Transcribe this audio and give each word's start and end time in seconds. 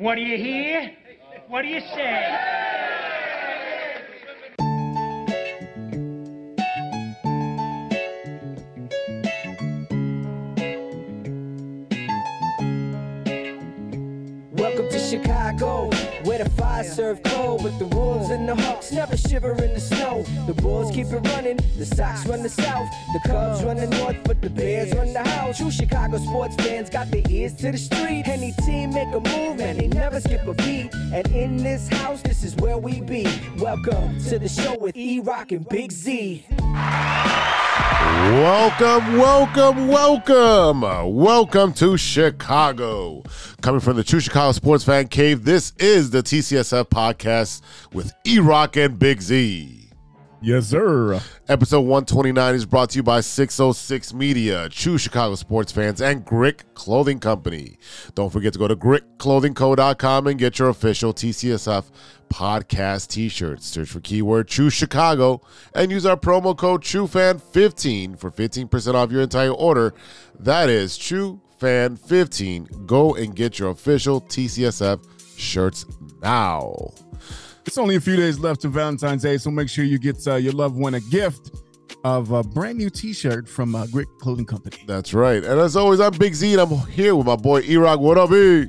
What 0.00 0.14
do 0.14 0.22
you 0.22 0.38
hear? 0.38 0.92
What 1.48 1.60
do 1.60 1.68
you 1.68 1.80
say? 1.80 2.49
Fire 16.82 16.94
serve 16.94 17.22
cold, 17.24 17.62
but 17.62 17.78
the 17.78 17.86
Wolves 17.86 18.30
and 18.30 18.48
the 18.48 18.54
Hawks 18.54 18.92
never 18.92 19.16
shiver 19.16 19.52
in 19.62 19.74
the 19.74 19.80
snow. 19.80 20.24
The 20.46 20.54
Bulls 20.54 20.90
keep 20.90 21.06
it 21.06 21.26
running, 21.28 21.58
the 21.76 21.86
Sox 21.86 22.26
run 22.26 22.42
the 22.42 22.48
South, 22.48 22.88
the 23.12 23.20
Cubs 23.28 23.62
run 23.62 23.76
the 23.76 23.86
North, 23.86 24.16
but 24.24 24.40
the 24.40 24.50
Bears 24.50 24.94
run 24.94 25.12
the 25.12 25.26
house. 25.28 25.58
True 25.58 25.70
Chicago 25.70 26.18
sports 26.18 26.56
fans 26.56 26.90
got 26.90 27.10
their 27.10 27.22
ears 27.28 27.54
to 27.54 27.72
the 27.72 27.78
street. 27.78 28.26
Any 28.26 28.52
team 28.64 28.90
make 28.90 29.08
a 29.08 29.20
move, 29.20 29.60
and 29.60 29.78
they 29.78 29.88
never 29.88 30.20
skip 30.20 30.46
a 30.46 30.54
beat. 30.54 30.94
And 31.12 31.26
in 31.28 31.56
this 31.58 31.88
house, 31.88 32.22
this 32.22 32.44
is 32.44 32.54
where 32.56 32.78
we 32.78 33.00
be. 33.00 33.26
Welcome 33.58 34.20
to 34.24 34.38
the 34.38 34.48
show 34.48 34.78
with 34.78 34.96
E 34.96 35.20
Rock 35.20 35.52
and 35.52 35.68
Big 35.68 35.92
Z. 35.92 36.46
Welcome, 38.10 39.18
welcome, 39.18 39.86
welcome. 39.88 40.80
Welcome 41.14 41.72
to 41.74 41.96
Chicago. 41.96 43.22
Coming 43.62 43.80
from 43.80 43.96
the 43.96 44.02
True 44.02 44.18
Chicago 44.18 44.50
Sports 44.50 44.82
Fan 44.82 45.06
Cave, 45.06 45.44
this 45.44 45.72
is 45.78 46.10
the 46.10 46.20
TCSF 46.22 46.86
podcast 46.86 47.62
with 47.92 48.12
E 48.26 48.40
Rock 48.40 48.76
and 48.76 48.98
Big 48.98 49.20
Z. 49.22 49.79
Yes, 50.42 50.68
sir. 50.68 51.20
Episode 51.48 51.82
129 51.82 52.54
is 52.54 52.64
brought 52.64 52.88
to 52.90 52.96
you 52.96 53.02
by 53.02 53.20
606 53.20 54.14
Media, 54.14 54.70
True 54.70 54.96
Chicago 54.96 55.34
sports 55.34 55.70
fans, 55.70 56.00
and 56.00 56.24
Grit 56.24 56.64
Clothing 56.72 57.20
Company. 57.20 57.76
Don't 58.14 58.30
forget 58.32 58.54
to 58.54 58.58
go 58.58 58.66
to 58.66 58.74
gritclothingco.com 58.74 60.26
and 60.26 60.38
get 60.38 60.58
your 60.58 60.70
official 60.70 61.12
TCSF 61.12 61.90
podcast 62.30 63.08
t-shirts. 63.08 63.66
Search 63.66 63.90
for 63.90 64.00
keyword 64.00 64.48
True 64.48 64.70
Chicago 64.70 65.42
and 65.74 65.90
use 65.90 66.06
our 66.06 66.16
promo 66.16 66.56
code 66.56 66.82
TrueFan15 66.84 68.18
for 68.18 68.30
15% 68.30 68.94
off 68.94 69.12
your 69.12 69.20
entire 69.20 69.52
order. 69.52 69.92
That 70.38 70.70
is 70.70 70.96
TrueFan15. 70.96 72.86
Go 72.86 73.14
and 73.14 73.36
get 73.36 73.58
your 73.58 73.68
official 73.68 74.22
TCSF 74.22 75.04
shirts 75.38 75.84
now. 76.22 76.94
It's 77.66 77.78
only 77.78 77.96
a 77.96 78.00
few 78.00 78.16
days 78.16 78.38
left 78.38 78.62
to 78.62 78.68
Valentine's 78.68 79.22
Day, 79.22 79.38
so 79.38 79.50
make 79.50 79.68
sure 79.68 79.84
you 79.84 79.98
get 79.98 80.26
uh, 80.26 80.36
your 80.36 80.52
loved 80.52 80.76
one 80.76 80.94
a 80.94 81.00
gift 81.00 81.52
of 82.04 82.32
a 82.32 82.42
brand 82.42 82.78
new 82.78 82.90
T-shirt 82.90 83.48
from 83.48 83.74
uh, 83.74 83.86
Grit 83.86 84.08
Clothing 84.18 84.46
Company. 84.46 84.78
That's 84.86 85.12
right. 85.12 85.44
And 85.44 85.60
as 85.60 85.76
always, 85.76 86.00
I'm 86.00 86.12
Big 86.12 86.34
Z 86.34 86.52
and 86.52 86.62
I'm 86.62 86.78
here 86.88 87.14
with 87.14 87.26
my 87.26 87.36
boy 87.36 87.60
E-Rock. 87.60 88.00
What 88.00 88.18
up, 88.18 88.32
E? 88.32 88.68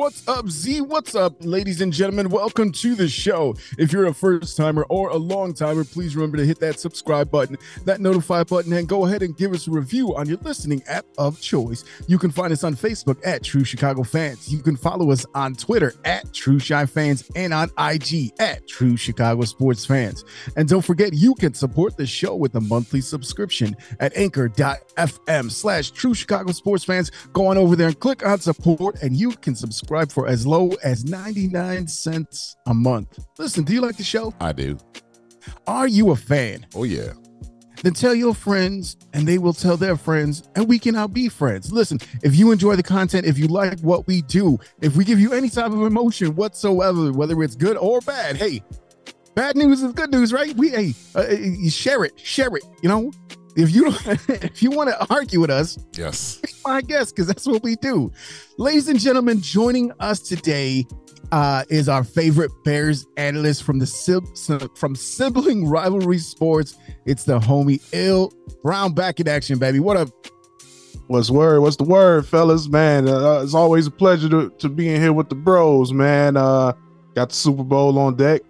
What's 0.00 0.26
up, 0.26 0.48
Z? 0.48 0.80
What's 0.80 1.14
up, 1.14 1.34
ladies 1.40 1.82
and 1.82 1.92
gentlemen? 1.92 2.30
Welcome 2.30 2.72
to 2.72 2.94
the 2.94 3.06
show. 3.06 3.54
If 3.76 3.92
you're 3.92 4.06
a 4.06 4.14
first 4.14 4.56
timer 4.56 4.86
or 4.88 5.10
a 5.10 5.16
long 5.18 5.52
timer, 5.52 5.84
please 5.84 6.16
remember 6.16 6.38
to 6.38 6.46
hit 6.46 6.58
that 6.60 6.80
subscribe 6.80 7.30
button, 7.30 7.58
that 7.84 8.00
notify 8.00 8.44
button, 8.44 8.72
and 8.72 8.88
go 8.88 9.04
ahead 9.04 9.22
and 9.22 9.36
give 9.36 9.52
us 9.52 9.68
a 9.68 9.70
review 9.70 10.16
on 10.16 10.26
your 10.26 10.38
listening 10.38 10.82
app 10.86 11.04
of 11.18 11.38
choice. 11.42 11.84
You 12.06 12.16
can 12.16 12.30
find 12.30 12.50
us 12.50 12.64
on 12.64 12.76
Facebook 12.76 13.20
at 13.26 13.44
True 13.44 13.62
Chicago 13.62 14.02
Fans. 14.02 14.50
You 14.50 14.60
can 14.60 14.74
follow 14.74 15.10
us 15.10 15.26
on 15.34 15.54
Twitter 15.54 15.92
at 16.06 16.32
True 16.32 16.60
Chi 16.60 16.86
Fans 16.86 17.30
and 17.36 17.52
on 17.52 17.70
IG 17.78 18.32
at 18.38 18.66
True 18.66 18.96
Chicago 18.96 19.42
Sports 19.42 19.84
Fans. 19.84 20.24
And 20.56 20.66
don't 20.66 20.80
forget, 20.80 21.12
you 21.12 21.34
can 21.34 21.52
support 21.52 21.98
the 21.98 22.06
show 22.06 22.34
with 22.34 22.54
a 22.54 22.60
monthly 22.62 23.02
subscription 23.02 23.76
at 23.98 24.16
anchor.fm 24.16 25.50
slash 25.50 25.90
True 25.90 26.14
Chicago 26.14 26.52
Sports 26.52 26.84
Fans. 26.84 27.12
Go 27.34 27.48
on 27.48 27.58
over 27.58 27.76
there 27.76 27.88
and 27.88 28.00
click 28.00 28.24
on 28.24 28.40
support, 28.40 29.02
and 29.02 29.14
you 29.14 29.32
can 29.32 29.54
subscribe 29.54 29.89
for 29.90 30.28
as 30.28 30.46
low 30.46 30.70
as 30.84 31.04
99 31.04 31.86
cents 31.88 32.56
a 32.66 32.74
month. 32.74 33.18
Listen, 33.38 33.64
do 33.64 33.72
you 33.72 33.80
like 33.80 33.96
the 33.96 34.04
show? 34.04 34.32
I 34.40 34.52
do. 34.52 34.78
Are 35.66 35.88
you 35.88 36.10
a 36.10 36.16
fan? 36.16 36.66
Oh, 36.74 36.84
yeah. 36.84 37.12
Then 37.82 37.94
tell 37.94 38.14
your 38.14 38.34
friends, 38.34 38.96
and 39.14 39.26
they 39.26 39.38
will 39.38 39.54
tell 39.54 39.76
their 39.76 39.96
friends, 39.96 40.42
and 40.54 40.68
we 40.68 40.78
can 40.78 40.94
now 40.94 41.06
be 41.06 41.28
friends. 41.28 41.72
Listen, 41.72 41.98
if 42.22 42.36
you 42.36 42.52
enjoy 42.52 42.76
the 42.76 42.82
content, 42.82 43.26
if 43.26 43.38
you 43.38 43.48
like 43.48 43.80
what 43.80 44.06
we 44.06 44.22
do, 44.22 44.58
if 44.82 44.96
we 44.96 45.04
give 45.04 45.18
you 45.18 45.32
any 45.32 45.48
type 45.48 45.72
of 45.72 45.82
emotion 45.82 46.36
whatsoever, 46.36 47.10
whether 47.12 47.42
it's 47.42 47.56
good 47.56 47.76
or 47.78 48.00
bad, 48.00 48.36
hey, 48.36 48.62
bad 49.34 49.56
news 49.56 49.82
is 49.82 49.92
good 49.92 50.10
news, 50.12 50.32
right? 50.32 50.54
We 50.56 50.70
hey, 50.70 50.94
uh, 51.14 51.24
share 51.70 52.04
it, 52.04 52.18
share 52.20 52.54
it. 52.54 52.64
You 52.82 52.90
know, 52.90 53.12
if 53.56 53.74
you 53.74 53.88
if 54.28 54.62
you 54.62 54.70
want 54.70 54.90
to 54.90 55.06
argue 55.14 55.40
with 55.40 55.50
us, 55.50 55.78
Yes. 55.96 56.36
be 56.36 56.48
my 56.64 56.80
guest 56.80 57.14
because 57.14 57.26
that's 57.26 57.46
what 57.46 57.62
we 57.62 57.76
do. 57.76 58.10
Ladies 58.58 58.88
and 58.88 58.98
gentlemen, 58.98 59.40
joining 59.40 59.92
us 60.00 60.20
today 60.20 60.86
uh, 61.32 61.64
is 61.68 61.88
our 61.88 62.02
favorite 62.04 62.50
Bears 62.64 63.06
analyst 63.16 63.62
from 63.62 63.78
the 63.78 63.86
sib- 63.86 64.26
from 64.76 64.94
sibling 64.96 65.66
rivalry 65.68 66.18
sports. 66.18 66.76
It's 67.06 67.24
the 67.24 67.38
homie 67.38 67.80
Ill 67.92 68.32
Brown 68.62 68.94
back 68.94 69.20
in 69.20 69.28
action, 69.28 69.58
baby. 69.58 69.80
What 69.80 69.96
up? 69.96 70.08
What's 71.06 71.30
word? 71.30 71.60
What's 71.60 71.76
the 71.76 71.84
word, 71.84 72.26
fellas? 72.26 72.68
Man, 72.68 73.08
uh, 73.08 73.40
it's 73.42 73.54
always 73.54 73.86
a 73.88 73.90
pleasure 73.90 74.28
to, 74.28 74.50
to 74.58 74.68
be 74.68 74.88
in 74.94 75.00
here 75.00 75.12
with 75.12 75.28
the 75.28 75.34
bros, 75.34 75.92
man. 75.92 76.36
Uh, 76.36 76.72
got 77.16 77.30
the 77.30 77.34
Super 77.34 77.64
Bowl 77.64 77.98
on 77.98 78.14
deck. 78.16 78.42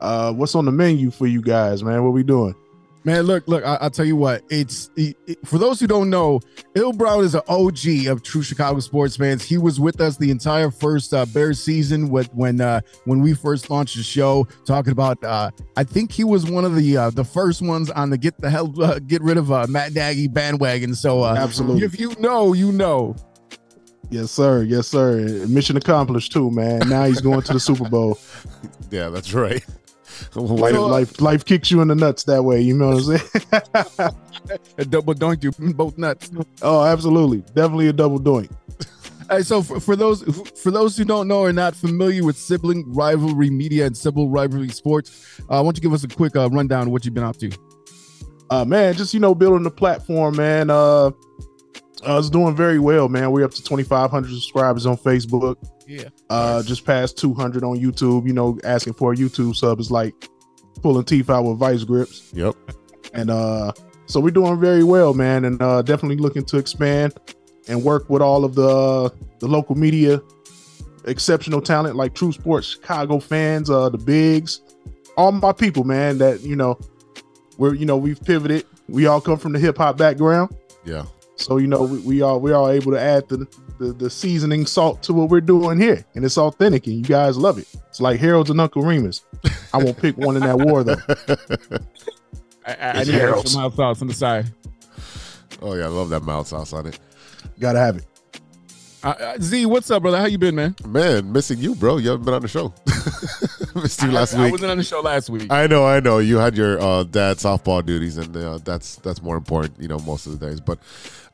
Uh, 0.00 0.32
what's 0.32 0.54
on 0.54 0.64
the 0.66 0.72
menu 0.72 1.10
for 1.10 1.26
you 1.26 1.42
guys, 1.42 1.82
man? 1.82 2.04
What 2.04 2.12
we 2.12 2.22
doing? 2.22 2.54
Man, 3.02 3.22
look, 3.22 3.48
look, 3.48 3.64
I, 3.64 3.78
will 3.82 3.90
tell 3.90 4.04
you 4.04 4.16
what. 4.16 4.42
It's 4.50 4.90
it, 4.96 5.16
it- 5.26 5.38
for 5.46 5.56
those 5.56 5.80
who 5.80 5.86
don't 5.86 6.10
know, 6.10 6.40
Ill 6.74 6.92
Brown 6.92 7.24
is 7.24 7.34
an 7.34 7.40
OG 7.48 8.06
of 8.08 8.22
true 8.22 8.42
Chicago 8.42 8.78
sports 8.80 9.16
fans. 9.16 9.42
He 9.42 9.56
was 9.56 9.80
with 9.80 10.00
us 10.02 10.18
the 10.18 10.30
entire 10.30 10.70
first 10.70 11.14
uh, 11.14 11.24
Bears 11.26 11.62
season 11.62 12.10
with 12.10 12.28
when 12.34 12.60
uh, 12.60 12.80
when 13.06 13.20
we 13.22 13.32
first 13.32 13.70
launched 13.70 13.96
the 13.96 14.02
show, 14.02 14.46
talking 14.66 14.92
about. 14.92 15.22
Uh, 15.24 15.50
I 15.76 15.84
think 15.84 16.12
he 16.12 16.24
was 16.24 16.50
one 16.50 16.64
of 16.66 16.76
the 16.76 16.96
uh, 16.96 17.10
the 17.10 17.24
first 17.24 17.62
ones 17.62 17.90
on 17.90 18.10
the 18.10 18.18
get 18.18 18.38
the 18.38 18.50
hell 18.50 18.72
uh, 18.82 18.98
get 18.98 19.22
rid 19.22 19.38
of 19.38 19.50
uh, 19.50 19.66
Matt 19.68 19.94
Nagy 19.94 20.28
bandwagon. 20.28 20.94
So 20.94 21.22
uh, 21.22 21.34
Absolutely. 21.38 21.84
if 21.84 21.98
you 21.98 22.14
know, 22.18 22.52
you 22.52 22.70
know. 22.70 23.16
Yes, 24.10 24.32
sir. 24.32 24.64
Yes, 24.64 24.88
sir. 24.88 25.46
Mission 25.46 25.76
accomplished 25.76 26.32
too, 26.32 26.50
man. 26.50 26.88
Now 26.88 27.04
he's 27.04 27.20
going 27.20 27.42
to 27.42 27.52
the 27.52 27.60
Super 27.60 27.88
Bowl. 27.88 28.18
Yeah, 28.90 29.08
that's 29.08 29.32
right. 29.32 29.64
Life, 30.34 30.74
uh, 30.74 30.86
life, 30.86 31.20
life 31.20 31.44
kicks 31.44 31.70
you 31.70 31.80
in 31.80 31.88
the 31.88 31.94
nuts 31.94 32.24
that 32.24 32.42
way. 32.42 32.60
You 32.60 32.76
know 32.76 32.96
what 32.96 33.08
I'm 33.08 33.18
saying? 33.18 34.14
A 34.78 34.84
double 34.84 35.14
doink 35.14 35.44
you 35.44 35.52
both 35.74 35.98
nuts. 35.98 36.30
oh, 36.62 36.84
absolutely. 36.84 37.42
Definitely 37.54 37.88
a 37.88 37.92
double 37.92 38.18
doink. 38.18 38.50
Hey, 39.30 39.42
so 39.42 39.62
for, 39.62 39.78
for 39.78 39.94
those 39.94 40.22
for 40.60 40.70
those 40.72 40.96
who 40.96 41.04
don't 41.04 41.28
know 41.28 41.40
or 41.40 41.52
not 41.52 41.76
familiar 41.76 42.24
with 42.24 42.36
sibling 42.36 42.92
rivalry 42.92 43.50
media 43.50 43.86
and 43.86 43.96
sibling 43.96 44.30
rivalry 44.30 44.70
sports, 44.70 45.38
uh, 45.42 45.60
why 45.60 45.62
don't 45.62 45.76
you 45.76 45.82
give 45.82 45.92
us 45.92 46.02
a 46.02 46.08
quick 46.08 46.34
uh, 46.34 46.48
rundown 46.50 46.86
of 46.86 46.88
what 46.88 47.04
you've 47.04 47.14
been 47.14 47.22
up 47.22 47.36
to? 47.36 47.50
uh 48.50 48.64
man 48.64 48.94
just 48.94 49.14
you 49.14 49.20
know 49.20 49.34
building 49.34 49.62
the 49.62 49.70
platform 49.70 50.36
man 50.36 50.70
uh 50.70 51.06
uh 51.06 52.18
it's 52.18 52.28
doing 52.30 52.54
very 52.54 52.78
well 52.78 53.08
man 53.08 53.30
we're 53.30 53.44
up 53.44 53.52
to 53.52 53.62
2500 53.62 54.28
subscribers 54.28 54.86
on 54.86 54.96
facebook 54.96 55.56
Yeah. 55.90 56.08
uh 56.30 56.62
just 56.62 56.84
past 56.86 57.18
200 57.18 57.64
on 57.64 57.76
youtube 57.78 58.26
you 58.26 58.32
know 58.32 58.58
asking 58.62 58.92
for 58.92 59.12
a 59.12 59.16
youtube 59.16 59.56
sub 59.56 59.80
is 59.80 59.90
like 59.90 60.14
pulling 60.82 61.04
teeth 61.04 61.28
out 61.28 61.42
with 61.44 61.58
vice 61.58 61.82
grips 61.84 62.30
Yep. 62.32 62.54
and 63.12 63.28
uh 63.30 63.72
so 64.06 64.20
we're 64.20 64.30
doing 64.30 64.60
very 64.60 64.84
well 64.84 65.14
man 65.14 65.44
and 65.44 65.60
uh 65.60 65.82
definitely 65.82 66.18
looking 66.18 66.44
to 66.44 66.58
expand 66.58 67.12
and 67.68 67.82
work 67.82 68.08
with 68.08 68.22
all 68.22 68.44
of 68.44 68.54
the 68.54 69.10
the 69.40 69.48
local 69.48 69.74
media 69.74 70.20
exceptional 71.06 71.60
talent 71.60 71.96
like 71.96 72.14
true 72.14 72.30
sports 72.32 72.68
chicago 72.68 73.18
fans 73.18 73.68
uh 73.70 73.88
the 73.88 73.98
bigs 73.98 74.60
all 75.16 75.32
my 75.32 75.52
people 75.52 75.82
man 75.84 76.18
that 76.18 76.40
you 76.42 76.54
know 76.54 76.78
we're 77.58 77.74
you 77.74 77.84
know 77.86 77.96
we've 77.96 78.22
pivoted 78.22 78.64
we 78.88 79.06
all 79.06 79.20
come 79.20 79.38
from 79.38 79.52
the 79.52 79.58
hip-hop 79.58 79.96
background 79.96 80.54
Yeah. 80.84 81.04
so 81.36 81.56
you 81.56 81.66
know 81.66 81.82
we, 81.84 81.98
we 82.00 82.22
are 82.22 82.38
we 82.38 82.52
are 82.52 82.70
able 82.72 82.92
to 82.92 83.00
add 83.00 83.28
the, 83.28 83.46
the 83.80 83.92
the 83.94 84.08
seasoning 84.10 84.66
salt 84.66 85.02
to 85.02 85.12
what 85.12 85.28
we're 85.30 85.40
doing 85.40 85.80
here 85.80 86.04
and 86.14 86.24
it's 86.24 86.36
authentic 86.38 86.86
and 86.86 86.96
you 86.96 87.02
guys 87.02 87.36
love 87.36 87.58
it 87.58 87.66
it's 87.88 88.00
like 88.00 88.20
harold's 88.20 88.50
and 88.50 88.60
uncle 88.60 88.82
remus 88.82 89.22
i 89.72 89.78
won't 89.78 89.96
pick 89.96 90.16
one 90.18 90.36
in 90.36 90.42
that 90.42 90.58
war 90.58 90.84
though 90.84 90.96
I, 92.66 92.72
I, 92.74 92.90
I 92.90 92.98
need 93.00 93.06
to 93.06 93.12
Harold's. 93.12 93.52
some 93.52 93.62
mild 93.62 93.74
sauce 93.74 94.02
on 94.02 94.08
the 94.08 94.14
side. 94.14 94.52
Oh 95.62 95.74
yeah, 95.74 95.84
I 95.84 95.88
love 95.88 96.10
that 96.10 96.22
mild 96.22 96.46
sauce 96.46 96.72
on 96.74 96.86
it. 96.86 96.98
gotta 97.58 97.78
have 97.78 97.96
it 97.96 98.04
Uh, 99.02 99.08
uh, 99.18 99.36
Z, 99.40 99.64
what's 99.66 99.90
up, 99.90 100.02
brother? 100.02 100.18
How 100.18 100.26
you 100.26 100.36
been, 100.38 100.54
man? 100.54 100.74
Man, 100.86 101.32
missing 101.32 101.58
you, 101.58 101.74
bro. 101.74 101.96
You 101.96 102.10
haven't 102.10 102.26
been 102.26 102.34
on 102.34 102.42
the 102.42 102.48
show. 102.48 102.72
Missed 103.80 104.02
you 104.02 104.10
last 104.12 104.34
I, 104.34 104.40
I 104.40 104.42
week. 104.44 104.52
wasn't 104.52 104.72
on 104.72 104.76
the 104.78 104.84
show 104.84 105.00
last 105.00 105.30
week. 105.30 105.50
I 105.50 105.66
know, 105.66 105.86
I 105.86 106.00
know. 106.00 106.18
You 106.18 106.36
had 106.36 106.54
your 106.54 106.78
uh, 106.80 107.04
dad 107.04 107.38
softball 107.38 107.84
duties, 107.84 108.18
and 108.18 108.36
uh, 108.36 108.58
that's 108.62 108.96
that's 108.96 109.22
more 109.22 109.36
important, 109.38 109.80
you 109.80 109.88
know, 109.88 109.98
most 110.00 110.26
of 110.26 110.38
the 110.38 110.46
days. 110.46 110.60
But 110.60 110.78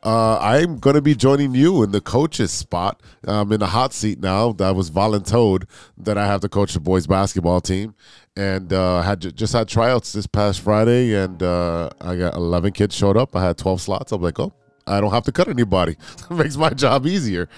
uh, 0.07 0.39
I'm 0.41 0.79
going 0.79 0.95
to 0.95 1.03
be 1.03 1.17
joining 1.17 1.53
you 1.53 1.83
in 1.83 1.91
the 1.91 2.01
coach's 2.01 2.53
spot. 2.53 3.03
I'm 3.25 3.51
in 3.51 3.59
the 3.59 3.67
hot 3.67 3.93
seat 3.93 4.21
now. 4.21 4.53
That 4.53 4.77
was 4.77 4.89
volunteered 4.89 5.67
that 5.99 6.17
I 6.17 6.27
have 6.27 6.43
to 6.43 6.49
coach 6.49 6.75
the 6.75 6.81
boys 6.81 7.09
basketball 7.09 7.61
team, 7.61 7.93
and 8.37 8.73
uh, 8.73 9.03
had 9.03 9.37
just 9.37 9.53
had 9.53 9.67
tryouts 9.67 10.13
this 10.13 10.29
past 10.29 10.61
Friday, 10.61 11.13
and 11.15 11.43
uh, 11.43 11.91
I 12.01 12.15
got 12.15 12.35
11 12.35 12.73
kids 12.73 12.95
showed 12.95 13.17
up. 13.17 13.35
I 13.35 13.43
had 13.43 13.59
12 13.59 13.81
slots. 13.81 14.13
I'm 14.13 14.23
like, 14.23 14.39
oh, 14.39 14.53
I 14.87 15.01
don't 15.01 15.11
have 15.11 15.25
to 15.25 15.33
cut 15.33 15.49
anybody. 15.49 15.97
Makes 16.31 16.57
my 16.57 16.71
job 16.71 17.07
easier. 17.07 17.49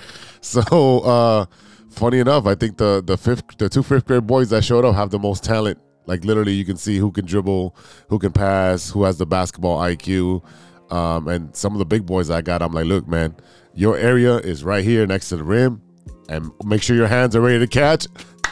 So. 0.40 1.00
Uh, 1.00 1.46
funny 1.90 2.18
enough, 2.18 2.46
I 2.46 2.54
think 2.54 2.76
the 2.76 3.02
the 3.04 3.16
fifth 3.16 3.58
the 3.58 3.68
two 3.68 3.82
fifth 3.82 4.06
grade 4.06 4.26
boys 4.26 4.50
that 4.50 4.62
showed 4.62 4.84
up 4.84 4.94
have 4.94 5.10
the 5.10 5.18
most 5.18 5.42
talent. 5.42 5.78
Like 6.06 6.24
literally, 6.24 6.52
you 6.52 6.64
can 6.64 6.76
see 6.76 6.96
who 6.96 7.10
can 7.10 7.26
dribble, 7.26 7.76
who 8.08 8.18
can 8.18 8.32
pass, 8.32 8.90
who 8.90 9.02
has 9.02 9.18
the 9.18 9.26
basketball 9.26 9.78
IQ. 9.78 10.42
Um, 10.90 11.28
and 11.28 11.54
some 11.54 11.72
of 11.72 11.78
the 11.78 11.84
big 11.84 12.06
boys 12.06 12.30
I 12.30 12.40
got, 12.40 12.62
I'm 12.62 12.72
like, 12.72 12.86
look, 12.86 13.06
man, 13.06 13.36
your 13.74 13.96
area 13.96 14.36
is 14.36 14.64
right 14.64 14.84
here 14.84 15.06
next 15.06 15.28
to 15.28 15.36
the 15.36 15.44
rim, 15.44 15.82
and 16.28 16.50
make 16.64 16.82
sure 16.82 16.96
your 16.96 17.06
hands 17.06 17.36
are 17.36 17.40
ready 17.40 17.58
to 17.58 17.66
catch. 17.66 18.06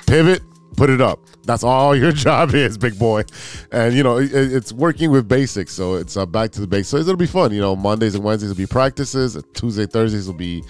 Pivot, 0.07 0.43
put 0.77 0.91
it 0.91 1.01
up. 1.01 1.21
That's 1.45 1.65
all 1.65 1.97
your 1.97 2.13
job 2.13 2.55
is, 2.55 2.79
big 2.79 2.99
boy. 2.99 3.25
And 3.73 3.95
you 3.95 4.03
know, 4.03 4.19
it, 4.19 4.31
it's 4.33 4.73
working 4.73 5.11
with 5.11 5.29
basics, 5.29 5.73
so 5.73 5.95
it's 5.95 6.17
uh, 6.17 6.27
back 6.27 6.51
to 6.53 6.61
the 6.61 6.67
basics. 6.67 6.91
So 6.91 6.97
it'll 6.99 7.17
be 7.17 7.27
fun. 7.27 7.53
You 7.53 7.61
know, 7.61 7.75
Mondays 7.77 8.15
and 8.15 8.25
Wednesdays 8.25 8.51
will 8.51 8.57
be 8.57 8.67
practices. 8.67 9.43
Tuesday, 9.55 9.87
Thursdays 9.87 10.27
will 10.27 10.35
be 10.35 10.63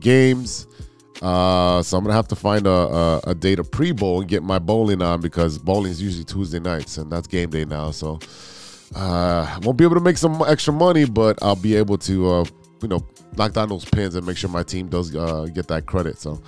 games. 0.00 0.66
Uh, 1.22 1.82
so 1.82 1.96
I'm 1.96 2.04
gonna 2.04 2.14
have 2.14 2.28
to 2.28 2.36
find 2.36 2.66
a, 2.66 2.70
a, 2.70 3.20
a 3.28 3.34
day 3.34 3.54
to 3.54 3.62
pre-bowl 3.62 4.20
and 4.20 4.28
get 4.28 4.42
my 4.42 4.58
bowling 4.58 5.00
on 5.00 5.20
because 5.20 5.58
bowling 5.58 5.92
is 5.92 6.02
usually 6.02 6.24
Tuesday 6.24 6.58
nights, 6.58 6.98
and 6.98 7.10
that's 7.10 7.26
game 7.26 7.50
day 7.50 7.64
now. 7.64 7.90
So 7.92 8.18
uh, 8.94 9.56
I 9.56 9.58
won't 9.62 9.76
be 9.76 9.84
able 9.84 9.94
to 9.94 10.00
make 10.00 10.18
some 10.18 10.42
extra 10.46 10.72
money, 10.72 11.04
but 11.04 11.42
I'll 11.42 11.56
be 11.56 11.74
able 11.76 11.98
to, 11.98 12.30
uh, 12.30 12.44
you 12.82 12.88
know, 12.88 13.04
knock 13.36 13.52
down 13.52 13.68
those 13.68 13.84
pins 13.84 14.14
and 14.14 14.26
make 14.26 14.36
sure 14.36 14.50
my 14.50 14.62
team 14.62 14.88
does 14.88 15.14
uh, 15.14 15.46
get 15.52 15.68
that 15.68 15.86
credit. 15.86 16.18
So 16.18 16.40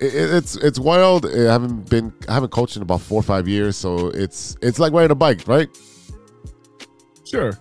it, 0.00 0.14
it's 0.14 0.56
it's 0.56 0.78
wild. 0.78 1.26
I 1.26 1.52
haven't 1.52 1.88
been 1.90 2.12
I 2.28 2.34
haven't 2.34 2.50
coached 2.50 2.76
in 2.76 2.82
about 2.82 3.00
four 3.00 3.20
or 3.20 3.22
five 3.22 3.48
years, 3.48 3.76
so 3.76 4.08
it's 4.08 4.56
it's 4.62 4.78
like 4.78 4.92
riding 4.92 5.10
a 5.10 5.14
bike, 5.14 5.46
right? 5.46 5.68
Sure. 7.24 7.52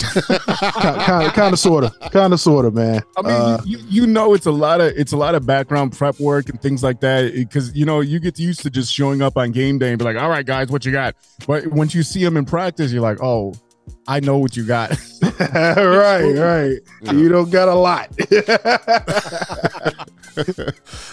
kind 0.00 1.26
of, 1.26 1.32
kind 1.34 1.52
of, 1.52 1.58
sort 1.58 1.84
of, 1.84 1.98
kind 2.12 2.32
of, 2.32 2.40
sort 2.40 2.64
of, 2.64 2.74
man. 2.74 3.02
I 3.18 3.22
mean, 3.22 3.32
uh, 3.32 3.60
you, 3.64 3.78
you 3.88 4.06
know, 4.06 4.32
it's 4.34 4.46
a 4.46 4.52
lot 4.52 4.80
of 4.80 4.92
it's 4.96 5.12
a 5.12 5.16
lot 5.16 5.34
of 5.34 5.44
background 5.44 5.92
prep 5.92 6.18
work 6.20 6.48
and 6.48 6.62
things 6.62 6.82
like 6.82 7.00
that 7.00 7.34
because 7.34 7.74
you 7.74 7.84
know 7.84 8.00
you 8.00 8.18
get 8.18 8.38
used 8.38 8.60
to 8.60 8.70
just 8.70 8.92
showing 8.92 9.20
up 9.20 9.36
on 9.36 9.50
game 9.50 9.78
day 9.78 9.90
and 9.90 9.98
be 9.98 10.04
like, 10.04 10.16
"All 10.16 10.30
right, 10.30 10.46
guys, 10.46 10.68
what 10.68 10.86
you 10.86 10.92
got?" 10.92 11.16
But 11.46 11.66
once 11.66 11.94
you 11.94 12.02
see 12.02 12.24
them 12.24 12.36
in 12.36 12.46
practice, 12.46 12.92
you're 12.92 13.02
like, 13.02 13.22
"Oh, 13.22 13.52
I 14.10 14.18
know 14.18 14.38
what 14.38 14.56
you 14.56 14.66
got." 14.66 14.90
right, 15.40 16.32
right. 16.32 16.78
You 17.14 17.28
don't 17.28 17.50
got 17.50 17.68
a 17.68 17.74
lot. 17.74 18.10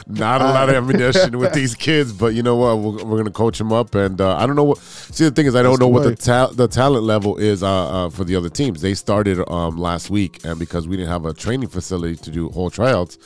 Not 0.07 0.41
a 0.41 0.45
lot 0.45 0.69
of 0.69 0.75
ammunition 0.75 1.37
with 1.37 1.53
these 1.53 1.75
kids, 1.75 2.13
but 2.13 2.33
you 2.33 2.41
know 2.41 2.55
what? 2.55 2.77
We're, 2.77 3.05
we're 3.05 3.17
gonna 3.17 3.29
coach 3.31 3.57
them 3.57 3.71
up, 3.71 3.93
and 3.93 4.19
uh, 4.19 4.37
I 4.37 4.47
don't 4.47 4.55
know 4.55 4.63
what. 4.63 4.79
See, 4.79 5.25
the 5.25 5.31
thing 5.31 5.45
is, 5.45 5.55
I 5.55 5.61
don't 5.61 5.73
That's 5.73 5.81
know 5.81 5.87
what 5.87 6.03
the 6.03 6.15
ta- 6.15 6.47
the 6.47 6.67
talent 6.67 7.03
level 7.03 7.37
is 7.37 7.61
uh, 7.61 8.05
uh, 8.05 8.09
for 8.09 8.23
the 8.23 8.35
other 8.35 8.49
teams. 8.49 8.81
They 8.81 8.93
started 8.93 9.39
um, 9.51 9.77
last 9.77 10.09
week, 10.09 10.43
and 10.43 10.57
because 10.57 10.87
we 10.87 10.97
didn't 10.97 11.09
have 11.09 11.25
a 11.25 11.33
training 11.33 11.69
facility 11.69 12.15
to 12.15 12.31
do 12.31 12.49
whole 12.49 12.69
tryouts, 12.69 13.17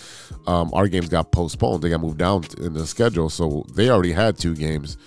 um, 0.47 0.69
our 0.73 0.87
games 0.87 1.07
got 1.07 1.31
postponed. 1.31 1.81
They 1.83 1.89
got 1.89 2.01
moved 2.01 2.17
down 2.17 2.43
in 2.59 2.73
the 2.73 2.85
schedule, 2.85 3.29
so 3.29 3.65
they 3.73 3.89
already 3.89 4.11
had 4.11 4.37
two 4.37 4.55
games 4.55 4.97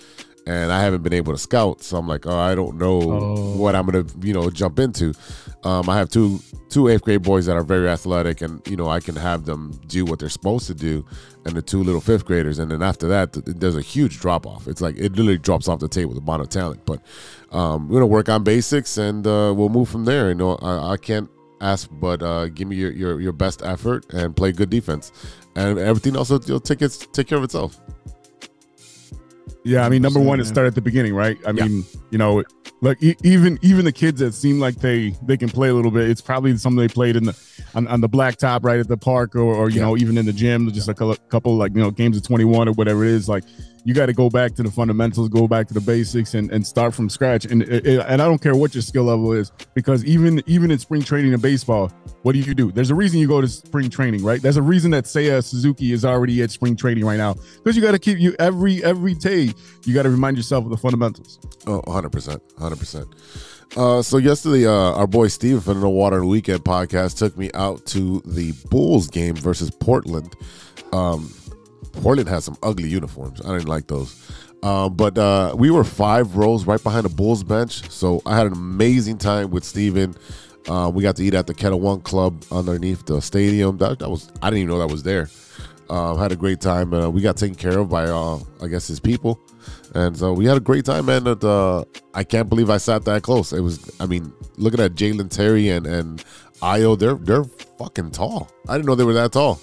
and 0.47 0.73
I 0.73 0.83
haven't 0.83 1.03
been 1.03 1.13
able 1.13 1.33
to 1.33 1.39
scout. 1.39 1.83
So 1.83 1.97
I'm 1.97 2.07
like, 2.07 2.27
oh, 2.27 2.39
I 2.39 2.55
don't 2.55 2.77
know 2.77 3.01
oh. 3.03 3.57
what 3.57 3.75
I'm 3.75 3.87
gonna, 3.87 4.07
you 4.21 4.33
know, 4.33 4.51
jump 4.51 4.79
into. 4.79 5.15
Um, 5.63 5.89
I 5.89 5.97
have 5.97 6.11
two 6.11 6.41
two 6.69 6.89
eighth 6.89 7.03
grade 7.03 7.23
boys 7.23 7.47
that 7.47 7.57
are 7.57 7.63
very 7.65 7.89
athletic, 7.89 8.43
and 8.43 8.61
you 8.69 8.77
know, 8.77 8.89
I 8.89 9.01
can 9.01 9.17
have 9.17 9.45
them 9.45 9.73
do 9.87 10.05
what 10.05 10.19
they're 10.19 10.29
supposed 10.29 10.67
to 10.67 10.75
do, 10.75 11.05
and 11.45 11.55
the 11.55 11.63
two 11.63 11.83
little 11.83 12.01
fifth 12.01 12.25
graders, 12.25 12.59
and 12.59 12.71
then 12.71 12.83
after 12.83 13.09
that, 13.09 13.33
there's 13.33 13.77
a 13.77 13.83
huge 13.83 14.21
drop 14.21 14.47
off. 14.47 14.69
It's 14.69 14.81
like 14.81 14.97
it 14.97 15.13
literally 15.13 15.39
drops 15.39 15.69
off 15.69 15.81
the 15.81 15.89
table 15.89 16.15
the 16.15 16.21
amount 16.21 16.43
of 16.43 16.49
talent. 16.51 16.85
But 16.85 17.01
um, 17.51 17.89
we're 17.89 17.97
gonna 17.97 18.07
work 18.07 18.29
on 18.29 18.45
basics, 18.45 18.99
and 18.99 19.27
uh, 19.27 19.55
we'll 19.57 19.71
move 19.71 19.89
from 19.89 20.05
there. 20.05 20.29
You 20.29 20.35
know, 20.35 20.57
I, 20.57 20.93
I 20.93 20.97
can't 20.97 21.31
ask, 21.61 21.89
but 21.93 22.23
uh, 22.23 22.49
give 22.49 22.69
me 22.69 22.77
your, 22.77 22.93
your 22.93 23.21
your 23.21 23.33
best 23.33 23.63
effort 23.63 24.13
and 24.13 24.37
play 24.37 24.53
good 24.53 24.69
defense, 24.69 25.13
and 25.57 25.79
everything 25.79 26.17
else 26.17 26.31
will 26.31 26.61
take 26.61 26.83
its 26.83 26.99
take 26.99 27.29
care 27.29 27.39
of 27.39 27.45
itself. 27.45 27.81
Yeah, 29.67 29.87
I 29.87 29.89
mean, 29.89 30.03
number 30.03 30.21
one, 30.21 30.41
it 30.41 30.45
started 30.45 30.69
at 30.69 30.75
the 30.75 30.83
beginning, 30.83 31.15
right? 31.15 31.39
I 31.47 31.53
yeah. 31.53 31.65
mean, 31.65 31.85
you 32.11 32.19
know, 32.19 32.45
like 32.83 33.03
e- 33.03 33.17
even 33.23 33.59
even 33.63 33.87
the 33.87 33.93
kids 33.93 34.21
that 34.21 34.35
seem 34.35 34.61
like 34.61 34.75
they 34.77 35.15
they 35.23 35.39
can 35.39 35.49
play 35.49 35.71
a 35.71 35.75
little 35.75 35.91
bit, 35.91 36.11
it's 36.11 36.21
probably 36.21 36.55
something 36.59 36.79
they 36.79 36.93
played 36.93 37.17
in 37.17 37.25
the 37.25 37.39
on, 37.75 37.89
on 37.89 38.03
the 38.03 38.09
blacktop 38.09 38.63
right 38.63 38.79
at 38.79 38.89
the 38.89 38.99
park, 38.99 39.35
or, 39.35 39.55
or 39.55 39.71
you 39.71 39.77
yeah. 39.77 39.87
know, 39.87 39.97
even 39.97 40.19
in 40.19 40.27
the 40.27 40.35
gym, 40.35 40.71
just 40.71 40.89
a 40.89 40.95
couple, 40.95 41.17
couple 41.29 41.57
like 41.57 41.75
you 41.75 41.81
know 41.81 41.91
games 41.91 42.15
of 42.19 42.23
twenty 42.23 42.45
one 42.45 42.69
or 42.69 42.73
whatever 42.73 43.05
it 43.05 43.11
is. 43.11 43.27
Like 43.27 43.45
you 43.85 43.95
got 43.95 44.07
to 44.07 44.13
go 44.13 44.29
back 44.29 44.55
to 44.57 44.63
the 44.63 44.71
fundamentals, 44.71 45.31
go 45.31 45.49
back 45.49 45.67
to 45.69 45.75
the 45.75 45.81
basics, 45.81 46.35
and, 46.35 46.51
and 46.53 46.67
start 46.67 46.95
from 46.95 47.09
scratch. 47.09 47.47
And 47.47 47.63
and 47.63 48.21
I 48.21 48.27
don't 48.27 48.43
care 48.43 48.55
what 48.55 48.75
your 48.75 48.83
skill 48.83 49.05
level 49.05 49.33
is, 49.33 49.51
because 49.73 50.05
even 50.05 50.43
even 50.47 50.71
in 50.71 50.79
spring 50.79 51.01
training 51.01 51.33
in 51.33 51.41
baseball, 51.41 51.91
what 52.25 52.33
do 52.33 52.39
you 52.39 52.55
do? 52.55 52.73
There's 52.73 52.91
a 52.91 52.95
reason 52.95 53.21
you 53.21 53.29
go 53.29 53.43
to 53.43 53.47
spring 53.47 53.91
training, 53.91 54.25
right? 54.25 54.41
There's 54.41 54.57
a 54.57 54.63
reason 54.63 54.91
that 54.93 55.05
Seiya 55.05 55.45
Suzuki 55.45 55.93
is 55.93 56.07
already 56.07 56.41
at 56.43 56.51
spring 56.51 56.75
training 56.75 57.05
right 57.05 57.19
now, 57.19 57.35
because 57.59 57.77
you 57.77 57.83
got 57.83 57.93
to 57.93 57.99
keep 57.99 58.19
you 58.19 58.35
every 58.39 58.83
every 58.83 59.13
day. 59.13 59.53
You 59.85 59.93
got 59.93 60.05
to 60.05 60.11
remind 60.11 60.39
yourself 60.39 60.65
of 60.65 60.71
the 60.71 60.79
fundamentals. 60.79 61.39
Oh, 61.67 61.83
100 61.85 62.11
percent, 62.11 62.43
hundred 62.59 62.79
percent. 62.79 63.09
Uh, 63.77 64.01
so 64.01 64.17
yesterday, 64.17 64.67
uh, 64.67 64.95
our 64.95 65.07
boy 65.07 65.29
Steven 65.29 65.61
from 65.61 65.81
the 65.81 65.89
Water 65.89 66.25
Weekend 66.25 66.65
podcast 66.65 67.19
took 67.19 67.37
me 67.37 67.51
out 67.53 67.85
to 67.87 68.23
the 68.25 68.53
Bulls 68.71 69.09
game 69.09 69.37
versus 69.37 69.71
Portland. 69.71 70.35
Um, 70.93 71.31
Portland 71.93 72.31
has 72.31 72.45
some 72.45 72.57
ugly 72.63 72.89
uniforms. 72.89 73.43
I 73.43 73.53
didn't 73.53 73.69
like 73.69 73.87
those. 73.89 74.33
Uh, 74.63 74.89
but 74.89 75.19
uh, 75.19 75.55
we 75.59 75.71
were 75.71 75.85
five 75.85 76.37
rows 76.37 76.67
right 76.67 76.83
behind 76.83 77.05
the 77.05 77.11
Bulls 77.11 77.45
bench. 77.45 77.91
So 77.91 78.23
I 78.25 78.35
had 78.35 78.47
an 78.47 78.55
amazing 78.55 79.19
time 79.19 79.51
with 79.51 79.63
Steven. 79.63 80.17
Uh, 80.69 80.91
we 80.93 81.03
got 81.03 81.17
to 81.17 81.25
eat 81.25 81.35
at 81.35 81.47
the 81.47 81.55
Ketel 81.55 81.81
One 81.81 82.01
Club 82.01 82.43
underneath 82.51 83.05
the 83.07 83.21
stadium. 83.21 83.79
That, 83.79 83.99
that 83.99 84.09
was 84.09 84.31
I 84.43 84.51
didn't 84.51 84.61
even 84.61 84.71
know 84.71 84.79
that 84.79 84.91
was 84.91 85.03
there. 85.03 85.29
Uh, 85.91 86.17
had 86.17 86.33
a 86.33 86.37
great 86.37 86.61
time. 86.61 86.95
Uh, 86.95 87.11
we 87.11 87.21
got 87.21 87.37
taken 87.37 87.55
care 87.55 87.79
of 87.79 87.91
by 87.91 88.05
uh, 88.05 88.39
I 88.63 88.69
guess 88.69 88.89
his 88.89 89.01
people, 89.01 89.39
and 89.95 90.17
so 90.17 90.33
we 90.33 90.47
had 90.47 90.57
a 90.57 90.61
great 90.61 90.87
time. 90.87 91.07
Man, 91.07 91.27
at, 91.27 91.45
uh, 91.45 91.85
I 92.15 92.25
can't 92.25 92.49
believe 92.49 92.71
I 92.71 92.79
sat 92.79 93.05
that 93.05 93.23
close. 93.23 93.53
It 93.53 93.61
was 93.61 93.95
I 94.01 94.07
mean, 94.07 94.33
looking 94.57 94.81
at 94.81 94.95
Dalen 94.95 95.29
Terry 95.29 95.69
and 95.69 95.87
and 95.87 96.25
Ayo, 96.63 96.99
they're 96.99 97.15
they're 97.15 97.45
fucking 97.79 98.13
tall. 98.13 98.49
I 98.67 98.77
didn't 98.77 98.87
know 98.87 98.95
they 98.95 99.05
were 99.05 99.13
that 99.13 99.33
tall. 99.33 99.61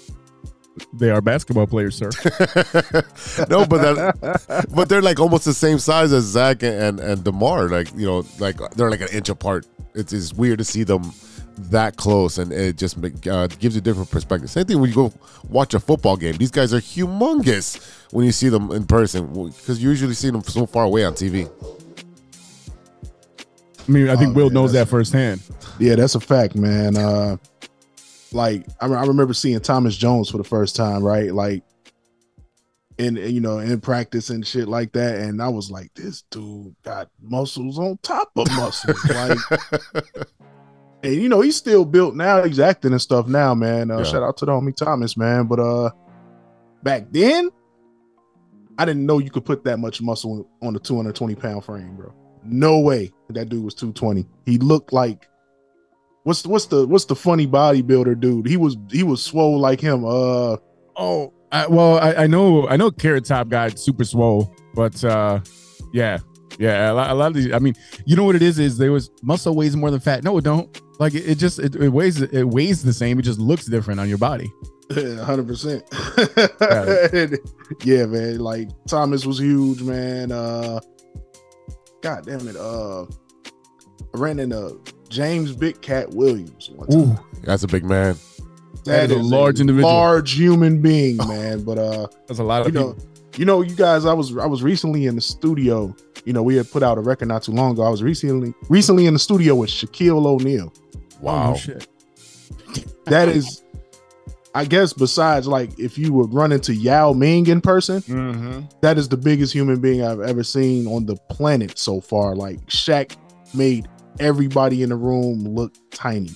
They 0.94 1.10
are 1.10 1.20
basketball 1.20 1.66
players, 1.66 1.96
sir. 1.96 2.10
no, 3.50 3.66
but 3.66 3.82
that, 3.82 4.66
but 4.74 4.88
they're 4.88 5.02
like 5.02 5.20
almost 5.20 5.44
the 5.44 5.52
same 5.52 5.78
size 5.78 6.12
as 6.12 6.24
Zach 6.24 6.62
and 6.62 6.98
and 6.98 7.22
DeMar. 7.22 7.68
Like 7.68 7.92
you 7.94 8.06
know, 8.06 8.24
like 8.38 8.56
they're 8.72 8.90
like 8.90 9.02
an 9.02 9.08
inch 9.12 9.28
apart. 9.28 9.66
It's, 9.94 10.12
it's 10.12 10.32
weird 10.32 10.58
to 10.58 10.64
see 10.64 10.84
them 10.84 11.12
that 11.58 11.96
close, 11.96 12.38
and 12.38 12.52
it 12.52 12.76
just 12.76 12.96
uh, 12.98 13.46
gives 13.46 13.74
you 13.74 13.80
a 13.80 13.82
different 13.82 14.10
perspective. 14.10 14.50
Same 14.50 14.64
thing 14.64 14.80
when 14.80 14.88
you 14.88 14.94
go 14.94 15.12
watch 15.48 15.74
a 15.74 15.80
football 15.80 16.16
game. 16.16 16.36
These 16.36 16.50
guys 16.50 16.72
are 16.72 16.80
humongous 16.80 18.10
when 18.12 18.24
you 18.24 18.32
see 18.32 18.48
them 18.48 18.70
in 18.72 18.86
person 18.86 19.26
because 19.48 19.82
you 19.82 19.90
usually 19.90 20.14
see 20.14 20.30
them 20.30 20.42
so 20.42 20.66
far 20.66 20.84
away 20.84 21.04
on 21.04 21.12
TV. 21.12 21.50
I 23.86 23.90
mean, 23.90 24.08
I 24.08 24.16
think 24.16 24.30
oh, 24.30 24.34
Will 24.34 24.46
man, 24.46 24.54
knows 24.54 24.72
that 24.72 24.88
firsthand. 24.88 25.42
Yeah, 25.78 25.96
that's 25.96 26.14
a 26.14 26.20
fact, 26.20 26.54
man. 26.54 26.96
Uh, 26.96 27.36
like 28.34 28.66
I, 28.80 28.86
I 28.86 29.04
remember 29.04 29.34
seeing 29.34 29.60
Thomas 29.60 29.96
Jones 29.96 30.30
for 30.30 30.38
the 30.38 30.44
first 30.44 30.76
time, 30.76 31.02
right? 31.02 31.32
Like 31.32 31.62
in 32.98 33.16
you 33.16 33.40
know 33.40 33.58
in 33.58 33.80
practice 33.80 34.30
and 34.30 34.46
shit 34.46 34.68
like 34.68 34.92
that, 34.92 35.16
and 35.16 35.42
I 35.42 35.48
was 35.48 35.70
like, 35.70 35.92
this 35.94 36.22
dude 36.30 36.74
got 36.82 37.10
muscles 37.20 37.78
on 37.78 37.98
top 38.02 38.30
of 38.36 38.50
muscles, 38.52 39.04
like. 39.10 39.38
and 41.02 41.14
you 41.14 41.28
know 41.28 41.40
he's 41.40 41.56
still 41.56 41.84
built 41.84 42.14
now. 42.14 42.42
He's 42.44 42.60
acting 42.60 42.92
and 42.92 43.02
stuff 43.02 43.26
now, 43.26 43.54
man. 43.54 43.90
Uh, 43.90 43.98
yeah. 43.98 44.04
Shout 44.04 44.22
out 44.22 44.36
to 44.38 44.46
the 44.46 44.52
homie 44.52 44.74
Thomas, 44.74 45.16
man. 45.16 45.46
But 45.46 45.58
uh, 45.58 45.90
back 46.82 47.06
then, 47.10 47.50
I 48.78 48.84
didn't 48.84 49.06
know 49.06 49.18
you 49.18 49.30
could 49.30 49.44
put 49.44 49.64
that 49.64 49.78
much 49.78 50.00
muscle 50.00 50.48
on 50.62 50.76
a 50.76 50.78
220 50.78 51.34
pound 51.34 51.64
frame, 51.64 51.96
bro. 51.96 52.12
No 52.44 52.80
way 52.80 53.12
that 53.30 53.48
dude 53.48 53.64
was 53.64 53.74
220. 53.74 54.26
He 54.46 54.58
looked 54.58 54.92
like 54.92 55.28
What's 56.24 56.46
what's 56.46 56.66
the 56.66 56.86
what's 56.86 57.04
the 57.06 57.16
funny 57.16 57.46
bodybuilder 57.46 58.20
dude? 58.20 58.46
He 58.46 58.56
was 58.56 58.76
he 58.90 59.02
was 59.02 59.22
swole 59.22 59.58
like 59.58 59.80
him. 59.80 60.04
Uh 60.04 60.56
oh, 60.96 61.32
I, 61.50 61.66
well 61.66 61.98
I, 61.98 62.24
I 62.24 62.26
know 62.26 62.68
I 62.68 62.76
know 62.76 62.90
Carrot 62.90 63.24
Top 63.24 63.48
guy 63.48 63.68
super 63.70 64.04
swole, 64.04 64.54
but 64.74 65.02
uh 65.04 65.40
yeah 65.92 66.18
yeah 66.58 66.90
a 66.90 66.94
lot, 66.94 67.10
a 67.10 67.14
lot, 67.14 67.26
of 67.28 67.34
these. 67.34 67.52
I 67.52 67.58
mean, 67.58 67.74
you 68.04 68.14
know 68.14 68.24
what 68.24 68.36
it 68.36 68.42
is 68.42 68.58
is 68.58 68.78
there 68.78 68.92
was 68.92 69.10
muscle 69.22 69.56
weighs 69.56 69.74
more 69.74 69.90
than 69.90 70.00
fat. 70.00 70.22
No, 70.22 70.38
it 70.38 70.44
don't. 70.44 70.80
Like 71.00 71.14
it, 71.14 71.28
it 71.28 71.38
just 71.38 71.58
it, 71.58 71.74
it, 71.74 71.88
weighs 71.88 72.20
it 72.20 72.44
weighs 72.44 72.84
the 72.84 72.92
same. 72.92 73.18
It 73.18 73.22
just 73.22 73.40
looks 73.40 73.66
different 73.66 73.98
on 73.98 74.08
your 74.08 74.18
body. 74.18 74.52
Hundred 74.92 75.48
percent. 75.48 75.82
Yeah, 77.84 78.06
man. 78.06 78.38
Like 78.38 78.68
Thomas 78.86 79.26
was 79.26 79.38
huge, 79.38 79.82
man. 79.82 80.30
Uh, 80.30 80.78
God 82.02 82.26
damn 82.26 82.46
it. 82.46 82.56
Uh, 82.56 83.04
I 83.04 84.18
ran 84.18 84.38
into 84.38 84.78
James 85.12 85.54
Big 85.54 85.80
Cat 85.82 86.10
Williams. 86.10 86.70
Ooh, 86.92 87.16
that's 87.42 87.62
a 87.62 87.68
big 87.68 87.84
man. 87.84 88.16
That, 88.84 89.08
that 89.08 89.10
is, 89.10 89.18
is, 89.18 89.30
a 89.30 89.34
large 89.34 89.58
a 89.58 89.60
individual, 89.62 89.92
large 89.92 90.32
human 90.32 90.80
being, 90.82 91.16
man. 91.28 91.62
But 91.62 91.78
uh, 91.78 92.08
that's 92.26 92.40
a 92.40 92.44
lot 92.44 92.62
of 92.62 92.68
you 92.68 92.72
people. 92.72 92.94
know. 92.94 92.98
You 93.36 93.44
know, 93.46 93.62
you 93.62 93.74
guys. 93.74 94.04
I 94.04 94.12
was 94.12 94.36
I 94.36 94.46
was 94.46 94.62
recently 94.62 95.06
in 95.06 95.14
the 95.14 95.20
studio. 95.20 95.94
You 96.24 96.32
know, 96.32 96.42
we 96.42 96.56
had 96.56 96.70
put 96.70 96.82
out 96.82 96.98
a 96.98 97.00
record 97.00 97.28
not 97.28 97.42
too 97.42 97.52
long 97.52 97.72
ago. 97.72 97.82
I 97.82 97.88
was 97.90 98.02
recently 98.02 98.54
recently 98.68 99.06
in 99.06 99.12
the 99.14 99.20
studio 99.20 99.54
with 99.54 99.70
Shaquille 99.70 100.26
O'Neal. 100.26 100.72
Wow, 101.20 101.52
oh, 101.52 101.56
shit. 101.56 101.86
that 103.06 103.28
is 103.28 103.62
I 104.54 104.64
guess 104.66 104.92
besides 104.92 105.46
like 105.46 105.78
if 105.78 105.96
you 105.96 106.12
would 106.12 106.32
run 106.34 106.52
into 106.52 106.74
Yao 106.74 107.12
Ming 107.12 107.46
in 107.46 107.60
person, 107.60 108.00
Mm-hmm. 108.02 108.60
that 108.82 108.98
is 108.98 109.08
the 109.08 109.16
biggest 109.16 109.52
human 109.52 109.80
being 109.80 110.02
I've 110.04 110.20
ever 110.20 110.42
seen 110.44 110.86
on 110.86 111.06
the 111.06 111.16
planet 111.30 111.78
so 111.78 112.00
far. 112.00 112.34
Like 112.34 112.64
Shaq 112.66 113.16
made 113.54 113.88
everybody 114.20 114.82
in 114.82 114.90
the 114.90 114.96
room 114.96 115.40
look 115.44 115.74
tiny. 115.90 116.30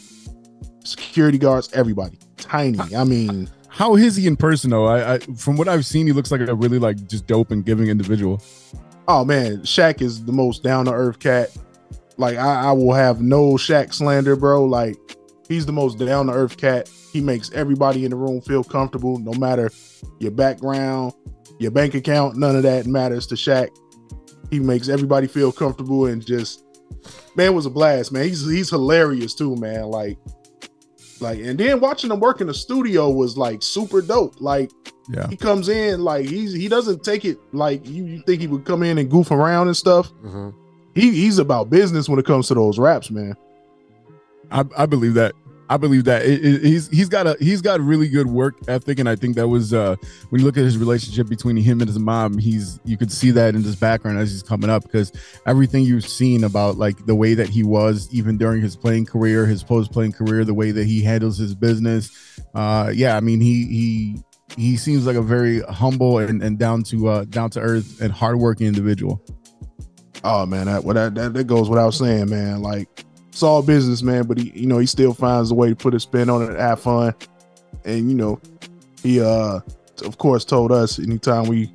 Security 0.85 1.39
guards, 1.39 1.73
everybody 1.73 2.19
tiny. 2.37 2.79
I 2.95 3.05
mean, 3.05 3.51
How 3.69 3.97
is 3.97 4.17
he 4.17 4.27
in 4.27 4.37
person 4.37 4.71
though? 4.71 4.87
I, 4.87 5.15
I 5.15 5.19
from 5.19 5.57
what 5.57 5.69
I've 5.69 5.85
seen, 5.85 6.07
he 6.07 6.13
looks 6.13 6.31
like 6.31 6.41
a 6.41 6.55
really 6.55 6.79
like 6.79 7.07
just 7.09 7.27
dope 7.27 7.51
and 7.51 7.65
giving 7.65 7.89
individual. 7.89 8.43
oh 9.09 9.25
man, 9.25 9.59
Shaq 9.59 10.01
is 10.03 10.25
the 10.25 10.33
most 10.33 10.63
down 10.63 10.85
to 10.87 10.93
earth 10.93 11.19
cat. 11.19 11.57
Like 12.19 12.37
I, 12.37 12.67
I 12.69 12.73
will 12.73 12.95
have 12.95 13.21
no 13.21 13.53
Shaq 13.55 13.93
slander, 13.93 14.37
bro. 14.37 14.65
Like 14.65 14.97
he's 15.49 15.67
the 15.67 15.73
most 15.73 15.99
down 15.99 16.27
to 16.27 16.33
earth 16.33 16.57
cat. 16.57 16.89
He 17.13 17.21
makes 17.21 17.51
everybody 17.53 18.05
in 18.05 18.11
the 18.11 18.17
room 18.17 18.41
feel 18.41 18.63
comfortable, 18.63 19.19
no 19.19 19.33
matter 19.35 19.71
your 20.21 20.31
background, 20.31 21.13
your 21.59 21.71
bank 21.73 21.95
account. 21.95 22.37
None 22.37 22.55
of 22.57 22.63
that 22.63 22.87
matters 22.87 23.27
to 23.29 23.35
Shaq. 23.35 23.71
He 24.51 24.61
makes 24.61 24.89
everybody 24.89 25.27
feel 25.27 25.51
comfortable 25.51 26.07
and 26.07 26.25
just 26.25 26.63
man 27.37 27.49
it 27.49 27.55
was 27.55 27.67
a 27.67 27.71
blast, 27.71 28.13
man. 28.13 28.25
He's 28.25 28.45
he's 28.49 28.71
hilarious 28.71 29.35
too, 29.35 29.57
man. 29.57 29.85
Like 29.85 30.19
like 31.21 31.39
and 31.41 31.59
then 31.59 31.81
watching 31.81 32.11
him 32.11 32.21
work 32.21 32.41
in 32.41 32.47
the 32.47 32.55
studio 32.55 33.11
was 33.11 33.37
like 33.39 33.63
super 33.63 34.03
dope. 34.03 34.41
Like 34.41 34.71
Yeah. 35.09 35.29
he 35.29 35.37
comes 35.37 35.69
in 35.69 36.03
like 36.03 36.27
he's 36.27 36.53
he 36.53 36.69
doesn't 36.69 37.03
take 37.05 37.25
it 37.25 37.39
like 37.53 37.87
you, 37.87 38.05
you 38.05 38.23
think 38.27 38.41
he 38.41 38.47
would 38.47 38.65
come 38.65 38.83
in 38.83 38.99
and 38.99 39.11
goof 39.11 39.31
around 39.31 39.69
and 39.69 39.77
stuff. 39.77 40.13
Mhm. 40.25 40.53
He 40.95 41.11
he's 41.13 41.39
about 41.39 41.71
business 41.71 42.09
when 42.09 42.19
it 42.19 42.27
comes 42.27 42.49
to 42.49 42.55
those 42.55 42.79
raps, 42.79 43.11
man. 43.11 43.35
I, 44.51 44.65
I 44.77 44.87
believe 44.87 45.15
that. 45.15 45.35
I 45.69 45.77
believe 45.77 46.05
that 46.05 46.25
It- 46.25 46.45
it- 46.45 46.63
he's 46.63 46.89
he's 46.89 47.09
got 47.09 47.27
a 47.27 47.37
he's 47.41 47.61
got 47.61 47.81
really 47.81 48.09
good 48.09 48.29
work 48.29 48.55
ethic, 48.69 48.99
and 49.01 49.09
I 49.09 49.17
think 49.17 49.35
that 49.37 49.49
was 49.49 49.75
uh, 49.75 49.97
when 50.31 50.41
you 50.41 50.47
look 50.47 50.57
at 50.57 50.65
his 50.65 50.79
relationship 50.79 51.29
between 51.29 51.57
him 51.57 51.81
and 51.81 51.89
his 51.89 51.99
mom, 51.99 52.39
he's 52.39 52.79
you 52.85 52.97
could 52.97 53.11
see 53.11 53.31
that 53.33 53.55
in 53.55 53.63
his 53.65 53.75
background 53.77 54.19
as 54.19 54.31
he's 54.31 54.43
coming 54.45 54.71
up 54.71 54.85
because 54.85 55.11
everything 55.45 55.83
you've 55.85 56.07
seen 56.07 56.45
about 56.45 56.79
like 56.79 57.05
the 57.07 57.15
way 57.17 57.35
that 57.35 57.49
he 57.49 57.63
was 57.65 58.09
even 58.13 58.37
during 58.39 58.63
his 58.63 58.77
playing 58.77 59.07
career, 59.07 59.45
his 59.47 59.63
post 59.65 59.91
playing 59.93 60.13
career, 60.13 60.45
the 60.45 60.55
way 60.55 60.71
that 60.71 60.87
he 60.87 61.03
handles 61.03 61.37
his 61.39 61.55
business, 61.55 62.11
uh, 62.55 62.93
yeah, 62.95 63.17
I 63.17 63.21
mean 63.21 63.41
he 63.41 63.67
he 63.67 64.23
he 64.57 64.77
seems 64.77 65.05
like 65.07 65.17
a 65.17 65.23
very 65.23 65.61
humble 65.63 66.19
and, 66.19 66.43
and 66.43 66.59
down 66.59 66.85
to 66.85 67.09
uh, 67.09 67.25
down 67.25 67.51
to 67.51 67.61
earth 67.61 68.01
and 68.01 68.13
hardworking 68.13 68.69
individual. 68.69 69.21
Oh 70.25 70.47
man, 70.47 70.67
that, 70.67 70.83
well, 70.85 70.95
that 70.95 71.15
that 71.17 71.35
that 71.35 71.45
goes 71.49 71.69
without 71.69 71.91
saying, 71.91 72.31
man. 72.31 72.63
Like 72.63 73.05
it's 73.37 73.43
all 73.43 73.61
business, 73.63 74.01
man. 74.03 74.27
But 74.27 74.39
he, 74.39 74.51
you 74.59 74.67
know, 74.67 74.79
he 74.79 74.87
still 74.87 75.13
finds 75.13 75.51
a 75.51 75.55
way 75.55 75.69
to 75.69 75.77
put 75.77 75.93
a 75.93 76.01
spin 76.01 76.31
on 76.31 76.51
it, 76.51 76.59
have 76.59 76.81
fun, 76.81 77.15
and 77.85 78.09
you 78.11 78.17
know, 78.17 78.41
he 79.03 79.21
uh, 79.21 79.61
of 80.07 80.17
course, 80.17 80.43
told 80.43 80.73
us 80.73 80.99
anytime 80.99 81.45
we 81.45 81.71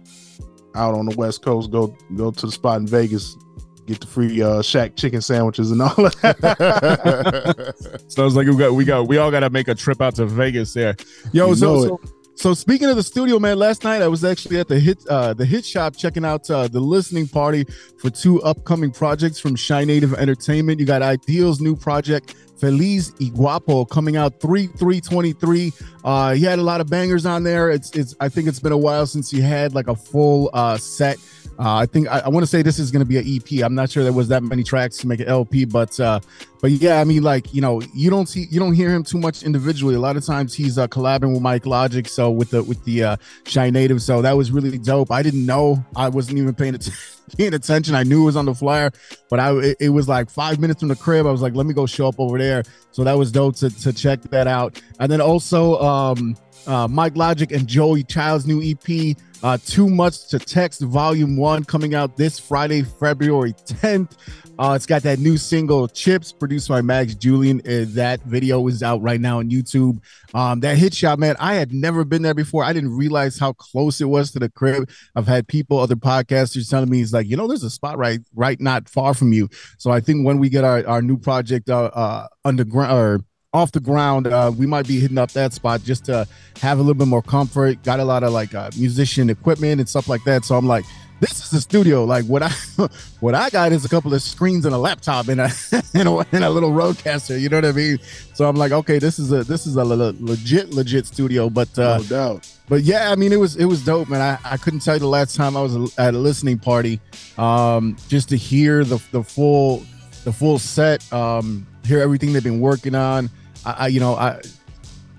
out 0.73 0.95
on 0.95 1.05
the 1.05 1.15
West 1.15 1.43
Coast, 1.43 1.69
go 1.69 1.95
go 2.15 2.31
to 2.31 2.45
the 2.47 2.51
spot 2.51 2.79
in 2.79 2.87
Vegas, 2.87 3.37
get 3.85 4.01
the 4.01 4.07
free 4.07 4.41
uh 4.41 4.63
Shaq 4.63 4.95
chicken 4.95 5.21
sandwiches 5.21 5.69
and 5.69 5.83
all 5.83 5.93
that. 5.95 7.75
So 8.07 8.23
I 8.23 8.25
was 8.25 8.35
like, 8.35 8.47
we 8.47 8.57
got, 8.57 8.73
we 8.73 8.83
got, 8.83 9.07
we 9.07 9.17
all 9.17 9.29
got 9.29 9.41
to 9.41 9.51
make 9.51 9.67
a 9.67 9.75
trip 9.75 10.01
out 10.01 10.15
to 10.15 10.25
Vegas 10.25 10.73
there. 10.73 10.95
Yo, 11.31 11.49
You 11.49 11.55
so, 11.55 11.83
so, 11.83 12.01
so 12.35 12.53
speaking 12.53 12.89
of 12.89 12.95
the 12.95 13.03
studio, 13.03 13.39
man, 13.39 13.59
last 13.59 13.83
night 13.83 14.01
I 14.01 14.07
was 14.07 14.23
actually 14.23 14.59
at 14.59 14.67
the 14.67 14.79
hit, 14.79 15.05
uh, 15.07 15.33
the 15.33 15.45
hit 15.45 15.65
shop 15.65 15.95
checking 15.95 16.25
out 16.25 16.49
uh, 16.49 16.67
the 16.67 16.79
listening 16.79 17.27
party 17.27 17.65
for 17.99 18.09
two 18.09 18.41
upcoming 18.41 18.91
projects 18.91 19.39
from 19.39 19.55
Shy 19.55 19.83
Native 19.83 20.13
Entertainment. 20.13 20.79
You 20.79 20.85
got 20.85 21.01
Ideal's 21.01 21.61
new 21.61 21.75
project. 21.75 22.35
Feliz 22.59 23.11
y 23.19 23.29
Guapo 23.29 23.85
coming 23.85 24.17
out 24.17 24.39
3 24.39 24.67
323. 24.67 25.73
Uh 26.03 26.33
he 26.33 26.43
had 26.43 26.59
a 26.59 26.61
lot 26.61 26.79
of 26.79 26.87
bangers 26.87 27.25
on 27.25 27.43
there. 27.43 27.71
It's 27.71 27.89
it's 27.91 28.15
I 28.19 28.29
think 28.29 28.47
it's 28.47 28.59
been 28.59 28.71
a 28.71 28.77
while 28.77 29.07
since 29.07 29.31
he 29.31 29.41
had 29.41 29.73
like 29.73 29.87
a 29.87 29.95
full 29.95 30.51
uh 30.53 30.77
set. 30.77 31.17
Uh, 31.59 31.75
I 31.75 31.85
think 31.85 32.07
I, 32.07 32.19
I 32.19 32.29
want 32.29 32.43
to 32.43 32.47
say 32.47 32.61
this 32.61 32.79
is 32.79 32.91
going 32.91 33.01
to 33.01 33.05
be 33.05 33.17
an 33.17 33.25
EP. 33.27 33.63
I'm 33.63 33.75
not 33.75 33.89
sure 33.89 34.03
there 34.03 34.13
was 34.13 34.27
that 34.29 34.41
many 34.41 34.63
tracks 34.63 34.97
to 34.97 35.07
make 35.07 35.19
an 35.19 35.27
LP, 35.27 35.65
but 35.65 35.99
uh, 35.99 36.19
but 36.61 36.71
yeah, 36.71 36.99
I 36.99 37.03
mean, 37.03 37.23
like 37.23 37.53
you 37.53 37.61
know, 37.61 37.81
you 37.93 38.09
don't 38.09 38.27
see 38.27 38.47
you 38.49 38.59
don't 38.59 38.73
hear 38.73 38.89
him 38.89 39.03
too 39.03 39.17
much 39.17 39.43
individually. 39.43 39.95
A 39.95 39.99
lot 39.99 40.17
of 40.17 40.25
times 40.25 40.53
he's 40.53 40.77
uh, 40.77 40.87
collabing 40.87 41.33
with 41.33 41.41
Mike 41.41 41.65
Logic, 41.65 42.07
so 42.07 42.31
with 42.31 42.51
the 42.51 42.63
with 42.63 42.83
the 42.85 43.03
uh, 43.03 43.17
Shy 43.45 43.69
Native. 43.69 44.01
So 44.01 44.21
that 44.21 44.35
was 44.35 44.51
really 44.51 44.77
dope. 44.77 45.11
I 45.11 45.21
didn't 45.21 45.45
know. 45.45 45.83
I 45.95 46.09
wasn't 46.09 46.39
even 46.39 46.55
paying 46.55 46.75
attention. 46.75 46.99
Paying 47.37 47.53
attention, 47.53 47.95
I 47.95 48.03
knew 48.03 48.23
it 48.23 48.25
was 48.25 48.35
on 48.35 48.43
the 48.43 48.53
flyer, 48.53 48.91
but 49.29 49.39
I 49.39 49.57
it, 49.59 49.77
it 49.79 49.89
was 49.89 50.09
like 50.09 50.29
five 50.29 50.59
minutes 50.59 50.81
from 50.81 50.89
the 50.89 50.97
crib. 50.97 51.25
I 51.25 51.31
was 51.31 51.41
like, 51.41 51.55
let 51.55 51.65
me 51.65 51.73
go 51.73 51.85
show 51.85 52.09
up 52.09 52.19
over 52.19 52.37
there. 52.37 52.63
So 52.91 53.05
that 53.05 53.13
was 53.13 53.31
dope 53.31 53.55
to, 53.57 53.69
to 53.69 53.93
check 53.93 54.21
that 54.23 54.47
out. 54.47 54.81
And 54.99 55.09
then 55.09 55.21
also, 55.21 55.79
um, 55.79 56.35
uh, 56.67 56.87
Mike 56.87 57.15
Logic 57.15 57.51
and 57.51 57.67
Joey 57.67 58.03
Child's 58.03 58.45
new 58.45 58.61
EP, 58.61 59.15
uh, 59.43 59.57
Too 59.65 59.89
Much 59.89 60.27
to 60.29 60.39
Text 60.39 60.81
Volume 60.81 61.37
1, 61.37 61.65
coming 61.65 61.95
out 61.95 62.17
this 62.17 62.39
Friday, 62.39 62.83
February 62.83 63.53
10th. 63.53 64.17
Uh, 64.59 64.73
it's 64.75 64.85
got 64.85 65.01
that 65.01 65.17
new 65.17 65.37
single, 65.37 65.87
Chips, 65.87 66.31
produced 66.31 66.69
by 66.69 66.81
Max 66.81 67.15
Julian. 67.15 67.61
Uh, 67.61 67.85
that 67.95 68.21
video 68.21 68.67
is 68.67 68.83
out 68.83 69.01
right 69.01 69.19
now 69.19 69.39
on 69.39 69.49
YouTube. 69.49 69.99
Um, 70.35 70.59
that 70.59 70.77
hit 70.77 70.93
shot, 70.93 71.17
man, 71.17 71.35
I 71.39 71.55
had 71.55 71.73
never 71.73 72.05
been 72.05 72.21
there 72.21 72.35
before. 72.35 72.63
I 72.63 72.71
didn't 72.71 72.95
realize 72.95 73.39
how 73.39 73.53
close 73.53 74.01
it 74.01 74.05
was 74.05 74.31
to 74.33 74.39
the 74.39 74.49
crib. 74.49 74.89
I've 75.15 75.27
had 75.27 75.47
people, 75.47 75.79
other 75.79 75.95
podcasters 75.95 76.69
telling 76.69 76.89
me, 76.89 77.01
it's 77.01 77.13
like, 77.13 77.27
you 77.27 77.35
know, 77.35 77.47
there's 77.47 77.63
a 77.63 77.71
spot 77.71 77.97
right, 77.97 78.19
right 78.35 78.61
not 78.61 78.87
far 78.87 79.15
from 79.15 79.33
you. 79.33 79.49
So 79.79 79.89
I 79.89 79.99
think 79.99 80.25
when 80.25 80.37
we 80.37 80.49
get 80.49 80.63
our, 80.63 80.85
our 80.87 81.01
new 81.01 81.17
project 81.17 81.69
uh, 81.69 81.89
uh, 81.93 82.27
underground 82.45 82.91
or 82.91 83.21
off 83.53 83.71
the 83.71 83.79
ground, 83.79 84.27
uh, 84.27 84.51
we 84.55 84.65
might 84.65 84.87
be 84.87 84.99
hitting 84.99 85.17
up 85.17 85.31
that 85.33 85.53
spot 85.53 85.83
just 85.83 86.05
to 86.05 86.25
have 86.61 86.77
a 86.77 86.81
little 86.81 86.93
bit 86.93 87.07
more 87.07 87.21
comfort. 87.21 87.83
Got 87.83 87.99
a 87.99 88.05
lot 88.05 88.23
of 88.23 88.31
like 88.31 88.55
uh, 88.55 88.69
musician 88.77 89.29
equipment 89.29 89.81
and 89.81 89.89
stuff 89.89 90.07
like 90.07 90.23
that. 90.23 90.45
So 90.45 90.55
I'm 90.55 90.67
like, 90.67 90.85
this 91.19 91.43
is 91.43 91.49
the 91.51 91.59
studio. 91.59 92.05
Like 92.05 92.23
what 92.25 92.43
I 92.43 92.49
what 93.19 93.35
I 93.35 93.49
got 93.49 93.73
is 93.73 93.83
a 93.83 93.89
couple 93.89 94.13
of 94.13 94.21
screens 94.21 94.65
and 94.65 94.73
a 94.73 94.77
laptop 94.77 95.27
and 95.27 95.41
a 95.41 95.49
and 95.93 96.07
a, 96.07 96.25
and 96.31 96.43
a 96.45 96.49
little 96.49 96.71
roadcaster. 96.71 97.39
You 97.39 97.49
know 97.49 97.57
what 97.57 97.65
I 97.65 97.73
mean? 97.73 97.99
So 98.33 98.47
I'm 98.47 98.55
like, 98.55 98.71
okay, 98.71 98.99
this 98.99 99.19
is 99.19 99.33
a 99.33 99.43
this 99.43 99.67
is 99.67 99.75
a 99.75 99.83
le- 99.83 100.15
legit 100.19 100.73
legit 100.73 101.05
studio. 101.05 101.49
But 101.49 101.77
uh, 101.77 101.97
no 101.97 102.03
doubt. 102.03 102.55
but 102.69 102.83
yeah, 102.83 103.11
I 103.11 103.15
mean, 103.15 103.33
it 103.33 103.39
was 103.39 103.57
it 103.57 103.65
was 103.65 103.83
dope, 103.83 104.07
man. 104.07 104.21
I, 104.21 104.53
I 104.53 104.55
couldn't 104.57 104.79
tell 104.79 104.95
you 104.95 105.01
the 105.01 105.07
last 105.07 105.35
time 105.35 105.57
I 105.57 105.61
was 105.61 105.97
at 105.99 106.13
a 106.13 106.17
listening 106.17 106.57
party, 106.57 107.01
um, 107.37 107.97
just 108.07 108.29
to 108.29 108.37
hear 108.37 108.85
the 108.85 109.03
the 109.11 109.23
full 109.23 109.83
the 110.23 110.31
full 110.31 110.57
set, 110.57 111.11
um, 111.11 111.67
hear 111.83 111.99
everything 111.99 112.31
they've 112.31 112.43
been 112.43 112.61
working 112.61 112.95
on. 112.95 113.29
I, 113.65 113.71
I 113.71 113.87
you 113.87 113.99
know, 113.99 114.15
I 114.15 114.41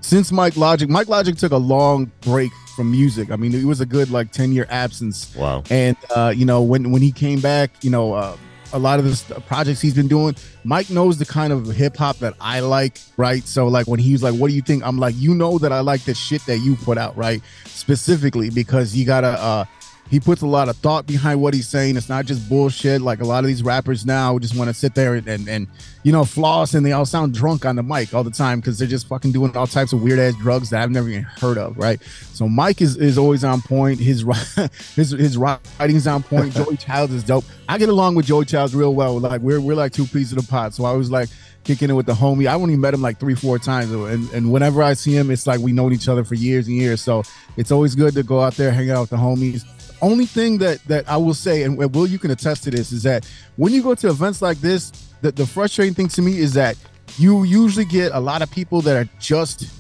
since 0.01 0.33
Mike 0.33 0.57
Logic, 0.57 0.89
Mike 0.89 1.09
Logic 1.09 1.37
took 1.37 1.53
a 1.53 1.57
long 1.57 2.11
break 2.21 2.53
from 2.77 2.91
music. 2.91 3.31
I 3.31 3.37
mean, 3.37 3.55
it 3.55 3.65
was 3.65 3.81
a 3.81 3.87
good 3.87 4.11
like 4.11 4.33
ten 4.33 4.53
year 4.53 4.67
absence. 4.69 5.35
Wow. 5.35 5.63
And 5.71 5.97
uh, 6.15 6.33
you 6.35 6.45
know, 6.45 6.63
when 6.63 6.91
when 6.91 7.03
he 7.03 7.13
came 7.13 7.41
back, 7.41 7.71
you 7.83 7.91
know, 7.91 8.15
uh, 8.15 8.37
a 8.73 8.79
lot 8.79 8.99
of 8.99 9.05
the 9.05 9.41
projects 9.43 9.81
he's 9.81 9.95
been 9.95 10.09
doing, 10.09 10.35
Mike 10.65 10.91
knows 10.91 11.19
the 11.19 11.27
kind 11.27 11.53
of 11.53 11.67
hip 11.67 11.97
hop 11.97 12.19
that 12.19 12.35
I 12.41 12.61
like, 12.61 13.01
right? 13.17 13.45
So 13.45 13.69
like 13.69 13.87
when 13.87 14.01
he's 14.01 14.23
like, 14.23 14.35
"What 14.35 14.49
do 14.49 14.55
you 14.55 14.63
think?" 14.63 14.85
I'm 14.85 14.99
like, 14.99 15.15
"You 15.17 15.35
know 15.35 15.59
that 15.59 15.73
I 15.73 15.81
like 15.81 16.05
the 16.05 16.15
shit 16.15 16.45
that 16.47 16.59
you 16.59 16.77
put 16.77 16.99
out, 16.99 17.17
right?" 17.17 17.43
Specifically 17.67 18.51
because 18.51 18.95
you 18.95 19.05
gotta. 19.07 19.41
uh 19.41 19.65
he 20.11 20.21
puts 20.21 20.43
a 20.43 20.47
lot 20.47 20.69
of 20.69 20.77
thought 20.77 21.07
behind 21.07 21.41
what 21.41 21.55
he's 21.55 21.69
saying. 21.69 21.97
It's 21.97 22.09
not 22.09 22.27
just 22.27 22.47
bullshit. 22.49 23.01
Like 23.01 23.21
a 23.21 23.25
lot 23.25 23.45
of 23.45 23.49
these 23.49 23.63
rappers 23.63 24.05
now 24.05 24.39
just 24.39 24.55
want 24.55 24.69
to 24.69 24.75
sit 24.75 24.95
there 24.95 25.15
and, 25.15 25.27
and, 25.27 25.49
and 25.49 25.67
you 26.03 26.13
know 26.13 26.25
floss 26.25 26.75
and 26.75 26.85
they 26.85 26.93
all 26.93 27.07
sound 27.07 27.33
drunk 27.33 27.65
on 27.65 27.77
the 27.77 27.83
mic 27.83 28.13
all 28.13 28.23
the 28.23 28.31
time 28.31 28.61
because 28.61 28.79
they're 28.79 28.89
just 28.89 29.09
fucking 29.09 29.33
doing 29.33 29.57
all 29.57 29.67
types 29.67 29.93
of 29.93 30.03
weird 30.03 30.19
ass 30.19 30.35
drugs 30.37 30.71
that 30.71 30.83
I've 30.83 30.91
never 30.91 31.09
even 31.09 31.23
heard 31.23 31.57
of, 31.57 31.79
right? 31.79 32.03
So 32.35 32.47
Mike 32.49 32.83
is, 32.83 32.97
is 32.97 33.17
always 33.17 33.43
on 33.43 33.63
point. 33.63 34.01
His 34.01 34.21
his 34.97 35.13
his 35.13 35.39
writing's 35.39 36.07
on 36.07 36.23
point. 36.23 36.53
Joey 36.55 36.77
Childs 36.77 37.13
is 37.15 37.25
dope. 37.25 37.45
I 37.69 37.79
get 37.79 37.89
along 37.89 38.15
with 38.15 38.27
Joey 38.27 38.45
Childs 38.45 38.75
real 38.75 38.95
well. 38.95 39.19
Like 39.19 39.41
we're 39.41 39.61
we're 39.61 39.77
like 39.77 39.93
two 39.93 40.05
pieces 40.05 40.33
of 40.33 40.45
the 40.45 40.51
pot. 40.51 40.75
So 40.75 40.85
I 40.85 40.93
was 40.93 41.11
like 41.11 41.31
kicking 41.65 41.91
it 41.91 41.95
with 41.95 42.07
the 42.07 42.13
homie. 42.13 42.49
I 42.49 42.55
only 42.55 42.77
met 42.77 42.93
him 42.93 43.03
like 43.03 43.19
three, 43.19 43.35
four 43.35 43.59
times, 43.59 43.91
and 43.91 44.31
and 44.33 44.53
whenever 44.53 44.83
I 44.83 44.95
see 44.95 45.17
him, 45.17 45.31
it's 45.31 45.47
like 45.47 45.61
we 45.61 45.73
known 45.73 45.93
each 45.93 46.09
other 46.09 46.25
for 46.25 46.35
years 46.35 46.67
and 46.67 46.77
years. 46.77 47.01
So 47.01 47.23
it's 47.57 47.71
always 47.71 47.95
good 47.95 48.15
to 48.15 48.23
go 48.23 48.41
out 48.41 48.55
there, 48.57 48.71
hang 48.71 48.91
out 48.91 49.03
with 49.03 49.11
the 49.11 49.17
homies. 49.17 49.65
Only 50.03 50.27
thing 50.27 50.59
that 50.59 50.83
that 50.89 51.09
I 51.09 51.17
will 51.17 51.35
say, 51.35 51.63
and 51.63 51.79
Will, 51.79 52.07
you 52.07 52.19
can 52.19 52.31
attest 52.31 52.65
to 52.65 52.71
this, 52.71 52.93
is 52.93 53.05
that 53.05 53.25
when 53.57 53.73
you 53.73 53.83
go 53.83 53.95
to 53.95 54.09
events 54.09 54.43
like 54.43 54.59
this, 54.59 54.91
the, 55.23 55.33
the 55.33 55.47
frustrating 55.47 55.95
thing 55.95 56.09
to 56.09 56.23
me 56.23 56.39
is 56.39 56.53
that 56.55 56.77
you 57.19 57.45
usually 57.45 57.85
get 57.85 58.13
a 58.13 58.21
lot 58.21 58.43
of 58.43 58.51
people 58.51 58.81
that 58.83 58.97
are 58.97 59.09
just 59.21 59.71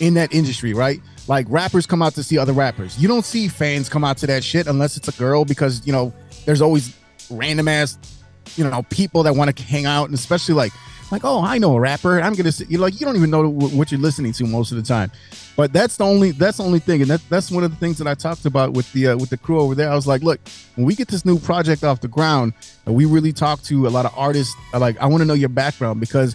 in 0.00 0.14
that 0.14 0.34
industry, 0.34 0.74
right? 0.74 1.00
Like 1.26 1.46
rappers 1.48 1.86
come 1.86 2.02
out 2.02 2.14
to 2.14 2.22
see 2.22 2.38
other 2.38 2.52
rappers. 2.52 2.98
You 2.98 3.08
don't 3.08 3.24
see 3.24 3.48
fans 3.48 3.88
come 3.88 4.04
out 4.04 4.18
to 4.18 4.26
that 4.26 4.44
shit 4.44 4.66
unless 4.66 4.96
it's 4.96 5.08
a 5.08 5.12
girl 5.12 5.44
because 5.44 5.86
you 5.86 5.92
know 5.92 6.12
there's 6.44 6.60
always 6.60 6.96
random 7.30 7.68
ass, 7.68 7.98
you 8.56 8.68
know, 8.68 8.82
people 8.90 9.22
that 9.22 9.34
want 9.34 9.56
to 9.56 9.62
hang 9.62 9.86
out, 9.86 10.06
and 10.06 10.14
especially 10.14 10.54
like 10.54 10.72
like 11.10 11.22
oh 11.24 11.42
I 11.42 11.58
know 11.58 11.76
a 11.76 11.80
rapper. 11.80 12.20
I'm 12.20 12.34
gonna 12.34 12.52
you 12.68 12.78
like 12.78 13.00
you 13.00 13.06
don't 13.06 13.16
even 13.16 13.30
know 13.30 13.48
what 13.48 13.90
you're 13.90 14.00
listening 14.00 14.32
to 14.34 14.46
most 14.46 14.72
of 14.72 14.76
the 14.76 14.82
time. 14.82 15.10
But 15.60 15.74
that's 15.74 15.98
the 15.98 16.04
only 16.04 16.30
that's 16.30 16.56
the 16.56 16.62
only 16.62 16.78
thing, 16.78 17.02
and 17.02 17.10
that, 17.10 17.20
that's 17.28 17.50
one 17.50 17.64
of 17.64 17.70
the 17.70 17.76
things 17.76 17.98
that 17.98 18.06
I 18.06 18.14
talked 18.14 18.46
about 18.46 18.72
with 18.72 18.90
the 18.94 19.08
uh, 19.08 19.16
with 19.18 19.28
the 19.28 19.36
crew 19.36 19.60
over 19.60 19.74
there. 19.74 19.90
I 19.90 19.94
was 19.94 20.06
like, 20.06 20.22
look, 20.22 20.40
when 20.74 20.86
we 20.86 20.94
get 20.94 21.08
this 21.08 21.26
new 21.26 21.38
project 21.38 21.84
off 21.84 22.00
the 22.00 22.08
ground, 22.08 22.54
and 22.86 22.94
we 22.94 23.04
really 23.04 23.30
talk 23.30 23.60
to 23.64 23.86
a 23.86 23.90
lot 23.90 24.06
of 24.06 24.14
artists, 24.16 24.56
like 24.72 24.96
I 25.02 25.06
want 25.06 25.20
to 25.20 25.26
know 25.26 25.34
your 25.34 25.50
background 25.50 26.00
because 26.00 26.34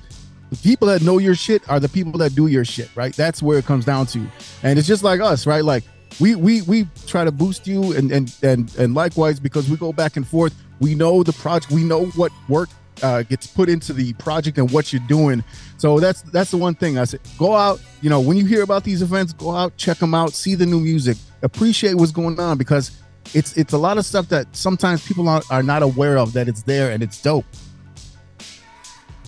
the 0.51 0.57
people 0.57 0.87
that 0.89 1.01
know 1.01 1.17
your 1.17 1.33
shit 1.33 1.67
are 1.67 1.79
the 1.79 1.89
people 1.89 2.19
that 2.19 2.35
do 2.35 2.45
your 2.45 2.63
shit, 2.63 2.87
right? 2.95 3.15
That's 3.15 3.41
where 3.41 3.57
it 3.57 3.65
comes 3.65 3.83
down 3.83 4.05
to. 4.13 4.23
And 4.61 4.77
it's 4.77 4.87
just 4.87 5.01
like 5.01 5.21
us, 5.21 5.47
right? 5.47 5.63
Like 5.65 5.85
we 6.19 6.35
we 6.35 6.61
we 6.61 6.87
try 7.07 7.23
to 7.23 7.31
boost 7.31 7.65
you 7.65 7.93
and 7.93 8.11
and 8.11 8.31
and 8.43 8.75
and 8.77 8.93
likewise 8.93 9.39
because 9.39 9.67
we 9.67 9.75
go 9.75 9.91
back 9.91 10.17
and 10.17 10.27
forth. 10.27 10.53
We 10.79 10.93
know 10.93 11.23
the 11.23 11.33
project, 11.33 11.73
we 11.73 11.83
know 11.83 12.05
what 12.09 12.31
work 12.47 12.69
uh, 13.03 13.23
gets 13.23 13.47
put 13.47 13.69
into 13.69 13.93
the 13.93 14.13
project 14.13 14.57
and 14.57 14.69
what 14.71 14.91
you're 14.93 15.01
doing. 15.07 15.43
So 15.77 15.99
that's 15.99 16.21
that's 16.23 16.51
the 16.51 16.57
one 16.57 16.75
thing 16.75 16.97
I 16.97 17.03
said. 17.05 17.19
Go 17.37 17.55
out, 17.55 17.81
you 18.01 18.09
know, 18.09 18.19
when 18.21 18.37
you 18.37 18.45
hear 18.45 18.63
about 18.63 18.83
these 18.83 19.01
events, 19.01 19.33
go 19.33 19.55
out, 19.55 19.75
check 19.77 19.97
them 19.97 20.13
out, 20.13 20.33
see 20.33 20.55
the 20.55 20.65
new 20.65 20.79
music, 20.79 21.17
appreciate 21.41 21.95
what's 21.95 22.11
going 22.11 22.39
on 22.39 22.57
because 22.57 22.91
it's 23.33 23.57
it's 23.57 23.73
a 23.73 23.77
lot 23.77 23.97
of 23.97 24.05
stuff 24.05 24.29
that 24.29 24.47
sometimes 24.55 25.05
people 25.05 25.27
are, 25.27 25.41
are 25.49 25.63
not 25.63 25.81
aware 25.83 26.17
of 26.17 26.33
that 26.33 26.47
it's 26.47 26.63
there 26.63 26.91
and 26.91 27.01
it's 27.03 27.21
dope. 27.21 27.45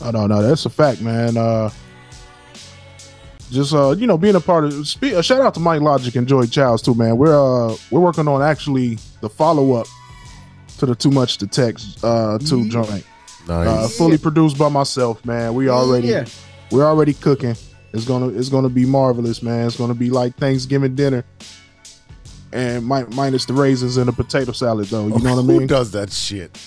Oh 0.01 0.11
no, 0.11 0.27
no, 0.27 0.41
that's 0.41 0.65
a 0.65 0.69
fact, 0.69 1.01
man. 1.01 1.35
Uh 1.37 1.69
just 3.49 3.73
uh, 3.73 3.91
you 3.91 4.05
know, 4.07 4.17
being 4.17 4.35
a 4.35 4.41
part 4.41 4.65
of 4.65 4.85
spe- 4.87 5.13
uh, 5.15 5.21
shout 5.21 5.39
out 5.39 5.53
to 5.53 5.59
Mike 5.61 5.79
Logic 5.81 6.13
and 6.15 6.27
Joey 6.27 6.47
Childs 6.47 6.81
too, 6.83 6.93
man. 6.93 7.17
We're 7.17 7.33
uh 7.33 7.75
we're 7.91 8.01
working 8.01 8.27
on 8.27 8.41
actually 8.41 8.97
the 9.21 9.29
follow 9.29 9.73
up 9.73 9.87
to 10.79 10.85
the 10.85 10.93
Too 10.95 11.11
Much 11.11 11.37
to 11.37 11.47
Text 11.47 12.03
uh 12.03 12.37
two 12.39 12.63
Yeah. 12.63 12.69
joint. 12.83 13.05
Nice. 13.47 13.67
Uh 13.67 13.87
fully 13.87 14.17
produced 14.17 14.57
by 14.57 14.69
myself, 14.69 15.23
man. 15.25 15.53
We 15.53 15.69
already 15.69 16.09
Yeah. 16.09 16.25
we're 16.71 16.85
already 16.85 17.13
cooking. 17.13 17.55
It's 17.93 18.05
gonna 18.05 18.27
it's 18.29 18.49
gonna 18.49 18.69
be 18.69 18.85
marvelous, 18.85 19.41
man. 19.41 19.67
It's 19.67 19.77
gonna 19.77 19.93
be 19.95 20.09
like 20.09 20.35
Thanksgiving 20.37 20.95
dinner. 20.95 21.23
And 22.53 22.87
mi- 22.87 23.03
minus 23.15 23.45
the 23.45 23.53
raisins 23.53 23.97
and 23.97 24.07
the 24.07 24.13
potato 24.13 24.51
salad 24.51 24.87
though. 24.87 25.07
You 25.07 25.19
know 25.19 25.35
what 25.35 25.43
I 25.43 25.47
mean? 25.47 25.61
Who 25.61 25.67
does 25.67 25.91
that 25.91 26.11
shit? 26.11 26.57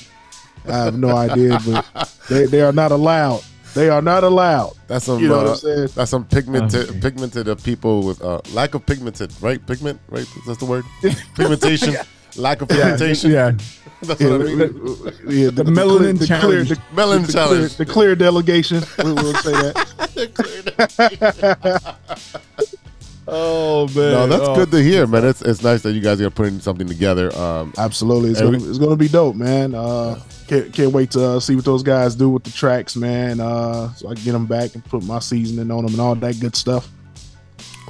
I 0.68 0.76
have 0.76 0.98
no 0.98 1.16
idea, 1.16 1.58
but 1.66 2.14
they, 2.28 2.44
they 2.46 2.60
are 2.60 2.72
not 2.72 2.92
allowed. 2.92 3.42
They 3.74 3.88
are 3.88 4.02
not 4.02 4.24
allowed. 4.24 4.74
That's 4.88 5.06
some. 5.06 5.20
You 5.20 5.28
know 5.28 5.38
what 5.38 5.46
uh, 5.46 5.50
I'm 5.52 5.56
saying? 5.56 5.88
That's 5.94 6.10
some 6.10 6.24
pigmented, 6.24 6.90
Okay. 6.90 7.00
pigmented 7.00 7.48
uh, 7.48 7.54
people 7.54 8.02
with 8.02 8.20
uh, 8.20 8.40
lack 8.52 8.74
of 8.74 8.84
pigmented, 8.84 9.32
right? 9.40 9.64
Pigment, 9.64 10.00
right? 10.08 10.26
That's 10.46 10.58
the 10.58 10.66
word. 10.66 10.84
Pigmentation, 11.36 11.94
lack 12.40 12.60
of 12.62 12.68
pigmentation. 12.68 13.30
Yeah. 13.30 13.52
That's 14.02 14.18
Yeah, 14.20 14.30
what 14.30 14.40
I 14.40 14.44
the, 14.44 14.50
mean. 14.50 14.58
the- 14.58 15.14
yeah, 15.34 15.50
The 15.50 15.64
melanin 15.64 16.18
the 16.18 16.26
clear, 16.26 16.40
challenge. 16.40 16.68
the, 16.70 16.78
Melon 16.94 17.22
the 17.22 17.32
challenge. 17.32 17.76
Clear, 17.76 17.86
the 17.86 17.92
clear 17.92 18.14
delegation. 18.16 18.82
We 19.04 19.12
will 19.12 19.34
say 19.34 19.52
that. 19.52 21.96
Oh 23.32 23.86
man. 23.88 23.94
No, 24.12 24.26
that's 24.26 24.42
Oh. 24.48 24.54
good 24.56 24.70
to 24.72 24.82
hear, 24.82 25.06
man. 25.06 25.24
It's 25.24 25.40
it's 25.42 25.62
nice 25.62 25.82
that 25.82 25.92
you 25.92 26.00
guys 26.00 26.20
are 26.20 26.30
putting 26.30 26.58
something 26.58 26.88
together. 26.88 27.32
Um, 27.36 27.72
Absolutely, 27.78 28.30
it's 28.30 28.40
Every- 28.40 28.58
gonna, 28.58 28.68
it's 28.70 28.78
gonna 28.78 28.96
be 28.96 29.06
dope, 29.08 29.36
man. 29.36 29.72
Uh, 29.74 30.20
can't 30.48 30.72
can't 30.72 30.92
wait 30.92 31.12
to 31.12 31.24
uh, 31.24 31.40
see 31.40 31.54
what 31.54 31.64
those 31.64 31.84
guys 31.84 32.16
do 32.16 32.28
with 32.28 32.42
the 32.42 32.50
tracks, 32.50 32.96
man. 32.96 33.38
Uh, 33.38 33.92
so 33.94 34.08
I 34.08 34.14
can 34.14 34.24
get 34.24 34.32
them 34.32 34.46
back 34.46 34.74
and 34.74 34.84
put 34.84 35.04
my 35.04 35.20
seasoning 35.20 35.70
on 35.70 35.84
them 35.84 35.92
and 35.94 36.00
all 36.00 36.14
that 36.16 36.40
good 36.40 36.56
stuff. 36.56 36.88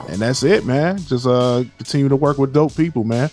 And 0.09 0.21
that's 0.21 0.42
it, 0.42 0.66
man. 0.66 0.99
Just 0.99 1.26
uh, 1.26 1.64
continue 1.78 2.09
to 2.11 2.16
work 2.16 2.37
with 2.37 2.52
dope 2.52 2.76
people, 2.76 3.04
man. 3.04 3.30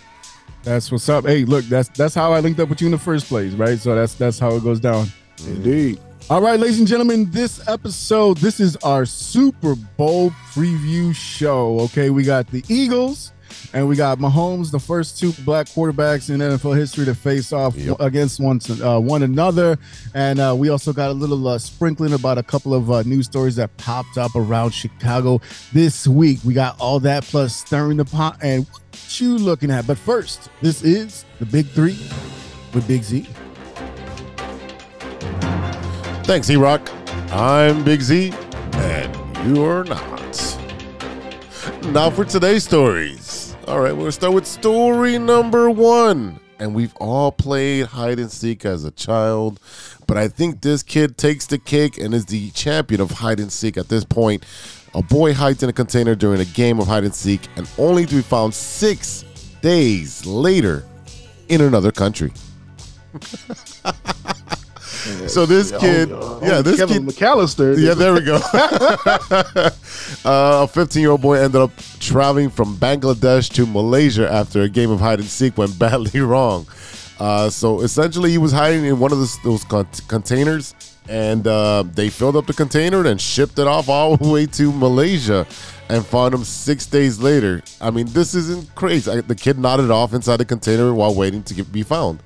That's 0.67 0.91
what's 0.91 1.07
up. 1.07 1.25
Hey, 1.25 1.45
look, 1.45 1.63
that's 1.65 1.87
that's 1.87 2.13
how 2.13 2.33
I 2.33 2.41
linked 2.41 2.59
up 2.59 2.67
with 2.67 2.81
you 2.81 2.87
in 2.87 2.91
the 2.91 2.97
first 2.97 3.27
place, 3.27 3.53
right? 3.53 3.79
So 3.79 3.95
that's 3.95 4.15
that's 4.15 4.37
how 4.37 4.53
it 4.53 4.63
goes 4.65 4.81
down. 4.81 5.05
Mm-hmm. 5.37 5.55
Indeed. 5.55 5.99
All 6.29 6.41
right, 6.41 6.59
ladies 6.59 6.79
and 6.79 6.87
gentlemen, 6.87 7.31
this 7.31 7.65
episode, 7.69 8.35
this 8.39 8.59
is 8.59 8.75
our 8.77 9.05
Super 9.05 9.75
Bowl 9.75 10.31
preview 10.51 11.15
show. 11.15 11.79
Okay, 11.79 12.09
we 12.09 12.23
got 12.23 12.47
the 12.47 12.65
Eagles 12.67 13.31
and 13.73 13.87
we 13.87 13.95
got 13.95 14.17
Mahomes, 14.19 14.71
the 14.71 14.79
first 14.79 15.19
two 15.19 15.31
black 15.43 15.67
quarterbacks 15.67 16.29
in 16.29 16.39
NFL 16.39 16.75
history 16.77 17.05
to 17.05 17.15
face 17.15 17.51
off 17.53 17.75
Yep. 17.75 17.97
against 17.99 18.39
one 18.39 18.59
uh, 18.83 18.99
one 18.99 19.23
another, 19.23 19.77
and 20.13 20.39
uh, 20.39 20.55
we 20.57 20.69
also 20.69 20.93
got 20.93 21.09
a 21.09 21.13
little 21.13 21.47
uh, 21.47 21.57
sprinkling 21.57 22.13
about 22.13 22.37
a 22.37 22.43
couple 22.43 22.73
of 22.73 22.89
uh, 22.91 23.03
news 23.03 23.25
stories 23.25 23.55
that 23.57 23.75
popped 23.77 24.17
up 24.17 24.35
around 24.35 24.71
Chicago 24.71 25.39
this 25.73 26.07
week. 26.07 26.39
We 26.45 26.53
got 26.53 26.79
all 26.79 26.99
that 27.01 27.23
plus 27.23 27.55
stirring 27.55 27.97
the 27.97 28.05
pot 28.05 28.37
and 28.41 28.65
what 28.67 29.19
you 29.19 29.37
looking 29.37 29.71
at. 29.71 29.85
But 29.87 29.97
first, 29.97 30.49
this 30.61 30.83
is 30.83 31.25
the 31.39 31.45
Big 31.45 31.67
Three 31.67 31.97
with 32.73 32.87
Big 32.87 33.03
Z. 33.03 33.27
thanks, 36.23 36.49
E 36.49 36.55
Rock. 36.57 36.81
I'm 37.31 37.83
Big 37.83 38.01
Z, 38.01 38.33
and 38.73 39.55
you're 39.55 39.83
not. 39.83 40.13
Now 41.91 42.09
for 42.09 42.25
today's 42.25 42.63
stories. 42.65 43.26
All 43.67 43.81
right, 43.81 43.91
we're 43.91 44.03
gonna 44.03 44.11
start 44.13 44.33
with 44.33 44.47
story 44.47 45.19
number 45.19 45.69
one. 45.69 46.39
And 46.57 46.73
we've 46.73 46.95
all 46.95 47.33
played 47.33 47.87
hide 47.87 48.17
and 48.17 48.31
seek 48.31 48.63
as 48.63 48.85
a 48.85 48.91
child, 48.91 49.59
but 50.07 50.15
I 50.15 50.29
think 50.29 50.61
this 50.61 50.81
kid 50.83 51.17
takes 51.17 51.45
the 51.47 51.57
cake 51.57 51.97
and 51.97 52.13
is 52.13 52.27
the 52.27 52.49
champion 52.51 53.01
of 53.01 53.11
hide 53.11 53.41
and 53.41 53.51
seek 53.51 53.75
at 53.75 53.89
this 53.89 54.05
point. 54.05 54.45
A 54.93 55.01
boy 55.01 55.33
hides 55.33 55.63
in 55.63 55.69
a 55.69 55.73
container 55.73 56.15
during 56.15 56.39
a 56.39 56.45
game 56.45 56.79
of 56.79 56.87
hide 56.87 57.03
and 57.03 57.13
seek, 57.13 57.41
and 57.57 57.69
only 57.77 58.05
to 58.05 58.15
be 58.15 58.21
found 58.21 58.53
six 58.53 59.25
days 59.61 60.25
later 60.25 60.85
in 61.49 61.59
another 61.59 61.91
country. 61.91 62.31
so 65.27 65.45
this 65.45 65.71
kid, 65.71 66.09
Oh, 66.11 66.39
yeah, 66.41 66.61
this 66.61 66.77
Kevin 66.77 67.05
kid, 67.05 67.15
McCallister. 67.15 67.77
yeah, 67.77 67.93
there 67.93 68.13
we 68.13 68.21
go. 68.21 68.39
uh, 70.25 70.63
a 70.63 70.67
15 70.67 71.01
year 71.01 71.11
old 71.11 71.21
boy 71.21 71.35
ended 71.37 71.61
up 71.61 71.71
traveling 71.99 72.49
from 72.49 72.75
Bangladesh 72.77 73.51
to 73.53 73.65
Malaysia 73.65 74.31
after 74.31 74.61
a 74.61 74.69
game 74.69 74.91
of 74.91 74.99
hide 74.99 75.19
and 75.19 75.27
seek 75.27 75.57
went 75.57 75.77
badly 75.79 76.19
wrong. 76.21 76.65
Uh, 77.19 77.49
so 77.49 77.81
essentially, 77.81 78.29
he 78.31 78.37
was 78.37 78.51
hiding 78.51 78.85
in 78.85 78.99
one 78.99 79.11
of 79.11 79.17
those, 79.17 79.41
those 79.41 79.63
con- 79.63 79.87
containers, 80.07 80.75
and 81.09 81.47
uh, 81.47 81.83
they 81.95 82.09
filled 82.09 82.35
up 82.35 82.45
the 82.45 82.53
container 82.53 83.05
and 83.07 83.19
shipped 83.19 83.57
it 83.57 83.65
off 83.65 83.89
all 83.89 84.17
the 84.17 84.29
way 84.29 84.45
to 84.45 84.71
Malaysia 84.71 85.47
and 85.89 86.05
found 86.05 86.33
him 86.33 86.43
six 86.43 86.85
days 86.85 87.19
later. 87.19 87.63
I 87.81 87.89
mean, 87.89 88.05
this 88.07 88.35
isn't 88.35 88.75
crazy. 88.75 89.09
I, 89.09 89.21
the 89.21 89.33
kid 89.33 89.57
nodded 89.57 89.89
off 89.89 90.13
inside 90.13 90.37
the 90.37 90.45
container 90.45 90.93
while 90.93 91.15
waiting 91.15 91.41
to 91.43 91.53
get, 91.55 91.71
be 91.71 91.81
found. 91.81 92.21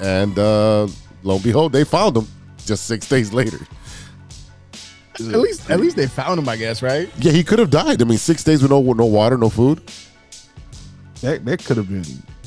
And 0.00 0.38
uh, 0.38 0.86
lo 1.22 1.34
and 1.34 1.44
behold, 1.44 1.72
they 1.72 1.84
found 1.84 2.16
him 2.16 2.26
just 2.64 2.86
six 2.86 3.08
days 3.08 3.32
later. 3.32 3.58
At 5.14 5.38
least, 5.38 5.68
at 5.68 5.80
least 5.80 5.96
they 5.96 6.06
found 6.06 6.38
him, 6.40 6.48
I 6.48 6.56
guess, 6.56 6.82
right? 6.82 7.10
Yeah, 7.18 7.32
he 7.32 7.44
could 7.44 7.58
have 7.58 7.70
died. 7.70 8.00
I 8.00 8.04
mean, 8.06 8.16
six 8.16 8.42
days 8.42 8.62
with 8.62 8.70
no 8.70 8.80
no 8.80 9.04
water, 9.04 9.36
no 9.36 9.50
food. 9.50 9.82
that 11.20 11.44
that 11.44 11.64
could 11.64 11.76
have 11.76 11.88
been 11.88 12.04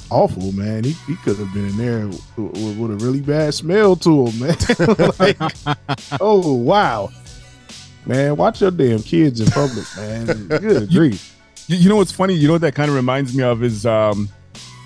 awful, 0.09 0.51
man. 0.53 0.83
He, 0.83 0.91
he 1.07 1.15
could 1.17 1.37
have 1.37 1.53
been 1.53 1.69
in 1.69 1.77
there 1.77 2.07
with, 2.07 2.37
with, 2.37 2.77
with 2.77 2.91
a 2.91 3.05
really 3.05 3.21
bad 3.21 3.53
smell 3.53 3.95
to 3.97 4.27
him, 4.27 4.39
man. 4.39 4.55
like, 5.19 5.37
oh 6.19 6.53
wow, 6.53 7.09
man, 8.05 8.35
watch 8.35 8.61
your 8.61 8.71
damn 8.71 8.99
kids 9.03 9.39
in 9.39 9.47
public, 9.47 9.85
man. 9.97 10.47
Good 10.47 10.89
grief. 10.91 11.35
You, 11.67 11.77
you 11.77 11.89
know 11.89 11.97
what's 11.97 12.11
funny? 12.11 12.33
You 12.33 12.47
know 12.47 12.53
what 12.53 12.61
that 12.61 12.75
kind 12.75 12.89
of 12.89 12.95
reminds 12.95 13.35
me 13.35 13.43
of 13.43 13.63
is 13.63 13.85
um, 13.85 14.29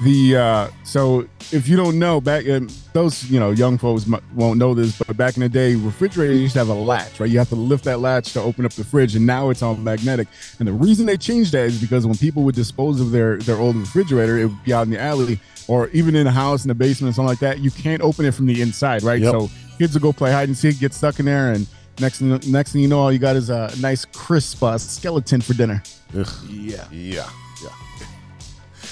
the 0.03 0.37
uh, 0.37 0.67
so 0.83 1.27
if 1.51 1.67
you 1.67 1.75
don't 1.75 1.97
know 1.97 2.21
back 2.21 2.45
in 2.45 2.69
those 2.93 3.29
you 3.29 3.39
know 3.39 3.51
young 3.51 3.77
folks 3.77 4.05
mu- 4.05 4.19
won't 4.35 4.59
know 4.59 4.73
this, 4.73 4.97
but 4.97 5.15
back 5.17 5.37
in 5.37 5.41
the 5.41 5.49
day, 5.49 5.75
refrigerators 5.75 6.39
used 6.39 6.53
to 6.53 6.59
have 6.59 6.69
a 6.69 6.73
latch, 6.73 7.19
right? 7.19 7.29
You 7.29 7.39
have 7.39 7.49
to 7.49 7.55
lift 7.55 7.83
that 7.85 7.99
latch 7.99 8.33
to 8.33 8.41
open 8.41 8.65
up 8.65 8.73
the 8.73 8.83
fridge, 8.83 9.15
and 9.15 9.25
now 9.25 9.49
it's 9.49 9.61
all 9.61 9.75
magnetic. 9.75 10.27
And 10.59 10.67
the 10.67 10.73
reason 10.73 11.05
they 11.05 11.17
changed 11.17 11.51
that 11.53 11.65
is 11.65 11.81
because 11.81 12.05
when 12.05 12.15
people 12.17 12.43
would 12.43 12.55
dispose 12.55 12.99
of 13.01 13.11
their 13.11 13.37
their 13.37 13.57
old 13.57 13.75
refrigerator, 13.75 14.37
it 14.37 14.45
would 14.45 14.63
be 14.63 14.73
out 14.73 14.83
in 14.83 14.91
the 14.91 14.99
alley 15.01 15.39
or 15.67 15.87
even 15.89 16.15
in 16.15 16.27
a 16.27 16.31
house 16.31 16.63
in 16.63 16.69
the 16.69 16.75
basement 16.75 17.11
or 17.11 17.13
something 17.13 17.27
like 17.27 17.39
that. 17.39 17.59
You 17.59 17.71
can't 17.71 18.01
open 18.01 18.25
it 18.25 18.33
from 18.33 18.45
the 18.45 18.61
inside, 18.61 19.03
right? 19.03 19.21
Yep. 19.21 19.31
So 19.31 19.49
kids 19.77 19.93
will 19.93 20.01
go 20.01 20.13
play 20.13 20.31
hide 20.31 20.47
and 20.47 20.57
seek, 20.57 20.79
get 20.79 20.93
stuck 20.93 21.19
in 21.19 21.25
there, 21.25 21.51
and 21.53 21.67
next 21.99 22.19
thing, 22.19 22.39
next 22.47 22.71
thing 22.73 22.81
you 22.81 22.87
know, 22.87 22.99
all 22.99 23.11
you 23.11 23.19
got 23.19 23.35
is 23.35 23.49
a 23.49 23.71
nice 23.79 24.05
crisp 24.05 24.63
uh, 24.63 24.77
skeleton 24.77 25.41
for 25.41 25.53
dinner. 25.53 25.81
Ugh. 26.17 26.27
Yeah. 26.49 26.85
Yeah, 26.91 26.91
yeah, 26.91 27.29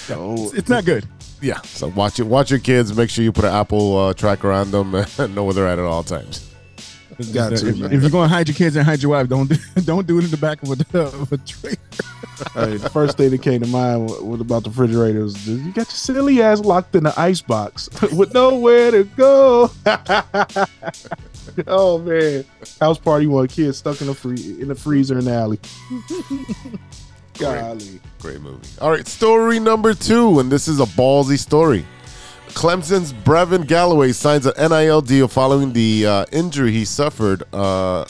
So, 0.06 0.50
It's 0.54 0.68
not 0.68 0.84
good. 0.84 1.06
yeah. 1.40 1.60
So 1.62 1.88
watch 1.88 2.20
it. 2.20 2.24
Watch 2.24 2.50
your 2.50 2.60
kids. 2.60 2.96
Make 2.96 3.10
sure 3.10 3.24
you 3.24 3.32
put 3.32 3.44
an 3.44 3.52
Apple 3.54 3.96
uh, 3.98 4.14
tracker 4.14 4.52
on 4.52 4.70
them 4.70 4.94
and 4.94 5.34
know 5.34 5.44
where 5.44 5.54
they're 5.54 5.66
at 5.68 5.78
at 5.78 5.84
all 5.84 6.02
times. 6.02 6.42
Got 7.32 7.54
if, 7.54 7.60
to, 7.60 7.68
if 7.68 7.78
man. 7.78 7.90
you're 8.00 8.10
going 8.10 8.28
to 8.28 8.34
hide 8.34 8.46
your 8.46 8.54
kids 8.54 8.76
and 8.76 8.84
hide 8.84 9.02
your 9.02 9.12
wife, 9.12 9.26
don't 9.28 9.48
do, 9.48 9.56
don't 9.84 10.06
do 10.06 10.18
it 10.18 10.24
in 10.24 10.30
the 10.30 10.36
back 10.36 10.62
of 10.62 10.68
a, 10.70 10.98
of 10.98 11.32
a 11.32 11.38
trailer. 11.38 11.76
Hey, 12.52 12.76
the 12.76 12.90
first 12.90 13.16
thing 13.16 13.30
that 13.30 13.40
came 13.40 13.62
to 13.62 13.66
mind 13.68 14.10
was 14.20 14.42
about 14.42 14.64
the 14.64 14.68
refrigerator 14.70 15.22
was 15.22 15.48
you 15.48 15.68
got 15.72 15.76
your 15.76 15.84
silly 15.86 16.42
ass 16.42 16.60
locked 16.60 16.94
in 16.94 17.04
the 17.04 17.18
ice 17.18 17.40
box 17.40 17.88
with 18.12 18.34
nowhere 18.34 18.90
to 18.90 19.04
go. 19.04 19.70
oh 21.66 21.96
man, 22.00 22.44
house 22.78 22.98
party 22.98 23.26
one 23.26 23.48
kid 23.48 23.72
stuck 23.72 23.98
in 24.02 24.08
the 24.08 24.14
free 24.14 24.60
in 24.60 24.68
the 24.68 24.74
freezer 24.74 25.18
in 25.18 25.24
the 25.24 25.32
alley. 25.32 25.58
Golly, 27.38 28.00
Great 28.20 28.40
movie. 28.40 28.66
All 28.80 28.90
right, 28.90 29.06
story 29.06 29.58
number 29.60 29.94
two, 29.94 30.40
and 30.40 30.50
this 30.50 30.68
is 30.68 30.80
a 30.80 30.84
ballsy 30.84 31.38
story. 31.38 31.84
Clemson's 32.48 33.12
Brevin 33.12 33.66
Galloway 33.66 34.12
signs 34.12 34.46
an 34.46 34.54
NIL 34.70 35.02
deal 35.02 35.28
following 35.28 35.72
the 35.72 36.06
uh, 36.06 36.24
injury 36.32 36.72
he 36.72 36.84
suffered 36.84 37.42
uh, 37.52 38.06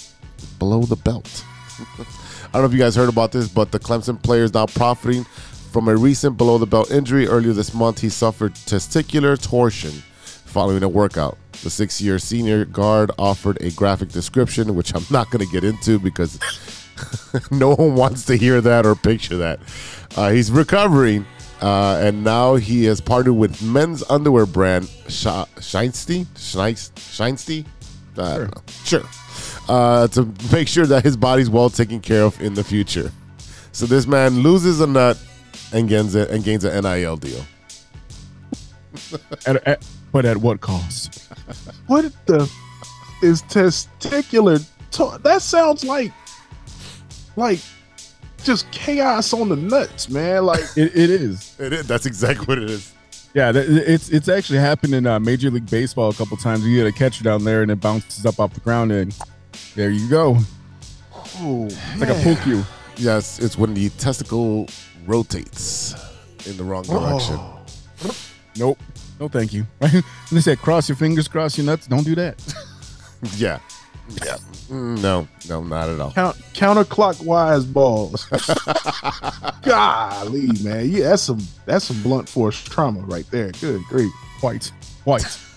below 0.59 0.83
the 0.83 0.97
belt. 0.97 1.45
I 1.99 2.53
don't 2.53 2.62
know 2.62 2.65
if 2.67 2.73
you 2.73 2.79
guys 2.79 2.95
heard 2.95 3.09
about 3.09 3.33
this, 3.33 3.49
but 3.49 3.73
the 3.73 3.81
Clemson 3.81 4.23
player 4.23 4.45
is 4.45 4.55
now 4.55 4.67
profiting 4.67 5.25
from 5.25 5.89
a 5.89 5.97
recent 5.97 6.37
below 6.37 6.59
the 6.59 6.67
belt 6.67 6.91
injury. 6.91 7.27
Earlier 7.27 7.53
this 7.53 7.75
month, 7.75 8.01
he 8.01 8.09
suffered 8.09 8.55
testicular 8.55 9.41
torsion 9.41 9.91
following 9.91 10.83
a 10.83 10.89
workout. 10.89 11.37
The 11.62 11.71
six 11.71 12.01
year 12.01 12.19
senior 12.19 12.65
guard 12.65 13.11
offered 13.19 13.61
a 13.61 13.71
graphic 13.73 14.11
description, 14.11 14.75
which 14.75 14.95
I'm 14.95 15.05
not 15.11 15.31
going 15.31 15.45
to 15.45 15.53
get 15.53 15.65
into 15.65 15.99
because 15.99 16.39
no 17.51 17.75
one 17.75 17.95
wants 17.95 18.25
to 18.27 18.37
hear 18.37 18.61
that 18.61 18.87
or 18.87 18.95
picture 18.95 19.37
that. 19.39 19.61
Uh, 20.17 20.31
he's 20.31 20.51
recovering, 20.51 21.27
uh, 21.61 22.01
and 22.03 22.25
now 22.25 22.55
he 22.57 22.85
has 22.85 23.01
partnered 23.01 23.37
with 23.37 23.63
men's 23.63 24.03
underwear 24.09 24.47
brand 24.47 24.87
Sh- 25.09 25.27
Shinesty? 25.61 26.27
Shines- 26.37 26.93
Shinesty? 26.97 27.67
I 28.19 28.39
don't 28.39 28.55
know. 28.57 28.63
Sure. 28.85 29.03
Uh, 29.69 30.09
to 30.09 30.33
make 30.53 30.69
sure 30.69 30.87
that 30.87 31.05
his 31.05 31.17
body's 31.17 31.51
well 31.51 31.69
taken 31.71 32.01
care 32.01 32.23
of 32.23 32.41
in 32.41 32.55
the 32.55 32.65
future. 32.65 33.13
So 33.73 33.85
this 33.85 34.07
man 34.07 34.41
loses 34.41 34.81
a 34.81 34.87
nut 34.87 35.19
and 35.73 35.89
gains 35.89 36.15
a, 36.15 36.31
and 36.33 36.43
gains 36.43 36.65
an 36.65 36.83
NIL 36.83 37.17
deal. 37.17 37.45
At, 39.47 39.57
at, 39.67 39.87
but 40.13 40.25
at 40.25 40.39
what 40.39 40.61
cost? 40.61 41.29
What 41.87 42.11
the 42.27 42.51
is 43.23 43.43
testicular? 43.43 44.65
To- 44.93 45.19
that 45.23 45.43
sounds 45.43 45.85
like 45.85 46.13
like 47.37 47.61
just 48.44 48.70
chaos 48.70 49.33
on 49.33 49.49
the 49.49 49.57
nuts, 49.57 50.09
man. 50.09 50.44
Like 50.44 50.61
It, 50.77 50.96
it 50.96 51.11
is. 51.11 51.57
It 51.59 51.72
is. 51.72 51.87
That's 51.87 52.07
exactly 52.07 52.44
what 52.46 52.59
it 52.59 52.70
is. 52.70 52.92
Yeah, 53.35 53.53
it's 53.55 54.09
it's 54.09 54.29
actually 54.29 54.59
happened 54.61 54.94
in 54.94 55.07
uh, 55.07 55.20
Major 55.20 55.51
League 55.51 55.68
Baseball 55.70 56.09
a 56.09 56.14
couple 56.14 56.37
times. 56.38 56.66
You 56.66 56.77
get 56.77 56.87
a 56.87 56.92
catcher 56.92 57.22
down 57.22 57.44
there 57.44 57.61
and 57.62 57.70
it 57.70 57.81
bounces 57.81 58.25
up 58.25 58.40
off 58.40 58.55
the 58.55 58.61
ground, 58.61 58.92
and 58.92 59.14
there 59.75 59.90
you 59.90 60.09
go. 60.09 60.38
oh, 61.38 61.66
It's 61.66 62.01
like 62.01 62.09
a 62.09 62.14
pull 62.22 62.37
cue. 62.37 62.64
Yes, 62.96 63.38
it's 63.38 63.59
when 63.59 63.75
the 63.75 63.90
testicle 63.90 64.68
rotates 65.07 65.94
in 66.46 66.57
the 66.57 66.64
wrong 66.64 66.85
direction. 66.85 67.38
Nope. 68.57 68.79
No, 69.20 69.29
thank 69.29 69.53
you. 69.53 69.66
Right? 69.81 69.92
And 69.94 70.03
they 70.31 70.40
said, 70.40 70.59
cross 70.59 70.88
your 70.88 70.96
fingers, 70.96 71.29
cross 71.29 71.57
your 71.59 71.66
nuts. 71.66 71.87
Don't 71.87 72.05
do 72.05 72.14
that. 72.14 72.42
Yeah. 73.37 73.59
Yeah. 74.25 74.37
Mm, 74.69 75.01
No, 75.03 75.27
no, 75.49 75.62
not 75.64 75.88
at 75.88 76.01
all. 76.01 76.12
count 76.12 76.37
counterclockwise 76.55 77.71
balls. 77.73 78.25
Golly, 79.62 80.49
man. 80.62 80.88
Yeah, 80.90 81.11
that's 81.11 81.23
some 81.23 81.40
that's 81.64 81.87
some 81.87 82.03
blunt 82.03 82.29
force 82.29 82.62
trauma 82.62 83.01
right 83.01 83.29
there. 83.31 83.51
Good 83.53 83.83
great. 83.88 84.11
White. 84.40 84.71
White. 85.05 85.38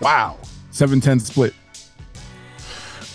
Wow. 0.00 0.36
7-10 0.72 1.20
split. 1.20 1.54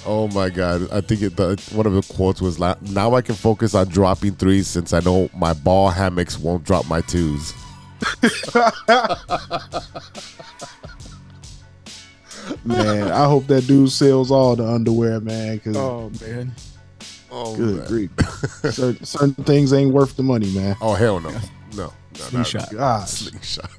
Oh 0.06 0.28
my 0.30 0.50
God. 0.50 0.90
I 0.92 1.02
think 1.02 1.22
it, 1.22 1.36
the, 1.36 1.62
one 1.74 1.86
of 1.86 1.94
the 1.94 2.02
quotes 2.14 2.40
was 2.42 2.60
now 2.60 3.14
I 3.16 3.22
can 3.22 3.36
focus 3.36 3.76
on 3.76 3.88
dropping 3.90 4.36
threes 4.36 4.68
since 4.68 4.94
I 4.94 5.02
know 5.02 5.30
my 5.36 5.52
ball 5.54 5.90
hammocks 5.90 6.40
won't 6.40 6.64
drop 6.64 6.88
my 6.88 7.02
twos. 7.02 7.54
Man, 12.66 13.12
I 13.12 13.26
hope 13.26 13.48
that 13.48 13.68
dude 13.68 13.92
sells 13.92 14.32
all 14.32 14.56
the 14.56 14.66
underwear, 14.68 15.20
man. 15.20 15.60
Cause 15.60 15.76
Oh, 15.78 16.12
man. 16.22 16.52
Oh, 17.32 17.56
good 17.56 17.78
man. 17.78 17.88
grief. 17.88 18.12
certain, 18.74 19.04
certain 19.04 19.34
things 19.46 19.74
ain't 19.74 19.94
worth 19.94 20.16
the 20.16 20.24
money, 20.24 20.52
man. 20.54 20.76
Oh, 20.82 20.94
hell 20.94 21.20
no. 21.20 21.32
No. 21.76 21.86
no 21.88 21.94
Slingshot. 22.14 22.72
Gosh. 22.72 23.10
Slingshot. 23.10 23.72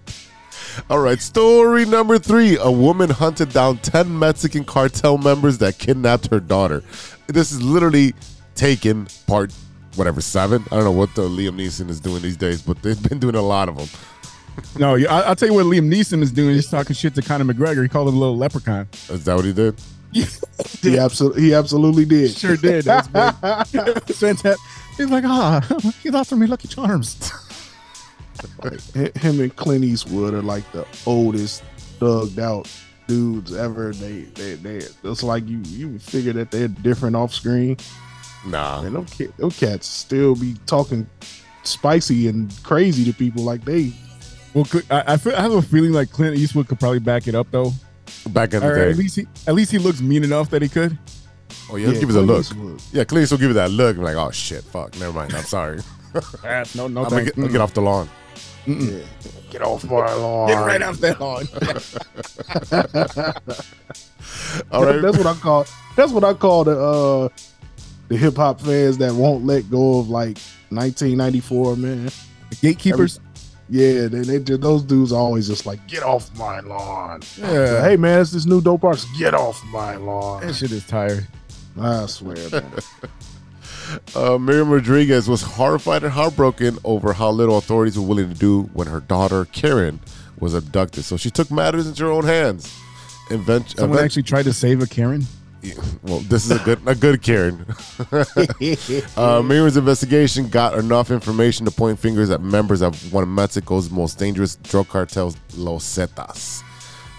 All 0.90 0.98
right, 0.98 1.20
story 1.20 1.84
number 1.84 2.18
three. 2.18 2.56
A 2.58 2.68
woman 2.70 3.08
hunted 3.08 3.50
down 3.50 3.78
10 3.78 4.18
Mexican 4.18 4.64
cartel 4.64 5.16
members 5.16 5.58
that 5.58 5.78
kidnapped 5.78 6.26
her 6.32 6.40
daughter. 6.40 6.82
This 7.28 7.52
is 7.52 7.62
literally 7.62 8.12
taken 8.56 9.06
part, 9.28 9.52
whatever, 9.94 10.20
seven? 10.20 10.64
I 10.72 10.74
don't 10.74 10.82
know 10.82 10.90
what 10.90 11.14
the 11.14 11.22
Liam 11.22 11.54
Neeson 11.56 11.88
is 11.88 12.00
doing 12.00 12.20
these 12.20 12.36
days, 12.36 12.60
but 12.62 12.82
they've 12.82 13.00
been 13.08 13.20
doing 13.20 13.36
a 13.36 13.42
lot 13.42 13.68
of 13.68 13.76
them. 13.76 13.88
No, 14.78 14.96
I, 14.96 15.04
I'll 15.04 15.36
tell 15.36 15.48
you 15.48 15.54
what 15.54 15.66
Liam 15.66 15.92
Neeson 15.92 16.22
is 16.22 16.32
doing. 16.32 16.54
He's 16.54 16.68
talking 16.68 16.94
shit 16.94 17.14
to 17.14 17.22
Conor 17.22 17.52
McGregor. 17.52 17.82
He 17.82 17.88
called 17.88 18.08
him 18.08 18.16
a 18.16 18.18
little 18.18 18.36
leprechaun. 18.36 18.88
Is 19.08 19.24
that 19.24 19.36
what 19.36 19.44
he 19.44 19.52
did? 19.52 19.80
He 20.80 20.98
absolutely 20.98 21.42
he 21.42 21.54
absolutely 21.54 22.04
did. 22.04 22.30
Sure 22.30 22.56
did. 22.56 22.84
That 22.84 23.10
was 23.12 23.68
big. 23.68 23.86
It 23.86 24.06
was 24.06 24.18
fantastic. 24.18 24.60
He's 24.96 25.10
like, 25.10 25.24
ah, 25.24 25.60
he's 26.02 26.14
offering 26.14 26.42
me 26.42 26.46
Lucky 26.46 26.68
Charms. 26.68 27.32
Him 28.92 29.40
and 29.40 29.56
Clint 29.56 29.84
Eastwood 29.84 30.34
are 30.34 30.42
like 30.42 30.70
the 30.72 30.86
oldest 31.06 31.64
thugged 31.98 32.38
out 32.38 32.68
dudes 33.06 33.54
ever. 33.54 33.92
They 33.92 34.22
they 34.22 34.54
they 34.54 34.86
it's 35.02 35.22
like 35.22 35.48
you 35.48 35.58
you 35.66 35.98
figure 35.98 36.32
that 36.34 36.50
they're 36.50 36.68
different 36.68 37.16
off 37.16 37.32
screen. 37.32 37.76
Nah. 38.46 38.82
And 38.82 38.94
them, 38.94 39.06
them 39.38 39.50
cats 39.50 39.88
still 39.88 40.36
be 40.36 40.54
talking 40.66 41.08
spicy 41.62 42.28
and 42.28 42.52
crazy 42.62 43.04
to 43.04 43.12
people 43.12 43.42
like 43.42 43.64
they 43.64 43.92
Well, 44.54 44.66
I, 44.90 45.14
I, 45.14 45.16
feel, 45.16 45.34
I 45.34 45.40
have 45.42 45.52
a 45.52 45.62
feeling 45.62 45.92
like 45.92 46.10
Clint 46.10 46.36
Eastwood 46.36 46.68
could 46.68 46.78
probably 46.78 47.00
back 47.00 47.26
it 47.26 47.34
up 47.34 47.50
though. 47.50 47.72
Back 48.28 48.54
in 48.54 48.60
the 48.60 48.68
Or 48.68 48.76
at 48.76 48.84
day. 48.84 48.94
least 48.94 49.16
he, 49.16 49.26
at 49.46 49.54
least 49.54 49.72
he 49.72 49.78
looks 49.78 50.00
mean 50.00 50.22
enough 50.24 50.50
that 50.50 50.62
he 50.62 50.68
could. 50.68 50.96
Oh, 51.70 51.76
yeah, 51.76 51.92
give 51.92 52.08
us 52.10 52.14
a 52.16 52.20
look. 52.20 52.40
Eastwood. 52.40 52.80
Yeah, 52.92 53.04
Clint 53.04 53.30
will 53.30 53.38
give 53.38 53.48
you 53.48 53.54
that 53.54 53.70
look. 53.70 53.96
I'm 53.96 54.02
like, 54.02 54.16
oh, 54.16 54.30
shit, 54.30 54.62
fuck. 54.64 54.96
Never 54.98 55.12
mind. 55.12 55.34
I'm 55.34 55.42
sorry. 55.44 55.80
no, 56.74 56.86
no, 56.88 57.04
I'm 57.04 57.10
going 57.10 57.26
to 57.26 57.48
get 57.48 57.60
off 57.60 57.74
the 57.74 57.80
lawn. 57.82 58.08
Yeah. 58.66 59.00
Get 59.50 59.62
off 59.62 59.84
my 59.84 60.12
lawn. 60.14 60.48
Get 60.48 60.54
right 60.56 60.82
off 60.82 60.96
that 60.98 61.20
lawn. 61.20 61.46
All 64.72 64.84
right. 64.84 65.00
That's 65.00 65.16
what 65.16 65.26
I 65.26 65.34
call. 65.34 65.66
That's 65.94 66.10
what 66.12 66.24
I 66.24 66.34
call 66.34 66.64
the 66.64 66.76
uh 66.76 67.28
the 68.08 68.16
hip 68.16 68.34
hop 68.36 68.60
fans 68.60 68.98
that 68.98 69.12
won't 69.12 69.44
let 69.46 69.70
go 69.70 70.00
of 70.00 70.08
like 70.08 70.38
1994. 70.70 71.76
Man, 71.76 72.10
Gatekeepers. 72.60 73.20
Yeah, 73.68 74.08
they, 74.08 74.20
they 74.20 74.38
those 74.38 74.82
dudes 74.82 75.12
are 75.12 75.18
always 75.20 75.46
just 75.48 75.66
like, 75.66 75.86
get 75.88 76.02
off 76.02 76.34
my 76.36 76.60
lawn. 76.60 77.22
Yeah. 77.38 77.82
Hey 77.82 77.96
man, 77.96 78.20
it's 78.20 78.32
this 78.32 78.46
new 78.46 78.60
dope 78.60 78.84
artist. 78.84 79.08
Get 79.16 79.34
off 79.34 79.62
my 79.66 79.96
lawn. 79.96 80.46
That 80.46 80.54
shit 80.54 80.72
is 80.72 80.86
tired. 80.86 81.26
I 81.80 82.06
swear, 82.06 82.36
man. 82.50 82.72
Uh, 84.16 84.38
Miriam 84.38 84.70
Rodriguez 84.70 85.28
was 85.28 85.42
horrified 85.42 86.04
and 86.04 86.12
heartbroken 86.12 86.78
over 86.84 87.12
how 87.12 87.30
little 87.30 87.58
authorities 87.58 87.98
were 87.98 88.06
willing 88.06 88.28
to 88.32 88.34
do 88.34 88.62
when 88.72 88.86
her 88.86 89.00
daughter 89.00 89.44
Karen 89.46 90.00
was 90.40 90.54
abducted. 90.54 91.04
So 91.04 91.16
she 91.16 91.30
took 91.30 91.50
matters 91.50 91.86
into 91.86 92.04
her 92.04 92.10
own 92.10 92.24
hands. 92.24 92.74
Invent- 93.30 93.70
Someone 93.70 93.98
event- 93.98 94.04
actually 94.06 94.22
tried 94.22 94.44
to 94.44 94.52
save 94.54 94.82
a 94.82 94.86
Karen. 94.86 95.26
well, 96.02 96.18
this 96.20 96.44
is 96.44 96.50
a 96.50 96.64
good 96.64 96.80
a 96.86 96.94
good 96.94 97.22
Karen. 97.22 97.64
uh, 99.16 99.42
Miriam's 99.42 99.76
investigation 99.76 100.48
got 100.48 100.78
enough 100.78 101.10
information 101.10 101.64
to 101.66 101.72
point 101.72 101.98
fingers 101.98 102.30
at 102.30 102.40
members 102.40 102.82
of 102.82 103.12
one 103.12 103.22
of 103.22 103.28
Mexico's 103.28 103.90
most 103.90 104.18
dangerous 104.18 104.56
drug 104.56 104.88
cartels, 104.88 105.36
Los 105.56 105.84
Zetas. 105.84 106.62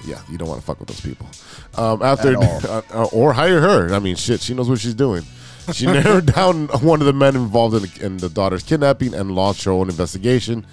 Yeah, 0.06 0.22
you 0.30 0.38
don't 0.38 0.48
want 0.48 0.62
to 0.62 0.66
fuck 0.66 0.80
with 0.80 0.90
those 0.90 1.02
people. 1.02 1.28
Um, 1.76 2.02
after 2.04 2.38
uh, 2.40 2.82
uh, 2.94 3.08
or 3.12 3.34
hire 3.34 3.60
her. 3.60 3.94
I 3.94 4.00
mean, 4.00 4.16
shit, 4.16 4.42
she 4.42 4.54
knows 4.54 4.70
what 4.70 4.80
she's 4.80 4.94
doing. 4.94 5.24
She 5.74 5.88
narrowed 5.88 6.32
down 6.32 6.68
one 6.68 7.02
of 7.02 7.08
the 7.08 7.14
men 7.14 7.36
involved 7.36 7.76
in 7.76 7.82
the, 7.82 8.06
in 8.06 8.18
the 8.18 8.30
daughter's 8.30 8.62
kidnapping 8.62 9.16
and 9.16 9.32
launched 9.34 9.64
her 9.64 9.72
own 9.72 9.90
investigation. 9.90 10.66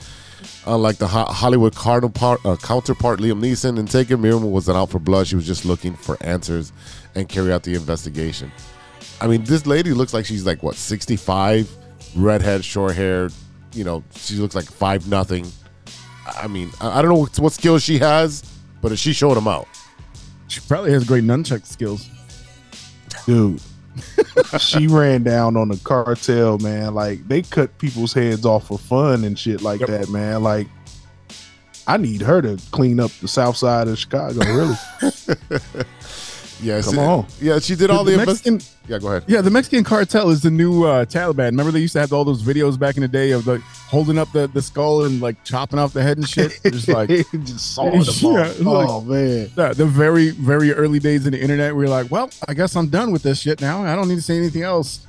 Unlike 0.67 0.97
the 0.99 1.09
Ho- 1.09 1.25
Hollywood 1.25 1.75
Cardinal 1.75 2.11
part, 2.11 2.45
uh, 2.45 2.57
counterpart 2.57 3.21
Liam 3.21 3.41
Neeson 3.41 3.79
and 3.79 3.91
Taken, 3.91 4.21
Miriam 4.21 4.43
wasn't 4.43 4.77
out 4.77 4.91
for 4.91 4.99
blood. 4.99 5.27
She 5.27 5.37
was 5.37 5.47
just 5.47 5.65
looking 5.65 5.95
for 5.95 6.19
answers 6.21 6.73
and 7.14 7.29
carry 7.29 7.53
out 7.53 7.62
the 7.62 7.75
investigation. 7.75 8.51
I 9.20 9.27
mean, 9.27 9.44
this 9.44 9.66
lady 9.66 9.92
looks 9.92 10.12
like 10.14 10.27
she's 10.27 10.44
like 10.46 10.62
what, 10.62 10.75
sixty 10.77 11.16
five, 11.16 11.70
redhead, 12.16 12.64
short 12.64 12.94
hair. 12.94 13.29
You 13.75 13.85
know, 13.85 14.03
she 14.16 14.37
looks 14.37 14.55
like 14.55 14.64
five 14.66 15.09
nothing. 15.09 15.46
I 16.27 16.46
mean, 16.48 16.70
I 16.81 16.98
I 16.98 17.03
don't 17.03 17.11
know 17.11 17.18
what, 17.20 17.38
what 17.38 17.53
skills 17.53 17.83
she 17.83 17.98
has, 17.98 18.42
but 18.81 18.96
she 18.98 19.12
showed 19.12 19.35
them 19.35 19.48
out. 19.48 19.66
She 20.48 20.61
probably 20.68 20.92
has 20.92 21.05
great 21.05 21.25
nunchuck 21.25 21.64
skills. 21.66 22.09
dude. 23.27 23.61
she 24.59 24.87
ran 24.87 25.22
down 25.22 25.57
on 25.57 25.68
the 25.68 25.77
cartel, 25.85 26.59
man. 26.59 26.94
Like 26.94 27.27
they 27.29 27.42
cut 27.42 27.77
people's 27.79 28.12
heads 28.14 28.46
off 28.46 28.66
for 28.68 28.79
fun 28.79 29.25
and 29.25 29.38
shit 29.38 29.61
like 29.62 29.81
Yep. 29.81 29.88
that, 29.90 30.09
man. 30.11 30.42
Like 30.42 30.66
I 31.87 31.96
need 31.98 32.22
her 32.22 32.40
to 32.40 32.59
clean 32.70 33.01
up 33.01 33.11
the 33.20 33.29
south 33.29 33.57
side 33.57 33.88
of 33.88 33.98
Chicago, 33.98 34.40
really. 34.46 34.77
Yeah, 36.62 36.81
Come 36.81 36.94
she- 36.94 37.01
on. 37.01 37.27
Yeah, 37.40 37.59
she 37.59 37.75
did 37.75 37.90
all 37.90 38.05
the, 38.05 38.12
invest- 38.12 38.46
Mexican, 38.46 38.61
Yeah, 38.88 38.98
go 39.01 39.09
ahead. 39.09 39.25
yeah, 39.27 39.40
the 39.40 39.51
Mexican 39.51 39.83
cartel 39.83 40.31
is 40.31 40.42
the 40.42 40.51
new 40.51 40.85
uh, 40.85 41.05
Taliban. 41.05 41.46
Remember 41.46 41.72
they 41.72 41.81
used 41.81 41.94
to 41.94 42.01
have 42.01 42.12
all 42.12 42.25
those 42.25 42.42
videos 42.42 42.79
back 42.79 42.96
in 42.96 43.03
the 43.03 43.09
day 43.09 43.33
of 43.33 43.46
like 43.46 43.61
holding 43.62 44.16
up 44.16 44.31
the, 44.33 44.46
the 44.46 44.62
skull 44.62 45.05
and 45.05 45.20
like 45.20 45.42
chopping 45.44 45.79
off 45.81 45.92
the 45.92 46.03
head 46.03 46.18
and 46.18 46.29
shit. 46.29 46.61
Just 46.64 46.87
like 46.88 47.09
just 47.44 47.75
saw 47.75 47.90
them 47.90 48.01
Yeah, 48.20 48.42
like- 48.61 48.88
oh 48.88 49.01
man. 49.03 49.51
the, 49.57 49.75
the 49.77 49.87
very 49.87 50.31
very 50.31 50.72
early 50.72 50.98
days 51.01 51.27
of 51.27 51.33
the 51.33 51.40
internet. 51.40 51.75
We 51.75 51.83
were 51.85 51.90
like, 51.90 52.11
well, 52.11 52.31
I 52.46 52.55
guess 52.55 52.77
I'm 52.77 52.88
done 52.88 53.11
with 53.11 53.22
this 53.25 53.40
shit 53.40 53.61
now. 53.61 53.83
I 53.85 53.96
don't 53.96 54.09
need 54.09 54.16
to 54.16 54.22
say 54.22 54.37
anything 54.38 54.62
else. 54.62 55.07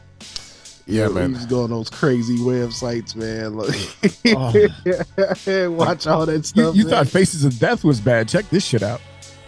Yeah, 0.86 1.08
We 1.08 1.14
man. 1.14 1.30
used 1.30 1.44
to 1.44 1.48
go 1.48 1.64
on 1.64 1.70
those 1.70 1.90
crazy 1.90 2.38
websites, 2.40 3.16
man. 3.16 3.54
Oh. 4.36 5.70
Watch 5.72 6.08
all 6.08 6.26
that 6.26 6.38
You, 6.38 6.44
stuff. 6.44 6.76
you 6.76 6.84
man. 6.86 6.90
thought 6.92 7.08
Faces 7.08 7.46
of 7.46 7.58
Death 7.60 7.84
was 7.84 8.02
bad? 8.02 8.28
Check 8.28 8.50
this 8.50 8.66
shit 8.66 8.84
out. 8.84 9.00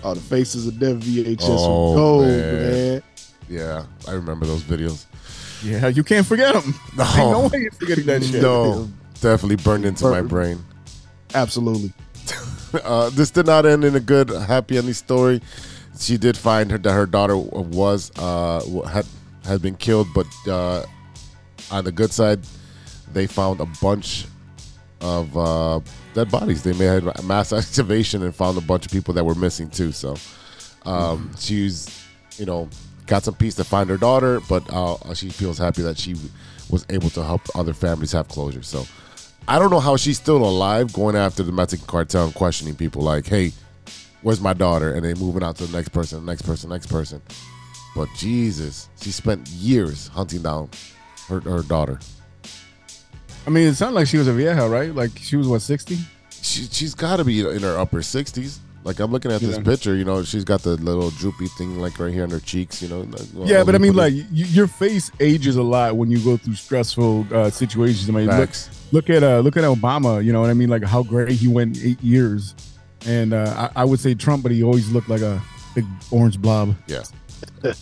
Oh, 0.06 0.14
the 0.14 0.22
faces 0.22 0.68
of 0.68 0.80
death 0.80 0.96
VHS 0.98 1.38
Oh, 1.42 1.90
were 1.92 1.96
gold, 1.98 2.26
man. 2.28 2.72
man. 2.94 3.04
Yeah, 3.50 3.86
I 4.08 4.12
remember 4.14 4.46
those 4.46 4.64
videos. 4.64 5.06
Yeah, 5.64 5.88
you 5.88 6.04
can't 6.04 6.26
forget 6.26 6.54
them. 6.54 6.74
No, 6.96 7.04
Ain't 7.18 7.32
no 7.32 7.48
way 7.48 7.62
you're 7.62 7.72
forgetting 7.72 8.06
that 8.06 8.24
shit. 8.24 8.42
no, 8.42 8.90
definitely 9.22 9.58
burned 9.58 9.86
into 9.86 10.06
my 10.10 10.22
brain. 10.22 10.64
Absolutely. 11.34 11.94
uh, 12.84 13.10
this 13.12 13.32
did 13.32 13.46
not 13.46 13.66
end 13.66 13.84
in 13.84 13.96
a 13.96 14.00
good, 14.00 14.30
happy 14.30 14.78
ending 14.78 14.94
story. 14.94 15.42
She 15.98 16.18
did 16.18 16.38
find 16.38 16.72
her 16.72 16.78
that 16.78 16.92
her 16.92 17.06
daughter 17.06 17.38
was 17.38 18.12
uh, 18.18 18.62
had 18.88 19.06
had 19.46 19.62
been 19.62 19.76
killed, 19.76 20.08
but 20.14 20.28
uh, 20.48 20.86
on 21.72 21.84
the 21.86 21.92
good 21.92 22.12
side, 22.12 22.40
they 23.14 23.28
found 23.28 23.60
a 23.62 23.66
bunch 23.82 24.26
of 25.02 25.38
uh, 25.38 25.80
dead 26.16 26.32
bodies. 26.32 26.64
They 26.64 26.74
may 26.74 26.86
have 26.86 27.04
had 27.04 27.24
mass 27.24 27.54
excavation 27.54 28.24
and 28.24 28.34
found 28.34 28.58
a 28.58 28.62
bunch 28.62 28.86
of 28.86 28.92
people 28.92 29.14
that 29.14 29.24
were 29.24 29.36
missing 29.36 29.70
too. 29.70 29.92
So 29.92 30.16
um, 30.86 31.32
she's, 31.38 32.04
you 32.38 32.46
know, 32.46 32.70
got 33.06 33.24
some 33.24 33.36
peace 33.36 33.56
to 33.56 33.64
find 33.64 33.90
her 33.90 33.98
daughter, 33.98 34.40
but 34.50 34.64
uh, 34.74 35.14
she 35.14 35.30
feels 35.30 35.58
happy 35.58 35.84
that 35.84 35.98
she 35.98 36.16
was 36.72 36.86
able 36.90 37.10
to 37.12 37.24
help 37.24 37.42
other 37.54 37.74
families 37.74 38.12
have 38.14 38.28
closure. 38.28 38.64
So 38.64 38.86
I 39.48 39.60
don't 39.60 39.70
know 39.70 39.80
how 39.80 39.96
she's 39.98 40.18
still 40.18 40.38
alive 40.38 40.92
going 40.92 41.16
after 41.16 41.44
the 41.44 41.52
Mexican 41.52 41.86
cartel 41.86 42.26
and 42.26 42.34
questioning 42.34 42.76
people 42.76 43.04
like, 43.04 43.28
hey, 43.28 43.52
where's 44.24 44.42
my 44.42 44.54
daughter? 44.54 44.94
And 44.94 45.06
then 45.06 45.20
moving 45.20 45.44
out 45.44 45.58
to 45.58 45.68
the 45.68 45.78
next 45.78 45.90
person, 45.90 46.26
next 46.26 46.42
person, 46.42 46.70
next 46.70 46.88
person. 46.88 47.22
But 47.96 48.10
Jesus, 48.18 48.90
she 49.00 49.12
spent 49.12 49.48
years 49.50 50.08
hunting 50.08 50.42
down 50.42 50.70
her, 51.28 51.40
her 51.42 51.62
daughter. 51.62 52.00
I 53.48 53.50
mean, 53.50 53.68
it 53.68 53.76
sounded 53.76 53.96
like 53.96 54.08
she 54.08 54.18
was 54.18 54.28
a 54.28 54.34
vieja, 54.34 54.68
right? 54.68 54.94
Like 54.94 55.12
she 55.20 55.36
was 55.36 55.48
what 55.48 55.62
sixty? 55.62 55.98
She 56.42 56.64
she's 56.66 56.96
got 56.96 57.18
to 57.18 57.24
be 57.24 57.42
in 57.42 57.62
her 57.62 57.78
upper 57.78 58.02
sixties. 58.02 58.60
Like 58.84 59.00
I'm 59.00 59.12
looking 59.12 59.32
at 59.32 59.42
this 59.42 59.58
Yeah. 59.58 59.64
picture, 59.64 59.96
you 59.96 60.06
know, 60.06 60.24
she's 60.24 60.44
got 60.44 60.62
the 60.62 60.76
little 60.78 61.10
droopy 61.10 61.48
thing 61.58 61.80
like 61.80 61.98
right 62.00 62.14
here 62.14 62.22
on 62.22 62.30
her 62.30 62.40
cheeks, 62.40 62.84
you 62.84 62.88
know. 62.88 63.02
like, 63.02 63.50
Yeah, 63.50 63.64
but 63.64 63.74
I 63.74 63.80
mean, 63.80 63.96
like 63.96 64.14
your 64.32 64.68
face 64.68 65.10
ages 65.20 65.56
a 65.58 65.64
lot 65.64 65.98
when 65.98 66.12
you 66.12 66.20
go 66.20 66.38
through 66.38 66.54
stressful 66.54 67.26
uh, 67.34 67.50
situations. 67.50 68.08
I 68.10 68.14
mean, 68.14 68.28
look, 68.28 68.52
look 68.92 69.10
at 69.10 69.24
uh, 69.24 69.40
look 69.40 69.58
at 69.58 69.64
Obama. 69.64 70.24
You 70.24 70.34
know 70.34 70.42
what 70.42 70.52
I 70.52 70.54
mean? 70.54 70.70
Like 70.70 70.84
how 70.84 71.02
great 71.02 71.30
he 71.32 71.48
went 71.48 71.84
eight 71.84 72.00
years, 72.04 72.54
and 73.08 73.34
uh, 73.34 73.70
I, 73.76 73.82
I 73.82 73.86
would 73.86 74.00
say 74.00 74.14
Trump, 74.14 74.44
but 74.44 74.52
he 74.52 74.62
always 74.64 74.90
looked 74.92 75.10
like 75.10 75.22
a 75.22 75.42
big 75.74 75.86
orange 76.12 76.40
blob. 76.40 76.76
Yeah. 76.86 77.04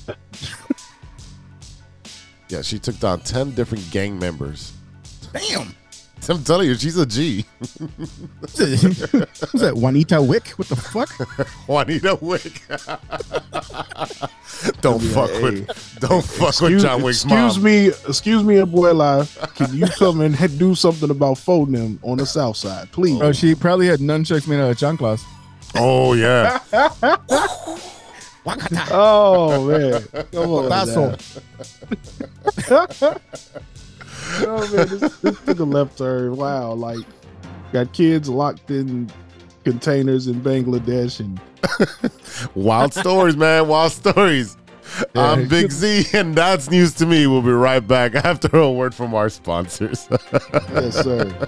yeah, 2.49 2.62
she 2.62 2.80
took 2.80 2.99
down 2.99 3.19
ten 3.21 3.52
different 3.52 3.89
gang 3.91 4.19
members. 4.19 4.72
Damn. 5.34 5.76
I'm 6.30 6.41
telling 6.43 6.67
you, 6.69 6.76
she's 6.76 6.98
a 6.98 7.06
G. 7.06 7.43
What's 8.39 8.54
that 8.56 9.74
Juanita 9.76 10.22
Wick? 10.22 10.48
What 10.50 10.69
the 10.69 10.76
fuck? 10.78 11.10
Juanita 11.67 12.17
Wick. 12.22 12.62
don't 14.82 15.02
fuck 15.02 15.30
with, 15.41 16.00
don't 16.00 16.24
fuck 16.24 16.62
with 16.62 16.80
John 16.82 17.02
Wick's 17.04 17.26
excuse 17.26 17.56
mom. 17.58 17.63
me, 17.63 17.88
excuse 17.88 18.41
me, 18.43 18.56
abuela. 18.56 19.28
Can 19.56 19.76
you 19.76 19.88
come 19.88 20.22
and 20.22 20.38
do 20.58 20.76
something 20.76 21.10
about 21.10 21.39
folding 21.39 21.74
them 21.74 22.00
on 22.04 22.17
the 22.19 22.26
south 22.26 22.56
side, 22.56 22.89
please? 22.93 23.19
Oh, 23.22 23.34
she 23.34 23.54
probably 23.54 23.88
had 23.88 24.00
nunchucks 24.00 24.48
made 24.48 24.62
out 24.62 24.72
of 24.72 24.78
chanclas. 24.78 25.22
Oh 25.76 26.13
yeah, 26.13 26.60
Oh 28.91 29.67
man, 29.67 30.04
come 30.32 30.52
on, 30.52 31.17
Now. 34.41 34.46
oh 34.48 34.76
man, 34.76 34.88
this, 34.88 35.17
this 35.17 35.39
took 35.41 35.60
a 35.60 35.63
left 35.63 35.98
turn. 35.98 36.36
Wow, 36.36 36.74
like 36.74 37.06
got 37.72 37.93
kids 37.93 38.30
locked 38.30 38.72
in 38.72 39.10
containers 39.63 40.28
in 40.28 40.41
Bangladesh, 40.41 41.19
and 41.19 41.39
wild 42.56 42.93
stories, 42.93 43.36
man, 43.36 43.67
wild 43.67 43.91
stories. 43.91 44.58
I'm 45.15 45.48
Big 45.48 45.72
Z, 45.72 46.06
and 46.13 46.36
that's 46.36 46.69
news 46.69 46.93
to 46.96 47.06
me. 47.06 47.26
We'll 47.28 47.41
be 47.41 47.52
right 47.52 47.86
back 47.86 48.15
after 48.15 48.58
a 48.58 48.72
word 48.72 48.93
from 48.93 49.13
our 49.13 49.30
sponsors. 49.30 50.08
yes, 50.12 51.04
sir. 51.04 51.48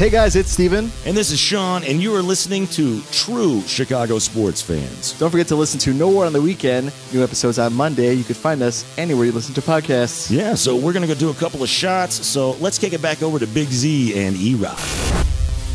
Hey 0.00 0.08
guys, 0.08 0.34
it's 0.34 0.50
Steven. 0.50 0.90
And 1.04 1.14
this 1.14 1.30
is 1.30 1.38
Sean, 1.38 1.84
and 1.84 2.00
you 2.00 2.14
are 2.14 2.22
listening 2.22 2.66
to 2.68 3.02
True 3.12 3.60
Chicago 3.66 4.18
Sports 4.18 4.62
Fans. 4.62 5.12
Don't 5.18 5.30
forget 5.30 5.46
to 5.48 5.56
listen 5.56 5.78
to 5.80 5.92
No 5.92 6.08
War 6.08 6.24
on 6.24 6.32
the 6.32 6.40
Weekend. 6.40 6.90
New 7.12 7.22
episodes 7.22 7.58
on 7.58 7.74
Monday. 7.74 8.14
You 8.14 8.24
can 8.24 8.34
find 8.34 8.62
us 8.62 8.82
anywhere 8.96 9.26
you 9.26 9.32
listen 9.32 9.54
to 9.56 9.60
podcasts. 9.60 10.30
Yeah, 10.30 10.54
so 10.54 10.74
we're 10.74 10.94
going 10.94 11.06
to 11.06 11.06
go 11.06 11.14
do 11.14 11.28
a 11.28 11.34
couple 11.34 11.62
of 11.62 11.68
shots. 11.68 12.26
So 12.26 12.52
let's 12.52 12.78
kick 12.78 12.94
it 12.94 13.02
back 13.02 13.22
over 13.22 13.38
to 13.38 13.46
Big 13.48 13.68
Z 13.68 14.18
and 14.18 14.36
E 14.36 14.54
Rock. 14.54 14.78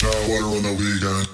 water 0.02 0.58
on 0.58 0.64
the 0.64 0.76
weekend. 0.76 1.30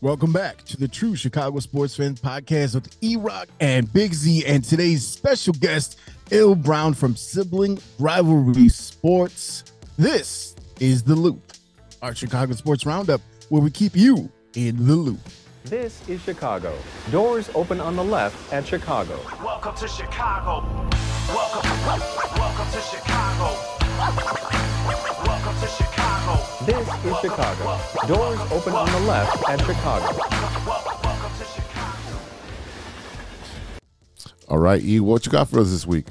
Welcome 0.00 0.32
back 0.32 0.62
to 0.66 0.76
the 0.76 0.86
True 0.86 1.16
Chicago 1.16 1.58
Sports 1.58 1.96
Fans 1.96 2.20
podcast 2.20 2.76
with 2.76 2.96
E 3.02 3.16
Rock 3.16 3.48
and 3.58 3.92
Big 3.92 4.14
Z, 4.14 4.44
and 4.46 4.62
today's 4.62 5.04
special 5.04 5.52
guest, 5.54 5.98
Il 6.30 6.54
Brown 6.54 6.92
from 6.92 7.16
Sibling 7.16 7.78
Rivalry 7.98 8.68
Sports. 8.68 9.64
This 9.96 10.54
is 10.78 11.02
The 11.02 11.14
Loop, 11.14 11.40
our 12.02 12.14
Chicago 12.14 12.52
Sports 12.52 12.84
Roundup, 12.84 13.22
where 13.48 13.62
we 13.62 13.70
keep 13.70 13.96
you 13.96 14.30
in 14.54 14.76
the 14.86 14.94
loop. 14.94 15.20
This 15.64 16.06
is 16.06 16.20
Chicago. 16.20 16.76
Doors 17.10 17.48
open 17.54 17.80
on 17.80 17.96
the 17.96 18.04
left 18.04 18.52
at 18.52 18.66
Chicago. 18.66 19.18
Welcome 19.42 19.74
to 19.76 19.88
Chicago. 19.88 20.66
Welcome, 21.28 21.70
welcome 22.38 22.72
to 22.72 22.80
Chicago. 22.80 23.56
Welcome 25.24 25.60
to 25.60 25.66
Chicago. 25.66 26.64
This 26.66 26.88
is 27.06 27.20
Chicago. 27.20 27.80
Doors 28.06 28.40
open 28.52 28.74
on 28.74 28.86
the 28.92 29.00
left 29.08 29.48
at 29.48 29.60
Chicago. 29.60 30.14
Welcome 30.66 31.38
to 31.38 31.44
Chicago. 31.44 32.18
All 34.48 34.58
right, 34.58 34.82
E, 34.82 35.00
what 35.00 35.24
you 35.24 35.32
got 35.32 35.48
for 35.48 35.60
us 35.60 35.70
this 35.70 35.86
week? 35.86 36.06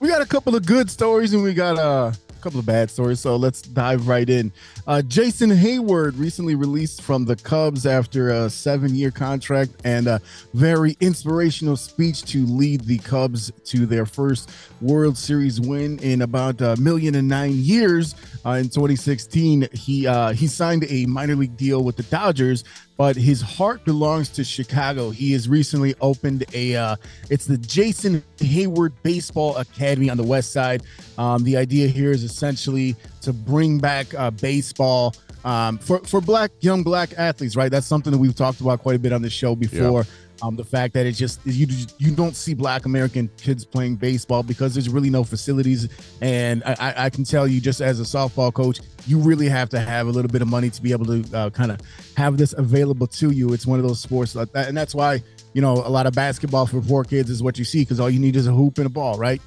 We 0.00 0.08
got 0.08 0.22
a 0.22 0.26
couple 0.26 0.56
of 0.56 0.64
good 0.64 0.90
stories 0.90 1.34
and 1.34 1.42
we 1.42 1.52
got 1.52 1.76
uh, 1.76 2.10
a 2.30 2.42
couple 2.42 2.58
of 2.58 2.64
bad 2.64 2.90
stories, 2.90 3.20
so 3.20 3.36
let's 3.36 3.60
dive 3.60 4.08
right 4.08 4.28
in. 4.30 4.50
Uh, 4.86 5.02
Jason 5.02 5.50
Heyward 5.50 6.18
recently 6.18 6.54
released 6.54 7.02
from 7.02 7.26
the 7.26 7.36
Cubs 7.36 7.84
after 7.84 8.30
a 8.30 8.48
seven 8.48 8.94
year 8.94 9.10
contract 9.10 9.72
and 9.84 10.06
a 10.06 10.18
very 10.54 10.96
inspirational 11.00 11.76
speech 11.76 12.22
to 12.32 12.46
lead 12.46 12.80
the 12.84 12.96
Cubs 12.96 13.52
to 13.66 13.84
their 13.84 14.06
first 14.06 14.50
World 14.80 15.18
Series 15.18 15.60
win 15.60 15.98
in 15.98 16.22
about 16.22 16.62
a 16.62 16.76
million 16.76 17.14
and 17.16 17.28
nine 17.28 17.52
years. 17.56 18.14
Uh, 18.46 18.52
in 18.52 18.70
2016, 18.70 19.68
he 19.74 20.06
uh, 20.06 20.32
he 20.32 20.46
signed 20.46 20.86
a 20.88 21.04
minor 21.04 21.36
league 21.36 21.58
deal 21.58 21.84
with 21.84 21.96
the 21.96 22.04
Dodgers, 22.04 22.64
but 23.00 23.16
his 23.16 23.40
heart 23.40 23.82
belongs 23.86 24.28
to 24.28 24.44
Chicago. 24.44 25.08
He 25.08 25.32
has 25.32 25.48
recently 25.48 25.94
opened 26.02 26.44
a 26.52 26.76
uh, 26.76 26.96
it's 27.30 27.46
the 27.46 27.56
Jason 27.56 28.22
Heyward 28.36 28.92
Baseball 29.02 29.56
Academy 29.56 30.10
on 30.10 30.18
the 30.18 30.22
West 30.22 30.52
Side. 30.52 30.82
Um, 31.16 31.42
the 31.42 31.56
idea 31.56 31.88
here 31.88 32.10
is 32.10 32.24
essentially 32.24 32.94
to 33.22 33.32
bring 33.32 33.78
back 33.78 34.12
uh, 34.12 34.30
baseball 34.32 35.14
um, 35.46 35.78
for 35.78 36.00
for 36.00 36.20
black 36.20 36.50
young 36.60 36.82
black 36.82 37.14
athletes. 37.16 37.56
Right, 37.56 37.70
that's 37.70 37.86
something 37.86 38.12
that 38.12 38.18
we've 38.18 38.36
talked 38.36 38.60
about 38.60 38.80
quite 38.82 38.96
a 38.96 38.98
bit 38.98 39.14
on 39.14 39.22
the 39.22 39.30
show 39.30 39.56
before. 39.56 40.04
Um, 40.42 40.56
the 40.56 40.64
fact 40.64 40.94
that 40.94 41.04
it 41.06 41.12
just 41.12 41.40
you 41.44 41.66
you 41.98 42.10
don't 42.14 42.34
see 42.34 42.54
black 42.54 42.86
American 42.86 43.28
kids 43.36 43.64
playing 43.64 43.96
baseball 43.96 44.42
because 44.42 44.74
there's 44.74 44.88
really 44.88 45.10
no 45.10 45.22
facilities, 45.22 45.88
and 46.22 46.62
I, 46.64 46.94
I- 46.96 47.10
can 47.10 47.24
tell 47.24 47.46
you 47.46 47.60
just 47.60 47.80
as 47.80 48.00
a 48.00 48.04
softball 48.04 48.52
coach, 48.52 48.80
you 49.06 49.18
really 49.18 49.48
have 49.48 49.68
to 49.70 49.80
have 49.80 50.06
a 50.06 50.10
little 50.10 50.30
bit 50.30 50.40
of 50.42 50.48
money 50.48 50.70
to 50.70 50.80
be 50.82 50.92
able 50.92 51.04
to 51.06 51.36
uh, 51.36 51.50
kind 51.50 51.70
of 51.72 51.80
have 52.16 52.38
this 52.38 52.54
available 52.56 53.06
to 53.08 53.30
you. 53.30 53.52
It's 53.52 53.66
one 53.66 53.78
of 53.80 53.86
those 53.86 54.00
sports 54.00 54.34
like 54.34 54.50
that, 54.52 54.68
and 54.68 54.76
that's 54.76 54.94
why 54.94 55.22
you 55.52 55.60
know 55.60 55.74
a 55.74 55.90
lot 55.90 56.06
of 56.06 56.14
basketball 56.14 56.66
for 56.66 56.80
poor 56.80 57.04
kids 57.04 57.30
is 57.30 57.42
what 57.42 57.58
you 57.58 57.64
see 57.64 57.80
because 57.80 58.00
all 58.00 58.10
you 58.10 58.20
need 58.20 58.36
is 58.36 58.46
a 58.46 58.52
hoop 58.52 58.78
and 58.78 58.86
a 58.86 58.90
ball, 58.90 59.18
right? 59.18 59.40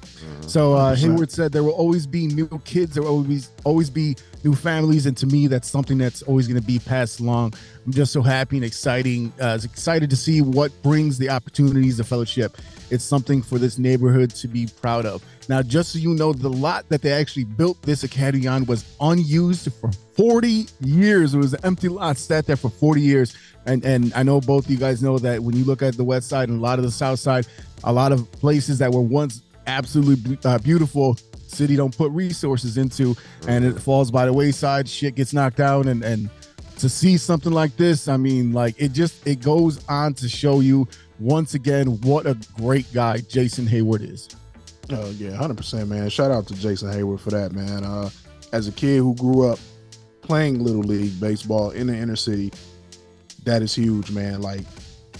So 0.46 0.74
uh, 0.74 0.94
100%. 0.94 1.16
Heyward 1.16 1.30
said 1.30 1.52
there 1.52 1.62
will 1.62 1.70
always 1.70 2.06
be 2.06 2.26
new 2.26 2.48
kids, 2.64 2.94
there 2.94 3.02
will 3.02 3.10
always 3.10 3.50
always 3.64 3.90
be 3.90 4.16
new 4.44 4.54
families, 4.54 5.06
and 5.06 5.16
to 5.16 5.26
me, 5.26 5.46
that's 5.46 5.68
something 5.68 5.98
that's 5.98 6.22
always 6.22 6.46
going 6.46 6.60
to 6.60 6.66
be 6.66 6.78
passed 6.78 7.20
along. 7.20 7.54
I'm 7.86 7.92
just 7.92 8.12
so 8.12 8.22
happy 8.22 8.56
and 8.56 8.64
exciting, 8.64 9.32
uh, 9.40 9.58
excited 9.62 10.10
to 10.10 10.16
see 10.16 10.42
what 10.42 10.70
brings 10.82 11.18
the 11.18 11.30
opportunities, 11.30 11.96
the 11.96 12.04
fellowship. 12.04 12.56
It's 12.90 13.04
something 13.04 13.42
for 13.42 13.58
this 13.58 13.78
neighborhood 13.78 14.30
to 14.30 14.48
be 14.48 14.68
proud 14.80 15.06
of. 15.06 15.24
Now, 15.48 15.62
just 15.62 15.92
so 15.92 15.98
you 15.98 16.14
know, 16.14 16.32
the 16.32 16.48
lot 16.48 16.88
that 16.90 17.02
they 17.02 17.12
actually 17.12 17.44
built 17.44 17.80
this 17.82 18.04
academy 18.04 18.46
on 18.46 18.66
was 18.66 18.84
unused 19.00 19.72
for 19.72 19.90
40 20.16 20.66
years. 20.80 21.34
It 21.34 21.38
was 21.38 21.54
an 21.54 21.60
empty 21.64 21.88
lot, 21.88 22.16
sat 22.18 22.46
there 22.46 22.56
for 22.56 22.70
40 22.70 23.00
years. 23.00 23.34
And 23.66 23.84
and 23.84 24.12
I 24.14 24.22
know 24.22 24.40
both 24.40 24.68
you 24.68 24.76
guys 24.76 25.02
know 25.02 25.18
that 25.18 25.42
when 25.42 25.56
you 25.56 25.64
look 25.64 25.82
at 25.82 25.96
the 25.96 26.04
west 26.04 26.28
side 26.28 26.48
and 26.48 26.58
a 26.58 26.62
lot 26.62 26.78
of 26.78 26.84
the 26.84 26.90
south 26.90 27.18
side, 27.18 27.46
a 27.84 27.92
lot 27.92 28.12
of 28.12 28.30
places 28.32 28.78
that 28.78 28.92
were 28.92 29.00
once 29.00 29.42
absolutely 29.66 30.38
uh, 30.44 30.58
beautiful, 30.58 31.16
city 31.46 31.76
don't 31.76 31.96
put 31.96 32.10
resources 32.12 32.76
into, 32.76 33.16
and 33.48 33.64
it 33.64 33.80
falls 33.80 34.10
by 34.10 34.26
the 34.26 34.32
wayside. 34.32 34.88
Shit 34.88 35.14
gets 35.14 35.32
knocked 35.32 35.56
down, 35.56 35.88
and 35.88 36.04
and 36.04 36.28
to 36.78 36.88
see 36.88 37.16
something 37.16 37.52
like 37.52 37.76
this, 37.76 38.08
I 38.08 38.16
mean, 38.16 38.52
like 38.52 38.74
it 38.78 38.92
just 38.92 39.26
it 39.26 39.40
goes 39.40 39.84
on 39.88 40.14
to 40.14 40.28
show 40.28 40.60
you 40.60 40.86
once 41.20 41.54
again 41.54 42.00
what 42.02 42.26
a 42.26 42.36
great 42.56 42.92
guy 42.92 43.18
Jason 43.18 43.66
Heyward 43.66 44.08
is. 44.08 44.28
Oh 44.90 45.10
yeah, 45.12 45.32
hundred 45.32 45.56
percent, 45.56 45.88
man. 45.88 46.08
Shout 46.10 46.30
out 46.30 46.46
to 46.48 46.54
Jason 46.54 46.90
Heyward 46.90 47.20
for 47.20 47.30
that, 47.30 47.52
man. 47.52 47.84
Uh, 47.84 48.10
as 48.52 48.68
a 48.68 48.72
kid 48.72 48.98
who 48.98 49.14
grew 49.14 49.48
up 49.48 49.58
playing 50.22 50.62
little 50.62 50.82
league 50.82 51.18
baseball 51.20 51.70
in 51.70 51.86
the 51.86 51.96
inner 51.96 52.16
city, 52.16 52.52
that 53.44 53.62
is 53.62 53.74
huge, 53.74 54.10
man. 54.10 54.40
Like 54.40 54.62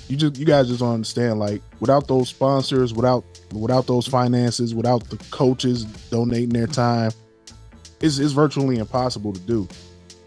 you 0.09 0.17
just 0.17 0.37
you 0.37 0.45
guys 0.45 0.69
just 0.69 0.81
don't 0.81 0.95
understand. 0.95 1.39
Like 1.39 1.63
without 1.81 2.09
those 2.09 2.29
sponsors, 2.29 2.93
without 2.93 3.25
without 3.53 3.87
those 3.87 4.07
finances, 4.07 4.75
without 4.75 5.09
the 5.11 5.17
coaches 5.31 5.85
donating 5.85 6.51
their 6.51 6.67
time, 6.67 7.13
it's 8.01 8.19
it's 8.19 8.33
virtually 8.33 8.79
impossible 8.79 9.33
to 9.33 9.41
do. 9.41 9.69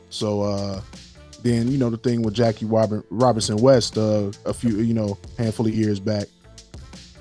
So 0.09 0.41
uh 0.41 0.81
then 1.43 1.71
you 1.71 1.77
know 1.77 1.89
the 1.89 1.97
thing 1.97 2.23
with 2.23 2.33
Jackie 2.33 2.65
Robinson 2.65 3.57
West 3.57 3.97
uh, 3.97 4.31
a 4.45 4.53
few 4.53 4.77
you 4.77 4.93
know 4.93 5.17
handful 5.37 5.67
of 5.67 5.73
years 5.73 5.99
back 5.99 6.27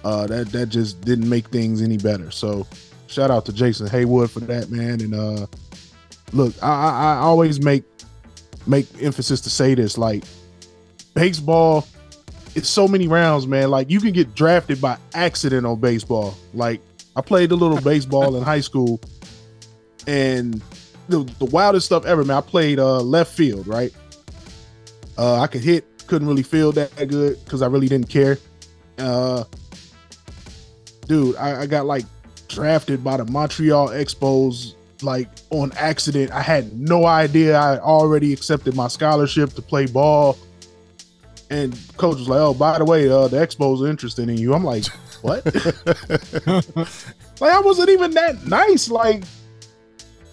uh, 0.06 0.26
that 0.28 0.52
that 0.52 0.66
just 0.66 1.00
didn't 1.00 1.28
make 1.28 1.48
things 1.48 1.82
any 1.82 1.96
better. 1.96 2.30
So 2.30 2.66
shout 3.08 3.30
out 3.30 3.44
to 3.46 3.52
Jason 3.52 3.88
Heyward 3.88 4.30
for 4.30 4.40
that 4.40 4.70
man. 4.70 5.00
And 5.00 5.14
uh, 5.14 5.46
look, 6.32 6.54
I, 6.62 6.68
I, 6.68 7.14
I 7.14 7.16
always 7.18 7.60
make 7.60 7.82
make 8.66 8.86
emphasis 9.02 9.40
to 9.42 9.50
say 9.50 9.74
this: 9.74 9.98
like 9.98 10.24
baseball, 11.16 11.87
it's 12.55 12.68
so 12.68 12.87
many 12.87 13.09
rounds, 13.09 13.46
man. 13.46 13.70
Like 13.70 13.90
you 13.90 14.00
can 14.00 14.12
get 14.12 14.35
drafted 14.35 14.81
by 14.81 14.98
accident 15.14 15.66
on 15.66 15.81
baseball. 15.81 16.37
Like 16.55 16.81
I 17.16 17.22
played 17.22 17.50
a 17.50 17.57
little 17.57 17.81
baseball 17.81 18.37
in 18.37 18.44
high 18.44 18.61
school, 18.61 19.00
and 20.07 20.62
the, 21.09 21.24
the 21.38 21.46
wildest 21.46 21.87
stuff 21.87 22.05
ever, 22.05 22.24
man. 22.24 22.37
I 22.37 22.40
played 22.42 22.79
uh, 22.79 23.00
left 23.00 23.35
field, 23.35 23.66
right? 23.66 23.92
Uh, 25.18 25.40
I 25.40 25.46
could 25.46 25.62
hit, 25.62 25.85
couldn't 26.07 26.29
really 26.29 26.42
feel 26.42 26.72
that 26.72 26.94
good 27.09 27.42
because 27.44 27.62
I 27.62 27.66
really 27.66 27.88
didn't 27.88 28.09
care. 28.09 28.38
Uh, 28.98 29.44
dude, 31.07 31.37
I, 31.37 31.62
I 31.62 31.66
got 31.66 31.87
like 31.87 32.05
drafted 32.48 33.02
by 33.02 33.16
the 33.16 33.24
Montreal 33.24 33.88
Expos 33.88 34.74
like 35.02 35.29
on 35.50 35.72
accident. 35.76 36.31
I 36.33 36.42
had 36.42 36.79
no 36.79 37.07
idea. 37.07 37.57
I 37.57 37.79
already 37.79 38.33
accepted 38.33 38.74
my 38.74 38.88
scholarship 38.88 39.52
to 39.55 39.62
play 39.62 39.87
ball. 39.87 40.37
And 41.48 41.78
coach 41.96 42.18
was 42.18 42.28
like, 42.28 42.40
"Oh, 42.40 42.54
by 42.54 42.78
the 42.78 42.85
way, 42.85 43.09
uh, 43.09 43.28
the 43.28 43.37
Expos 43.37 43.80
are 43.82 43.88
interested 43.88 44.28
in 44.28 44.37
you." 44.37 44.52
I'm 44.52 44.64
like, 44.64 44.85
"What?" 45.22 45.44
like 47.40 47.52
I 47.52 47.61
wasn't 47.61 47.90
even 47.90 48.12
that 48.12 48.46
nice. 48.46 48.90
Like, 48.90 49.22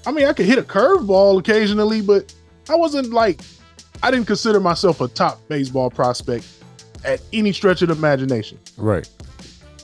I 0.07 0.11
mean, 0.11 0.25
I 0.25 0.33
could 0.33 0.47
hit 0.47 0.57
a 0.57 0.63
curveball 0.63 1.39
occasionally, 1.39 2.01
but 2.01 2.33
I 2.69 2.75
wasn't 2.75 3.11
like 3.11 3.41
I 4.01 4.11
didn't 4.11 4.27
consider 4.27 4.59
myself 4.59 5.01
a 5.01 5.07
top 5.07 5.39
baseball 5.47 5.89
prospect 5.89 6.45
at 7.05 7.21
any 7.31 7.53
stretch 7.53 7.81
of 7.81 7.89
the 7.89 7.95
imagination. 7.95 8.59
Right. 8.77 9.07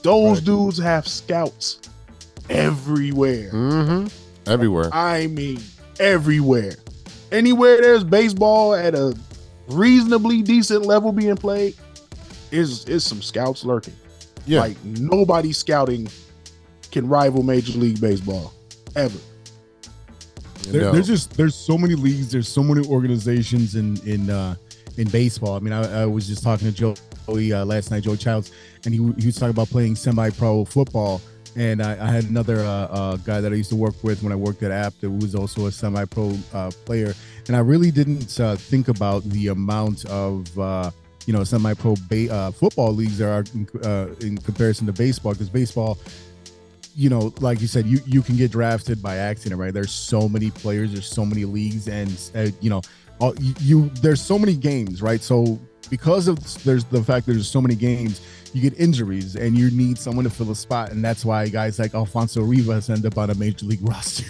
Those 0.02 0.40
dudes 0.40 0.78
have 0.78 1.06
scouts 1.06 1.80
everywhere. 2.48 3.50
Mm-hmm. 3.50 4.50
Everywhere. 4.50 4.90
I 4.92 5.26
mean, 5.28 5.60
everywhere. 5.98 6.74
Anywhere 7.32 7.80
there's 7.80 8.04
baseball 8.04 8.74
at 8.74 8.94
a 8.94 9.16
reasonably 9.72 10.42
decent 10.42 10.84
level 10.84 11.12
being 11.12 11.36
played, 11.36 11.74
is 12.50 12.84
is 12.86 13.04
some 13.04 13.22
scouts 13.22 13.64
lurking. 13.64 13.94
Yeah. 14.46 14.60
Like 14.60 14.82
nobody 14.84 15.52
scouting 15.52 16.08
can 16.90 17.08
rival 17.08 17.42
Major 17.42 17.78
League 17.78 18.00
Baseball 18.00 18.52
ever. 18.96 19.18
There, 20.64 20.82
No. 20.82 20.92
There's 20.92 21.06
just 21.06 21.36
there's 21.36 21.54
so 21.54 21.78
many 21.78 21.94
leagues, 21.94 22.30
there's 22.30 22.48
so 22.48 22.62
many 22.62 22.86
organizations 22.86 23.74
in 23.76 23.96
in 24.06 24.30
uh, 24.30 24.56
in 24.96 25.08
baseball. 25.08 25.54
I 25.54 25.60
mean, 25.60 25.72
I, 25.72 26.02
I 26.02 26.06
was 26.06 26.26
just 26.26 26.42
talking 26.42 26.72
to 26.72 26.94
Joey 27.26 27.52
uh, 27.52 27.64
last 27.64 27.90
night, 27.90 28.02
Joey 28.02 28.16
Childs, 28.16 28.52
and 28.84 28.94
he, 28.94 29.00
he 29.18 29.26
was 29.26 29.36
talking 29.36 29.50
about 29.50 29.68
playing 29.68 29.96
semi-pro 29.96 30.64
football. 30.64 31.20
And 31.56 31.82
I, 31.82 31.92
I 31.92 32.10
had 32.10 32.24
another 32.24 32.58
uh, 32.60 32.68
uh, 32.68 33.16
guy 33.16 33.40
that 33.40 33.52
I 33.52 33.56
used 33.56 33.70
to 33.70 33.76
work 33.76 33.96
with 34.04 34.22
when 34.22 34.32
I 34.32 34.36
worked 34.36 34.62
at 34.62 34.70
App 34.70 34.94
that 35.00 35.10
was 35.10 35.34
also 35.34 35.66
a 35.66 35.72
semi-pro 35.72 36.36
uh, 36.52 36.70
player, 36.84 37.12
and 37.50 37.56
I 37.56 37.60
really 37.62 37.90
didn't 37.90 38.38
uh, 38.38 38.54
think 38.54 38.86
about 38.86 39.24
the 39.24 39.48
amount 39.48 40.04
of 40.04 40.56
uh, 40.56 40.92
you 41.26 41.32
know 41.32 41.42
semi-pro 41.42 41.96
ba- 42.08 42.32
uh, 42.32 42.50
football 42.52 42.92
leagues 42.92 43.18
there 43.18 43.32
are 43.32 43.44
in, 43.52 43.68
uh, 43.82 44.14
in 44.20 44.38
comparison 44.38 44.86
to 44.86 44.92
baseball 44.92 45.32
because 45.32 45.48
baseball 45.48 45.98
you 46.94 47.08
know, 47.08 47.34
like 47.40 47.60
you 47.60 47.66
said, 47.66 47.86
you 47.86 47.98
you 48.06 48.22
can 48.22 48.36
get 48.36 48.52
drafted 48.52 49.02
by 49.02 49.16
accident, 49.16 49.60
right? 49.60 49.74
There's 49.74 49.90
so 49.90 50.28
many 50.28 50.52
players, 50.52 50.92
there's 50.92 51.08
so 51.08 51.26
many 51.26 51.44
leagues, 51.44 51.88
and 51.88 52.12
uh, 52.36 52.52
you 52.60 52.70
know, 52.70 52.82
all, 53.18 53.34
you, 53.40 53.54
you 53.60 53.88
there's 54.00 54.20
so 54.20 54.38
many 54.38 54.54
games, 54.54 55.02
right? 55.02 55.20
So 55.20 55.58
because 55.88 56.28
of 56.28 56.38
there's 56.62 56.84
the 56.84 57.02
fact 57.02 57.26
there's 57.26 57.48
so 57.48 57.60
many 57.60 57.74
games, 57.74 58.20
you 58.52 58.62
get 58.62 58.78
injuries, 58.78 59.34
and 59.34 59.58
you 59.58 59.72
need 59.72 59.98
someone 59.98 60.22
to 60.22 60.30
fill 60.30 60.52
a 60.52 60.56
spot, 60.56 60.92
and 60.92 61.04
that's 61.04 61.24
why 61.24 61.48
guys 61.48 61.80
like 61.80 61.94
Alfonso 61.94 62.42
Rivas 62.42 62.90
end 62.90 63.04
up 63.06 63.18
on 63.18 63.30
a 63.30 63.34
major 63.34 63.66
league 63.66 63.82
roster. 63.88 64.24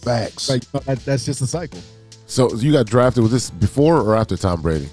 Facts. 0.00 0.48
like 0.48 0.70
that, 0.70 1.00
that's 1.04 1.26
just 1.26 1.42
a 1.42 1.46
cycle. 1.46 1.80
So 2.26 2.52
you 2.54 2.72
got 2.72 2.86
drafted. 2.86 3.22
Was 3.22 3.32
this 3.32 3.50
before 3.50 4.00
or 4.00 4.16
after 4.16 4.36
Tom 4.36 4.60
Brady? 4.60 4.88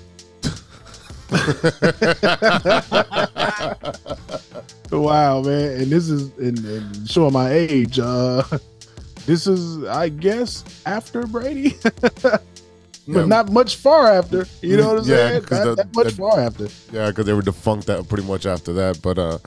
wow, 4.92 5.42
man. 5.42 5.82
And 5.82 5.92
this 5.92 6.10
is 6.10 6.32
and, 6.38 6.60
and 6.60 7.10
showing 7.10 7.34
my 7.34 7.52
age. 7.52 8.00
Uh 8.00 8.44
this 9.26 9.48
is 9.48 9.84
I 9.86 10.10
guess 10.10 10.64
after 10.86 11.26
Brady. 11.26 11.78
but 13.08 13.28
not 13.28 13.52
much 13.52 13.76
far 13.78 14.08
after. 14.08 14.46
You 14.62 14.78
know 14.78 14.94
what 14.94 15.04
I'm 15.04 15.10
Yeah, 15.10 15.16
saying? 15.16 15.42
Not 15.52 15.64
the- 15.66 15.76
that 15.76 15.96
much 15.96 16.06
the- 16.08 16.12
far 16.16 16.40
after. 16.40 16.68
Yeah, 16.92 17.08
because 17.10 17.26
they 17.26 17.34
were 17.34 17.42
defunct 17.42 17.88
that 17.88 18.08
pretty 18.08 18.24
much 18.26 18.46
after 18.46 18.72
that. 18.74 19.02
But 19.02 19.18
uh, 19.20 19.38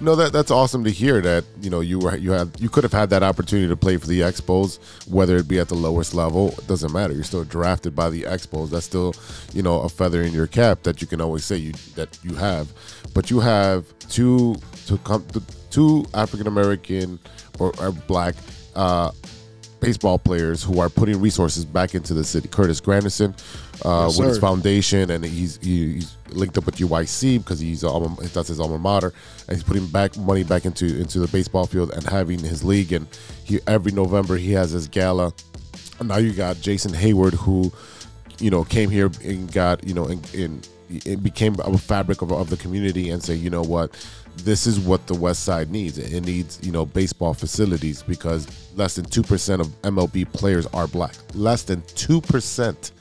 no, 0.00 0.14
that 0.16 0.32
that's 0.32 0.50
awesome 0.50 0.84
to 0.84 0.90
hear 0.90 1.20
that 1.20 1.44
you 1.60 1.70
know 1.70 1.80
you 1.80 1.98
were 1.98 2.16
you 2.16 2.30
had 2.32 2.50
you 2.58 2.68
could 2.68 2.84
have 2.84 2.92
had 2.92 3.10
that 3.10 3.22
opportunity 3.22 3.68
to 3.68 3.76
play 3.76 3.96
for 3.96 4.06
the 4.06 4.20
Expos, 4.20 4.78
whether 5.08 5.36
it 5.36 5.48
be 5.48 5.58
at 5.58 5.68
the 5.68 5.74
lowest 5.74 6.14
level. 6.14 6.50
It 6.58 6.66
doesn't 6.66 6.92
matter. 6.92 7.12
You're 7.12 7.24
still 7.24 7.44
drafted 7.44 7.94
by 7.96 8.10
the 8.10 8.22
Expos. 8.22 8.70
That's 8.70 8.86
still 8.86 9.14
you 9.52 9.62
know 9.62 9.80
a 9.80 9.88
feather 9.88 10.22
in 10.22 10.32
your 10.32 10.46
cap 10.46 10.82
that 10.84 11.00
you 11.00 11.06
can 11.06 11.20
always 11.20 11.44
say 11.44 11.56
you 11.56 11.72
that 11.96 12.16
you 12.22 12.34
have. 12.36 12.68
But 13.14 13.30
you 13.30 13.40
have 13.40 13.84
two 14.08 14.56
to 14.86 14.98
come 14.98 15.24
two 15.70 16.04
African 16.14 16.46
American 16.46 17.18
or, 17.58 17.72
or 17.80 17.90
black. 17.92 18.34
Uh, 18.76 19.10
baseball 19.80 20.18
players 20.18 20.62
who 20.62 20.80
are 20.80 20.88
putting 20.88 21.20
resources 21.20 21.64
back 21.64 21.94
into 21.94 22.14
the 22.14 22.24
city. 22.24 22.48
Curtis 22.48 22.80
Granderson 22.80 23.32
uh, 23.84 24.06
Yes, 24.06 24.18
with 24.18 24.28
his 24.28 24.38
foundation, 24.38 25.10
and 25.10 25.24
he's 25.24 25.58
he, 25.58 25.94
he's 25.94 26.16
linked 26.28 26.58
up 26.58 26.66
with 26.66 26.76
UIC 26.76 27.38
because 27.38 27.58
he's 27.60 27.82
alma, 27.82 28.14
that's 28.20 28.48
his 28.48 28.60
alma 28.60 28.78
mater, 28.78 29.12
and 29.48 29.56
he's 29.56 29.64
putting 29.64 29.86
back 29.86 30.16
money 30.16 30.44
back 30.44 30.64
into 30.64 30.84
into 31.00 31.18
the 31.18 31.28
baseball 31.28 31.66
field 31.66 31.92
and 31.92 32.04
having 32.04 32.38
his 32.38 32.62
league. 32.62 32.92
And 32.92 33.06
he 33.44 33.60
every 33.66 33.92
November 33.92 34.36
he 34.36 34.52
has 34.52 34.70
his 34.70 34.88
gala. 34.88 35.32
And 35.98 36.08
now 36.08 36.18
you 36.18 36.32
got 36.32 36.60
Jason 36.60 36.92
Heyward 36.92 37.34
who, 37.34 37.72
you 38.38 38.50
know, 38.50 38.64
came 38.64 38.90
here 38.90 39.10
and 39.24 39.50
got 39.52 39.86
you 39.86 39.94
know 39.94 40.06
in. 40.06 40.20
in 40.34 40.62
it 41.04 41.22
became 41.22 41.54
a 41.60 41.78
fabric 41.78 42.20
of, 42.20 42.32
of 42.32 42.50
the 42.50 42.56
community 42.56 43.10
and 43.10 43.22
say, 43.22 43.32
you 43.32 43.48
know 43.48 43.62
what, 43.62 43.92
this 44.38 44.66
is 44.66 44.78
what 44.80 45.06
the 45.06 45.14
West 45.14 45.44
Side 45.44 45.70
needs. 45.70 45.98
It 45.98 46.20
needs, 46.24 46.58
you 46.62 46.72
know, 46.72 46.86
baseball 46.86 47.34
facilities 47.34 48.02
because 48.02 48.46
less 48.76 48.94
than 48.94 49.04
2% 49.06 49.60
of 49.60 49.66
MLB 49.82 50.32
players 50.32 50.66
are 50.66 50.86
black. 50.86 51.14
Less 51.34 51.62
than 51.62 51.82
2%. 51.82 52.92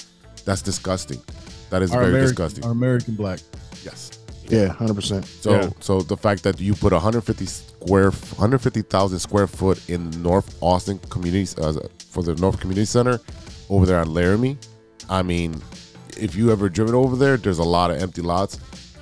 That's 0.46 0.62
disgusting. 0.62 1.22
That 1.70 1.82
is 1.82 1.92
Our 1.92 2.00
very 2.00 2.12
American, 2.12 2.28
disgusting. 2.30 2.66
our 2.66 2.72
American 2.72 3.16
black. 3.16 3.40
yes. 3.84 4.12
Yeah, 4.48 4.70
hundred 4.70 4.96
percent. 4.96 5.26
So 5.28 5.52
Yeah. 5.52 5.70
so 5.80 6.02
the 6.02 6.18
fact 6.18 6.42
that 6.42 6.60
you 6.60 6.74
put 6.74 6.92
150 6.92 7.46
square 7.46 8.10
150,000 8.10 9.20
square 9.20 9.46
foot 9.46 9.80
in 9.88 10.10
North 10.24 10.58
Austin 10.60 10.98
communities 11.12 11.56
uh, 11.60 11.88
for 12.10 12.24
the 12.24 12.34
North 12.34 12.60
Community 12.60 12.86
Center 12.86 13.20
over 13.70 13.86
there 13.86 14.00
on 14.00 14.12
Laramie, 14.12 14.58
I 15.08 15.22
mean, 15.22 15.62
if 16.18 16.36
you 16.36 16.52
ever 16.52 16.68
driven 16.68 16.96
over 16.96 17.16
there, 17.16 17.38
there's 17.38 17.60
a 17.60 17.64
lot 17.64 17.92
of 17.92 18.02
empty 18.02 18.24
lots, 18.24 18.60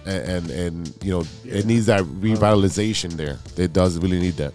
and 0.08 0.30
and, 0.30 0.49
and 0.51 0.93
you 1.03 1.12
know 1.12 1.24
it 1.45 1.66
needs 1.66 1.86
that 1.88 2.03
revitalization 2.03 3.12
there. 3.14 3.38
It 3.58 3.74
does 3.74 3.97
really 3.99 4.20
need 4.20 4.38
that. 4.38 4.53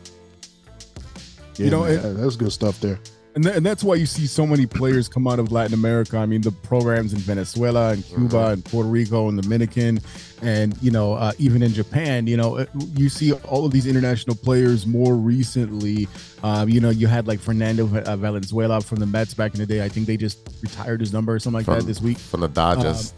Yeah, 1.57 1.65
You 1.67 1.71
know, 1.71 1.85
man, 1.85 1.93
it- 1.99 2.15
that's 2.15 2.37
good 2.37 2.53
stuff 2.53 2.81
there. 2.81 2.99
And, 3.35 3.43
th- 3.45 3.57
and 3.57 3.65
that's 3.65 3.83
why 3.83 3.95
you 3.95 4.05
see 4.05 4.27
so 4.27 4.47
many 4.47 4.67
players 4.67 5.09
come 5.09 5.27
out 5.27 5.39
of 5.39 5.51
Latin 5.51 5.73
America. 5.73 6.19
I 6.19 6.27
mean, 6.27 6.43
the 6.43 6.51
programs 6.53 7.15
in 7.15 7.19
Venezuela 7.21 7.93
and 7.93 8.05
Cuba 8.07 8.49
and 8.49 8.63
Puerto 8.63 8.91
Rico 8.91 9.31
and 9.31 9.41
Dominican, 9.41 10.01
and 10.43 10.77
you 10.83 10.91
know, 10.91 11.15
uh, 11.15 11.33
even 11.39 11.63
in 11.63 11.73
Japan. 11.73 12.27
You 12.27 12.37
know, 12.37 12.59
uh, 12.59 12.67
you 12.95 13.09
see 13.09 13.33
all 13.33 13.65
of 13.65 13.73
these 13.73 13.87
international 13.87 14.37
players 14.37 14.87
more 14.87 15.15
recently. 15.15 16.09
Um, 16.43 16.69
you 16.69 16.79
know, 16.83 16.91
you 16.91 17.07
had 17.07 17.27
like 17.27 17.41
Fernando 17.41 17.85
uh, 18.03 18.17
Valenzuela 18.17 18.83
from 18.83 18.99
the 18.99 19.07
Mets 19.07 19.33
back 19.33 19.55
in 19.55 19.61
the 19.61 19.67
day. 19.67 19.83
I 19.83 19.89
think 19.89 20.07
they 20.07 20.19
just 20.19 20.39
retired 20.61 21.01
his 21.01 21.15
number 21.15 21.33
or 21.35 21.39
something 21.39 21.61
like 21.61 21.65
From, 21.65 21.79
that 21.79 21.87
this 21.87 22.03
week. 22.03 22.19
from 22.19 22.41
the 22.43 22.49
Dodgers. 22.49 23.15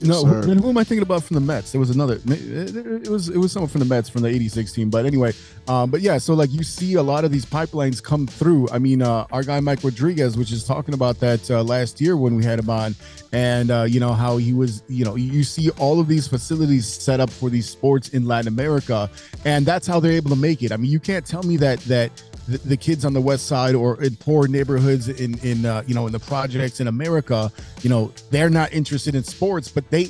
No, 0.00 0.22
sir. 0.22 0.42
who, 0.42 0.54
who 0.54 0.68
am 0.70 0.78
I 0.78 0.84
thinking 0.84 1.02
about 1.02 1.24
from 1.24 1.34
the 1.34 1.40
Mets? 1.40 1.72
There 1.72 1.78
was 1.80 1.90
another. 1.90 2.20
It 2.26 3.08
was 3.08 3.28
it 3.28 3.38
was 3.38 3.52
someone 3.52 3.70
from 3.70 3.80
the 3.80 3.86
Mets 3.86 4.08
from 4.08 4.22
the 4.22 4.28
'86 4.28 4.72
team. 4.72 4.90
But 4.90 5.06
anyway, 5.06 5.32
um, 5.68 5.90
but 5.90 6.00
yeah. 6.00 6.18
So 6.18 6.34
like 6.34 6.52
you 6.52 6.62
see 6.62 6.94
a 6.94 7.02
lot 7.02 7.24
of 7.24 7.32
these 7.32 7.46
pipelines 7.46 8.02
come 8.02 8.26
through. 8.26 8.68
I 8.70 8.78
mean, 8.78 9.02
uh, 9.02 9.26
our 9.32 9.42
guy 9.42 9.60
Mike 9.60 9.82
Rodriguez, 9.82 10.36
which 10.36 10.52
is 10.52 10.64
talking 10.64 10.94
about 10.94 11.20
that 11.20 11.50
uh, 11.50 11.62
last 11.62 12.00
year 12.00 12.16
when 12.16 12.34
we 12.34 12.44
had 12.44 12.58
him 12.58 12.68
on, 12.68 12.94
and 13.32 13.70
uh, 13.70 13.82
you 13.84 14.00
know 14.00 14.12
how 14.12 14.36
he 14.36 14.52
was. 14.52 14.82
You 14.88 15.04
know, 15.04 15.16
you 15.16 15.44
see 15.44 15.70
all 15.70 16.00
of 16.00 16.08
these 16.08 16.28
facilities 16.28 16.86
set 16.86 17.20
up 17.20 17.30
for 17.30 17.48
these 17.48 17.68
sports 17.68 18.10
in 18.10 18.26
Latin 18.26 18.48
America, 18.48 19.10
and 19.44 19.64
that's 19.64 19.86
how 19.86 19.98
they're 20.00 20.12
able 20.12 20.30
to 20.30 20.36
make 20.36 20.62
it. 20.62 20.72
I 20.72 20.76
mean, 20.76 20.90
you 20.90 21.00
can't 21.00 21.24
tell 21.24 21.42
me 21.42 21.56
that 21.58 21.80
that 21.80 22.10
the, 22.48 22.58
the 22.58 22.76
kids 22.76 23.04
on 23.04 23.12
the 23.12 23.20
west 23.20 23.46
side 23.46 23.74
or 23.74 24.02
in 24.02 24.16
poor 24.16 24.46
neighborhoods 24.46 25.08
in 25.08 25.38
in 25.38 25.66
uh, 25.66 25.82
you 25.86 25.94
know 25.94 26.06
in 26.06 26.12
the 26.12 26.20
projects 26.20 26.80
in 26.80 26.88
America, 26.88 27.50
you 27.82 27.90
know, 27.90 28.12
they're 28.30 28.50
not 28.50 28.72
interested 28.72 29.14
in 29.14 29.24
sports, 29.24 29.68
but 29.68 29.88
they 29.90 30.08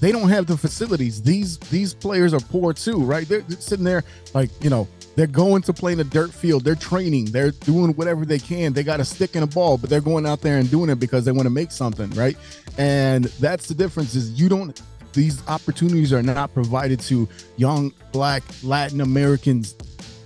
they 0.00 0.12
don't 0.12 0.28
have 0.28 0.46
the 0.46 0.56
facilities. 0.56 1.22
These 1.22 1.58
these 1.58 1.94
players 1.94 2.34
are 2.34 2.40
poor 2.40 2.72
too, 2.72 2.98
right? 3.02 3.28
They're, 3.28 3.40
they're 3.40 3.60
sitting 3.60 3.84
there 3.84 4.04
like 4.34 4.50
you 4.62 4.70
know 4.70 4.88
they're 5.16 5.26
going 5.26 5.62
to 5.62 5.72
play 5.72 5.92
in 5.92 6.00
a 6.00 6.04
dirt 6.04 6.32
field. 6.32 6.64
They're 6.64 6.76
training. 6.76 7.26
They're 7.26 7.50
doing 7.50 7.92
whatever 7.94 8.24
they 8.24 8.38
can. 8.38 8.72
They 8.72 8.84
got 8.84 9.00
a 9.00 9.04
stick 9.04 9.34
and 9.34 9.42
a 9.42 9.48
ball, 9.48 9.76
but 9.76 9.90
they're 9.90 10.00
going 10.00 10.26
out 10.26 10.40
there 10.40 10.58
and 10.58 10.70
doing 10.70 10.90
it 10.90 11.00
because 11.00 11.24
they 11.24 11.32
want 11.32 11.46
to 11.46 11.50
make 11.50 11.72
something, 11.72 12.10
right? 12.10 12.36
And 12.76 13.24
that's 13.24 13.66
the 13.66 13.74
difference. 13.74 14.14
Is 14.14 14.40
you 14.40 14.48
don't 14.48 14.80
these 15.12 15.46
opportunities 15.48 16.12
are 16.12 16.22
not 16.22 16.52
provided 16.54 17.00
to 17.00 17.28
young 17.56 17.92
black 18.12 18.42
Latin 18.62 19.00
Americans 19.00 19.74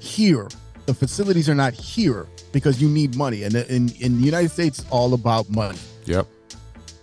here. 0.00 0.48
The 0.87 0.95
facilities 0.95 1.49
are 1.49 1.55
not 1.55 1.74
here 1.74 2.26
because 2.53 2.83
you 2.83 2.89
need 2.89 3.16
money, 3.16 3.45
and 3.45 3.55
in 3.55 3.89
in 4.01 4.18
the 4.18 4.24
United 4.24 4.51
States, 4.51 4.80
it's 4.80 4.91
all 4.91 5.14
about 5.14 5.49
money. 5.49 5.78
Yep. 6.07 6.26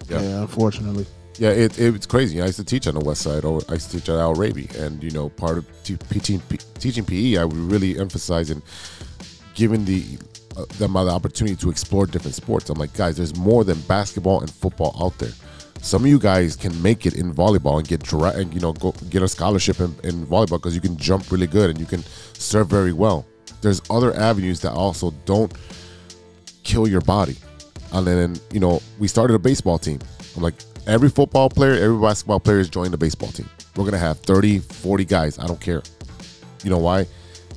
Yeah, 0.09 0.41
unfortunately. 0.41 1.05
Yeah, 1.37 1.51
it, 1.51 1.79
it's 1.79 2.05
crazy. 2.05 2.41
I 2.41 2.47
used 2.47 2.57
to 2.57 2.65
teach 2.65 2.87
on 2.87 2.95
the 2.95 2.99
west 2.99 3.21
side. 3.21 3.45
Or 3.45 3.61
I 3.69 3.73
used 3.73 3.91
to 3.91 3.99
teach 3.99 4.09
at 4.09 4.15
Al 4.15 4.33
Raby, 4.33 4.67
and 4.77 5.01
you 5.01 5.11
know, 5.11 5.29
part 5.29 5.57
of 5.57 5.65
te- 5.83 5.95
teaching 6.09 6.41
P- 6.49 6.57
teaching 6.79 7.05
PE, 7.05 7.37
I 7.37 7.45
would 7.45 7.55
really 7.55 7.97
emphasize 7.97 8.51
in 8.51 8.61
giving 9.53 9.85
the 9.85 10.03
uh, 10.57 10.65
them 10.77 10.93
the 10.93 11.09
opportunity 11.09 11.55
to 11.55 11.69
explore 11.69 12.05
different 12.05 12.35
sports. 12.35 12.69
I'm 12.69 12.77
like, 12.77 12.93
guys, 12.93 13.15
there's 13.15 13.37
more 13.37 13.63
than 13.63 13.79
basketball 13.81 14.41
and 14.41 14.51
football 14.51 14.97
out 15.01 15.17
there. 15.17 15.31
Some 15.81 16.03
of 16.03 16.09
you 16.09 16.19
guys 16.19 16.57
can 16.57 16.79
make 16.81 17.05
it 17.05 17.13
in 17.15 17.33
volleyball 17.33 17.77
and 17.77 17.87
get 17.87 18.03
dra- 18.03 18.33
and 18.35 18.53
you 18.53 18.59
know 18.59 18.73
go 18.73 18.91
get 19.09 19.21
a 19.23 19.27
scholarship 19.29 19.79
in, 19.79 19.95
in 20.03 20.25
volleyball 20.25 20.57
because 20.57 20.75
you 20.75 20.81
can 20.81 20.97
jump 20.97 21.31
really 21.31 21.47
good 21.47 21.69
and 21.69 21.79
you 21.79 21.85
can 21.85 22.03
serve 22.33 22.67
very 22.67 22.91
well. 22.91 23.25
There's 23.61 23.81
other 23.89 24.13
avenues 24.15 24.61
that 24.61 24.71
also 24.71 25.11
don't 25.25 25.51
kill 26.63 26.87
your 26.87 27.01
body. 27.01 27.35
And 27.91 28.05
then, 28.05 28.35
you 28.51 28.59
know, 28.59 28.81
we 28.99 29.07
started 29.07 29.33
a 29.33 29.39
baseball 29.39 29.77
team. 29.79 29.99
I'm 30.35 30.43
like, 30.43 30.55
every 30.87 31.09
football 31.09 31.49
player, 31.49 31.73
every 31.73 31.99
basketball 31.99 32.39
player 32.39 32.59
is 32.59 32.69
joining 32.69 32.91
the 32.91 32.97
baseball 32.97 33.31
team. 33.31 33.49
We're 33.75 33.83
going 33.83 33.93
to 33.93 33.97
have 33.99 34.19
30, 34.19 34.59
40 34.59 35.05
guys. 35.05 35.39
I 35.39 35.47
don't 35.47 35.59
care. 35.59 35.81
You 36.63 36.69
know 36.69 36.77
why? 36.77 37.07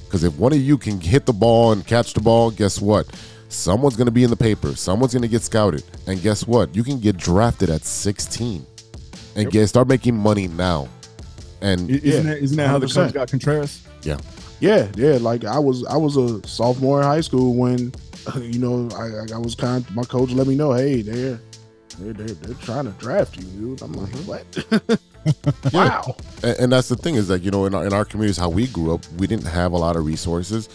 Because 0.05 0.24
if 0.24 0.36
one 0.38 0.53
of 0.53 0.61
you 0.61 0.76
can 0.78 1.00
hit 1.00 1.26
the 1.26 1.32
ball 1.32 1.72
and 1.72 1.86
catch 1.86 2.14
the 2.14 2.20
ball, 2.20 2.50
guess 2.50 2.80
what? 2.80 3.07
Someone's 3.48 3.96
going 3.96 4.07
to 4.07 4.12
be 4.12 4.24
in 4.24 4.30
the 4.30 4.36
paper. 4.36 4.74
Someone's 4.74 5.12
going 5.12 5.22
to 5.22 5.28
get 5.28 5.42
scouted. 5.42 5.84
And 6.07 6.20
guess 6.22 6.46
what? 6.46 6.74
You 6.74 6.82
can 6.82 6.98
get 7.00 7.16
drafted 7.16 7.68
at 7.70 7.84
16 7.84 8.64
and 9.36 9.50
get 9.50 9.66
start 9.68 9.88
making 9.88 10.16
money 10.16 10.48
now. 10.48 10.88
And 11.61 11.90
Isn't 11.90 12.26
that 12.26 12.38
isn't 12.38 12.57
that 12.57 12.68
how 12.68 12.78
the 12.78 12.86
100%. 12.86 12.94
Cubs 12.94 13.12
got 13.12 13.28
Contreras? 13.30 13.86
yeah, 14.03 14.18
Yeah, 14.63 14.87
yeah. 14.95 15.19
Like 15.21 15.45
I 15.45 15.59
was, 15.59 15.85
I 15.87 15.97
was 15.97 16.17
a 16.17 16.47
sophomore 16.47 17.01
in 17.01 17.05
high 17.05 17.21
school 17.21 17.55
when, 17.55 17.93
you 18.41 18.61
know, 18.61 18.89
I, 18.97 19.35
I 19.35 19.39
was 19.39 19.57
kind. 19.57 19.85
of 19.85 19.95
My 19.95 20.05
coach 20.05 20.31
let 20.31 20.47
me 20.47 20.55
know, 20.55 20.73
hey, 20.73 21.03
they're 21.03 21.41
they're 21.99 22.13
they're, 22.13 22.27
they're 22.29 22.55
trying 22.55 22.85
to 22.85 22.93
draft 22.93 23.37
you, 23.37 23.43
dude. 23.43 23.83
I'm 23.83 23.93
like, 23.93 24.13
mm-hmm. 24.13 24.89
what? 24.89 25.01
wow. 25.73 26.17
and, 26.43 26.59
and 26.59 26.73
that's 26.73 26.89
the 26.89 26.97
thing 26.97 27.17
is 27.17 27.29
that 27.29 27.43
you 27.43 27.51
know 27.51 27.65
in 27.67 27.75
our, 27.75 27.87
in 27.87 27.93
our 27.93 28.05
communities 28.05 28.37
how 28.37 28.49
we 28.49 28.67
grew 28.67 28.93
up 28.93 29.07
we 29.19 29.27
didn't 29.29 29.47
have 29.47 29.71
a 29.71 29.77
lot 29.77 29.95
of 29.95 30.05
resources 30.05 30.69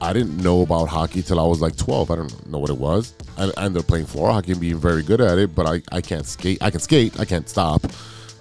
i 0.00 0.12
didn't 0.12 0.36
know 0.36 0.62
about 0.62 0.86
hockey 0.86 1.20
till 1.20 1.40
i 1.40 1.42
was 1.42 1.60
like 1.60 1.76
12 1.76 2.08
i 2.12 2.14
don't 2.14 2.46
know 2.48 2.60
what 2.60 2.70
it 2.70 2.78
was 2.78 3.12
i, 3.38 3.50
I 3.56 3.64
ended 3.64 3.82
up 3.82 3.88
playing 3.88 4.06
floor 4.06 4.30
hockey 4.30 4.52
and 4.52 4.60
being 4.60 4.78
very 4.78 5.02
good 5.02 5.20
at 5.20 5.36
it 5.38 5.52
but 5.52 5.66
i, 5.66 5.82
I 5.90 6.00
can't 6.00 6.26
skate 6.26 6.62
i 6.62 6.70
can 6.70 6.78
skate 6.78 7.18
i 7.18 7.24
can't 7.24 7.48
stop 7.48 7.82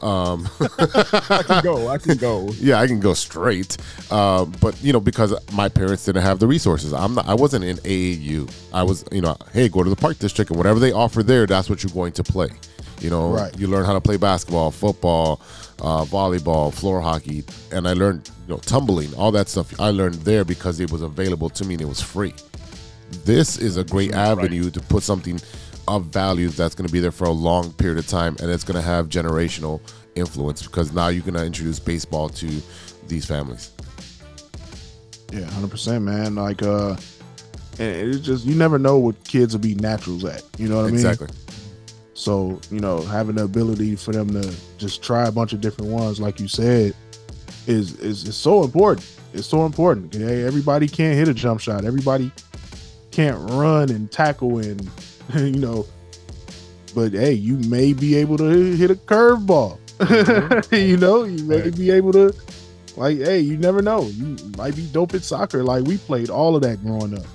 um, 0.01 0.47
I 0.59 1.43
can 1.45 1.63
go. 1.63 1.87
I 1.87 1.97
can 1.97 2.17
go. 2.17 2.49
yeah 2.59 2.79
i 2.79 2.85
can 2.87 2.99
go 2.99 3.13
straight 3.13 3.77
uh, 4.11 4.45
but 4.45 4.81
you 4.83 4.93
know 4.93 4.99
because 4.99 5.33
my 5.53 5.69
parents 5.69 6.05
didn't 6.05 6.21
have 6.23 6.39
the 6.39 6.47
resources 6.47 6.93
i'm 6.93 7.15
not 7.15 7.27
i 7.27 7.33
wasn't 7.33 7.63
in 7.63 7.77
aau 7.77 8.49
i 8.73 8.83
was 8.83 9.03
you 9.11 9.21
know 9.21 9.35
hey 9.53 9.67
go 9.69 9.83
to 9.83 9.89
the 9.89 9.95
park 9.95 10.19
district 10.19 10.51
and 10.51 10.57
whatever 10.57 10.79
they 10.79 10.91
offer 10.91 11.23
there 11.23 11.45
that's 11.47 11.69
what 11.69 11.83
you're 11.83 11.93
going 11.93 12.11
to 12.13 12.23
play 12.23 12.49
you 13.01 13.09
know 13.09 13.31
Right. 13.31 13.57
you 13.59 13.67
learn 13.67 13.85
how 13.85 13.93
to 13.93 14.01
play 14.01 14.17
basketball 14.17 14.71
football 14.71 15.41
uh, 15.79 16.03
volleyball 16.05 16.73
floor 16.73 16.99
hockey 17.01 17.43
and 17.71 17.87
i 17.87 17.93
learned 17.93 18.29
you 18.47 18.53
know 18.53 18.59
tumbling 18.59 19.13
all 19.15 19.31
that 19.31 19.47
stuff 19.49 19.79
i 19.79 19.89
learned 19.89 20.15
there 20.25 20.43
because 20.45 20.79
it 20.79 20.91
was 20.91 21.01
available 21.01 21.49
to 21.49 21.65
me 21.65 21.73
and 21.75 21.81
it 21.81 21.87
was 21.87 22.01
free 22.01 22.33
this 23.25 23.57
is 23.57 23.77
a 23.77 23.83
great 23.83 24.13
avenue 24.13 24.69
to 24.69 24.79
put 24.81 25.01
something 25.03 25.39
of 25.87 26.05
values 26.05 26.55
that's 26.57 26.75
going 26.75 26.87
to 26.87 26.91
be 26.93 26.99
there 26.99 27.11
for 27.11 27.25
a 27.25 27.31
long 27.31 27.71
period 27.73 27.97
of 27.97 28.07
time 28.07 28.35
and 28.41 28.51
it's 28.51 28.63
going 28.63 28.75
to 28.75 28.81
have 28.81 29.07
generational 29.07 29.79
influence 30.15 30.63
because 30.63 30.91
now 30.91 31.07
you're 31.07 31.23
going 31.23 31.33
to 31.33 31.45
introduce 31.45 31.79
baseball 31.79 32.29
to 32.29 32.61
these 33.07 33.25
families 33.25 33.71
Yeah, 35.31 35.45
hundred 35.45 35.71
percent, 35.71 36.03
man. 36.03 36.35
Like, 36.35 36.61
uh, 36.63 36.95
and 37.79 38.15
it's 38.15 38.19
just 38.19 38.45
you 38.45 38.55
never 38.55 38.79
know 38.79 38.97
what 38.97 39.21
kids 39.23 39.53
will 39.53 39.61
be 39.61 39.75
naturals 39.75 40.25
at. 40.25 40.43
You 40.57 40.67
know 40.67 40.77
what 40.77 40.83
I 40.83 40.87
mean? 40.87 40.95
exactly 40.95 41.27
So 42.13 42.59
you 42.71 42.79
know, 42.79 43.01
having 43.01 43.35
the 43.35 43.43
ability 43.43 43.95
for 43.95 44.11
them 44.11 44.29
to 44.41 44.53
just 44.77 45.03
try 45.03 45.27
a 45.27 45.31
bunch 45.31 45.53
of 45.53 45.61
different 45.61 45.91
ones, 45.91 46.19
like 46.19 46.39
you 46.39 46.47
said, 46.47 46.93
is 47.67 47.99
is, 47.99 48.27
is 48.27 48.35
so 48.35 48.63
important. 48.63 49.07
It's 49.33 49.47
so 49.47 49.65
important. 49.65 50.13
Hey, 50.13 50.43
everybody 50.43 50.87
can't 50.87 51.15
hit 51.15 51.27
a 51.27 51.33
jump 51.33 51.59
shot. 51.59 51.85
Everybody 51.85 52.31
can't 53.11 53.37
run 53.51 53.89
and 53.89 54.11
tackle 54.11 54.59
and 54.59 54.89
you 55.35 55.51
know. 55.59 55.85
But 56.95 57.11
hey, 57.13 57.33
you 57.33 57.57
may 57.69 57.93
be 57.93 58.15
able 58.15 58.37
to 58.37 58.75
hit 58.75 58.89
a 58.91 58.95
curveball. 58.95 59.77
Mm-hmm. 59.99 60.75
you 60.89 60.97
know, 60.97 61.23
you 61.23 61.43
may 61.43 61.61
Right. 61.61 61.75
be 61.77 61.91
able 61.91 62.11
to. 62.13 62.33
Like, 62.95 63.17
hey, 63.17 63.39
you 63.41 63.57
never 63.57 63.81
know. 63.83 64.03
You 64.07 64.35
might 64.57 64.75
be 64.75 64.87
dope 64.87 65.13
at 65.13 65.23
soccer. 65.23 65.63
Like 65.63 65.83
we 65.85 65.97
played 65.97 66.29
all 66.31 66.55
of 66.55 66.63
that 66.63 66.81
growing 66.83 67.15
up. 67.17 67.25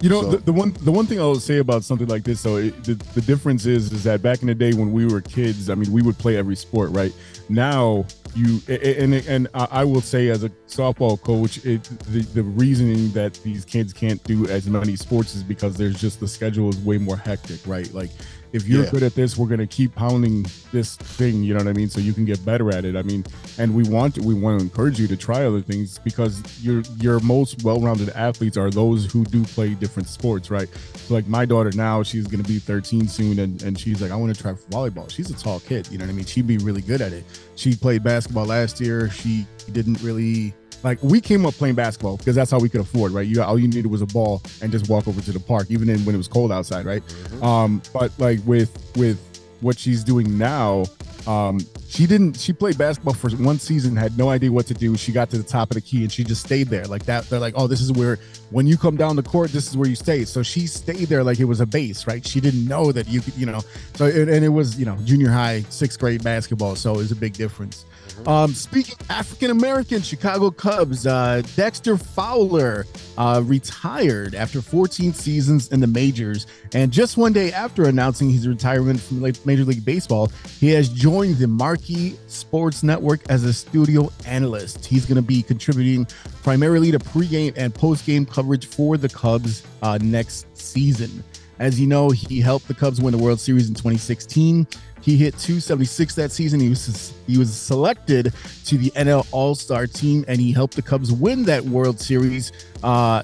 You 0.00 0.10
know, 0.10 0.22
So- 0.22 0.30
the, 0.32 0.36
the 0.38 0.52
one 0.52 0.72
the 0.82 0.90
one 0.92 1.06
thing 1.06 1.20
I'll 1.20 1.36
say 1.36 1.58
about 1.58 1.84
something 1.84 2.08
like 2.08 2.24
this, 2.24 2.42
though, 2.42 2.56
it, 2.56 2.82
the, 2.84 2.94
the 2.94 3.20
difference 3.20 3.66
is 3.66 3.92
is 3.92 4.02
that 4.04 4.20
back 4.22 4.40
in 4.42 4.48
the 4.48 4.54
day 4.54 4.72
when 4.72 4.92
we 4.92 5.06
were 5.06 5.20
kids, 5.20 5.70
I 5.70 5.74
mean, 5.76 5.92
we 5.92 6.02
would 6.02 6.18
play 6.18 6.36
every 6.36 6.56
sport, 6.56 6.90
right? 6.90 7.12
Now 7.48 8.04
you 8.36 8.60
and 8.68 9.14
and 9.14 9.48
I 9.54 9.68
I 9.70 9.84
will 9.84 10.00
say 10.00 10.28
as 10.28 10.44
a 10.44 10.50
softball 10.68 11.20
coach, 11.20 11.64
it 11.64 11.82
the, 12.12 12.20
the 12.20 12.42
reasoning 12.42 13.10
that 13.12 13.34
these 13.42 13.64
kids 13.64 13.92
can't 13.92 14.22
do 14.24 14.46
as 14.48 14.66
many 14.68 14.96
sports 14.96 15.34
is 15.34 15.42
because 15.42 15.76
there's 15.76 16.00
just 16.00 16.20
the 16.20 16.28
schedule 16.28 16.68
is 16.68 16.78
way 16.78 16.98
more 16.98 17.16
hectic, 17.16 17.60
right? 17.66 17.92
Like 17.94 18.10
if 18.52 18.66
you're 18.68 18.84
Yeah. 18.84 18.90
good 18.90 19.02
at 19.02 19.14
this, 19.14 19.36
we're 19.36 19.48
gonna 19.48 19.66
keep 19.66 19.94
pounding 19.94 20.46
this 20.72 20.96
thing, 20.96 21.42
you 21.42 21.52
know 21.54 21.60
what 21.60 21.68
I 21.68 21.72
mean? 21.72 21.88
So 21.90 22.00
you 22.00 22.12
can 22.12 22.24
get 22.24 22.42
better 22.44 22.72
at 22.72 22.84
it. 22.84 22.94
I 22.96 23.02
mean, 23.02 23.24
and 23.58 23.74
we 23.74 23.82
want 23.84 24.14
to, 24.16 24.22
we 24.22 24.34
want 24.34 24.58
to 24.60 24.62
encourage 24.64 25.00
you 25.00 25.06
to 25.08 25.16
try 25.16 25.44
other 25.44 25.60
things 25.60 25.98
because 25.98 26.42
your 26.64 26.82
your 27.00 27.20
most 27.20 27.62
well-rounded 27.64 28.10
athletes 28.10 28.56
are 28.56 28.70
those 28.70 29.10
who 29.10 29.24
do 29.24 29.42
play 29.44 29.74
different 29.74 30.08
sports, 30.08 30.50
right? 30.50 30.68
So 30.94 31.14
like 31.14 31.26
my 31.26 31.44
daughter 31.44 31.70
now, 31.74 32.02
she's 32.02 32.26
gonna 32.26 32.44
be 32.44 32.58
13 32.58 33.08
soon, 33.08 33.38
and, 33.40 33.62
and 33.62 33.78
she's 33.78 34.00
like, 34.00 34.10
I 34.10 34.16
want 34.16 34.34
to 34.34 34.40
try 34.40 34.52
volleyball. 34.70 35.10
She's 35.10 35.30
a 35.30 35.34
tall 35.34 35.60
kid, 35.60 35.88
you 35.90 35.98
know 35.98 36.04
what 36.04 36.10
I 36.10 36.14
mean? 36.14 36.26
She'd 36.26 36.46
be 36.46 36.58
really 36.58 36.82
good 36.82 37.00
at 37.00 37.12
it. 37.12 37.24
She 37.56 37.74
played 37.74 38.02
basketball 38.04 38.46
last 38.46 38.80
year. 38.80 39.10
She 39.10 39.46
didn't 39.72 40.00
really 40.02 40.54
like 40.82 41.02
we 41.02 41.20
came 41.20 41.44
up 41.46 41.54
playing 41.54 41.74
basketball 41.74 42.16
because 42.16 42.36
that's 42.36 42.50
how 42.50 42.58
we 42.60 42.68
could 42.68 42.80
afford, 42.80 43.12
right? 43.12 43.26
You 43.26 43.42
all 43.42 43.58
you 43.58 43.66
needed 43.66 43.86
was 43.86 44.02
a 44.02 44.06
ball 44.06 44.42
and 44.62 44.70
just 44.70 44.88
walk 44.88 45.08
over 45.08 45.20
to 45.20 45.32
the 45.32 45.40
park, 45.40 45.66
even 45.70 45.88
in, 45.88 46.04
when 46.04 46.14
it 46.14 46.18
was 46.18 46.28
cold 46.28 46.52
outside, 46.52 46.86
right? 46.86 47.02
Um, 47.42 47.82
but 47.92 48.12
like 48.18 48.40
with 48.46 48.70
with 48.96 49.18
what 49.60 49.78
she's 49.78 50.04
doing 50.04 50.38
now, 50.38 50.84
um, 51.26 51.58
she 51.96 52.06
didn't. 52.06 52.38
She 52.38 52.52
played 52.52 52.76
basketball 52.76 53.14
for 53.14 53.30
one 53.30 53.58
season, 53.58 53.96
had 53.96 54.18
no 54.18 54.28
idea 54.28 54.52
what 54.52 54.66
to 54.66 54.74
do. 54.74 54.98
She 54.98 55.12
got 55.12 55.30
to 55.30 55.38
the 55.38 55.42
top 55.42 55.70
of 55.70 55.76
the 55.76 55.80
key 55.80 56.02
and 56.02 56.12
she 56.12 56.24
just 56.24 56.44
stayed 56.44 56.68
there 56.68 56.84
like 56.84 57.06
that. 57.06 57.24
They're 57.30 57.40
like, 57.40 57.54
oh, 57.56 57.66
this 57.66 57.80
is 57.80 57.90
where 57.90 58.18
when 58.50 58.66
you 58.66 58.76
come 58.76 58.98
down 58.98 59.16
the 59.16 59.22
court, 59.22 59.50
this 59.50 59.66
is 59.66 59.78
where 59.78 59.88
you 59.88 59.96
stay. 59.96 60.26
So 60.26 60.42
she 60.42 60.66
stayed 60.66 61.08
there 61.08 61.24
like 61.24 61.40
it 61.40 61.46
was 61.46 61.60
a 61.60 61.66
base, 61.66 62.06
right? 62.06 62.26
She 62.26 62.38
didn't 62.38 62.68
know 62.68 62.92
that 62.92 63.08
you 63.08 63.22
could, 63.22 63.34
you 63.36 63.46
know. 63.46 63.62
So 63.94 64.04
and, 64.04 64.28
and 64.28 64.44
it 64.44 64.50
was, 64.50 64.78
you 64.78 64.84
know, 64.84 64.96
junior 65.04 65.30
high, 65.30 65.62
sixth 65.70 65.98
grade 65.98 66.22
basketball. 66.22 66.76
So 66.76 66.92
it 66.92 66.98
was 66.98 67.12
a 67.12 67.16
big 67.16 67.32
difference. 67.32 67.86
Um, 68.26 68.54
speaking 68.54 68.96
African 69.10 69.50
American, 69.50 70.02
Chicago 70.02 70.50
Cubs, 70.50 71.06
uh, 71.06 71.42
Dexter 71.54 71.96
Fowler 71.96 72.86
uh, 73.18 73.42
retired 73.44 74.34
after 74.34 74.60
14 74.60 75.12
seasons 75.12 75.68
in 75.68 75.80
the 75.80 75.86
majors. 75.86 76.46
And 76.72 76.92
just 76.92 77.16
one 77.16 77.32
day 77.32 77.52
after 77.52 77.84
announcing 77.84 78.30
his 78.30 78.48
retirement 78.48 79.00
from 79.00 79.20
Major 79.20 79.64
League 79.64 79.84
Baseball, 79.84 80.30
he 80.58 80.70
has 80.70 80.88
joined 80.88 81.36
the 81.36 81.46
Marquee 81.46 81.85
Sports 82.26 82.82
Network 82.82 83.20
as 83.28 83.44
a 83.44 83.52
studio 83.52 84.10
analyst. 84.26 84.84
He's 84.84 85.06
going 85.06 85.16
to 85.16 85.22
be 85.22 85.42
contributing 85.42 86.06
primarily 86.42 86.90
to 86.90 86.98
pregame 86.98 87.52
and 87.56 87.72
postgame 87.72 88.28
coverage 88.28 88.66
for 88.66 88.96
the 88.96 89.08
Cubs 89.08 89.62
uh, 89.82 89.98
next 90.02 90.46
season. 90.56 91.22
As 91.58 91.80
you 91.80 91.86
know, 91.86 92.10
he 92.10 92.40
helped 92.40 92.68
the 92.68 92.74
Cubs 92.74 93.00
win 93.00 93.12
the 93.12 93.18
World 93.18 93.40
Series 93.40 93.68
in 93.68 93.74
2016. 93.74 94.66
He 95.00 95.16
hit 95.16 95.38
276 95.38 96.14
that 96.16 96.32
season. 96.32 96.60
He 96.60 96.68
was 96.68 97.14
he 97.26 97.38
was 97.38 97.54
selected 97.54 98.32
to 98.64 98.76
the 98.76 98.90
NL 98.90 99.26
All 99.30 99.54
Star 99.54 99.86
team, 99.86 100.24
and 100.28 100.40
he 100.40 100.52
helped 100.52 100.74
the 100.74 100.82
Cubs 100.82 101.12
win 101.12 101.44
that 101.44 101.64
World 101.64 102.00
Series 102.00 102.52
uh, 102.82 103.22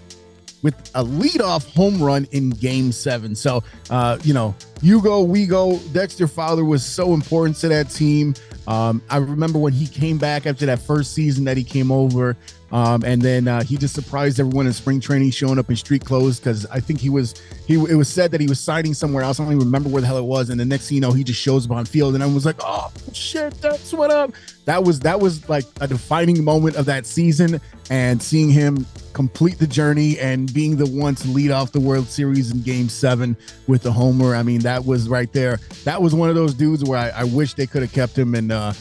with 0.62 0.74
a 0.94 1.04
leadoff 1.04 1.68
home 1.74 2.00
run 2.02 2.26
in 2.30 2.50
Game 2.50 2.92
Seven. 2.92 3.34
So, 3.34 3.64
uh, 3.90 4.18
you 4.22 4.32
know, 4.32 4.54
you 4.80 5.02
go, 5.02 5.22
we 5.22 5.46
go. 5.46 5.78
Dexter 5.92 6.28
Fowler 6.28 6.64
was 6.64 6.84
so 6.84 7.14
important 7.14 7.56
to 7.58 7.68
that 7.68 7.90
team. 7.90 8.34
Um, 8.66 9.02
I 9.10 9.16
remember 9.18 9.58
when 9.58 9.72
he 9.72 9.86
came 9.86 10.18
back 10.18 10.46
after 10.46 10.66
that 10.66 10.80
first 10.80 11.14
season 11.14 11.44
that 11.44 11.56
he 11.56 11.64
came 11.64 11.90
over. 11.90 12.36
Um, 12.72 13.04
and 13.04 13.20
then 13.20 13.46
uh, 13.46 13.62
he 13.62 13.76
just 13.76 13.94
surprised 13.94 14.40
everyone 14.40 14.66
in 14.66 14.72
spring 14.72 14.98
training, 14.98 15.30
showing 15.30 15.58
up 15.58 15.68
in 15.68 15.76
street 15.76 16.04
clothes 16.06 16.40
because 16.40 16.64
I 16.66 16.80
think 16.80 17.00
he 17.00 17.10
was 17.10 17.34
he. 17.66 17.74
It 17.74 17.94
was 17.94 18.08
said 18.08 18.30
that 18.30 18.40
he 18.40 18.46
was 18.46 18.58
signing 18.58 18.94
somewhere 18.94 19.22
else. 19.22 19.38
I 19.38 19.44
don't 19.44 19.52
even 19.52 19.66
remember 19.66 19.90
where 19.90 20.00
the 20.00 20.06
hell 20.06 20.16
it 20.16 20.24
was. 20.24 20.48
And 20.48 20.58
the 20.58 20.64
next 20.64 20.88
thing 20.88 20.96
you 20.96 21.02
know, 21.02 21.12
he 21.12 21.22
just 21.22 21.38
shows 21.38 21.66
up 21.66 21.72
on 21.72 21.84
field, 21.84 22.14
and 22.14 22.24
I 22.24 22.26
was 22.26 22.46
like, 22.46 22.56
"Oh 22.60 22.90
shit, 23.12 23.60
that's 23.60 23.92
what 23.92 24.10
up." 24.10 24.32
That 24.64 24.82
was 24.82 25.00
that 25.00 25.20
was 25.20 25.46
like 25.50 25.66
a 25.82 25.86
defining 25.86 26.42
moment 26.42 26.76
of 26.76 26.86
that 26.86 27.04
season, 27.04 27.60
and 27.90 28.22
seeing 28.22 28.48
him 28.48 28.86
complete 29.12 29.58
the 29.58 29.66
journey 29.66 30.18
and 30.18 30.52
being 30.54 30.76
the 30.76 30.86
one 30.86 31.14
to 31.16 31.28
lead 31.28 31.50
off 31.50 31.72
the 31.72 31.80
World 31.80 32.06
Series 32.06 32.52
in 32.52 32.62
Game 32.62 32.88
Seven 32.88 33.36
with 33.66 33.82
the 33.82 33.92
homer. 33.92 34.34
I 34.34 34.42
mean, 34.42 34.60
that 34.60 34.82
was 34.82 35.10
right 35.10 35.30
there. 35.34 35.58
That 35.84 36.00
was 36.00 36.14
one 36.14 36.30
of 36.30 36.36
those 36.36 36.54
dudes 36.54 36.84
where 36.84 36.98
I, 36.98 37.08
I 37.10 37.24
wish 37.24 37.52
they 37.52 37.66
could 37.66 37.82
have 37.82 37.92
kept 37.92 38.16
him. 38.16 38.34
And 38.34 38.50
uh, 38.50 38.72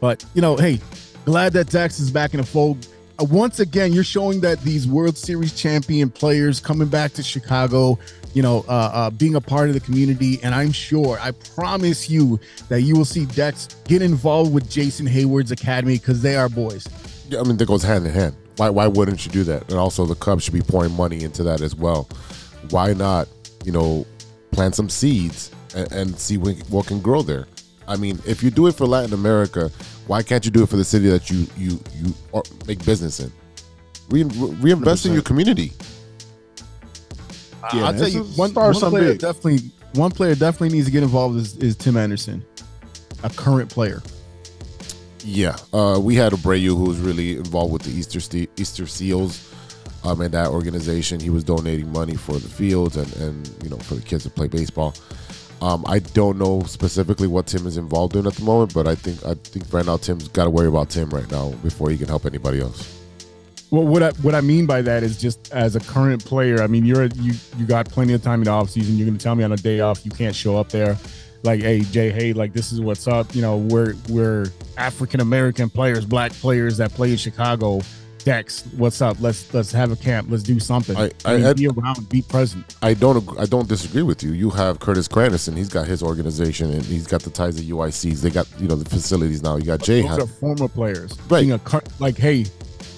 but 0.00 0.24
you 0.32 0.40
know, 0.40 0.56
hey, 0.56 0.80
glad 1.26 1.52
that 1.52 1.68
Dex 1.68 2.00
is 2.00 2.10
back 2.10 2.32
in 2.32 2.40
the 2.40 2.46
fold 2.46 2.88
once 3.20 3.60
again, 3.60 3.92
you're 3.92 4.04
showing 4.04 4.40
that 4.40 4.60
these 4.62 4.86
World 4.86 5.16
Series 5.16 5.54
champion 5.54 6.10
players 6.10 6.60
coming 6.60 6.88
back 6.88 7.12
to 7.12 7.22
Chicago, 7.22 7.98
you 8.32 8.42
know, 8.42 8.64
uh, 8.68 8.90
uh, 8.92 9.10
being 9.10 9.36
a 9.36 9.40
part 9.40 9.68
of 9.68 9.74
the 9.74 9.80
community. 9.80 10.40
And 10.42 10.54
I'm 10.54 10.72
sure, 10.72 11.18
I 11.20 11.30
promise 11.30 12.10
you 12.10 12.40
that 12.68 12.82
you 12.82 12.96
will 12.96 13.04
see 13.04 13.26
Dex 13.26 13.68
get 13.84 14.02
involved 14.02 14.52
with 14.52 14.68
Jason 14.68 15.06
Heyward's 15.06 15.52
academy 15.52 15.98
because 15.98 16.22
they 16.22 16.36
are 16.36 16.48
boys. 16.48 16.88
Yeah, 17.28 17.40
I 17.40 17.44
mean, 17.44 17.56
that 17.58 17.66
goes 17.66 17.82
hand 17.82 18.06
in 18.06 18.12
hand. 18.12 18.34
Why, 18.56 18.70
why 18.70 18.86
wouldn't 18.86 19.24
you 19.24 19.32
do 19.32 19.44
that? 19.44 19.68
And 19.70 19.78
also, 19.78 20.06
the 20.06 20.14
Cubs 20.14 20.44
should 20.44 20.54
be 20.54 20.62
pouring 20.62 20.92
money 20.92 21.22
into 21.22 21.42
that 21.44 21.60
as 21.60 21.74
well. 21.74 22.08
Why 22.70 22.92
not, 22.94 23.28
you 23.64 23.72
know, 23.72 24.06
plant 24.50 24.74
some 24.74 24.88
seeds 24.88 25.50
and, 25.74 25.90
and 25.92 26.18
see 26.18 26.36
what, 26.36 26.56
what 26.68 26.86
can 26.86 27.00
grow 27.00 27.22
there? 27.22 27.46
I 27.86 27.96
mean, 27.96 28.20
if 28.26 28.42
you 28.42 28.50
do 28.50 28.66
it 28.66 28.74
for 28.74 28.86
Latin 28.86 29.12
America, 29.12 29.70
why 30.06 30.22
can't 30.22 30.44
you 30.44 30.50
do 30.50 30.62
it 30.62 30.68
for 30.68 30.76
the 30.76 30.84
city 30.84 31.08
that 31.08 31.30
you 31.30 31.46
you 31.56 31.80
you 31.94 32.14
are, 32.32 32.42
make 32.66 32.84
business 32.84 33.20
in? 33.20 33.32
Re, 34.10 34.24
reinvest 34.24 35.06
in 35.06 35.12
your 35.12 35.22
community. 35.22 35.72
Yeah, 37.72 37.86
I'll 37.86 37.94
tell 37.94 38.08
you 38.08 38.24
one, 38.24 38.52
one 38.52 38.74
player 38.74 39.12
big. 39.12 39.20
definitely 39.20 39.70
one 39.94 40.10
player 40.10 40.34
definitely 40.34 40.70
needs 40.70 40.86
to 40.86 40.92
get 40.92 41.02
involved 41.02 41.36
is, 41.36 41.56
is 41.56 41.76
Tim 41.76 41.96
Anderson, 41.96 42.44
a 43.22 43.30
current 43.30 43.70
player. 43.70 44.02
Yeah, 45.20 45.56
uh, 45.72 45.98
we 46.02 46.14
had 46.14 46.32
Abreu 46.32 46.66
who 46.66 46.84
was 46.84 46.98
really 46.98 47.36
involved 47.36 47.72
with 47.72 47.82
the 47.82 47.90
Easter 47.90 48.20
Ste- 48.20 48.50
Easter 48.58 48.86
Seals, 48.86 49.54
um, 50.04 50.20
and 50.20 50.34
that 50.34 50.48
organization. 50.48 51.18
He 51.20 51.30
was 51.30 51.44
donating 51.44 51.90
money 51.92 52.16
for 52.16 52.34
the 52.34 52.48
fields 52.48 52.96
and 52.96 53.10
and 53.16 53.50
you 53.62 53.70
know 53.70 53.78
for 53.78 53.94
the 53.94 54.02
kids 54.02 54.24
to 54.24 54.30
play 54.30 54.48
baseball. 54.48 54.94
Um, 55.64 55.82
I 55.86 56.00
don't 56.00 56.36
know 56.36 56.62
specifically 56.64 57.26
what 57.26 57.46
Tim 57.46 57.66
is 57.66 57.78
involved 57.78 58.16
in 58.16 58.26
at 58.26 58.34
the 58.34 58.44
moment, 58.44 58.74
but 58.74 58.86
I 58.86 58.94
think 58.94 59.24
I 59.24 59.32
think 59.32 59.72
right 59.72 59.86
now 59.86 59.96
Tim's 59.96 60.28
got 60.28 60.44
to 60.44 60.50
worry 60.50 60.68
about 60.68 60.90
Tim 60.90 61.08
right 61.08 61.28
now 61.30 61.52
before 61.62 61.88
he 61.88 61.96
can 61.96 62.06
help 62.06 62.26
anybody 62.26 62.60
else. 62.60 63.00
Well, 63.70 63.86
what 63.86 64.02
I, 64.02 64.10
what 64.20 64.34
I 64.34 64.42
mean 64.42 64.66
by 64.66 64.82
that 64.82 65.02
is 65.02 65.18
just 65.18 65.50
as 65.54 65.74
a 65.74 65.80
current 65.80 66.22
player. 66.22 66.62
I 66.62 66.66
mean, 66.66 66.84
you're 66.84 67.06
you 67.06 67.32
you 67.56 67.64
got 67.64 67.88
plenty 67.88 68.12
of 68.12 68.22
time 68.22 68.40
in 68.40 68.44
the 68.44 68.50
off 68.50 68.68
season. 68.68 68.98
You're 68.98 69.06
going 69.06 69.16
to 69.16 69.24
tell 69.24 69.34
me 69.36 69.42
on 69.42 69.52
a 69.52 69.56
day 69.56 69.80
off 69.80 70.04
you 70.04 70.10
can't 70.10 70.36
show 70.36 70.58
up 70.58 70.68
there, 70.68 70.98
like, 71.44 71.62
hey 71.62 71.80
Jay, 71.80 72.10
hey, 72.10 72.34
like 72.34 72.52
this 72.52 72.70
is 72.70 72.82
what's 72.82 73.08
up. 73.08 73.34
You 73.34 73.40
know, 73.40 73.56
we're 73.56 73.94
we're 74.10 74.52
African 74.76 75.22
American 75.22 75.70
players, 75.70 76.04
black 76.04 76.32
players 76.32 76.76
that 76.76 76.92
play 76.92 77.12
in 77.12 77.16
Chicago 77.16 77.80
Dex, 78.24 78.64
what's 78.78 79.02
up? 79.02 79.18
Let's 79.20 79.52
let's 79.52 79.70
have 79.72 79.92
a 79.92 79.96
camp. 79.96 80.28
Let's 80.30 80.42
do 80.42 80.58
something. 80.58 80.96
I, 80.96 81.10
I, 81.26 81.34
I 81.34 81.36
mean, 81.36 81.56
be 81.56 81.68
around, 81.68 82.08
be 82.08 82.22
present. 82.22 82.74
I 82.80 82.94
don't 82.94 83.38
I 83.38 83.44
don't 83.44 83.68
disagree 83.68 84.02
with 84.02 84.22
you. 84.22 84.32
You 84.32 84.48
have 84.48 84.80
Curtis 84.80 85.06
Granderson. 85.08 85.54
He's 85.54 85.68
got 85.68 85.86
his 85.86 86.02
organization 86.02 86.72
and 86.72 86.82
he's 86.82 87.06
got 87.06 87.22
the 87.22 87.28
ties 87.28 87.56
to 87.56 87.62
UICs. 87.62 88.22
They 88.22 88.30
got 88.30 88.48
you 88.58 88.66
know 88.66 88.76
the 88.76 88.88
facilities 88.88 89.42
now. 89.42 89.56
You 89.56 89.66
got 89.66 89.82
Jay. 89.82 90.00
Those 90.00 90.20
are 90.20 90.26
former 90.26 90.68
players. 90.68 91.18
Right. 91.28 91.42
Being 91.42 91.52
a 91.52 91.60
like, 91.98 92.16
hey, 92.16 92.46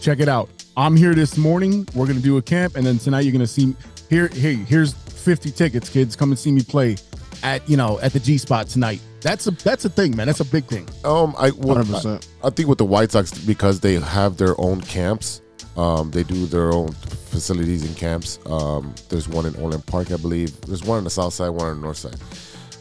check 0.00 0.20
it 0.20 0.28
out. 0.28 0.48
I'm 0.76 0.96
here 0.96 1.14
this 1.14 1.36
morning. 1.36 1.88
We're 1.92 2.06
gonna 2.06 2.20
do 2.20 2.36
a 2.36 2.42
camp, 2.42 2.76
and 2.76 2.86
then 2.86 2.98
tonight 2.98 3.20
you're 3.20 3.32
gonna 3.32 3.48
see 3.48 3.74
here. 4.08 4.28
Hey, 4.28 4.54
here's 4.54 4.92
50 4.92 5.50
tickets, 5.50 5.88
kids. 5.88 6.14
Come 6.14 6.30
and 6.30 6.38
see 6.38 6.52
me 6.52 6.62
play 6.62 6.98
at 7.42 7.68
you 7.68 7.76
know 7.76 7.98
at 8.00 8.12
the 8.12 8.20
G 8.20 8.38
spot 8.38 8.68
tonight. 8.68 9.00
That's 9.26 9.48
a 9.48 9.50
that's 9.50 9.84
a 9.84 9.88
thing, 9.88 10.14
man. 10.14 10.28
That's 10.28 10.38
a 10.38 10.44
big 10.44 10.66
thing. 10.66 10.88
Um, 11.04 11.34
I, 11.36 11.50
well, 11.50 11.78
I, 11.78 12.20
I 12.44 12.50
think 12.50 12.68
with 12.68 12.78
the 12.78 12.84
White 12.84 13.10
Sox 13.10 13.36
because 13.44 13.80
they 13.80 13.94
have 13.94 14.36
their 14.36 14.54
own 14.60 14.80
camps. 14.80 15.42
Um, 15.76 16.12
they 16.12 16.22
do 16.22 16.46
their 16.46 16.72
own 16.72 16.92
facilities 16.92 17.84
and 17.84 17.96
camps. 17.96 18.38
Um, 18.46 18.94
there's 19.08 19.28
one 19.28 19.44
in 19.44 19.56
Orland 19.56 19.84
Park, 19.84 20.12
I 20.12 20.16
believe. 20.16 20.58
There's 20.60 20.84
one 20.84 20.98
on 20.98 21.04
the 21.04 21.10
south 21.10 21.34
side, 21.34 21.48
one 21.48 21.66
on 21.66 21.74
the 21.74 21.82
north 21.82 21.96
side. 21.96 22.14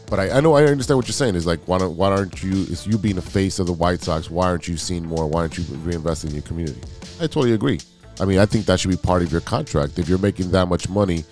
But 0.08 0.20
I, 0.20 0.38
I 0.38 0.40
know 0.40 0.54
I 0.54 0.64
understand 0.66 0.98
what 0.98 1.08
you're 1.08 1.14
saying. 1.14 1.34
Is 1.34 1.46
like 1.46 1.58
why 1.66 1.78
don't 1.78 1.96
why 1.96 2.10
aren't 2.10 2.40
you? 2.44 2.52
Is 2.52 2.86
you 2.86 2.96
being 2.96 3.16
the 3.16 3.22
face 3.22 3.58
of 3.58 3.66
the 3.66 3.72
White 3.72 4.02
Sox? 4.02 4.30
Why 4.30 4.46
aren't 4.46 4.68
you 4.68 4.76
seeing 4.76 5.04
more? 5.04 5.26
Why 5.26 5.40
aren't 5.40 5.58
you 5.58 5.64
reinvesting 5.64 6.28
in 6.28 6.34
your 6.34 6.42
community? 6.42 6.80
I 7.18 7.26
totally 7.26 7.54
agree. 7.54 7.80
I 8.20 8.24
mean, 8.24 8.38
I 8.38 8.46
think 8.46 8.66
that 8.66 8.78
should 8.78 8.92
be 8.92 8.96
part 8.96 9.22
of 9.22 9.32
your 9.32 9.40
contract. 9.40 9.98
If 9.98 10.08
you're 10.08 10.16
making 10.16 10.52
that 10.52 10.68
much 10.68 10.88
money, 10.88 11.24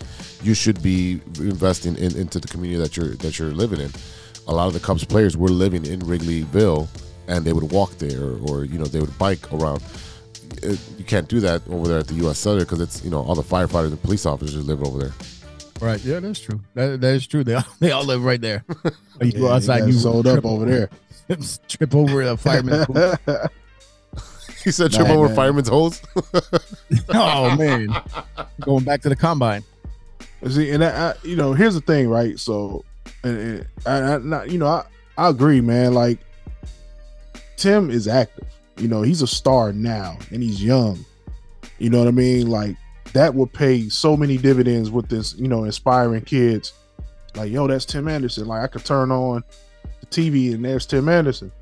you 0.43 0.55
should 0.55 0.83
be 0.83 1.21
investing 1.39 1.95
in, 1.99 2.17
into 2.17 2.41
the 2.41 2.49
community 2.49 2.83
that 2.83 2.97
you're 2.97 3.15
that 3.19 3.39
you're 3.39 3.53
living 3.53 3.81
in. 3.81 3.93
A 4.47 4.53
lot 4.53 4.67
of 4.67 4.73
the 4.75 4.81
Cubs 4.81 5.05
players 5.05 5.37
were 5.37 5.49
living 5.49 5.87
in 5.87 6.01
Wrigleyville, 6.01 6.89
and 7.29 7.45
they 7.45 7.53
would 7.53 7.73
walk 7.73 7.93
there, 7.99 8.23
or, 8.23 8.39
or 8.49 8.65
you 8.65 8.79
know 8.79 8.85
they 8.85 9.01
would 9.01 9.17
bike 9.19 9.53
around 9.53 9.83
it, 10.65 10.81
you 10.99 11.05
can't 11.05 11.29
do 11.29 11.41
that 11.41 11.63
over 11.69 11.89
there 11.89 11.99
at 11.99 12.09
the 12.09 12.15
U.S. 12.15 12.39
Southern 12.39 12.61
because 12.61 12.81
it's 12.81 13.05
you 13.05 13.11
know 13.11 13.23
all 13.23 13.35
the 13.35 13.43
firefighters 13.43 13.89
and 13.89 14.03
police 14.03 14.27
officers 14.27 14.67
live 14.67 14.83
over 14.83 14.99
there. 14.99 15.13
Right. 15.81 16.03
Yeah, 16.05 16.21
that's 16.21 16.41
true. 16.41 16.61
That, 16.75 17.01
that 17.01 17.15
is 17.15 17.27
true. 17.27 17.45
They 17.45 17.55
all, 17.55 17.65
they 17.81 17.91
all 17.91 18.05
live 18.05 18.25
right 18.25 18.41
there. 18.41 18.65
you 18.85 18.93
yeah, 19.21 19.39
go 19.39 19.53
outside, 19.53 19.87
you 19.87 19.93
sold 19.93 20.27
up 20.27 20.45
over 20.45 20.65
there. 20.65 20.91
trip 21.69 21.95
over 21.95 22.23
a 22.23 22.37
fireman. 22.37 22.87
he 24.63 24.71
said 24.71 24.93
trip 24.93 25.09
nah, 25.09 25.15
over 25.15 25.27
man. 25.27 25.37
fireman's 25.37 25.69
hose. 25.69 26.03
oh 27.11 27.57
man, 27.57 27.89
going 28.61 28.85
back 28.85 29.01
to 29.03 29.09
the 29.09 29.17
combine. 29.17 29.65
See, 30.49 30.71
and 30.71 30.85
I, 30.85 31.11
I, 31.11 31.15
you 31.23 31.37
know, 31.37 31.55
here's 31.55 31.75
the 31.75 31.81
thing, 31.81 32.09
right? 32.09 32.39
So, 32.39 32.85
and, 33.25 33.67
and 33.87 34.35
I, 34.35 34.39
I, 34.39 34.45
you 34.45 34.59
know, 34.59 34.67
I, 34.67 34.85
I 35.17 35.29
agree, 35.29 35.61
man. 35.61 35.95
Like 35.95 36.19
Tim 37.57 37.91
is 37.91 38.09
active. 38.09 38.47
You 38.77 38.89
know, 38.89 39.03
he's 39.03 39.23
a 39.23 39.27
star 39.27 39.73
now 39.73 40.19
and 40.31 40.43
he's 40.43 40.63
young. 40.63 41.05
You 41.79 41.91
know 41.91 41.99
what 41.99 42.09
I 42.09 42.13
mean? 42.13 42.49
Like 42.49 42.77
that 43.13 43.35
will 43.35 43.47
pay 43.47 43.89
so 43.89 44.17
many 44.17 44.37
dividends 44.37 44.91
with 44.91 45.09
this, 45.09 45.35
you 45.37 45.49
know, 45.49 45.65
inspiring 45.65 46.23
kids. 46.23 46.73
Like, 47.37 47.51
yo, 47.51 47.67
that's 47.67 47.85
Tim 47.85 48.09
Anderson. 48.09 48.47
Like 48.47 48.63
I 48.63 48.67
could 48.67 48.85
turn 48.85 49.11
on 49.11 49.45
the 50.01 50.07
TV 50.07 50.55
and 50.55 50.65
there's 50.65 50.87
Tim 50.87 51.09
Anderson. 51.09 51.53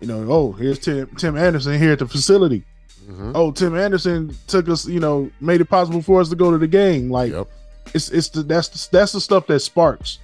You 0.00 0.08
know, 0.08 0.26
oh, 0.30 0.52
here's 0.52 0.78
Tim 0.78 1.06
Tim 1.16 1.36
Anderson 1.36 1.78
here 1.78 1.92
at 1.92 1.98
the 1.98 2.08
facility. 2.08 2.64
Mm-hmm. 3.06 3.32
Oh, 3.34 3.50
Tim 3.50 3.76
Anderson 3.76 4.34
took 4.46 4.68
us, 4.68 4.86
you 4.86 5.00
know, 5.00 5.30
made 5.40 5.60
it 5.60 5.66
possible 5.66 6.00
for 6.00 6.20
us 6.20 6.28
to 6.30 6.36
go 6.36 6.50
to 6.50 6.58
the 6.58 6.68
game. 6.68 7.10
Like 7.10 7.32
yep. 7.32 7.48
it's 7.92 8.10
it's 8.10 8.28
the 8.28 8.42
that's 8.42 8.68
the, 8.68 8.88
that's 8.92 9.12
the 9.12 9.20
stuff 9.20 9.46
that 9.48 9.60
sparks, 9.60 10.18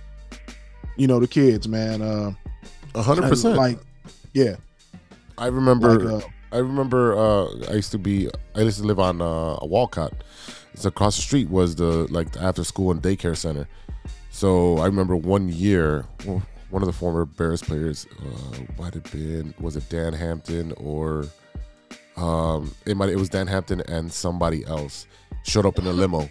you 0.97 1.07
know, 1.07 1.21
the 1.21 1.29
kids, 1.29 1.69
man. 1.69 2.03
Uh, 2.03 2.33
a 2.95 3.03
hundred 3.03 3.29
percent. 3.29 3.57
Like, 3.57 3.79
yeah. 4.33 4.57
I 5.39 5.47
remember. 5.47 5.99
Like, 5.99 6.25
uh, 6.25 6.29
I 6.53 6.59
remember. 6.59 7.17
Uh, 7.17 7.47
I 7.69 7.75
used 7.75 7.93
to 7.93 7.99
be. 7.99 8.29
I 8.55 8.61
used 8.61 8.79
to 8.79 8.85
live 8.85 8.99
on 8.99 9.21
uh, 9.21 9.59
a 9.61 9.67
Wolcott. 9.67 10.13
It's 10.73 10.85
across 10.85 11.17
the 11.17 11.23
street 11.23 11.49
was 11.49 11.77
the 11.77 12.07
like 12.13 12.33
the 12.33 12.43
after 12.43 12.65
school 12.65 12.91
and 12.91 13.03
daycare 13.03 13.37
center. 13.37 13.69
So 14.31 14.79
I 14.79 14.87
remember 14.87 15.17
one 15.17 15.49
year, 15.49 16.05
one 16.25 16.43
one 16.71 16.83
of 16.83 16.87
the 16.87 16.93
former 16.93 17.25
Bears 17.25 17.63
players 17.63 18.07
uh, 18.21 18.61
might 18.79 18.95
have 18.95 19.11
been 19.11 19.55
was 19.59 19.77
it 19.77 19.89
Dan 19.89 20.13
Hampton 20.13 20.73
or 20.77 21.27
um, 22.17 22.75
it 22.85 22.97
might 22.97 23.09
it 23.09 23.17
was 23.17 23.29
Dan 23.29 23.47
Hampton 23.47 23.83
and 23.89 24.13
somebody 24.13 24.65
else 24.67 25.07
showed 25.45 25.67
up 25.67 25.79
in 25.79 25.87
a 25.87 25.93
limo, 25.93 26.29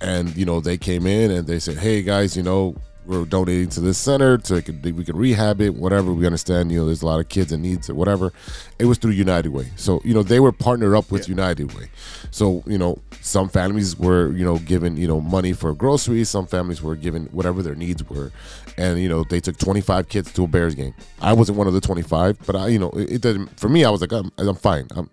and 0.00 0.36
you 0.36 0.44
know 0.44 0.60
they 0.60 0.76
came 0.76 1.06
in 1.06 1.30
and 1.30 1.46
they 1.46 1.58
said, 1.58 1.78
"Hey 1.78 2.02
guys, 2.02 2.36
you 2.36 2.42
know 2.42 2.76
we're 3.06 3.24
donating 3.24 3.68
to 3.70 3.80
this 3.80 3.98
center 3.98 4.38
can, 4.38 4.80
we 4.82 5.04
can 5.04 5.16
rehab 5.16 5.60
it, 5.60 5.74
whatever. 5.74 6.12
We 6.12 6.26
understand, 6.26 6.70
you 6.70 6.80
know, 6.80 6.86
there's 6.86 7.02
a 7.02 7.06
lot 7.06 7.20
of 7.20 7.28
kids 7.28 7.52
in 7.52 7.62
needs 7.62 7.88
or 7.88 7.94
whatever. 7.94 8.32
It 8.78 8.84
was 8.84 8.98
through 8.98 9.12
United 9.12 9.50
Way, 9.50 9.70
so 9.76 10.00
you 10.04 10.14
know 10.14 10.22
they 10.22 10.40
were 10.40 10.52
partnered 10.52 10.94
up 10.94 11.10
with 11.10 11.28
United 11.28 11.74
Way. 11.74 11.90
So 12.30 12.62
you 12.66 12.78
know 12.78 12.98
some 13.20 13.48
families 13.48 13.96
were 13.96 14.32
you 14.32 14.44
know 14.44 14.58
given 14.58 14.96
you 14.96 15.08
know 15.08 15.20
money 15.20 15.52
for 15.52 15.74
groceries, 15.74 16.28
some 16.28 16.46
families 16.46 16.82
were 16.82 16.96
given 16.96 17.26
whatever 17.26 17.62
their 17.62 17.74
needs 17.74 18.08
were, 18.08 18.32
and 18.76 19.00
you 19.00 19.08
know 19.08 19.24
they 19.24 19.40
took 19.40 19.58
25 19.58 20.08
kids 20.08 20.32
to 20.32 20.44
a 20.44 20.46
Bears 20.46 20.74
game. 20.74 20.94
I 21.20 21.32
wasn't 21.32 21.58
one 21.58 21.66
of 21.66 21.72
the 21.72 21.80
25, 21.80 22.38
but 22.46 22.56
I 22.56 22.68
you 22.68 22.78
know 22.78 22.90
it, 22.90 23.12
it 23.12 23.22
didn't 23.22 23.58
for 23.58 23.68
me. 23.68 23.84
I 23.84 23.90
was 23.90 24.00
like 24.00 24.12
I'm, 24.12 24.30
I'm 24.38 24.54
fine. 24.54 24.86
I'm, 24.94 25.10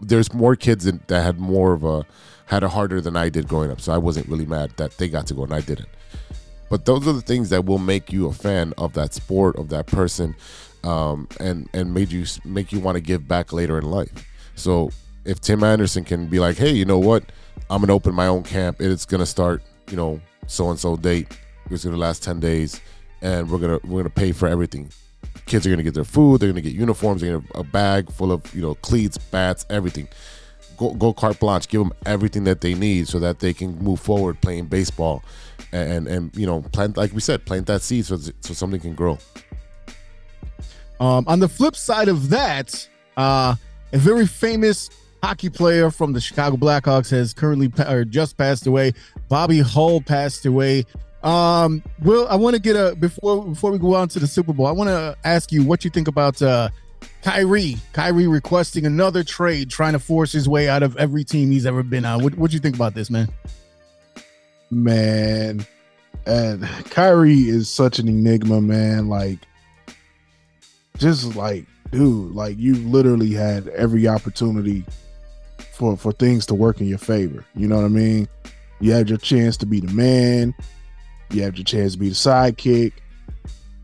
there's 0.00 0.32
more 0.32 0.56
kids 0.56 0.84
that 0.84 1.08
that 1.08 1.22
had 1.22 1.38
more 1.38 1.72
of 1.72 1.84
a 1.84 2.04
had 2.46 2.64
it 2.64 2.70
harder 2.70 3.00
than 3.00 3.16
I 3.16 3.28
did 3.28 3.46
growing 3.46 3.70
up, 3.70 3.80
so 3.80 3.92
I 3.92 3.98
wasn't 3.98 4.28
really 4.28 4.46
mad 4.46 4.72
that 4.76 4.98
they 4.98 5.08
got 5.08 5.26
to 5.28 5.34
go 5.34 5.44
and 5.44 5.54
I 5.54 5.60
didn't. 5.60 5.88
But 6.70 6.86
those 6.86 7.06
are 7.06 7.12
the 7.12 7.20
things 7.20 7.50
that 7.50 7.66
will 7.66 7.78
make 7.78 8.12
you 8.12 8.28
a 8.28 8.32
fan 8.32 8.72
of 8.78 8.94
that 8.94 9.12
sport, 9.12 9.56
of 9.56 9.68
that 9.68 9.86
person, 9.86 10.34
um, 10.84 11.28
and 11.38 11.68
and 11.74 11.92
made 11.92 12.10
you 12.10 12.24
make 12.44 12.72
you 12.72 12.78
want 12.78 12.94
to 12.94 13.02
give 13.02 13.28
back 13.28 13.52
later 13.52 13.76
in 13.76 13.84
life. 13.84 14.24
So 14.54 14.90
if 15.24 15.40
Tim 15.40 15.62
Anderson 15.62 16.04
can 16.04 16.28
be 16.28 16.38
like, 16.38 16.56
hey, 16.56 16.70
you 16.70 16.84
know 16.84 16.98
what, 16.98 17.24
I'm 17.68 17.80
gonna 17.80 17.92
open 17.92 18.14
my 18.14 18.28
own 18.28 18.44
camp. 18.44 18.80
It's 18.80 19.04
gonna 19.04 19.26
start, 19.26 19.62
you 19.90 19.96
know, 19.96 20.20
so 20.46 20.70
and 20.70 20.78
so 20.78 20.96
date. 20.96 21.36
It's 21.70 21.84
gonna 21.84 21.96
last 21.96 22.22
ten 22.22 22.38
days, 22.40 22.80
and 23.20 23.50
we're 23.50 23.58
gonna 23.58 23.80
we're 23.84 24.00
gonna 24.00 24.10
pay 24.10 24.30
for 24.30 24.46
everything. 24.46 24.90
Kids 25.46 25.66
are 25.66 25.70
gonna 25.70 25.82
get 25.82 25.94
their 25.94 26.04
food. 26.04 26.40
They're 26.40 26.50
gonna 26.50 26.60
get 26.60 26.72
uniforms. 26.72 27.20
They're 27.20 27.40
gonna 27.40 27.60
a 27.60 27.64
bag 27.64 28.12
full 28.12 28.30
of 28.30 28.54
you 28.54 28.62
know 28.62 28.76
cleats, 28.76 29.18
bats, 29.18 29.66
everything. 29.70 30.06
Go, 30.80 30.94
go 30.94 31.12
carte 31.12 31.38
blanche. 31.38 31.68
Give 31.68 31.82
them 31.82 31.92
everything 32.06 32.44
that 32.44 32.62
they 32.62 32.72
need 32.72 33.06
so 33.06 33.18
that 33.18 33.40
they 33.40 33.52
can 33.52 33.78
move 33.80 34.00
forward 34.00 34.40
playing 34.40 34.64
baseball, 34.64 35.22
and 35.72 36.08
and 36.08 36.34
you 36.34 36.46
know 36.46 36.62
plant 36.72 36.96
like 36.96 37.12
we 37.12 37.20
said, 37.20 37.44
plant 37.44 37.66
that 37.66 37.82
seed 37.82 38.06
so 38.06 38.16
so 38.16 38.54
something 38.54 38.80
can 38.80 38.94
grow. 38.94 39.18
Um, 40.98 41.24
on 41.28 41.38
the 41.38 41.48
flip 41.48 41.76
side 41.76 42.08
of 42.08 42.30
that, 42.30 42.88
uh, 43.18 43.56
a 43.92 43.98
very 43.98 44.26
famous 44.26 44.88
hockey 45.22 45.50
player 45.50 45.90
from 45.90 46.14
the 46.14 46.20
Chicago 46.20 46.56
Blackhawks 46.56 47.10
has 47.10 47.34
currently 47.34 47.70
or 47.86 48.06
just 48.06 48.38
passed 48.38 48.66
away. 48.66 48.94
Bobby 49.28 49.60
Hull 49.60 50.00
passed 50.00 50.46
away. 50.46 50.86
Um, 51.22 51.82
Will, 52.00 52.26
I 52.28 52.36
want 52.36 52.56
to 52.56 52.62
get 52.62 52.74
a 52.74 52.96
before 52.96 53.44
before 53.44 53.70
we 53.70 53.78
go 53.78 53.94
on 53.94 54.08
to 54.08 54.18
the 54.18 54.26
Super 54.26 54.54
Bowl. 54.54 54.66
I 54.66 54.72
want 54.72 54.88
to 54.88 55.14
ask 55.24 55.52
you 55.52 55.62
what 55.62 55.84
you 55.84 55.90
think 55.90 56.08
about 56.08 56.40
uh, 56.40 56.70
Kyrie. 57.22 57.76
Kyrie 57.92 58.26
requesting 58.26 58.86
another 58.86 59.22
trade, 59.22 59.70
trying 59.70 59.92
to 59.92 59.98
force 59.98 60.32
his 60.32 60.48
way 60.48 60.68
out 60.68 60.82
of 60.82 60.96
every 60.96 61.24
team 61.24 61.50
he's 61.50 61.66
ever 61.66 61.82
been 61.82 62.04
on. 62.04 62.22
What 62.22 62.36
what 62.36 62.50
do 62.50 62.54
you 62.54 62.60
think 62.60 62.76
about 62.76 62.94
this, 62.94 63.10
man? 63.10 63.28
man. 64.70 65.66
And 66.26 66.64
Kyrie 66.90 67.48
is 67.48 67.70
such 67.70 67.98
an 67.98 68.08
enigma, 68.08 68.60
man. 68.60 69.08
Like, 69.08 69.38
just 70.98 71.34
like, 71.34 71.66
dude, 71.90 72.34
like 72.34 72.58
you 72.58 72.74
literally 72.74 73.32
had 73.32 73.68
every 73.68 74.06
opportunity 74.06 74.84
for 75.72 75.96
for 75.96 76.12
things 76.12 76.46
to 76.46 76.54
work 76.54 76.80
in 76.80 76.86
your 76.86 76.98
favor. 76.98 77.44
You 77.54 77.68
know 77.68 77.76
what 77.76 77.84
I 77.84 77.88
mean? 77.88 78.28
You 78.80 78.92
had 78.92 79.08
your 79.08 79.18
chance 79.18 79.56
to 79.58 79.66
be 79.66 79.80
the 79.80 79.92
man. 79.92 80.54
You 81.30 81.42
had 81.42 81.56
your 81.56 81.64
chance 81.64 81.92
to 81.92 81.98
be 81.98 82.08
the 82.08 82.14
sidekick. 82.14 82.92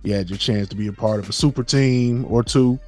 You 0.02 0.14
had 0.14 0.30
your 0.30 0.38
chance 0.38 0.68
to 0.68 0.76
be 0.76 0.86
a 0.86 0.92
part 0.92 1.18
of 1.18 1.28
a 1.28 1.32
super 1.32 1.64
team 1.64 2.26
or 2.28 2.42
two. 2.42 2.78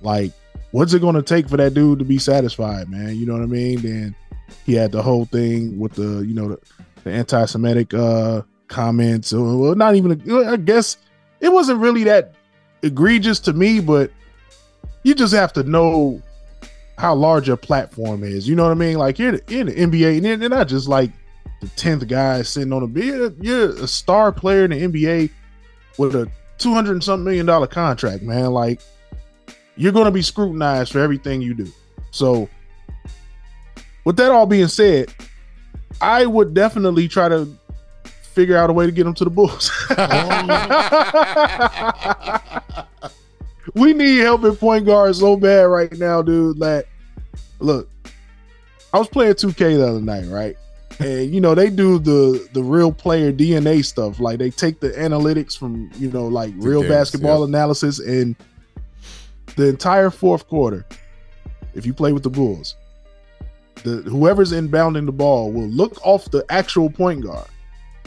Like, 0.00 0.32
what's 0.70 0.92
it 0.94 1.00
going 1.00 1.14
to 1.14 1.22
take 1.22 1.48
for 1.48 1.56
that 1.56 1.74
dude 1.74 1.98
to 1.98 2.04
be 2.04 2.18
satisfied, 2.18 2.88
man? 2.88 3.16
You 3.16 3.26
know 3.26 3.34
what 3.34 3.42
I 3.42 3.46
mean? 3.46 3.80
Then 3.80 4.16
he 4.64 4.74
had 4.74 4.92
the 4.92 5.02
whole 5.02 5.24
thing 5.24 5.78
with 5.78 5.94
the, 5.94 6.24
you 6.26 6.34
know, 6.34 6.48
the, 6.48 6.60
the 7.04 7.12
anti-Semitic 7.12 7.94
uh 7.94 8.42
comments. 8.68 9.32
Or, 9.32 9.56
well, 9.56 9.74
not 9.74 9.94
even. 9.94 10.20
I 10.46 10.56
guess 10.56 10.96
it 11.40 11.50
wasn't 11.52 11.80
really 11.80 12.04
that 12.04 12.34
egregious 12.82 13.40
to 13.40 13.52
me, 13.52 13.80
but 13.80 14.10
you 15.02 15.14
just 15.14 15.34
have 15.34 15.52
to 15.54 15.62
know 15.62 16.20
how 16.98 17.14
large 17.14 17.46
your 17.46 17.56
platform 17.56 18.24
is. 18.24 18.48
You 18.48 18.56
know 18.56 18.64
what 18.64 18.72
I 18.72 18.74
mean? 18.74 18.96
Like 18.96 19.18
you're, 19.18 19.34
in 19.34 19.66
the 19.66 19.74
NBA, 19.74 20.16
and 20.16 20.42
you're 20.42 20.48
not 20.48 20.68
just 20.68 20.88
like 20.88 21.10
the 21.60 21.68
tenth 21.68 22.06
guy 22.08 22.42
sitting 22.42 22.72
on 22.72 22.82
a 22.82 22.86
bed. 22.86 23.36
You're 23.40 23.70
a 23.70 23.86
star 23.86 24.32
player 24.32 24.64
in 24.64 24.70
the 24.70 24.88
NBA 24.88 25.30
with 25.98 26.14
a 26.14 26.30
two 26.58 26.72
hundred 26.72 26.92
and 26.92 27.04
something 27.04 27.24
million 27.24 27.46
dollar 27.46 27.66
contract, 27.66 28.22
man. 28.22 28.50
Like 28.52 28.80
you're 29.76 29.92
going 29.92 30.06
to 30.06 30.10
be 30.10 30.22
scrutinized 30.22 30.92
for 30.92 31.00
everything 31.00 31.42
you 31.42 31.54
do. 31.54 31.70
So, 32.10 32.48
with 34.04 34.16
that 34.16 34.30
all 34.30 34.46
being 34.46 34.68
said, 34.68 35.12
I 36.00 36.26
would 36.26 36.54
definitely 36.54 37.08
try 37.08 37.28
to 37.28 37.56
figure 38.36 38.56
out 38.56 38.70
a 38.70 38.72
way 38.72 38.86
to 38.86 38.92
get 38.92 39.06
him 39.06 39.14
to 39.14 39.24
the 39.24 39.30
Bulls. 39.30 39.70
we 43.74 43.94
need 43.94 44.18
help 44.18 44.44
at 44.44 44.58
point 44.58 44.86
guard 44.86 45.16
so 45.16 45.36
bad 45.36 45.62
right 45.62 45.92
now, 45.92 46.22
dude. 46.22 46.58
That 46.58 46.86
look, 47.58 47.88
I 48.92 48.98
was 48.98 49.08
playing 49.08 49.34
2K 49.34 49.78
the 49.78 49.88
other 49.88 50.00
night, 50.00 50.26
right? 50.26 50.56
And 50.98 51.34
you 51.34 51.40
know, 51.40 51.54
they 51.54 51.70
do 51.70 51.98
the 51.98 52.46
the 52.52 52.62
real 52.62 52.92
player 52.92 53.32
DNA 53.32 53.84
stuff. 53.84 54.20
Like 54.20 54.38
they 54.38 54.50
take 54.50 54.80
the 54.80 54.90
analytics 54.90 55.56
from, 55.56 55.90
you 55.96 56.10
know, 56.10 56.26
like 56.26 56.52
real 56.56 56.82
games, 56.82 56.94
basketball 56.94 57.40
yeah. 57.40 57.46
analysis 57.46 57.98
and 57.98 58.36
the 59.56 59.68
entire 59.68 60.10
fourth 60.10 60.46
quarter, 60.48 60.84
if 61.74 61.84
you 61.84 61.92
play 61.92 62.12
with 62.12 62.22
the 62.22 62.30
Bulls, 62.30 62.76
the 63.82 64.02
whoever's 64.02 64.52
inbounding 64.52 65.06
the 65.06 65.12
ball 65.12 65.52
will 65.52 65.68
look 65.68 66.04
off 66.04 66.30
the 66.30 66.44
actual 66.48 66.90
point 66.90 67.22
guard 67.22 67.48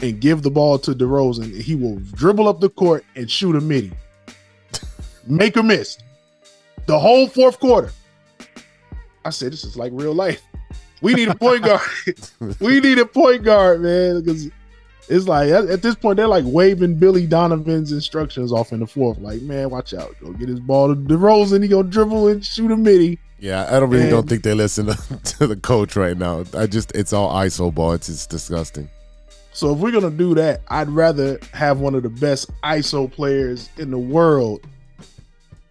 and 0.00 0.20
give 0.20 0.42
the 0.42 0.50
ball 0.50 0.78
to 0.78 0.92
DeRozan. 0.92 1.44
And 1.44 1.62
he 1.62 1.74
will 1.74 1.96
dribble 2.12 2.48
up 2.48 2.60
the 2.60 2.70
court 2.70 3.04
and 3.16 3.30
shoot 3.30 3.56
a 3.56 3.60
midi, 3.60 3.92
make 5.26 5.56
or 5.56 5.62
miss, 5.62 5.98
the 6.86 6.98
whole 6.98 7.28
fourth 7.28 7.58
quarter. 7.60 7.92
I 9.24 9.30
said, 9.30 9.52
this 9.52 9.64
is 9.64 9.76
like 9.76 9.92
real 9.94 10.14
life. 10.14 10.42
We 11.02 11.14
need 11.14 11.28
a 11.28 11.34
point 11.34 11.64
guard. 11.64 11.80
we 12.60 12.80
need 12.80 12.98
a 12.98 13.06
point 13.06 13.42
guard, 13.42 13.80
man, 13.80 14.22
because 14.22 14.50
it's 15.10 15.28
like 15.28 15.50
at, 15.50 15.66
at 15.68 15.82
this 15.82 15.94
point 15.94 16.16
they're 16.16 16.26
like 16.28 16.44
waving 16.46 16.94
Billy 16.94 17.26
Donovan's 17.26 17.92
instructions 17.92 18.52
off 18.52 18.72
in 18.72 18.80
the 18.80 18.86
fourth. 18.86 19.18
Like, 19.18 19.42
man, 19.42 19.68
watch 19.70 19.92
out, 19.92 20.14
go 20.20 20.32
get 20.32 20.48
his 20.48 20.60
ball 20.60 20.88
to 20.88 20.94
DeRozan. 20.94 21.62
He 21.62 21.68
gonna 21.68 21.88
dribble 21.88 22.28
and 22.28 22.44
shoot 22.44 22.70
a 22.70 22.76
midi. 22.76 23.18
Yeah, 23.38 23.66
I 23.74 23.80
don't 23.80 23.90
really 23.90 24.02
And- 24.04 24.10
don't 24.10 24.28
think 24.28 24.42
they 24.42 24.54
listen 24.54 24.86
to, 24.86 24.94
to 25.38 25.46
the 25.46 25.56
coach 25.56 25.96
right 25.96 26.16
now. 26.16 26.44
I 26.56 26.66
just 26.66 26.92
it's 26.94 27.12
all 27.12 27.32
ISO 27.34 27.74
ball. 27.74 27.92
It's 27.92 28.08
it's 28.08 28.26
disgusting. 28.26 28.88
So 29.52 29.72
if 29.72 29.78
we're 29.80 29.90
gonna 29.90 30.10
do 30.10 30.34
that, 30.36 30.60
I'd 30.68 30.88
rather 30.88 31.38
have 31.52 31.80
one 31.80 31.94
of 31.94 32.02
the 32.04 32.08
best 32.08 32.50
ISO 32.62 33.10
players 33.10 33.68
in 33.78 33.90
the 33.90 33.98
world 33.98 34.60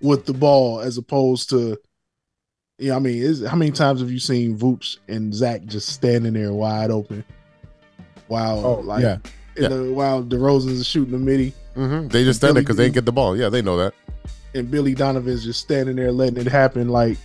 with 0.01 0.25
the 0.25 0.33
ball 0.33 0.81
as 0.81 0.97
opposed 0.97 1.49
to, 1.51 1.77
yeah. 2.77 2.95
I 2.95 2.99
mean, 2.99 3.21
is, 3.21 3.45
how 3.45 3.55
many 3.55 3.71
times 3.71 3.99
have 4.01 4.11
you 4.11 4.19
seen 4.19 4.57
Vooch 4.57 4.97
and 5.07 5.33
Zach 5.33 5.65
just 5.65 5.89
standing 5.89 6.33
there 6.33 6.53
wide 6.53 6.91
open, 6.91 7.23
while 8.29 8.65
Oh, 8.65 8.79
like 8.79 9.01
yeah. 9.03 9.17
in 9.57 9.63
Yeah. 9.63 9.67
the, 9.69 9.91
while 9.93 10.23
DeRozan's 10.23 10.85
shooting 10.87 11.11
the 11.11 11.17
midi 11.19 11.53
hmm 11.75 12.07
They 12.07 12.23
just 12.23 12.39
stand 12.39 12.55
there 12.55 12.63
because 12.63 12.77
they 12.77 12.83
didn't 12.85 12.95
get 12.95 13.05
the 13.05 13.11
ball. 13.11 13.35
Yeah, 13.37 13.49
they 13.49 13.61
know 13.61 13.77
that. 13.77 13.93
and 14.55 14.71
Billy 14.71 14.95
Donovan's 14.95 15.43
just 15.43 15.59
standing 15.59 15.95
there 15.97 16.11
letting 16.11 16.37
it 16.37 16.47
happen. 16.47 16.89
Like, 16.89 17.17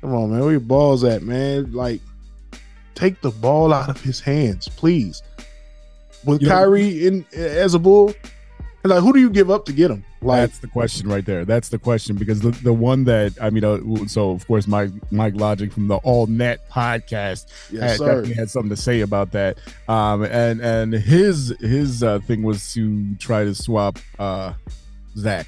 come 0.00 0.14
on, 0.14 0.30
man, 0.30 0.40
where 0.40 0.50
your 0.52 0.60
balls 0.60 1.04
at, 1.04 1.22
man? 1.22 1.72
Like, 1.72 2.00
take 2.94 3.20
the 3.20 3.30
ball 3.30 3.72
out 3.72 3.88
of 3.88 4.00
his 4.00 4.20
hands, 4.20 4.68
please. 4.68 5.22
With 6.24 6.42
You 6.42 6.48
know- 6.48 6.54
Kyrie 6.54 7.06
in 7.06 7.24
as 7.34 7.74
a 7.74 7.78
bull, 7.78 8.14
and 8.84 8.90
like, 8.90 9.02
who 9.02 9.14
do 9.14 9.18
you 9.18 9.30
give 9.30 9.50
up 9.50 9.64
to 9.64 9.72
get 9.72 9.90
him? 9.90 10.04
Like, 10.20 10.42
That's 10.42 10.58
the 10.58 10.68
question 10.68 11.08
right 11.08 11.24
there. 11.24 11.46
That's 11.46 11.70
the 11.70 11.78
question 11.78 12.16
because 12.16 12.40
the, 12.40 12.50
the 12.50 12.72
one 12.72 13.04
that 13.04 13.32
I 13.40 13.48
mean, 13.48 13.64
uh, 13.64 13.78
so 14.06 14.30
of 14.30 14.46
course, 14.46 14.66
Mike 14.66 14.90
Mike 15.10 15.34
Logic 15.36 15.72
from 15.72 15.88
the 15.88 15.96
All 15.96 16.26
Net 16.26 16.70
podcast 16.70 17.46
yes, 17.70 17.98
had, 17.98 17.98
definitely 17.98 18.34
had 18.34 18.50
something 18.50 18.68
to 18.70 18.76
say 18.76 19.00
about 19.00 19.32
that. 19.32 19.56
Um, 19.88 20.22
and 20.24 20.60
and 20.60 20.92
his 20.92 21.54
his 21.60 22.02
uh, 22.02 22.18
thing 22.20 22.42
was 22.42 22.72
to 22.74 23.14
try 23.16 23.44
to 23.44 23.54
swap 23.54 23.98
uh, 24.18 24.52
Zach 25.16 25.46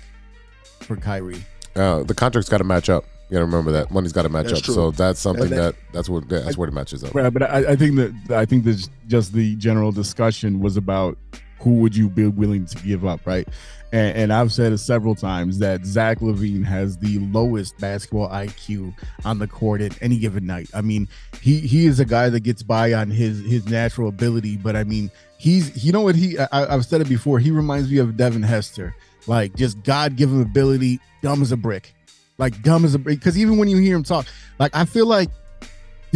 for 0.80 0.97
Kyrie. 0.97 1.45
Uh, 1.74 2.05
the 2.05 2.14
contract's 2.14 2.49
got 2.49 2.59
to 2.59 2.64
match 2.64 2.89
up. 2.89 3.05
You 3.28 3.34
got 3.34 3.41
to 3.41 3.45
remember 3.47 3.72
that 3.72 3.91
money's 3.91 4.12
got 4.12 4.22
to 4.22 4.28
match 4.30 4.47
That's 4.47 4.61
up. 4.61 4.64
true. 4.64 4.74
So 4.74 4.91
that's 4.93 5.20
something 5.20 5.51
that, 5.51 5.57
that- 5.57 5.74
that's 5.93 6.09
what 6.09 6.26
that's 6.28 6.57
where 6.57 6.68
it 6.68 6.72
matches 6.72 7.05
up. 7.05 7.14
Right, 7.14 7.30
but 7.30 7.43
I, 7.43 7.72
I 7.72 7.76
think 7.76 7.97
that 7.97 8.14
I 8.30 8.47
think 8.47 8.64
that 8.64 8.89
just 9.09 9.34
the 9.34 9.57
general 9.57 9.93
discussion 9.93 10.61
was 10.61 10.76
about 10.78 11.18
who 11.61 11.75
would 11.75 11.97
you 11.97 12.09
be 12.09 12.27
willing 12.27 12.67
to 12.67 12.79
give 12.83 13.05
up, 13.05 13.27
right? 13.27 13.49
and, 13.93 14.17
and 14.17 14.33
I've 14.33 14.53
said 14.53 14.73
it 14.73 14.79
several 14.79 15.15
times 15.15 15.59
that 15.61 15.85
Zach 15.85 16.19
LaVine 16.19 16.65
has 16.65 16.99
the 16.99 17.19
lowest 17.19 17.79
basketball 17.79 18.29
IQ 18.29 18.95
on 19.25 19.39
the 19.39 19.47
court 19.47 19.81
at 19.81 20.01
any 20.03 20.19
given 20.19 20.47
night. 20.47 20.69
I 20.75 20.81
mean, 20.81 21.09
he 21.41 21.61
he 21.61 21.87
is 21.87 22.01
a 22.01 22.05
guy 22.05 22.29
that 22.29 22.41
gets 22.41 22.63
by 22.63 22.93
on 22.93 23.11
his 23.11 23.41
his 23.45 23.67
natural 23.69 24.09
ability, 24.09 24.57
but 24.57 24.77
I 24.77 24.85
mean, 24.85 25.11
he's 25.39 25.85
you 25.85 25.93
know 25.93 26.03
what 26.03 26.15
he 26.15 26.39
I, 26.39 26.75
I've 26.75 26.85
said 26.85 27.01
it 27.01 27.09
before. 27.09 27.39
He 27.39 27.51
reminds 27.51 27.91
me 27.91 27.99
of 27.99 28.17
Devin 28.17 28.43
Hester, 28.43 28.95
like 29.27 29.55
just 29.55 29.83
God 29.83 30.17
given 30.17 30.43
ability, 30.43 31.01
dumb 31.23 31.43
as 31.43 31.53
a 31.53 31.57
brick, 31.57 31.95
like 32.39 32.61
dumb 32.63 32.85
as 32.85 32.95
a 32.95 32.99
brick. 32.99 33.19
Because 33.19 33.39
even 33.39 33.57
when 33.57 33.69
you 33.69 33.79
hear 33.79 33.97
him 33.97 34.03
talk, 34.03 34.27
like 34.59 34.75
I 34.75 34.85
feel 34.85 35.07
like 35.07 35.31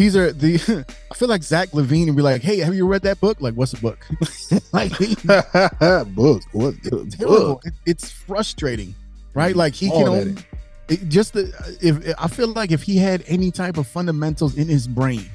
these 0.00 0.16
are 0.16 0.32
the 0.32 0.54
I 1.10 1.14
feel 1.14 1.28
like 1.28 1.42
Zach 1.42 1.68
LaVine 1.72 2.06
and 2.06 2.16
be 2.16 2.22
like, 2.22 2.40
hey, 2.40 2.58
have 2.60 2.74
you 2.74 2.86
read 2.86 3.02
that 3.02 3.20
book? 3.20 3.38
Like, 3.42 3.52
what's 3.52 3.72
the 3.72 3.80
book? 3.80 4.06
like 4.72 4.92
book. 6.14 6.42
What 6.52 6.74
terrible. 6.82 7.36
book? 7.54 7.62
It- 7.66 7.74
it's 7.84 8.10
frustrating, 8.10 8.94
right? 9.34 9.54
Like 9.54 9.74
he 9.74 9.90
All 9.90 9.98
can 9.98 10.08
only 10.08 10.36
it, 10.88 11.08
just 11.08 11.34
the, 11.34 11.52
if 11.82 12.14
I 12.18 12.28
feel 12.28 12.48
like 12.48 12.72
if 12.72 12.82
he 12.82 12.96
had 12.96 13.22
any 13.26 13.50
type 13.50 13.76
of 13.76 13.86
fundamentals 13.86 14.56
in 14.56 14.68
his 14.68 14.88
brain, 14.88 15.28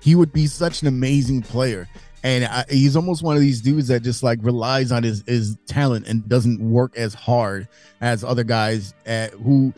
he 0.00 0.16
would 0.16 0.32
be 0.32 0.48
such 0.48 0.82
an 0.82 0.88
amazing 0.88 1.42
player. 1.42 1.88
And 2.24 2.44
I, 2.44 2.64
he's 2.68 2.96
almost 2.96 3.22
one 3.22 3.36
of 3.36 3.40
these 3.40 3.60
dudes 3.60 3.88
that 3.88 4.00
just 4.02 4.24
like 4.24 4.40
relies 4.42 4.90
on 4.90 5.04
his 5.04 5.22
his 5.26 5.56
talent 5.66 6.08
and 6.08 6.28
doesn't 6.28 6.58
work 6.60 6.96
as 6.96 7.14
hard 7.14 7.68
as 8.00 8.24
other 8.24 8.42
guys 8.44 8.92
at, 9.06 9.30
who 9.34 9.72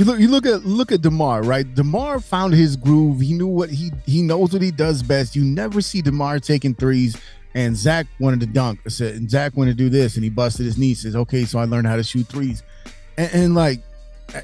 you 0.00 0.06
look 0.06 0.18
you 0.18 0.28
look 0.28 0.46
at 0.46 0.64
look 0.64 0.92
at 0.92 1.02
DeMar, 1.02 1.42
right? 1.42 1.74
DeMar 1.74 2.20
found 2.20 2.54
his 2.54 2.74
groove. 2.74 3.20
He 3.20 3.34
knew 3.34 3.46
what 3.46 3.70
he 3.70 3.92
he 4.06 4.22
knows 4.22 4.52
what 4.52 4.62
he 4.62 4.70
does 4.70 5.02
best. 5.02 5.36
You 5.36 5.44
never 5.44 5.80
see 5.80 6.00
DeMar 6.00 6.40
taking 6.40 6.74
threes. 6.74 7.20
And 7.52 7.76
Zach 7.76 8.06
wanted 8.20 8.40
to 8.40 8.46
dunk. 8.46 8.78
I 8.86 8.90
said, 8.90 9.16
and 9.16 9.28
Zach 9.28 9.56
wanted 9.56 9.72
to 9.72 9.76
do 9.76 9.88
this, 9.88 10.14
and 10.14 10.22
he 10.22 10.30
busted 10.30 10.64
his 10.64 10.78
knee. 10.78 10.94
Says, 10.94 11.16
okay, 11.16 11.44
so 11.44 11.58
I 11.58 11.64
learned 11.64 11.88
how 11.88 11.96
to 11.96 12.04
shoot 12.04 12.28
threes. 12.28 12.62
And, 13.18 13.30
and 13.34 13.54
like 13.54 13.80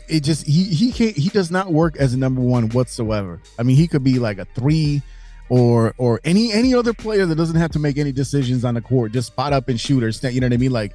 it 0.08 0.20
just 0.20 0.46
he 0.46 0.64
he 0.64 0.92
can't 0.92 1.16
he 1.16 1.28
does 1.30 1.50
not 1.50 1.72
work 1.72 1.96
as 1.96 2.12
a 2.12 2.18
number 2.18 2.40
one 2.40 2.68
whatsoever. 2.70 3.40
I 3.58 3.62
mean, 3.62 3.76
he 3.76 3.86
could 3.86 4.04
be 4.04 4.18
like 4.18 4.38
a 4.38 4.44
three 4.56 5.02
or 5.48 5.94
or 5.96 6.20
any 6.24 6.52
any 6.52 6.74
other 6.74 6.92
player 6.92 7.24
that 7.24 7.36
doesn't 7.36 7.56
have 7.56 7.70
to 7.72 7.78
make 7.78 7.96
any 7.96 8.12
decisions 8.12 8.64
on 8.64 8.74
the 8.74 8.80
court, 8.80 9.12
just 9.12 9.28
spot 9.28 9.52
up 9.52 9.68
and 9.68 9.80
shoot 9.80 10.02
or 10.02 10.12
stand, 10.12 10.34
you 10.34 10.40
know 10.40 10.48
what 10.48 10.54
I 10.54 10.58
mean? 10.58 10.72
Like 10.72 10.92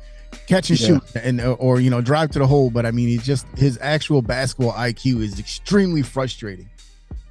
catch 0.48 0.70
and 0.70 0.80
Yeah. 0.80 0.88
shoot 0.88 1.04
and 1.16 1.42
uh, 1.42 1.54
or 1.54 1.80
you 1.80 1.90
know 1.90 2.02
drive 2.02 2.32
to 2.32 2.40
the 2.40 2.48
hole. 2.48 2.70
But 2.70 2.86
I 2.86 2.92
mean, 2.92 3.08
he's 3.08 3.26
just 3.26 3.46
his 3.58 3.78
actual 3.82 4.22
basketball 4.22 4.74
IQ 4.74 5.22
is 5.22 5.40
extremely 5.40 6.02
frustrating. 6.02 6.70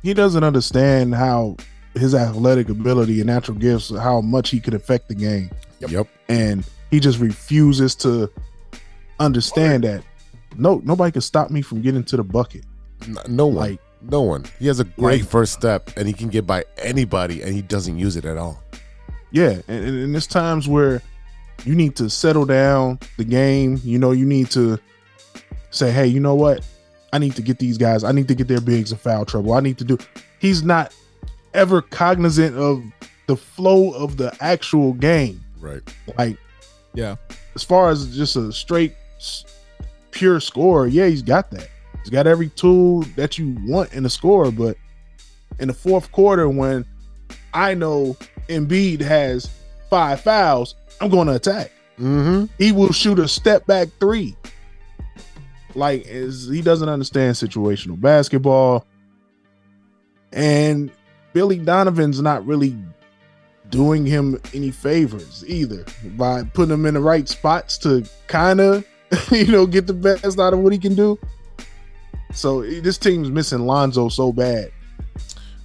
He 0.02 0.14
doesn't 0.14 0.42
understand 0.44 1.14
how 1.14 1.56
his 1.94 2.14
athletic 2.14 2.68
ability 2.68 3.20
and 3.20 3.26
natural 3.26 3.58
gifts, 3.58 3.90
how 3.96 4.20
much 4.20 4.50
he 4.50 4.60
could 4.60 4.74
affect 4.74 5.08
the 5.08 5.14
game. 5.14 5.50
Yep. 5.80 6.06
And 6.28 6.64
he 6.90 7.00
just 7.00 7.18
refuses 7.18 7.94
to 7.96 8.30
understand 9.18 9.84
that. 9.84 10.02
No, 10.56 10.80
nobody 10.84 11.12
can 11.12 11.20
stop 11.20 11.50
me 11.50 11.62
from 11.62 11.80
getting 11.82 12.04
to 12.04 12.16
the 12.16 12.24
bucket. 12.24 12.64
N- 13.06 13.16
No 13.28 13.46
one. 13.46 13.56
Like- 13.56 13.80
no 14.02 14.22
one. 14.22 14.44
He 14.58 14.66
has 14.66 14.80
a 14.80 14.84
great 14.84 15.20
Like- 15.22 15.30
first 15.30 15.52
step 15.52 15.90
and 15.96 16.06
he 16.08 16.14
can 16.14 16.28
get 16.28 16.46
by 16.46 16.64
anybody 16.78 17.42
and 17.42 17.52
he 17.54 17.60
doesn't 17.62 17.98
use 17.98 18.16
it 18.16 18.24
at 18.24 18.38
all. 18.38 18.62
Yeah, 19.30 19.50
and, 19.68 19.84
and, 19.84 19.98
and 20.04 20.14
there's 20.14 20.26
times 20.26 20.66
where 20.66 21.02
you 21.64 21.74
need 21.74 21.96
to 21.96 22.08
settle 22.10 22.44
down 22.46 22.98
the 23.16 23.24
game. 23.24 23.80
You 23.84 23.98
know, 23.98 24.12
you 24.12 24.26
need 24.26 24.50
to 24.52 24.78
say, 25.70 25.90
hey, 25.90 26.06
you 26.06 26.20
know 26.20 26.34
what? 26.34 26.64
I 27.12 27.18
need 27.18 27.34
to 27.36 27.42
get 27.42 27.58
these 27.58 27.76
guys. 27.78 28.04
I 28.04 28.12
need 28.12 28.28
to 28.28 28.34
get 28.34 28.48
their 28.48 28.60
bigs 28.60 28.92
in 28.92 28.98
foul 28.98 29.24
trouble. 29.24 29.52
I 29.52 29.60
need 29.60 29.78
to 29.78 29.84
do. 29.84 29.98
He's 30.38 30.62
not 30.62 30.94
ever 31.54 31.82
cognizant 31.82 32.56
of 32.56 32.82
the 33.26 33.36
flow 33.36 33.92
of 33.92 34.16
the 34.16 34.34
actual 34.40 34.92
game. 34.94 35.40
Right. 35.60 35.82
Like, 36.18 36.36
Yeah. 36.94 37.16
as 37.54 37.62
far 37.62 37.90
as 37.90 38.14
just 38.16 38.36
a 38.36 38.52
straight, 38.52 38.94
pure 40.10 40.40
score, 40.40 40.86
yeah, 40.86 41.06
he's 41.06 41.22
got 41.22 41.50
that. 41.50 41.68
He's 42.00 42.10
got 42.10 42.26
every 42.26 42.48
tool 42.50 43.02
that 43.16 43.38
you 43.38 43.56
want 43.66 43.92
in 43.92 44.04
a 44.06 44.10
score. 44.10 44.50
But 44.50 44.76
in 45.58 45.68
the 45.68 45.74
fourth 45.74 46.10
quarter, 46.12 46.48
when 46.48 46.84
I 47.52 47.74
know 47.74 48.16
Embiid 48.48 49.00
has 49.02 49.50
five 49.90 50.20
fouls, 50.20 50.74
I'm 51.00 51.08
going 51.10 51.26
to 51.28 51.34
attack. 51.34 51.72
Mm-hmm. 51.98 52.46
He 52.58 52.72
will 52.72 52.92
shoot 52.92 53.18
a 53.18 53.28
step 53.28 53.66
back 53.66 53.88
three. 53.98 54.36
Like 55.74 56.04
is 56.06 56.48
he 56.48 56.62
doesn't 56.62 56.88
understand 56.88 57.36
situational 57.36 58.00
basketball, 58.00 58.86
and 60.32 60.90
Billy 61.32 61.58
Donovan's 61.58 62.20
not 62.20 62.44
really 62.44 62.76
doing 63.68 64.04
him 64.04 64.40
any 64.52 64.72
favors 64.72 65.44
either 65.46 65.84
by 66.16 66.42
putting 66.42 66.74
him 66.74 66.86
in 66.86 66.94
the 66.94 67.00
right 67.00 67.28
spots 67.28 67.78
to 67.78 68.04
kind 68.26 68.60
of 68.60 68.84
you 69.30 69.46
know 69.46 69.64
get 69.64 69.86
the 69.86 69.92
best 69.94 70.40
out 70.40 70.52
of 70.52 70.58
what 70.58 70.72
he 70.72 70.78
can 70.78 70.96
do. 70.96 71.16
So 72.32 72.62
this 72.62 72.98
team's 72.98 73.30
missing 73.30 73.60
Lonzo 73.60 74.08
so 74.08 74.32
bad, 74.32 74.72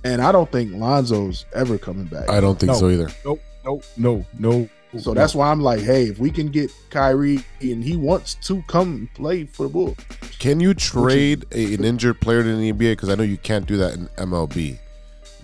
and 0.03 0.21
I 0.21 0.31
don't 0.31 0.51
think 0.51 0.71
Lonzo's 0.73 1.45
ever 1.53 1.79
coming 1.79 2.05
back. 2.05 2.29
I 2.29 2.39
don't 2.41 2.59
think 2.59 2.73
No. 2.73 2.77
so 2.77 2.89
either. 2.89 3.09
Nope, 3.23 3.41
nope, 3.63 3.83
no, 3.97 4.25
no. 4.37 4.69
So 4.99 5.13
that's 5.13 5.35
why 5.35 5.51
I'm 5.51 5.61
like, 5.61 5.81
hey, 5.81 6.05
if 6.05 6.19
we 6.19 6.29
can 6.31 6.47
get 6.47 6.71
Kyrie 6.89 7.43
and 7.61 7.83
he 7.83 7.97
wants 7.97 8.35
to 8.47 8.61
come 8.67 9.09
play 9.13 9.45
for 9.45 9.63
the 9.63 9.69
Bulls, 9.69 9.97
Can 10.39 10.59
you 10.59 10.73
trade 10.73 11.45
a, 11.51 11.73
an 11.75 11.83
injured 11.83 12.19
player 12.21 12.43
to 12.43 12.55
the 12.55 12.71
NBA? 12.71 12.91
Because 12.93 13.09
I 13.09 13.15
know 13.15 13.23
you 13.23 13.37
can't 13.37 13.65
do 13.65 13.77
that 13.77 13.93
in 13.93 14.07
MLB. 14.17 14.77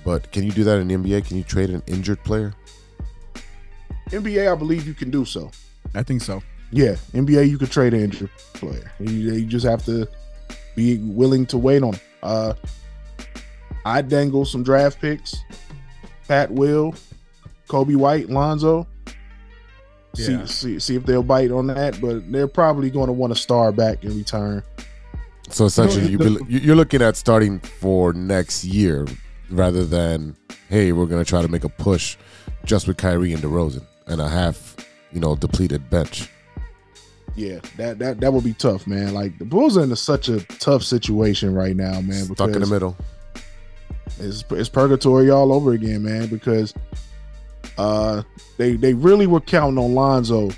But 0.03 0.31
can 0.31 0.43
you 0.43 0.51
do 0.51 0.63
that 0.63 0.77
in 0.79 0.87
the 0.87 0.95
NBA? 0.95 1.27
Can 1.27 1.37
you 1.37 1.43
trade 1.43 1.69
an 1.69 1.83
injured 1.87 2.23
player? 2.23 2.53
NBA, 4.09 4.51
I 4.51 4.55
believe 4.55 4.87
you 4.87 4.93
can 4.93 5.09
do 5.11 5.25
so. 5.25 5.51
I 5.93 6.03
think 6.03 6.21
so. 6.21 6.41
Yeah, 6.71 6.95
NBA, 7.13 7.49
you 7.49 7.57
could 7.57 7.71
trade 7.71 7.93
an 7.93 8.01
injured 8.01 8.29
player. 8.53 8.91
You, 8.99 9.09
you 9.09 9.45
just 9.45 9.65
have 9.65 9.85
to 9.85 10.07
be 10.75 10.97
willing 10.99 11.45
to 11.47 11.57
wait 11.57 11.83
on. 11.83 11.93
'em. 11.95 11.99
Uh, 12.23 12.53
I 13.85 14.01
dangle 14.01 14.45
some 14.45 14.63
draft 14.63 14.99
picks. 15.01 15.35
Pat 16.27 16.51
Will, 16.51 16.93
Coby 17.67 17.95
White, 17.95 18.29
Lonzo. 18.29 18.87
Yeah. 20.15 20.45
See, 20.45 20.47
see, 20.47 20.79
see 20.79 20.95
if 20.95 21.05
they'll 21.05 21.23
bite 21.23 21.51
on 21.51 21.67
that, 21.67 21.99
but 22.01 22.29
they're 22.31 22.47
probably 22.47 22.89
going 22.89 23.07
to 23.07 23.13
want 23.13 23.31
a 23.31 23.35
star 23.35 23.71
back 23.71 24.03
in 24.03 24.17
return. 24.17 24.63
So 25.49 25.65
essentially, 25.65 26.07
you 26.07 26.17
be, 26.17 26.37
you're 26.47 26.75
looking 26.75 27.01
at 27.01 27.17
starting 27.17 27.59
for 27.59 28.13
next 28.13 28.63
year 28.63 29.05
rather 29.49 29.85
than 29.85 30.35
hey, 30.69 30.93
we're 30.93 31.05
gonna 31.05 31.25
try 31.25 31.41
to 31.41 31.47
make 31.47 31.63
a 31.63 31.69
push 31.69 32.17
just 32.63 32.87
with 32.87 32.97
Kyrie 32.97 33.33
and 33.33 33.43
DeRozan 33.43 33.85
and 34.07 34.21
a 34.21 34.29
half, 34.29 34.75
you 35.11 35.19
know, 35.19 35.35
depleted 35.35 35.89
bench. 35.89 36.29
Yeah, 37.35 37.59
that 37.77 37.99
that 37.99 38.19
that 38.21 38.33
would 38.33 38.43
be 38.43 38.53
tough, 38.53 38.87
man. 38.87 39.13
Like 39.13 39.37
the 39.37 39.45
Bulls 39.45 39.77
are 39.77 39.83
in 39.83 39.95
such 39.95 40.29
a 40.29 40.39
tough 40.57 40.83
situation 40.83 41.53
right 41.53 41.75
now, 41.75 42.01
man. 42.01 42.33
Stuck 42.33 42.51
in 42.51 42.61
the 42.61 42.67
middle. 42.67 42.95
it's, 44.19 44.43
it's 44.49 44.69
purgatory 44.69 45.29
all 45.29 45.53
over 45.53 45.73
again, 45.73 46.03
man. 46.03 46.27
Because 46.27 46.73
uh, 47.77 48.23
they 48.57 48.75
they 48.75 48.93
really 48.93 49.27
were 49.27 49.41
counting 49.41 49.77
on 49.77 49.93
Lonzo 49.95 50.49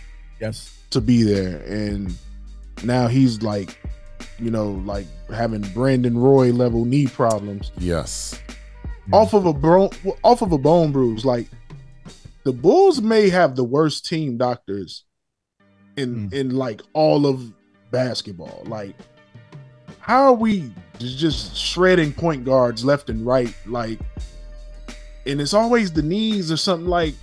Yes. 0.41 0.77
to 0.91 1.01
be 1.01 1.23
there, 1.23 1.57
and 1.63 2.13
now 2.83 3.07
he's 3.07 3.41
like, 3.41 3.77
you 4.39 4.51
know, 4.51 4.71
like 4.85 5.05
having 5.33 5.61
Brandon 5.73 6.17
Roy 6.17 6.51
level 6.51 6.85
knee 6.85 7.07
problems 7.07 7.71
Yes. 7.77 8.39
off 9.11 9.33
of 9.33 9.45
a 9.45 9.53
bro- 9.53 9.91
off 10.23 10.41
of 10.41 10.51
a 10.51 10.57
bone 10.57 10.91
bruise. 10.91 11.23
Like 11.25 11.47
the 12.43 12.51
Bulls 12.53 13.01
may 13.01 13.29
have 13.29 13.55
the 13.55 13.63
worst 13.63 14.05
team 14.05 14.37
doctors 14.37 15.05
in 15.95 16.29
in 16.33 16.55
like 16.55 16.81
all 16.93 17.25
of 17.25 17.53
basketball. 17.91 18.63
Like, 18.65 18.95
how 19.99 20.23
are 20.25 20.33
we 20.33 20.73
just 20.99 21.55
shredding 21.55 22.11
point 22.11 22.43
guards 22.43 22.83
left 22.83 23.09
and 23.09 23.25
right? 23.25 23.53
Like, 23.65 23.99
and 25.25 25.39
it's 25.41 25.53
always 25.53 25.91
the 25.91 26.01
knees 26.01 26.51
or 26.51 26.57
something 26.57 26.87
like 26.87 27.15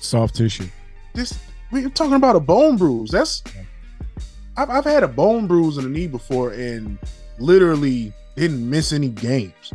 Soft 0.00 0.36
tissue. 0.36 0.68
this. 1.14 1.38
We're 1.72 1.88
talking 1.90 2.14
about 2.14 2.36
a 2.36 2.40
bone 2.40 2.76
bruise. 2.76 3.10
That's 3.10 3.42
I've, 4.56 4.70
I've 4.70 4.84
had 4.84 5.02
a 5.02 5.08
bone 5.08 5.46
bruise 5.46 5.78
in 5.78 5.84
the 5.84 5.90
knee 5.90 6.06
before 6.06 6.50
and 6.52 6.98
literally 7.38 8.12
didn't 8.36 8.68
miss 8.68 8.92
any 8.92 9.08
games. 9.08 9.72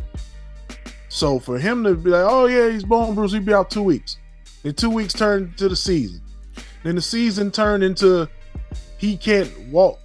So 1.08 1.38
for 1.38 1.58
him 1.58 1.84
to 1.84 1.94
be 1.94 2.10
like, 2.10 2.24
oh 2.26 2.46
yeah, 2.46 2.70
he's 2.70 2.84
bone 2.84 3.14
bruised, 3.14 3.34
he'd 3.34 3.44
be 3.44 3.52
out 3.52 3.70
two 3.70 3.82
weeks. 3.82 4.16
Then 4.62 4.74
two 4.74 4.88
weeks 4.90 5.12
turned 5.12 5.58
to 5.58 5.68
the 5.68 5.76
season. 5.76 6.22
Then 6.82 6.94
the 6.94 7.02
season 7.02 7.50
turned 7.50 7.82
into 7.84 8.28
he 8.96 9.16
can't 9.16 9.50
walk. 9.68 9.98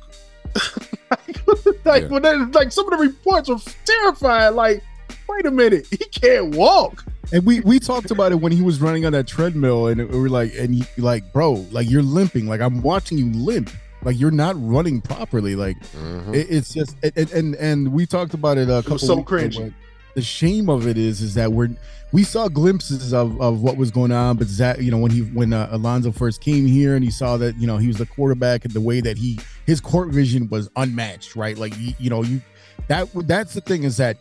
like 1.86 2.04
Yeah. 2.04 2.08
when 2.10 2.22
that, 2.24 2.52
like 2.54 2.72
some 2.72 2.92
of 2.92 3.00
the 3.00 3.06
reports 3.08 3.48
were 3.50 3.58
terrifying. 3.86 4.56
Like, 4.56 4.84
wait 5.28 5.46
a 5.46 5.52
minute, 5.52 5.88
he 5.90 5.98
can't 5.98 6.56
walk. 6.56 7.04
And 7.34 7.46
we 7.46 7.60
we 7.62 7.80
talked 7.80 8.10
about 8.12 8.32
it 8.32 8.36
when 8.36 8.52
he 8.54 8.62
was 8.62 8.80
running 8.80 9.06
on 9.06 9.12
that 9.12 9.28
treadmill, 9.28 9.88
and 9.88 10.10
we 10.10 10.18
were 10.20 10.30
like, 10.30 10.54
and 10.58 10.76
you, 10.76 10.86
like, 10.98 11.34
bro, 11.34 11.66
like 11.72 11.90
you're 11.90 12.02
limping. 12.04 12.48
Like 12.48 12.62
I'm 12.62 12.82
watching 12.82 13.18
you 13.18 13.32
limp. 13.34 13.70
Like 14.04 14.18
you're 14.18 14.32
not 14.32 14.56
running 14.58 15.02
properly. 15.02 15.56
Like 15.56 15.76
Mhm. 15.92 16.34
it, 16.34 16.48
it's 16.50 16.74
just 16.74 16.96
it, 17.04 17.14
it- 17.18 17.34
and 17.34 17.56
and 17.56 17.92
we 17.92 18.06
talked 18.06 18.34
about 18.34 18.58
it 18.58 18.70
a 18.70 18.82
couple 18.82 19.00
so 19.00 19.16
weeks 19.16 19.58
ago, 19.58 19.72
the 20.16 20.22
shame 20.22 20.70
of 20.70 20.88
it 20.88 20.98
is 20.98 21.20
is 21.22 21.34
that 21.34 21.52
we're 21.52 21.70
we 22.14 22.24
saw 22.24 22.48
glimpses 22.48 23.14
of 23.14 23.42
of 23.42 23.62
what 23.62 23.76
was 23.76 23.92
going 23.92 24.14
on, 24.14 24.38
but 24.38 24.48
Zach, 24.48 24.80
you 24.80 24.92
know, 24.92 24.98
when 24.98 25.12
he 25.12 25.22
when 25.24 25.52
uh, 25.52 25.68
Alonzo 25.72 26.14
first 26.14 26.40
came 26.40 26.66
here 26.66 26.96
and 26.96 27.04
he 27.04 27.12
saw 27.12 27.36
that 27.36 27.58
you 27.58 27.68
know 27.68 27.78
he 27.78 27.88
was 27.88 27.98
the 27.98 28.06
quarterback 28.06 28.64
and 28.64 28.74
the 28.74 28.80
way 28.80 29.02
that 29.02 29.18
he 29.18 29.38
his 29.66 29.82
court 29.82 30.10
vision 30.10 30.48
was 30.48 30.70
unmatched, 30.78 31.36
right? 31.36 31.58
Like 31.58 31.78
you, 31.78 31.94
you 32.00 32.10
know 32.10 32.24
you 32.24 32.40
that 32.88 33.10
that's 33.28 33.54
the 33.54 33.62
thing 33.62 33.84
is 33.84 33.98
that 33.98 34.16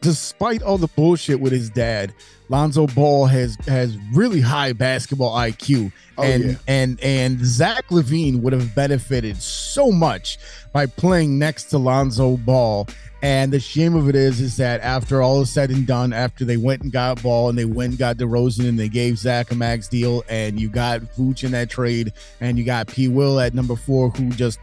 despite 0.00 0.62
all 0.62 0.78
the 0.78 0.88
bullshit 0.88 1.40
with 1.40 1.52
his 1.52 1.70
dad, 1.70 2.12
Lonzo 2.48 2.86
Ball 2.88 3.26
has 3.26 3.56
has 3.66 3.96
really 4.12 4.40
high 4.40 4.72
basketball 4.72 5.36
IQ, 5.36 5.92
Oh, 6.18 6.22
and 6.22 6.44
yeah. 6.44 6.54
and 6.66 7.00
and 7.00 7.44
Zach 7.44 7.86
LaVine 7.88 8.40
would 8.42 8.52
have 8.52 8.74
benefited 8.74 9.36
so 9.36 9.90
much 9.92 10.38
by 10.72 10.86
playing 10.86 11.38
next 11.38 11.64
to 11.70 11.78
Lonzo 11.78 12.36
Ball. 12.38 12.86
And 13.22 13.52
the 13.52 13.60
shame 13.60 13.94
of 13.94 14.08
it 14.08 14.14
is, 14.16 14.40
is 14.40 14.56
that 14.56 14.80
after 14.80 15.20
all 15.20 15.42
is 15.42 15.50
said 15.50 15.68
and 15.70 15.86
done, 15.86 16.14
after 16.14 16.42
they 16.46 16.56
went 16.56 16.80
and 16.80 16.90
got 16.90 17.22
Ball 17.22 17.50
and 17.50 17.58
they 17.58 17.66
went 17.66 17.90
and 17.90 17.98
got 17.98 18.16
DeRozan 18.16 18.66
and 18.66 18.78
they 18.78 18.88
gave 18.88 19.18
Zach 19.18 19.50
a 19.50 19.54
max 19.54 19.88
deal, 19.88 20.24
and 20.30 20.58
you 20.58 20.70
got 20.70 21.02
Vooch 21.18 21.44
in 21.44 21.52
that 21.52 21.68
trade, 21.68 22.14
and 22.40 22.56
you 22.58 22.64
got 22.64 22.86
P. 22.86 23.08
Will 23.08 23.38
at 23.38 23.52
number 23.52 23.76
four, 23.76 24.08
who 24.10 24.30
just 24.30 24.58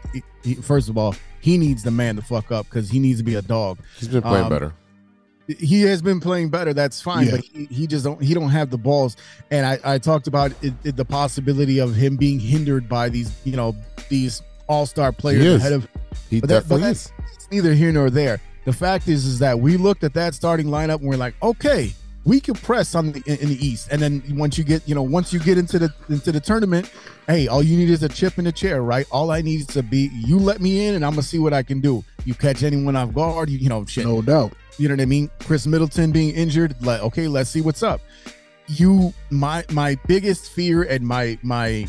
first 0.62 0.88
of 0.88 0.98
all 0.98 1.14
he 1.40 1.56
needs 1.56 1.84
the 1.84 1.90
man 1.92 2.16
to 2.16 2.22
fuck 2.22 2.50
up 2.50 2.66
because 2.66 2.90
he 2.90 2.98
needs 2.98 3.20
to 3.20 3.24
be 3.24 3.36
a 3.36 3.42
dog. 3.42 3.78
He's 3.98 4.08
been 4.08 4.22
playing 4.22 4.44
Um, 4.46 4.50
better. 4.50 4.72
He 5.58 5.80
has 5.82 6.02
been 6.02 6.20
playing 6.20 6.50
better 6.50 6.74
that's 6.74 7.00
fine 7.00 7.26
Yeah. 7.26 7.30
but 7.36 7.40
he, 7.44 7.64
he 7.66 7.86
just 7.86 8.04
don't 8.04 8.22
he 8.22 8.34
don't 8.34 8.50
have 8.50 8.68
the 8.70 8.76
balls 8.78 9.16
and 9.50 9.64
i 9.64 9.78
i 9.94 9.98
talked 9.98 10.26
about 10.26 10.52
it, 10.62 10.74
it- 10.84 10.96
the 10.96 11.04
possibility 11.04 11.78
of 11.78 11.94
him 11.94 12.16
being 12.16 12.38
hindered 12.38 12.88
by 12.88 13.08
these 13.08 13.32
you 13.44 13.56
know 13.56 13.74
these 14.10 14.42
all-star 14.68 15.10
players 15.12 15.54
ahead 15.56 15.72
of 15.72 15.88
He 16.28 16.40
but 16.40 16.48
that- 16.50 16.68
but 16.68 16.76
definitely 16.80 16.80
that's 16.82 17.06
is. 17.06 17.12
it's 17.34 17.50
neither 17.50 17.72
here 17.72 17.92
nor 17.92 18.10
there 18.10 18.40
the 18.66 18.72
fact 18.72 19.08
is 19.08 19.24
is 19.24 19.38
that 19.38 19.58
we 19.58 19.78
looked 19.78 20.04
at 20.04 20.12
that 20.14 20.34
starting 20.34 20.66
lineup 20.66 21.00
and 21.00 21.08
we're 21.08 21.16
like 21.16 21.34
okay 21.42 21.92
we 22.28 22.40
can 22.40 22.54
press 22.54 22.94
on 22.94 23.12
the 23.12 23.22
in 23.26 23.48
the 23.48 23.66
east 23.66 23.88
and 23.90 24.02
then 24.02 24.22
once 24.36 24.58
you 24.58 24.64
get 24.64 24.86
you 24.86 24.94
know 24.94 25.02
once 25.02 25.32
you 25.32 25.40
get 25.40 25.56
into 25.56 25.78
the 25.78 25.92
into 26.10 26.30
the 26.30 26.40
tournament 26.40 26.90
hey 27.26 27.48
all 27.48 27.62
you 27.62 27.76
need 27.76 27.88
is 27.88 28.02
a 28.02 28.08
chip 28.08 28.38
in 28.38 28.44
the 28.44 28.52
chair 28.52 28.82
right 28.82 29.06
all 29.10 29.30
i 29.30 29.40
need 29.40 29.60
is 29.60 29.66
to 29.66 29.82
be 29.82 30.10
you 30.12 30.38
let 30.38 30.60
me 30.60 30.86
in 30.86 30.94
and 30.94 31.04
i'm 31.04 31.12
gonna 31.12 31.22
see 31.22 31.38
what 31.38 31.54
i 31.54 31.62
can 31.62 31.80
do 31.80 32.04
you 32.28 32.34
catch 32.34 32.62
anyone 32.62 32.94
off 32.94 33.14
guard 33.14 33.48
you, 33.48 33.56
you 33.58 33.70
know 33.70 33.84
shit 33.86 34.04
No 34.04 34.20
doubt. 34.20 34.52
you 34.76 34.86
know 34.88 34.94
what 34.94 35.00
I 35.00 35.06
mean? 35.06 35.30
Khris 35.40 35.66
Middleton 35.66 36.12
being 36.12 36.34
injured, 36.34 36.74
like 36.84 37.00
okay, 37.00 37.26
let's 37.26 37.48
see 37.48 37.62
what's 37.62 37.82
up. 37.82 38.00
You 38.66 39.14
my 39.30 39.64
my 39.70 39.96
biggest 40.06 40.50
fear 40.52 40.82
and 40.82 41.06
my 41.06 41.38
my 41.42 41.88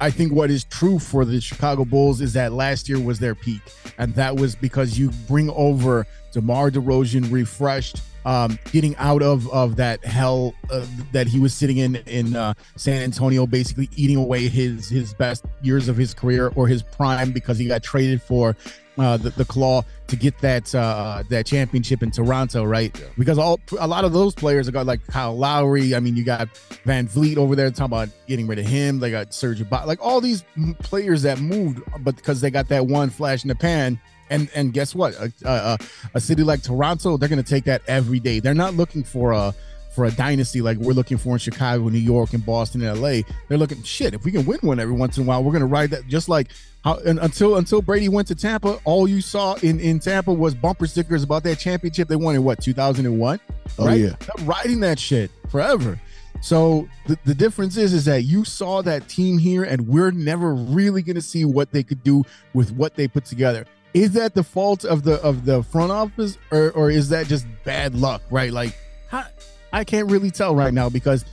I 0.00 0.10
think 0.10 0.32
what 0.32 0.50
is 0.50 0.64
true 0.64 0.98
for 0.98 1.24
the 1.24 1.40
Chicago 1.40 1.84
Bulls 1.84 2.20
is 2.20 2.32
that 2.34 2.52
last 2.52 2.88
year 2.88 3.00
was 3.00 3.18
their 3.18 3.34
peak, 3.34 3.60
and 3.98 4.14
that 4.14 4.36
was 4.36 4.54
because 4.54 4.98
you 4.98 5.10
bring 5.28 5.50
over 5.50 6.06
DeMar 6.32 6.70
DeRozan 6.70 7.30
refreshed, 7.32 8.00
um, 8.24 8.58
getting 8.70 8.96
out 8.96 9.22
of 9.22 9.50
of 9.50 9.76
that 9.76 10.04
hell 10.04 10.54
uh, 10.70 10.86
that 11.12 11.26
he 11.26 11.40
was 11.40 11.54
sitting 11.54 11.78
in 11.78 11.96
in 12.06 12.36
uh, 12.36 12.54
San 12.76 13.02
Antonio, 13.02 13.46
basically 13.46 13.88
eating 13.96 14.16
away 14.16 14.48
his 14.48 14.88
his 14.88 15.14
best 15.14 15.44
years 15.62 15.88
of 15.88 15.96
his 15.96 16.14
career 16.14 16.52
or 16.54 16.66
his 16.66 16.82
prime 16.82 17.32
because 17.32 17.58
he 17.58 17.66
got 17.66 17.82
traded 17.82 18.22
for 18.22 18.56
uh, 18.98 19.16
the, 19.16 19.30
the 19.30 19.44
claw 19.44 19.82
to 20.08 20.16
get 20.16 20.38
that 20.40 20.74
uh, 20.74 21.22
that 21.28 21.46
championship 21.46 22.02
in 22.02 22.10
Toronto, 22.10 22.64
right? 22.64 22.94
Because 23.16 23.38
all 23.38 23.58
a 23.80 23.86
lot 23.86 24.04
of 24.04 24.12
those 24.12 24.34
players 24.34 24.68
are 24.68 24.72
got 24.72 24.86
like 24.86 25.06
Kyle 25.06 25.36
Lowry. 25.36 25.94
I 25.94 26.00
mean, 26.00 26.16
you 26.16 26.24
got 26.24 26.48
VanVleet 26.86 27.36
over 27.36 27.56
there 27.56 27.70
talking 27.70 27.86
about 27.86 28.08
getting 28.26 28.46
rid 28.46 28.58
of 28.58 28.66
him. 28.66 29.00
They 29.00 29.10
got 29.10 29.32
Serge 29.32 29.60
Ibaka, 29.60 29.86
like 29.86 30.04
all 30.04 30.20
these 30.20 30.44
players 30.80 31.22
that 31.22 31.40
moved, 31.40 31.82
but 32.00 32.16
because 32.16 32.40
they 32.40 32.50
got 32.50 32.68
that 32.68 32.86
one 32.86 33.10
flash 33.10 33.44
in 33.44 33.48
the 33.48 33.54
pan. 33.54 33.98
And 34.32 34.50
and 34.54 34.72
guess 34.72 34.94
what? 34.94 35.14
A, 35.14 35.32
a, 35.44 35.78
a 36.14 36.20
city 36.20 36.42
like 36.42 36.62
Toronto, 36.62 37.16
they're 37.16 37.28
gonna 37.28 37.42
take 37.42 37.64
that 37.64 37.82
every 37.86 38.18
day. 38.18 38.40
They're 38.40 38.54
not 38.54 38.74
looking 38.74 39.04
for 39.04 39.32
a 39.32 39.54
for 39.92 40.06
a 40.06 40.10
dynasty 40.10 40.62
like 40.62 40.78
we're 40.78 40.94
looking 40.94 41.18
for 41.18 41.34
in 41.34 41.38
Chicago, 41.38 41.88
New 41.88 41.98
York, 41.98 42.32
and 42.32 42.44
Boston, 42.44 42.82
and 42.82 43.00
LA. 43.00 43.20
They're 43.48 43.58
looking 43.58 43.82
shit. 43.82 44.14
If 44.14 44.24
we 44.24 44.32
can 44.32 44.46
win 44.46 44.58
one 44.62 44.80
every 44.80 44.94
once 44.94 45.18
in 45.18 45.24
a 45.24 45.26
while, 45.26 45.44
we're 45.44 45.52
gonna 45.52 45.66
ride 45.66 45.90
that. 45.90 46.06
Just 46.08 46.28
like 46.28 46.48
how 46.82 46.96
until 47.04 47.56
until 47.56 47.82
Brady 47.82 48.08
went 48.08 48.26
to 48.28 48.34
Tampa, 48.34 48.80
all 48.84 49.06
you 49.06 49.20
saw 49.20 49.54
in 49.56 49.78
in 49.80 49.98
Tampa 49.98 50.32
was 50.32 50.54
bumper 50.54 50.86
stickers 50.86 51.22
about 51.22 51.42
that 51.44 51.58
championship 51.58 52.08
they 52.08 52.16
won 52.16 52.34
in 52.34 52.42
what 52.42 52.62
2001. 52.62 53.40
Oh, 53.78 53.86
right? 53.86 54.00
yeah. 54.00 54.14
They're 54.18 54.46
riding 54.46 54.80
that 54.80 54.98
shit 54.98 55.30
forever. 55.48 56.00
So 56.40 56.88
the, 57.06 57.18
the 57.24 57.34
difference 57.34 57.76
is 57.76 57.92
is 57.92 58.06
that 58.06 58.22
you 58.22 58.44
saw 58.44 58.82
that 58.82 59.08
team 59.08 59.38
here, 59.38 59.62
and 59.62 59.86
we're 59.86 60.10
never 60.10 60.54
really 60.54 61.02
gonna 61.02 61.20
see 61.20 61.44
what 61.44 61.70
they 61.70 61.82
could 61.82 62.02
do 62.02 62.24
with 62.54 62.72
what 62.72 62.94
they 62.94 63.06
put 63.06 63.26
together. 63.26 63.66
Is 63.94 64.12
that 64.12 64.34
the 64.34 64.42
fault 64.42 64.84
of 64.84 65.02
the 65.02 65.20
of 65.22 65.44
the 65.44 65.62
front 65.62 65.92
office, 65.92 66.38
or 66.50 66.70
or 66.72 66.90
is 66.90 67.10
that 67.10 67.26
just 67.26 67.46
bad 67.64 67.94
luck? 67.94 68.22
Right? 68.30 68.52
Like, 68.52 68.76
how, 69.08 69.24
I 69.72 69.84
can't 69.84 70.10
really 70.10 70.30
tell 70.30 70.54
right 70.54 70.72
now 70.72 70.88
because 70.88 71.24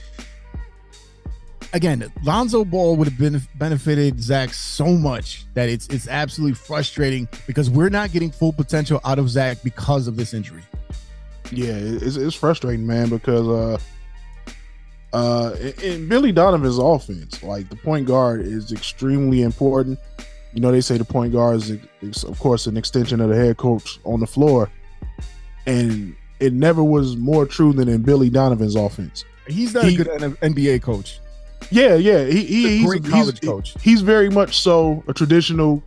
again, 1.73 2.11
Lonzo 2.23 2.65
Ball 2.65 2.95
would 2.95 3.07
have 3.07 3.17
been 3.17 3.41
benefited 3.55 4.21
Zach 4.21 4.53
so 4.53 4.87
much 4.87 5.45
that 5.53 5.69
it's 5.69 5.87
it's 5.87 6.07
absolutely 6.07 6.55
frustrating 6.55 7.27
because 7.47 7.69
we're 7.69 7.89
not 7.89 8.11
getting 8.11 8.31
full 8.31 8.53
potential 8.53 8.99
out 9.03 9.19
of 9.19 9.29
Zach 9.29 9.61
because 9.63 10.07
of 10.07 10.15
this 10.15 10.33
injury. 10.33 10.63
Yeah, 11.51 11.73
it's, 11.73 12.15
it's 12.15 12.35
frustrating, 12.35 12.85
man, 12.85 13.09
because 13.09 13.47
uh 13.47 13.77
uh 15.15 15.55
in, 15.81 16.07
Billy 16.07 16.31
Donovan's 16.31 16.77
offense, 16.77 17.41
like 17.43 17.69
the 17.69 17.75
point 17.75 18.07
guard 18.07 18.41
is 18.41 18.71
extremely 18.71 19.41
important. 19.41 19.99
You 20.53 20.61
know, 20.61 20.71
they 20.71 20.81
say 20.81 20.97
the 20.97 21.05
point 21.05 21.31
guard 21.33 21.57
is, 21.57 21.71
is 22.01 22.23
of 22.23 22.39
course 22.39 22.65
an 22.67 22.75
extension 22.77 23.21
of 23.21 23.29
the 23.29 23.35
head 23.35 23.57
coach 23.57 23.99
on 24.03 24.19
the 24.19 24.27
floor. 24.27 24.69
And 25.65 26.15
it 26.39 26.53
never 26.53 26.83
was 26.83 27.15
more 27.17 27.45
true 27.45 27.73
than 27.73 27.87
in 27.87 28.01
Billy 28.01 28.29
Donovan's 28.29 28.75
offense. 28.75 29.25
He's 29.47 29.73
not 29.73 29.85
He- 29.85 29.95
a 29.95 30.03
good 30.03 30.07
NBA 30.41 30.81
coach. 30.81 31.19
Yeah, 31.71 31.95
yeah. 31.95 32.25
He, 32.25 32.43
he 32.45 32.45
He's 32.45 32.65
a 32.65 32.69
he's 32.69 32.85
great 32.87 33.01
he's- 33.03 33.13
college 33.13 33.41
coach. 33.41 33.75
He's 33.81 34.01
very 34.01 34.29
much 34.29 34.57
so 34.59 35.03
a 35.07 35.13
traditional 35.13 35.83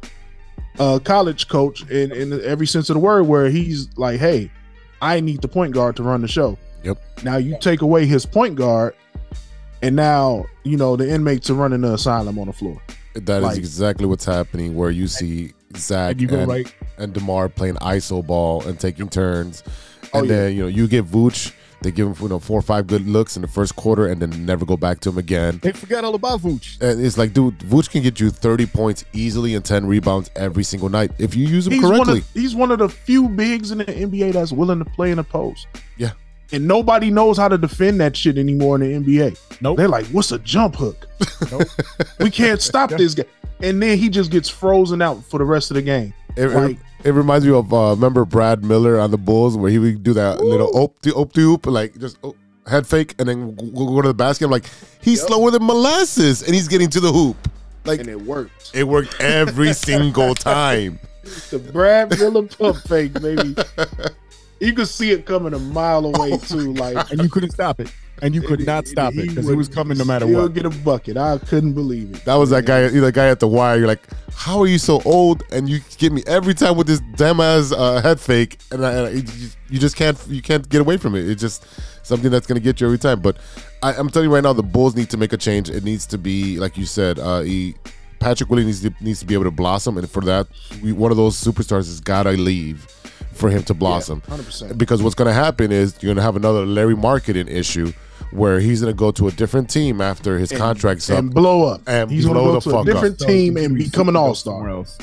uh 0.79 0.99
college 1.01 1.49
coach 1.49 1.83
in 1.91 2.13
in 2.13 2.41
every 2.45 2.67
sense 2.67 2.89
of 2.89 2.95
the 2.95 3.01
word, 3.01 3.25
where 3.25 3.51
he's 3.51 3.89
like, 3.99 4.19
hey, 4.21 4.51
I 5.01 5.21
need 5.21 5.43
the 5.43 5.49
point 5.49 5.75
guard 5.75 5.97
to 5.97 6.03
run 6.03 6.21
the 6.23 6.29
show. 6.29 6.57
Yep. 6.85 6.99
Now 7.25 7.37
you 7.37 7.57
take 7.61 7.83
away 7.83 8.07
his 8.07 8.25
point 8.27 8.55
guard, 8.55 8.95
and 9.83 9.97
now 9.97 10.47
you 10.65 10.77
know 10.77 10.97
the 10.97 11.09
inmates 11.09 11.51
are 11.51 11.55
running 11.55 11.81
the 11.83 11.95
asylum 11.95 12.39
on 12.39 12.47
the 12.47 12.53
floor. 12.53 12.81
That 13.15 13.39
is 13.39 13.43
Like- 13.45 13.59
exactly 13.59 14.07
what's 14.07 14.25
happening. 14.25 14.75
Where 14.75 14.91
you 14.91 15.07
see 15.07 15.53
Zach 15.77 16.13
And 16.13 16.21
you 16.23 16.29
and, 16.31 16.49
right. 16.49 16.75
and 16.99 17.13
DeMar 17.13 17.49
playing 17.49 17.75
iso 17.77 18.27
ball 18.27 18.63
and 18.67 18.79
taking 18.79 19.09
turns, 19.09 19.63
Oh, 20.15 20.21
and 20.21 20.29
yeah. 20.29 20.35
then 20.37 20.57
you 20.57 20.63
know 20.63 20.69
you 20.69 20.87
get 20.89 21.05
Vooch. 21.07 21.53
They 21.83 21.91
give 21.91 22.07
him 22.07 22.15
you 22.21 22.29
know 22.29 22.39
four 22.39 22.59
or 22.61 22.63
five 22.63 22.87
good 22.87 23.09
looks 23.09 23.35
in 23.35 23.43
the 23.43 23.49
first 23.49 23.75
quarter, 23.75 24.07
and 24.07 24.23
then 24.23 24.47
never 24.47 24.65
go 24.65 24.77
back 24.77 25.01
to 25.01 25.09
him 25.09 25.19
again. 25.19 25.59
They 25.65 25.73
forgot 25.73 26.05
all 26.05 26.15
about 26.15 26.41
Vooch. 26.41 26.81
And 26.81 27.05
it's 27.05 27.19
like, 27.19 27.33
dude, 27.33 27.59
Vooch 27.59 27.91
can 27.91 28.03
get 28.05 28.21
you 28.21 28.31
thirty 28.31 28.67
points 28.67 29.05
easily 29.13 29.55
and 29.57 29.65
ten 29.65 29.87
rebounds 29.87 30.31
every 30.37 30.63
single 30.63 30.89
night 30.89 31.11
if 31.19 31.35
you 31.35 31.45
use 31.47 31.67
him 31.67 31.73
He's 31.73 31.83
correctly. 31.83 31.99
one 31.99 32.19
of 32.19 32.29
he's 32.35 32.55
one 32.55 32.71
of 32.71 32.79
the 32.79 32.89
few 32.89 33.29
bigs 33.29 33.73
in 33.73 33.79
the 33.79 33.85
NBA 33.87 34.33
that's 34.35 34.53
willing 34.53 34.79
to 34.79 34.85
play 34.85 35.11
in 35.11 35.17
the 35.17 35.25
post. 35.25 35.67
Yeah. 35.97 36.13
And 36.53 36.69
nobody 36.69 37.11
knows 37.11 37.39
how 37.39 37.49
to 37.49 37.57
defend 37.57 38.01
that 38.01 38.17
shit 38.17 38.37
anymore 38.39 38.81
in 38.83 39.03
the 39.05 39.19
NBA. 39.19 39.39
Nope. 39.63 39.77
They're 39.79 39.89
like, 39.89 40.07
what's 40.07 40.33
a 40.33 40.39
jump 40.39 40.75
hook? 40.77 41.07
Nope. 41.51 41.63
we 42.21 42.31
can't 42.31 42.61
stop 42.61 42.91
this 42.91 43.15
guy. 43.15 43.25
And 43.61 43.83
then 43.83 43.97
he 43.97 44.09
just 44.09 44.31
gets 44.31 44.49
frozen 44.49 45.01
out 45.01 45.25
for 45.25 45.39
the 45.39 45.45
rest 45.45 45.71
of 45.71 45.77
the 45.77 45.83
game. 45.83 46.13
It, 46.37 46.45
it- 46.45 46.55
Like- 46.55 46.79
it 47.05 47.15
reminds 47.15 47.45
me 47.45 47.53
of 47.53 47.73
uh, 47.75 47.91
remember 47.97 48.25
Brad 48.25 48.65
Miller 48.65 49.01
on 49.01 49.11
the 49.11 49.19
Bulls 49.19 49.57
where 49.57 49.69
he 49.73 49.79
would 49.81 50.05
do 50.05 50.13
that 50.13 50.41
little 50.41 50.71
op 50.77 51.01
to 51.01 51.13
op 51.15 51.33
to 51.33 51.41
oop 51.41 51.67
like 51.67 51.99
just 51.99 52.17
oh, 52.23 52.37
head 52.69 52.87
fake 52.87 53.17
and 53.19 53.29
then 53.29 53.57
go, 53.57 53.87
go 53.87 54.03
to 54.03 54.07
the 54.09 54.15
basket. 54.15 54.45
I'm 54.45 54.53
like, 54.53 54.67
he's 55.01 55.21
slower 55.21 55.51
than 55.51 55.67
molasses 55.67 56.43
and 56.45 56.55
he's 56.55 56.69
getting 56.69 56.89
to 56.91 57.01
the 57.01 57.11
hoop. 57.11 57.37
Like 57.85 57.99
And 57.99 58.09
it 58.09 58.21
worked. 58.23 58.71
it 58.73 58.85
worked 58.85 59.21
every 59.21 59.73
single 59.89 60.37
time. 60.37 61.01
The 61.51 61.59
Brad 61.59 62.11
Miller 62.17 62.47
pump 62.47 62.77
fake, 62.87 63.15
baby. 63.21 63.57
You 64.63 64.73
could 64.75 64.89
see 64.89 65.11
it 65.11 65.27
coming 65.27 65.53
a 65.55 65.59
mile 65.59 66.07
away 66.07 66.37
too. 66.39 66.73
Like 66.75 67.11
And 67.11 67.23
you 67.23 67.29
couldn't 67.29 67.51
stop 67.51 67.81
it. 67.81 67.93
And 68.23 68.35
you 68.37 68.41
could 68.41 68.65
not 68.65 68.87
stop 68.87 69.15
it 69.15 69.29
because 69.29 69.47
it 69.47 69.51
would 69.51 69.59
was 69.59 69.69
coming 69.69 69.99
no 69.99 70.05
matter 70.05 70.27
still 70.27 70.43
what. 70.43 70.55
Get 70.55 70.65
a 70.65 70.71
bucket. 70.71 71.17
I 71.17 71.39
couldn't 71.39 71.73
believe 71.73 72.15
it. 72.15 72.25
That 72.25 72.37
was 72.37 72.51
that 72.51 72.65
guy, 72.65 72.87
the 72.87 73.11
guy 73.11 73.29
at 73.29 73.41
the 73.41 73.49
wire. 73.49 73.79
You're 73.79 73.89
like, 73.89 74.03
how 74.33 74.61
are 74.61 74.69
you 74.69 74.79
so 74.79 75.03
old? 75.05 75.43
And 75.51 75.69
you 75.69 75.81
get 75.99 76.13
me 76.13 76.23
every 76.29 76.55
time 76.55 76.77
with 76.77 76.87
this 76.87 77.01
damn 77.17 77.41
ass 77.41 77.73
uh, 77.73 78.01
head 78.01 78.21
fake, 78.21 78.59
and, 78.71 78.87
I, 78.87 78.93
and 78.93 79.07
I, 79.07 79.11
you 79.11 79.23
just- 79.23 79.59
you 79.69 79.79
just 79.79 79.97
can't 79.97 80.19
you 80.29 80.43
can't 80.43 80.69
get 80.69 80.83
away 80.83 80.99
from 80.99 81.15
it. 81.17 81.27
It's 81.29 81.41
just 81.41 81.65
something 82.05 82.31
that's 82.31 82.47
gonna 82.47 82.61
get 82.61 82.81
you 82.81 82.87
every 82.87 82.99
time. 82.99 83.21
But 83.21 83.39
I, 83.83 83.95
I'm 83.95 84.09
telling 84.11 84.29
you 84.29 84.35
right 84.35 84.45
now, 84.45 84.53
the 84.53 84.63
Bulls 84.63 84.95
need 84.95 85.09
to 85.11 85.17
make 85.17 85.33
a 85.33 85.37
change. 85.39 85.69
It 85.71 85.83
needs 85.83 86.07
to 86.09 86.19
be 86.19 86.59
like 86.61 86.77
you 86.77 86.85
said. 86.85 87.19
Uh, 87.19 87.41
he, 87.41 87.75
Patrick 88.21 88.51
Willie 88.51 88.65
needs 88.65 88.83
to 88.83 88.93
needs 89.01 89.19
to 89.21 89.27
be 89.27 89.35
able 89.35 89.45
to 89.45 89.51
blossom, 89.51 89.99
and 89.99 90.09
for 90.09 90.21
that, 90.23 90.47
we, 90.83 90.93
one 90.93 91.11
of 91.11 91.17
those 91.17 91.43
superstars 91.43 91.87
has 91.89 91.99
gotta 92.01 92.33
leave 92.33 92.87
for 93.43 93.51
him 93.51 93.63
to 93.65 93.75
blossom. 93.75 94.21
100%. 94.29 94.79
Because 94.79 95.03
what's 95.03 95.15
gonna 95.17 95.33
happen 95.33 95.71
is 95.73 95.95
you're 96.01 96.15
gonna 96.15 96.23
have 96.25 96.37
another 96.37 96.65
Lauri 96.65 96.95
Markkanen 96.95 97.49
issue. 97.51 97.93
Where 98.31 98.61
he's 98.61 98.81
gonna 98.81 98.95
go 98.95 99.11
to 99.13 99.29
a 99.29 99.31
different 99.33 99.69
team 99.69 100.01
after 100.01 100.39
his 100.39 100.51
contract's 100.51 101.11
up 101.11 101.19
and 101.19 101.35
blow 101.35 101.65
up. 101.67 101.83
and 101.87 102.11
He's 102.11 102.25
gonna 102.25 102.39
go 102.41 102.53
the 102.53 102.61
to 102.61 102.71
fuck 102.71 102.87
a 102.87 102.93
different 102.93 103.21
up. 103.21 103.29
team 103.29 103.57
and 103.59 103.77
become 103.77 104.09
an 104.09 104.17
all 104.17 104.35
star. 104.35 104.71
else. 104.71 104.97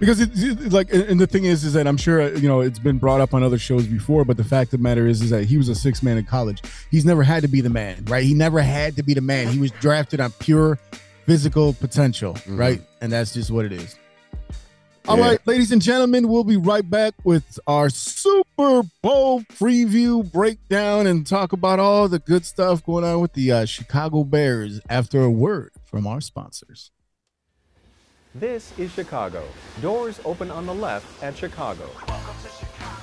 because 0.00 0.18
it, 0.20 0.30
it- 0.34 0.72
like 0.72 0.92
and 0.92 1.02
and 1.04 1.20
the 1.20 1.26
thing 1.28 1.44
is 1.44 1.62
is 1.64 1.74
that 1.74 1.86
i'm 1.86 1.96
sure 1.98 2.22
uh, 2.22 2.28
you 2.30 2.48
know 2.48 2.60
it's 2.60 2.80
been 2.80 2.98
brought 2.98 3.20
up 3.20 3.34
on 3.34 3.42
other 3.44 3.58
shows 3.58 3.86
before 3.86 4.24
but 4.24 4.36
the 4.36 4.42
fact 4.42 4.72
of 4.72 4.80
the 4.80 4.82
matter 4.82 5.06
is 5.06 5.22
is 5.22 5.30
that 5.30 5.44
he 5.44 5.56
was 5.58 5.68
a 5.68 5.74
six 5.76 6.02
man 6.02 6.16
in 6.18 6.24
college 6.24 6.60
he's 6.90 7.04
never 7.04 7.22
had 7.22 7.40
to 7.42 7.48
be 7.48 7.60
the 7.60 7.68
man 7.70 8.02
right 8.08 8.24
he 8.24 8.34
never 8.34 8.60
had 8.60 8.96
to 8.96 9.02
be 9.04 9.14
the 9.14 9.20
man 9.20 9.46
he 9.48 9.60
was 9.60 9.70
drafted 9.72 10.18
on 10.18 10.32
pure 10.40 10.76
physical 11.26 11.74
potential 11.74 12.36
right 12.48 12.80
and 13.00 13.12
that's 13.12 13.32
just 13.32 13.50
what 13.52 13.64
it 13.64 13.70
is 13.72 13.94
All 15.08 15.18
right, 15.18 15.32
Yeah. 15.32 15.52
ladies 15.52 15.72
and 15.72 15.82
gentlemen 15.82 16.28
we'll 16.28 16.44
be 16.44 16.56
right 16.56 16.88
back 16.88 17.14
with 17.24 17.58
our 17.66 17.90
super 17.90 18.82
bowl 19.02 19.40
preview 19.42 20.30
breakdown 20.30 21.06
and 21.08 21.26
talk 21.26 21.52
about 21.52 21.80
all 21.80 22.08
the 22.08 22.20
good 22.20 22.46
stuff 22.46 22.84
going 22.86 23.04
on 23.04 23.20
with 23.20 23.32
the 23.32 23.50
uh, 23.50 23.64
chicago 23.64 24.22
bears 24.22 24.80
after 24.88 25.22
a 25.22 25.30
word 25.30 25.72
from 25.84 26.06
our 26.06 26.20
sponsors 26.20 26.92
This 28.34 28.72
is 28.78 28.90
Chicago. 28.92 29.44
Doors 29.82 30.20
open 30.24 30.50
on 30.50 30.64
the 30.66 30.72
left 30.74 31.04
at 31.22 31.36
Chicago. 31.36 31.90
Welcome 32.08 32.34
to 32.44 32.48
Chicago. 32.48 33.02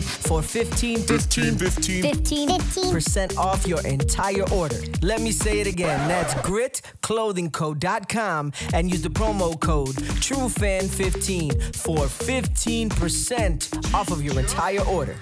For 0.00 0.40
15, 0.42 0.98
15, 0.98 1.58
15, 1.58 2.02
15 2.02 2.48
percent 2.90 3.36
off 3.36 3.66
your 3.66 3.84
entire 3.86 4.48
order. 4.50 4.78
Let 5.02 5.20
me 5.20 5.30
say 5.32 5.60
it 5.60 5.66
again. 5.66 6.08
That's 6.08 6.32
gritclothingco.com 6.34 8.52
and 8.74 8.90
use 8.90 9.02
the 9.02 9.10
promo 9.10 9.58
code 9.60 9.94
TrueFan15 9.96 11.76
for 11.76 11.98
15% 12.06 13.94
off 13.94 14.10
of 14.10 14.22
your 14.22 14.38
entire 14.38 14.82
order. 14.82 15.16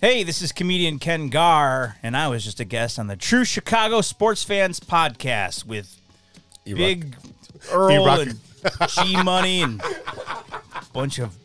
Hey, 0.00 0.22
this 0.24 0.42
is 0.42 0.50
comedian 0.50 0.98
Ken 0.98 1.28
Gar, 1.28 1.96
and 2.02 2.16
I 2.16 2.26
was 2.28 2.42
just 2.44 2.58
a 2.58 2.64
guest 2.64 2.98
on 2.98 3.06
the 3.06 3.14
True 3.16 3.44
Chicago 3.44 4.00
Sports 4.00 4.42
Fans 4.42 4.80
podcast 4.80 5.64
with 5.64 5.96
Big 6.64 7.14
Earl 7.70 7.92
E-Rock. 7.92 8.26
and 8.26 8.40
G 8.90 9.22
Money 9.22 9.62
and 9.62 9.80
a 9.80 10.82
bunch 10.92 11.20
of 11.20 11.36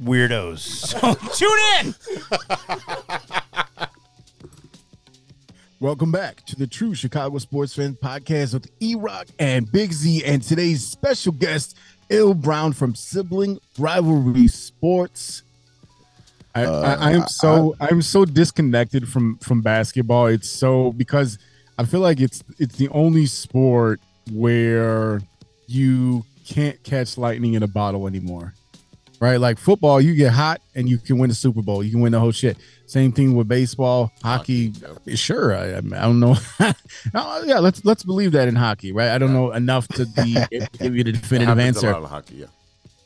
weirdos. 0.00 0.94
So 0.94 1.14
tune 1.34 1.58
in. 1.80 1.94
Welcome 5.80 6.12
back 6.12 6.44
to 6.46 6.56
the 6.56 6.66
True 6.66 6.94
Chicago 6.94 7.38
Sports 7.38 7.74
Fan 7.74 7.94
Podcast 8.02 8.54
with 8.54 8.70
E 8.80 8.94
Rock 8.94 9.26
and 9.38 9.70
Big 9.70 9.92
Z, 9.92 10.24
and 10.24 10.42
today's 10.42 10.86
special 10.86 11.32
guest, 11.32 11.76
Will 12.08 12.32
Brown 12.32 12.72
from 12.72 12.94
Sibling 12.94 13.58
Rivalry 13.78 14.48
Sports. 14.48 15.42
I, 16.54 16.64
uh, 16.64 16.80
I, 16.80 17.10
I 17.10 17.12
am 17.12 17.26
so 17.26 17.74
I, 17.80 17.88
am 17.90 18.00
so 18.00 18.24
disconnected 18.24 19.08
from 19.08 19.36
from 19.38 19.60
basketball. 19.60 20.26
It's 20.28 20.48
so 20.48 20.92
because 20.92 21.38
I 21.78 21.84
feel 21.84 22.00
like 22.00 22.20
it's 22.20 22.42
it's 22.58 22.76
the 22.76 22.88
only 22.90 23.26
sport 23.26 24.00
where 24.30 25.20
you 25.66 26.24
can't 26.46 26.82
catch 26.84 27.18
lightning 27.18 27.54
in 27.54 27.62
a 27.62 27.68
bottle 27.68 28.06
anymore 28.06 28.54
right? 29.24 29.40
Like 29.40 29.58
football, 29.58 30.00
you 30.02 30.14
get 30.14 30.32
hot 30.32 30.60
and 30.74 30.86
you 30.88 30.98
can 30.98 31.16
win 31.16 31.30
the 31.30 31.34
Super 31.34 31.62
Bowl. 31.62 31.82
You 31.82 31.90
can 31.90 32.00
win 32.00 32.12
the 32.12 32.20
whole 32.20 32.30
shit. 32.30 32.58
Same 32.86 33.10
thing 33.10 33.34
with 33.34 33.48
baseball, 33.48 34.12
hockey. 34.22 34.72
Eh, 35.08 35.16
sure, 35.16 35.56
I, 35.56 35.78
I 35.78 35.80
don't 35.80 36.20
know. 36.20 36.36
Oh, 37.14 37.42
yeah, 37.44 37.58
let's 37.58 37.84
let's 37.84 38.02
believe 38.02 38.32
that 38.32 38.48
in 38.48 38.54
hockey, 38.54 38.92
right? 38.92 39.10
I 39.10 39.18
don't 39.18 39.32
know 39.32 39.52
enough 39.52 39.88
to 39.88 40.06
be, 40.06 40.36
give 40.78 40.94
you 40.96 41.04
the 41.04 41.12
definitive 41.12 41.58
answer. 41.58 41.92
hockey, 41.92 42.36
yeah. 42.36 42.46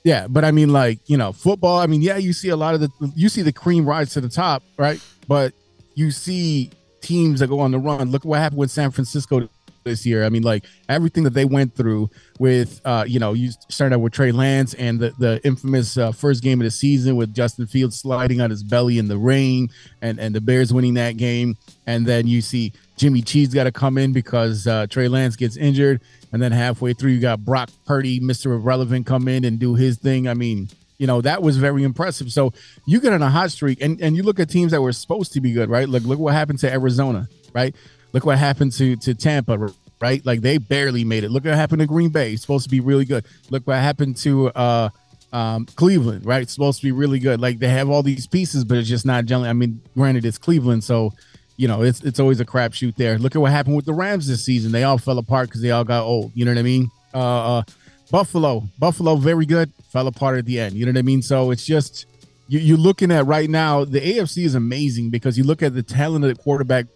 Yeah, 0.05 0.27
but 0.29 0.45
I 0.45 0.51
mean, 0.51 0.73
like 0.73 1.01
you 1.07 1.17
know, 1.17 1.33
football. 1.33 1.79
I 1.79 1.87
mean, 1.87 2.03
yeah, 2.03 2.17
you 2.17 2.33
see 2.33 2.49
a 2.51 2.57
lot 2.57 2.75
of 2.75 2.81
the 2.81 2.91
you 3.17 3.29
see 3.29 3.43
the 3.43 3.53
cream 3.53 3.87
rise 3.87 4.13
to 4.15 4.21
the 4.21 4.29
top, 4.29 4.63
right? 4.77 5.01
But 5.27 5.53
you 5.95 6.11
see 6.11 6.71
teams 7.01 7.41
that 7.41 7.49
go 7.49 7.61
on 7.61 7.71
the 7.71 7.79
run. 7.79 8.11
Look 8.11 8.25
what 8.25 8.39
happened 8.39 8.59
with 8.59 8.71
San 8.71 8.91
Francisco 8.91 9.49
this 9.89 10.07
year. 10.07 10.25
I 10.25 10.29
mean, 10.29 10.43
like 10.43 10.65
everything 10.89 11.25
that 11.25 11.35
they 11.35 11.45
went 11.45 11.75
through 11.75 12.11
with, 12.39 12.81
uh, 12.85 13.05
you 13.07 13.19
know, 13.19 13.33
you 13.33 13.51
started 13.69 13.97
out 13.97 14.01
with 14.01 14.13
Trey 14.13 14.33
Lance 14.33 14.75
and 14.75 15.01
the 15.01 15.13
the 15.19 15.41
infamous 15.45 15.97
uh, 15.97 16.13
first 16.13 16.43
game 16.43 16.61
of 16.61 16.65
the 16.65 16.71
season 16.71 17.17
with 17.17 17.35
Justin 17.35 17.67
Fields 17.67 17.99
sliding 17.99 18.41
on 18.41 18.51
his 18.51 18.63
belly 18.63 18.99
in 18.99 19.09
the 19.09 19.19
rain, 19.19 19.69
and 20.01 20.21
and 20.21 20.35
the 20.35 20.41
Bears 20.41 20.73
winning 20.73 20.95
that 20.95 21.17
game, 21.17 21.57
and 21.87 22.07
then 22.07 22.27
you 22.27 22.41
see 22.41 22.73
Jimmy 22.97 23.23
Cheese 23.23 23.53
got 23.53 23.65
to 23.65 23.73
come 23.73 23.99
in 23.99 24.13
because 24.13 24.67
uh, 24.67 24.87
Trey 24.87 25.09
Lance 25.09 25.37
gets 25.37 25.57
injured, 25.57 26.01
and 26.33 26.41
then 26.43 26.53
halfway 26.53 26.93
through 26.93 27.13
you 27.13 27.21
got 27.21 27.45
Brock 27.45 27.71
Purdy, 27.87 28.21
Mister 28.21 28.53
Irrelevant, 28.53 29.07
come 29.07 29.27
in 29.29 29.45
and 29.45 29.59
do 29.59 29.75
his 29.75 29.99
thing. 29.99 30.29
I 30.29 30.35
mean. 30.35 30.69
You 31.01 31.07
know 31.07 31.21
that 31.21 31.43
was 31.43 31.59
very 31.59 31.85
impressive. 31.85 32.33
So 32.33 32.53
you 32.85 33.01
get 33.01 33.13
on 33.13 33.23
a 33.23 33.31
hot 33.31 33.53
streak, 33.53 33.81
and, 33.81 34.01
and 34.01 34.17
you 34.17 34.25
look 34.25 34.41
at 34.41 34.51
teams 34.51 34.73
that 34.73 34.83
were 34.83 34.91
supposed 34.91 35.33
to 35.35 35.41
be 35.41 35.53
good, 35.53 35.71
right? 35.71 35.89
Look, 35.89 36.03
look 36.03 36.19
what 36.19 36.35
happened 36.35 36.59
to 36.59 36.73
Arizona, 36.73 37.29
right? 37.53 37.73
Look 38.13 38.25
what 38.25 38.39
happened 38.39 38.73
to 38.73 38.97
to 38.97 39.15
Tampa, 39.15 39.71
right? 40.01 40.25
Like 40.25 40.41
they 40.41 40.59
barely 40.59 41.05
made 41.05 41.25
it. 41.25 41.31
Look 41.31 41.45
what 41.45 41.55
happened 41.55 41.81
to 41.81 41.87
Green 41.87 42.11
Bay. 42.11 42.33
It's 42.33 42.43
supposed 42.43 42.65
to 42.65 42.71
be 42.71 42.81
really 42.81 43.05
good. 43.05 43.25
Look 43.51 43.67
what 43.67 43.77
happened 43.77 44.17
to 44.19 44.49
uh 44.49 44.89
um 45.33 45.67
Cleveland, 45.67 46.25
right? 46.25 46.43
It's 46.43 46.53
supposed 46.53 46.81
to 46.81 46.87
be 46.87 46.93
really 46.93 47.19
good. 47.19 47.41
Like 47.41 47.59
they 47.59 47.69
have 47.69 47.91
all 47.91 48.03
these 48.03 48.27
pieces, 48.27 48.65
but 48.65 48.79
it's 48.79 48.89
just 48.89 49.05
not 49.05 49.25
gelling. 49.27 49.49
I 49.49 49.53
mean, 49.53 49.81
granted, 49.95 50.25
it's 50.25 50.39
Cleveland, 50.39 50.85
so 50.85 51.13
you 51.57 51.69
know 51.69 51.83
it's 51.83 52.03
it's 52.03 52.21
always 52.21 52.41
a 52.41 52.45
crapshoot 52.45 52.97
there. 52.97 53.19
Look 53.19 53.37
at 53.37 53.43
what 53.43 53.53
happened 53.53 53.77
with 53.77 53.85
the 53.85 53.95
Rams 53.95 54.27
this 54.27 54.45
season. 54.45 54.73
They 54.73 54.85
all 54.85 54.99
fell 54.99 55.19
apart 55.19 55.49
because 55.49 55.61
they 55.61 55.71
all 55.71 55.85
got 55.85 56.05
old. 56.05 56.33
You 56.35 56.45
know 56.45 56.53
what 56.53 56.59
I 56.59 56.63
mean? 56.63 56.91
Uh, 57.13 57.59
uh 57.59 57.63
Buffalo, 58.11 58.65
Buffalo, 58.79 59.17
very 59.17 59.45
good, 59.45 59.71
fell 59.91 60.07
apart 60.07 60.39
at 60.39 60.47
the 60.47 60.59
end. 60.59 60.75
You 60.75 60.87
know 60.87 60.93
what 60.93 60.99
I 60.99 61.03
mean? 61.03 61.21
So 61.21 61.51
it's 61.51 61.67
just 61.67 62.07
you, 62.49 62.59
you're 62.59 62.79
looking 62.79 63.13
at 63.13 63.27
right 63.27 63.51
now. 63.51 63.85
The 63.85 64.01
AFC 64.01 64.45
is 64.45 64.55
amazing 64.55 65.11
because 65.11 65.37
you 65.37 65.45
look 65.45 65.63
at 65.63 65.75
the 65.75 65.83
talent 65.83 66.25
of 66.25 66.35
the 66.35 66.43
quarterback, 66.43 66.87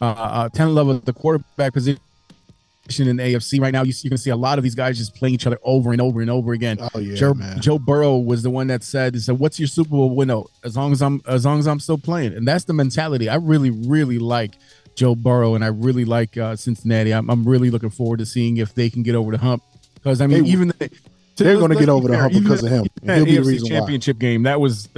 uh, 0.00 0.04
uh 0.04 0.48
talent 0.50 0.74
level 0.74 0.92
of 0.92 1.04
the 1.04 1.12
quarterback 1.12 1.72
position 1.72 2.00
in 2.98 3.16
the 3.16 3.22
AFC 3.22 3.60
right 3.60 3.72
now. 3.72 3.82
You, 3.82 3.92
see, 3.92 4.06
you 4.06 4.10
can 4.10 4.18
see 4.18 4.30
a 4.30 4.36
lot 4.36 4.58
of 4.58 4.64
these 4.64 4.74
guys 4.74 4.98
just 4.98 5.14
playing 5.14 5.34
each 5.34 5.46
other 5.46 5.58
over 5.62 5.92
and 5.92 6.00
over 6.00 6.20
and 6.20 6.30
over 6.30 6.52
again. 6.52 6.78
Oh, 6.94 6.98
yeah, 6.98 7.14
Joe, 7.14 7.34
man. 7.34 7.60
Joe 7.60 7.78
Burrow 7.78 8.18
was 8.18 8.42
the 8.42 8.50
one 8.50 8.66
that 8.66 8.82
said, 8.82 9.14
"He 9.14 9.20
said, 9.20 9.38
what's 9.38 9.58
your 9.58 9.68
Super 9.68 9.90
Bowl 9.90 10.10
window? 10.14 10.46
As 10.64 10.76
long 10.76 10.92
as 10.92 11.00
I'm 11.02 11.22
as 11.26 11.44
long 11.44 11.58
as 11.58 11.68
I'm 11.68 11.80
still 11.80 11.98
playing." 11.98 12.34
And 12.34 12.46
that's 12.46 12.64
the 12.64 12.72
mentality. 12.72 13.28
I 13.28 13.36
really, 13.36 13.70
really 13.70 14.18
like 14.18 14.56
Joe 14.96 15.14
Burrow, 15.14 15.54
and 15.54 15.64
I 15.64 15.68
really 15.68 16.04
like 16.04 16.36
uh, 16.36 16.56
Cincinnati. 16.56 17.12
I'm, 17.14 17.30
I'm 17.30 17.44
really 17.44 17.70
looking 17.70 17.90
forward 17.90 18.18
to 18.18 18.26
seeing 18.26 18.56
if 18.56 18.74
they 18.74 18.90
can 18.90 19.02
get 19.02 19.14
over 19.14 19.30
the 19.32 19.38
hump. 19.38 19.62
Because 19.94 20.20
I 20.20 20.26
mean, 20.26 20.44
They- 20.44 20.50
even 20.50 20.68
the, 20.68 20.90
they're 21.36 21.58
gonna 21.58 21.76
get 21.76 21.88
over 21.88 22.08
the 22.08 22.18
hump 22.18 22.32
because 22.32 22.62
of 22.62 22.70
him. 22.70 22.86
He'll 23.02 23.24
be 23.24 23.36
the 23.36 23.42
AFC 23.42 23.46
reason 23.46 23.72
why. 23.72 23.78
championship 23.78 24.18
game 24.18 24.42
that 24.42 24.60
was 24.60 24.88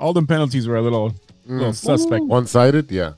all 0.00 0.12
the 0.12 0.24
penalties 0.28 0.66
were 0.66 0.76
a 0.76 0.82
little, 0.82 1.14
little 1.46 1.72
suspect. 1.72 2.24
One 2.24 2.46
sided, 2.46 2.90
yeah. 2.90 3.12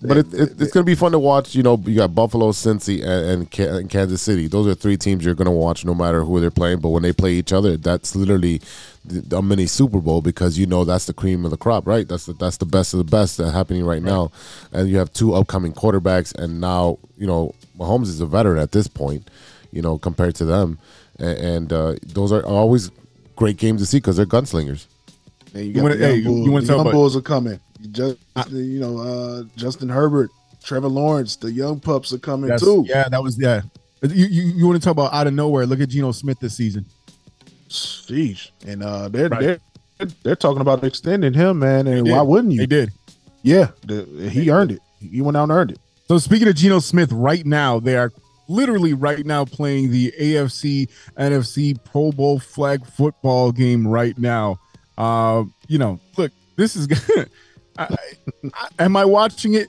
But 0.00 0.16
it, 0.18 0.32
it, 0.32 0.50
it's 0.60 0.72
going 0.72 0.84
to 0.84 0.84
be 0.84 0.94
fun 0.94 1.10
to 1.12 1.18
watch. 1.18 1.56
You 1.56 1.64
know, 1.64 1.76
you 1.84 1.96
got 1.96 2.14
Buffalo, 2.14 2.52
Cincy, 2.52 3.02
and, 3.02 3.48
and, 3.58 3.90
Kansas 3.90 4.22
City. 4.22 4.46
Those 4.46 4.68
are 4.68 4.74
three 4.74 4.96
teams 4.96 5.24
you're 5.24 5.34
going 5.34 5.46
to 5.46 5.50
watch 5.50 5.84
no 5.84 5.92
matter 5.92 6.22
who 6.22 6.38
they're 6.40 6.52
playing. 6.52 6.78
But 6.78 6.90
when 6.90 7.02
they 7.02 7.12
play 7.12 7.32
each 7.32 7.52
other, 7.52 7.76
that's 7.76 8.14
literally 8.14 8.60
a 9.32 9.42
mini 9.42 9.66
Super 9.66 9.98
Bowl 9.98 10.22
because 10.22 10.56
you 10.56 10.66
know 10.66 10.84
that's 10.84 11.06
the 11.06 11.12
cream 11.12 11.44
of 11.44 11.50
the 11.50 11.56
crop, 11.56 11.84
right? 11.86 12.06
That's 12.06 12.26
the, 12.26 12.32
that's 12.34 12.58
the 12.58 12.66
best 12.66 12.94
of 12.94 12.98
the 12.98 13.04
best 13.10 13.38
that's 13.38 13.52
happening 13.52 13.84
right, 13.84 14.02
now. 14.02 14.30
And 14.72 14.88
you 14.88 14.98
have 14.98 15.12
two 15.12 15.34
upcoming 15.34 15.72
quarterbacks, 15.72 16.32
and 16.34 16.60
now 16.60 16.98
you 17.16 17.26
know 17.26 17.54
Mahomes 17.76 18.04
is 18.04 18.20
a 18.20 18.26
veteran 18.26 18.58
at 18.62 18.70
this 18.72 18.86
point. 18.86 19.28
You 19.72 19.82
know, 19.82 19.98
compared 19.98 20.34
to 20.36 20.44
them, 20.44 20.78
and, 21.18 21.38
and 21.38 21.72
uh, 21.72 21.94
those 22.06 22.30
are 22.32 22.44
always 22.46 22.90
great 23.34 23.56
games 23.56 23.80
to 23.80 23.86
see 23.86 23.98
because 23.98 24.16
they're 24.16 24.26
gunslingers. 24.26 24.86
And 25.54 25.62
you 25.64 25.68
You 25.70 25.74
got 25.74 25.82
wanna- 25.82 25.94
the 25.96 26.00
young 26.02 26.10
hey, 26.10 26.16
you- 26.18 26.24
bulls. 26.24 26.46
you 26.46 26.52
wanna 26.52 26.60
the 26.62 26.66
talk 26.68 26.76
young 26.76 26.80
about- 26.86 26.92
bulls 26.92 27.16
are 27.16 27.20
coming. 27.20 27.60
Just 27.92 28.18
you 28.50 28.80
know, 28.80 28.98
uh, 28.98 29.42
Justin 29.56 29.88
Herbert, 29.88 30.30
Trevor 30.62 30.88
Lawrence, 30.88 31.36
the 31.36 31.50
young 31.52 31.80
pups 31.80 32.12
are 32.12 32.18
coming 32.18 32.48
That's- 32.48 32.62
too. 32.62 32.84
Yeah, 32.88 33.08
that 33.08 33.22
was 33.22 33.38
yeah. 33.38 33.62
You 34.02 34.26
you, 34.26 34.42
you 34.56 34.66
want 34.66 34.80
to 34.80 34.84
talk 34.84 34.92
about 34.92 35.12
out 35.12 35.26
of 35.26 35.34
nowhere? 35.34 35.66
Look 35.66 35.80
at 35.80 35.88
Geno 35.88 36.12
Smith 36.12 36.38
this 36.40 36.56
season. 36.56 36.86
Sheesh. 37.68 38.50
And 38.66 38.82
uh, 38.82 39.08
they're 39.08 39.28
Right. 39.28 39.40
they're 39.98 40.08
they're 40.22 40.36
talking 40.36 40.60
about 40.60 40.84
extending 40.84 41.34
him, 41.34 41.58
man. 41.60 41.86
And 41.86 42.08
why 42.08 42.22
wouldn't 42.22 42.52
you? 42.52 42.60
They 42.60 42.66
did. 42.66 42.92
Yeah, 43.42 43.68
the, 43.86 44.04
he 44.30 44.50
earned 44.50 44.72
it. 44.72 44.80
He 45.00 45.20
went 45.20 45.36
out 45.36 45.44
and 45.44 45.52
earned 45.52 45.70
it. 45.72 45.78
So 46.08 46.18
speaking 46.18 46.48
of 46.48 46.54
Geno 46.56 46.78
Smith, 46.80 47.12
right 47.12 47.44
now 47.44 47.78
they 47.80 47.96
are 47.96 48.12
literally 48.48 48.94
right 48.94 49.24
now 49.26 49.44
playing 49.44 49.90
the 49.90 50.12
AFC 50.18 50.88
NFC 51.18 51.76
Pro 51.84 52.10
Bowl 52.12 52.38
flag 52.38 52.84
football 52.86 53.52
game 53.52 53.86
right 53.86 54.16
now. 54.18 54.58
Uh, 54.96 55.44
you 55.68 55.78
know, 55.78 56.00
look, 56.16 56.32
this 56.56 56.76
is. 56.76 56.88
I, 57.78 57.88
am 58.78 58.96
I 58.96 59.04
watching 59.04 59.54
it? 59.54 59.68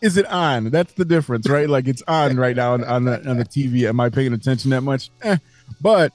is 0.00 0.16
it 0.16 0.26
on? 0.26 0.70
That's 0.70 0.92
the 0.92 1.04
difference, 1.04 1.48
right? 1.48 1.68
Like 1.68 1.88
it's 1.88 2.02
on 2.06 2.36
right 2.36 2.54
now 2.54 2.74
on, 2.74 2.84
on 2.84 3.04
the 3.04 3.28
on 3.28 3.36
the 3.36 3.44
TV. 3.44 3.88
Am 3.88 3.98
I 4.00 4.10
paying 4.10 4.32
attention 4.32 4.70
that 4.70 4.82
much? 4.82 5.10
Eh. 5.22 5.36
But 5.80 6.12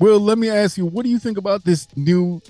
Will, 0.00 0.18
let 0.18 0.38
me 0.38 0.48
ask 0.48 0.76
you, 0.76 0.86
what 0.86 1.04
do 1.04 1.10
you 1.10 1.18
think 1.18 1.38
about 1.38 1.64
this 1.64 1.86
new 1.96 2.40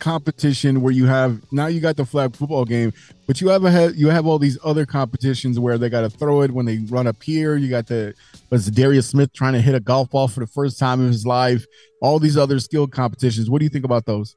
competition 0.00 0.80
where 0.80 0.92
you 0.92 1.06
have 1.06 1.40
now 1.52 1.66
you 1.66 1.80
got 1.80 1.96
the 1.96 2.04
flag 2.04 2.34
football 2.34 2.64
game, 2.64 2.92
but 3.26 3.40
you 3.40 3.48
have 3.48 3.64
a 3.64 3.92
you 3.94 4.08
have 4.08 4.26
all 4.26 4.38
these 4.38 4.58
other 4.64 4.84
competitions 4.84 5.58
where 5.58 5.78
they 5.78 5.88
got 5.88 6.00
to 6.00 6.10
throw 6.10 6.42
it 6.42 6.50
when 6.50 6.66
they 6.66 6.78
run 6.88 7.06
up 7.06 7.22
here. 7.22 7.56
You 7.56 7.70
got 7.70 7.86
the 7.86 8.14
was 8.50 8.70
Darius 8.70 9.08
Smith 9.08 9.32
trying 9.32 9.52
to 9.52 9.60
hit 9.60 9.74
a 9.74 9.80
golf 9.80 10.10
ball 10.10 10.28
for 10.28 10.40
the 10.40 10.46
first 10.46 10.78
time 10.78 11.00
in 11.00 11.06
his 11.06 11.24
life. 11.24 11.64
All 12.02 12.18
these 12.18 12.36
other 12.36 12.58
skill 12.58 12.86
competitions. 12.86 13.48
What 13.48 13.60
do 13.60 13.64
you 13.64 13.70
think 13.70 13.84
about 13.84 14.04
those? 14.04 14.36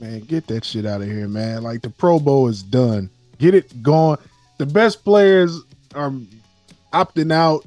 Man, 0.00 0.20
get 0.20 0.46
that 0.48 0.64
shit 0.64 0.84
out 0.86 1.00
of 1.00 1.08
here, 1.08 1.28
man. 1.28 1.62
Like 1.62 1.82
the 1.82 1.90
Pro 1.90 2.18
Bowl 2.18 2.48
is 2.48 2.62
done. 2.62 3.08
Get 3.38 3.54
it 3.54 3.82
going. 3.82 4.18
The 4.58 4.66
best 4.66 5.04
players 5.04 5.60
are 5.94 6.12
opting 6.92 7.32
out. 7.32 7.66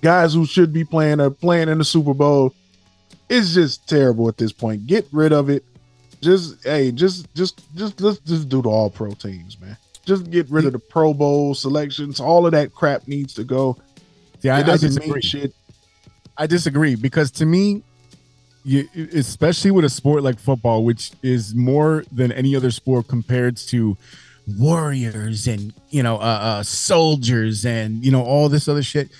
Guys 0.00 0.34
who 0.34 0.46
should 0.46 0.72
be 0.72 0.84
playing 0.84 1.20
are 1.20 1.30
playing 1.30 1.68
in 1.68 1.78
the 1.78 1.84
Super 1.84 2.14
Bowl. 2.14 2.54
It's 3.28 3.54
just 3.54 3.88
terrible 3.88 4.28
at 4.28 4.36
this 4.36 4.52
point. 4.52 4.86
Get 4.86 5.06
rid 5.12 5.32
of 5.32 5.50
it. 5.50 5.64
Just 6.20 6.64
hey, 6.64 6.92
just 6.92 7.32
just 7.34 7.62
just 7.76 8.00
let's 8.00 8.18
just 8.20 8.48
do 8.48 8.62
the 8.62 8.68
all 8.68 8.90
pro 8.90 9.10
teams, 9.10 9.60
man. 9.60 9.76
Just 10.04 10.30
get 10.30 10.48
rid 10.50 10.64
of 10.64 10.72
the 10.72 10.78
Pro 10.78 11.12
Bowl 11.12 11.54
selections. 11.54 12.18
All 12.18 12.46
of 12.46 12.52
that 12.52 12.74
crap 12.74 13.06
needs 13.06 13.34
to 13.34 13.44
go. 13.44 13.76
Yeah, 14.40 14.56
I, 14.56 14.60
it 14.60 14.62
I 14.62 14.66
doesn't 14.66 14.88
disagree. 14.94 15.12
mean 15.12 15.20
shit. 15.20 15.54
I 16.36 16.46
disagree 16.46 16.94
because 16.94 17.30
to 17.32 17.46
me, 17.46 17.82
you 18.64 18.88
especially 19.14 19.70
with 19.70 19.84
a 19.84 19.88
sport 19.88 20.22
like 20.22 20.38
football, 20.38 20.84
which 20.84 21.12
is 21.22 21.54
more 21.54 22.04
than 22.12 22.32
any 22.32 22.54
other 22.54 22.70
sport 22.70 23.08
compared 23.08 23.56
to 23.56 23.96
warriors 24.58 25.46
and 25.46 25.74
you 25.90 26.02
know 26.02 26.16
uh, 26.16 26.40
uh 26.42 26.62
soldiers 26.62 27.66
and 27.66 28.02
you 28.04 28.10
know 28.10 28.22
all 28.22 28.48
this 28.48 28.68
other 28.68 28.82
shit. 28.82 29.10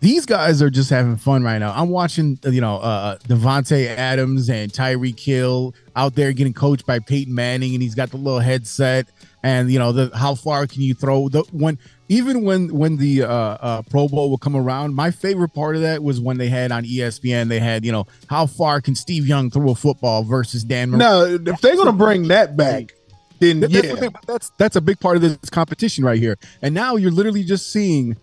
These 0.00 0.26
guys 0.26 0.62
are 0.62 0.70
just 0.70 0.90
having 0.90 1.16
fun 1.16 1.42
right 1.42 1.58
now. 1.58 1.72
I'm 1.74 1.88
watching, 1.88 2.38
you 2.44 2.60
know, 2.60 2.76
uh 2.76 3.18
Davante 3.18 3.86
Adams 3.86 4.48
and 4.48 4.72
Tyreek 4.72 5.18
Hill 5.18 5.74
out 5.96 6.14
there 6.14 6.32
getting 6.32 6.52
coached 6.52 6.86
by 6.86 7.00
Peyton 7.00 7.34
Manning, 7.34 7.74
and 7.74 7.82
he's 7.82 7.96
got 7.96 8.10
the 8.10 8.16
little 8.16 8.38
headset. 8.38 9.08
And 9.42 9.70
you 9.70 9.78
know, 9.78 9.92
the 9.92 10.16
how 10.16 10.34
far 10.34 10.66
can 10.66 10.82
you 10.82 10.94
throw? 10.94 11.28
The 11.28 11.42
when 11.50 11.78
even 12.08 12.42
when 12.42 12.74
when 12.74 12.96
the 12.96 13.22
uh, 13.22 13.28
uh, 13.28 13.82
Pro 13.82 14.08
Bowl 14.08 14.30
would 14.30 14.40
come 14.40 14.56
around, 14.56 14.94
my 14.94 15.10
favorite 15.10 15.50
part 15.54 15.76
of 15.76 15.82
that 15.82 16.02
was 16.02 16.20
when 16.20 16.38
they 16.38 16.48
had 16.48 16.72
on 16.72 16.84
ESPN. 16.84 17.48
They 17.48 17.60
had, 17.60 17.84
you 17.84 17.92
know, 17.92 18.06
how 18.28 18.46
far 18.46 18.80
can 18.80 18.94
Steve 18.94 19.26
Young 19.26 19.50
throw 19.50 19.70
a 19.70 19.74
football 19.74 20.22
versus 20.24 20.64
Dan? 20.64 20.90
Mar- 20.90 20.98
No, 20.98 21.24
if 21.46 21.60
they're 21.60 21.76
gonna 21.76 21.92
bring 21.92 22.28
that 22.28 22.56
back, 22.56 22.94
then 23.40 23.60
That- 23.60 23.70
yeah, 23.70 23.94
that's, 23.94 24.26
that's 24.26 24.52
that's 24.58 24.76
a 24.76 24.80
big 24.80 24.98
part 25.00 25.16
of 25.16 25.22
this 25.22 25.50
competition 25.50 26.04
right 26.04 26.18
here. 26.18 26.38
And 26.62 26.74
now 26.74 26.96
you're 26.96 27.10
literally 27.10 27.44
just 27.44 27.70
seeing 27.72 28.16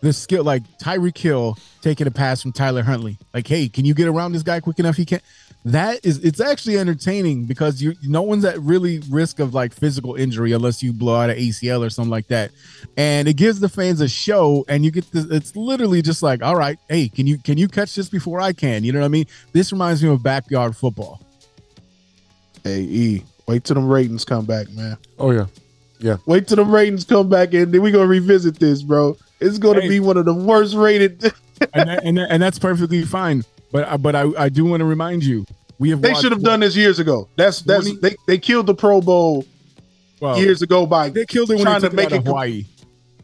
the 0.00 0.12
skill, 0.12 0.42
like 0.44 0.62
Tyreek 0.78 1.16
Hill 1.16 1.56
taking 1.80 2.06
a 2.06 2.10
pass 2.10 2.42
from 2.42 2.52
Tyler 2.52 2.82
Huntley. 2.82 3.18
Like, 3.32 3.46
hey, 3.46 3.68
can 3.68 3.84
you 3.84 3.94
get 3.94 4.08
around 4.08 4.32
this 4.32 4.42
guy 4.42 4.58
quick 4.60 4.78
enough? 4.80 4.96
He 4.96 5.04
can. 5.04 5.20
That 5.64 6.04
is, 6.04 6.18
it's 6.24 6.40
actually 6.40 6.76
entertaining 6.76 7.44
because 7.44 7.80
you, 7.80 7.94
no 8.02 8.22
one's 8.22 8.44
at 8.44 8.58
really 8.60 8.98
risk 9.08 9.38
of 9.38 9.54
like 9.54 9.72
physical 9.72 10.16
injury 10.16 10.50
unless 10.52 10.82
you 10.82 10.92
blow 10.92 11.14
out 11.14 11.30
an 11.30 11.36
ACL 11.36 11.86
or 11.86 11.90
something 11.90 12.10
like 12.10 12.26
that. 12.28 12.50
And 12.96 13.28
it 13.28 13.34
gives 13.34 13.60
the 13.60 13.68
fans 13.68 14.00
a 14.00 14.08
show, 14.08 14.64
and 14.68 14.84
you 14.84 14.90
get 14.90 15.08
this. 15.12 15.24
It's 15.26 15.54
literally 15.54 16.02
just 16.02 16.20
like, 16.20 16.42
all 16.42 16.56
right, 16.56 16.78
hey, 16.88 17.08
can 17.08 17.28
you 17.28 17.38
can 17.38 17.58
you 17.58 17.68
catch 17.68 17.94
this 17.94 18.08
before 18.08 18.40
I 18.40 18.52
can? 18.52 18.82
You 18.82 18.90
know 18.92 18.98
what 18.98 19.04
I 19.04 19.08
mean? 19.08 19.26
This 19.52 19.70
reminds 19.70 20.02
me 20.02 20.08
of 20.08 20.20
backyard 20.20 20.76
football. 20.76 21.20
Hey, 22.64 22.80
E, 22.82 23.24
wait 23.46 23.62
till 23.64 23.74
them 23.74 23.88
ratings 23.88 24.24
come 24.24 24.44
back, 24.44 24.68
man. 24.70 24.96
Oh 25.18 25.30
yeah, 25.30 25.46
yeah. 26.00 26.16
Wait 26.26 26.48
till 26.48 26.56
the 26.56 26.64
ratings 26.64 27.04
come 27.04 27.28
back, 27.28 27.54
and 27.54 27.72
then 27.72 27.82
we're 27.82 27.92
gonna 27.92 28.06
revisit 28.06 28.58
this, 28.58 28.82
bro. 28.82 29.16
It's 29.40 29.58
gonna 29.58 29.80
Hey. 29.82 29.88
be 29.88 30.00
one 30.00 30.16
of 30.16 30.24
the 30.24 30.34
worst 30.34 30.74
rated. 30.74 31.22
and, 31.72 31.88
that, 31.88 32.04
and, 32.04 32.18
that- 32.18 32.30
and 32.32 32.42
that's 32.42 32.58
perfectly 32.58 33.02
fine. 33.04 33.44
But 33.72 33.88
I- 33.88 33.96
but 33.96 34.14
I, 34.14 34.24
I 34.38 34.48
do 34.48 34.64
want 34.64 34.80
to 34.80 34.84
remind 34.84 35.24
you, 35.24 35.44
we 35.78 35.90
have 35.90 36.00
they 36.02 36.14
should 36.14 36.30
have 36.32 36.42
done 36.42 36.60
this 36.60 36.76
years 36.76 36.98
ago. 36.98 37.28
That's 37.36 37.60
that's 37.62 37.86
20 37.90 38.00
they, 38.00 38.16
they 38.26 38.38
killed 38.38 38.66
the 38.66 38.74
Pro 38.74 39.00
Bowl 39.00 39.44
well, 40.20 40.38
years 40.38 40.62
ago 40.62 40.86
by 40.86 41.08
They 41.08 41.24
killed 41.26 41.50
it 41.50 41.54
when 41.56 41.64
trying 41.64 41.80
they 41.80 41.88
to 41.88 41.90
took 41.90 41.96
make 41.96 42.06
it 42.10 42.12
out 42.14 42.20
it 42.20 42.26
Hawaii. 42.26 42.64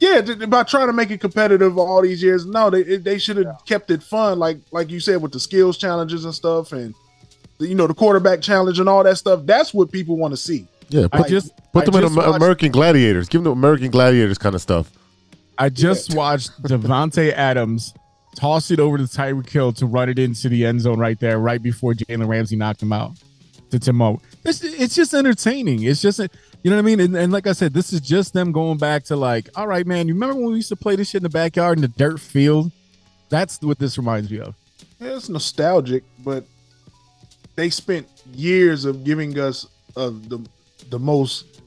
yeah 0.01 0.21
by 0.47 0.63
trying 0.65 0.89
to 0.89 0.93
make 0.93 1.11
it 1.11 1.21
competitive 1.21 1.79
all 1.79 2.03
these 2.03 2.23
years. 2.23 2.47
No, 2.47 2.71
they 2.71 2.83
they 2.97 3.19
should 3.19 3.37
have 3.37 3.59
kept 3.67 3.91
it 3.91 4.03
fun, 4.03 4.39
like 4.39 4.59
like 4.73 4.91
you 4.91 4.99
said 5.01 5.23
with 5.23 5.33
the 5.33 5.39
skills 5.41 5.77
challenges 5.79 6.25
and 6.25 6.35
stuff, 6.35 6.73
and 6.73 6.95
the, 7.59 7.69
you 7.69 7.75
know 7.75 7.87
the 7.87 7.95
quarterback 7.95 8.41
challenge 8.41 8.81
and 8.81 8.89
all 8.89 9.05
that 9.05 9.17
stuff. 9.19 9.43
That's 9.45 9.73
what 9.75 9.93
people 9.93 10.17
want 10.17 10.33
to 10.33 10.37
see. 10.39 10.67
Yeah, 10.89 11.07
I 11.13 11.19
put, 11.19 11.29
just 11.29 11.53
put 11.73 11.83
I 11.83 11.85
them 11.87 11.95
in 11.97 12.01
just 12.01 12.13
Am- 12.19 12.25
watched- 12.25 12.37
American 12.37 12.73
Gladiators. 12.73 13.29
Give 13.29 13.41
them 13.41 13.53
the 13.53 13.59
American 13.59 13.91
Gladiators 13.91 14.39
kind 14.39 14.55
of 14.55 14.63
stuff. 14.63 14.91
I 15.59 15.69
just 15.69 16.15
watched 16.15 16.51
Davante 16.63 17.33
Adams 17.33 17.93
toss 18.35 18.71
it 18.71 18.81
over 18.81 18.99
to 18.99 19.05
Tyreek 19.05 19.49
Hill 19.49 19.73
to 19.75 19.87
run 19.87 20.09
it 20.09 20.19
into 20.19 20.49
the 20.49 20.65
end 20.67 20.81
zone 20.81 20.99
right 20.99 21.19
there, 21.19 21.39
right 21.39 21.63
before 21.63 21.95
Jalen 21.95 22.29
Ramsey 22.29 22.57
knocked 22.57 22.83
him 22.83 22.93
out 22.93 23.13
to 23.71 23.79
Timo. 23.79 24.21
It's 24.45 24.63
it's 24.63 24.95
just 24.95 25.13
entertaining. 25.15 25.83
It's 25.83 26.01
just 26.01 26.19
you 26.19 26.71
know 26.71 26.77
what 26.77 26.83
I 26.83 26.83
mean. 26.83 27.01
And, 27.01 27.17
and 27.17 27.33
like 27.33 27.47
I 27.47 27.53
said, 27.53 27.75
this 27.75 27.93
is 27.93 28.01
just 28.01 28.33
them 28.33 28.53
going 28.53 28.79
back 28.79 29.05
to 29.05 29.17
like, 29.17 29.49
all 29.57 29.67
right, 29.67 29.87
man. 29.87 30.09
You 30.09 30.15
remember 30.15 30.37
when 30.37 30.51
we 30.51 30.57
used 30.57 30.69
to 30.71 30.77
play 30.77 30.97
this 30.97 31.11
shit 31.11 31.21
in 31.21 31.23
the 31.25 31.29
backyard 31.29 31.79
in 31.79 31.83
the 31.83 31.89
dirt 31.89 32.21
field? 32.21 32.73
That's 33.29 33.61
what 33.61 33.79
this 33.79 33.99
reminds 33.99 34.31
me 34.31 34.41
of. 34.41 34.55
Yeah, 35.01 35.17
it's 35.17 35.29
nostalgic, 35.29 36.03
but 36.25 36.45
they 37.57 37.71
spent 37.71 38.07
years 38.33 38.85
of 38.85 39.05
giving 39.05 39.39
us 39.39 39.67
uh, 39.97 40.11
the 40.11 40.45
the 40.91 40.99
most 40.99 41.61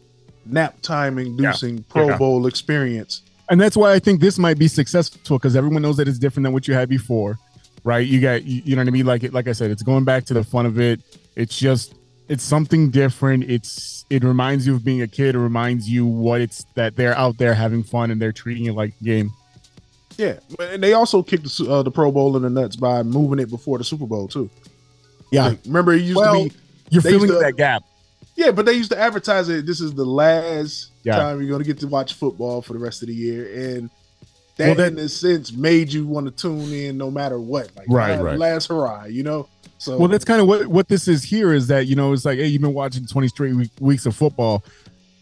nap 0.45 0.81
time 0.81 1.19
inducing 1.19 1.83
Pro 1.83 2.07
Yeah. 2.09 2.17
Bowl 2.17 2.47
experience. 2.47 3.21
And 3.51 3.61
that's 3.61 3.77
why 3.77 3.93
I 3.93 3.99
think 3.99 4.19
this 4.21 4.39
might 4.39 4.57
be 4.57 4.67
successful 4.67 5.37
because 5.37 5.55
everyone 5.55 5.83
knows 5.83 5.97
that 5.97 6.07
it's 6.07 6.17
different 6.17 6.45
than 6.45 6.53
what 6.53 6.67
you 6.67 6.73
had 6.73 6.89
before, 6.89 7.37
right? 7.83 8.05
You 8.07 8.19
got 8.19 8.43
you, 8.45 8.63
you 8.65 8.75
know 8.75 8.81
what 8.81 8.87
I 8.87 8.91
mean. 8.91 9.05
Like 9.05 9.23
it, 9.23 9.33
like 9.33 9.47
I 9.47 9.51
said, 9.51 9.69
it's 9.69 9.83
going 9.83 10.05
back 10.05 10.25
to 10.25 10.33
the 10.33 10.43
fun 10.43 10.65
of 10.65 10.79
it. 10.79 11.01
It's 11.35 11.59
just 11.59 11.93
it's 12.29 12.43
something 12.43 12.89
different. 12.89 13.43
It's 13.49 14.05
it 14.09 14.23
reminds 14.23 14.65
you 14.65 14.73
of 14.75 14.83
being 14.83 15.01
a 15.03 15.07
kid. 15.07 15.35
It 15.35 15.39
reminds 15.39 15.87
you 15.89 16.05
what 16.05 16.41
it's 16.41 16.65
that 16.75 16.95
they're 16.95 17.15
out 17.17 17.37
there 17.37 17.53
having 17.53 17.83
fun 17.83 18.09
and 18.09 18.21
they're 18.21 18.31
treating 18.31 18.65
it 18.65 18.73
like 18.73 18.93
a 18.99 19.03
game. 19.03 19.31
Yeah, 20.17 20.39
and 20.59 20.83
they 20.83 20.93
also 20.93 21.23
kicked 21.23 21.43
the, 21.57 21.71
uh, 21.71 21.83
the 21.83 21.91
Pro 21.91 22.11
Bowl 22.11 22.35
in 22.35 22.43
the 22.43 22.49
nuts 22.49 22.75
by 22.75 23.01
moving 23.03 23.39
it 23.39 23.49
before 23.49 23.77
the 23.77 23.83
Super 23.83 24.05
Bowl 24.05 24.27
too. 24.27 24.49
Yeah, 25.31 25.47
Like, 25.47 25.59
remember 25.65 25.93
it 25.93 26.01
used 26.01 26.17
well, 26.17 26.43
to 26.43 26.49
be 26.49 26.55
you're 26.89 27.01
filling 27.01 27.27
to- 27.29 27.39
that 27.39 27.55
gap. 27.55 27.83
Yeah, 28.45 28.51
but 28.51 28.65
they 28.65 28.73
used 28.73 28.91
to 28.91 28.99
advertise 28.99 29.49
it. 29.49 29.65
This 29.67 29.79
is 29.81 29.93
the 29.93 30.05
last 30.05 30.91
Yeah. 31.03 31.15
time 31.17 31.39
you're 31.39 31.49
going 31.49 31.61
to 31.61 31.67
get 31.67 31.79
to 31.81 31.87
watch 31.87 32.15
football 32.15 32.61
for 32.61 32.73
the 32.73 32.79
rest 32.79 33.01
of 33.03 33.07
the 33.07 33.13
year, 33.13 33.75
and 33.77 33.89
that, 34.57 34.67
Well, 34.67 34.75
that- 34.77 34.93
in 34.93 34.99
a 34.99 35.09
sense 35.09 35.51
made 35.53 35.93
you 35.93 36.05
want 36.07 36.25
to 36.25 36.31
tune 36.31 36.71
in 36.73 36.97
no 36.97 37.11
matter 37.11 37.39
what. 37.39 37.69
Like, 37.77 37.85
Right, 37.89 38.19
right. 38.19 38.39
Last 38.39 38.67
hurrah, 38.69 39.05
you 39.05 39.23
know. 39.23 39.47
So 39.77 39.97
Well, 39.97 40.07
that's 40.07 40.25
kind 40.25 40.41
of 40.41 40.47
what 40.47 40.67
what 40.67 40.87
this 40.87 41.07
is 41.07 41.23
here 41.23 41.53
is 41.53 41.67
that 41.67 41.87
you 41.87 41.95
know 41.95 42.13
it's 42.13 42.25
like 42.25 42.37
hey, 42.37 42.47
you've 42.47 42.61
been 42.61 42.73
watching 42.73 43.05
20 43.05 43.27
straight 43.27 43.55
week, 43.55 43.71
weeks 43.79 44.05
of 44.05 44.15
football, 44.15 44.63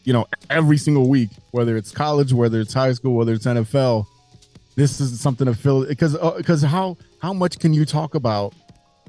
you 0.04 0.12
know, 0.14 0.26
every 0.50 0.78
single 0.78 1.08
week, 1.08 1.30
whether 1.52 1.78
it's 1.78 1.92
college, 1.92 2.32
whether 2.34 2.60
it's 2.60 2.74
high 2.74 2.92
school, 2.94 3.16
whether 3.16 3.34
it's 3.34 3.46
NFL. 3.46 4.06
This 4.76 5.00
is 5.02 5.20
something 5.20 5.46
to 5.46 5.54
fill 5.54 5.86
because 5.86 6.14
because 6.38 6.64
uh, 6.64 6.68
how 6.68 6.98
how 7.22 7.34
much 7.34 7.60
can 7.60 7.74
you 7.74 7.86
talk 7.86 8.16
about 8.16 8.54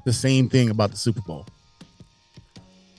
the 0.05 0.13
same 0.13 0.47
thing 0.49 0.69
about 0.69 0.91
the 0.91 0.97
Super 0.97 1.21
Bowl? 1.21 1.45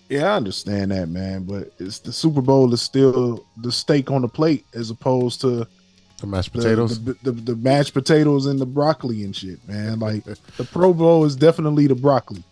Yeah, 0.08 0.32
I 0.32 0.36
understand 0.36 0.90
that, 0.90 1.08
man. 1.08 1.44
But 1.44 1.72
it's 1.78 1.98
the 1.98 2.12
Super 2.12 2.40
Bowl 2.40 2.72
is 2.72 2.82
still 2.82 3.46
the 3.58 3.72
steak 3.72 4.10
on 4.10 4.22
the 4.22 4.28
plate 4.28 4.64
as 4.74 4.90
opposed 4.90 5.40
to 5.42 5.66
The 6.20 6.26
mashed 6.26 6.52
potatoes. 6.52 7.02
the, 7.02 7.14
the, 7.22 7.32
the 7.32 7.56
mashed 7.56 7.94
potatoes 7.94 8.46
and 8.46 8.60
the 8.60 8.66
broccoli 8.66 9.24
and 9.24 9.34
shit, 9.34 9.66
man. 9.66 10.00
Like 10.00 10.24
the 10.56 10.64
Pro 10.64 10.92
Bowl 10.92 11.24
is 11.24 11.36
definitely 11.36 11.86
the 11.86 11.94
broccoli, 11.94 12.44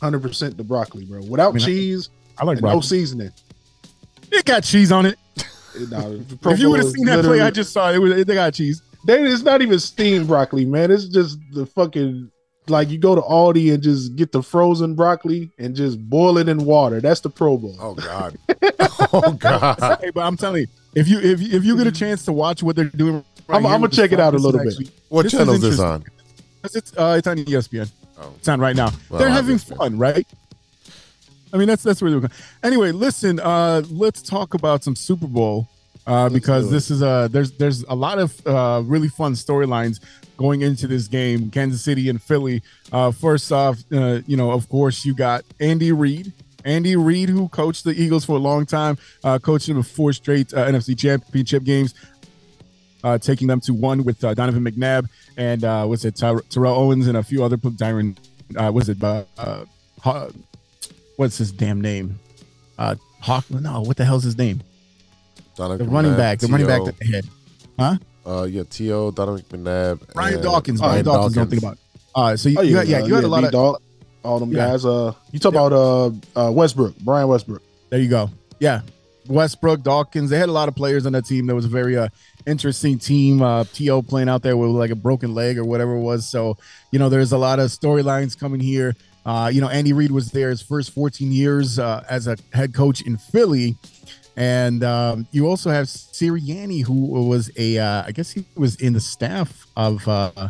hundred 0.00 0.22
percent 0.22 0.56
the 0.56 0.64
broccoli, 0.64 1.04
bro. 1.04 1.22
Without 1.22 1.50
I 1.50 1.52
mean, 1.56 1.64
cheese 1.64 2.10
I 2.38 2.44
like 2.44 2.60
no 2.60 2.80
seasoning. 2.80 3.32
It 4.30 4.44
got 4.44 4.64
cheese 4.64 4.90
on 4.90 5.06
it. 5.06 5.18
Nah, 5.88 6.10
if 6.50 6.58
you 6.58 6.70
would 6.70 6.80
have 6.80 6.90
seen 6.90 7.06
that 7.06 7.24
play, 7.24 7.40
I 7.40 7.50
just 7.50 7.72
saw 7.72 7.90
it. 7.90 7.96
it 7.96 7.98
was, 7.98 8.24
they 8.24 8.34
got 8.34 8.54
cheese. 8.54 8.82
They, 9.06 9.22
it's 9.22 9.42
not 9.42 9.60
even 9.62 9.78
steamed 9.78 10.26
broccoli, 10.26 10.64
man. 10.64 10.90
It's 10.90 11.06
just 11.06 11.38
the 11.52 11.66
fucking 11.66 12.30
like 12.68 12.88
you 12.90 12.98
go 12.98 13.14
to 13.14 13.20
Aldi 13.20 13.72
and 13.74 13.82
just 13.82 14.16
get 14.16 14.32
the 14.32 14.42
frozen 14.42 14.94
broccoli 14.94 15.50
and 15.58 15.74
just 15.76 15.98
boil 16.08 16.38
it 16.38 16.48
in 16.48 16.64
water. 16.64 17.00
That's 17.00 17.20
the 17.20 17.30
Pro 17.30 17.56
Bowl. 17.58 17.76
Oh 17.78 17.94
God. 17.94 18.38
oh 19.12 19.32
God. 19.32 19.98
Hey, 20.00 20.10
but 20.10 20.22
I'm 20.22 20.36
telling 20.36 20.62
you, 20.62 20.66
if 20.94 21.08
you 21.08 21.18
if 21.20 21.40
you, 21.42 21.56
if 21.56 21.64
you 21.64 21.76
get 21.76 21.86
a 21.86 21.92
chance 21.92 22.24
to 22.26 22.32
watch 22.32 22.62
what 22.62 22.76
they're 22.76 22.84
doing, 22.86 23.24
right 23.48 23.56
I'm- 23.56 23.66
I'm 23.66 23.80
gonna 23.80 23.88
check 23.92 24.12
it 24.12 24.20
out 24.20 24.34
a 24.34 24.38
little 24.38 24.60
bit. 24.60 24.68
actually- 24.72 24.90
What 25.08 25.24
This 25.24 25.34
is 25.34 25.38
channel 25.38 25.54
is 25.54 25.60
this 25.60 25.78
interesting. 25.78 25.86
on? 25.86 26.04
'Cause 26.62 26.76
It's 26.76 26.96
uh, 26.96 27.14
it's 27.18 27.26
on 27.26 27.36
ESPN. 27.38 27.90
Oh. 28.18 28.32
It's 28.38 28.48
on 28.48 28.60
right 28.60 28.74
now. 28.76 28.90
Well, 29.10 29.18
They're 29.20 29.28
having 29.28 29.56
obviously. 29.56 29.76
fun, 29.76 29.98
right? 29.98 30.26
I 31.52 31.56
mean, 31.58 31.68
that's 31.68 31.82
that's 31.82 32.00
where 32.02 32.10
they're 32.10 32.20
going. 32.20 32.32
Anyway, 32.62 32.90
listen. 32.92 33.38
Uh, 33.40 33.82
let's 33.90 34.22
talk 34.22 34.54
about 34.54 34.82
some 34.82 34.96
Super 34.96 35.26
Bowl 35.26 35.68
uh, 36.06 36.28
because 36.28 36.70
this 36.70 36.90
is 36.90 37.02
a 37.02 37.28
there's 37.30 37.52
there's 37.52 37.82
a 37.84 37.94
lot 37.94 38.18
of 38.18 38.44
uh, 38.46 38.82
really 38.84 39.08
fun 39.08 39.34
storylines 39.34 40.00
going 40.36 40.62
into 40.62 40.86
this 40.86 41.08
game. 41.08 41.50
Kansas 41.50 41.82
City 41.82 42.08
and 42.08 42.22
Philly. 42.22 42.62
Uh, 42.92 43.10
first 43.10 43.50
off, 43.52 43.78
uh, 43.92 44.20
you 44.26 44.36
know, 44.36 44.50
of 44.50 44.68
course, 44.68 45.04
you 45.04 45.14
got 45.14 45.44
Andy 45.60 45.92
Reid 45.92 46.32
Andy 46.64 46.96
Reid, 46.96 47.28
who 47.28 47.48
coached 47.48 47.84
the 47.84 47.90
Eagles 47.90 48.24
for 48.24 48.36
a 48.36 48.40
long 48.40 48.64
time, 48.66 48.96
uh, 49.22 49.38
coached 49.38 49.66
them 49.66 49.82
four 49.82 50.12
straight 50.12 50.52
uh, 50.54 50.66
NFC 50.66 50.98
Championship 50.98 51.62
games, 51.62 51.94
uh, 53.02 53.18
taking 53.18 53.46
them 53.46 53.60
to 53.60 53.74
one 53.74 54.02
with 54.02 54.24
uh, 54.24 54.32
Donovan 54.34 54.64
McNabb 54.64 55.08
and 55.36 55.64
uh, 55.64 55.84
was 55.88 56.04
it 56.04 56.16
Ty- 56.16 56.40
Terrell 56.48 56.74
Owens 56.74 57.06
and 57.06 57.16
a 57.16 57.22
few 57.22 57.44
other 57.44 57.56
Tyron. 57.56 58.16
Uh, 58.56 58.70
was 58.72 58.88
it 58.88 59.02
uh, 59.02 59.24
uh, 59.38 60.28
what's 61.16 61.38
his 61.38 61.52
damn 61.52 61.80
name? 61.80 62.18
Uh, 62.78 62.94
Hawk? 63.20 63.50
No, 63.50 63.82
what 63.82 63.96
the 63.96 64.04
hell's 64.04 64.24
his 64.24 64.38
name? 64.38 64.62
Donovan 65.56 65.86
The 65.86 65.92
running 65.92 66.16
back, 66.16 66.38
the 66.40 66.48
running 66.48 66.66
back 66.66 66.80
T.O. 66.80 66.86
that 66.86 66.98
they 66.98 67.06
had, 67.06 67.24
huh? 67.78 67.96
Uh, 68.26 68.44
yeah, 68.44 68.62
T.O., 68.68 69.10
Donovan 69.10 69.44
McNabb. 69.50 70.14
Ryan 70.14 70.34
and 70.34 70.42
Dawkins. 70.42 70.80
Brian 70.80 71.04
Dawkins. 71.04 71.34
Don't 71.34 71.50
think 71.50 71.62
about. 71.62 71.74
It. 71.74 71.80
Uh, 72.14 72.36
so 72.36 72.48
you, 72.48 72.56
Oh, 72.58 72.62
you 72.62 72.76
had, 72.76 72.88
yeah, 72.88 73.04
you 73.04 73.14
had 73.14 73.24
a 73.24 73.28
lot 73.28 73.40
D 73.40 73.46
of. 73.46 73.52
Dog, 73.52 73.82
all 74.22 74.38
them 74.38 74.52
Yeah. 74.52 74.68
guys. 74.68 74.84
Uh, 74.84 75.12
you 75.32 75.38
talk 75.38 75.52
about 75.52 75.72
uh, 75.72 76.10
uh 76.36 76.50
Westbrook, 76.50 76.96
Brian 77.00 77.28
Westbrook. 77.28 77.62
There 77.90 78.00
you 78.00 78.08
go. 78.08 78.30
Yeah. 78.60 78.82
Westbrook, 79.26 79.82
Dawkins. 79.82 80.30
They 80.30 80.38
had 80.38 80.48
a 80.48 80.52
lot 80.52 80.68
of 80.68 80.76
players 80.76 81.06
on 81.06 81.12
that 81.12 81.24
team. 81.26 81.46
That 81.46 81.54
was 81.54 81.64
a 81.64 81.68
very 81.68 81.96
uh, 81.96 82.08
interesting 82.46 82.98
team. 82.98 83.42
Uh, 83.42 83.64
T.O. 83.64 84.02
playing 84.02 84.28
out 84.28 84.42
there 84.42 84.56
with 84.56 84.70
like 84.70 84.90
a 84.90 84.96
broken 84.96 85.34
leg 85.34 85.58
or 85.58 85.64
whatever 85.64 85.94
it 85.94 86.00
was. 86.00 86.28
So, 86.28 86.58
you 86.90 86.98
know, 86.98 87.08
there's 87.08 87.32
a 87.32 87.38
lot 87.38 87.58
of 87.58 87.70
storylines 87.70 88.38
coming 88.38 88.60
here. 88.60 88.94
Uh, 89.24 89.50
you 89.52 89.60
know, 89.62 89.68
Andy 89.68 89.94
Reid 89.94 90.10
was 90.10 90.30
there 90.30 90.50
his 90.50 90.60
first 90.60 90.90
14 90.90 91.32
years 91.32 91.78
uh, 91.78 92.04
as 92.10 92.26
a 92.26 92.36
head 92.52 92.74
coach 92.74 93.00
in 93.00 93.16
Philly. 93.16 93.76
And 94.36 94.82
um, 94.82 95.26
you 95.30 95.46
also 95.46 95.70
have 95.70 95.86
Sirianni, 95.86 96.84
who 96.84 96.92
was 96.94 97.50
a, 97.56 97.78
uh, 97.78 98.04
I 98.06 98.12
guess 98.12 98.32
he 98.32 98.44
was 98.56 98.76
in 98.76 98.92
the 98.92 99.00
staff 99.00 99.66
of 99.76 100.06
uh, 100.08 100.48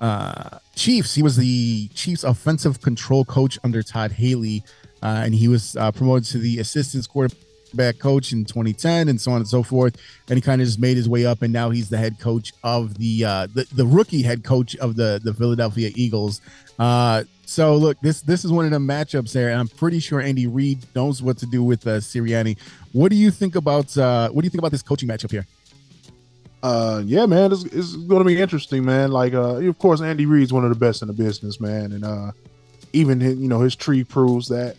uh, 0.00 0.58
Chiefs. 0.76 1.14
He 1.14 1.22
was 1.22 1.36
the 1.36 1.88
Chiefs 1.88 2.22
offensive 2.22 2.80
control 2.80 3.24
coach 3.24 3.58
under 3.64 3.82
Todd 3.82 4.12
Haley, 4.12 4.62
uh, 5.02 5.22
and 5.24 5.34
he 5.34 5.48
was 5.48 5.76
uh, 5.76 5.90
promoted 5.90 6.24
to 6.26 6.38
the 6.38 6.60
assistant 6.60 7.08
quarterback 7.08 7.98
coach 7.98 8.32
in 8.32 8.44
2010, 8.44 9.08
and 9.08 9.20
so 9.20 9.32
on 9.32 9.38
and 9.38 9.48
so 9.48 9.64
forth. 9.64 9.96
And 10.28 10.36
he 10.36 10.40
kind 10.40 10.60
of 10.60 10.66
just 10.68 10.78
made 10.78 10.96
his 10.96 11.08
way 11.08 11.26
up, 11.26 11.42
and 11.42 11.52
now 11.52 11.70
he's 11.70 11.88
the 11.88 11.98
head 11.98 12.20
coach 12.20 12.52
of 12.62 12.96
the 12.98 13.24
uh, 13.24 13.48
the, 13.52 13.66
the 13.74 13.86
rookie 13.86 14.22
head 14.22 14.44
coach 14.44 14.76
of 14.76 14.94
the 14.94 15.20
the 15.24 15.34
Philadelphia 15.34 15.90
Eagles. 15.96 16.40
So 17.48 17.76
look, 17.76 17.98
this 18.02 18.20
this 18.20 18.44
is 18.44 18.52
one 18.52 18.66
of 18.66 18.72
the 18.72 18.78
matchups 18.78 19.32
there, 19.32 19.48
and 19.48 19.58
I'm 19.58 19.68
pretty 19.68 20.00
sure 20.00 20.20
Andy 20.20 20.46
Reid 20.46 20.84
knows 20.94 21.22
what 21.22 21.38
to 21.38 21.46
do 21.46 21.64
with 21.64 21.86
uh, 21.86 21.92
Sirianni. 21.92 22.58
What 22.92 23.08
do 23.08 23.16
you 23.16 23.30
think 23.30 23.56
about 23.56 23.96
uh, 23.96 24.28
what 24.28 24.42
do 24.42 24.46
you 24.46 24.50
think 24.50 24.60
about 24.60 24.70
this 24.70 24.82
coaching 24.82 25.08
matchup 25.08 25.30
here? 25.30 25.46
Uh, 26.62 27.02
yeah, 27.06 27.24
man, 27.24 27.50
it's, 27.50 27.64
it's 27.64 27.96
going 27.96 28.18
to 28.18 28.26
be 28.26 28.38
interesting, 28.38 28.84
man. 28.84 29.12
Like, 29.12 29.32
uh, 29.32 29.56
of 29.56 29.78
course, 29.78 30.02
Andy 30.02 30.26
Reid's 30.26 30.52
one 30.52 30.64
of 30.64 30.68
the 30.68 30.76
best 30.76 31.00
in 31.00 31.08
the 31.08 31.14
business, 31.14 31.58
man, 31.58 31.92
and 31.92 32.04
uh, 32.04 32.32
even 32.92 33.18
his, 33.18 33.38
you 33.38 33.48
know 33.48 33.60
his 33.60 33.74
tree 33.74 34.04
proves 34.04 34.48
that. 34.48 34.76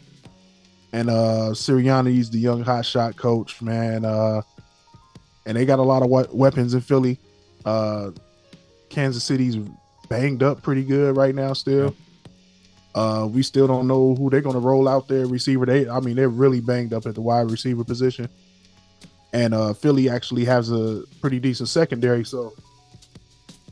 And 0.94 1.10
uh, 1.10 1.54
Sirianni's 1.54 2.30
the 2.30 2.38
young 2.38 2.62
hot 2.62 2.86
shot 2.86 3.16
coach, 3.16 3.64
man. 3.64 4.06
Uh, 4.06 4.44
and 5.48 5.58
they 5.58 5.66
got 5.66 5.80
a 5.80 5.84
lot 5.84 6.04
of 6.04 6.10
we- 6.12 6.38
weapons 6.38 6.76
in 6.76 6.82
Philly. 6.82 7.18
Uh, 7.66 8.12
Kansas 8.90 9.24
City's 9.24 9.58
banged 10.08 10.44
up 10.44 10.62
pretty 10.62 10.84
good 10.84 11.18
right 11.18 11.34
now, 11.34 11.54
still. 11.54 11.96
Uh, 12.96 13.28
we 13.32 13.44
still 13.44 13.68
don't 13.68 13.88
know 13.88 14.16
who 14.16 14.30
they're 14.30 14.42
going 14.42 14.56
to 14.56 14.60
roll 14.60 14.88
out 14.88 15.08
there 15.08 15.26
receiver. 15.28 15.66
They, 15.66 15.88
I 15.88 16.00
mean, 16.00 16.16
they're 16.16 16.30
really 16.30 16.60
banged 16.62 16.94
up 16.94 17.06
at 17.06 17.16
the 17.16 17.22
wide 17.22 17.50
receiver 17.52 17.84
position 17.84 18.30
and 19.32 19.54
uh 19.54 19.74
Philly 19.74 20.10
actually 20.10 20.44
has 20.46 20.72
a 20.72 21.04
pretty 21.22 21.40
decent 21.40 21.70
secondary, 21.70 22.26
so 22.26 22.54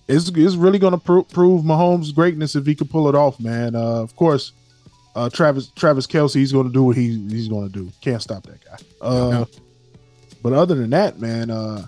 it's, 0.08 0.30
it's 0.30 0.56
really 0.56 0.80
going 0.80 0.94
to 0.94 1.00
pro- 1.00 1.24
prove 1.24 1.64
Mahomes' 1.66 2.14
greatness 2.14 2.56
if 2.56 2.66
he 2.66 2.76
could 2.76 2.90
pull 2.90 3.10
it 3.10 3.16
off, 3.16 3.40
man. 3.40 3.76
Uh, 3.76 4.02
of 4.04 4.16
course, 4.16 4.52
uh, 5.16 5.30
Travis 5.30 5.70
Travis 5.76 6.06
Kelce, 6.08 6.36
he's 6.36 6.52
going 6.54 6.68
to 6.68 6.72
do 6.72 6.84
what 6.84 6.96
he, 6.96 7.18
he's 7.28 7.48
going 7.48 7.68
to 7.68 7.74
do. 7.74 7.92
Can't 8.02 8.22
stop 8.22 8.44
that 8.44 8.64
guy. 8.64 8.78
Uh, 9.02 9.46
But 10.44 10.54
other 10.54 10.76
than 10.76 10.92
that, 10.92 11.20
man, 11.20 11.50
uh, 11.50 11.88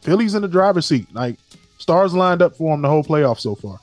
Philly's 0.00 0.34
in 0.34 0.42
the 0.42 0.48
driver's 0.48 0.86
seat. 0.86 1.12
Like 1.12 1.36
stars 1.78 2.14
lined 2.14 2.40
up 2.42 2.56
for 2.56 2.72
him 2.72 2.80
the 2.82 2.88
whole 2.88 3.02
playoff 3.04 3.40
so 3.40 3.56
far. 3.56 3.78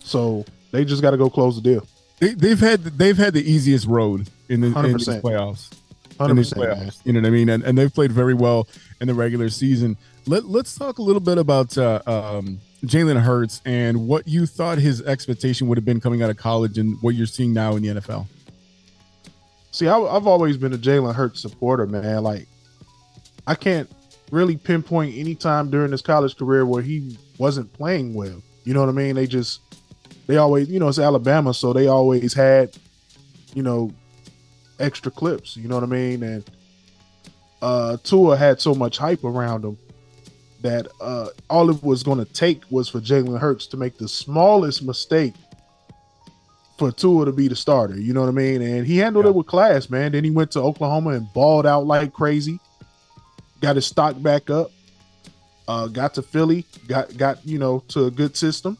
So 0.00 0.44
they 0.72 0.84
just 0.84 1.02
got 1.02 1.12
to 1.12 1.16
go 1.16 1.30
close 1.30 1.54
the 1.54 1.62
deal. 1.62 1.86
They, 2.18 2.34
they've 2.34 2.58
had 2.58 2.82
they've 2.82 3.16
had 3.16 3.34
the 3.34 3.48
easiest 3.48 3.86
road 3.86 4.28
in 4.48 4.60
the 4.60 4.66
in 4.68 4.96
these 4.96 5.08
100%. 5.08 5.22
playoffs. 5.22 5.72
in 6.28 6.36
these 6.36 6.52
100%, 6.52 6.56
playoffs. 6.56 7.00
You 7.04 7.12
know 7.12 7.20
what 7.20 7.26
I 7.26 7.30
mean? 7.30 7.48
And, 7.48 7.62
and 7.62 7.78
they've 7.78 7.92
played 7.92 8.12
very 8.12 8.34
well 8.34 8.66
in 9.00 9.06
the 9.06 9.14
regular 9.14 9.48
season. 9.48 9.96
Let, 10.26 10.44
let's 10.44 10.76
talk 10.76 10.98
a 10.98 11.02
little 11.02 11.20
bit 11.20 11.38
about 11.38 11.76
uh, 11.76 12.00
um, 12.06 12.60
Jalen 12.84 13.20
Hurts 13.20 13.60
and 13.64 14.06
what 14.06 14.26
you 14.28 14.46
thought 14.46 14.78
his 14.78 15.02
expectation 15.02 15.68
would 15.68 15.78
have 15.78 15.84
been 15.84 16.00
coming 16.00 16.22
out 16.22 16.30
of 16.30 16.36
college 16.36 16.78
and 16.78 16.96
what 17.00 17.14
you're 17.14 17.26
seeing 17.26 17.52
now 17.52 17.76
in 17.76 17.82
the 17.82 18.00
NFL. 18.00 18.26
See, 19.72 19.88
I, 19.88 19.98
I've 19.98 20.26
always 20.26 20.56
been 20.56 20.72
a 20.74 20.78
Jalen 20.78 21.14
Hurts 21.14 21.40
supporter, 21.40 21.86
man. 21.86 22.22
Like, 22.22 22.46
I 23.46 23.54
can't 23.54 23.90
really 24.30 24.56
pinpoint 24.56 25.16
any 25.16 25.34
time 25.34 25.70
during 25.70 25.90
his 25.92 26.02
college 26.02 26.36
career 26.36 26.64
where 26.66 26.82
he 26.82 27.18
wasn't 27.38 27.72
playing 27.72 28.14
well. 28.14 28.42
You 28.64 28.74
know 28.74 28.80
what 28.80 28.88
I 28.88 28.92
mean? 28.92 29.16
They 29.16 29.26
just, 29.26 29.60
they 30.26 30.36
always, 30.36 30.68
you 30.68 30.78
know, 30.78 30.88
it's 30.88 30.98
Alabama, 30.98 31.52
so 31.52 31.72
they 31.72 31.88
always 31.88 32.32
had, 32.32 32.76
you 33.54 33.62
know, 33.62 33.92
extra 34.78 35.10
clips. 35.10 35.56
You 35.56 35.68
know 35.68 35.76
what 35.76 35.84
I 35.84 35.88
mean? 35.88 36.22
And 36.22 36.50
uh 37.60 37.96
Tua 38.02 38.36
had 38.36 38.60
so 38.60 38.74
much 38.74 38.98
hype 38.98 39.24
around 39.24 39.64
him 39.64 39.78
that 40.62 40.88
uh 41.00 41.28
all 41.48 41.70
it 41.70 41.82
was 41.82 42.02
going 42.02 42.18
to 42.18 42.32
take 42.32 42.62
was 42.70 42.88
for 42.88 43.00
Jalen 43.00 43.38
Hurts 43.38 43.66
to 43.68 43.76
make 43.76 43.98
the 43.98 44.08
smallest 44.08 44.82
mistake 44.82 45.34
for 46.78 46.90
Tua 46.90 47.26
to 47.26 47.32
be 47.32 47.48
the 47.48 47.56
starter. 47.56 47.98
You 47.98 48.12
know 48.12 48.22
what 48.22 48.28
I 48.28 48.32
mean? 48.32 48.62
And 48.62 48.86
he 48.86 48.98
handled 48.98 49.26
it 49.26 49.34
with 49.34 49.46
class, 49.46 49.88
man. 49.90 50.12
Then 50.12 50.24
he 50.24 50.30
went 50.30 50.50
to 50.52 50.60
Oklahoma 50.60 51.10
and 51.10 51.32
balled 51.32 51.66
out 51.66 51.86
like 51.86 52.12
crazy. 52.12 52.58
Got 53.60 53.76
his 53.76 53.86
stock 53.86 54.20
back 54.20 54.50
up. 54.50 54.72
Uh, 55.68 55.86
got 55.86 56.14
to 56.14 56.22
Philly. 56.22 56.64
Got 56.88 57.16
got 57.16 57.46
you 57.46 57.58
know 57.58 57.84
to 57.88 58.06
a 58.06 58.10
good 58.10 58.36
system. 58.36 58.76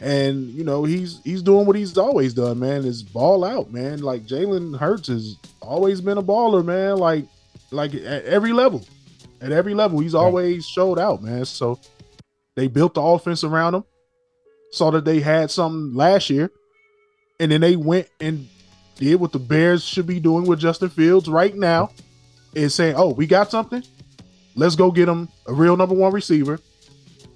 And 0.00 0.48
you 0.50 0.64
know 0.64 0.84
he's 0.84 1.20
he's 1.24 1.42
doing 1.42 1.66
what 1.66 1.76
he's 1.76 1.96
always 1.96 2.34
done, 2.34 2.58
man. 2.58 2.84
Is 2.84 3.02
ball 3.02 3.44
out, 3.44 3.72
man. 3.72 4.00
Like 4.00 4.26
Jalen 4.26 4.78
Hurts 4.78 5.08
has 5.08 5.36
always 5.60 6.00
been 6.00 6.18
a 6.18 6.22
baller, 6.22 6.64
man. 6.64 6.98
Like 6.98 7.26
like 7.70 7.94
at 7.94 8.24
every 8.24 8.52
level, 8.52 8.84
at 9.40 9.52
every 9.52 9.72
level, 9.72 10.00
he's 10.00 10.14
always 10.14 10.66
showed 10.66 10.98
out, 10.98 11.22
man. 11.22 11.44
So 11.44 11.78
they 12.56 12.66
built 12.66 12.94
the 12.94 13.02
offense 13.02 13.44
around 13.44 13.76
him 13.76 13.84
saw 14.74 14.90
that 14.90 15.04
they 15.04 15.20
had 15.20 15.50
something 15.50 15.94
last 15.94 16.28
year, 16.28 16.50
and 17.40 17.50
then 17.50 17.60
they 17.60 17.76
went 17.76 18.08
and 18.20 18.48
did 18.96 19.20
what 19.20 19.32
the 19.32 19.38
Bears 19.38 19.84
should 19.84 20.06
be 20.06 20.20
doing 20.20 20.46
with 20.46 20.60
Justin 20.60 20.88
Fields 20.88 21.28
right 21.28 21.54
now, 21.54 21.90
is 22.54 22.74
saying, 22.74 22.94
"Oh, 22.96 23.10
we 23.12 23.26
got 23.26 23.50
something. 23.50 23.82
Let's 24.56 24.76
go 24.76 24.90
get 24.90 25.08
him 25.08 25.28
a 25.46 25.52
real 25.52 25.76
number 25.76 25.94
one 25.94 26.12
receiver. 26.12 26.60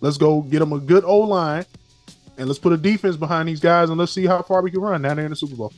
Let's 0.01 0.17
go 0.19 0.43
get 0.43 0.63
him 0.63 0.73
a 0.73 0.79
good 0.79 1.05
O 1.05 1.19
line, 1.19 1.65
and 2.39 2.47
let's 2.47 2.59
put 2.59 2.73
a 2.73 2.77
defense 2.77 3.17
behind 3.17 3.49
these 3.49 3.61
guys, 3.61 3.91
and 3.91 3.99
let's 3.99 4.13
see 4.13 4.27
how 4.27 4.41
far 4.43 4.63
we 4.63 4.71
can 4.71 4.81
run. 4.81 5.03
Now 5.03 5.15
they're 5.15 5.25
in 5.25 5.31
the 5.31 5.37
Super 5.37 5.57
Bowl." 5.57 5.73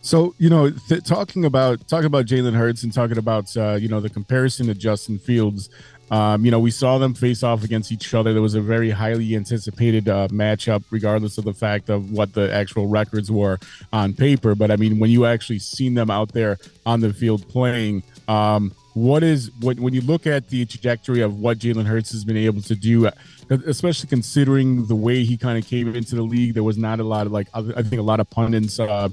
So 0.00 0.34
you 0.38 0.50
know, 0.50 0.70
th- 0.70 1.04
talking 1.04 1.44
about 1.44 1.86
talking 1.86 2.06
about 2.06 2.26
Jalen 2.26 2.54
Hurts 2.54 2.82
and 2.82 2.92
talking 2.92 3.18
about 3.18 3.56
uh, 3.56 3.74
you 3.74 3.88
know 3.88 4.00
the 4.00 4.10
comparison 4.10 4.66
to 4.66 4.74
Justin 4.74 5.18
Fields. 5.18 5.70
Um, 6.10 6.44
you 6.44 6.50
know, 6.50 6.60
we 6.60 6.70
saw 6.70 6.98
them 6.98 7.14
face 7.14 7.42
off 7.42 7.64
against 7.64 7.90
each 7.90 8.12
other. 8.12 8.34
There 8.34 8.42
was 8.42 8.54
a 8.54 8.60
very 8.60 8.90
highly 8.90 9.34
anticipated 9.34 10.10
uh, 10.10 10.28
matchup, 10.28 10.84
regardless 10.90 11.38
of 11.38 11.44
the 11.44 11.54
fact 11.54 11.88
of 11.88 12.10
what 12.10 12.34
the 12.34 12.52
actual 12.52 12.86
records 12.86 13.30
were 13.30 13.58
on 13.94 14.12
paper. 14.12 14.54
But 14.54 14.70
I 14.70 14.76
mean, 14.76 14.98
when 14.98 15.10
you 15.10 15.24
actually 15.24 15.60
seen 15.60 15.94
them 15.94 16.10
out 16.10 16.32
there 16.32 16.58
on 16.84 17.00
the 17.00 17.14
field 17.14 17.48
playing, 17.48 18.02
um, 18.28 18.74
what 18.94 19.22
is 19.22 19.50
when 19.60 19.80
when 19.80 19.94
you 19.94 20.02
look 20.02 20.26
at 20.26 20.48
the 20.48 20.66
trajectory 20.66 21.22
of 21.22 21.38
what 21.38 21.58
Jalen 21.58 21.86
Hurts 21.86 22.12
has 22.12 22.24
been 22.24 22.36
able 22.36 22.60
to 22.62 22.74
do, 22.74 23.08
especially 23.52 24.08
considering 24.08 24.86
the 24.86 24.94
way 24.94 25.24
he 25.24 25.36
kind 25.36 25.58
of 25.58 25.66
came 25.66 25.94
into 25.94 26.16
the 26.16 26.22
league, 26.22 26.54
there 26.54 26.62
was 26.62 26.78
not 26.78 27.00
a 27.00 27.04
lot 27.04 27.26
of 27.26 27.32
like 27.32 27.48
I 27.54 27.82
think 27.82 27.94
a 28.00 28.02
lot 28.02 28.20
of 28.20 28.28
pundits 28.30 28.78
uh, 28.78 29.08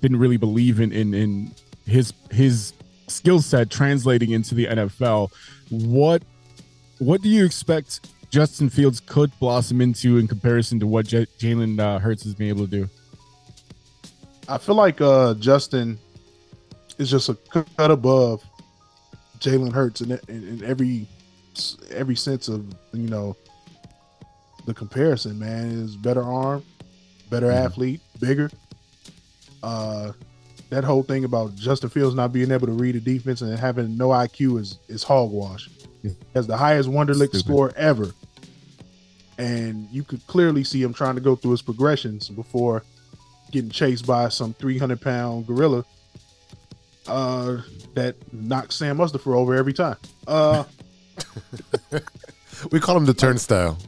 didn't 0.00 0.18
really 0.18 0.36
believe 0.36 0.80
in 0.80 0.92
in, 0.92 1.14
in 1.14 1.54
his 1.86 2.12
his 2.30 2.72
skill 3.08 3.40
set 3.40 3.70
translating 3.70 4.30
into 4.30 4.54
the 4.54 4.66
NFL. 4.66 5.30
What 5.70 6.22
what 6.98 7.22
do 7.22 7.28
you 7.28 7.44
expect 7.44 8.08
Justin 8.30 8.68
Fields 8.68 9.00
could 9.00 9.30
blossom 9.38 9.80
into 9.80 10.18
in 10.18 10.26
comparison 10.26 10.80
to 10.80 10.86
what 10.86 11.06
J- 11.06 11.26
Jalen 11.38 11.78
uh, 11.78 11.98
Hurts 11.98 12.24
has 12.24 12.34
been 12.34 12.48
able 12.48 12.66
to 12.66 12.70
do? 12.70 12.90
I 14.48 14.58
feel 14.58 14.74
like 14.74 15.00
uh, 15.00 15.34
Justin 15.34 15.98
is 16.98 17.10
just 17.10 17.28
a 17.28 17.34
cut 17.34 17.90
above 17.90 18.42
Jalen 19.38 19.72
Hurts 19.72 20.00
in, 20.00 20.12
in, 20.28 20.48
in 20.48 20.64
every 20.64 21.06
every 21.90 22.16
sense 22.16 22.48
of 22.48 22.66
you 22.92 23.08
know 23.08 23.36
the 24.66 24.74
comparison. 24.74 25.38
Man, 25.38 25.70
is 25.70 25.96
better 25.96 26.22
arm, 26.22 26.64
better 27.30 27.50
athlete, 27.50 28.00
bigger. 28.20 28.50
Uh, 29.62 30.12
that 30.70 30.84
whole 30.84 31.02
thing 31.02 31.24
about 31.24 31.54
Justin 31.54 31.88
Fields 31.88 32.14
not 32.14 32.32
being 32.32 32.50
able 32.50 32.66
to 32.66 32.72
read 32.72 32.96
a 32.96 33.00
defense 33.00 33.40
and 33.40 33.58
having 33.58 33.96
no 33.96 34.08
IQ 34.08 34.60
is 34.60 34.78
is 34.88 35.02
hogwash. 35.02 35.68
He 36.02 36.10
has 36.34 36.46
the 36.46 36.56
highest 36.56 36.88
Wonderlic 36.88 37.28
Stupid. 37.28 37.40
score 37.40 37.72
ever, 37.76 38.12
and 39.38 39.88
you 39.90 40.02
could 40.02 40.26
clearly 40.26 40.64
see 40.64 40.82
him 40.82 40.92
trying 40.92 41.14
to 41.14 41.20
go 41.20 41.34
through 41.36 41.52
his 41.52 41.62
progressions 41.62 42.28
before 42.28 42.82
getting 43.50 43.70
chased 43.70 44.06
by 44.06 44.28
some 44.28 44.52
300 44.54 45.00
pound 45.00 45.46
gorilla 45.46 45.84
uh, 47.06 47.58
that 47.94 48.16
knocks 48.32 48.76
Sam 48.76 48.98
Mustipher 48.98 49.36
over 49.36 49.54
every 49.54 49.72
time. 49.72 49.96
Uh, 50.26 50.64
we 52.72 52.80
call 52.80 52.96
him 52.96 53.06
the 53.06 53.14
turnstile. 53.14 53.78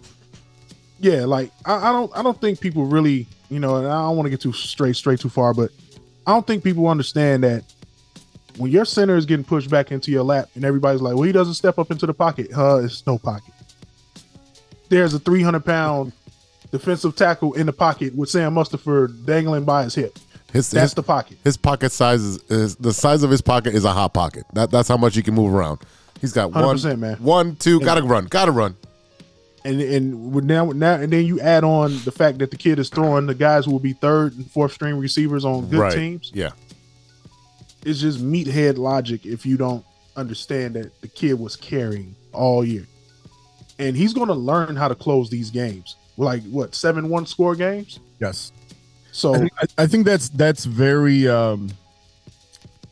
Yeah, 0.99 1.25
like 1.25 1.51
I, 1.65 1.91
I 1.91 1.93
don't 1.93 2.17
I 2.17 2.23
don't 2.23 2.41
think 2.41 2.61
people 2.61 2.85
really, 2.85 3.27
you 3.51 3.59
know, 3.59 3.77
and 3.77 3.87
I 3.87 4.03
don't 4.03 4.17
want 4.17 4.27
to 4.27 4.31
get 4.31 4.41
too 4.41 4.53
straight 4.53 4.97
straight 4.97 5.21
too 5.21 5.29
far, 5.29 5.55
but 5.55 5.71
I 6.27 6.33
don't 6.33 6.47
think 6.47 6.65
people 6.65 6.89
understand 6.89 7.45
that 7.45 7.65
when 8.57 8.71
your 8.71 8.85
center 8.85 9.17
is 9.17 9.27
getting 9.27 9.45
pushed 9.45 9.71
back 9.71 9.93
into 9.93 10.11
your 10.11 10.23
lap 10.23 10.49
and 10.55 10.65
everybody's 10.65 11.01
like, 11.03 11.15
well, 11.15 11.23
he 11.23 11.33
doesn't 11.33 11.55
step 11.55 11.79
up 11.79 11.91
into 11.91 12.07
the 12.07 12.15
pocket. 12.15 12.49
Uh, 12.57 12.83
it's 12.83 13.07
no 13.07 13.19
pocket. 13.19 13.53
There's 14.89 15.15
a 15.15 15.19
300 15.19 15.65
pound 15.65 16.13
defensive 16.71 17.17
tackle 17.17 17.55
in 17.55 17.67
the 17.67 17.73
pocket 17.73 18.15
with 18.15 18.31
Sam 18.31 18.55
Mustipher 18.55 19.25
dangling 19.27 19.65
by 19.65 19.85
his 19.85 19.95
hip. 19.95 20.19
His, 20.53 20.71
That's 20.71 20.85
his- 20.85 20.95
the 20.95 21.03
pocket. 21.03 21.39
His 21.45 21.57
pocket 21.57 21.93
size 21.93 22.23
is, 22.23 22.37
is 22.51 22.77
the 22.77 22.93
size 22.93 23.23
of 23.23 23.31
his 23.31 23.43
pocket 23.43 23.75
is 23.75 23.85
a 23.85 23.93
hot 23.93 24.15
pocket. 24.15 24.45
That 24.55 24.71
that's 24.71 24.89
how 24.89 24.97
much 24.97 25.15
he 25.15 25.23
can 25.23 25.35
move 25.35 25.53
around. 25.53 25.81
He's 26.21 26.33
got 26.33 26.53
one, 26.53 26.77
100%, 26.77 26.99
man. 26.99 27.17
one, 27.17 27.57
two. 27.57 27.81
Gotta 27.81 28.03
run. 28.03 28.25
Gotta 28.27 28.53
run. 28.53 28.75
And 29.67 29.81
and 29.81 30.35
now 30.47 30.67
now 30.67 30.95
and 30.95 31.13
then 31.13 31.25
you 31.25 31.41
add 31.41 31.65
on 31.65 31.91
the 32.05 32.13
fact 32.13 32.39
that 32.39 32.51
the 32.51 32.57
kid 32.57 32.79
is 32.79 32.89
throwing 32.89 33.27
the 33.27 33.35
guys 33.35 33.65
who 33.65 33.73
will 33.73 33.81
be 33.81 33.93
third 33.95 34.35
and 34.37 34.49
fourth 34.51 34.73
string 34.73 34.97
receivers 34.97 35.45
on 35.45 35.69
good 35.69 35.81
right. 35.81 35.93
teams. 35.93 36.31
Yeah. 36.33 36.51
It's 37.85 38.01
just 38.01 38.21
meathead 38.21 38.79
logic 38.79 39.27
if 39.27 39.45
you 39.45 39.57
don't 39.57 39.85
understand 40.17 40.75
that 40.75 41.01
the 41.03 41.09
kid 41.09 41.39
was 41.39 41.57
carrying 41.57 42.15
all 42.33 42.65
year, 42.65 42.87
and 43.79 43.97
he's 43.97 44.13
going 44.13 44.29
to 44.29 44.35
learn 44.35 44.77
how 44.77 44.89
to 44.89 44.95
close 44.95 45.31
these 45.31 45.51
games. 45.51 45.97
Like 46.17 46.43
what 46.45 46.75
seven 46.75 47.09
one 47.09 47.27
score 47.27 47.55
games. 47.55 48.01
Yes. 48.21 48.53
So 49.13 49.35
I 49.35 49.39
think, 49.39 49.53
I, 49.59 49.83
I 49.83 49.87
think 49.87 50.07
that's 50.07 50.29
that's 50.31 50.65
very. 50.65 51.29
um 51.29 51.71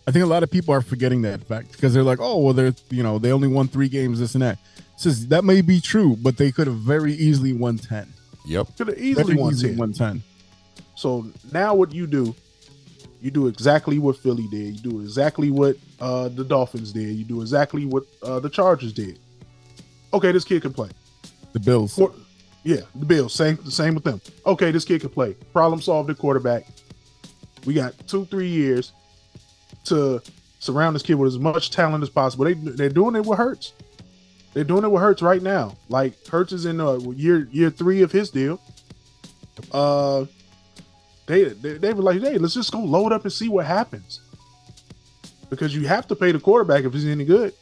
I 0.06 0.10
think 0.10 0.22
a 0.22 0.28
lot 0.28 0.42
of 0.42 0.50
people 0.50 0.74
are 0.74 0.82
forgetting 0.82 1.22
that 1.22 1.42
fact 1.44 1.72
because 1.72 1.94
they're 1.94 2.02
like, 2.02 2.18
oh 2.20 2.38
well, 2.38 2.52
they're 2.52 2.74
you 2.90 3.02
know 3.02 3.18
they 3.18 3.32
only 3.32 3.48
won 3.48 3.68
three 3.68 3.88
games, 3.88 4.20
this 4.20 4.34
and 4.34 4.42
that. 4.42 4.58
Says 4.96 5.26
that 5.28 5.44
may 5.44 5.60
be 5.60 5.80
true, 5.80 6.16
but 6.22 6.36
they 6.36 6.52
could 6.52 6.66
have 6.66 6.76
very 6.76 7.12
easily 7.14 7.52
won 7.52 7.78
ten. 7.78 8.12
Yep. 8.46 8.76
could 8.76 8.88
have 8.88 8.98
easily 8.98 9.34
Very 9.34 9.38
won 9.38 9.54
10. 9.56 9.76
won 9.76 9.92
ten. 9.92 10.22
So 10.94 11.26
now 11.52 11.74
what 11.74 11.92
you 11.92 12.06
do, 12.06 12.34
you 13.20 13.30
do 13.30 13.48
exactly 13.48 13.98
what 13.98 14.16
Philly 14.16 14.46
did. 14.50 14.74
You 14.76 14.90
do 14.90 15.00
exactly 15.00 15.50
what 15.50 15.76
uh, 16.00 16.28
the 16.28 16.44
Dolphins 16.44 16.92
did. 16.92 17.08
You 17.16 17.24
do 17.24 17.40
exactly 17.40 17.84
what 17.86 18.04
uh, 18.22 18.38
the 18.40 18.48
Chargers 18.50 18.92
did. 18.92 19.18
Okay, 20.12 20.30
this 20.30 20.44
kid 20.44 20.62
can 20.62 20.72
play. 20.72 20.90
The 21.52 21.60
Bills. 21.60 21.96
For- 21.96 22.12
yeah, 22.62 22.80
the 22.94 23.04
Bills. 23.04 23.34
Same, 23.34 23.58
the 23.64 23.70
same 23.70 23.94
with 23.94 24.04
them. 24.04 24.20
Okay, 24.46 24.70
this 24.70 24.84
kid 24.84 25.00
can 25.00 25.10
play. 25.10 25.34
Problem 25.52 25.80
solved 25.80 26.08
at 26.10 26.18
quarterback. 26.18 26.66
We 27.66 27.74
got 27.74 27.94
two, 28.06 28.24
three 28.26 28.48
years 28.48 28.92
to 29.84 30.22
surround 30.60 30.94
this 30.94 31.02
kid 31.02 31.14
with 31.14 31.28
as 31.28 31.38
much 31.38 31.70
talent 31.70 32.02
as 32.02 32.10
possible. 32.10 32.44
They 32.44 32.54
they're 32.54 32.88
doing 32.88 33.16
it 33.16 33.24
with 33.26 33.38
Hurts. 33.38 33.72
They're 34.54 34.64
doing 34.64 34.84
it 34.84 34.88
with 34.88 35.02
Hurts 35.02 35.20
right 35.20 35.42
now. 35.42 35.76
Like 35.88 36.14
Hurts 36.28 36.52
is 36.52 36.64
in 36.64 36.80
uh, 36.80 36.98
year 37.10 37.48
year 37.52 37.70
three 37.70 38.02
of 38.02 38.12
his 38.12 38.30
deal. 38.30 38.60
Uh, 39.72 40.24
they, 41.26 41.44
they 41.44 41.74
they 41.78 41.92
were 41.92 42.02
like, 42.02 42.20
hey, 42.20 42.38
let's 42.38 42.54
just 42.54 42.72
go 42.72 42.78
load 42.78 43.12
up 43.12 43.24
and 43.24 43.32
see 43.32 43.48
what 43.48 43.66
happens. 43.66 44.20
Because 45.50 45.74
you 45.74 45.86
have 45.86 46.06
to 46.08 46.16
pay 46.16 46.32
the 46.32 46.40
quarterback 46.40 46.84
if 46.84 46.92
he's 46.92 47.06
any 47.06 47.24
good. 47.24 47.52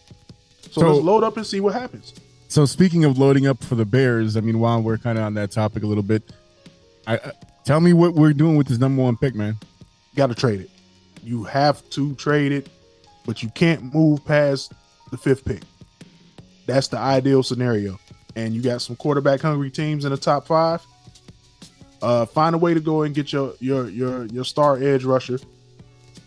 So, 0.70 0.80
So- 0.80 0.92
let's 0.92 1.04
load 1.04 1.24
up 1.24 1.36
and 1.36 1.46
see 1.46 1.60
what 1.60 1.74
happens. 1.74 2.14
So 2.48 2.66
speaking 2.66 3.04
of 3.06 3.16
loading 3.16 3.46
up 3.46 3.64
for 3.64 3.76
the 3.76 3.86
Bears, 3.86 4.36
I 4.36 4.40
mean, 4.40 4.58
while 4.60 4.82
we're 4.82 4.98
kind 4.98 5.16
of 5.16 5.24
on 5.24 5.32
that 5.34 5.50
topic 5.52 5.84
a 5.84 5.86
little 5.86 6.02
bit, 6.02 6.22
I, 7.06 7.14
I 7.16 7.32
tell 7.64 7.80
me 7.80 7.94
what 7.94 8.12
we're 8.12 8.34
doing 8.34 8.56
with 8.58 8.66
this 8.66 8.76
number 8.78 9.02
one 9.02 9.16
pick, 9.16 9.34
man. 9.34 9.56
Got 10.16 10.26
to 10.26 10.34
trade 10.34 10.60
it. 10.60 10.70
You 11.24 11.44
have 11.44 11.88
to 11.90 12.14
trade 12.16 12.52
it, 12.52 12.68
but 13.24 13.42
you 13.42 13.48
can't 13.54 13.94
move 13.94 14.22
past 14.26 14.74
the 15.10 15.16
fifth 15.16 15.46
pick. 15.46 15.62
That's 16.66 16.88
the 16.88 16.98
ideal 16.98 17.42
scenario. 17.42 17.98
And 18.36 18.54
you 18.54 18.62
got 18.62 18.82
some 18.82 18.96
quarterback 18.96 19.40
hungry 19.40 19.70
teams 19.70 20.04
in 20.04 20.10
the 20.10 20.16
top 20.16 20.46
five. 20.46 20.84
Uh, 22.00 22.26
find 22.26 22.54
a 22.54 22.58
way 22.58 22.74
to 22.74 22.80
go 22.80 23.02
and 23.02 23.14
get 23.14 23.32
your 23.32 23.54
your 23.60 23.88
your 23.88 24.26
your 24.26 24.44
star 24.44 24.76
edge 24.76 25.04
rusher, 25.04 25.38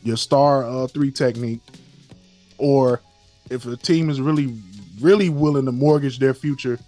your 0.03 0.16
star 0.16 0.64
uh, 0.64 0.88
three 0.88 1.12
technique, 1.12 1.62
or 2.57 3.02
if 3.49 3.66
a 3.66 3.76
team 3.76 4.10
is 4.10 4.22
really 4.22 4.57
really 5.02 5.30
willing 5.30 5.66
to 5.66 5.72
mortgage 5.72 6.20
their 6.20 6.34
future, 6.34 6.80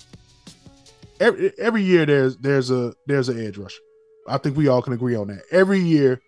every 1.19 1.51
every 1.57 1.83
year 1.83 2.05
there's 2.05 2.37
there's 2.37 2.71
a 2.71 2.93
there's 3.07 3.27
an 3.27 3.45
edge 3.45 3.57
rusher. 3.57 3.81
I 4.27 4.37
think 4.37 4.55
we 4.55 4.67
all 4.67 4.81
can 4.81 4.93
agree 4.93 5.15
on 5.15 5.27
that. 5.27 5.41
Every 5.51 5.79
year 5.79 6.21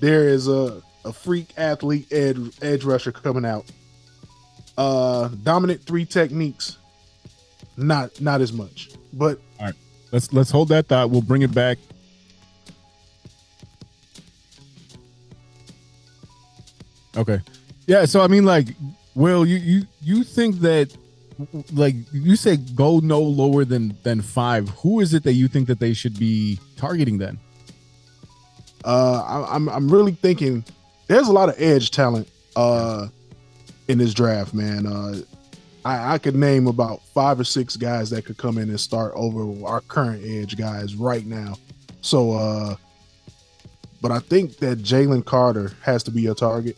there 0.00 0.28
is 0.28 0.48
a 0.48 0.82
a 1.04 1.12
freak 1.12 1.48
athlete 1.56 2.12
edge 2.12 2.38
edge 2.62 2.84
rusher 2.84 3.12
coming 3.12 3.44
out. 3.44 3.64
Uh, 4.76 5.28
dominant 5.44 5.82
three 5.82 6.04
techniques, 6.04 6.78
not 7.76 8.20
not 8.20 8.40
as 8.40 8.52
much, 8.52 8.90
but 9.12 9.38
All 9.60 9.66
right, 9.66 9.74
let's 10.10 10.32
let's 10.32 10.50
hold 10.50 10.68
that 10.70 10.88
thought. 10.88 11.10
We'll 11.10 11.22
bring 11.22 11.42
it 11.42 11.54
back. 11.54 11.78
Okay, 17.16 17.40
yeah. 17.86 18.04
So 18.06 18.20
I 18.20 18.26
mean, 18.26 18.44
like, 18.44 18.68
Will, 19.14 19.46
you 19.46 19.56
you 19.58 19.86
you 20.02 20.24
think 20.24 20.56
that, 20.60 20.92
like, 21.72 21.94
you 22.12 22.34
say 22.34 22.56
go 22.56 22.98
no 22.98 23.20
lower 23.20 23.64
than 23.64 23.96
than 24.02 24.20
five? 24.20 24.68
Who 24.82 24.98
is 24.98 25.14
it 25.14 25.22
that 25.22 25.34
you 25.34 25.46
think 25.46 25.68
that 25.68 25.78
they 25.78 25.94
should 25.94 26.18
be 26.18 26.58
targeting 26.76 27.18
then? 27.18 27.38
uh, 28.84 29.22
I, 29.22 29.54
I'm 29.54 29.68
I'm 29.68 29.88
really 29.88 30.12
thinking 30.12 30.64
there's 31.06 31.28
a 31.28 31.32
lot 31.32 31.48
of 31.48 31.54
edge 31.58 31.90
talent 31.90 32.28
uh 32.56 33.08
in 33.88 33.98
this 33.98 34.14
draft, 34.14 34.54
man. 34.54 34.86
Uh, 34.86 35.16
I, 35.84 36.14
I 36.14 36.18
could 36.18 36.34
name 36.34 36.66
about 36.66 37.02
five 37.08 37.38
or 37.38 37.44
six 37.44 37.76
guys 37.76 38.10
that 38.10 38.24
could 38.24 38.38
come 38.38 38.58
in 38.58 38.70
and 38.70 38.80
start 38.80 39.12
over 39.14 39.66
our 39.66 39.80
current 39.82 40.22
edge 40.24 40.56
guys 40.56 40.94
right 40.94 41.26
now. 41.26 41.56
So, 42.00 42.32
uh, 42.32 42.76
but 44.00 44.10
I 44.10 44.18
think 44.18 44.58
that 44.58 44.78
Jalen 44.78 45.24
Carter 45.24 45.72
has 45.82 46.02
to 46.04 46.10
be 46.10 46.26
a 46.26 46.34
target. 46.34 46.76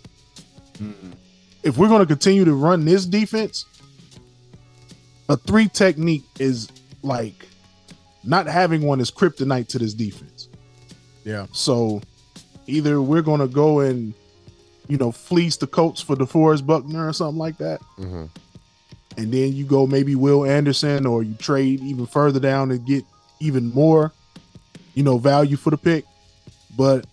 If 1.63 1.77
we're 1.77 1.89
going 1.89 2.01
to 2.01 2.07
continue 2.07 2.45
to 2.45 2.55
run 2.55 2.85
this 2.85 3.07
defense, 3.07 3.65
a 5.29 5.37
three 5.37 5.69
technique 5.69 6.25
is 6.39 6.69
like 7.03 7.47
not 8.23 8.47
having 8.47 8.83
one 8.83 9.01
is 9.01 9.11
kryptonite 9.11 9.69
to 9.69 9.79
this 9.79 9.95
defense. 9.95 10.49
Yeah. 11.25 11.47
So 11.53 12.01
either 12.67 13.01
we're 13.01 13.23
going 13.23 13.41
to 13.41 13.49
go 13.49 13.81
and, 13.81 14.15
you 14.89 14.97
know, 14.97 15.13
fleece 15.13 15.57
the 15.57 15.67
Colts 15.67 16.01
for 16.01 16.17
DeForest 16.17 16.67
Buckner 16.67 17.09
or 17.09 17.13
something 17.13 17.39
like 17.39 17.59
that. 17.59 17.81
Mm-hmm. 17.99 18.25
And 19.19 19.33
then 19.33 19.53
you 19.55 19.65
go 19.65 19.87
maybe 19.87 20.15
Will 20.15 20.45
Anderson 20.45 21.07
or 21.07 21.23
you 21.23 21.35
trade 21.35 21.81
even 21.81 22.07
further 22.07 22.41
down 22.41 22.71
and 22.71 22.85
get 22.87 23.05
even 23.41 23.73
more, 23.73 24.13
you 24.95 25.03
know, 25.03 25.19
value 25.19 25.57
for 25.57 25.71
the 25.71 25.79
pick. 25.79 26.05
But 26.77 27.07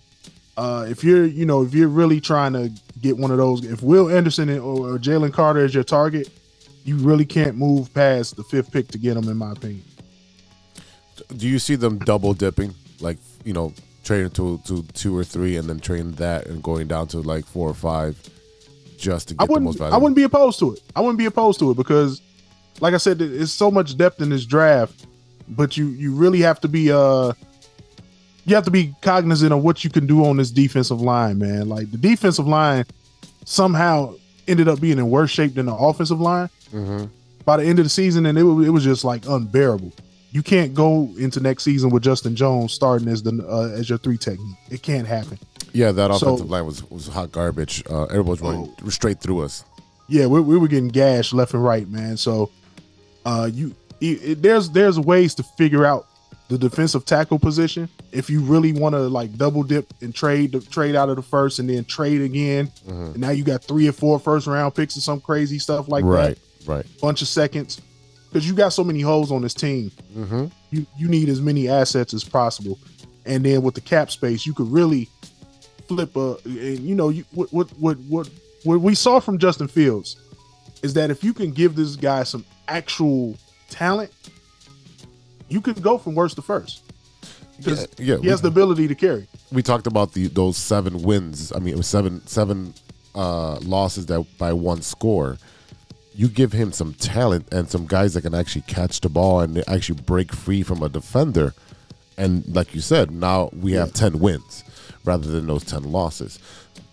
uh, 0.57 0.85
if 0.89 1.03
you're, 1.03 1.25
you 1.25 1.45
know, 1.45 1.63
if 1.63 1.73
you're 1.73 1.87
really 1.87 2.19
trying 2.19 2.53
to 2.53 2.71
get 3.01 3.17
one 3.17 3.31
of 3.31 3.37
those, 3.37 3.65
if 3.65 3.81
Will 3.81 4.09
Anderson 4.09 4.49
or, 4.49 4.95
or 4.95 4.99
Jalen 4.99 5.33
Carter 5.33 5.63
is 5.63 5.73
your 5.73 5.83
target, 5.83 6.29
you 6.83 6.97
really 6.97 7.25
can't 7.25 7.55
move 7.55 7.93
past 7.93 8.35
the 8.35 8.43
fifth 8.43 8.71
pick 8.71 8.89
to 8.89 8.97
get 8.97 9.13
them, 9.13 9.29
in 9.29 9.37
my 9.37 9.53
opinion. 9.53 9.83
Do 11.37 11.47
you 11.47 11.59
see 11.59 11.75
them 11.75 11.97
double 11.99 12.33
dipping, 12.33 12.75
like 12.99 13.17
you 13.45 13.53
know, 13.53 13.73
trading 14.03 14.29
to 14.31 14.59
to 14.65 14.83
two 14.93 15.17
or 15.17 15.23
three, 15.23 15.57
and 15.57 15.69
then 15.69 15.79
trading 15.79 16.11
that 16.13 16.47
and 16.47 16.61
going 16.63 16.87
down 16.87 17.07
to 17.09 17.19
like 17.19 17.45
four 17.45 17.69
or 17.69 17.73
five, 17.73 18.17
just 18.97 19.29
to 19.29 19.35
I 19.39 19.45
get 19.45 19.53
the 19.53 19.59
most 19.59 19.73
wouldn't. 19.75 19.77
value? 19.79 19.93
I 19.93 19.97
wouldn't 19.97 20.15
be 20.15 20.23
opposed 20.23 20.59
to 20.59 20.73
it. 20.73 20.79
I 20.95 21.01
wouldn't 21.01 21.17
be 21.19 21.25
opposed 21.25 21.59
to 21.59 21.71
it 21.71 21.77
because, 21.77 22.21
like 22.81 22.93
I 22.93 22.97
said, 22.97 23.19
there's 23.19 23.51
so 23.51 23.69
much 23.71 23.97
depth 23.97 24.21
in 24.21 24.29
this 24.29 24.45
draft. 24.45 25.05
But 25.49 25.75
you 25.77 25.87
you 25.87 26.15
really 26.15 26.39
have 26.39 26.61
to 26.61 26.67
be 26.67 26.91
uh, 26.91 27.33
you 28.45 28.55
have 28.55 28.65
to 28.65 28.71
be 28.71 28.93
cognizant 29.01 29.51
of 29.53 29.63
what 29.63 29.83
you 29.83 29.89
can 29.89 30.05
do 30.07 30.25
on 30.25 30.37
this 30.37 30.51
defensive 30.51 31.01
line, 31.01 31.37
man. 31.37 31.67
Like 31.69 31.91
the 31.91 31.97
defensive 31.97 32.47
line 32.47 32.85
somehow 33.45 34.15
ended 34.47 34.67
up 34.67 34.79
being 34.81 34.97
in 34.99 35.09
worse 35.09 35.31
shape 35.31 35.55
than 35.55 35.65
the 35.67 35.75
offensive 35.75 36.19
line 36.19 36.49
Mm-hmm. 36.73 37.05
by 37.45 37.57
the 37.57 37.63
end 37.65 37.77
of 37.79 37.85
the 37.85 37.89
season, 37.89 38.25
and 38.25 38.35
it 38.37 38.41
was, 38.43 38.65
it 38.67 38.71
was 38.71 38.83
just 38.83 39.03
like 39.05 39.27
unbearable. 39.27 39.93
You 40.33 40.41
can't 40.43 40.73
go 40.73 41.09
into 41.17 41.39
next 41.39 41.63
season 41.63 41.89
with 41.91 42.03
Justin 42.03 42.35
Jones 42.35 42.73
starting 42.73 43.07
as 43.07 43.21
the 43.23 43.45
uh, 43.47 43.69
as 43.79 43.87
your 43.87 43.99
three 43.99 44.17
technique. 44.17 44.57
It 44.71 44.81
can't 44.81 45.07
happen. 45.07 45.37
Yeah, 45.73 45.91
that 45.91 46.09
So- 46.15 46.27
offensive 46.27 46.49
line 46.49 46.65
was 46.65 46.83
was 46.89 47.07
hot 47.07 47.31
garbage. 47.31 47.83
Uh, 47.89 48.03
everyone 48.05 48.27
was 48.29 48.41
running 48.41 48.89
straight 48.89 49.21
through 49.21 49.41
us. 49.41 49.63
yeah, 50.09 50.25
we, 50.25 50.41
we 50.41 50.57
were 50.57 50.67
getting 50.67 50.89
gashed 50.89 51.33
left 51.33 51.53
and 51.53 51.63
right, 51.63 51.87
man. 51.87 52.17
So, 52.17 52.49
uh, 53.25 53.49
you 53.53 53.75
it, 54.01 54.05
it- 54.23 54.41
there's 54.41 54.69
there's 54.71 54.99
ways 54.99 55.35
to 55.35 55.43
figure 55.43 55.85
out 55.85 56.07
the 56.49 56.57
defensive 56.57 57.05
tackle 57.05 57.39
position 57.39 57.87
if 58.11 58.29
you 58.29 58.41
really 58.41 58.73
want 58.73 58.93
to 58.93 58.99
like 59.01 59.35
double 59.37 59.63
dip 59.63 59.91
and 60.01 60.13
trade 60.13 60.51
the 60.51 60.59
trade 60.61 60.95
out 60.95 61.09
of 61.09 61.15
the 61.15 61.21
first 61.21 61.57
and 61.59 61.69
then 61.69 61.85
trade 61.85 62.21
again. 62.21 62.71
And 62.87 63.17
now 63.17 63.29
you 63.29 63.43
got 63.43 63.63
three 63.63 63.87
or 63.87 63.91
four 63.93 64.19
first 64.19 64.45
round 64.47 64.73
picks 64.75 64.95
and 64.95 65.03
some 65.03 65.21
crazy 65.21 65.57
stuff 65.59 65.87
like 65.87 66.03
right, 66.03 66.35
that, 66.35 66.67
Right, 66.67 66.75
right. 66.77 66.85
bunch 67.01 67.21
of 67.21 67.27
seconds, 67.27 67.79
because 68.33 68.47
you 68.47 68.55
got 68.55 68.69
so 68.69 68.83
many 68.83 69.01
holes 69.01 69.31
on 69.31 69.43
this 69.43 69.53
team. 69.53 69.91
Mm-hmm. 70.17 70.45
You 70.71 70.85
you 70.97 71.07
need 71.07 71.29
as 71.29 71.39
many 71.39 71.69
assets 71.69 72.13
as 72.13 72.23
possible. 72.23 72.79
and 73.25 73.45
then 73.45 73.61
with 73.61 73.75
the 73.75 73.81
cap 73.81 74.11
space, 74.11 74.45
you 74.45 74.53
could 74.53 74.69
really 74.71 75.07
flip 75.87 76.15
a. 76.15 76.37
And 76.45 76.79
you 76.79 76.95
know, 76.95 77.09
you 77.09 77.23
what 77.31 77.53
what 77.53 77.69
what 77.79 77.97
what 78.09 78.29
what 78.63 78.81
we 78.81 78.95
saw 78.95 79.19
from 79.19 79.37
Justin 79.37 79.67
Fields 79.67 80.17
is 80.81 80.93
that 80.95 81.11
if 81.11 81.23
you 81.23 81.33
can 81.33 81.51
give 81.51 81.75
this 81.75 81.95
guy 81.95 82.23
some 82.23 82.43
actual 82.67 83.37
talent, 83.69 84.11
you 85.47 85.61
can 85.61 85.73
go 85.75 85.97
from 85.97 86.15
worst 86.15 86.35
to 86.37 86.41
first 86.41 86.81
because 87.57 87.87
Yeah, 87.97 88.15
yeah, 88.15 88.17
he 88.21 88.27
has 88.29 88.41
the 88.41 88.47
ability 88.47 88.87
to 88.87 88.95
carry. 88.95 89.27
we 89.51 89.61
talked 89.61 89.87
about 89.87 90.13
the 90.13 90.27
those 90.27 90.57
seven 90.57 91.03
wins. 91.03 91.51
I 91.55 91.59
mean, 91.59 91.73
it 91.73 91.77
was 91.77 91.87
seven 91.87 92.25
seven 92.27 92.73
uh, 93.15 93.57
losses 93.59 94.07
that 94.07 94.25
by 94.37 94.53
one 94.53 94.81
score. 94.81 95.37
You 96.15 96.27
give 96.27 96.51
him 96.51 96.71
some 96.71 96.93
talent 96.93 97.51
and 97.51 97.69
some 97.69 97.87
guys 97.87 98.13
that 98.13 98.21
can 98.21 98.35
actually 98.35 98.61
catch 98.61 99.01
the 99.01 99.09
ball 99.09 99.39
and 99.39 99.63
actually 99.67 100.01
break 100.01 100.31
free 100.31 100.61
from 100.63 100.83
a 100.83 100.89
defender, 100.89 101.53
and 102.17 102.47
like 102.53 102.75
you 102.75 102.81
said, 102.81 103.11
now 103.11 103.49
we 103.51 103.73
have 103.73 103.93
ten 103.93 104.19
wins 104.19 104.63
rather 105.05 105.27
than 105.27 105.47
those 105.47 105.63
ten 105.63 105.83
losses. 105.83 106.39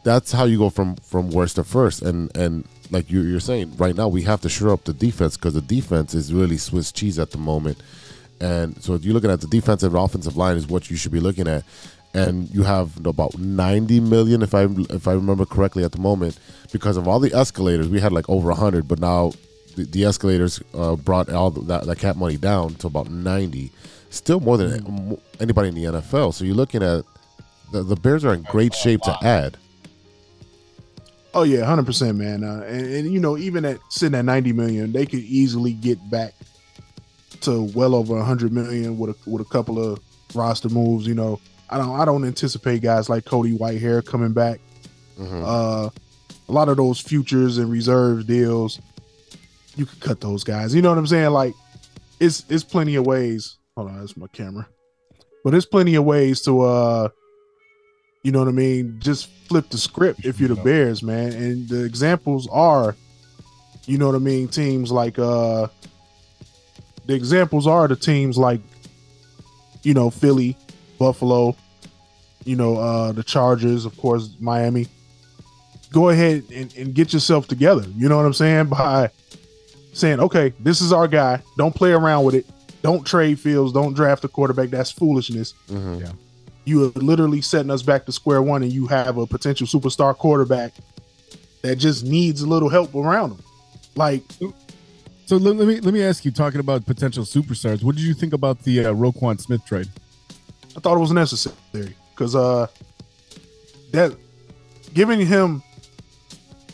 That's 0.05 0.33
how 0.33 0.45
you 0.45 0.59
go 0.59 0.71
from 0.71 0.97
from 0.97 1.31
worst 1.31 1.57
to 1.57 1.65
first. 1.65 2.03
And 2.03 2.35
and 2.37 2.65
like 2.91 3.11
you, 3.11 3.23
you're 3.23 3.41
saying, 3.41 3.77
right 3.77 3.95
now 3.95 4.09
we 4.09 4.23
have 4.23 4.41
to 4.41 4.49
shore 4.49 4.71
up 4.71 4.85
the 4.85 4.93
defense 4.93 5.37
because 5.37 5.55
the 5.55 5.61
defense 5.61 6.15
is 6.15 6.33
really 6.33 6.57
Swiss 6.57 6.91
cheese 6.91 7.19
at 7.19 7.31
the 7.31 7.39
moment. 7.39 7.79
And 8.41 8.83
so 8.83 8.95
if 8.95 9.05
you're 9.05 9.15
looking 9.15 9.31
at 9.31 9.43
the 9.43 9.47
defensive 9.47 9.95
and 9.95 10.03
offensive 10.03 10.37
line 10.37 10.57
is 10.57 10.67
what 10.67 10.91
you 10.91 10.97
should 10.97 11.13
be 11.13 11.21
looking 11.21 11.47
at. 11.47 11.65
And 12.13 12.51
you 12.51 12.65
have 12.65 13.05
about 13.07 13.39
90 13.39 14.01
million, 14.01 14.43
if 14.43 14.53
I 14.53 14.65
if 14.91 15.07
I 15.07 15.13
remember 15.13 15.45
correctly, 15.45 15.85
at 15.85 15.93
the 15.93 16.01
moment, 16.01 16.39
because 16.73 16.97
of 16.97 17.07
all 17.07 17.21
the 17.21 17.33
escalators. 17.33 17.89
We 17.89 18.01
had 18.01 18.13
like 18.13 18.29
over 18.29 18.49
100, 18.49 18.89
but 18.89 18.99
now 18.99 19.33
the, 19.77 19.85
the 19.85 20.05
escalators 20.05 20.61
uh, 20.75 20.97
brought 20.97 21.31
all 21.31 21.51
that, 21.51 21.85
that 21.85 21.99
cap 21.99 22.17
money 22.17 22.37
down 22.37 22.75
to 22.77 22.89
about 22.89 23.11
90. 23.11 23.71
Still 24.11 24.41
more 24.41 24.57
than 24.57 25.19
anybody 25.39 25.69
in 25.69 25.75
the 25.77 25.85
NFL. 25.85 26.35
So 26.35 26.45
you're 26.45 26.57
looking 26.57 26.83
at 26.83 27.05
the, 27.71 27.83
the 27.85 27.97
Bears 27.97 28.25
are 28.25 28.35
in 28.35 28.43
great 28.43 28.75
shape 28.75 29.03
to 29.03 29.17
add. 29.23 29.57
Oh 31.33 31.45
yeah, 31.45 31.65
hundred 31.65 31.87
percent, 31.87 32.19
man. 32.19 32.43
Uh, 32.43 32.65
and, 32.67 32.87
and 32.87 33.13
you 33.13 33.21
know, 33.21 33.39
even 33.39 33.65
at 33.65 33.79
sitting 33.89 34.19
at 34.19 34.25
ninety 34.25 34.53
million, 34.53 34.93
they 34.93 35.07
could 35.07 35.21
easily 35.21 35.73
get 35.73 35.99
back 36.11 36.35
to 37.43 37.63
well 37.75 37.95
over 37.95 38.21
hundred 38.21 38.53
million 38.53 38.99
with 38.99 39.11
a 39.11 39.31
with 39.31 39.41
a 39.41 39.49
couple 39.49 39.79
of 39.79 40.01
roster 40.35 40.69
moves. 40.69 41.07
You 41.07 41.15
know, 41.15 41.41
I 41.71 41.79
don't 41.79 42.01
I 42.01 42.05
don't 42.05 42.25
anticipate 42.25 42.83
guys 42.83 43.09
like 43.09 43.25
Cody 43.25 43.57
Whitehair 43.57 44.05
coming 44.05 44.33
back. 44.33 44.61
Uh, 45.21 45.91
a 46.49 46.53
lot 46.53 46.69
of 46.69 46.77
those 46.77 47.01
futures 47.01 47.59
and 47.59 47.71
reserve 47.71 48.27
deals, 48.27 48.81
you 49.77 49.87
could 49.87 50.01
cut 50.01 50.21
those 50.21 50.43
guys. 50.45 50.75
You 50.75 50.83
know 50.83 50.89
what 50.89 50.99
I'm 50.99 51.07
saying? 51.07 51.31
Like, 51.31 51.55
it's 52.19 52.45
it's 52.49 52.65
plenty 52.65 52.97
of 52.97 53.07
ways. 53.07 53.57
Hold 53.77 53.91
on, 53.91 54.01
that's 54.01 54.17
my 54.17 54.27
camera. 54.33 54.67
But 55.45 55.51
there's 55.51 55.67
plenty 55.67 55.95
of 55.95 56.05
ways 56.05 56.41
to 56.43 56.61
uh 56.63 57.09
you 58.23 58.33
know 58.33 58.41
what 58.41 58.49
I 58.49 58.53
mean? 58.53 58.97
Just 58.99 59.31
flip 59.49 59.71
the 59.71 59.79
script 59.79 60.27
if 60.27 60.39
you're 60.41 60.51
the 60.51 60.57
Bears, 60.57 61.03
man. 61.03 61.33
And 61.33 61.69
the 61.69 61.85
examples 61.85 62.47
are, 62.53 62.95
you 63.87 63.97
know 63.97 64.07
what 64.07 64.15
I 64.15 64.19
mean, 64.19 64.49
teams 64.49 64.91
like 64.91 65.19
uh 65.19 65.69
the 67.07 67.15
examples 67.15 67.67
are 67.67 67.89
the 67.89 67.97
teams 67.97 68.37
like, 68.37 68.61
you 69.83 69.95
know, 69.95 70.11
Philly, 70.11 70.57
Buffalo, 71.01 71.57
you 72.45 72.55
know, 72.55 72.77
uh 72.77 73.11
the 73.13 73.25
Chargers, 73.25 73.85
of 73.85 73.97
course, 73.97 74.37
Miami. 74.39 74.87
Go 75.93 76.11
ahead 76.11 76.45
and, 76.55 76.73
and 76.77 76.95
get 76.95 77.13
yourself 77.13 77.49
together. 77.49 77.85
You 77.97 78.09
know 78.09 78.17
what 78.17 78.27
I'm 78.27 78.35
saying? 78.35 78.67
By 78.79 79.11
saying, 79.93 80.21
okay, 80.21 80.53
this 80.61 80.81
is 80.81 80.93
our 80.93 81.09
guy. 81.09 81.43
Don't 81.59 81.75
play 81.75 81.91
around 81.91 82.25
with 82.25 82.37
it. 82.37 82.47
Don't 82.83 83.05
trade 83.05 83.41
fields. 83.41 83.73
Don't 83.73 83.95
draft 83.95 84.25
a 84.25 84.29
quarterback. 84.29 84.69
That's 84.71 84.93
foolishness 84.93 85.53
Yeah. 85.69 86.13
you 86.65 86.85
are 86.85 86.93
literally 87.01 87.41
setting 87.41 87.71
us 87.73 87.83
back 87.83 88.07
to 88.07 88.13
square 88.13 88.41
one 88.43 88.63
and 88.63 88.73
you 88.73 88.87
have 88.87 89.17
a 89.19 89.27
potential 89.27 89.67
superstar 89.67 90.17
quarterback 90.17 90.73
that 91.63 91.77
just 91.77 92.05
needs 92.05 92.43
a 92.43 92.47
little 92.47 92.69
help 92.69 92.95
around 92.95 93.33
him. 93.33 93.39
Like, 93.97 94.23
So 95.27 95.37
let, 95.37 95.57
let 95.57 95.67
me 95.67 95.81
let 95.81 95.93
me 95.93 96.03
ask 96.03 96.25
you, 96.25 96.31
talking 96.31 96.61
about 96.61 96.87
potential 96.87 97.25
superstars, 97.25 97.83
what 97.83 97.97
did 97.97 98.05
you 98.05 98.15
think 98.15 98.33
about 98.33 98.63
the 98.63 98.87
uh, 98.87 98.95
Roquan 98.95 99.41
Smith 99.41 99.65
trade? 99.67 99.89
I 100.81 100.83
thought 100.83 100.97
it 100.97 101.01
was 101.01 101.13
necessary 101.13 101.95
because 102.15 102.35
uh 102.35 102.67
that 103.93 104.17
giving 104.95 105.27
him 105.27 105.63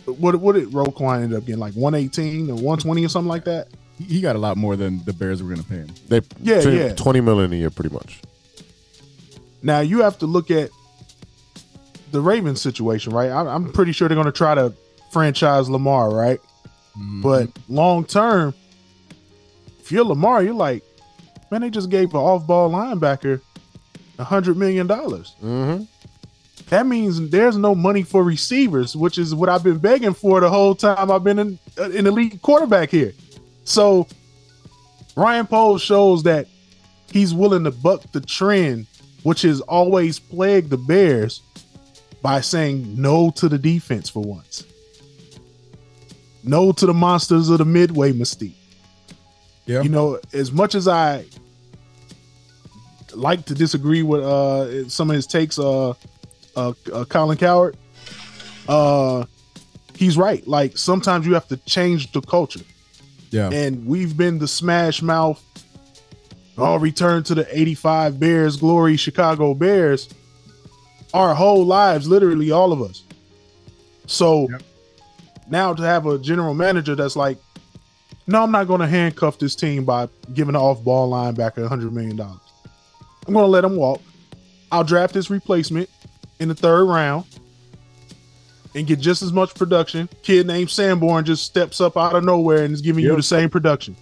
what 0.04 0.36
what 0.36 0.54
did 0.54 0.68
Roquan 0.68 1.24
end 1.24 1.34
up 1.34 1.44
getting 1.44 1.58
like 1.58 1.74
118 1.74 2.48
or 2.50 2.54
120 2.54 3.04
or 3.04 3.08
something 3.08 3.28
like 3.28 3.44
that? 3.46 3.66
He- 3.98 4.04
He 4.04 4.20
got 4.20 4.36
a 4.36 4.38
lot 4.38 4.56
more 4.56 4.76
than 4.76 5.04
the 5.04 5.12
Bears 5.12 5.42
were 5.42 5.48
going 5.48 5.60
to 5.60 5.68
pay 5.68 5.76
him. 5.78 5.88
They 6.06 6.20
Yeah, 6.40 6.60
tra- 6.60 6.72
yeah. 6.72 6.94
20 6.94 7.20
million 7.20 7.52
a 7.52 7.56
year, 7.56 7.70
pretty 7.70 7.92
much. 7.92 8.22
Now 9.60 9.80
you 9.80 10.02
have 10.02 10.18
to 10.18 10.26
look 10.26 10.52
at 10.52 10.70
the 12.12 12.20
Ravens 12.20 12.60
situation, 12.60 13.12
right? 13.12 13.30
I'm, 13.30 13.48
I'm 13.48 13.72
pretty 13.72 13.90
sure 13.90 14.06
they're 14.06 14.14
going 14.14 14.26
to 14.26 14.30
try 14.32 14.54
to 14.54 14.72
franchise 15.10 15.68
Lamar, 15.68 16.10
right? 16.14 16.38
But 17.22 17.48
long 17.68 18.04
term, 18.04 18.54
if 19.80 19.90
you're 19.90 20.04
Lamar, 20.04 20.44
you're 20.44 20.54
like, 20.54 20.84
man, 21.50 21.62
they 21.62 21.70
just 21.70 21.90
gave 21.90 22.10
an 22.10 22.20
off-ball 22.20 22.70
linebacker 22.70 23.40
a 23.40 23.55
hundred 24.18 24.56
million 24.56 24.86
dollars. 24.86 25.34
Mm-hmm. 25.42 25.84
That 26.70 26.86
means 26.86 27.30
there's 27.30 27.56
no 27.56 27.74
money 27.74 28.02
for 28.02 28.24
receivers, 28.24 28.96
which 28.96 29.18
is 29.18 29.34
what 29.34 29.48
I've 29.48 29.62
been 29.62 29.78
begging 29.78 30.14
for 30.14 30.40
the 30.40 30.48
whole 30.48 30.74
time 30.74 31.10
I've 31.10 31.22
been 31.22 31.38
in 31.38 31.58
uh, 31.78 31.90
an 31.90 32.06
elite 32.06 32.42
quarterback 32.42 32.90
here. 32.90 33.12
So 33.64 34.06
Ryan 35.16 35.46
Poles 35.46 35.82
shows 35.82 36.24
that 36.24 36.48
he's 37.10 37.32
willing 37.32 37.64
to 37.64 37.70
buck 37.70 38.02
the 38.12 38.20
trend, 38.20 38.86
which 39.22 39.42
has 39.42 39.60
always 39.62 40.18
plagued 40.18 40.70
the 40.70 40.76
Bears, 40.76 41.40
by 42.22 42.40
saying 42.40 43.00
no 43.00 43.30
to 43.30 43.48
the 43.48 43.58
defense 43.58 44.08
for 44.10 44.22
once. 44.22 44.64
No 46.42 46.72
to 46.72 46.86
the 46.86 46.94
monsters 46.94 47.48
of 47.48 47.58
the 47.58 47.64
midway 47.64 48.12
mystique. 48.12 48.54
Yeah. 49.66 49.82
You 49.82 49.88
know, 49.88 50.18
as 50.32 50.50
much 50.50 50.74
as 50.74 50.88
I 50.88 51.24
like 53.16 53.44
to 53.46 53.54
disagree 53.54 54.02
with 54.02 54.22
uh 54.22 54.88
some 54.88 55.10
of 55.10 55.16
his 55.16 55.26
takes, 55.26 55.58
uh 55.58 55.90
uh, 56.56 56.72
uh 56.92 57.04
Colin 57.08 57.36
Cowherd, 57.38 57.76
uh 58.68 59.24
he's 59.94 60.16
right. 60.16 60.46
Like 60.46 60.76
sometimes 60.78 61.26
you 61.26 61.34
have 61.34 61.48
to 61.48 61.56
change 61.58 62.12
the 62.12 62.20
culture 62.20 62.60
Yeah. 63.30 63.50
and 63.50 63.86
we've 63.86 64.16
been 64.16 64.38
the 64.38 64.48
smash 64.48 65.02
mouth 65.02 65.42
all 66.58 66.78
return 66.78 67.22
to 67.24 67.34
the 67.34 67.46
85 67.58 68.18
bears 68.18 68.56
glory 68.56 68.96
chicago 68.96 69.52
bears 69.52 70.08
our 71.12 71.34
whole 71.34 71.66
lives 71.66 72.08
literally 72.08 72.50
all 72.50 72.72
of 72.72 72.80
us 72.80 73.02
so 74.06 74.48
now 75.50 75.74
to 75.74 75.82
have 75.82 76.06
a 76.06 76.16
general 76.18 76.54
manager 76.54 76.94
that's 76.94 77.14
like 77.14 77.36
no 78.26 78.42
i'm 78.42 78.50
not 78.50 78.66
going 78.66 78.80
to 78.80 78.86
handcuff 78.86 79.38
this 79.38 79.54
team 79.54 79.84
by 79.84 80.08
giving 80.32 80.54
an 80.54 80.60
off-ball 80.62 81.10
linebacker 81.10 81.58
100 81.60 81.92
million 81.92 82.16
dollars 82.16 82.40
i'm 83.26 83.34
going 83.34 83.44
to 83.44 83.50
let 83.50 83.64
him 83.64 83.76
walk 83.76 84.00
i'll 84.72 84.84
draft 84.84 85.14
his 85.14 85.30
replacement 85.30 85.88
in 86.40 86.48
the 86.48 86.54
third 86.54 86.84
round 86.84 87.24
and 88.76 88.86
get 88.86 89.00
just 89.00 89.22
as 89.22 89.32
much 89.32 89.54
production. 89.54 90.08
Kid 90.22 90.46
named 90.46 90.70
Sanborn 90.70 91.24
just 91.24 91.44
steps 91.44 91.80
up 91.80 91.96
out 91.96 92.14
of 92.14 92.22
nowhere 92.22 92.62
and 92.64 92.74
is 92.74 92.82
giving 92.82 93.02
you 93.02 93.16
the 93.16 93.22
same 93.22 93.48
production. 93.48 93.96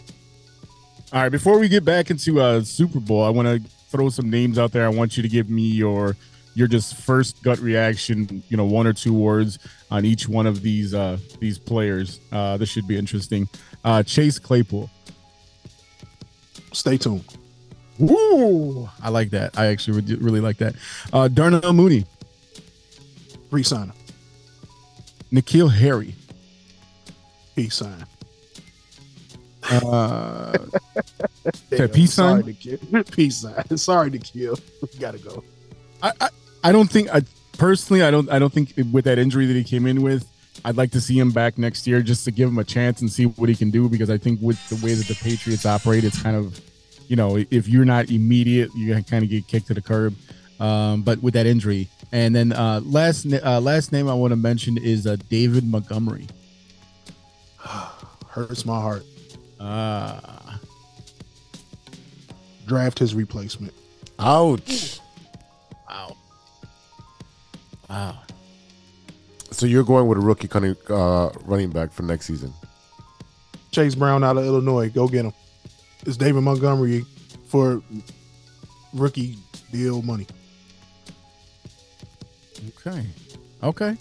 All 1.13 1.23
right, 1.23 1.29
before 1.29 1.61
we 1.61 1.69
get 1.69 1.85
back 1.85 2.11
into 2.11 2.41
uh 2.41 2.61
Super 2.63 2.99
Bowl, 2.99 3.23
I 3.23 3.31
want 3.31 3.47
to 3.47 3.71
throw 3.89 4.09
some 4.09 4.29
names 4.29 4.59
out 4.59 4.73
there. 4.73 4.85
I 4.85 4.89
want 4.89 5.17
you 5.17 5.23
to 5.23 5.29
give 5.29 5.49
me 5.49 5.63
your 5.63 6.17
your 6.57 6.67
just 6.67 6.97
first 6.97 7.41
gut 7.45 7.61
reaction, 7.61 8.43
you 8.49 8.57
know, 8.57 8.65
one 8.65 8.87
or 8.87 8.93
two 8.93 9.15
words 9.15 9.61
on 9.93 10.05
each 10.05 10.29
one 10.29 10.47
of 10.47 10.61
these 10.61 10.93
uh 10.93 11.19
these 11.39 11.57
players. 11.57 12.19
Uh 12.33 12.57
this 12.57 12.69
should 12.69 12.89
be 12.89 12.99
interesting. 12.99 13.49
Uh 13.85 14.03
Chase 14.03 14.41
Claypool. 14.41 14.91
Stay 16.73 16.99
tuned. 16.99 17.25
Woo! 17.99 18.89
I 19.03 19.09
like 19.09 19.31
that. 19.31 19.57
I 19.59 19.67
actually 19.67 19.97
would 19.97 20.23
really 20.23 20.41
like 20.41 20.59
that. 20.59 20.75
Uh 21.13 21.29
Darnell 21.29 21.73
Mooney, 21.73 22.05
Resign. 23.51 23.93
N'Keal 25.33 25.73
Harry. 25.73 26.15
Peace 27.57 27.77
sign. 27.77 28.05
Uh 29.71 30.57
Damn, 31.71 31.89
peace 31.89 32.15
sign? 32.15 32.43
Peace 33.13 33.37
sign. 33.39 33.77
Sorry 33.77 34.11
kill. 34.19 34.59
Gotta 34.99 35.19
go. 35.19 35.43
I, 36.03 36.13
I 36.21 36.29
I 36.65 36.73
don't 36.73 36.91
think 36.91 37.15
I 37.15 37.23
personally 37.59 38.03
I 38.03 38.11
don't 38.11 38.31
I 38.31 38.39
don't 38.39 38.53
think 38.53 38.75
with 38.93 39.05
that 39.05 39.19
injury 39.19 39.47
that 39.47 39.55
he 39.55 39.65
came 39.65 39.87
in 39.87 40.03
with 40.03 40.29
I'd 40.65 40.77
like 40.77 40.91
to 40.93 41.01
see 41.01 41.19
him 41.19 41.31
back 41.31 41.59
next 41.59 41.87
year 41.87 42.01
just 42.03 42.25
to 42.25 42.31
give 42.31 42.49
him 42.49 42.59
a 42.59 42.65
chance 42.65 43.01
and 43.01 43.11
see 43.11 43.25
what 43.27 43.49
he 43.49 43.55
can 43.55 43.71
do 43.71 43.89
because 43.89 44.11
I 44.11 44.19
think 44.19 44.41
with 44.41 44.59
the 44.69 44.85
way 44.85 44.95
that 44.95 45.07
the 45.07 45.15
Patriots 45.15 45.67
operate 45.67 46.05
it's 46.05 46.21
kind 46.21 46.37
of 46.37 46.61
you 47.09 47.17
know 47.17 47.37
if 47.51 47.69
you're 47.69 47.85
not 47.85 48.11
immediate 48.11 48.71
you 48.75 48.95
kind 49.05 49.23
of 49.25 49.31
get 49.31 49.47
kicked 49.49 49.67
to 49.69 49.75
the 49.75 49.83
curb 49.83 50.15
um, 50.61 51.03
but 51.03 51.23
with 51.23 51.35
that 51.35 51.47
injury 51.47 51.89
and 52.13 52.35
then 52.35 52.53
uh, 52.53 52.81
last 52.85 53.27
uh, 53.33 53.61
last 53.61 53.93
name 53.93 54.09
I 54.09 54.15
want 54.15 54.33
to 54.33 54.37
mention 54.37 54.79
is 54.79 55.07
uh, 55.07 55.17
David 55.29 55.65
Montgomery 55.65 56.27
Hurts 58.29 58.65
my 58.67 58.81
heart. 58.81 59.05
uh, 59.61 60.21
Draft 62.67 62.99
his 62.99 63.15
replacement. 63.15 63.75
Ouch. 64.19 64.99
Wow. 65.89 66.17
Wow. 67.91 68.19
So 69.51 69.67
you're 69.67 69.85
going 69.85 70.09
with 70.09 70.19
a 70.19 70.21
rookie 70.23 70.49
cunning, 70.49 70.75
uh, 70.89 71.29
running 71.45 71.71
back 71.71 71.93
for 71.93 72.03
next 72.05 72.27
season. 72.27 72.53
Chase 73.71 73.95
Brown 73.95 74.25
out 74.25 74.37
of 74.39 74.45
Illinois. 74.45 74.89
Go 74.89 75.07
get 75.09 75.27
him. 75.27 75.33
It's 76.07 76.17
David 76.17 76.43
Montgomery 76.43 77.05
for 77.49 77.83
rookie 78.93 79.39
deal 79.73 80.03
money. 80.03 80.27
Okay. 82.79 83.05
Okay. 83.63 83.97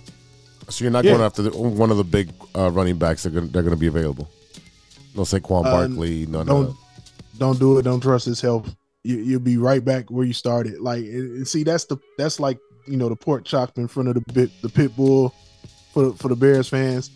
So 0.70 0.84
you're 0.84 0.92
not 0.92 1.04
Yeah. 1.04 1.12
going 1.14 1.24
after 1.24 1.42
the, 1.44 1.52
one 1.58 1.92
of 1.92 1.98
the 1.98 2.04
big 2.04 2.32
uh, 2.56 2.70
running 2.72 2.98
backs 2.98 3.24
that 3.24 3.30
are 3.30 3.36
gonna, 3.40 3.48
they're 3.48 3.64
going 3.64 3.76
to 3.76 3.80
be 3.80 3.88
available. 3.88 4.30
No 5.16 5.24
Saquon 5.24 5.66
Uh, 5.66 5.72
Barkley, 5.72 6.26
none 6.26 6.46
don't 6.48 6.66
of 6.70 6.78
don't 7.38 7.60
do 7.60 7.78
it. 7.78 7.84
Don't 7.84 8.00
trust 8.02 8.26
his 8.26 8.42
health. 8.42 8.74
You, 9.04 9.18
you'll 9.18 9.40
be 9.42 9.58
right 9.58 9.84
back 9.84 10.10
where 10.10 10.26
you 10.26 10.34
started. 10.34 10.80
Like, 10.80 11.04
and 11.04 11.38
and 11.38 11.48
see, 11.48 11.64
that's 11.64 11.86
the 11.86 11.98
that's 12.18 12.40
like 12.40 12.58
you 12.88 12.98
know 12.98 13.10
the 13.10 13.16
pork 13.16 13.46
chop 13.46 13.78
in 13.78 13.88
front 13.88 14.10
of 14.10 14.16
the 14.16 14.34
bit 14.34 14.50
the 14.62 14.70
pit 14.70 14.96
bull 14.96 15.34
for 15.94 16.14
for 16.14 16.30
the 16.30 16.36
Bears 16.36 16.68
fans, 16.70 17.12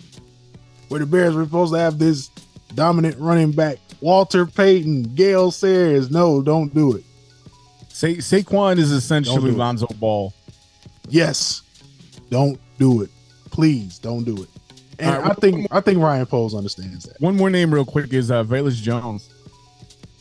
where 0.89 0.99
the 0.99 1.05
Bears 1.05 1.33
were 1.35 1.43
supposed 1.45 1.73
to 1.73 1.79
have 1.79 1.97
this 1.97 2.29
dominant 2.77 3.17
running 3.19 3.51
back, 3.51 3.79
Walter 3.99 4.45
Payton, 4.45 5.15
Gale 5.15 5.51
Sayers. 5.51 6.09
No, 6.09 6.41
don't 6.41 6.73
do 6.73 6.95
it. 6.95 7.03
Sa- 7.89 8.07
Saquon 8.07 8.77
is 8.77 8.91
essentially 8.91 9.35
Don't 9.35 9.45
do 9.45 9.55
it. 9.55 9.57
Lonzo 9.57 9.87
Ball. 9.99 10.33
Yes, 11.09 11.63
don't 12.29 12.59
do 12.77 13.01
it. 13.01 13.09
Please 13.49 13.97
don't 13.97 14.23
do 14.23 14.43
it. 14.43 14.49
And 14.99 15.15
right, 15.17 15.31
I 15.31 15.33
think 15.33 15.67
I 15.71 15.81
think 15.81 15.99
Ryan 15.99 16.25
Poles 16.25 16.55
understands 16.55 17.05
that. 17.05 17.19
One 17.19 17.35
more 17.35 17.49
name, 17.49 17.73
real 17.73 17.85
quick, 17.85 18.13
is 18.13 18.31
uh, 18.31 18.43
Velus 18.43 18.75
Jones. 18.75 19.29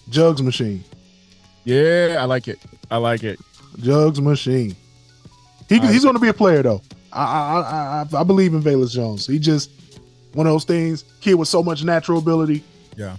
Jugs 0.09 0.43
machine. 0.43 0.83
Yeah, 1.65 2.17
I 2.19 2.25
like 2.25 2.49
it. 2.49 2.59
I 2.91 2.97
like 2.97 3.23
it. 3.25 3.39
Jugs 3.79 4.21
machine. 4.21 4.75
He, 5.69 5.79
right. 5.79 5.91
he's 5.91 6.05
going 6.05 6.15
to 6.15 6.21
be 6.21 6.29
a 6.29 6.35
player 6.35 6.63
though. 6.63 6.81
I 7.13 7.23
I, 7.23 7.61
I 7.61 8.07
I 8.17 8.21
I 8.21 8.25
believe 8.25 8.55
in 8.55 8.63
Velus 8.63 8.93
Jones. 8.93 9.27
He 9.27 9.39
just 9.39 9.71
one 10.37 10.47
of 10.47 10.53
those 10.53 10.65
things. 10.65 11.05
Kid 11.23 11.35
with 11.35 11.49
so 11.49 11.63
much 11.63 11.83
natural 11.83 12.19
ability. 12.19 12.63
Yeah. 12.95 13.17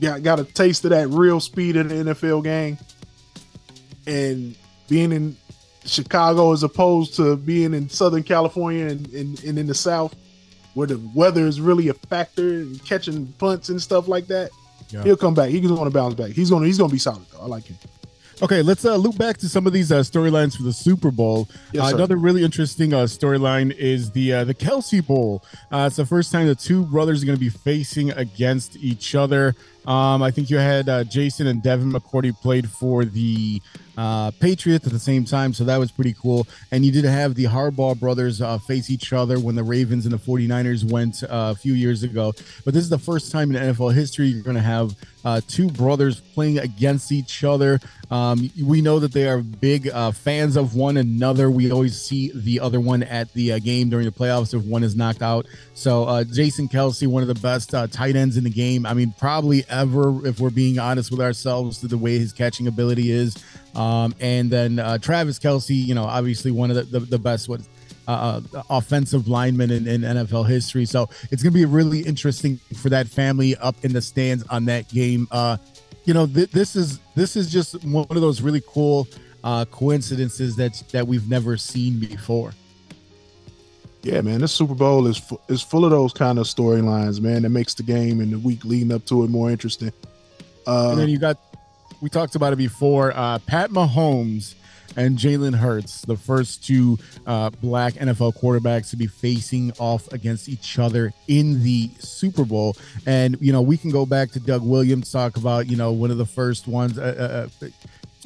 Got 0.00 0.22
got 0.22 0.38
a 0.38 0.44
taste 0.44 0.84
of 0.84 0.90
that 0.90 1.08
real 1.08 1.40
speed 1.40 1.76
in 1.76 1.88
the 1.88 1.94
NFL 1.94 2.44
game, 2.44 2.76
and 4.06 4.54
being 4.88 5.12
in 5.12 5.36
Chicago 5.86 6.52
as 6.52 6.62
opposed 6.62 7.14
to 7.16 7.36
being 7.36 7.72
in 7.72 7.88
Southern 7.88 8.22
California 8.22 8.86
and, 8.86 9.06
and, 9.14 9.42
and 9.44 9.58
in 9.58 9.66
the 9.66 9.74
South, 9.74 10.14
where 10.74 10.86
the 10.86 11.00
weather 11.14 11.46
is 11.46 11.58
really 11.58 11.88
a 11.88 11.94
factor 11.94 12.42
and 12.42 12.84
catching 12.84 13.26
punts 13.38 13.70
and 13.70 13.80
stuff 13.80 14.06
like 14.06 14.26
that. 14.26 14.50
Yeah. 14.90 15.02
He'll 15.04 15.16
come 15.16 15.34
back. 15.34 15.48
He's 15.48 15.62
to 15.90 15.90
bounce 15.90 16.14
back. 16.14 16.32
He's 16.32 16.50
to 16.50 16.60
he's 16.60 16.76
to 16.78 16.88
be 16.88 16.98
solid 16.98 17.24
though. 17.32 17.40
I 17.40 17.46
like 17.46 17.64
him. 17.64 17.78
Okay, 18.42 18.60
let's 18.60 18.84
uh, 18.84 18.96
loop 18.96 19.16
back 19.16 19.38
to 19.38 19.48
some 19.48 19.66
of 19.66 19.72
these 19.72 19.90
uh, 19.90 20.00
storylines 20.00 20.54
for 20.56 20.62
the 20.62 20.72
Super 20.72 21.10
Bowl. 21.10 21.48
Yes, 21.72 21.90
Uh, 21.90 21.96
another 21.96 22.16
really 22.16 22.44
interesting 22.44 22.92
uh, 22.92 23.04
storyline 23.04 23.74
is 23.74 24.10
the 24.10 24.30
uh, 24.34 24.44
the 24.44 24.52
Kelce 24.54 25.04
Bowl. 25.04 25.42
Uh, 25.72 25.84
it's 25.86 25.96
the 25.96 26.04
first 26.04 26.32
time 26.32 26.46
the 26.46 26.54
two 26.54 26.84
brothers 26.84 27.22
are 27.22 27.26
going 27.26 27.36
to 27.38 27.40
be 27.40 27.48
facing 27.48 28.10
against 28.10 28.76
each 28.76 29.14
other. 29.14 29.54
Um, 29.86 30.22
I 30.22 30.30
think 30.30 30.50
you 30.50 30.58
had 30.58 30.88
uh, 30.88 31.04
Jason 31.04 31.46
and 31.46 31.62
Devin 31.62 31.92
McCourty 31.92 32.38
played 32.38 32.68
for 32.68 33.04
the 33.04 33.62
uh, 33.96 34.30
Patriots 34.32 34.86
at 34.86 34.92
the 34.92 34.98
same 34.98 35.24
time, 35.24 35.54
so 35.54 35.64
that 35.64 35.78
was 35.78 35.90
pretty 35.90 36.14
cool. 36.20 36.46
And 36.70 36.84
you 36.84 36.92
did 36.92 37.04
have 37.04 37.34
the 37.34 37.44
Harbaugh 37.44 37.98
brothers 37.98 38.42
uh, 38.42 38.58
face 38.58 38.90
each 38.90 39.12
other 39.12 39.38
when 39.38 39.54
the 39.54 39.64
Ravens 39.64 40.04
and 40.04 40.12
the 40.12 40.18
49ers 40.18 40.90
went 40.90 41.22
uh, 41.22 41.28
a 41.30 41.54
few 41.54 41.72
years 41.72 42.02
ago. 42.02 42.34
But 42.64 42.74
this 42.74 42.82
is 42.82 42.90
the 42.90 42.98
first 42.98 43.32
time 43.32 43.54
in 43.54 43.62
NFL 43.62 43.94
history 43.94 44.26
you're 44.26 44.42
going 44.42 44.56
to 44.56 44.62
have 44.62 44.94
uh, 45.24 45.40
two 45.48 45.68
brothers 45.70 46.20
playing 46.20 46.58
against 46.58 47.10
each 47.10 47.42
other. 47.42 47.80
Um, 48.10 48.50
we 48.62 48.80
know 48.80 49.00
that 49.00 49.12
they 49.12 49.28
are 49.28 49.38
big 49.38 49.88
uh, 49.88 50.12
fans 50.12 50.56
of 50.56 50.76
one 50.76 50.96
another. 50.96 51.50
We 51.50 51.72
always 51.72 52.00
see 52.00 52.30
the 52.32 52.60
other 52.60 52.80
one 52.80 53.02
at 53.02 53.32
the 53.32 53.58
game 53.60 53.88
during 53.88 54.06
the 54.06 54.12
playoffs 54.12 54.54
if 54.54 54.62
one 54.62 54.84
is 54.84 54.94
knocked 54.94 55.22
out. 55.22 55.46
So 55.74 56.22
Jason 56.24 56.68
Kelce, 56.68 57.06
one 57.08 57.22
of 57.22 57.28
the 57.28 57.34
best 57.34 57.70
tight 57.70 58.14
ends 58.14 58.36
in 58.36 58.44
the 58.44 58.50
game. 58.50 58.86
I 58.86 58.94
mean, 58.94 59.14
probably 59.18 59.64
ever, 59.76 60.26
if 60.26 60.40
we're 60.40 60.50
being 60.50 60.78
honest 60.78 61.10
with 61.10 61.20
ourselves, 61.20 61.80
the 61.80 61.98
way 61.98 62.18
his 62.18 62.32
catching 62.32 62.66
ability 62.66 63.10
is. 63.10 63.36
Um, 63.74 64.14
and 64.20 64.50
then 64.50 64.78
uh, 64.78 64.98
Travis 64.98 65.38
Kelce, 65.38 65.76
you 65.76 65.94
know, 65.94 66.04
obviously 66.04 66.50
one 66.50 66.70
of 66.70 66.76
the, 66.76 66.98
the, 66.98 67.00
the 67.00 67.18
best 67.18 67.48
what 67.48 67.60
uh, 68.08 68.40
offensive 68.70 69.28
linemen 69.28 69.70
in, 69.70 69.86
in 69.86 70.00
NFL 70.02 70.48
history. 70.48 70.84
So 70.84 71.08
it's 71.30 71.42
going 71.42 71.52
to 71.52 71.58
be 71.58 71.64
really 71.64 72.00
interesting 72.00 72.58
for 72.76 72.88
that 72.90 73.08
family 73.08 73.56
up 73.56 73.76
in 73.84 73.92
the 73.92 74.00
stands 74.02 74.44
on 74.48 74.64
that 74.66 74.88
game. 74.88 75.28
Uh, 75.30 75.56
you 76.04 76.14
know, 76.14 76.26
th- 76.26 76.50
this 76.50 76.76
is 76.76 77.00
this 77.14 77.36
is 77.36 77.50
just 77.50 77.84
one 77.84 78.06
of 78.10 78.20
those 78.20 78.40
really 78.40 78.62
cool 78.66 79.08
uh, 79.42 79.64
coincidences 79.66 80.56
that 80.56 80.82
that 80.92 81.06
we've 81.06 81.28
never 81.28 81.56
seen 81.56 81.98
before. 81.98 82.52
Yeah, 84.06 84.20
man, 84.20 84.40
this 84.40 84.52
Super 84.52 84.76
Bowl 84.76 85.08
is 85.08 85.18
fu- 85.18 85.40
is 85.48 85.62
full 85.62 85.84
of 85.84 85.90
those 85.90 86.12
kind 86.12 86.38
of 86.38 86.46
storylines, 86.46 87.20
man. 87.20 87.42
That 87.42 87.48
makes 87.48 87.74
the 87.74 87.82
game 87.82 88.20
and 88.20 88.32
the 88.32 88.38
week 88.38 88.64
leading 88.64 88.92
up 88.92 89.04
to 89.06 89.24
it 89.24 89.30
more 89.30 89.50
interesting. 89.50 89.92
Uh, 90.64 90.90
and 90.90 91.00
then 91.00 91.08
you 91.08 91.18
got 91.18 91.38
we 92.00 92.08
talked 92.08 92.36
about 92.36 92.52
it 92.52 92.56
before. 92.56 93.12
Uh, 93.16 93.40
Pat 93.40 93.70
Mahomes 93.70 94.54
and 94.96 95.18
Jalen 95.18 95.56
Hurts, 95.56 96.02
the 96.02 96.16
first 96.16 96.64
two 96.64 96.98
uh, 97.26 97.50
black 97.50 97.94
NFL 97.94 98.40
quarterbacks 98.40 98.90
to 98.90 98.96
be 98.96 99.08
facing 99.08 99.72
off 99.80 100.06
against 100.12 100.48
each 100.48 100.78
other 100.78 101.12
in 101.26 101.64
the 101.64 101.90
Super 101.98 102.44
Bowl. 102.44 102.76
And 103.06 103.36
you 103.40 103.52
know, 103.52 103.60
we 103.60 103.76
can 103.76 103.90
go 103.90 104.06
back 104.06 104.30
to 104.32 104.40
Doug 104.40 104.62
Williams 104.62 105.10
talk 105.10 105.36
about 105.36 105.66
you 105.66 105.76
know 105.76 105.90
one 105.90 106.12
of 106.12 106.18
the 106.18 106.26
first 106.26 106.68
ones. 106.68 106.96
Uh, 106.96 107.48
uh, 107.60 107.68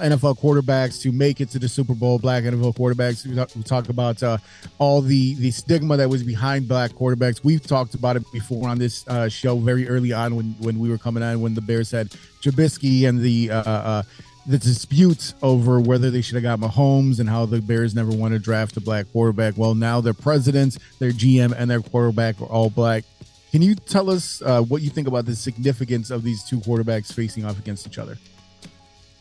NFL 0.01 0.39
quarterbacks 0.39 1.01
to 1.03 1.13
make 1.13 1.41
it 1.41 1.51
to 1.51 1.59
the 1.59 1.69
Super 1.69 1.95
Bowl, 1.95 2.19
black 2.19 2.45
NFL 2.45 2.77
quarterbacks. 2.77 3.27
We 3.27 3.63
talk, 3.63 3.89
about 3.89 4.23
uh, 4.23 4.39
all 4.79 5.01
the 5.01 5.35
the 5.35 5.51
stigma 5.51 5.97
that 5.97 6.09
was 6.09 6.23
behind 6.23 6.69
black 6.69 6.93
quarterbacks. 6.93 7.43
We've 7.43 7.65
talked 7.65 7.95
about 7.95 8.17
it 8.17 8.25
before 8.33 8.69
on 8.69 8.79
this 8.79 9.07
uh, 9.09 9.29
show 9.29 9.59
very 9.59 9.89
early 9.89 10.13
on 10.13 10.37
when 10.37 10.55
when 10.59 10.79
we 10.79 10.89
were 10.89 10.99
coming 10.99 11.23
on 11.23 11.41
when 11.41 11.55
the 11.55 11.61
Bears 11.61 11.91
had 11.91 12.11
Trubisky 12.43 13.09
and 13.09 13.21
the 13.21 13.51
uh, 13.51 13.63
uh, 13.63 14.03
the 14.47 14.59
dispute 14.59 15.35
over 15.43 15.81
whether 15.81 16.11
they 16.11 16.21
should 16.21 16.43
have 16.43 16.43
got 16.43 16.59
Mahomes 16.59 17.21
and 17.21 17.29
how 17.29 17.47
the 17.47 17.61
Bears 17.61 17.95
never 17.95 18.11
want 18.11 18.33
to 18.33 18.39
draft 18.39 18.77
a 18.77 18.81
black 18.81 19.11
quarterback. 19.13 19.57
Well, 19.57 19.75
now 19.75 20.01
their 20.01 20.15
presidents, 20.15 20.79
their 20.99 21.13
GM, 21.13 21.55
and 21.57 21.71
their 21.71 21.81
quarterback 21.81 22.41
are 22.41 22.47
all 22.47 22.71
black. 22.71 23.05
Can 23.51 23.63
you 23.63 23.75
tell 23.75 24.11
us 24.11 24.43
uh, 24.43 24.63
what 24.63 24.83
you 24.83 24.91
think 24.91 25.09
about 25.09 25.27
the 25.27 25.35
significance 25.35 26.11
of 26.11 26.23
these 26.23 26.45
two 26.45 26.59
quarterbacks 26.61 27.13
facing 27.13 27.45
off 27.45 27.59
against 27.59 27.87
each 27.87 27.99
other? 27.99 28.17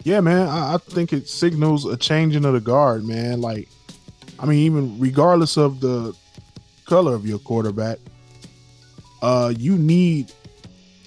Yeah, 0.03 0.21
man, 0.21 0.47
I, 0.47 0.75
I 0.75 0.77
think 0.77 1.13
it 1.13 1.27
signals 1.27 1.85
a 1.85 1.97
changing 1.97 2.45
of 2.45 2.53
the 2.53 2.61
guard, 2.61 3.05
man. 3.05 3.41
Like, 3.41 3.67
I 4.39 4.45
mean, 4.45 4.59
even 4.59 4.99
regardless 4.99 5.57
of 5.57 5.81
the 5.81 6.15
color 6.85 7.13
of 7.13 7.25
your 7.25 7.39
quarterback, 7.39 7.99
uh, 9.21 9.53
you 9.57 9.77
need 9.77 10.31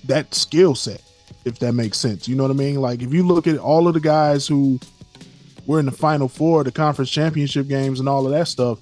that 0.05 0.35
skill 0.35 0.75
set, 0.75 1.03
if 1.45 1.59
that 1.61 1.73
makes 1.73 1.99
sense. 1.99 2.29
You 2.29 2.37
know 2.37 2.43
what 2.43 2.51
I 2.51 2.55
mean? 2.55 2.77
Like, 2.77 3.03
if 3.03 3.13
you 3.13 3.27
look 3.27 3.47
at 3.47 3.59
all 3.59 3.89
of 3.89 3.95
the 3.95 4.01
guys 4.01 4.47
who 4.47 4.79
were 5.67 5.79
in 5.79 5.87
the 5.87 5.93
Final 5.93 6.29
Four, 6.29 6.65
the 6.65 6.73
conference 6.73 7.11
championship 7.11 7.69
games, 7.69 8.01
and 8.01 8.09
all 8.09 8.27
of 8.27 8.33
that 8.33 8.49
stuff, 8.49 8.79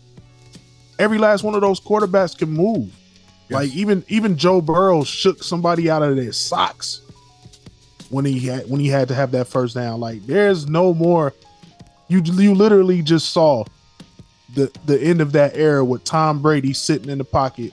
every 0.99 1.19
last 1.19 1.45
one 1.45 1.55
of 1.55 1.61
those 1.61 1.81
quarterbacks 1.81 2.37
can 2.37 2.51
move. 2.51 2.93
Like 3.49 3.71
even 3.75 4.05
even 4.07 4.37
Joe 4.37 4.61
Burrow 4.61 5.03
shook 5.03 5.43
somebody 5.43 5.91
out 5.91 6.03
of 6.03 6.15
their 6.15 6.31
socks 6.31 7.03
when 8.11 8.25
he 8.25 8.41
had 8.41 8.69
when 8.69 8.81
he 8.81 8.89
had 8.89 9.09
to 9.09 9.15
have 9.15 9.31
that 9.33 9.47
first 9.47 9.75
down. 9.75 10.01
Like 10.01 10.27
there's 10.27 10.69
no 10.69 10.93
more. 10.93 11.33
You 12.09 12.21
you 12.21 12.55
literally 12.55 13.03
just 13.03 13.31
saw 13.31 13.65
the 14.55 14.71
the 14.85 15.01
end 15.01 15.21
of 15.21 15.33
that 15.33 15.57
era 15.57 15.85
with 15.85 16.05
Tom 16.05 16.43
Brady 16.43 16.73
sitting 16.73 17.09
in 17.09 17.19
the 17.19 17.25
pocket, 17.25 17.73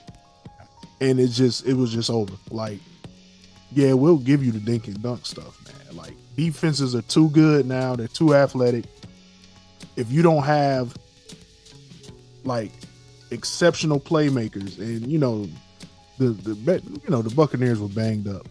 and 1.00 1.20
it 1.20 1.28
just 1.28 1.66
it 1.66 1.74
was 1.74 1.92
just 1.92 2.08
over. 2.08 2.32
Like, 2.50 2.78
yeah, 3.72 3.92
we'll 3.92 4.18
give 4.18 4.44
you 4.44 4.52
the 4.52 4.60
dink 4.60 4.86
and 4.86 5.02
dunk 5.02 5.26
stuff, 5.26 5.58
man. 5.66 5.96
Like 5.96 6.14
defenses 6.36 6.94
are 6.94 7.02
too 7.02 7.28
good 7.30 7.66
now; 7.66 7.96
they're 7.96 8.08
too 8.08 8.34
athletic. 8.34 8.84
If 9.96 10.10
you 10.12 10.22
don't 10.22 10.44
have 10.44 10.96
like 12.44 12.70
exceptional 13.32 13.98
playmakers, 13.98 14.78
and 14.78 15.10
you 15.10 15.18
know 15.18 15.48
the 16.18 16.28
the 16.28 16.54
you 17.04 17.10
know 17.10 17.22
the 17.22 17.34
Buccaneers 17.34 17.80
were 17.80 17.88
banged 17.88 18.28
up. 18.28 18.46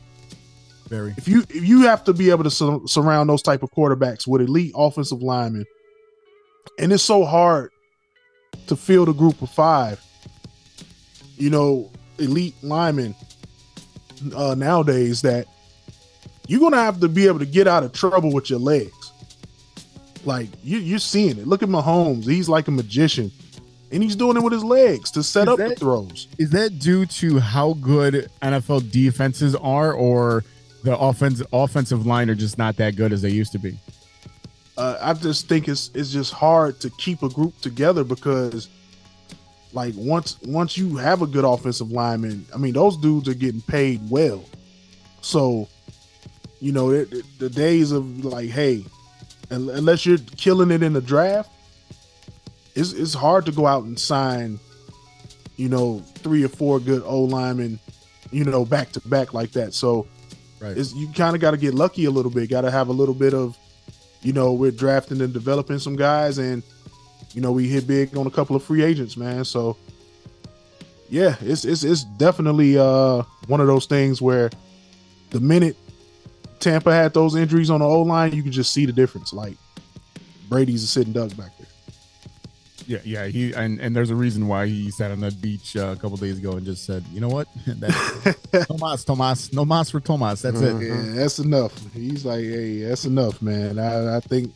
Very. 0.88 1.14
If 1.18 1.27
you 1.27 1.41
if 1.49 1.65
you 1.65 1.81
have 1.81 2.03
to 2.05 2.14
be 2.14 2.30
able 2.30 2.43
to 2.45 2.51
sur- 2.51 2.85
surround 2.85 3.30
those 3.30 3.41
type 3.41 3.61
of 3.64 3.72
quarterbacks 3.72 4.26
with 4.26 4.41
elite 4.41 4.72
offensive 4.76 5.22
linemen, 5.22 5.65
and 6.80 6.93
it's 6.93 7.03
so 7.03 7.26
hard 7.26 7.72
to 8.68 8.76
field 8.76 9.09
a 9.09 9.14
group 9.14 9.41
of 9.41 9.49
five, 9.49 10.01
you 11.35 11.49
know, 11.49 11.91
elite 12.19 12.55
linemen 12.61 13.15
uh, 14.35 14.55
nowadays 14.55 15.22
that 15.22 15.45
you're 16.47 16.59
gonna 16.59 16.77
have 16.77 16.99
to 17.01 17.09
be 17.09 17.27
able 17.27 17.39
to 17.39 17.45
get 17.45 17.68
out 17.68 17.84
of 17.84 17.91
trouble 17.91 18.31
with 18.31 18.49
your 18.49 18.59
legs. 18.59 19.11
Like 20.23 20.49
you, 20.64 20.77
you're 20.80 20.99
seeing 20.99 21.38
it. 21.38 21.47
Look 21.47 21.64
at 21.64 21.69
Mahomes; 21.69 22.23
he's 22.23 22.47
like 22.47 22.68
a 22.69 22.72
magician, 22.72 23.31
and 23.91 24.01
he's 24.01 24.15
doing 24.15 24.38
it 24.38 24.43
with 24.43 24.53
his 24.53 24.64
legs 24.64 25.11
to 25.11 25.23
set 25.23 25.47
Is 25.47 25.53
up 25.53 25.57
the 25.57 25.76
throws. 25.76 26.27
Is 26.38 26.49
that 26.51 26.80
due 26.80 27.05
to 27.05 27.39
how 27.39 27.73
good 27.73 28.30
NFL 28.41 28.89
defenses 28.91 29.53
are, 29.55 29.91
or 29.91 30.43
the 30.88 30.97
offense 30.97 31.41
offensive 31.51 32.05
line 32.05 32.30
are 32.30 32.35
just 32.35 32.57
not 32.57 32.77
that 32.77 32.95
good 32.95 33.11
as 33.11 33.22
they 33.22 33.30
used 33.30 33.51
to 33.51 33.59
be? 33.59 33.77
uh, 34.77 34.97
I 35.01 35.14
just 35.14 35.49
think 35.49 35.68
it's 35.68 35.91
it's 35.93 36.11
just 36.11 36.31
hard 36.34 36.80
to 36.81 36.89
keep 36.91 37.23
a 37.23 37.30
group 37.30 37.59
together 37.61 38.03
because 38.05 38.69
like 39.73 39.93
once 39.97 40.38
once 40.43 40.77
you 40.77 40.95
have 40.95 41.22
a 41.22 41.27
good 41.27 41.43
offensive 41.43 41.91
lineman, 41.91 42.45
I 42.53 42.57
mean 42.57 42.73
those 42.73 42.95
dudes 42.97 43.27
are 43.27 43.34
getting 43.34 43.61
paid 43.61 43.99
well. 44.09 44.45
So, 45.22 45.68
you 46.61 46.72
know, 46.72 46.91
it, 46.91 47.11
it- 47.11 47.26
the 47.38 47.49
days 47.49 47.91
of 47.91 48.23
like, 48.23 48.49
hey, 48.49 48.85
unless 49.49 50.05
you're 50.05 50.19
killing 50.38 50.72
it 50.72 50.84
in 50.84 50.93
the 50.93 51.01
draft, 51.01 51.51
it's 52.76 52.93
it's 52.93 53.14
hard 53.14 53.45
to 53.47 53.51
go 53.51 53.68
out 53.68 53.84
and 53.84 53.99
sign, 53.99 54.57
you 55.57 55.68
know, 55.68 55.99
three 56.19 56.43
or 56.45 56.49
four 56.49 56.80
good 56.80 57.01
O 57.05 57.23
linemen, 57.23 57.77
you 58.31 58.45
know, 58.45 58.64
back 58.64 58.91
to 58.93 59.01
back 59.09 59.34
like 59.34 59.51
that. 59.51 59.73
So, 59.73 60.07
Right. 60.59 60.77
it's, 60.77 60.93
you 60.93 61.07
kind 61.09 61.35
of 61.35 61.41
got 61.41 61.51
to 61.51 61.57
get 61.57 61.73
lucky 61.73 62.05
a 62.05 62.11
little 62.11 62.31
bit. 62.31 62.49
Got 62.49 62.61
to 62.61 62.71
have 62.71 62.88
a 62.88 62.93
little 62.93 63.13
bit 63.13 63.34
of, 63.34 63.57
you 64.21 64.34
know, 64.34 64.53
we're 64.53 64.71
drafting 64.71 65.21
and 65.21 65.31
developing 65.31 65.79
some 65.79 65.95
guys, 65.95 66.38
and 66.38 66.63
you 67.34 67.41
know, 67.41 67.51
we 67.51 67.67
hit 67.67 67.85
big 67.85 68.17
on 68.17 68.25
a 68.25 68.31
couple 68.31 68.55
of 68.55 68.63
free 68.63 68.84
agents, 68.84 69.15
man. 69.17 69.45
So, 69.45 69.77
yeah, 71.09 71.35
it's 71.41 71.65
it's 71.65 71.84
it's 71.84 72.03
definitely 72.03 72.77
uh 72.77 73.21
one 73.47 73.61
of 73.61 73.67
those 73.67 73.85
things 73.85 74.21
where 74.21 74.49
the 75.29 75.39
minute 75.39 75.77
Tampa 76.59 76.93
had 76.93 77.13
those 77.13 77.35
injuries 77.35 77.69
on 77.69 77.79
the 77.81 77.85
O 77.85 78.01
line, 78.01 78.34
you 78.34 78.43
could 78.43 78.51
just 78.51 78.73
see 78.73 78.85
the 78.85 78.93
difference. 78.93 79.34
Like 79.34 79.57
Brady's 80.49 80.84
a 80.84 80.88
sitting 80.88 81.13
duck 81.13 81.35
back. 81.38 81.51
Yeah, 82.88 82.99
yeah. 83.03 83.26
He 83.27 83.53
and 83.53 83.80
and 83.81 83.93
there's 83.95 84.09
a 84.11 84.15
reason 84.15 84.47
why 84.47 84.65
he 84.68 84.89
sat 84.91 85.11
on 85.11 85.19
that 85.19 85.41
beach 85.41 85.76
uh, 85.76 85.93
a 85.95 85.95
couple 85.97 86.15
days 86.18 86.38
ago 86.39 86.53
and 86.53 86.65
just 86.65 86.85
said, 86.85 87.03
you 87.11 87.19
know 87.19 87.27
what, 87.27 87.47
Tomas, 88.68 89.03
Tomas, 89.03 89.51
no 89.53 89.65
mas 89.65 89.91
for 89.91 89.99
Tomas. 89.99 90.41
That's 90.41 90.61
it. 90.61 90.81
Yeah, 90.81 91.14
that's 91.15 91.39
enough. 91.39 91.73
He's 91.93 92.23
like, 92.26 92.39
hey, 92.45 92.81
that's 92.84 93.03
enough, 93.05 93.41
man. 93.41 93.77
I, 93.77 94.15
I 94.18 94.19
think, 94.22 94.53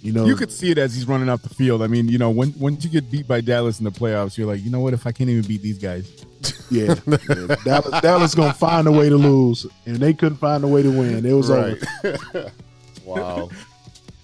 you 0.00 0.12
know, 0.12 0.24
You 0.24 0.34
could 0.34 0.50
see 0.50 0.70
it 0.70 0.78
as 0.78 0.94
he's 0.94 1.06
running 1.06 1.28
off 1.28 1.42
the 1.42 1.50
field. 1.50 1.82
I 1.82 1.88
mean, 1.88 2.08
you 2.08 2.16
know, 2.18 2.30
when 2.30 2.54
once 2.58 2.84
you 2.84 2.90
get 2.90 3.10
beat 3.10 3.28
by 3.28 3.42
Dallas 3.42 3.78
in 3.78 3.84
the 3.84 3.92
playoffs, 3.92 4.38
you're 4.38 4.46
like, 4.46 4.64
you 4.64 4.70
know 4.70 4.80
what? 4.80 4.94
If 4.94 5.06
I 5.06 5.12
can't 5.12 5.28
even 5.28 5.46
beat 5.46 5.60
these 5.60 5.78
guys, 5.78 6.10
yeah, 6.70 6.94
yeah. 7.06 7.54
Dallas, 7.64 8.00
Dallas 8.00 8.34
gonna 8.34 8.54
find 8.54 8.88
a 8.88 8.92
way 8.92 9.10
to 9.10 9.16
lose, 9.16 9.66
and 9.84 9.96
they 9.96 10.14
couldn't 10.14 10.38
find 10.38 10.64
a 10.64 10.68
way 10.68 10.82
to 10.82 10.90
win. 10.90 11.26
It 11.26 11.32
was 11.34 11.50
Right. 11.50 11.76
over. 12.04 12.50
wow. 13.04 13.50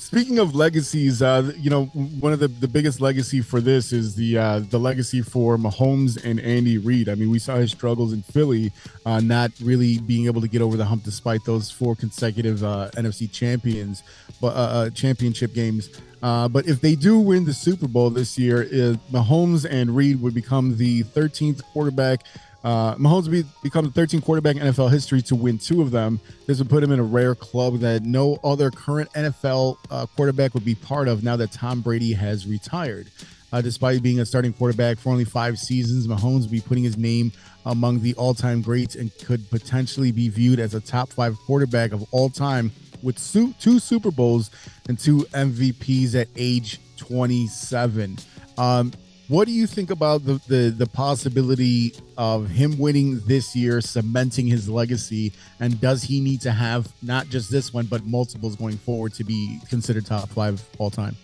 Speaking 0.08 0.38
of 0.38 0.54
legacies, 0.54 1.20
uh, 1.20 1.52
you 1.58 1.68
know, 1.68 1.84
one 1.84 2.32
of 2.32 2.38
the, 2.38 2.48
the 2.48 2.66
biggest 2.66 2.98
legacy 2.98 3.42
for 3.42 3.60
this 3.60 3.92
is 3.92 4.14
the 4.14 4.38
uh, 4.38 4.60
the 4.60 4.78
legacy 4.78 5.20
for 5.20 5.58
Mahomes 5.58 6.24
and 6.24 6.40
Andy 6.40 6.78
Reid. 6.78 7.10
I 7.10 7.14
mean, 7.14 7.30
we 7.30 7.38
saw 7.38 7.56
his 7.56 7.72
struggles 7.72 8.14
in 8.14 8.22
Philly, 8.22 8.72
uh, 9.04 9.20
not 9.20 9.50
really 9.60 9.98
being 9.98 10.24
able 10.24 10.40
to 10.40 10.48
get 10.48 10.62
over 10.62 10.78
the 10.78 10.84
hump 10.86 11.02
despite 11.02 11.44
those 11.44 11.70
four 11.70 11.94
consecutive 11.94 12.64
uh, 12.64 12.88
NFC 12.94 13.30
champions, 13.30 14.02
but 14.40 14.56
uh, 14.56 14.60
uh, 14.60 14.90
championship 14.90 15.52
games. 15.52 15.90
But 16.22 16.66
if 16.66 16.80
they 16.80 16.94
do 16.94 17.18
win 17.18 17.44
the 17.44 17.52
Super 17.52 17.86
Bowl 17.86 18.08
this 18.08 18.38
year, 18.38 18.64
Mahomes 19.12 19.70
and 19.70 19.94
Reid 19.94 20.22
would 20.22 20.32
become 20.32 20.78
the 20.78 21.02
13th 21.04 21.62
quarterback. 21.64 22.24
Uh, 22.64 22.94
Mahomes 22.96 23.30
be, 23.30 23.44
become 23.62 23.88
the 23.88 24.00
13th 24.00 24.24
quarterback 24.24 24.56
in 24.56 24.62
NFL 24.62 24.90
history 24.90 25.22
to 25.22 25.36
win 25.36 25.58
two 25.58 25.80
of 25.80 25.90
them. 25.90 26.20
This 26.46 26.58
would 26.58 26.68
put 26.68 26.82
him 26.82 26.90
in 26.90 26.98
a 26.98 27.04
rare 27.04 27.34
club 27.34 27.78
that 27.80 28.02
no 28.02 28.38
other 28.42 28.70
current 28.70 29.12
NFL 29.12 29.76
uh, 29.90 30.06
quarterback 30.16 30.54
would 30.54 30.64
be 30.64 30.74
part 30.74 31.08
of 31.08 31.22
now 31.22 31.36
that 31.36 31.52
Tom 31.52 31.80
Brady 31.80 32.12
has 32.12 32.46
retired. 32.46 33.08
Uh, 33.50 33.62
despite 33.62 34.02
being 34.02 34.20
a 34.20 34.26
starting 34.26 34.52
quarterback 34.52 34.98
for 34.98 35.10
only 35.10 35.24
five 35.24 35.58
seasons, 35.58 36.06
Mahomes 36.06 36.42
will 36.42 36.50
be 36.50 36.60
putting 36.60 36.84
his 36.84 36.98
name 36.98 37.32
among 37.64 38.00
the 38.00 38.14
all-time 38.14 38.60
greats 38.60 38.94
and 38.94 39.16
could 39.24 39.48
potentially 39.50 40.12
be 40.12 40.28
viewed 40.28 40.58
as 40.58 40.74
a 40.74 40.80
top 40.80 41.08
five 41.08 41.36
quarterback 41.46 41.92
of 41.92 42.04
all 42.12 42.28
time 42.28 42.70
with 43.02 43.16
two 43.60 43.78
Super 43.78 44.10
Bowls 44.10 44.50
and 44.88 44.98
two 44.98 45.18
MVPs 45.32 46.14
at 46.14 46.28
age 46.36 46.80
27. 46.96 48.18
Um, 48.58 48.92
what 49.28 49.46
do 49.46 49.52
you 49.52 49.66
think 49.66 49.90
about 49.90 50.24
the, 50.24 50.40
the 50.48 50.70
the 50.70 50.86
possibility 50.86 51.92
of 52.16 52.48
him 52.48 52.78
winning 52.78 53.20
this 53.26 53.54
year, 53.54 53.80
cementing 53.80 54.46
his 54.46 54.68
legacy, 54.68 55.32
and 55.60 55.78
does 55.80 56.02
he 56.02 56.20
need 56.20 56.40
to 56.42 56.50
have 56.50 56.90
not 57.02 57.28
just 57.28 57.50
this 57.50 57.72
one 57.72 57.86
but 57.86 58.06
multiples 58.06 58.56
going 58.56 58.78
forward 58.78 59.12
to 59.14 59.24
be 59.24 59.60
considered 59.68 60.06
top 60.06 60.28
five 60.30 60.62
all 60.78 60.90
time? 60.90 61.14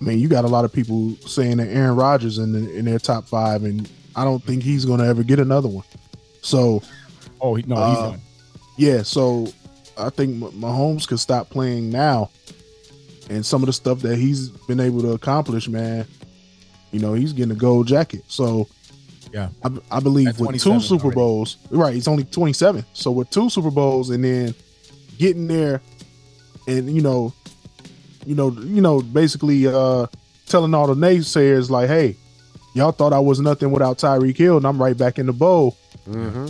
I 0.00 0.04
mean, 0.04 0.18
you 0.18 0.28
got 0.28 0.44
a 0.44 0.48
lot 0.48 0.64
of 0.64 0.72
people 0.72 1.14
saying 1.26 1.58
that 1.58 1.68
Aaron 1.68 1.96
Rodgers 1.96 2.38
in 2.38 2.52
the, 2.52 2.74
in 2.74 2.84
their 2.84 2.98
top 2.98 3.26
five, 3.26 3.64
and 3.64 3.88
I 4.14 4.24
don't 4.24 4.42
think 4.42 4.62
he's 4.62 4.84
going 4.84 5.00
to 5.00 5.06
ever 5.06 5.22
get 5.22 5.38
another 5.38 5.68
one. 5.68 5.84
So, 6.42 6.82
oh 7.40 7.54
he- 7.54 7.64
no, 7.66 7.76
he's 7.76 7.98
uh, 7.98 8.10
done. 8.10 8.20
Yeah, 8.78 9.02
so 9.02 9.46
I 9.98 10.10
think 10.10 10.36
Mah- 10.36 10.50
Mahomes 10.50 11.08
could 11.08 11.18
stop 11.20 11.48
playing 11.48 11.90
now, 11.90 12.30
and 13.30 13.44
some 13.44 13.62
of 13.62 13.66
the 13.66 13.72
stuff 13.72 14.00
that 14.00 14.16
he's 14.16 14.48
been 14.50 14.80
able 14.80 15.00
to 15.02 15.12
accomplish, 15.12 15.68
man. 15.68 16.06
You 16.96 17.02
know, 17.02 17.12
he's 17.12 17.34
getting 17.34 17.52
a 17.52 17.58
gold 17.58 17.86
jacket. 17.86 18.22
So, 18.26 18.68
yeah, 19.30 19.50
I, 19.62 19.68
I 19.90 20.00
believe 20.00 20.28
At 20.28 20.38
with 20.38 20.62
two 20.62 20.80
Super 20.80 21.04
already. 21.04 21.14
Bowls, 21.14 21.58
right? 21.70 21.92
He's 21.92 22.08
only 22.08 22.24
twenty 22.24 22.54
seven. 22.54 22.86
So 22.94 23.10
with 23.10 23.28
two 23.28 23.50
Super 23.50 23.70
Bowls, 23.70 24.08
and 24.08 24.24
then 24.24 24.54
getting 25.18 25.46
there, 25.46 25.82
and 26.66 26.88
you 26.88 27.02
know, 27.02 27.34
you 28.24 28.34
know, 28.34 28.50
you 28.50 28.80
know, 28.80 29.02
basically 29.02 29.66
uh 29.66 30.06
telling 30.46 30.72
all 30.72 30.86
the 30.86 30.94
naysayers 30.94 31.68
like, 31.68 31.88
"Hey, 31.88 32.16
y'all 32.72 32.92
thought 32.92 33.12
I 33.12 33.18
was 33.18 33.40
nothing 33.40 33.70
without 33.72 33.98
Tyreek 33.98 34.38
Hill, 34.38 34.56
and 34.56 34.66
I'm 34.66 34.80
right 34.82 34.96
back 34.96 35.18
in 35.18 35.26
the 35.26 35.34
bowl." 35.34 35.76
Mm-hmm. 36.08 36.46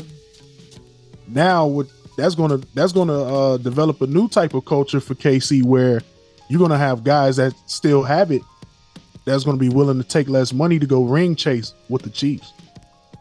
Now, 1.27 1.67
with 1.67 1.91
that's 2.17 2.37
gonna 2.37 2.59
that's 2.73 2.93
gonna 2.93 3.21
uh, 3.21 3.57
develop 3.57 4.01
a 4.01 4.07
new 4.07 4.29
type 4.29 4.55
of 4.55 4.65
culture 4.65 5.01
for 5.01 5.17
KC 5.17 5.65
where 5.65 6.03
you're 6.49 6.61
gonna 6.61 6.79
have 6.79 7.03
guys 7.03 7.35
that 7.35 7.53
still 7.67 8.05
have 8.05 8.31
it 8.31 8.43
that's 9.27 9.45
gonna 9.45 9.59
be 9.59 9.69
willing 9.69 9.99
to 9.99 10.09
take 10.09 10.29
less 10.29 10.55
money 10.55 10.79
to 10.79 10.87
go 10.87 11.05
ring 11.05 11.37
chase 11.37 11.75
with 11.91 12.03
the 12.03 12.11
Chiefs, 12.11 12.55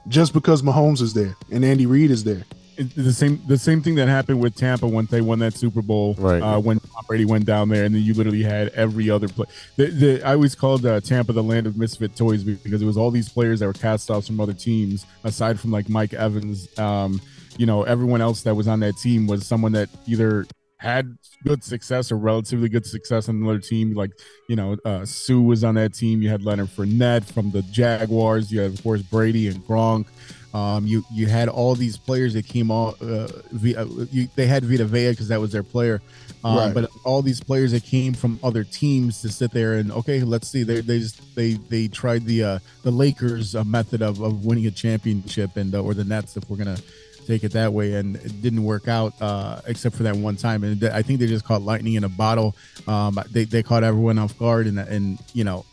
just 0.07 0.32
because 0.32 0.61
Mahomes 0.61 1.02
is 1.02 1.14
there 1.14 1.36
and 1.52 1.65
Andy 1.65 1.86
Reid 1.86 2.11
is 2.11 2.23
there. 2.23 2.44
It's 2.77 2.94
the 2.94 3.14
same 3.14 3.41
the 3.48 3.57
same 3.57 3.82
thing 3.82 3.95
that 3.95 4.07
happened 4.07 4.41
with 4.41 4.56
Tampa 4.56 4.88
when 4.88 5.06
they 5.06 5.22
won 5.22 5.40
that 5.40 5.56
Super 5.56 5.82
Bowl. 5.82 6.14
Right. 6.18 6.41
Uh, 6.41 6.60
when 6.60 6.80
Tom 6.80 7.03
Brady 7.07 7.26
went 7.26 7.45
down 7.45 7.69
there, 7.69 7.86
and 7.86 7.95
then 7.95 8.02
you 8.02 8.14
literally 8.14 8.44
had 8.44 8.69
every 8.69 9.10
other 9.10 9.27
play. 9.27 9.45
The, 9.77 9.86
the, 9.88 10.23
I 10.23 10.34
always 10.34 10.56
called 10.56 10.86
uh, 10.86 10.99
Tampa 10.99 11.32
the 11.34 11.44
land 11.44 11.68
of 11.68 11.77
misfit 11.77 12.15
toys 12.15 12.44
because 12.44 12.82
it 12.82 12.86
was 12.86 12.98
all 12.98 13.11
these 13.11 13.30
players 13.30 13.61
that 13.61 13.68
were 13.68 13.73
cast 13.73 14.10
offs 14.10 14.27
from 14.27 14.40
other 14.41 14.53
teams, 14.53 15.06
aside 15.23 15.60
from 15.60 15.72
like 15.72 15.88
Mike 15.90 16.14
Evans. 16.14 16.68
Um, 16.77 17.22
you 17.57 17.65
know, 17.65 17.84
everyone 17.84 18.22
else 18.22 18.44
that 18.44 18.56
was 18.56 18.68
on 18.68 18.82
that 18.82 18.98
team 18.98 19.27
was 19.27 19.48
someone 19.48 19.72
that 19.72 19.90
either 20.06 20.45
had 20.86 21.18
good 21.44 21.64
success 21.64 22.12
or 22.12 22.18
relatively 22.18 22.70
good 22.70 22.86
success 22.86 23.28
on 23.28 23.36
another 23.41 23.60
team. 23.60 23.94
Like, 23.94 24.12
you 24.48 24.56
know, 24.56 24.78
uh, 24.86 25.03
Suh 25.06 25.41
was 25.41 25.64
on 25.64 25.76
that 25.76 25.94
team. 25.94 26.22
You 26.22 26.30
had 26.30 26.44
Leonard 26.44 26.70
Fournette 26.70 27.26
from 27.26 27.52
the 27.52 27.62
Jaguars. 27.64 28.52
You 28.52 28.62
had, 28.62 28.72
of 28.74 28.84
course, 28.84 29.02
Brady 29.02 29.48
and 29.48 29.57
Gronk. 29.68 30.06
Um, 30.53 30.88
you 30.88 31.03
you 31.12 31.28
had 31.28 31.49
all 31.49 31.76
these 31.76 31.98
players 31.98 32.34
that 32.36 32.45
came 32.48 32.72
all 32.72 32.95
uh, 33.02 33.28
v, 33.52 33.76
uh, 33.76 33.86
you, 34.10 34.30
they 34.38 34.48
had 34.48 34.64
Vita 34.64 34.86
Vea 34.86 35.10
because 35.10 35.28
that 35.28 35.41
was 35.41 35.52
their 35.52 35.64
player, 35.64 36.02
um, 36.45 36.57
Right. 36.57 36.74
but 36.74 36.90
all 37.03 37.22
these 37.22 37.41
players 37.44 37.74
that 37.74 37.84
came 37.84 38.14
from 38.14 38.40
other 38.41 38.64
teams 38.64 39.22
to 39.24 39.28
sit 39.28 39.52
there 39.52 39.74
and 39.74 39.91
okay, 39.91 40.22
let's 40.24 40.48
see. 40.48 40.64
They 40.64 40.80
they 40.80 40.99
just 40.99 41.36
they 41.36 41.53
they 41.70 41.90
tried 41.90 42.24
the 42.26 42.44
uh, 42.44 42.60
the 42.84 42.91
Lakers 42.91 43.53
uh, 43.53 43.66
method 43.66 44.02
of, 44.02 44.22
of 44.22 44.45
winning 44.45 44.66
a 44.68 44.72
championship 44.72 45.57
and 45.57 45.76
uh, 45.76 45.84
or 45.84 45.94
the 45.94 46.06
Nets 46.06 46.38
if 46.38 46.49
we're 46.49 46.56
gonna 46.64 46.78
take 47.26 47.44
it 47.44 47.52
that 47.54 47.74
way, 47.74 47.94
and 47.96 48.16
it 48.18 48.42
didn't 48.42 48.64
work 48.64 48.88
out 48.88 49.14
uh, 49.22 49.62
except 49.68 49.96
for 49.96 50.04
that 50.04 50.16
one 50.16 50.36
time. 50.36 50.64
And 50.64 50.84
I 50.86 51.02
think 51.02 51.20
they 51.20 51.28
just 51.28 51.46
caught 51.46 51.62
lightning 51.62 51.96
in 51.96 52.04
a 52.04 52.10
bottle. 52.10 52.56
Um, 52.88 53.20
they 53.32 53.46
they 53.46 53.64
caught 53.64 53.84
everyone 53.84 54.20
off 54.20 54.38
guard, 54.38 54.68
and 54.68 54.80
and 54.80 55.20
you 55.34 55.44
know 55.44 55.66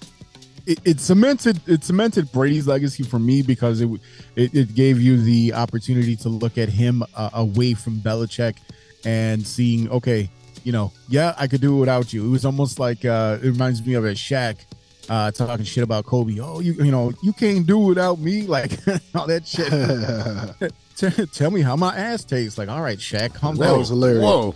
it, 0.66 0.80
it 0.84 1.00
cemented 1.00 1.60
it 1.66 1.84
cemented 1.84 2.30
Brady's 2.32 2.66
legacy 2.66 3.02
for 3.02 3.18
me 3.18 3.42
because 3.42 3.80
it 3.80 3.88
it, 4.36 4.54
it 4.54 4.74
gave 4.74 5.00
you 5.00 5.20
the 5.20 5.54
opportunity 5.54 6.16
to 6.16 6.28
look 6.28 6.58
at 6.58 6.68
him 6.68 7.02
uh, 7.14 7.30
away 7.34 7.74
from 7.74 7.96
Belichick 7.96 8.56
and 9.04 9.46
seeing 9.46 9.90
okay, 9.90 10.30
you 10.64 10.72
know, 10.72 10.92
yeah, 11.08 11.34
I 11.38 11.46
could 11.46 11.60
do 11.60 11.76
it 11.76 11.80
without 11.80 12.12
you. 12.12 12.26
It 12.26 12.30
was 12.30 12.44
almost 12.44 12.78
like 12.78 13.04
uh, 13.04 13.38
it 13.42 13.48
reminds 13.48 13.84
me 13.84 13.94
of 13.94 14.04
a 14.04 14.12
Shaq 14.12 14.58
uh, 15.08 15.30
talking 15.32 15.64
shit 15.64 15.82
about 15.84 16.04
Kobe. 16.06 16.38
Oh, 16.40 16.60
you 16.60 16.72
you 16.74 16.90
know, 16.90 17.12
you 17.22 17.32
can't 17.32 17.66
do 17.66 17.78
without 17.78 18.18
me, 18.18 18.42
like 18.42 18.72
all 19.14 19.26
that 19.26 19.46
shit. 19.46 20.72
T- 20.96 21.26
Tell 21.26 21.50
me 21.50 21.62
how 21.62 21.74
my 21.76 21.96
ass 21.96 22.24
tastes. 22.24 22.58
Like, 22.58 22.68
all 22.68 22.80
right, 22.82 22.98
Shaq, 22.98 23.34
calm 23.34 23.56
That 23.56 23.68
down. 23.68 23.78
was 23.78 23.88
hilarious. 23.88 24.22
Whoa. 24.22 24.54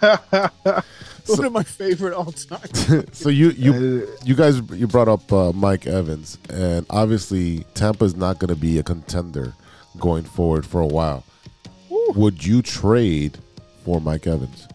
One 1.26 1.44
of 1.44 1.52
my 1.52 1.62
favorite 1.62 2.12
all 2.14 2.32
time. 2.32 3.04
so 3.12 3.28
you 3.28 3.50
you 3.50 4.08
you 4.24 4.34
guys 4.34 4.60
you 4.72 4.86
brought 4.86 5.08
up 5.08 5.32
uh, 5.32 5.52
Mike 5.52 5.86
Evans, 5.86 6.38
and 6.48 6.86
obviously 6.90 7.64
Tampa's 7.74 8.14
not 8.16 8.38
going 8.38 8.48
to 8.48 8.60
be 8.60 8.78
a 8.78 8.82
contender 8.82 9.54
going 9.98 10.24
forward 10.24 10.66
for 10.66 10.80
a 10.80 10.86
while. 10.86 11.24
Would 12.14 12.44
you 12.44 12.62
trade 12.62 13.38
for 13.84 14.00
Mike 14.00 14.26
Evans? 14.26 14.66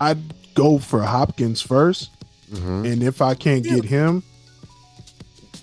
I'd 0.00 0.18
go 0.54 0.78
for 0.78 1.02
Hopkins 1.02 1.62
1st 1.64 2.08
Mm-hmm. 2.54 2.84
and 2.86 3.02
if 3.02 3.20
I 3.22 3.34
can't 3.34 3.64
get 3.64 3.84
him, 3.84 4.22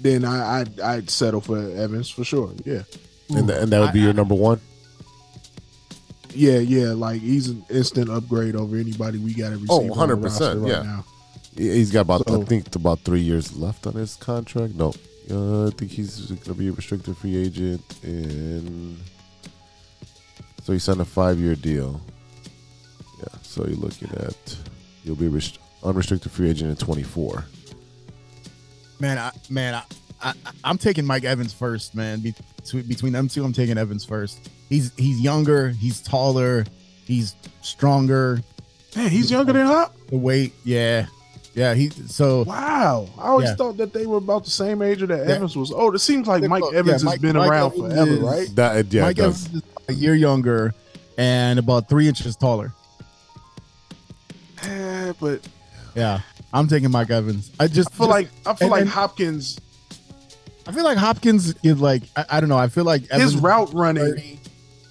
then 0.02 0.26
I, 0.26 0.62
I'd 0.62 0.80
I'd 0.80 1.10
settle 1.10 1.42
for 1.42 1.58
Evans 1.58 2.10
for 2.10 2.24
sure. 2.24 2.54
Yeah, 2.66 2.84
And, 3.30 3.48
th- 3.48 3.62
and 3.62 3.72
that 3.72 3.80
would 3.80 3.94
be 3.94 4.00
your 4.02 4.14
number 4.14 4.36
one. 4.36 4.60
Yeah, 6.34 6.60
yeah, 6.60 6.94
like 6.94 7.20
he's 7.22 7.50
an 7.50 7.64
instant 7.70 8.10
upgrade 8.10 8.56
over 8.56 8.78
anybody 8.78 9.18
we 9.18 9.34
got 9.34 9.50
to 9.50 9.56
receive. 9.56 9.70
Oh, 9.70 9.82
on 9.82 9.88
the 9.88 9.92
100 9.94 10.16
roster 10.16 10.40
percent. 10.46 10.60
right 10.62 10.70
Yeah, 10.72 10.84
now. 10.84 11.06
He- 11.58 11.72
he's 11.74 11.92
got 11.92 12.02
about 12.02 12.28
So- 12.28 12.42
I 12.42 12.46
think 12.46 12.74
about 12.76 13.00
three 13.02 13.22
years 13.22 13.56
left 13.56 13.86
on 13.86 13.94
his 13.94 14.16
contract. 14.16 14.76
No, 14.76 14.94
uh, 15.30 15.68
I 15.68 15.72
think 15.72 15.92
he's 15.92 16.28
going 16.28 16.40
to 16.42 16.54
be 16.54 16.70
a 16.70 16.72
restricted 16.72 17.18
free 17.18 17.36
agent 17.36 17.84
in. 18.04 18.98
So 20.64 20.74
he 20.74 20.80
signed 20.80 21.02
a 21.02 21.06
five-year 21.06 21.56
deal. 21.56 22.00
Yeah, 23.20 23.26
so 23.44 23.66
you're 23.68 23.76
looking 23.78 24.10
at 24.16 24.56
you'll 25.04 25.16
be 25.16 25.28
rest- 25.28 25.60
unrestricted 25.84 26.32
free 26.32 26.50
agent 26.50 26.70
in 26.70 26.76
24. 26.76 27.46
Man, 29.00 29.18
I, 29.18 29.32
man, 29.50 29.74
I, 29.76 29.84
I, 30.22 30.34
I'm 30.64 30.78
taking 30.78 31.06
Mike 31.06 31.24
Evans 31.24 31.54
first, 31.54 31.96
man. 31.96 32.22
Between, 32.22 32.84
between 32.84 33.14
them 33.14 33.28
two, 33.28 33.44
I'm 33.44 33.54
taking 33.54 33.78
Evans 33.78 34.06
first. 34.06 34.50
He's 34.70 34.94
he's 34.96 35.20
younger, 35.20 35.70
he's 35.70 36.00
taller, 36.02 36.66
he's 37.06 37.36
stronger. 37.62 38.42
Man, 38.96 39.10
he's 39.10 39.32
younger 39.32 39.54
than 39.54 39.66
Hop. 39.66 39.96
The 40.08 40.18
weight, 40.18 40.54
yeah, 40.64 41.08
yeah. 41.56 41.74
He 41.74 41.90
so 41.90 42.44
Wow, 42.44 43.10
I 43.18 43.30
always 43.30 43.50
Yeah. 43.50 43.56
thought 43.56 43.78
that 43.78 43.92
they 43.92 44.06
were 44.06 44.18
about 44.18 44.44
the 44.44 44.52
same 44.52 44.82
age 44.84 45.02
or 45.02 45.08
that 45.08 45.28
Yeah. 45.28 45.36
Evans 45.36 45.56
was. 45.58 45.72
Oh, 45.76 45.92
it 45.92 46.00
seems 46.00 46.28
like 46.28 46.42
They're 46.42 46.50
Mike 46.50 46.62
close. 46.62 46.74
Evans 46.74 46.88
Yeah, 46.88 46.94
has 46.94 47.04
Mike- 47.04 47.22
been 47.22 47.36
Mike 47.38 47.50
around 47.50 47.74
Evans 47.74 47.94
forever, 47.94 48.12
is- 48.12 48.20
right? 48.20 48.56
That 48.56 48.94
yeah, 48.94 49.02
Mike. 49.02 49.18
Evans 49.20 49.50
is 49.54 49.62
a 49.90 49.94
year 49.94 50.14
younger 50.16 50.74
and 51.18 51.58
about 51.58 51.90
three 51.90 52.08
inches 52.08 52.36
taller. 52.36 52.72
Eh, 54.64 55.14
but 55.20 55.42
Yeah, 55.96 56.22
I'm 56.54 56.68
taking 56.68 56.92
Mike 56.92 57.10
Evans. 57.10 57.52
I 57.60 57.68
just 57.68 57.92
I 57.92 57.96
feel 57.96 58.08
just- 58.08 58.10
like 58.10 58.28
I 58.46 58.54
feel 58.56 58.66
and- 58.68 58.72
like 58.72 58.82
and 58.82 58.90
Hopkins, 58.90 59.60
I 60.68 60.72
feel 60.72 60.84
like 60.84 60.98
Hopkins 60.98 61.54
is 61.64 61.80
like 61.82 62.04
I, 62.16 62.26
I 62.32 62.40
don't 62.40 62.50
know. 62.50 62.58
I 62.58 62.68
feel 62.68 62.84
like 62.86 63.10
his 63.12 63.36
route 63.36 63.74
running. 63.74 64.40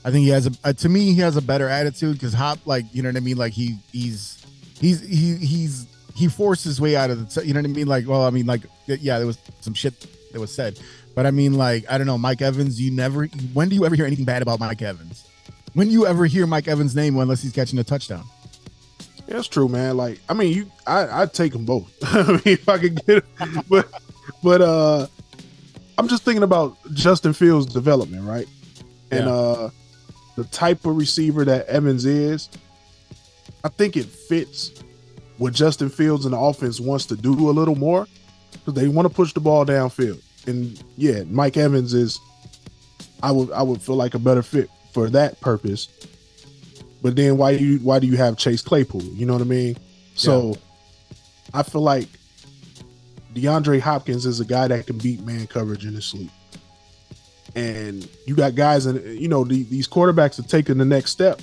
I 0.04 0.10
think 0.10 0.24
he 0.24 0.28
has 0.30 0.46
a 0.46 0.50
uh, 0.64 0.72
to 0.72 0.88
me 0.88 1.12
he 1.12 1.20
has 1.20 1.36
a 1.36 1.42
better 1.42 1.68
attitude 1.68 2.14
because 2.14 2.32
Hop 2.32 2.58
like 2.66 2.84
you 2.92 3.02
know 3.02 3.08
what 3.10 3.16
I 3.16 3.20
mean 3.20 3.36
like 3.36 3.52
he 3.52 3.76
he's 3.92 4.42
he's 4.80 5.00
he 5.06 5.36
he's 5.36 5.86
he 6.14 6.26
forced 6.28 6.64
his 6.64 6.80
way 6.80 6.96
out 6.96 7.10
of 7.10 7.32
the 7.34 7.46
you 7.46 7.52
know 7.52 7.60
what 7.60 7.66
I 7.68 7.72
mean 7.72 7.86
like 7.86 8.08
well 8.08 8.24
I 8.24 8.30
mean 8.30 8.46
like 8.46 8.62
yeah 8.86 9.18
there 9.18 9.26
was 9.26 9.38
some 9.60 9.74
shit 9.74 10.06
that 10.32 10.40
was 10.40 10.54
said 10.54 10.78
but 11.14 11.26
I 11.26 11.30
mean 11.30 11.52
like 11.54 11.84
I 11.90 11.98
don't 11.98 12.06
know 12.06 12.16
Mike 12.16 12.40
Evans 12.40 12.80
you 12.80 12.90
never 12.90 13.26
when 13.52 13.68
do 13.68 13.74
you 13.74 13.84
ever 13.84 13.94
hear 13.94 14.06
anything 14.06 14.24
bad 14.24 14.40
about 14.40 14.58
Mike 14.58 14.80
Evans 14.80 15.26
when 15.74 15.88
do 15.88 15.92
you 15.92 16.06
ever 16.06 16.24
hear 16.24 16.46
Mike 16.46 16.66
Evans 16.66 16.96
name 16.96 17.18
unless 17.18 17.42
he's 17.42 17.52
catching 17.52 17.78
a 17.78 17.84
touchdown 17.84 18.24
That's 19.30 19.46
true, 19.48 19.68
man. 19.68 19.96
Like, 19.96 20.18
I 20.28 20.34
mean, 20.34 20.52
you, 20.52 20.72
I, 20.86 21.22
I'd 21.22 21.32
take 21.32 21.52
them 21.52 21.64
both. 21.64 21.90
I 22.02 22.32
mean, 22.32 22.40
if 22.46 22.68
I 22.68 22.78
could 22.78 22.96
get 23.06 23.18
it, 23.18 23.24
but, 23.68 23.88
but, 24.42 24.60
uh, 24.60 25.06
I'm 25.96 26.08
just 26.08 26.24
thinking 26.24 26.42
about 26.42 26.76
Justin 26.94 27.32
Fields' 27.32 27.66
development, 27.66 28.24
right? 28.26 28.48
And 29.12 29.26
Yeah. 29.26 29.32
uh, 29.32 29.70
the 30.36 30.44
type 30.44 30.84
of 30.84 30.96
receiver 30.96 31.44
that 31.44 31.66
Evans 31.66 32.06
is, 32.06 32.48
I 33.62 33.68
think 33.68 33.96
it 33.96 34.06
fits 34.06 34.82
what 35.38 35.52
Justin 35.52 35.90
Fields 35.90 36.24
and 36.24 36.34
the 36.34 36.38
offense 36.38 36.80
wants 36.80 37.06
to 37.06 37.16
do 37.16 37.50
a 37.50 37.52
little 37.52 37.76
more 37.76 38.06
because 38.52 38.74
they 38.74 38.88
want 38.88 39.06
to 39.06 39.14
push 39.14 39.32
the 39.32 39.40
ball 39.40 39.64
downfield. 39.64 40.20
And 40.46 40.82
yeah, 40.96 41.22
Mike 41.24 41.56
Evans 41.56 41.94
is, 41.94 42.18
I 43.22 43.30
would, 43.30 43.52
I 43.52 43.62
would 43.62 43.80
feel 43.82 43.96
like 43.96 44.14
a 44.14 44.18
better 44.18 44.42
fit 44.42 44.70
for 44.92 45.08
that 45.10 45.40
purpose. 45.40 45.88
But 47.02 47.16
then 47.16 47.36
why 47.36 47.56
do 47.56 47.64
you 47.64 47.78
why 47.78 47.98
do 47.98 48.06
you 48.06 48.16
have 48.16 48.36
Chase 48.36 48.62
Claypool? 48.62 49.02
You 49.02 49.26
know 49.26 49.32
what 49.32 49.42
I 49.42 49.46
mean? 49.46 49.76
So 50.14 50.56
I 51.54 51.62
feel 51.62 51.80
like 51.80 52.08
DeAndre 53.34 53.80
Hopkins 53.80 54.26
is 54.26 54.40
a 54.40 54.44
guy 54.44 54.68
that 54.68 54.86
can 54.86 54.98
beat 54.98 55.20
man 55.22 55.46
coverage 55.46 55.86
in 55.86 55.94
his 55.94 56.04
sleep. 56.04 56.30
And 57.56 58.08
you 58.26 58.36
got 58.36 58.54
guys 58.54 58.86
and 58.86 59.02
you 59.18 59.28
know 59.28 59.44
the, 59.44 59.62
these 59.64 59.88
quarterbacks 59.88 60.38
are 60.38 60.48
taking 60.48 60.78
the 60.78 60.84
next 60.84 61.10
step. 61.10 61.40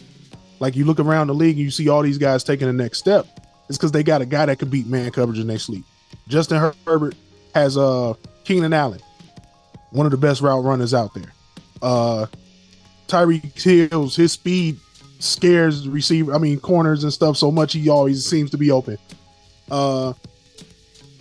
Like 0.60 0.76
you 0.76 0.86
look 0.86 1.00
around 1.00 1.28
the 1.28 1.36
league 1.36 1.56
and 1.56 1.64
you 1.66 1.72
see 1.72 1.90
all 1.90 2.02
these 2.02 2.18
guys 2.18 2.44
taking 2.44 2.68
the 2.68 2.74
next 2.74 3.00
step. 3.00 3.26
It's 3.68 3.78
because 3.78 3.92
they 3.92 4.04
got 4.04 4.22
a 4.22 4.26
guy 4.26 4.46
that 4.46 4.60
can 4.60 4.70
beat 4.70 4.88
man 4.88 5.12
coverage 5.12 5.40
in 5.40 5.48
their 5.48 5.60
sleep. 5.60 5.84
Justin 6.28 6.60
Her- 6.60 6.76
Herbert 6.86 7.16
has 7.54 7.78
uh 7.78 8.14
Keenan 8.44 8.74
Allen, 8.74 9.02
one 9.92 10.06
of 10.06 10.12
the 10.12 10.18
best 10.18 10.42
route 10.42 10.64
runners 10.64 10.94
out 10.94 11.14
there. 11.14 11.34
Uh 11.82 12.28
Tyreek 13.08 13.62
Hills, 13.62 14.16
his 14.16 14.34
speed 14.34 14.80
scares 15.20 15.88
receiver, 15.88 16.34
I 16.34 16.38
mean 16.38 16.60
corners 16.60 17.04
and 17.04 17.12
stuff 17.12 17.38
so 17.38 17.52
much 17.52 17.74
he 17.74 17.90
always 17.90 18.26
seems 18.26 18.52
to 18.52 18.58
be 18.58 18.72
open. 18.72 18.98
Uh 19.70 20.14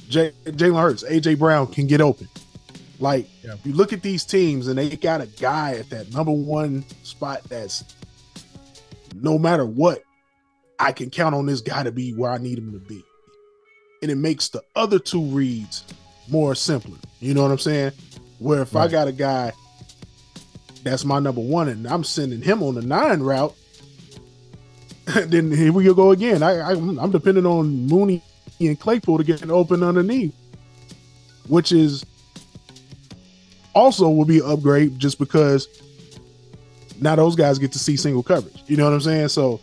J- 0.09 0.32
Jalen 0.44 0.81
Hurts, 0.81 1.02
AJ 1.05 1.39
Brown 1.39 1.66
can 1.66 1.86
get 1.86 2.01
open. 2.01 2.28
Like 2.98 3.28
if 3.43 3.66
you 3.66 3.73
look 3.73 3.93
at 3.93 4.02
these 4.02 4.24
teams 4.24 4.68
and 4.68 4.78
they 4.78 4.97
got 4.97 5.20
a 5.20 5.27
guy 5.27 5.74
at 5.74 5.90
that 5.90 6.12
number 6.12 6.32
one 6.32 6.85
spot 7.02 7.43
that's 7.44 7.85
no 9.14 9.39
matter 9.39 9.64
what, 9.66 10.02
I 10.78 10.93
can 10.93 11.10
count 11.10 11.35
on 11.35 11.47
this 11.47 11.60
guy 11.60 11.82
to 11.82 11.93
be 11.93 12.12
where 12.12 12.31
I 12.31 12.39
need 12.39 12.59
him 12.59 12.73
to 12.73 12.78
be. 12.78 13.02
And 14.02 14.10
it 14.10 14.16
makes 14.16 14.48
the 14.48 14.62
other 14.74 14.98
two 14.98 15.23
reads 15.23 15.85
more 16.28 16.55
simpler. 16.55 16.98
You 17.20 17.35
know 17.35 17.43
what 17.43 17.51
I'm 17.51 17.59
saying? 17.59 17.93
Where 18.39 18.60
if 18.60 18.77
I 18.77 18.89
got 18.89 19.09
a 19.09 19.12
guy 19.12 19.52
that's 20.82 21.05
my 21.05 21.18
number 21.18 21.40
one 21.40 21.68
and 21.68 21.86
I'm 21.86 22.05
sending 22.05 22.43
him 22.43 22.62
on 22.62 22.74
the 22.74 22.82
nine 22.82 23.20
route, 23.20 23.55
then 25.27 25.53
here 25.53 25.73
we 25.73 25.85
go 25.85 26.11
again. 26.11 26.43
I, 26.43 26.59
I 26.59 26.73
I'm 26.73 27.11
depending 27.12 27.47
on 27.47 27.87
Mooney 27.87 28.23
and 28.59 28.78
Claypool 28.78 29.19
to 29.19 29.24
get 29.24 29.43
an 29.43 29.51
open 29.53 29.83
underneath, 29.83 30.35
which 31.47 31.70
is 31.70 32.05
also 33.74 34.09
will 34.09 34.24
be 34.24 34.39
an 34.39 34.47
upgrade 34.47 34.99
just 34.99 35.19
because 35.19 35.69
now 37.01 37.15
those 37.15 37.37
guys 37.37 37.59
get 37.59 37.70
to 37.73 37.78
see 37.78 37.97
single 37.97 38.23
coverage. 38.23 38.62
You 38.66 38.77
know 38.77 38.85
what 38.85 38.95
I'm 38.95 39.01
saying? 39.01 39.28
So 39.28 39.61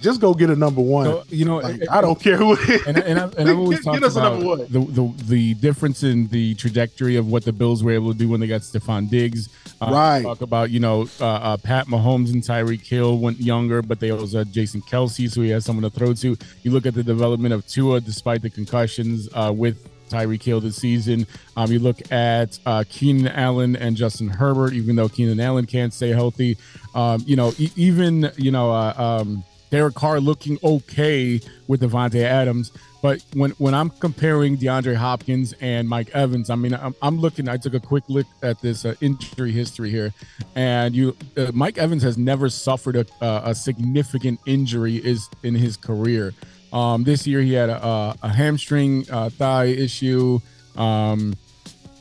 just 0.00 0.20
go 0.20 0.34
get 0.34 0.50
a 0.50 0.56
number 0.56 0.80
one. 0.80 1.06
So, 1.06 1.24
you 1.28 1.44
know, 1.44 1.56
Like, 1.58 1.80
it- 1.82 1.88
I 1.90 2.00
don't 2.00 2.18
care 2.20 2.36
who 2.36 2.54
and, 2.86 2.98
and, 2.98 3.18
I've, 3.18 3.36
and 3.38 3.48
I've 3.48 3.58
always 3.58 3.82
talked 3.84 4.00
get 4.00 4.06
us 4.06 4.16
a 4.16 4.20
about 4.20 4.32
number 4.34 4.46
one. 4.46 4.58
the, 4.70 4.80
the 4.80 5.24
the 5.24 5.54
difference 5.54 6.02
in 6.02 6.28
the 6.28 6.54
trajectory 6.54 7.16
of 7.16 7.26
what 7.28 7.44
the 7.44 7.52
Bills 7.52 7.82
were 7.82 7.92
able 7.92 8.12
to 8.12 8.18
do 8.18 8.28
when 8.28 8.40
they 8.40 8.46
got 8.46 8.60
Stefon 8.62 9.08
Diggs. 9.10 9.48
Uh, 9.80 9.90
Right. 9.92 10.22
Talk 10.22 10.40
about 10.42 10.70
you 10.70 10.80
know 10.80 11.08
uh, 11.20 11.24
uh, 11.26 11.56
Pat 11.56 11.86
Mahomes 11.86 12.32
and 12.32 12.42
Tyreek 12.42 12.86
Hill 12.86 13.18
went 13.18 13.40
younger, 13.40 13.82
but 13.82 14.00
they 14.00 14.10
also 14.10 14.38
had 14.38 14.52
Jason 14.52 14.80
Kelce, 14.82 15.30
so 15.30 15.40
he 15.42 15.50
has 15.50 15.64
someone 15.64 15.82
to 15.82 15.90
throw 15.90 16.12
to. 16.14 16.36
You 16.62 16.70
look 16.70 16.86
at 16.86 16.94
the 16.94 17.02
development 17.02 17.52
of 17.54 17.66
Tua, 17.66 18.00
despite 18.00 18.42
the 18.42 18.50
concussions 18.50 19.28
uh, 19.34 19.52
with 19.54 19.88
Tyreek 20.08 20.42
Hill 20.42 20.60
this 20.60 20.76
season. 20.76 21.26
Um, 21.56 21.70
you 21.72 21.78
look 21.80 22.12
at 22.12 22.58
uh, 22.64 22.84
Keenan 22.88 23.28
Allen 23.28 23.74
and 23.76 23.96
Justin 23.96 24.28
Herbert, 24.28 24.72
even 24.72 24.94
though 24.96 25.08
Keenan 25.08 25.40
Allen 25.40 25.66
can't 25.66 25.92
stay 25.92 26.10
healthy. 26.10 26.56
Um, 26.94 27.22
you 27.26 27.36
know, 27.36 27.52
e- 27.58 27.72
even 27.76 28.30
you 28.36 28.50
know. 28.52 28.70
Uh, 28.70 28.94
um, 29.22 29.44
Derek 29.70 29.94
Carr 29.94 30.20
looking 30.20 30.58
okay 30.62 31.40
with 31.66 31.80
Davante 31.80 32.22
Adams, 32.22 32.72
but 33.02 33.22
when 33.34 33.50
when 33.52 33.74
I'm 33.74 33.90
comparing 33.90 34.56
DeAndre 34.56 34.96
Hopkins 34.96 35.54
and 35.60 35.88
Mike 35.88 36.10
Evans, 36.14 36.50
I 36.50 36.54
mean 36.54 36.74
I'm, 36.74 36.94
I'm 37.02 37.18
looking. 37.18 37.48
I 37.48 37.56
took 37.56 37.74
a 37.74 37.80
quick 37.80 38.04
look 38.08 38.26
at 38.42 38.60
this 38.60 38.84
uh, 38.84 38.94
injury 39.00 39.52
history 39.52 39.90
here, 39.90 40.12
and 40.54 40.94
you 40.94 41.16
uh, 41.36 41.50
Mike 41.52 41.78
Evans 41.78 42.02
has 42.02 42.16
never 42.16 42.48
suffered 42.48 42.96
a, 42.96 43.06
a, 43.20 43.50
a 43.50 43.54
significant 43.54 44.40
injury 44.46 44.96
is 44.96 45.28
in 45.42 45.54
his 45.54 45.76
career. 45.76 46.32
Um, 46.72 47.04
this 47.04 47.26
year 47.26 47.40
he 47.40 47.52
had 47.52 47.70
a, 47.70 48.14
a, 48.22 48.28
hamstring 48.28 49.06
uh, 49.10 49.30
thigh 49.30 49.66
issue, 49.66 50.40
um, 50.76 51.34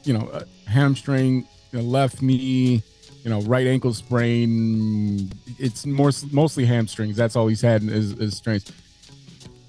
you 0.04 0.14
know, 0.14 0.42
hamstring, 0.68 1.48
left 1.72 2.22
knee, 2.22 2.82
you 3.26 3.32
know, 3.32 3.42
right 3.42 3.66
ankle 3.66 3.92
sprain. 3.92 5.32
It's 5.58 5.86
more 5.86 6.12
mostly 6.32 6.64
hamstrings. 6.64 7.18
That's 7.18 7.36
all 7.36 7.48
he's 7.48 7.62
had 7.62 7.82
is, 7.84 8.14
is 8.14 8.38
strains. 8.38 8.72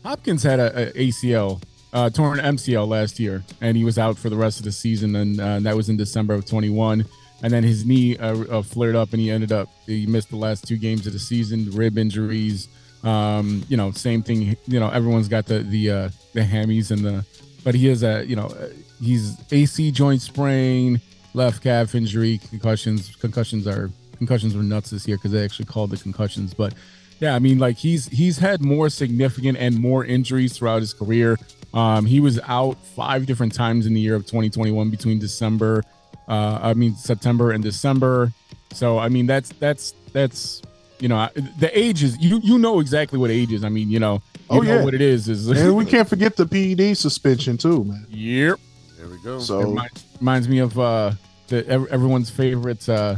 Hopkins 0.04 0.42
had 0.42 0.60
a, 0.60 0.90
a 0.90 1.08
ACL, 1.08 1.62
uh, 1.94 2.10
torn 2.10 2.38
MCL 2.38 2.86
last 2.86 3.18
year, 3.18 3.42
and 3.62 3.74
he 3.74 3.82
was 3.82 3.98
out 3.98 4.18
for 4.18 4.28
the 4.28 4.36
rest 4.36 4.58
of 4.58 4.66
the 4.66 4.72
season, 4.72 5.16
and 5.16 5.40
uh, 5.40 5.58
that 5.60 5.74
was 5.74 5.88
in 5.88 5.96
December 5.96 6.34
of 6.34 6.44
21. 6.44 7.06
And 7.42 7.52
then 7.52 7.62
his 7.62 7.86
knee 7.86 8.18
uh, 8.18 8.58
uh, 8.58 8.62
flared 8.62 8.94
up, 8.94 9.12
and 9.12 9.20
he 9.20 9.30
ended 9.30 9.52
up 9.52 9.68
he 9.86 10.06
missed 10.06 10.28
the 10.28 10.36
last 10.36 10.66
two 10.68 10.76
games 10.76 11.06
of 11.06 11.14
the 11.14 11.18
season, 11.18 11.70
rib 11.70 11.96
injuries. 11.96 12.68
Um, 13.04 13.64
you 13.68 13.78
know, 13.78 13.90
same 13.90 14.22
thing. 14.22 14.56
You 14.66 14.80
know, 14.80 14.90
everyone's 14.90 15.28
got 15.28 15.46
the 15.46 15.60
the 15.60 15.90
uh, 15.90 16.08
the 16.34 16.40
hammies 16.40 16.90
and 16.90 17.00
the, 17.00 17.24
but 17.64 17.74
he 17.74 17.88
is 17.88 18.02
a 18.02 18.24
you 18.26 18.36
know 18.36 18.46
uh, 18.46 18.68
he's 19.00 19.36
AC 19.50 19.90
joint 19.92 20.20
sprain, 20.20 21.00
left 21.36 21.62
calf 21.62 21.94
injury, 21.94 22.40
concussions. 22.50 23.14
Concussions 23.16 23.66
are 23.66 23.90
concussions 24.18 24.56
were 24.56 24.62
nuts 24.62 24.90
this 24.90 25.06
year 25.06 25.16
because 25.18 25.30
they 25.32 25.44
actually 25.44 25.66
called 25.66 25.90
the 25.90 25.96
concussions. 25.98 26.54
But 26.54 26.74
yeah, 27.20 27.34
I 27.34 27.38
mean, 27.38 27.58
like 27.58 27.76
he's 27.76 28.06
he's 28.08 28.38
had 28.38 28.60
more 28.62 28.88
significant 28.88 29.58
and 29.58 29.78
more 29.78 30.04
injuries 30.04 30.56
throughout 30.56 30.80
his 30.80 30.92
career. 30.94 31.36
Um, 31.74 32.06
he 32.06 32.20
was 32.20 32.40
out 32.44 32.78
five 32.96 33.26
different 33.26 33.54
times 33.54 33.86
in 33.86 33.92
the 33.94 34.00
year 34.00 34.14
of 34.14 34.22
2021 34.24 34.88
between 34.90 35.18
December, 35.18 35.82
uh, 36.26 36.58
I 36.62 36.74
mean 36.74 36.94
September 36.96 37.50
and 37.52 37.62
December. 37.62 38.32
So 38.72 38.98
I 38.98 39.08
mean 39.08 39.26
that's 39.26 39.50
that's 39.60 39.92
that's 40.12 40.62
you 40.98 41.08
know 41.08 41.28
the 41.58 41.70
age 41.78 42.02
is 42.02 42.16
you 42.18 42.40
you 42.42 42.58
know 42.58 42.80
exactly 42.80 43.18
what 43.18 43.30
age 43.30 43.52
is. 43.52 43.62
I 43.62 43.68
mean 43.68 43.90
you 43.90 44.00
know 44.00 44.22
you 44.34 44.42
Oh, 44.48 44.60
know 44.60 44.76
yeah. 44.76 44.84
what 44.84 44.94
it 44.94 45.02
is 45.02 45.28
is 45.28 45.48
and 45.48 45.76
we 45.76 45.84
can't 45.94 46.08
forget 46.08 46.36
the 46.36 46.46
PED 46.46 46.96
suspension 46.96 47.58
too, 47.58 47.84
man. 47.84 48.06
Yep. 48.08 48.58
There 48.96 49.08
we 49.08 49.18
go. 49.22 49.38
So 49.40 49.60
Remind- 49.60 50.02
reminds 50.20 50.48
me 50.48 50.58
of 50.60 50.78
uh 50.78 51.12
the 51.48 51.66
everyone's 51.68 52.30
favorite 52.30 52.88
uh 52.88 53.16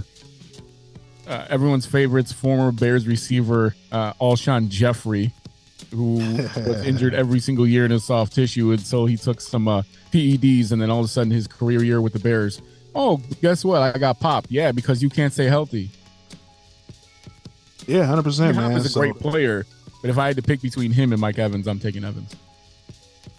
uh, 1.26 1.46
everyone's 1.50 1.84
favorites, 1.84 2.32
former 2.32 2.72
Bears 2.72 3.06
receiver 3.06 3.74
uh, 3.92 4.14
Alshon 4.14 4.70
Jeffery, 4.70 5.30
who 5.90 6.14
was 6.56 6.86
injured 6.86 7.12
every 7.12 7.38
single 7.38 7.66
year 7.66 7.84
in 7.84 7.90
his 7.90 8.02
soft 8.04 8.32
tissue, 8.34 8.70
and 8.72 8.80
so 8.80 9.04
he 9.04 9.18
took 9.18 9.40
some 9.42 9.68
uh, 9.68 9.82
PEDs, 10.10 10.72
and 10.72 10.80
then 10.80 10.88
all 10.88 11.00
of 11.00 11.04
a 11.04 11.08
sudden 11.08 11.30
his 11.30 11.46
career 11.46 11.82
year 11.84 12.00
with 12.00 12.14
the 12.14 12.18
Bears. 12.18 12.62
Oh, 12.94 13.18
guess 13.42 13.62
what? 13.62 13.82
I 13.82 13.98
got 13.98 14.18
popped. 14.20 14.50
Yeah, 14.50 14.72
because 14.72 15.02
you 15.02 15.10
can't 15.10 15.30
stay 15.30 15.44
healthy. 15.44 15.90
Yeah, 17.86 18.04
hundred 18.06 18.22
percent, 18.22 18.56
man. 18.56 18.72
is 18.72 18.86
a 18.86 18.88
So- 18.88 19.00
great 19.00 19.16
player, 19.16 19.66
but 20.00 20.08
if 20.10 20.16
I 20.16 20.28
had 20.28 20.36
to 20.36 20.42
pick 20.42 20.62
between 20.62 20.92
him 20.92 21.12
and 21.12 21.20
Mike 21.20 21.38
Evans, 21.38 21.66
I'm 21.66 21.78
taking 21.78 22.04
Evans. 22.04 22.34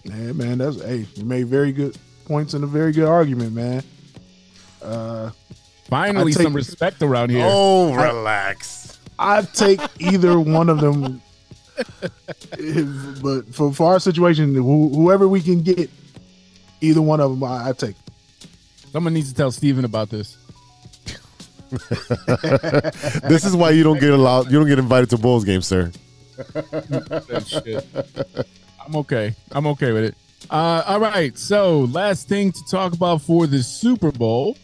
Yeah, 0.04 0.30
man, 0.32 0.58
that's 0.58 0.80
hey, 0.80 1.06
you 1.16 1.24
made 1.24 1.48
very 1.48 1.72
good 1.72 1.98
points 2.24 2.54
and 2.54 2.62
a 2.62 2.68
very 2.68 2.92
good 2.92 3.08
argument, 3.08 3.52
man. 3.52 3.82
Uh 4.82 5.30
Finally, 5.90 6.32
take- 6.32 6.44
some 6.44 6.54
respect 6.54 7.02
around 7.02 7.30
here. 7.30 7.44
Oh, 7.48 7.92
relax. 7.94 8.98
I 9.18 9.42
take 9.42 9.80
either 9.98 10.38
one 10.38 10.68
of 10.70 10.80
them, 10.80 11.20
If- 12.52 13.20
but 13.22 13.52
for, 13.54 13.72
for 13.72 13.92
our 13.92 14.00
situation, 14.00 14.54
who, 14.54 14.88
whoever 14.90 15.26
we 15.26 15.40
can 15.42 15.62
get, 15.62 15.90
either 16.80 17.02
one 17.02 17.20
of 17.20 17.30
them, 17.32 17.42
I, 17.42 17.70
I 17.70 17.72
take. 17.72 17.96
Someone 18.92 19.14
needs 19.14 19.30
to 19.30 19.34
tell 19.34 19.50
Steven 19.50 19.84
about 19.84 20.10
this. 20.10 20.36
this 23.22 23.44
is 23.44 23.54
why 23.54 23.70
you 23.70 23.82
don't 23.82 24.00
get 24.00 24.10
allowed. 24.10 24.46
You 24.50 24.58
don't 24.58 24.68
get 24.68 24.78
invited 24.78 25.10
to 25.10 25.18
Bulls 25.18 25.44
games, 25.44 25.66
sir. 25.66 25.92
Shit. 27.46 27.86
I'm 28.84 28.96
okay. 28.96 29.34
I'm 29.52 29.66
okay 29.68 29.92
with 29.92 30.04
it. 30.04 30.14
Uh, 30.50 30.82
all 30.86 30.98
right. 31.00 31.36
So, 31.38 31.80
last 31.80 32.28
thing 32.28 32.50
to 32.50 32.60
talk 32.70 32.92
about 32.92 33.22
for 33.22 33.46
the 33.46 33.62
Super 33.62 34.10
Bowl. 34.10 34.56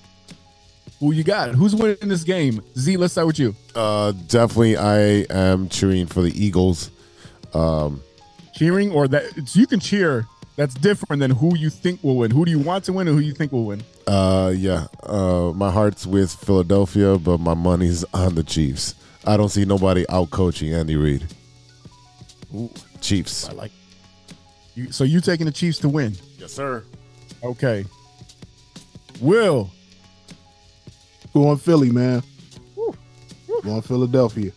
Who 1.00 1.12
you 1.12 1.24
got? 1.24 1.54
Who's 1.54 1.74
winning 1.74 2.08
this 2.08 2.24
game? 2.24 2.62
Z, 2.78 2.96
let's 2.96 3.12
start 3.12 3.26
with 3.26 3.38
you. 3.38 3.54
Uh, 3.74 4.12
definitely, 4.28 4.76
I 4.78 5.26
am 5.30 5.68
cheering 5.68 6.06
for 6.06 6.22
the 6.22 6.32
Eagles. 6.42 6.90
Um, 7.52 8.02
Cheering 8.54 8.90
or 8.90 9.06
that 9.08 9.54
you 9.54 9.66
can 9.66 9.78
cheer. 9.80 10.26
That's 10.56 10.72
different 10.74 11.20
than 11.20 11.30
who 11.32 11.54
you 11.54 11.68
think 11.68 12.02
will 12.02 12.16
win. 12.16 12.30
Who 12.30 12.46
do 12.46 12.50
you 12.50 12.58
want 12.58 12.84
to 12.86 12.94
win 12.94 13.06
and 13.08 13.14
who 13.18 13.22
you 13.22 13.34
think 13.34 13.52
will 13.52 13.66
win? 13.66 13.82
uh, 14.06 14.54
yeah. 14.56 14.86
Uh, 15.02 15.52
my 15.54 15.70
heart's 15.70 16.06
with 16.06 16.32
Philadelphia, 16.32 17.18
but 17.18 17.38
my 17.40 17.52
money's 17.52 18.04
on 18.14 18.34
the 18.34 18.42
Chiefs. 18.42 18.94
I 19.26 19.36
don't 19.36 19.50
see 19.50 19.66
nobody 19.66 20.06
out 20.08 20.30
coaching 20.30 20.72
Andy 20.72 20.96
Reid. 20.96 21.26
Ooh, 22.54 22.70
Chiefs. 23.02 23.46
I 23.50 23.52
like 23.52 23.72
you. 24.74 24.90
So 24.92 25.04
you 25.04 25.20
taking 25.20 25.44
the 25.44 25.52
Chiefs 25.52 25.78
to 25.80 25.90
win? 25.90 26.16
Yes, 26.38 26.52
sir. 26.52 26.82
Okay. 27.44 27.84
Will 29.20 29.70
Going 31.36 31.58
Philly, 31.58 31.90
man. 31.90 32.22
Going 33.62 33.82
Philadelphia. 33.82 34.52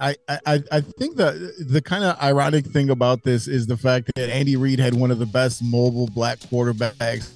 I, 0.00 0.16
I 0.26 0.62
I 0.72 0.80
think 0.80 1.18
the 1.18 1.52
the 1.68 1.82
kind 1.82 2.04
of 2.04 2.18
ironic 2.22 2.64
thing 2.64 2.88
about 2.88 3.24
this 3.24 3.46
is 3.46 3.66
the 3.66 3.76
fact 3.76 4.10
that 4.16 4.30
Andy 4.30 4.56
Reid 4.56 4.78
had 4.78 4.94
one 4.94 5.10
of 5.10 5.18
the 5.18 5.26
best 5.26 5.62
mobile 5.62 6.06
black 6.06 6.38
quarterbacks 6.38 7.30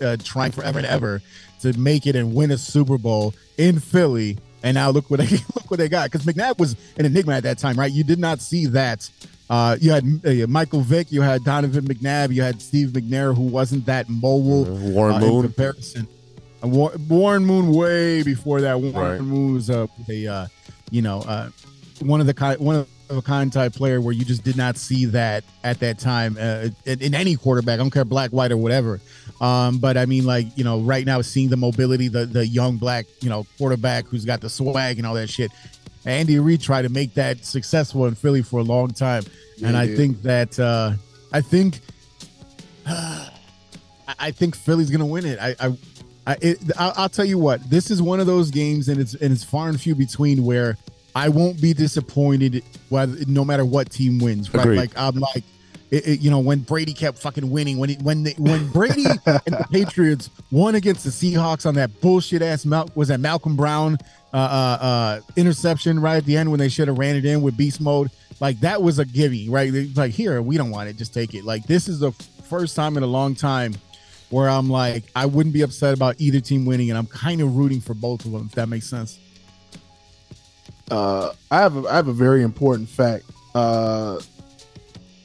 uh, 0.00 0.16
trying 0.24 0.52
forever 0.52 0.78
and 0.78 0.86
ever 0.86 1.20
to 1.60 1.78
make 1.78 2.06
it 2.06 2.16
and 2.16 2.34
win 2.34 2.50
a 2.50 2.56
Super 2.56 2.96
Bowl 2.96 3.34
in 3.58 3.80
Philly, 3.80 4.38
and 4.62 4.76
now 4.76 4.88
look 4.88 5.10
what 5.10 5.20
they 5.20 5.28
look 5.54 5.70
what 5.70 5.76
they 5.76 5.90
got. 5.90 6.10
Because 6.10 6.24
McNabb 6.24 6.58
was 6.58 6.74
an 6.96 7.04
enigma 7.04 7.34
at 7.34 7.42
that 7.42 7.58
time, 7.58 7.78
right? 7.78 7.92
You 7.92 8.02
did 8.02 8.18
not 8.18 8.40
see 8.40 8.64
that. 8.68 9.10
Uh, 9.50 9.76
you 9.80 9.90
had 9.90 10.04
uh, 10.24 10.46
Michael 10.46 10.80
Vick, 10.80 11.10
you 11.10 11.22
had 11.22 11.42
Donovan 11.42 11.84
McNabb, 11.84 12.32
you 12.32 12.40
had 12.40 12.62
Steve 12.62 12.90
McNair, 12.90 13.34
who 13.34 13.42
wasn't 13.42 13.84
that 13.86 14.08
mobile. 14.08 14.64
Warren 14.64 15.14
uh, 15.14 15.18
in 15.18 15.22
Moon. 15.24 15.42
comparison. 15.42 16.08
Uh, 16.62 16.68
War- 16.68 16.92
Warren 17.08 17.44
Moon 17.44 17.72
way 17.74 18.22
before 18.22 18.60
that. 18.60 18.80
Warren 18.80 18.94
Right. 18.94 19.20
Moon 19.20 19.54
was 19.54 19.68
a, 19.68 19.88
a 20.08 20.26
uh, 20.28 20.46
you 20.92 21.02
know, 21.02 21.18
uh, 21.22 21.50
one 21.98 22.20
of 22.20 22.28
the 22.28 22.34
kind, 22.34 22.60
one 22.60 22.76
of 22.76 22.88
a 23.10 23.20
kind 23.20 23.52
type 23.52 23.72
player 23.72 24.00
where 24.00 24.12
you 24.12 24.24
just 24.24 24.44
did 24.44 24.56
not 24.56 24.76
see 24.76 25.04
that 25.06 25.42
at 25.64 25.80
that 25.80 25.98
time 25.98 26.36
uh, 26.40 26.68
in, 26.86 27.00
in 27.02 27.14
any 27.14 27.34
quarterback. 27.34 27.74
I 27.74 27.76
don't 27.78 27.90
care 27.90 28.04
black, 28.04 28.30
white, 28.30 28.52
or 28.52 28.56
whatever. 28.56 29.00
Um, 29.40 29.78
but 29.78 29.96
I 29.96 30.06
mean, 30.06 30.26
like 30.26 30.46
you 30.56 30.62
know, 30.62 30.80
right 30.80 31.04
now 31.04 31.22
seeing 31.22 31.48
the 31.48 31.56
mobility, 31.56 32.06
the 32.06 32.24
the 32.26 32.46
young 32.46 32.76
black 32.76 33.06
you 33.20 33.28
know 33.30 33.46
quarterback 33.58 34.06
who's 34.06 34.24
got 34.24 34.40
the 34.40 34.48
swag 34.50 34.98
and 34.98 35.06
all 35.06 35.14
that 35.14 35.28
shit. 35.28 35.50
Andy 36.06 36.38
Reid 36.38 36.60
tried 36.60 36.82
to 36.82 36.88
make 36.88 37.14
that 37.14 37.44
successful 37.44 38.06
in 38.06 38.14
Philly 38.14 38.42
for 38.42 38.60
a 38.60 38.62
long 38.62 38.88
time, 38.88 39.22
and 39.64 39.76
I 39.76 39.86
think 39.96 40.22
that 40.22 40.58
uh, 40.58 40.92
I 41.32 41.40
think 41.40 41.80
I- 42.86 43.26
I 44.18 44.30
think 44.32 44.56
Philly's 44.56 44.90
gonna 44.90 45.06
win 45.06 45.24
it. 45.24 45.38
I, 45.40 45.54
I, 45.60 45.76
I 46.26 46.36
it, 46.42 46.58
I'll, 46.78 46.92
I'll 46.96 47.08
tell 47.08 47.24
you 47.24 47.38
what. 47.38 47.68
This 47.70 47.90
is 47.90 48.02
one 48.02 48.18
of 48.18 48.26
those 48.26 48.50
games, 48.50 48.88
and 48.88 49.00
it's 49.00 49.14
and 49.14 49.32
it's 49.32 49.44
far 49.44 49.68
and 49.68 49.80
few 49.80 49.94
between 49.94 50.44
where 50.44 50.76
I 51.14 51.28
won't 51.28 51.60
be 51.60 51.72
disappointed 51.74 52.64
whether 52.88 53.24
no 53.26 53.44
matter 53.44 53.64
what 53.64 53.90
team 53.90 54.18
wins. 54.18 54.52
Right? 54.52 54.62
Agreed. 54.64 54.76
Like 54.78 54.90
I'm 54.98 55.14
like, 55.20 55.44
it, 55.90 56.06
it- 56.06 56.20
you 56.20 56.30
know, 56.30 56.38
when 56.38 56.60
Brady 56.60 56.92
kept 56.94 57.18
fucking 57.18 57.48
winning, 57.50 57.78
when 57.78 57.90
it, 57.90 58.02
when 58.02 58.22
they, 58.22 58.32
when 58.38 58.68
Brady 58.68 59.04
and 59.26 59.40
the 59.46 59.66
Patriots 59.70 60.30
won 60.50 60.74
against 60.74 61.04
the 61.04 61.10
Seahawks 61.10 61.66
on 61.66 61.74
that 61.74 62.00
bullshit 62.00 62.42
ass 62.42 62.64
Mal- 62.64 62.90
was 62.94 63.08
that 63.08 63.20
Malcolm 63.20 63.56
Brown 63.56 63.98
uh, 64.32 64.36
uh, 64.36 64.84
uh, 64.84 65.20
interception 65.36 66.00
right 66.00 66.16
at 66.16 66.24
the 66.24 66.36
end 66.36 66.50
when 66.50 66.60
they 66.60 66.68
should 66.68 66.88
have 66.88 66.98
ran 66.98 67.16
it 67.16 67.24
in 67.24 67.42
with 67.42 67.56
beast 67.56 67.80
mode. 67.80 68.10
Like 68.40 68.60
that 68.60 68.80
was 68.82 68.98
a 68.98 69.04
gimme, 69.04 69.48
right? 69.48 69.72
Like 69.96 70.12
here, 70.12 70.40
we 70.40 70.56
don't 70.56 70.70
want 70.70 70.88
it, 70.88 70.96
just 70.96 71.12
take 71.12 71.34
it. 71.34 71.44
Like 71.44 71.64
this 71.66 71.88
is 71.88 71.98
the 72.00 72.12
first 72.48 72.74
time 72.76 72.96
in 72.96 73.02
a 73.02 73.06
long 73.06 73.34
time 73.34 73.74
where 74.30 74.48
I'm 74.48 74.70
like, 74.70 75.02
I 75.16 75.26
wouldn't 75.26 75.52
be 75.52 75.62
upset 75.62 75.92
about 75.92 76.14
either 76.20 76.38
team 76.40 76.64
winning, 76.64 76.90
and 76.90 76.96
I'm 76.96 77.06
kind 77.08 77.40
of 77.40 77.56
rooting 77.56 77.80
for 77.80 77.94
both 77.94 78.24
of 78.24 78.30
them, 78.30 78.46
if 78.46 78.52
that 78.52 78.68
makes 78.68 78.86
sense. 78.88 79.18
Uh, 80.90 81.32
I 81.50 81.58
have 81.60 81.76
a, 81.76 81.88
I 81.88 81.96
have 81.96 82.08
a 82.08 82.12
very 82.12 82.42
important 82.42 82.88
fact, 82.88 83.24
uh, 83.54 84.20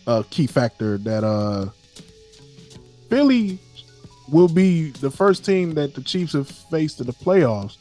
a 0.07 0.23
key 0.29 0.47
factor 0.47 0.97
that 0.99 1.23
uh, 1.23 1.67
Philly 3.09 3.59
will 4.29 4.47
be 4.47 4.91
the 4.91 5.11
first 5.11 5.45
team 5.45 5.73
that 5.75 5.95
the 5.95 6.01
Chiefs 6.01 6.33
have 6.33 6.47
faced 6.47 6.99
in 6.99 7.07
the 7.07 7.13
playoffs 7.13 7.77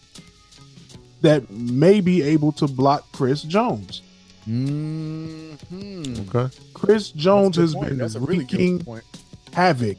that 1.23 1.49
may 1.51 2.01
be 2.01 2.23
able 2.23 2.53
to 2.53 2.67
block 2.69 3.11
Chris 3.13 3.43
Jones. 3.43 4.03
Mm-hmm. 4.49 6.29
Okay. 6.29 6.55
Chris 6.75 7.11
Jones 7.11 7.57
has 7.57 7.75
point. 7.75 7.91
been 7.91 7.99
That's 7.99 8.15
a 8.15 8.21
really 8.21 8.45
good 8.45 8.53
wreaking 8.53 8.85
point. 8.85 9.05
havoc 9.53 9.97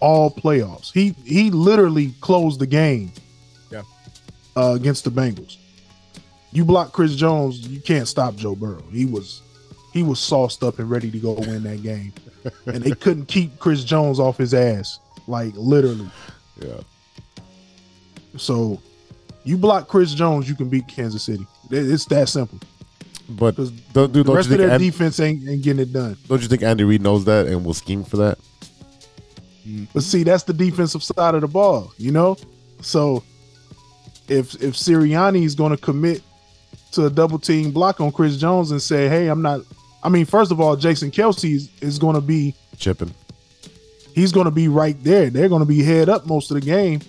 all 0.00 0.30
playoffs. 0.30 0.90
He 0.92 1.14
he 1.24 1.50
literally 1.50 2.14
closed 2.20 2.58
the 2.58 2.66
game. 2.66 3.12
Yeah. 3.70 3.82
Uh, 4.56 4.72
against 4.74 5.04
the 5.04 5.10
Bengals. 5.10 5.56
You 6.52 6.64
block 6.64 6.92
Chris 6.92 7.14
Jones, 7.14 7.66
you 7.68 7.80
can't 7.80 8.08
stop 8.08 8.34
Joe 8.36 8.54
Burrow. 8.54 8.82
He 8.90 9.06
was 9.06 9.42
he 9.92 10.02
was 10.02 10.18
sauced 10.18 10.62
up 10.62 10.78
and 10.78 10.90
ready 10.90 11.10
to 11.10 11.18
go 11.18 11.32
win 11.32 11.62
that 11.64 11.82
game. 11.82 12.12
and 12.66 12.82
they 12.82 12.92
couldn't 12.92 13.26
keep 13.26 13.58
Chris 13.58 13.84
Jones 13.84 14.18
off 14.18 14.38
his 14.38 14.54
ass. 14.54 14.98
Like 15.26 15.52
literally. 15.56 16.10
Yeah. 16.60 16.80
So 18.36 18.80
you 19.44 19.56
block 19.56 19.88
Chris 19.88 20.14
Jones, 20.14 20.48
you 20.48 20.54
can 20.54 20.68
beat 20.68 20.88
Kansas 20.88 21.22
City. 21.22 21.46
It's 21.70 22.06
that 22.06 22.28
simple. 22.28 22.58
But 23.28 23.56
don't, 23.56 24.12
dude, 24.12 24.12
the 24.12 24.24
don't 24.24 24.36
rest 24.36 24.50
of 24.50 24.58
their 24.58 24.70
Andy, 24.70 24.90
defense 24.90 25.20
ain't, 25.20 25.48
ain't 25.48 25.62
getting 25.62 25.82
it 25.82 25.92
done. 25.92 26.16
don't 26.28 26.42
you 26.42 26.48
think 26.48 26.62
Andy 26.62 26.84
Reid 26.84 27.02
knows 27.02 27.24
that 27.24 27.46
and 27.46 27.64
will 27.64 27.74
scheme 27.74 28.04
for 28.04 28.16
that? 28.18 28.38
But 29.94 30.02
see, 30.02 30.22
that's 30.22 30.42
the 30.42 30.52
defensive 30.52 31.02
side 31.02 31.34
of 31.34 31.40
the 31.40 31.48
ball, 31.48 31.92
you 31.96 32.10
know. 32.10 32.36
So 32.80 33.22
if 34.28 34.60
if 34.62 34.74
Sirianni 34.74 35.44
is 35.44 35.54
going 35.54 35.70
to 35.70 35.80
commit 35.80 36.22
to 36.92 37.06
a 37.06 37.10
double 37.10 37.38
team 37.38 37.70
block 37.70 38.00
on 38.00 38.12
Chris 38.12 38.36
Jones 38.36 38.70
and 38.70 38.82
say, 38.82 39.08
"Hey, 39.08 39.28
I'm 39.28 39.40
not," 39.40 39.60
I 40.02 40.08
mean, 40.08 40.24
first 40.24 40.50
of 40.50 40.60
all, 40.60 40.76
Jason 40.76 41.10
Kelce 41.10 41.54
is, 41.54 41.70
is 41.80 41.98
going 41.98 42.14
to 42.16 42.20
be 42.20 42.54
Chipping. 42.76 43.14
he's 44.14 44.32
going 44.32 44.46
to 44.46 44.50
be 44.50 44.68
right 44.68 44.96
there. 45.04 45.30
They're 45.30 45.48
going 45.48 45.62
to 45.62 45.66
be 45.66 45.82
head 45.82 46.08
up 46.08 46.26
most 46.26 46.50
of 46.50 46.56
the 46.56 46.60
game, 46.60 47.00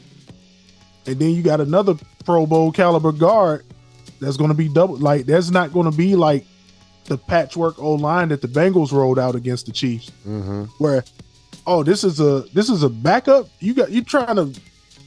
and 1.07 1.17
then 1.17 1.31
you 1.31 1.41
got 1.41 1.59
another 1.61 1.95
Pro 2.25 2.45
Bowl 2.45 2.71
caliber 2.71 3.11
guard 3.11 3.65
that's 4.19 4.37
going 4.37 4.49
to 4.51 4.55
be 4.55 4.69
double. 4.69 4.97
Like, 4.97 5.25
that's 5.25 5.49
not 5.49 5.73
going 5.73 5.89
to 5.89 5.97
be 5.97 6.15
like 6.15 6.45
the 7.05 7.17
patchwork 7.17 7.79
O 7.79 7.93
line 7.95 8.29
that 8.29 8.41
the 8.41 8.47
Bengals 8.47 8.91
rolled 8.91 9.19
out 9.19 9.35
against 9.35 9.65
the 9.65 9.71
Chiefs 9.71 10.11
Mm-hmm. 10.27 10.63
where 10.77 11.03
oh 11.67 11.83
this 11.83 12.03
is 12.05 12.19
a 12.21 12.41
this 12.53 12.69
is 12.69 12.83
a 12.83 12.89
backup 12.89 13.47
you 13.59 13.73
got 13.73 13.89
you 13.91 14.01
trying 14.03 14.35
to 14.37 14.53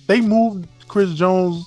they 0.06 0.20
moved 0.20 0.66
chris 0.88 1.12
jones 1.14 1.64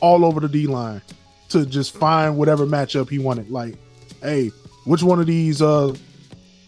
all 0.00 0.24
over 0.24 0.40
the 0.40 0.48
d 0.48 0.66
line 0.66 1.00
to 1.48 1.64
just 1.66 1.94
find 1.94 2.36
whatever 2.36 2.66
matchup 2.66 3.08
he 3.08 3.18
wanted 3.18 3.48
like 3.50 3.76
hey 4.22 4.50
which 4.86 5.02
one 5.02 5.20
of 5.20 5.26
these 5.26 5.60
uh 5.60 5.94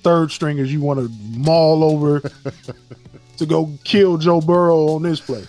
third 0.02 0.30
stringers 0.30 0.72
you 0.72 0.80
want 0.80 1.00
to 1.00 1.08
maul 1.38 1.82
over 1.82 2.20
to 3.36 3.46
go 3.46 3.70
kill 3.84 4.16
joe 4.18 4.40
burrow 4.40 4.88
on 4.90 5.02
this 5.02 5.20
play 5.20 5.42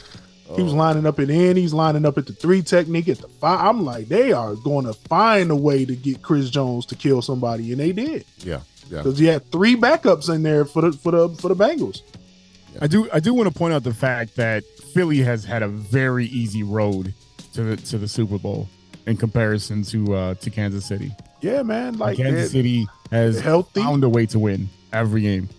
he 0.55 0.63
was 0.63 0.73
lining 0.73 1.05
up 1.05 1.19
at 1.19 1.29
end 1.29 1.57
he's 1.57 1.73
lining 1.73 2.05
up 2.05 2.17
at 2.17 2.25
the 2.25 2.33
three 2.33 2.61
technique 2.63 3.07
at 3.07 3.19
the 3.19 3.27
five 3.27 3.59
i'm 3.59 3.85
like 3.85 4.07
they 4.07 4.31
are 4.31 4.55
going 4.55 4.85
to 4.85 4.93
find 4.93 5.51
a 5.51 5.55
way 5.55 5.85
to 5.85 5.95
get 5.95 6.21
chris 6.23 6.49
jones 6.49 6.85
to 6.87 6.95
kill 6.95 7.21
somebody 7.21 7.71
and 7.71 7.79
they 7.79 7.91
did 7.91 8.25
Yeah. 8.39 8.61
Yeah. 8.89 8.97
because 9.03 9.19
he 9.19 9.27
had 9.27 9.51
three 9.51 9.75
backups 9.75 10.33
in 10.33 10.41
there 10.41 10.65
for 10.65 10.81
the 10.81 10.91
for 10.93 11.11
the 11.11 11.29
for 11.35 11.53
the 11.53 11.55
Bengals. 11.55 12.01
I 12.81 12.87
do 12.87 13.07
I 13.13 13.19
do 13.19 13.35
want 13.35 13.47
to 13.51 13.55
point 13.55 13.71
out 13.75 13.83
the 13.83 13.93
fact 13.93 14.35
that 14.37 14.63
Philly 14.95 15.19
has 15.19 15.45
had 15.45 15.61
a 15.61 15.67
very 15.67 16.25
easy 16.25 16.63
road 16.63 17.13
to 17.53 17.63
the 17.63 17.77
to 17.77 17.99
the 17.99 18.07
Super 18.07 18.39
Bowl 18.39 18.67
in 19.05 19.15
comparison 19.15 19.83
to 19.83 20.15
uh 20.15 20.33
to 20.35 20.49
Kansas 20.49 20.87
City. 20.87 21.11
Yeah, 21.41 21.63
man. 21.63 21.97
Like 21.97 22.17
Kansas 22.17 22.51
City 22.51 22.87
has 23.11 23.39
healthy. 23.39 23.81
found 23.81 24.03
a 24.03 24.09
way 24.09 24.25
to 24.27 24.39
win 24.39 24.69
every 24.93 25.21
game. 25.21 25.49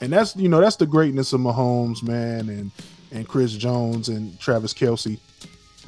and 0.00 0.12
that's 0.12 0.34
you 0.36 0.48
know 0.48 0.60
that's 0.60 0.76
the 0.76 0.86
greatness 0.86 1.32
of 1.32 1.40
Mahomes, 1.40 2.02
man, 2.02 2.48
and 2.48 2.70
and 3.12 3.28
Chris 3.28 3.52
Jones 3.52 4.08
and 4.08 4.38
Travis 4.40 4.72
Kelce. 4.72 5.18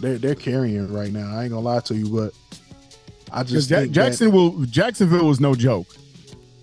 They're 0.01 0.19
they're 0.19 0.35
carrying 0.35 0.93
right 0.93 1.13
now. 1.13 1.37
I 1.37 1.45
ain't 1.45 1.53
gonna 1.53 1.65
lie 1.65 1.81
to 1.81 1.95
you, 1.95 2.09
but 2.09 2.33
I 3.33 3.43
just 3.43 3.71
Ja- 3.71 3.79
think 3.79 3.95
that- 3.95 3.95
Jacksonville 3.95 4.51
Jacksonville 4.67 5.27
was 5.27 5.41
no 5.41 5.55
joke. 5.55 5.87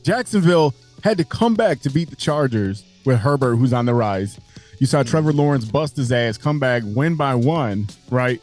Jacksonville 0.04 0.74
had 1.04 1.18
to 1.18 1.24
come 1.24 1.56
back 1.56 1.80
to 1.82 1.90
beat 1.90 2.10
the 2.10 2.16
Chargers 2.16 2.84
with 3.06 3.20
Herbert, 3.20 3.56
who's 3.56 3.74
on 3.74 3.86
the 3.86 3.94
rise. 3.94 4.40
You 4.80 4.86
saw 4.86 5.00
mm-hmm. 5.00 5.10
Trevor 5.10 5.34
Lawrence 5.34 5.66
bust 5.66 5.98
his 5.98 6.12
ass, 6.12 6.38
come 6.38 6.60
back, 6.60 6.84
win 6.86 7.16
by 7.16 7.36
one, 7.36 7.88
right? 8.10 8.42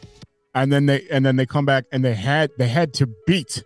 And 0.61 0.71
then 0.71 0.85
they 0.87 1.07
and 1.11 1.25
then 1.25 1.35
they 1.35 1.45
come 1.45 1.65
back 1.65 1.85
and 1.91 2.03
they 2.03 2.13
had 2.15 2.51
they 2.57 2.67
had 2.67 2.93
to 2.95 3.07
beat 3.25 3.63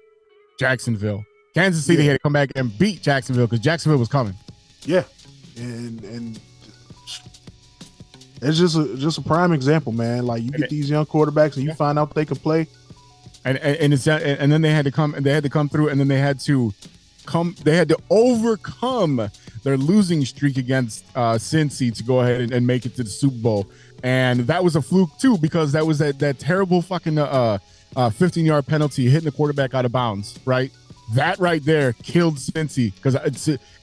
Jacksonville. 0.59 1.23
Kansas 1.53 1.85
City 1.85 2.03
Yeah. 2.03 2.11
had 2.11 2.13
to 2.13 2.19
come 2.19 2.33
back 2.33 2.49
and 2.55 2.77
beat 2.77 3.01
Jacksonville 3.01 3.45
because 3.47 3.59
Jacksonville 3.59 3.99
was 3.99 4.07
coming. 4.09 4.35
Yeah, 4.85 5.03
and 5.57 6.03
and 6.03 6.39
it's 8.41 8.57
just 8.57 8.75
a 8.75 8.95
just 8.97 9.17
a 9.17 9.21
prime 9.21 9.51
example, 9.53 9.91
man. 9.91 10.25
Like 10.25 10.43
you 10.43 10.51
get 10.51 10.69
these 10.69 10.89
young 10.89 11.05
quarterbacks 11.05 11.55
and 11.55 11.63
you 11.65 11.73
find 11.73 11.99
out 11.99 12.13
they 12.15 12.25
can 12.25 12.37
play. 12.37 12.67
and 13.45 13.57
and, 13.57 13.77
and 13.77 13.93
it's 13.93 14.07
and 14.07 14.51
then 14.51 14.61
they 14.61 14.71
had 14.71 14.85
to 14.85 14.91
come 14.91 15.13
and 15.13 15.25
they 15.25 15.31
had 15.31 15.43
to 15.43 15.49
come 15.49 15.69
through 15.69 15.89
and 15.89 15.99
then 15.99 16.07
they 16.07 16.19
had 16.19 16.39
to 16.41 16.73
come 17.25 17.55
they 17.63 17.75
had 17.75 17.87
to 17.89 17.97
overcome 18.09 19.29
their 19.63 19.77
losing 19.77 20.25
streak 20.25 20.57
against 20.57 21.05
uh 21.15 21.33
Cincy 21.35 21.95
to 21.95 22.03
go 22.03 22.21
ahead 22.21 22.41
and, 22.41 22.51
and 22.51 22.65
make 22.65 22.85
it 22.85 22.95
to 22.95 23.03
the 23.03 23.09
Super 23.09 23.37
Bowl 23.37 23.67
and 24.03 24.41
that 24.41 24.63
was 24.63 24.75
a 24.75 24.81
fluke 24.81 25.09
too 25.19 25.37
because 25.37 25.71
that 25.73 25.85
was 25.85 25.99
that 25.99 26.19
that 26.19 26.39
terrible 26.39 26.81
fucking 26.81 27.17
uh 27.17 27.57
uh 27.95 28.09
15 28.09 28.45
yard 28.45 28.65
penalty 28.65 29.09
hitting 29.09 29.25
the 29.25 29.31
quarterback 29.31 29.73
out 29.73 29.85
of 29.85 29.91
bounds 29.91 30.39
right 30.45 30.71
that 31.13 31.37
right 31.39 31.63
there 31.65 31.93
killed 32.03 32.37
Cincy 32.37 32.93
because 32.95 33.15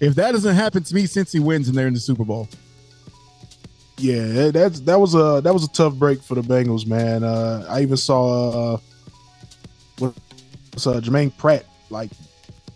if 0.01 0.15
that 0.15 0.33
doesn't 0.33 0.55
happen 0.57 0.83
to 0.83 0.95
me 0.95 1.05
Cincy 1.05 1.41
wins 1.41 1.69
and 1.69 1.77
they're 1.77 1.87
in 1.87 1.95
the 1.95 2.01
Super 2.01 2.25
Bowl 2.25 2.49
Yeah, 3.99 4.51
that's 4.51 4.81
that 4.81 4.99
was 4.99 5.15
a 5.15 5.41
that 5.43 5.53
was 5.53 5.65
a 5.65 5.69
tough 5.69 5.95
break 5.95 6.23
for 6.23 6.37
the 6.37 6.41
Bengals, 6.43 6.87
man. 6.87 7.25
Uh, 7.25 7.67
I 7.69 7.83
even 7.83 7.97
saw 7.97 8.75
uh, 8.75 8.79
what's 9.99 10.87
uh, 10.87 11.01
Germaine 11.01 11.31
Pratt 11.33 11.65
like 11.91 12.11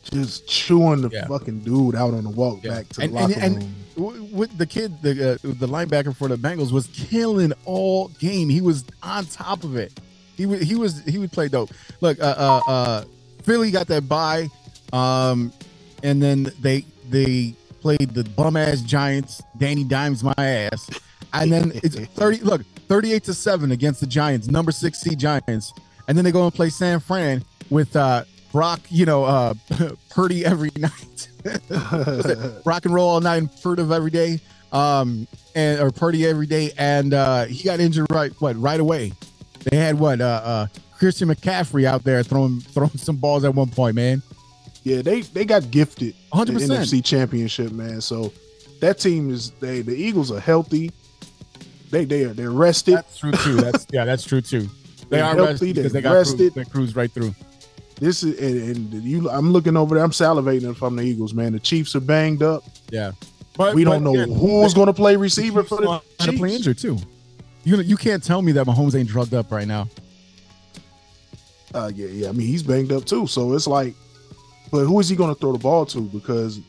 just 0.02 0.48
chewing 0.48 1.01
the 1.02 1.09
Yeah. 1.10 1.27
fucking 1.28 1.60
dude 1.60 1.94
out 1.94 2.12
on 2.12 2.24
the 2.24 2.31
walk 2.31 2.62
back 2.62 2.89
to 2.90 3.02
and, 3.02 3.14
the 3.14 3.19
and, 3.19 3.28
locker 3.31 3.40
and 3.40 3.56
room. 3.59 3.74
With 3.97 4.56
the 4.56 4.66
kid, 4.66 5.01
the 5.02 5.32
uh, 5.32 5.39
the 5.43 5.66
linebacker 5.66 6.14
for 6.14 6.28
the 6.28 6.36
Bengals 6.36 6.73
was 6.73 6.86
killing 6.89 7.52
all 7.64 8.09
game. 8.09 8.48
He 8.48 8.60
was 8.60 8.85
on 9.02 9.27
top 9.27 9.64
of 9.64 9.77
it. 9.77 9.98
He 10.36 10.47
was 10.47 10.60
he 10.60 10.74
was 10.74 11.05
he 11.05 11.19
would 11.19 11.32
play 11.32 11.48
dope. 11.48 11.70
Look, 12.01 12.20
uh, 12.20 12.35
uh, 12.36 12.60
uh, 12.70 13.05
Philly 13.43 13.70
got 13.70 13.86
that 13.89 14.09
bye, 14.09 14.48
um, 14.93 15.52
and 16.02 16.23
then 16.23 16.51
they 16.60 16.85
they 17.10 17.55
played 17.81 18.14
the 18.14 18.24
bum 18.24 18.56
ass 18.56 18.81
Giants. 18.81 19.43
Danny 19.59 19.85
Dimes 19.85 20.24
my 20.24 20.35
ass, 20.39 20.89
and 21.32 21.52
then 21.52 21.73
it's 21.77 21.97
thirty. 22.14 22.39
Look, 22.39 22.62
thirty 22.89 23.12
eight 23.12 23.24
to 23.24 23.35
seven 23.35 23.73
against 23.73 24.01
the 24.01 24.06
Giants, 24.06 24.48
number 24.48 24.73
six 24.73 25.01
seed 25.01 25.19
Giants, 25.19 25.73
and 26.09 26.16
then 26.16 26.24
they 26.24 26.32
go 26.32 26.44
and 26.44 26.55
play 26.55 26.70
San 26.70 27.01
Fran 27.01 27.44
with 27.70 27.94
uh, 27.94 28.24
Brock. 28.52 28.80
You 28.90 29.06
know, 29.06 29.24
uh, 29.24 29.54
Purdy 30.10 30.44
every 30.44 30.70
night. 30.76 31.28
Rock 32.64 32.84
and 32.84 32.94
roll 32.94 33.08
all 33.10 33.20
night 33.20 33.36
and 33.38 33.50
furtive 33.50 33.90
every 33.90 34.10
day 34.12 34.40
um 34.70 35.26
and 35.54 35.80
or 35.80 35.90
party 35.90 36.24
every 36.24 36.46
day 36.46 36.70
and 36.78 37.12
uh 37.12 37.44
he 37.44 37.62
got 37.64 37.78
injured 37.80 38.06
right 38.10 38.32
what 38.40 38.56
right 38.58 38.80
away 38.80 39.12
they 39.64 39.76
had 39.76 39.98
what 39.98 40.20
uh 40.22 40.40
uh 40.44 40.66
christian 40.96 41.28
mccaffrey 41.28 41.84
out 41.84 42.02
there 42.04 42.22
throwing 42.22 42.58
throwing 42.60 42.88
some 42.96 43.16
balls 43.16 43.44
at 43.44 43.54
one 43.54 43.68
point 43.68 43.94
man 43.94 44.22
Yeah, 44.84 45.02
they 45.02 45.20
they 45.22 45.44
got 45.44 45.70
gifted 45.70 46.14
100%. 46.32 46.46
the 46.46 46.52
NFC 46.74 47.04
Championship, 47.04 47.72
man. 47.72 48.00
So 48.00 48.32
that 48.80 48.98
team 48.98 49.30
is 49.30 49.50
they 49.60 49.82
the 49.82 49.94
Eagles 49.94 50.30
are 50.32 50.40
healthy. 50.40 50.90
They 51.90 52.04
they 52.06 52.24
are 52.24 52.32
they're 52.32 52.50
rested. 52.50 52.94
that's 52.94 53.18
true 53.18 53.32
too 53.32 53.56
that's 53.56 53.86
yeah 53.90 54.04
that's 54.06 54.24
true 54.24 54.40
too 54.40 54.60
they 55.10 55.16
They're 55.18 55.24
are 55.24 55.34
healthy, 55.34 55.50
rested 55.50 55.74
because 55.74 55.92
they 55.92 56.00
got 56.00 56.12
rested. 56.14 56.54
they 56.54 56.64
cruise 56.64 56.96
right 56.96 57.10
through 57.12 57.34
This 58.02 58.22
is 58.24 58.38
and, 58.40 58.76
and 58.92 59.04
you. 59.04 59.30
I'm 59.30 59.52
looking 59.52 59.76
over 59.76 59.94
there. 59.94 60.02
I'm 60.04 60.10
salivating 60.10 60.68
if 60.70 60.82
I'm 60.82 60.96
the 60.96 61.04
Eagles, 61.04 61.34
man. 61.34 61.52
The 61.52 61.60
Chiefs 61.60 61.94
are 61.94 62.00
banged 62.00 62.42
up. 62.42 62.64
yeah 62.90 63.12
but 63.56 63.74
we 63.74 63.84
don't 63.84 64.02
but 64.02 64.10
know 64.10 64.14
again, 64.22 64.34
who's 64.34 64.72
going 64.72 64.86
to 64.86 64.92
play 64.94 65.14
receiver 65.14 65.62
for 65.62 65.76
the 65.76 65.82
line 65.86 66.00
to 66.20 66.32
play 66.32 66.48
Chiefs. 66.48 66.66
injured 66.66 66.78
too 66.78 66.96
you 67.64 67.76
you 67.82 67.96
can't 67.98 68.24
tell 68.24 68.40
me 68.40 68.50
that 68.52 68.66
Mahomes 68.66 68.94
ain't 68.98 69.08
drugged 69.10 69.34
up 69.34 69.52
right 69.52 69.68
now 69.68 69.88
Uh, 71.74 71.90
yeah, 71.94 72.06
yeah. 72.08 72.28
I 72.28 72.32
mean, 72.32 72.46
he's 72.46 72.62
banged 72.62 72.92
up 72.92 73.04
too. 73.04 73.26
So 73.26 73.52
it's 73.54 73.66
like, 73.66 73.94
but 74.70 74.84
who 74.84 74.98
is 75.00 75.08
he 75.08 75.16
going 75.16 75.34
to 75.34 75.40
throw 75.40 75.52
the 75.52 75.58
ball 75.58 75.86
to? 75.86 76.00
Because 76.00 76.60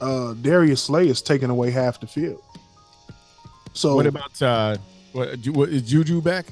uh, 0.00 0.34
Darius 0.34 0.82
Slay 0.82 1.08
is 1.08 1.20
taking 1.22 1.50
away 1.50 1.70
half 1.70 2.00
the 2.00 2.06
field. 2.06 2.42
So 3.72 3.94
what 3.96 4.06
about 4.06 4.42
uh 4.42 4.76
what, 5.12 5.36
what 5.48 5.68
is 5.68 5.82
juju 5.82 6.20
back 6.20 6.46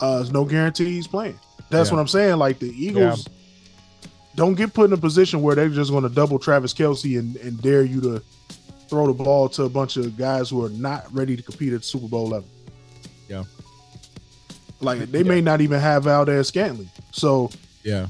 uh, 0.00 0.16
there's 0.16 0.32
no 0.32 0.44
guarantee 0.46 0.86
he's 0.86 1.06
playing. 1.06 1.38
That's 1.70 1.88
Yeah. 1.88 1.94
what 1.94 2.00
I'm 2.00 2.08
saying. 2.08 2.36
Like 2.36 2.58
the 2.58 2.68
Eagles 2.68 3.26
don't 4.34 4.54
get 4.54 4.74
put 4.74 4.86
in 4.86 4.92
a 4.92 4.96
position 4.96 5.42
where 5.42 5.54
they're 5.54 5.68
just 5.68 5.90
going 5.90 6.02
to 6.02 6.08
double 6.08 6.38
Travis 6.38 6.74
Kelce 6.74 7.18
and, 7.18 7.36
and 7.36 7.60
dare 7.62 7.82
you 7.82 8.00
to 8.02 8.22
throw 8.88 9.06
the 9.06 9.12
ball 9.12 9.48
to 9.50 9.64
a 9.64 9.68
bunch 9.68 9.96
of 9.96 10.16
guys 10.16 10.50
who 10.50 10.64
are 10.64 10.70
not 10.70 11.06
ready 11.12 11.36
to 11.36 11.42
compete 11.42 11.72
at 11.72 11.84
Super 11.84 12.08
Bowl 12.08 12.28
level. 12.28 12.48
Yeah. 13.28 13.44
Like 14.80 14.98
they 15.10 15.22
may 15.22 15.40
not 15.40 15.60
even 15.60 15.78
have 15.80 16.04
Valdes-Scantling. 16.04 16.90
So 17.12 17.50
yeah 17.82 18.06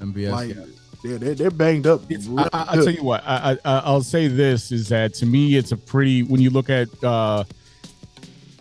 mbs 0.00 0.30
like 0.30 0.48
yeah. 0.54 0.64
they're, 1.02 1.18
they're 1.18 1.34
they're 1.34 1.50
banged 1.50 1.86
up. 1.86 2.02
I, 2.10 2.48
I, 2.52 2.64
I'll 2.70 2.84
tell 2.84 2.90
you 2.92 3.04
what. 3.04 3.22
I, 3.26 3.52
I 3.52 3.58
I'll 3.64 4.02
say 4.02 4.26
this 4.26 4.72
is 4.72 4.88
that 4.88 5.14
to 5.14 5.26
me, 5.26 5.56
it's 5.56 5.72
a 5.72 5.76
pretty 5.76 6.22
when 6.22 6.40
you 6.40 6.50
look 6.50 6.70
at 6.70 6.88
uh, 7.04 7.44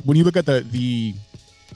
when 0.04 0.18
you 0.18 0.24
look 0.24 0.36
at 0.36 0.46
the 0.46 0.62
the 0.72 1.16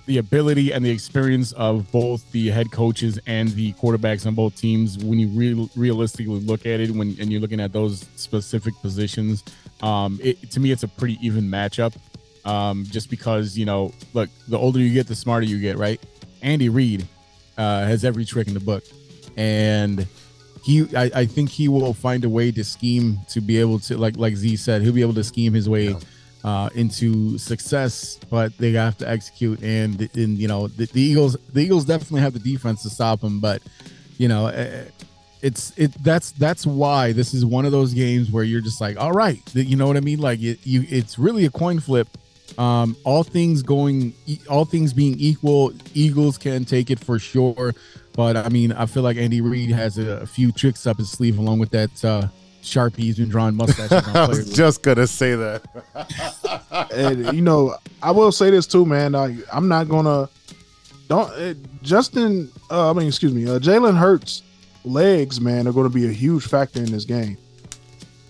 the 0.08 0.18
ability 0.18 0.72
and 0.72 0.84
the 0.84 0.90
experience 0.90 1.52
of 1.52 1.92
both 1.92 2.30
the 2.32 2.50
head 2.50 2.72
coaches 2.72 3.20
and 3.28 3.50
the 3.50 3.74
quarterbacks 3.74 4.26
on 4.26 4.34
both 4.34 4.56
teams. 4.56 4.98
When 4.98 5.20
you 5.20 5.28
real 5.28 5.70
realistically 5.76 6.40
look 6.40 6.66
at 6.66 6.80
it, 6.80 6.90
when 6.90 7.16
and 7.20 7.32
you're 7.32 7.42
looking 7.42 7.60
at 7.60 7.74
those 7.74 8.06
specific 8.16 8.74
positions, 8.82 9.44
um, 9.82 10.20
it, 10.24 10.50
to 10.52 10.60
me, 10.60 10.72
it's 10.72 10.84
a 10.84 10.88
pretty 10.88 11.20
even 11.22 11.44
matchup. 11.44 11.96
Um, 12.46 12.86
just 12.86 13.10
because 13.10 13.58
you 13.58 13.66
know, 13.66 13.94
look, 14.14 14.30
the 14.48 14.58
older 14.58 14.80
you 14.80 14.94
get, 14.94 15.08
the 15.08 15.16
smarter 15.16 15.46
you 15.46 15.60
get, 15.60 15.78
right? 15.78 16.02
Andy 16.42 16.70
Reid 16.70 17.06
uh, 17.58 17.86
has 17.86 18.06
every 18.06 18.24
trick 18.24 18.48
in 18.48 18.54
the 18.54 18.62
book, 18.62 18.86
and 19.36 20.08
he 20.64 20.88
I, 20.96 21.12
I 21.14 21.26
think 21.26 21.50
he 21.50 21.68
will 21.68 21.94
find 21.94 22.24
a 22.24 22.30
way 22.30 22.52
to 22.52 22.64
scheme 22.64 23.20
to 23.30 23.42
be 23.42 23.60
able 23.60 23.80
to 23.80 23.98
like 23.98 24.16
like 24.16 24.36
Z 24.36 24.56
said 24.56 24.82
he'll 24.82 24.94
be 24.94 25.02
able 25.02 25.16
to 25.16 25.24
scheme 25.24 25.54
his 25.54 25.68
way 25.68 25.96
uh, 26.44 26.70
into 26.76 27.38
success 27.38 28.20
but 28.30 28.56
they 28.58 28.72
have 28.74 28.98
to 28.98 29.10
execute. 29.10 29.62
And 29.62 30.10
and 30.16 30.38
you 30.38 30.48
know 30.48 30.68
the, 30.68 30.86
the 30.86 31.02
Eagles 31.02 31.38
the 31.54 31.62
Eagles 31.62 31.86
definitely 31.86 32.22
have 32.22 32.34
the 32.34 32.40
defense 32.40 32.84
to 32.84 32.90
stop 32.90 33.22
them, 33.22 33.40
but 33.40 33.62
you 34.18 34.28
know 34.28 34.48
eh, 34.48 34.86
it's 35.42 35.78
it 35.78 35.92
that's 36.04 36.32
that's 36.32 36.66
why 36.66 37.12
this 37.12 37.34
is 37.34 37.46
one 37.46 37.66
of 37.66 37.72
those 37.72 37.94
games 37.94 38.32
where 38.32 38.44
you're 38.44 38.62
just 38.62 38.82
like 38.82 38.98
all 38.98 39.12
right 39.12 39.42
you 39.54 39.76
know 39.76 39.88
what 39.88 39.98
I 39.98 40.02
mean? 40.02 40.20
Like 40.20 40.42
it, 40.42 40.60
you 40.64 40.84
it's 40.90 41.20
really 41.20 41.46
a 41.46 41.52
coin 41.52 41.80
flip. 41.80 42.08
Um 42.58 42.96
all 43.04 43.24
things 43.24 43.62
going 43.62 44.14
all 44.50 44.66
things 44.66 44.94
being 44.94 45.16
equal 45.20 45.74
eagles 45.94 46.38
can 46.38 46.66
take 46.66 46.90
it 46.90 47.00
for 47.00 47.20
sure. 47.20 47.74
But 48.14 48.36
i 48.36 48.50
mean 48.50 48.72
i 48.72 48.88
feel 48.88 49.04
like 49.04 49.18
andy 49.18 49.42
reid 49.42 49.70
has 49.70 50.00
a, 50.00 50.22
a 50.22 50.26
few 50.26 50.52
tricks 50.52 50.88
up 50.88 50.98
his 50.98 51.12
sleeve 51.12 51.38
along 51.38 51.60
with 51.60 51.70
that 51.70 52.04
uh 52.04 52.28
sharpie 52.68 52.98
he's 52.98 53.18
been 53.18 53.30
drawing 53.30 53.56
mustaches 53.56 54.08
on 54.08 54.16
I 54.16 54.28
was 54.28 54.52
just 54.54 54.84
gonna 54.84 55.08
say 55.08 55.36
that. 55.36 55.64
and 56.94 57.34
you 57.36 57.42
know, 57.42 57.76
I 58.02 58.12
will 58.12 58.32
say 58.32 58.50
this 58.50 58.68
too, 58.68 58.86
man. 58.86 59.14
Like, 59.14 59.36
I'm 59.52 59.68
not 59.68 59.90
gonna 59.90 60.30
don't 61.08 61.30
uh, 61.32 61.54
Justin. 61.82 62.52
Uh, 62.70 62.92
I 62.92 62.94
mean, 62.94 63.08
excuse 63.08 63.34
me, 63.34 63.46
uh, 63.46 63.60
Jalen 63.60 63.98
Hurts 63.98 64.44
legs, 64.84 65.40
man, 65.40 65.68
are 65.68 65.74
going 65.74 65.90
to 65.90 65.94
be 65.94 66.08
a 66.08 66.12
huge 66.12 66.46
factor 66.46 66.80
in 66.80 66.92
this 66.92 67.06
game. 67.06 67.38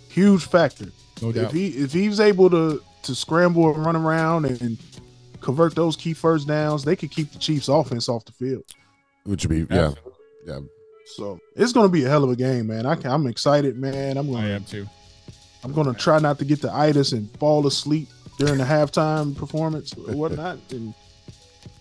Huge 0.10 0.44
factor. 0.46 0.88
No 1.22 1.30
If 1.30 1.36
doubt. 1.36 1.52
he 1.52 1.68
if 1.70 1.92
he's 1.92 2.20
able 2.20 2.50
to 2.50 2.82
to 3.04 3.16
scramble 3.16 3.74
and 3.74 3.86
run 3.86 3.96
around 3.96 4.46
and 4.46 4.78
convert 5.42 5.76
those 5.76 5.96
key 5.96 6.14
first 6.14 6.48
downs, 6.48 6.84
they 6.84 6.96
could 6.96 7.12
keep 7.12 7.32
the 7.32 7.40
Chiefs' 7.40 7.68
offense 7.68 8.10
off 8.10 8.26
the 8.26 8.32
field. 8.34 8.64
Which 9.24 9.46
would 9.46 9.68
be 9.68 9.74
yeah, 9.74 9.92
yeah. 10.46 10.60
So 11.16 11.40
it's 11.56 11.74
going 11.74 11.88
to 11.88 11.92
be 11.92 12.04
a 12.04 12.10
hell 12.10 12.24
of 12.24 12.30
a 12.30 12.36
game, 12.36 12.68
man. 12.68 12.86
I 12.86 12.96
can, 12.96 13.12
I'm 13.12 13.28
excited, 13.28 13.78
man. 13.78 14.18
I'm 14.18 14.28
going. 14.28 14.44
I 14.44 14.50
am 14.50 14.64
too. 14.64 14.88
I'm 15.64 15.74
going 15.74 15.88
to 15.88 15.94
try 16.00 16.20
not 16.20 16.38
to 16.40 16.46
get 16.46 16.62
the 16.62 16.72
itis 16.72 17.14
and 17.14 17.30
fall 17.40 17.66
asleep 17.66 18.10
during 18.38 18.58
the 18.58 18.64
halftime 18.64 19.36
performance 19.36 19.94
or 19.98 20.14
whatnot. 20.14 20.60
And 20.72 20.94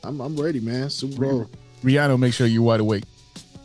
I'm, 0.05 0.21
I'm 0.21 0.37
ready, 0.37 0.61
man. 0.61 0.89
Super 0.91 1.21
Bowl. 1.21 1.51
rihanna 1.83 2.19
make 2.19 2.33
sure 2.33 2.47
you're 2.47 2.63
wide 2.63 2.81
awake 2.81 3.05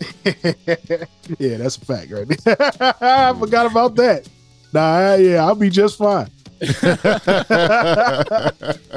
yeah, 0.25 1.57
that's 1.57 1.77
a 1.77 1.85
fact, 1.85 2.11
right? 2.11 2.27
I 3.01 3.33
forgot 3.37 3.69
about 3.69 3.95
that. 3.95 4.27
Nah, 4.73 5.15
yeah, 5.15 5.43
I'll 5.45 5.55
be 5.55 5.69
just 5.69 5.97
fine. 5.97 6.29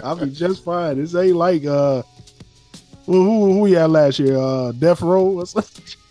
I'll 0.02 0.16
be 0.16 0.30
just 0.30 0.64
fine. 0.64 0.98
This 0.98 1.14
ain't 1.14 1.36
like 1.36 1.64
uh, 1.66 2.02
who 3.06 3.12
who, 3.24 3.52
who 3.54 3.60
we 3.60 3.72
had 3.72 3.90
last 3.90 4.18
year? 4.18 4.36
Uh, 4.38 4.72
Death 4.72 5.02
Row. 5.02 5.24
What's 5.24 5.54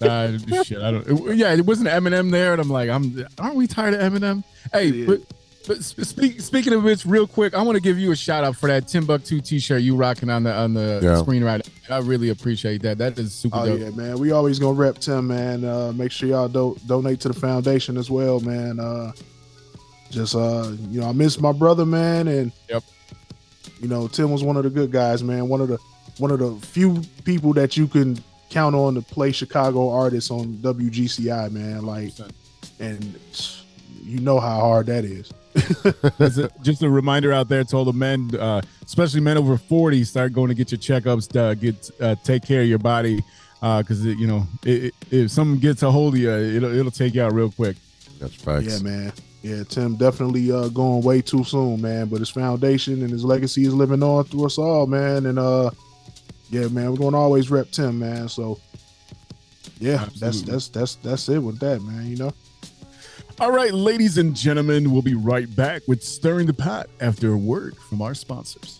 Uh, 0.01 0.37
shit, 0.63 0.79
I 0.81 0.91
don't. 0.91 1.07
it- 1.07 1.37
yeah, 1.37 1.53
it 1.53 1.65
wasn't 1.65 1.87
Eminem 1.89 2.29
there, 2.31 2.51
and 2.53 2.61
I'm 2.61 2.69
like, 2.69 2.89
I'm. 2.89 3.25
Aren't 3.39 3.55
we 3.55 3.67
tired 3.67 3.93
of 3.93 4.01
Eminem? 4.13 4.43
Hey, 4.73 4.87
Yeah. 4.87 5.05
but 5.05 5.21
but 5.65 5.81
sp- 5.81 6.03
speak, 6.03 6.41
speaking 6.41 6.73
of 6.73 6.83
which, 6.83 7.05
real 7.05 7.25
quick, 7.25 7.53
I 7.53 7.61
want 7.61 7.77
to 7.77 7.81
give 7.81 7.97
you 7.97 8.11
a 8.11 8.15
shout 8.17 8.43
out 8.43 8.57
for 8.57 8.67
that 8.67 8.85
Timbuktu 8.89 9.39
T-shirt 9.39 9.81
you 9.81 9.95
rocking 9.95 10.29
on 10.29 10.43
the 10.43 10.53
on 10.53 10.73
the 10.73 10.99
Yeah. 11.01 11.17
screen 11.21 11.41
right. 11.43 11.65
Now. 11.89 11.95
I 11.95 11.99
really 12.01 12.29
appreciate 12.29 12.81
that. 12.81 12.97
That 12.97 13.17
is 13.17 13.31
super 13.33 13.57
Oh 13.59 13.65
dope. 13.65 13.79
yeah, 13.79 13.89
man. 13.91 14.19
We 14.19 14.31
always 14.31 14.59
gonna 14.59 14.73
rep 14.73 14.97
Tim, 14.99 15.27
man. 15.27 15.63
Uh, 15.63 15.93
make 15.95 16.11
sure 16.11 16.27
y'all 16.27 16.49
do- 16.49 16.77
donate 16.85 17.21
to 17.21 17.29
the 17.29 17.33
foundation 17.33 17.95
as 17.97 18.09
well, 18.11 18.41
man. 18.41 18.79
Uh, 18.81 19.13
just 20.11 20.35
uh, 20.35 20.69
you 20.91 20.99
know, 20.99 21.07
I 21.07 21.11
miss 21.13 21.39
my 21.39 21.53
brother, 21.53 21.85
man, 21.85 22.27
and 22.27 22.51
Yep. 22.69 22.83
you 23.81 23.87
know, 23.87 24.07
Tim 24.09 24.31
was 24.31 24.43
one 24.43 24.57
of 24.57 24.63
the 24.63 24.69
good 24.69 24.91
guys, 24.91 25.23
man. 25.23 25.47
One 25.47 25.61
of 25.61 25.69
the 25.69 25.77
one 26.18 26.31
of 26.31 26.40
the 26.40 26.53
few 26.68 27.02
people 27.23 27.53
that 27.53 27.76
you 27.77 27.88
can 27.88 28.18
count 28.49 28.76
on 28.76 28.94
to 28.95 29.02
play 29.02 29.31
Chicago 29.31 29.90
artists 29.90 30.30
on 30.31 30.53
WGCI, 30.57 31.52
man. 31.52 31.85
Like, 31.85 32.11
and 32.80 33.19
you 34.03 34.19
know 34.19 34.40
how 34.40 34.60
hard 34.60 34.85
that 34.88 35.06
is. 35.06 35.31
As 36.19 36.38
a- 36.38 36.49
just 36.61 36.81
a 36.84 36.90
reminder 36.90 37.31
out 37.31 37.48
there 37.49 37.64
to 37.64 37.76
all 37.77 37.85
the 37.85 37.94
men, 37.94 38.30
uh, 38.40 38.61
especially 38.85 39.22
men 39.22 39.38
over 39.38 39.57
40, 39.57 40.03
start 40.03 40.34
going 40.34 40.49
to 40.49 40.56
get 40.56 40.72
your 40.72 40.80
checkups, 40.80 41.35
uh, 41.35 41.53
get 41.53 41.90
uh, 42.02 42.15
take 42.23 42.44
care 42.44 42.61
of 42.64 42.68
your 42.68 42.80
body, 42.80 43.23
because 43.61 44.03
you 44.06 44.27
know 44.27 44.45
it, 44.65 44.85
it- 44.85 44.94
if 45.11 45.31
something 45.31 45.60
gets 45.60 45.84
a 45.84 45.91
hold 45.91 46.15
of 46.15 46.19
you, 46.19 46.30
it'll 46.31 46.76
it'll 46.76 46.91
take 46.91 47.14
you 47.14 47.22
out 47.23 47.34
real 47.34 47.52
quick. 47.52 47.77
That's 48.19 48.35
facts. 48.35 48.65
Yeah, 48.65 48.80
man. 48.80 49.14
Yeah, 49.44 49.64
Tim 49.64 49.95
definitely 49.98 50.52
uh, 50.52 50.69
going 50.69 51.03
way 51.03 51.22
too 51.22 51.44
soon, 51.44 51.81
man. 51.81 52.07
But 52.07 52.19
his 52.19 52.30
foundation 52.30 53.02
and 53.02 53.10
his 53.11 53.26
legacy 53.26 53.65
is 53.65 53.73
living 53.73 54.02
on 54.02 54.23
through 54.23 54.45
us 54.45 54.57
all, 54.57 54.88
man. 54.88 55.26
And 55.26 55.38
uh, 55.38 55.69
yeah, 56.53 56.67
man, 56.67 56.91
we're 56.91 56.97
gonna 56.97 57.17
always 57.17 57.49
rep 57.49 57.71
Tim, 57.71 57.97
man. 57.97 58.30
So 58.30 58.59
yeah, 59.80 60.07
that's 60.19 60.43
that's 60.43 60.67
that's 60.67 60.95
that's 60.95 61.27
it 61.27 61.39
with 61.39 61.59
that, 61.59 61.81
man. 61.81 62.05
You 62.07 62.17
know. 62.17 62.34
All 63.39 63.51
right, 63.51 63.73
ladies 63.73 64.19
and 64.19 64.35
gentlemen, 64.35 64.91
we'll 64.91 65.01
be 65.01 65.15
right 65.15 65.53
back 65.55 65.81
with 65.88 66.03
stirring 66.03 66.45
the 66.45 66.53
pot 66.53 66.88
after 67.01 67.34
a 67.34 67.38
word 67.38 67.75
from 67.75 68.03
our 68.03 68.13
sponsors. 68.13 68.80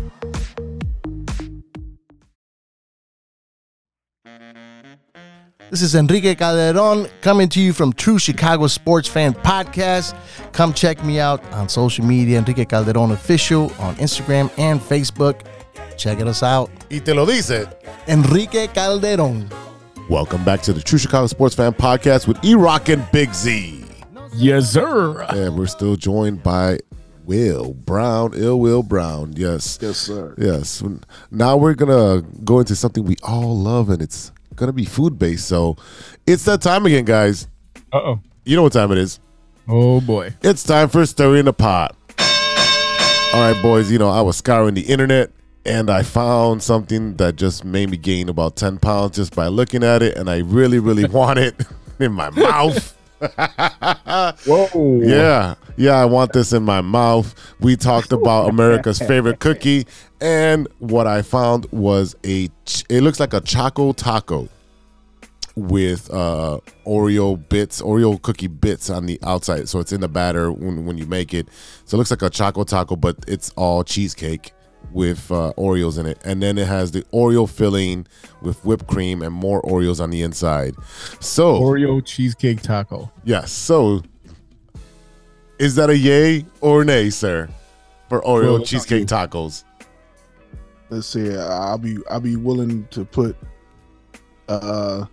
This 5.71 5.81
is 5.83 5.95
Enrique 5.95 6.35
Calderon 6.35 7.07
coming 7.21 7.47
to 7.47 7.61
you 7.61 7.71
from 7.71 7.93
True 7.93 8.19
Chicago 8.19 8.67
Sports 8.67 9.07
Fan 9.07 9.33
Podcast. 9.33 10.13
Come 10.51 10.73
check 10.73 11.01
me 11.05 11.17
out 11.17 11.41
on 11.53 11.69
social 11.69 12.03
media, 12.03 12.39
Enrique 12.39 12.65
Calderon 12.65 13.11
Official 13.11 13.71
on 13.79 13.95
Instagram 13.95 14.51
and 14.57 14.81
Facebook. 14.81 15.45
Check 15.95 16.19
it 16.19 16.27
us 16.27 16.43
out. 16.43 16.69
Y 16.89 16.99
te 16.99 17.13
lo 17.13 17.25
dice. 17.25 17.69
Enrique 18.09 18.67
Calderon. 18.67 19.49
Welcome 20.09 20.43
back 20.43 20.61
to 20.63 20.73
the 20.73 20.81
True 20.81 20.99
Chicago 20.99 21.27
Sports 21.27 21.55
Fan 21.55 21.71
Podcast 21.71 22.27
with 22.27 22.43
E 22.43 22.53
Rock 22.53 22.89
and 22.89 23.09
Big 23.13 23.33
Z. 23.33 23.85
Yes, 24.33 24.71
sir. 24.73 25.21
And 25.29 25.57
we're 25.57 25.67
still 25.67 25.95
joined 25.95 26.43
by 26.43 26.79
Will 27.23 27.75
Brown, 27.75 28.33
Ill 28.33 28.59
Will 28.59 28.83
Brown. 28.83 29.35
Yes. 29.37 29.79
Yes, 29.81 29.99
sir. 29.99 30.35
Yes. 30.37 30.83
Now 31.31 31.55
we're 31.55 31.75
going 31.75 32.23
to 32.23 32.27
go 32.43 32.59
into 32.59 32.75
something 32.75 33.05
we 33.05 33.15
all 33.23 33.57
love, 33.57 33.89
and 33.89 34.01
it's 34.01 34.33
to 34.69 34.73
be 34.73 34.85
food 34.85 35.17
based. 35.19 35.47
So 35.47 35.77
it's 36.27 36.45
that 36.45 36.61
time 36.61 36.85
again, 36.85 37.05
guys. 37.05 37.47
Uh 37.93 37.97
oh. 37.97 38.19
You 38.45 38.55
know 38.55 38.63
what 38.63 38.73
time 38.73 38.91
it 38.91 38.97
is. 38.97 39.19
Oh 39.67 40.01
boy. 40.01 40.33
It's 40.41 40.63
time 40.63 40.89
for 40.89 41.05
Stirring 41.05 41.45
the 41.45 41.53
Pot. 41.53 41.95
All 43.33 43.39
right, 43.39 43.61
boys, 43.61 43.89
you 43.89 43.97
know, 43.97 44.09
I 44.09 44.21
was 44.21 44.37
scouring 44.37 44.73
the 44.73 44.81
internet 44.81 45.31
and 45.65 45.89
I 45.89 46.03
found 46.03 46.63
something 46.63 47.15
that 47.17 47.35
just 47.35 47.63
made 47.63 47.89
me 47.89 47.97
gain 47.97 48.29
about 48.29 48.55
10 48.55 48.79
pounds 48.79 49.15
just 49.15 49.35
by 49.35 49.47
looking 49.47 49.83
at 49.83 50.01
it, 50.01 50.17
and 50.17 50.29
I 50.29 50.39
really, 50.39 50.79
really 50.79 51.05
want 51.09 51.39
it 51.39 51.55
in 51.99 52.11
my 52.13 52.29
mouth. 52.31 52.97
Whoa. 54.45 55.01
Yeah, 55.03 55.55
yeah, 55.77 55.93
I 55.93 56.05
want 56.05 56.33
this 56.33 56.53
in 56.53 56.63
my 56.63 56.81
mouth. 56.81 57.33
We 57.59 57.75
talked 57.75 58.11
about 58.11 58.49
America's 58.49 58.99
favorite 59.07 59.39
cookie, 59.39 59.85
and 60.19 60.67
what 60.79 61.07
I 61.07 61.21
found 61.21 61.67
was 61.71 62.15
a. 62.23 62.47
ch- 62.65 62.83
It 62.89 63.01
looks 63.01 63.19
like 63.19 63.33
a 63.33 63.41
choco 63.41 63.93
taco 63.93 64.47
with 65.55 66.09
uh, 66.11 66.59
Oreo 66.85 67.47
bits, 67.49 67.81
Oreo 67.81 68.21
cookie 68.21 68.47
bits 68.47 68.89
on 68.89 69.05
the 69.05 69.19
outside. 69.23 69.67
So 69.69 69.79
it's 69.79 69.91
in 69.91 70.01
the 70.01 70.07
batter 70.07 70.51
when 70.51 70.85
when 70.85 70.97
you 70.97 71.05
make 71.05 71.33
it. 71.33 71.47
So 71.85 71.95
it 71.95 71.99
looks 71.99 72.11
like 72.11 72.21
a 72.21 72.29
choco 72.29 72.63
taco, 72.63 72.95
but 72.95 73.17
it's 73.27 73.51
all 73.51 73.83
cheesecake 73.83 74.53
with 74.93 75.31
uh, 75.31 75.53
Oreos 75.57 75.97
in 75.97 76.05
it, 76.05 76.19
and 76.23 76.41
then 76.41 76.57
it 76.57 76.67
has 76.67 76.91
the 76.91 77.03
Oreo 77.13 77.49
filling 77.49 78.07
with 78.41 78.63
whipped 78.65 78.87
cream 78.87 79.21
and 79.21 79.33
more 79.33 79.61
Oreos 79.63 80.01
on 80.01 80.09
the 80.09 80.21
inside. 80.21 80.75
So 81.19 81.59
Oreo 81.59 82.05
cheesecake 82.05 82.61
taco. 82.61 83.11
Yes. 83.23 83.51
So, 83.51 84.03
is 85.59 85.75
that 85.75 85.89
a 85.89 85.97
yay 85.97 86.45
or 86.61 86.83
nay, 86.83 87.09
sir, 87.09 87.49
for 88.09 88.21
Oreo 88.21 88.59
it's 88.59 88.69
cheesecake 88.69 89.07
tacos? 89.07 89.63
Let's 90.89 91.07
see. 91.07 91.35
I'll 91.35 91.77
be 91.77 91.97
I'll 92.09 92.19
be 92.19 92.35
willing 92.35 92.87
to 92.91 93.05
put. 93.05 93.37
Uh, 94.49 95.05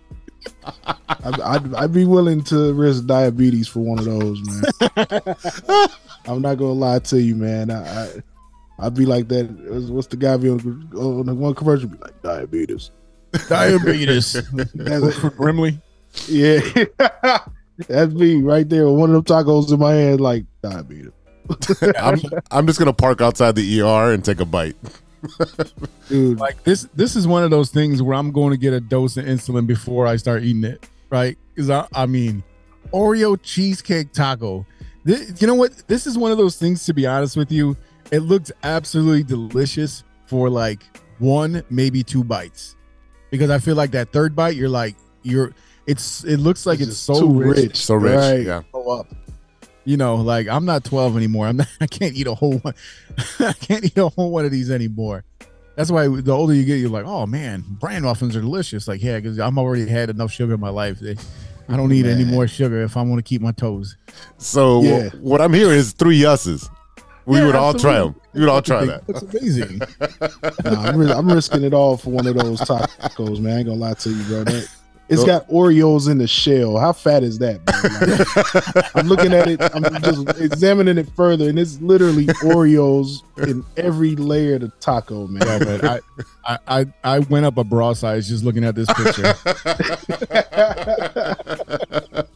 I'd, 1.23 1.39
I'd, 1.41 1.73
I'd 1.73 1.93
be 1.93 2.05
willing 2.05 2.43
to 2.45 2.73
risk 2.73 3.05
diabetes 3.05 3.67
for 3.67 3.79
one 3.79 3.99
of 3.99 4.05
those, 4.05 4.41
man. 4.41 5.21
I'm 6.25 6.41
not 6.41 6.55
gonna 6.55 6.73
lie 6.73 6.99
to 6.99 7.21
you, 7.21 7.35
man. 7.35 7.71
I, 7.71 8.03
I 8.03 8.09
I'd 8.79 8.93
be 8.95 9.05
like 9.05 9.27
that. 9.29 9.45
What's 9.89 10.07
the 10.07 10.17
guy 10.17 10.37
be 10.37 10.49
on, 10.49 10.59
on 10.95 11.25
the 11.25 11.33
one 11.35 11.53
commercial? 11.55 11.89
Be 11.89 11.97
like 11.97 12.21
diabetes. 12.21 12.91
Diabetes. 13.47 14.33
That's 14.73 15.23
it. 15.23 15.37
Brimley. 15.37 15.79
Yeah, 16.27 16.59
that's 17.87 18.11
me 18.13 18.41
right 18.41 18.67
there 18.67 18.87
with 18.87 18.95
one 18.95 19.13
of 19.13 19.23
them 19.23 19.37
tacos 19.45 19.71
in 19.71 19.79
my 19.79 19.93
hand, 19.93 20.19
like 20.21 20.43
diabetes. 20.63 21.11
I'm 21.99 22.19
I'm 22.49 22.65
just 22.65 22.79
gonna 22.79 22.93
park 22.93 23.21
outside 23.21 23.55
the 23.55 23.81
ER 23.81 24.11
and 24.13 24.25
take 24.25 24.39
a 24.39 24.45
bite. 24.45 24.75
Dude, 26.07 26.39
Like 26.39 26.63
this 26.63 26.87
this 26.95 27.15
is 27.15 27.27
one 27.27 27.43
of 27.43 27.51
those 27.51 27.69
things 27.69 28.01
where 28.01 28.15
I'm 28.15 28.31
going 28.31 28.51
to 28.51 28.57
get 28.57 28.73
a 28.73 28.79
dose 28.79 29.17
of 29.17 29.25
insulin 29.25 29.67
before 29.67 30.07
I 30.07 30.15
start 30.15 30.43
eating 30.43 30.63
it, 30.63 30.87
right? 31.09 31.37
Because 31.53 31.69
I, 31.69 31.87
I 31.93 32.05
mean, 32.05 32.43
Oreo 32.91 33.39
cheesecake 33.41 34.13
taco. 34.13 34.65
Thi- 35.05 35.27
you 35.39 35.47
know 35.47 35.55
what? 35.55 35.87
This 35.87 36.07
is 36.07 36.17
one 36.17 36.31
of 36.31 36.37
those 36.37 36.57
things. 36.57 36.85
To 36.85 36.93
be 36.93 37.05
honest 37.05 37.37
with 37.37 37.51
you, 37.51 37.75
it 38.11 38.19
looks 38.19 38.51
absolutely 38.63 39.23
delicious 39.23 40.03
for 40.25 40.49
like 40.49 40.83
one, 41.19 41.63
maybe 41.69 42.03
two 42.03 42.23
bites, 42.23 42.75
because 43.31 43.49
I 43.49 43.59
feel 43.59 43.75
like 43.75 43.91
that 43.91 44.11
third 44.11 44.35
bite, 44.35 44.55
you're 44.55 44.69
like 44.69 44.95
you're. 45.23 45.53
It's 45.87 46.23
it 46.23 46.37
looks 46.37 46.65
like 46.67 46.79
it's, 46.79 46.89
just 46.89 47.03
so 47.03 47.25
rich. 47.27 47.57
rich. 47.57 47.77
So 47.77 47.95
rich, 47.95 48.15
Right. 48.15 48.45
yeah. 48.45 48.61
Go 48.71 48.89
up. 48.99 49.07
You 49.85 49.97
know, 49.97 50.15
like 50.17 50.47
I'm 50.47 50.63
not 50.65 50.83
12 50.83 51.17
anymore. 51.17 51.47
I'm 51.47 51.57
not. 51.57 51.67
I 51.81 51.87
can't 51.87 52.13
eat 52.15 52.27
a 52.27 52.35
whole 52.35 52.59
one. 52.59 52.75
I 53.39 53.53
can't 53.53 53.83
eat 53.85 53.97
a 53.97 54.07
whole 54.09 54.29
one 54.31 54.45
of 54.45 54.51
these 54.51 54.69
anymore. 54.69 55.23
That's 55.75 55.89
why 55.89 56.07
the 56.07 56.31
older 56.31 56.53
you 56.53 56.63
get, 56.65 56.75
you're 56.75 56.89
like, 56.89 57.05
oh 57.05 57.25
man, 57.25 57.63
bran 57.67 58.03
muffins 58.03 58.35
are 58.35 58.41
delicious. 58.41 58.87
Like, 58.87 59.01
yeah, 59.01 59.17
because 59.17 59.39
I'm 59.39 59.57
already 59.57 59.87
had 59.87 60.09
enough 60.09 60.31
sugar 60.31 60.53
in 60.53 60.59
my 60.59 60.69
life. 60.69 60.99
They- 60.99 61.15
I 61.71 61.77
don't 61.77 61.89
need 61.89 62.07
any 62.07 62.25
more 62.25 62.47
sugar 62.47 62.81
if 62.81 62.97
I 62.97 63.03
want 63.03 63.19
to 63.19 63.23
keep 63.23 63.41
my 63.43 63.51
toes. 63.51 63.95
So 64.39 64.81
Yeah. 64.81 65.09
what 65.21 65.39
I'm 65.39 65.53
hearing 65.53 65.77
is 65.77 65.91
three 65.93 66.17
yeses. 66.17 66.67
We 67.29 67.37
Yeah, 67.37 67.45
would 67.45 67.55
all 67.55 67.73
try 67.73 67.99
them. 67.99 68.07
absolutely. 68.07 68.21
We 68.33 68.39
would 68.41 68.49
all 68.49 68.61
try 68.61 68.85
that. 68.85 69.07
That's 69.07 69.21
amazing. 69.21 69.81
Nah, 70.63 70.81
I'm, 70.83 70.97
ris- 70.97 71.11
I'm 71.11 71.27
risking 71.31 71.63
it 71.63 71.73
all 71.73 71.95
for 71.97 72.09
one 72.09 72.25
of 72.27 72.35
those 72.35 72.59
tacos, 72.61 73.39
man. 73.39 73.53
I 73.53 73.57
ain't 73.59 73.67
gonna 73.67 73.79
lie 73.79 73.93
to 73.93 74.09
you, 74.09 74.23
bro. 74.23 74.43
That 74.43 74.67
It's 75.09 75.21
Go- 75.21 75.25
got 75.27 75.47
Oreos 75.49 76.09
in 76.09 76.17
the 76.17 76.27
shell. 76.27 76.77
How 76.77 76.91
fat 76.93 77.23
is 77.23 77.37
that? 77.39 77.59
Like, 78.75 78.95
I'm 78.95 79.07
looking 79.07 79.33
at 79.33 79.47
it. 79.47 79.59
I'm 79.73 79.83
just 80.03 80.39
examining 80.41 80.97
it 80.97 81.07
further, 81.15 81.47
and 81.49 81.57
it's 81.59 81.79
literally 81.81 82.25
Oreos 82.43 83.21
in 83.47 83.63
every 83.77 84.15
layer 84.15 84.55
of 84.55 84.61
the 84.61 84.67
taco, 84.79 85.27
man. 85.27 85.43
Yeah, 85.45 85.59
man. 85.77 85.85
I, 85.85 85.99
I, 86.45 86.57
I, 86.81 86.85
I 87.03 87.19
went 87.19 87.45
up 87.45 87.57
a 87.57 87.63
bra 87.63 87.93
size 87.93 88.27
just 88.27 88.43
looking 88.43 88.63
at 88.63 88.75
this 88.75 88.87
picture. 88.93 89.33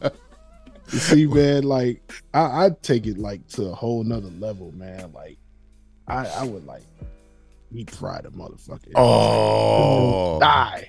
You 0.94 1.00
see, 1.00 1.26
man, 1.26 1.64
like 1.64 2.12
I, 2.32 2.66
I'd 2.66 2.80
take 2.84 3.08
it 3.08 3.18
like 3.18 3.44
to 3.48 3.64
a 3.64 3.74
whole 3.74 4.04
nother 4.04 4.30
level, 4.38 4.70
man. 4.76 5.12
Like 5.12 5.38
I, 6.06 6.24
I 6.24 6.44
would 6.44 6.64
like 6.66 6.84
deep 7.72 7.90
fry 7.90 8.20
the 8.20 8.30
motherfucker. 8.30 8.92
Oh. 8.94 10.38
die. 10.38 10.86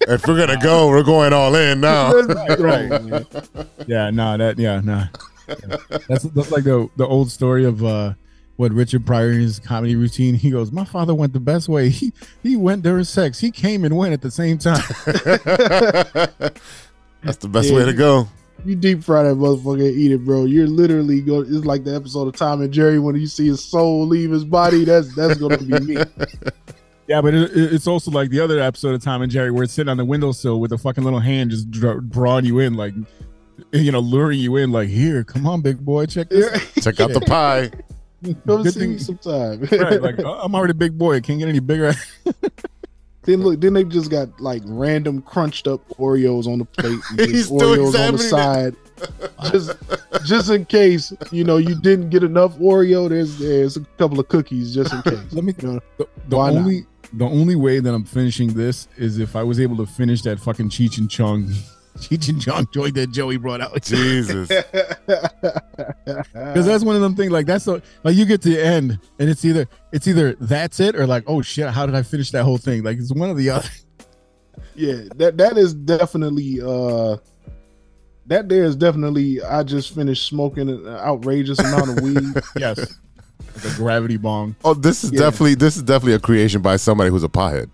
if 0.00 0.26
we're 0.26 0.44
gonna 0.44 0.60
go, 0.60 0.88
we're 0.88 1.04
going 1.04 1.32
all 1.32 1.54
in 1.54 1.80
now. 1.80 2.12
Right, 2.28 2.58
right, 2.58 3.26
yeah, 3.86 4.10
no, 4.10 4.36
that 4.36 4.58
yeah, 4.58 4.80
no. 4.80 5.04
That's 6.08 6.24
that's 6.24 6.50
like 6.50 6.64
the 6.64 6.90
the 6.96 7.06
old 7.06 7.30
story 7.30 7.64
of 7.64 7.84
uh 7.84 8.14
what 8.56 8.72
Richard 8.72 9.06
Pryor 9.06 9.30
in 9.30 9.40
his 9.42 9.60
comedy 9.60 9.94
routine. 9.94 10.34
He 10.34 10.50
goes, 10.50 10.72
"My 10.72 10.84
father 10.84 11.14
went 11.14 11.32
the 11.32 11.38
best 11.38 11.68
way. 11.68 11.90
He 11.90 12.12
he 12.42 12.56
went 12.56 12.82
during 12.82 13.04
sex. 13.04 13.38
He 13.38 13.52
came 13.52 13.84
and 13.84 13.96
went 13.96 14.14
at 14.14 14.20
the 14.20 14.32
same 14.32 14.58
time." 14.58 14.82
That's 17.22 17.36
the 17.38 17.48
best 17.48 17.72
way 17.72 17.84
to 17.84 17.92
go. 17.92 18.28
You 18.64 18.74
deep 18.76 19.02
fry 19.04 19.22
that 19.22 19.36
motherfucker 19.36 19.88
and 19.88 19.96
eat 19.98 20.12
it, 20.12 20.24
bro. 20.24 20.44
You're 20.44 20.66
literally 20.66 21.20
going. 21.20 21.46
It's 21.54 21.64
like 21.64 21.84
the 21.84 21.94
episode 21.94 22.28
of 22.28 22.36
Tom 22.36 22.60
and 22.60 22.72
Jerry 22.72 22.98
when 22.98 23.14
you 23.16 23.26
see 23.26 23.46
his 23.46 23.64
soul 23.64 24.06
leave 24.06 24.30
his 24.30 24.44
body. 24.44 24.84
That's 24.84 25.14
that's 25.14 25.38
gonna 25.38 25.58
be 25.58 25.78
me. 25.80 25.96
Yeah, 27.06 27.22
but 27.22 27.32
it, 27.32 27.50
it- 27.56 27.72
it's 27.72 27.86
also 27.86 28.10
like 28.10 28.28
the 28.28 28.40
other 28.40 28.60
episode 28.60 28.94
of 28.94 29.02
Tom 29.02 29.22
and 29.22 29.32
Jerry 29.32 29.50
where 29.50 29.62
it's 29.62 29.72
sitting 29.72 29.88
on 29.88 29.96
the 29.96 30.04
windowsill 30.04 30.60
with 30.60 30.72
a 30.72 30.76
fucking 30.78 31.02
little 31.04 31.20
hand 31.20 31.50
just 31.50 31.70
dra- 31.70 32.02
drawing 32.02 32.44
you 32.44 32.58
in, 32.58 32.74
like 32.74 32.92
you 33.72 33.90
know, 33.90 34.00
luring 34.00 34.38
you 34.38 34.56
in. 34.56 34.72
Like, 34.72 34.88
here, 34.90 35.24
come 35.24 35.46
on, 35.46 35.62
big 35.62 35.82
boy, 35.82 36.04
check 36.04 36.28
this. 36.28 36.52
out." 36.52 36.82
Check 36.82 37.00
out 37.00 37.12
the 37.14 37.20
pie. 37.22 37.70
Come 38.22 38.62
Good 38.62 38.74
see 38.74 38.80
thing- 38.80 38.90
me 38.92 38.98
sometime. 38.98 39.60
right, 39.72 40.02
like 40.02 40.18
"Oh, 40.24 40.38
I'm 40.42 40.54
already 40.54 40.72
a 40.72 40.74
big 40.74 40.98
boy. 40.98 41.16
It 41.16 41.24
can't 41.24 41.38
get 41.38 41.48
any 41.48 41.60
bigger. 41.60 41.94
Then 43.22 43.42
look, 43.42 43.60
then 43.60 43.74
they 43.74 43.84
just 43.84 44.10
got 44.10 44.40
like 44.40 44.62
random 44.64 45.22
crunched 45.22 45.66
up 45.66 45.86
Oreos 45.98 46.46
on 46.46 46.58
the 46.60 46.64
plate, 46.64 46.98
and 47.10 47.18
just 47.18 47.30
He's 47.30 47.46
still 47.46 47.58
Oreos 47.60 48.08
on 48.08 48.12
the 48.16 48.18
side, 48.18 48.76
just 49.50 49.72
just 50.24 50.50
in 50.50 50.64
case 50.64 51.12
you 51.30 51.44
know 51.44 51.56
you 51.58 51.74
didn't 51.80 52.10
get 52.10 52.22
enough 52.22 52.56
Oreo. 52.58 53.08
There's 53.08 53.38
there's 53.38 53.76
a 53.76 53.80
couple 53.98 54.18
of 54.20 54.28
cookies 54.28 54.74
just 54.74 54.92
in 54.94 55.02
case. 55.02 55.18
Let 55.32 55.44
me. 55.44 55.54
You 55.60 55.72
know, 55.74 55.80
The, 55.98 56.08
the 56.28 56.36
Why 56.36 56.50
not? 56.52 56.60
only 56.60 56.86
the 57.12 57.24
only 57.26 57.56
way 57.56 57.80
that 57.80 57.92
I'm 57.92 58.04
finishing 58.04 58.54
this 58.54 58.86
is 58.96 59.18
if 59.18 59.34
I 59.36 59.42
was 59.42 59.58
able 59.60 59.76
to 59.78 59.86
finish 59.86 60.22
that 60.22 60.38
fucking 60.40 60.68
Cheech 60.70 60.98
and 60.98 61.10
Chong, 61.10 61.50
Cheech 61.98 62.28
and 62.28 62.40
Chong 62.40 62.66
joint 62.72 62.94
that 62.94 63.10
Joey 63.10 63.36
brought 63.36 63.60
out. 63.60 63.82
Jesus. 63.82 64.50
Because 66.04 66.66
that's 66.66 66.84
one 66.84 66.96
of 66.96 67.02
them 67.02 67.14
things. 67.14 67.30
Like 67.30 67.46
that's 67.46 67.64
the 67.64 67.82
like 68.02 68.16
you 68.16 68.24
get 68.24 68.42
to 68.42 68.50
the 68.50 68.64
end 68.64 68.98
and 69.18 69.28
it's 69.28 69.44
either 69.44 69.68
it's 69.92 70.06
either 70.06 70.34
that's 70.40 70.80
it 70.80 70.96
or 70.96 71.06
like 71.06 71.24
oh 71.26 71.42
shit 71.42 71.68
how 71.70 71.86
did 71.86 71.94
I 71.94 72.02
finish 72.02 72.30
that 72.32 72.44
whole 72.44 72.58
thing? 72.58 72.82
Like 72.82 72.98
it's 72.98 73.12
one 73.12 73.30
or 73.30 73.34
the 73.34 73.50
other. 73.50 73.68
yeah, 74.74 75.02
that 75.16 75.36
that 75.38 75.56
is 75.58 75.74
definitely 75.74 76.60
uh 76.62 77.16
that 78.26 78.48
there 78.48 78.64
is 78.64 78.76
definitely 78.76 79.42
I 79.42 79.62
just 79.62 79.94
finished 79.94 80.26
smoking 80.26 80.68
an 80.68 80.86
outrageous 80.86 81.58
amount 81.60 81.90
of 81.90 82.00
weed. 82.02 82.42
yes, 82.58 82.98
The 83.54 83.72
gravity 83.76 84.16
bong. 84.16 84.56
Oh, 84.64 84.74
this 84.74 85.04
is 85.04 85.12
Yeah. 85.12 85.20
definitely 85.20 85.54
this 85.54 85.76
is 85.76 85.82
definitely 85.82 86.14
a 86.14 86.18
creation 86.20 86.60
by 86.62 86.76
somebody 86.76 87.10
who's 87.10 87.24
a 87.24 87.28
pothead. 87.28 87.70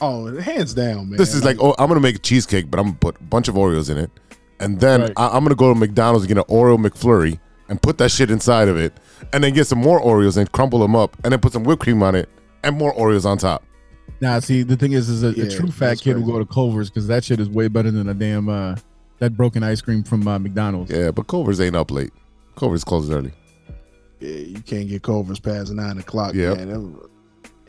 Oh, 0.00 0.34
hands 0.40 0.74
down, 0.74 1.10
man. 1.10 1.18
This 1.18 1.34
is 1.34 1.44
like, 1.44 1.56
oh, 1.60 1.74
I'm 1.78 1.88
gonna 1.88 2.00
make 2.00 2.16
a 2.16 2.20
cheesecake, 2.20 2.70
but 2.70 2.78
I'm 2.80 2.86
gonna 2.86 2.96
put 2.98 3.20
a 3.20 3.24
bunch 3.24 3.48
of 3.48 3.54
Oreos 3.54 3.90
in 3.90 3.98
it, 3.98 4.10
and 4.58 4.80
then 4.80 5.00
Right. 5.02 5.12
I, 5.16 5.28
I'm 5.28 5.42
gonna 5.44 5.54
go 5.54 5.72
to 5.72 5.78
McDonald's 5.78 6.24
and 6.24 6.28
get 6.34 6.38
an 6.38 6.54
Oreo 6.54 6.78
McFlurry 6.78 7.38
and 7.68 7.80
put 7.80 7.98
that 7.98 8.10
shit 8.10 8.30
inside 8.30 8.68
of 8.68 8.76
it, 8.76 8.92
and 9.32 9.44
then 9.44 9.52
get 9.52 9.66
some 9.66 9.78
more 9.78 10.00
Oreos 10.00 10.36
and 10.36 10.50
crumble 10.52 10.78
them 10.80 10.96
up, 10.96 11.16
and 11.24 11.32
then 11.32 11.40
put 11.40 11.52
some 11.52 11.64
whipped 11.64 11.82
cream 11.82 12.02
on 12.02 12.14
it 12.14 12.28
and 12.64 12.76
more 12.76 12.94
Oreos 12.94 13.24
on 13.24 13.38
top. 13.38 13.62
Now 14.20 14.38
see 14.40 14.62
the 14.62 14.76
thing 14.76 14.92
is 14.92 15.08
is 15.08 15.22
a, 15.22 15.30
Yeah, 15.32 15.44
a 15.44 15.50
true 15.50 15.70
fat 15.70 15.88
that's 15.90 16.00
kid 16.02 16.16
will 16.16 16.26
go 16.26 16.38
to 16.38 16.44
Culver's 16.46 16.90
because 16.90 17.06
that 17.06 17.24
shit 17.24 17.40
is 17.40 17.48
way 17.48 17.68
better 17.68 17.90
than 17.90 18.08
a 18.08 18.14
damn 18.14 18.48
uh 18.48 18.76
that 19.18 19.36
broken 19.36 19.62
ice 19.62 19.80
cream 19.82 20.02
from 20.02 20.26
uh, 20.26 20.38
McDonald's. 20.38 20.90
Yeah, 20.90 21.10
but 21.10 21.26
Culver's 21.26 21.60
ain't 21.60 21.76
up 21.76 21.90
late. 21.90 22.10
Culver's 22.56 22.84
closes 22.84 23.10
early. 23.10 23.32
yeah, 24.18 24.30
you 24.30 24.60
can't 24.60 24.88
get 24.88 25.02
Culver's 25.02 25.38
past 25.40 25.72
nine 25.72 25.98
o'clock, 25.98 26.34
Yep. 26.34 26.58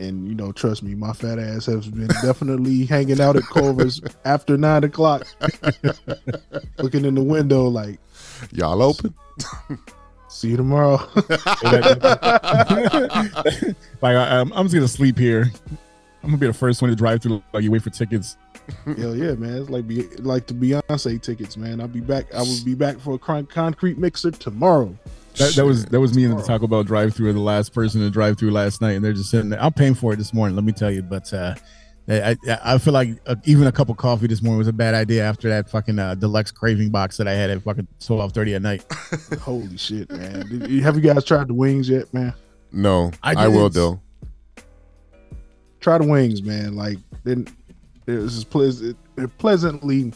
Man. 0.02 0.08
That- 0.08 0.10
And 0.10 0.28
you 0.28 0.36
know, 0.36 0.52
trust 0.52 0.84
me, 0.84 0.96
my 0.96 1.14
fat 1.14 1.40
ass 1.40 1.66
has 1.68 1.88
been 1.88 2.08
definitely 2.22 2.86
hanging 2.90 3.22
out 3.22 3.36
at 3.36 3.44
Culver's 3.44 4.02
after 4.26 4.58
nine 4.58 4.84
o'clock, 4.84 5.26
looking 6.80 7.06
in 7.06 7.16
the 7.16 7.24
window 7.24 7.68
like, 7.68 8.00
Y'all 8.52 8.82
open? 8.82 9.14
"See 10.30 10.50
you 10.50 10.58
tomorrow." 10.58 10.98
like 14.02 14.16
I, 14.16 14.40
I'm, 14.40 14.52
I'm 14.54 14.66
just 14.66 14.74
gonna 14.76 14.88
sleep 14.88 15.18
here. 15.18 15.52
I'm 16.24 16.30
gonna 16.30 16.38
be 16.38 16.48
the 16.48 16.54
first 16.54 16.82
one 16.82 16.90
to 16.90 16.96
drive 16.96 17.22
through. 17.22 17.42
Like 17.54 17.64
you 17.64 17.72
wait 17.72 17.82
for 17.84 17.90
tickets. 17.92 18.38
Hell 18.86 19.16
yeah, 19.16 19.34
man! 19.34 19.56
It's 19.62 19.70
like 19.70 19.88
be 19.88 20.08
like 20.18 20.48
the 20.48 20.54
Beyonce 20.54 21.22
tickets, 21.22 21.58
man. 21.58 21.82
I'll 21.82 21.88
be 21.88 22.00
back. 22.00 22.34
I 22.34 22.42
will 22.42 22.64
be 22.66 22.74
back 22.76 23.00
for 23.00 23.16
a 23.16 23.20
con- 23.20 23.46
concrete 23.48 23.98
mixer 23.98 24.32
tomorrow. 24.32 24.96
That, 25.36 25.56
that 25.56 25.66
was 25.66 25.86
that 25.86 26.00
was 26.00 26.16
me 26.16 26.26
in 26.26 26.36
the 26.36 26.44
Taco 26.44 26.68
Bell 26.68 26.84
drive 26.84 27.16
through. 27.16 27.30
And 27.30 27.38
the 27.38 27.42
last 27.42 27.74
person 27.74 28.02
to 28.02 28.10
drive 28.10 28.38
through 28.38 28.52
last 28.52 28.82
night, 28.82 28.92
and 28.92 29.04
they're 29.04 29.14
just 29.14 29.30
sitting 29.30 29.50
there. 29.50 29.62
I'm 29.62 29.74
paying 29.74 29.96
for 29.96 30.14
it 30.14 30.18
this 30.18 30.34
morning. 30.34 30.56
Let 30.56 30.66
me 30.66 30.74
tell 30.74 30.92
you, 30.92 31.02
but 31.02 31.34
uh, 31.34 31.56
I 32.08 32.36
I, 32.48 32.60
I 32.64 32.78
feel 32.78 32.94
like 32.94 33.10
uh, 33.26 33.36
even 33.46 33.68
a 33.68 33.72
cup 33.72 33.90
of 33.90 33.98
coffee 33.98 34.28
this 34.28 34.42
morning 34.42 34.58
was 34.58 34.68
a 34.68 34.74
bad 34.74 34.94
idea 34.94 35.24
after 35.24 35.50
that 35.50 35.70
fucking 35.70 36.00
uh, 36.00 36.16
deluxe 36.16 36.52
craving 36.52 36.90
box 36.90 37.18
that 37.18 37.28
I 37.28 37.34
had 37.34 37.50
at 37.50 37.62
fucking 37.62 37.88
twelve 38.00 38.34
thirty 38.34 38.56
at 38.56 38.62
night. 38.62 38.86
Holy 39.42 39.78
shit, 39.78 40.12
man! 40.12 40.48
Did 40.48 40.84
have 40.84 40.96
you 40.96 41.02
guys 41.02 41.24
tried 41.24 41.48
the 41.48 41.54
wings 41.54 41.90
yet, 41.90 42.14
man? 42.14 42.34
No, 42.72 43.12
I 43.24 43.34
I, 43.36 43.48
will 43.48 43.70
though. 43.70 44.02
Try 45.80 45.98
the 45.98 46.06
wings, 46.06 46.42
man. 46.44 46.76
Like 46.76 46.98
then 47.24 47.48
this 48.06 48.36
is 48.36 48.44
pleasant. 48.44 48.98
They're 49.16 49.28
pleasantly 49.28 50.14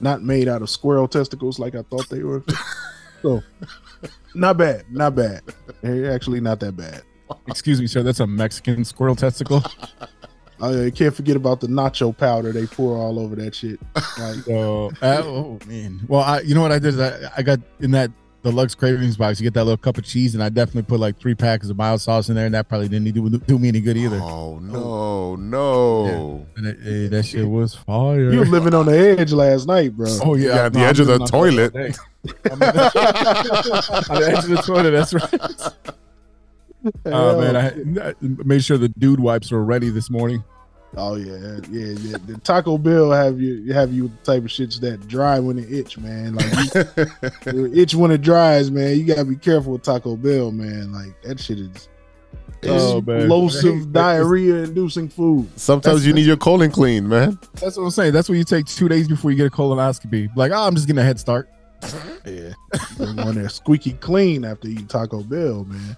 not 0.00 0.22
made 0.22 0.48
out 0.48 0.62
of 0.62 0.70
squirrel 0.70 1.08
testicles 1.08 1.58
like 1.58 1.74
I 1.74 1.82
thought 1.82 2.08
they 2.08 2.22
were. 2.22 2.42
so 3.22 3.42
not 4.34 4.56
bad, 4.58 4.84
not 4.90 5.14
bad. 5.14 5.42
They're 5.82 6.12
actually 6.12 6.40
not 6.40 6.60
that 6.60 6.76
bad. 6.76 7.02
Excuse 7.48 7.80
me, 7.80 7.86
sir. 7.86 8.02
That's 8.02 8.20
a 8.20 8.26
Mexican 8.26 8.84
squirrel 8.84 9.16
testicle. 9.16 9.62
Oh, 10.58 10.74
yeah, 10.74 10.84
you 10.84 10.92
can't 10.92 11.14
forget 11.14 11.36
about 11.36 11.60
the 11.60 11.66
nacho 11.66 12.16
powder 12.16 12.50
they 12.50 12.66
pour 12.66 12.96
all 12.96 13.18
over 13.18 13.36
that 13.36 13.54
shit. 13.54 13.78
Like, 14.18 14.36
So, 14.44 14.90
uh, 15.02 15.20
oh 15.22 15.58
man. 15.66 16.00
Well, 16.08 16.22
I 16.22 16.40
you 16.40 16.54
know 16.54 16.62
what 16.62 16.72
I 16.72 16.78
did 16.78 16.94
is 16.94 17.00
I, 17.00 17.30
I 17.36 17.42
got 17.42 17.60
in 17.80 17.90
that 17.90 18.10
deluxe 18.46 18.74
cravings 18.74 19.16
box. 19.16 19.40
You 19.40 19.44
get 19.44 19.54
that 19.54 19.64
little 19.64 19.76
cup 19.76 19.98
of 19.98 20.04
cheese, 20.04 20.34
and 20.34 20.42
I 20.42 20.48
definitely 20.48 20.82
put 20.82 21.00
like 21.00 21.18
three 21.18 21.34
packets 21.34 21.68
of 21.68 21.76
mild 21.76 22.00
sauce 22.00 22.28
in 22.28 22.36
there, 22.36 22.46
and 22.46 22.54
that 22.54 22.68
probably 22.68 22.88
didn't 22.88 23.12
do, 23.12 23.28
do 23.38 23.58
me 23.58 23.68
any 23.68 23.80
good 23.80 23.96
either. 23.96 24.20
Oh 24.22 24.58
no, 24.60 25.36
no. 25.36 26.46
And 26.56 26.66
it, 26.66 26.78
eh, 26.80 27.08
that 27.08 27.24
shit 27.24 27.48
was 27.48 27.74
fire. 27.74 28.30
you 28.30 28.38
were 28.38 28.46
living 28.46 28.74
on 28.74 28.86
the 28.86 28.96
edge 28.96 29.32
last 29.32 29.66
night, 29.66 29.96
bro. 29.96 30.08
Oh 30.22 30.34
yeah, 30.36 30.46
Yeah, 30.46 30.66
at 30.66 30.72
the 30.72 30.78
no, 30.78 30.84
I'm 30.84 30.90
edge 30.90 31.00
of 31.00 31.06
the 31.08 31.18
toilet. 31.18 31.74
all 31.74 31.82
on 32.52 32.58
the 32.60 34.32
edge 34.32 34.44
of 34.44 34.50
the 34.50 34.62
toilet. 34.64 34.90
That's 34.92 35.14
right. 35.14 35.92
Oh 37.06 37.40
man, 37.40 37.56
I, 37.56 38.10
I 38.10 38.14
made 38.20 38.62
sure 38.62 38.78
the 38.78 38.88
dude 38.88 39.18
wipes 39.18 39.50
were 39.50 39.64
ready 39.64 39.90
this 39.90 40.08
morning. 40.08 40.44
Oh 40.98 41.16
yeah, 41.16 41.58
yeah, 41.70 41.92
yeah. 41.98 42.16
The 42.26 42.40
Taco 42.42 42.78
Bell 42.78 43.10
have 43.10 43.38
you 43.40 43.72
have 43.74 43.92
you 43.92 44.04
with 44.04 44.18
the 44.24 44.32
type 44.32 44.44
of 44.44 44.48
shits 44.48 44.80
that 44.80 45.06
dry 45.06 45.38
when 45.38 45.58
it 45.58 45.70
itch, 45.70 45.98
man. 45.98 46.34
Like 46.34 46.74
you, 47.54 47.66
itch 47.74 47.94
when 47.94 48.10
it 48.10 48.22
dries, 48.22 48.70
man. 48.70 48.96
You 48.98 49.04
gotta 49.04 49.24
be 49.26 49.36
careful 49.36 49.72
with 49.72 49.82
Taco 49.82 50.16
Bell, 50.16 50.50
man. 50.52 50.92
Like 50.92 51.20
that 51.22 51.38
shit 51.38 51.58
is 51.58 51.88
Oh, 52.64 53.00
man. 53.02 53.18
explosive 53.18 53.92
diarrhea 53.92 54.64
inducing 54.64 55.08
food. 55.08 55.46
Sometimes 55.56 56.06
you 56.06 56.12
need 56.12 56.26
your 56.26 56.38
colon 56.38 56.70
clean, 56.70 57.08
man. 57.08 57.38
That's 57.60 57.76
what 57.76 57.84
I'm 57.84 57.90
saying. 57.90 58.12
That's 58.12 58.28
what 58.28 58.38
you 58.38 58.44
take 58.44 58.66
two 58.66 58.88
days 58.88 59.06
before 59.06 59.30
you 59.30 59.36
get 59.36 59.46
a 59.46 59.50
colonoscopy. 59.50 60.34
Like, 60.34 60.50
oh, 60.52 60.66
I'm 60.66 60.74
just 60.74 60.86
getting 60.86 61.00
a 61.00 61.04
head 61.04 61.20
start. 61.20 61.48
Yeah, 62.24 62.54
when 62.96 63.34
they're 63.34 63.50
squeaky 63.50 63.92
clean 63.92 64.44
after 64.44 64.66
eating 64.68 64.86
Taco 64.86 65.22
Bell, 65.22 65.64
man. 65.64 65.96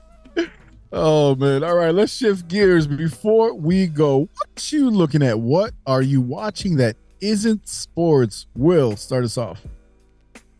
Oh 0.93 1.35
man. 1.35 1.63
All 1.63 1.77
right, 1.77 1.95
let's 1.95 2.13
shift 2.13 2.49
gears. 2.49 2.87
Before 2.87 3.53
we 3.55 3.87
go, 3.87 4.29
what 4.39 4.73
you 4.73 4.91
looking 4.91 5.23
at? 5.23 5.39
What 5.39 5.75
are 5.87 6.03
you 6.03 6.21
watching 6.21 6.77
that 6.77 6.97
isn't 7.21 7.69
sports? 7.69 8.47
Will 8.57 8.97
start 8.97 9.25
us 9.25 9.37
off. 9.37 9.63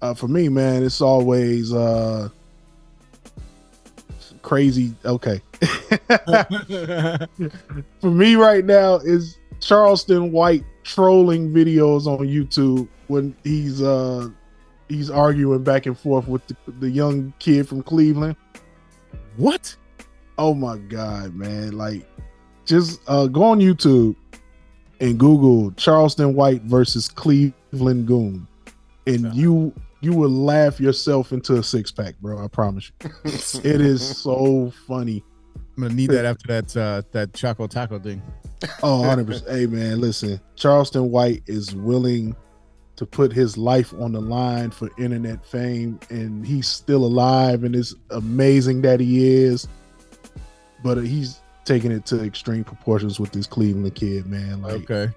Uh, 0.01 0.15
for 0.15 0.29
me, 0.29 0.49
man, 0.49 0.85
it's 0.85 1.01
always 1.01 1.73
uh 1.73 2.29
crazy. 4.43 4.95
Okay, 5.05 5.41
for 8.01 8.11
me 8.11 8.37
right 8.37 8.65
now 8.65 8.97
is 8.97 9.39
Charleston 9.61 10.31
White 10.31 10.65
trolling 10.85 11.51
videos 11.53 12.07
on 12.07 12.27
YouTube 12.27 12.87
when 13.09 13.35
he's 13.45 13.83
uh 13.83 14.29
he's 14.89 15.11
arguing 15.11 15.65
back 15.65 15.87
and 15.87 15.99
forth 15.99 16.29
with 16.29 16.47
the, 16.47 16.57
the 16.81 16.91
young 16.91 17.33
kid 17.39 17.67
from 17.67 17.83
Cleveland. 17.83 18.37
What? 19.37 19.75
Oh 20.39 20.55
my 20.55 20.79
god, 20.79 21.35
man! 21.35 21.73
Like, 21.77 22.07
just 22.65 23.01
uh 23.07 23.27
go 23.27 23.43
on 23.43 23.61
YouTube 23.61 24.15
and 25.01 25.19
Google 25.19 25.73
Charleston 25.73 26.35
White 26.35 26.63
versus 26.63 27.09
Cleveland 27.09 28.07
Goon, 28.07 28.47
and 29.07 29.35
you 29.35 29.75
you 30.01 30.13
will 30.13 30.31
laugh 30.31 30.81
yourself 30.81 31.33
into 31.33 31.57
a 31.57 31.63
six 31.63 31.91
pack, 31.91 32.15
bro. 32.21 32.43
I 32.43 32.49
promise 32.49 32.93
you. 33.03 33.11
it 33.25 33.81
is 33.81 34.19
so 34.19 34.73
funny. 34.87 35.25
I'm 35.77 35.83
gonna 35.83 35.95
need 35.95 36.11
that 36.11 36.25
after 36.25 36.47
that 36.49 36.77
uh, 36.77 37.03
that 37.13 37.35
Choco 37.35 37.67
Taco 37.67 37.99
thing. 37.99 38.23
Oh, 38.83 39.03
100%. 39.05 39.49
hey, 39.49 39.67
man, 39.67 40.01
listen. 40.01 40.41
Charleston 40.57 41.11
White 41.11 41.45
is 41.47 41.75
willing 41.77 42.35
to 42.97 43.07
put 43.07 43.33
his 43.33 43.57
life 43.57 43.95
on 44.01 44.11
the 44.11 44.21
line 44.21 44.73
for 44.73 44.91
internet 44.99 45.47
fame, 45.47 46.01
and 46.11 46.45
he's 46.45 46.67
still 46.67 47.05
alive, 47.05 47.63
and 47.63 47.77
it's 47.77 47.95
amazing 48.11 48.83
that 48.83 48.99
he 48.99 49.29
is. 49.29 49.69
But 50.83 50.99
he's 50.99 51.41
taking 51.65 51.91
it 51.93 52.07
to 52.07 52.23
extreme 52.25 52.65
proportions 52.65 53.19
with 53.21 53.33
this 53.33 53.47
Cleveland 53.47 53.95
kid, 53.95 54.27
man. 54.27 54.63
Like, 54.63 54.91
Okay. 54.91 55.13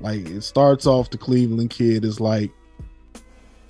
like 0.00 0.28
it 0.28 0.42
starts 0.42 0.86
off 0.86 1.10
the 1.10 1.18
Cleveland 1.18 1.70
kid 1.70 2.04
is 2.04 2.20
like, 2.20 2.50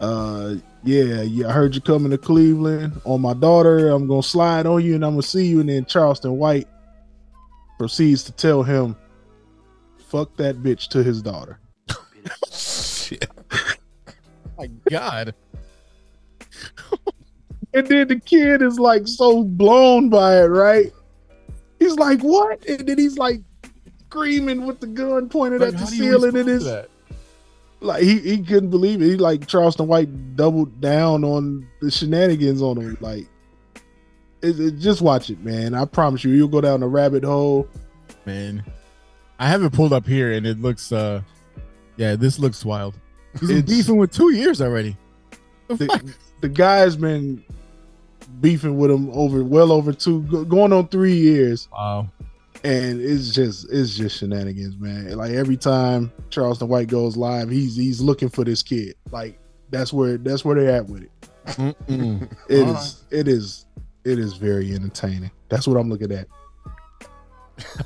uh, 0.01 0.55
yeah, 0.83 1.23
yeah, 1.23 1.49
I 1.49 1.53
heard 1.53 1.75
you 1.75 1.81
coming 1.83 2.11
to 2.11 2.19
Cleveland 2.19 3.01
on 3.05 3.21
my 3.21 3.35
daughter. 3.35 3.91
I'm 3.91 4.07
gonna 4.07 4.23
slide 4.23 4.67
on 4.67 4.83
you 4.83 4.95
and 4.95 5.05
I'm 5.05 5.13
gonna 5.13 5.23
see 5.23 5.47
you. 5.47 5.61
And 5.61 5.69
then 5.69 5.85
Charleston 5.85 6.39
White 6.39 6.67
proceeds 7.79 8.25
to 8.25 8.33
tell 8.33 8.63
him, 8.63 8.97
fuck 10.09 10.35
that 10.37 10.63
bitch 10.63 10.89
to 10.89 11.03
his 11.03 11.21
daughter. 11.23 11.59
Shit. 12.51 13.29
My 14.59 14.69
God. 14.91 15.35
And 17.73 17.87
then 17.87 18.09
the 18.09 18.19
kid 18.19 18.63
is 18.63 18.79
like 18.81 19.07
so 19.07 19.45
blown 19.45 20.09
by 20.09 20.39
it, 20.43 20.47
right? 20.47 20.93
He's 21.81 21.97
like, 21.97 22.21
what? 22.21 22.65
And 22.67 22.87
then 22.89 22.99
he's 22.99 23.19
like 23.19 23.41
screaming 24.07 24.67
with 24.67 24.79
the 24.81 24.87
gun 24.87 25.29
pointed 25.29 25.61
Like, 25.61 25.69
at 25.69 25.73
the 25.75 25.79
how 25.81 25.91
do 25.91 25.97
you 25.97 26.03
ceiling. 26.13 26.37
And 26.37 26.49
it's 26.49 26.89
like 27.81 28.03
he, 28.03 28.19
he 28.19 28.39
couldn't 28.45 28.71
believe 28.71 29.01
it. 29.03 29.07
He 29.07 29.17
like 29.17 29.47
Charleston 29.49 29.87
White 29.89 30.37
doubled 30.37 30.81
down 30.81 31.25
on 31.25 31.67
the 31.81 31.91
shenanigans 31.91 32.61
on 32.63 32.77
him. 32.81 32.97
Like, 33.01 33.27
it, 34.43 34.61
it- 34.61 34.79
just 34.79 35.01
watch 35.03 35.31
it, 35.31 35.41
man. 35.43 35.75
I 35.75 35.85
promise 35.87 36.23
you, 36.25 36.33
you'll 36.33 36.49
go 36.49 36.61
down 36.61 36.81
the 36.81 36.87
rabbit 36.89 37.25
hole. 37.25 37.67
man. 38.27 38.63
I 39.39 39.49
have 39.49 39.63
it 39.63 39.73
pulled 39.73 39.95
up 39.95 40.07
here, 40.07 40.33
and 40.33 40.47
it 40.47 40.61
looks. 40.61 40.93
uh 40.93 41.23
Yeah, 41.97 42.15
this 42.17 42.39
looks 42.39 42.63
wild. 42.63 42.95
He's 43.39 43.49
been 43.49 43.65
beefing 43.65 43.97
with 43.97 44.13
two 44.13 44.35
years 44.35 44.61
already. 44.61 44.97
The, 45.69 46.15
the 46.43 46.49
guy's 46.49 46.97
been 46.97 47.43
beefing 48.41 48.77
with 48.79 48.91
him 48.91 49.11
over 49.11 49.43
well 49.45 49.73
over 49.73 49.93
two, 49.93 50.23
going 50.47 50.73
on 50.73 50.89
three 50.89 51.17
years. 51.17 51.69
Wow. 51.73 52.09
and 52.65 53.01
it's 53.01 53.33
just 53.33 53.67
it's 53.73 53.95
just 53.97 54.19
shenanigans, 54.19 54.77
man. 54.79 55.17
Like 55.17 55.33
every 55.33 55.57
time 55.57 56.13
Charleston 56.31 56.69
White 56.69 56.89
goes 56.89 57.17
live, 57.17 57.51
he's 57.51 57.77
he's 57.77 58.01
looking 58.01 58.29
for 58.29 58.45
this 58.45 58.63
kid. 58.63 58.95
Like 59.11 59.39
that's 59.71 59.93
where 59.93 60.17
that's 60.19 60.45
where 60.45 60.57
they're 60.57 60.75
at 60.77 60.87
with 60.87 61.03
it. 61.03 61.11
It 62.49 62.69
is 62.69 63.05
All 63.13 63.19
it 63.19 63.29
is 63.29 63.67
it 64.05 64.19
is 64.19 64.35
very 64.35 64.75
entertaining. 64.75 65.31
That's 65.49 65.67
what 65.67 65.77
I'm 65.77 65.89
looking 65.91 66.13
at. 66.13 66.27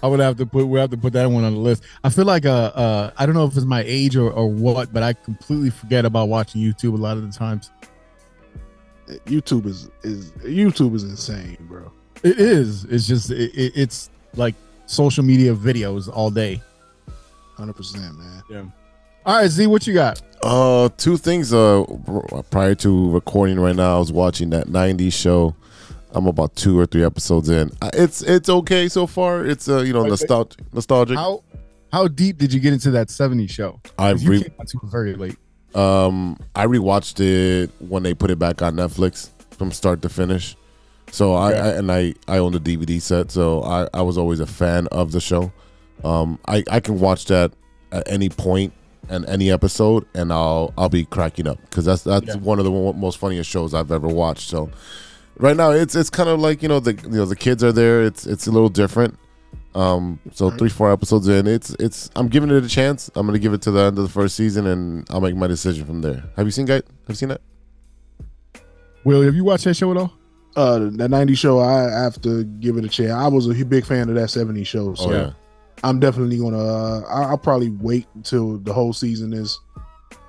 I 0.03 0.07
would 0.07 0.21
have 0.21 0.37
to 0.37 0.47
put 0.47 0.67
we 0.67 0.79
have 0.79 0.91
to 0.91 0.97
put 0.97 1.13
that 1.15 1.27
one 1.31 1.43
on 1.45 1.53
the 1.55 1.59
list. 1.59 1.83
I 2.05 2.09
feel 2.11 2.25
like 2.25 2.47
uh 2.47 2.51
uh 2.75 3.11
I 3.17 3.27
don't 3.27 3.35
know 3.35 3.45
if 3.45 3.57
it's 3.57 3.67
my 3.67 3.83
age 3.87 4.17
or, 4.17 4.31
or 4.31 4.49
what, 4.49 4.93
but 4.93 5.03
I 5.03 5.13
completely 5.15 5.71
forget 5.71 6.05
about 6.05 6.29
watching 6.29 6.61
YouTube 6.61 6.95
a 6.95 6.97
lot 6.97 7.17
of 7.17 7.25
the 7.25 7.37
times. 7.37 7.71
YouTube 9.27 9.67
is 9.67 9.91
is 10.03 10.31
YouTube 10.33 10.95
is 10.95 11.05
insane, 11.05 11.57
bro. 11.61 11.91
It 12.23 12.39
is. 12.39 12.85
It's 12.85 13.07
just 13.07 13.31
it, 13.31 13.55
it, 13.55 13.73
it's 13.77 14.11
like 14.35 14.55
social 14.87 15.25
media 15.25 15.55
videos 15.55 16.09
all 16.13 16.31
day. 16.31 16.63
Hundred 17.57 17.75
percent, 17.75 18.17
man. 18.19 18.43
Yeah. 18.51 18.65
All 19.27 19.39
right, 19.41 19.49
Z, 19.49 19.67
what 19.69 19.87
you 19.87 19.95
got? 19.95 20.21
Uh, 20.43 20.89
two 20.97 21.17
things. 21.17 21.53
Uh, 21.53 21.85
prior 22.51 22.75
to 22.77 23.11
recording 23.11 23.59
right 23.59 23.77
now, 23.77 23.97
I 23.97 23.99
was 23.99 24.13
watching 24.13 24.51
that 24.51 24.67
'90s 24.69 25.13
show. 25.13 25.55
I'm 26.13 26.27
about 26.27 26.55
two 26.57 26.79
or 26.79 26.87
three 26.87 27.05
episodes 27.05 27.49
in. 27.49 27.71
Uh, 27.83 27.91
It's 27.95 28.23
it's 28.23 28.49
okay 28.49 28.89
so 28.89 29.07
far. 29.07 29.45
It's 29.47 29.69
uh, 29.69 29.79
you 29.81 29.93
know, 29.93 30.01
Wait, 30.01 30.05
wait. 30.05 30.11
nostalgic. 30.21 30.75
Nostalgic. 30.75 31.17
How 31.17 31.43
how 31.93 32.09
deep 32.09 32.39
did 32.39 32.53
you 32.53 32.61
get 32.61 32.73
into 32.73 32.91
that 32.93 33.09
70s 33.09 33.51
show? 33.51 33.81
I've 33.99 34.17
'Cause 34.17 34.23
you 34.25 34.31
re- 34.31 34.43
came 34.43 34.91
very 34.91 35.15
late. 35.15 35.37
Um, 35.75 36.37
I 36.55 36.67
rewatched 36.67 37.21
it 37.21 37.71
when 37.81 38.03
they 38.03 38.15
put 38.15 38.31
it 38.31 38.39
back 38.39 38.63
on 38.63 38.77
Netflix 38.77 39.31
from 39.51 39.73
start 39.73 40.03
to 40.03 40.09
finish. 40.09 40.57
So 41.11 41.35
I, 41.35 41.51
Okay. 41.53 41.61
I 41.61 41.69
and 41.75 41.93
I 41.93 42.15
I 42.29 42.39
own 42.39 42.53
the 42.53 42.61
DVD 42.61 43.01
set, 43.01 43.31
so 43.31 43.63
I 43.63 43.89
I 43.95 44.03
was 44.03 44.17
always 44.19 44.41
a 44.41 44.47
fan 44.47 44.87
of 44.89 45.13
the 45.13 45.21
show. 45.21 45.53
Um, 46.03 46.39
I 46.47 46.65
I 46.71 46.81
can 46.81 46.99
watch 47.01 47.27
that 47.27 47.53
at 47.93 48.03
any 48.11 48.29
point 48.29 48.73
and 49.09 49.25
any 49.27 49.51
episode, 49.51 50.07
and 50.15 50.33
I'll 50.33 50.73
I'll 50.79 50.89
be 50.89 51.05
cracking 51.05 51.47
up 51.47 51.61
because 51.63 51.85
that's 51.85 52.03
that's 52.03 52.27
Yeah. 52.27 52.37
one 52.37 52.59
of 52.59 52.65
the 52.65 52.71
most 52.71 53.19
funniest 53.19 53.49
shows 53.51 53.75
I've 53.75 53.93
ever 53.93 54.09
watched. 54.09 54.49
So 54.49 54.71
right 55.39 55.57
now 55.57 55.71
it's 55.71 55.95
it's 55.95 56.11
kind 56.11 56.29
of 56.29 56.41
like 56.41 56.63
you 56.63 56.69
know 56.69 56.81
the 56.81 56.95
you 56.95 57.11
know 57.19 57.27
the 57.27 57.37
kids 57.37 57.63
are 57.63 57.73
there. 57.73 58.03
It's 58.03 58.27
it's 58.27 58.47
a 58.47 58.51
little 58.51 58.69
different. 58.69 59.17
Um, 59.75 60.21
so 60.33 60.51
three 60.51 60.69
four 60.69 60.93
episodes 60.93 61.27
in, 61.27 61.47
it's 61.49 61.71
it's 61.81 62.09
I'm 62.15 62.29
giving 62.29 62.51
it 62.51 62.63
a 62.65 62.69
chance. 62.69 63.11
I'm 63.17 63.27
gonna 63.27 63.39
give 63.41 63.53
it 63.53 63.63
to 63.63 63.71
the 63.73 63.81
end 63.81 63.99
of 63.99 64.05
the 64.05 64.09
first 64.11 64.37
season, 64.37 64.67
and 64.67 65.05
I'll 65.11 65.21
make 65.21 65.35
my 65.37 65.49
decision 65.49 65.85
from 65.85 66.01
there. 66.01 66.23
Have 66.37 66.47
you 66.47 66.53
seen 66.53 66.67
guy? 66.67 66.75
Have 66.75 66.83
you 67.09 67.15
seen 67.17 67.31
that? 67.31 67.41
Will, 69.05 69.23
have 69.23 69.35
you 69.35 69.45
watched 69.45 69.65
that 69.65 69.75
show 69.75 69.91
at 69.91 69.97
all? 69.97 70.13
Uh, 70.57 70.79
the 70.79 71.09
'90s 71.09 71.37
show, 71.37 71.59
I 71.59 71.83
have 71.91 72.21
to 72.23 72.45
give 72.45 72.77
it 72.77 72.85
a 72.85 72.89
chance. 72.89 73.11
I 73.11 73.27
was 73.27 73.49
a 73.49 73.65
big 73.65 73.85
fan 73.85 74.09
of 74.09 74.15
that 74.15 74.29
'70s 74.29 74.67
show, 74.67 74.95
so 74.95 75.11
Oh, 75.11 75.13
yeah. 75.13 75.31
I'm 75.83 75.99
definitely 75.99 76.39
gonna. 76.39 76.57
Uh, 76.65 77.01
I- 77.09 77.25
I'll 77.31 77.39
probably 77.39 77.71
wait 77.71 78.07
until 78.15 78.59
the 78.59 78.73
whole 78.73 78.93
season 78.93 79.33
is 79.33 79.59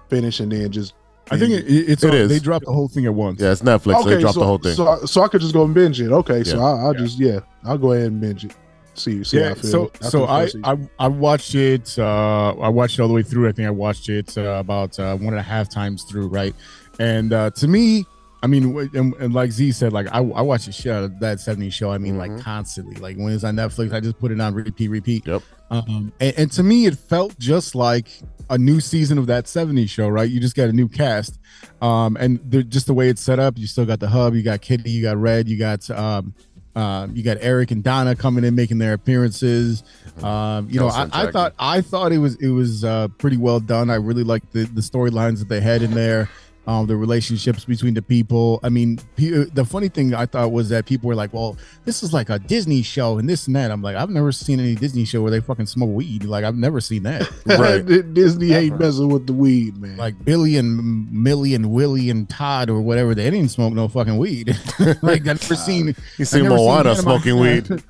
finished 0.09 0.39
and 0.39 0.51
then 0.51 0.71
just. 0.71 0.93
I 1.31 1.37
think 1.39 1.53
it, 1.53 1.65
it's 1.67 2.03
It 2.03 2.09
on- 2.09 2.15
is. 2.15 2.29
they 2.29 2.39
dropped 2.39 2.65
the 2.65 2.71
whole 2.73 2.87
thing 2.87 3.05
at 3.05 3.13
once. 3.13 3.39
Yeah, 3.39 3.51
it's 3.51 3.61
Netflix. 3.61 4.01
so 4.03 4.09
they 4.09 4.19
dropped 4.19 4.33
so, 4.35 4.39
the 4.41 4.45
whole 4.45 4.57
thing. 4.57 4.75
So, 4.75 4.87
I- 4.87 5.05
so 5.05 5.21
I 5.21 5.27
could 5.27 5.41
just 5.41 5.53
go 5.53 5.63
and 5.63 5.73
binge 5.73 6.01
it. 6.01 6.11
Okay, 6.11 6.43
so 6.43 6.57
Yeah. 6.57 6.63
I, 6.63 6.69
I'll 6.85 6.93
just 6.95 7.19
yeah, 7.19 7.39
I'll 7.63 7.77
go 7.77 7.93
ahead 7.93 8.07
and 8.07 8.19
binge 8.19 8.45
it. 8.45 8.55
See, 8.95 9.23
see 9.23 9.37
how 9.37 9.43
I 9.43 9.47
yeah, 9.49 9.53
feel. 9.55 9.71
so 9.71 9.91
so 10.01 10.25
I. 10.25 10.49
I 10.63 10.77
I 10.99 11.07
watched 11.07 11.55
it. 11.55 11.97
Uh, 11.97 12.55
I 12.59 12.69
watched 12.69 12.97
it 12.97 13.01
all 13.01 13.07
the 13.07 13.13
way 13.13 13.23
through. 13.23 13.47
I 13.49 13.51
think 13.51 13.67
I 13.67 13.71
watched 13.71 14.09
it 14.09 14.37
uh, 14.37 14.57
about 14.59 14.97
uh, 14.99 15.15
one 15.17 15.33
and 15.33 15.39
a 15.39 15.43
half 15.43 15.69
times 15.69 16.03
through, 16.03 16.27
right? 16.27 16.55
And 16.99 17.33
uh, 17.33 17.51
to 17.51 17.67
me, 17.67 18.05
I 18.45 18.47
mean, 18.47 18.77
and, 18.93 19.13
and 19.15 19.33
like 19.33 19.51
Z 19.51 19.71
said, 19.71 19.91
like 19.91 20.07
I, 20.11 20.17
I 20.17 20.41
watch 20.41 20.67
the 20.67 20.71
shit 20.71 20.91
out 20.91 21.03
of 21.03 21.19
that 21.19 21.39
'70s 21.39 21.73
show. 21.73 21.91
I 21.91 21.97
mean, 21.97 22.17
like 22.17 22.39
constantly. 22.39 22.95
Like 22.95 23.17
when 23.17 23.33
it's 23.33 23.43
on 23.43 23.55
Netflix, 23.55 23.91
I 23.91 23.99
just 23.99 24.19
put 24.19 24.31
it 24.31 24.39
on 24.39 24.53
repeat, 24.53 24.89
repeat. 24.89 25.25
Yep. 25.25 25.41
Um, 25.71 26.13
and, 26.19 26.33
and 26.37 26.51
to 26.51 26.61
me, 26.61 26.85
it 26.85 26.95
felt 26.95 27.37
just 27.39 27.73
like 27.73 28.07
a 28.51 28.57
new 28.57 28.79
season 28.79 29.17
of 29.17 29.25
that 29.27 29.45
'70s 29.45 29.89
show, 29.89 30.07
right? 30.07 30.29
You 30.29 30.39
just 30.39 30.55
got 30.55 30.69
a 30.69 30.73
new 30.73 30.87
cast, 30.87 31.39
um, 31.81 32.17
and 32.17 32.39
just 32.69 32.85
the 32.85 32.93
way 32.93 33.09
it's 33.09 33.21
set 33.21 33.39
up. 33.39 33.57
You 33.57 33.65
still 33.65 33.85
got 33.85 33.99
the 33.99 34.09
hub. 34.09 34.35
You 34.35 34.43
got 34.43 34.61
Kitty. 34.61 34.91
You 34.91 35.01
got 35.01 35.17
Red. 35.17 35.49
You 35.49 35.57
got 35.57 35.89
um, 35.89 36.35
um, 36.75 37.15
you 37.15 37.23
got 37.23 37.37
Eric 37.39 37.71
and 37.71 37.83
Donna 37.83 38.15
coming 38.15 38.43
in 38.43 38.55
making 38.55 38.79
their 38.79 38.93
appearances. 38.93 39.83
Um, 40.21 40.67
you 40.69 40.79
know, 40.79 40.87
I, 40.87 41.09
I 41.13 41.31
thought 41.31 41.53
I 41.57 41.81
thought 41.81 42.11
it 42.11 42.17
was 42.17 42.35
it 42.35 42.49
was 42.49 42.83
uh, 42.83 43.07
pretty 43.17 43.37
well 43.37 43.59
done. 43.59 43.89
I 43.89 43.95
really 43.95 44.23
liked 44.23 44.51
the 44.51 44.65
the 44.65 44.81
storylines 44.81 45.39
that 45.39 45.47
they 45.49 45.61
had 45.61 45.81
in 45.81 45.91
there. 45.91 46.29
Um, 46.67 46.87
the 46.87 46.95
relationships 46.95 47.63
between 47.63 47.93
the 47.93 48.01
people. 48.01 48.59
I 48.63 48.69
mean, 48.69 48.97
pe- 49.15 49.45
the 49.53 49.63
funny 49.63 49.87
thing 49.87 50.15
I 50.15 50.25
thought 50.25 50.51
was 50.51 50.69
that 50.69 50.87
people 50.87 51.07
were 51.07 51.13
like, 51.15 51.31
"Well, 51.31 51.57
this 51.85 52.01
is 52.01 52.11
like 52.11 52.31
a 52.31 52.39
Disney 52.39 52.81
show 52.81 53.19
and 53.19 53.29
this 53.29 53.45
and 53.45 53.55
that." 53.55 53.69
I'm 53.69 53.83
like, 53.83 53.95
I've 53.95 54.09
never 54.09 54.31
seen 54.31 54.59
any 54.59 54.73
Disney 54.73 55.05
show 55.05 55.21
where 55.21 55.29
they 55.29 55.41
fucking 55.41 55.67
smoke 55.67 55.91
weed. 55.91 56.23
Like, 56.23 56.43
I've 56.43 56.55
never 56.55 56.81
seen 56.81 57.03
that. 57.03 57.29
Right? 57.45 57.85
Disney 58.13 58.51
ain't 58.53 58.79
messing 58.79 59.09
with 59.09 59.27
the 59.27 59.33
weed, 59.33 59.77
man. 59.77 59.97
Like 59.97 60.25
Billy 60.25 60.57
and 60.57 61.11
Millie 61.11 61.53
and 61.53 61.69
Willie 61.71 62.09
and 62.09 62.27
Todd 62.27 62.69
or 62.71 62.81
whatever, 62.81 63.13
they 63.13 63.29
didn't 63.29 63.49
smoke 63.49 63.73
no 63.73 63.87
fucking 63.87 64.17
weed. 64.17 64.57
like 65.03 65.21
I've 65.27 65.41
never 65.41 65.55
seen. 65.55 65.87
You 65.87 65.93
I've 66.21 66.27
seen 66.27 66.43
never 66.43 66.55
Moana 66.55 66.89
Hannah 66.89 66.95
smoking 67.01 67.35
Montana- 67.37 67.75
weed. 67.75 67.83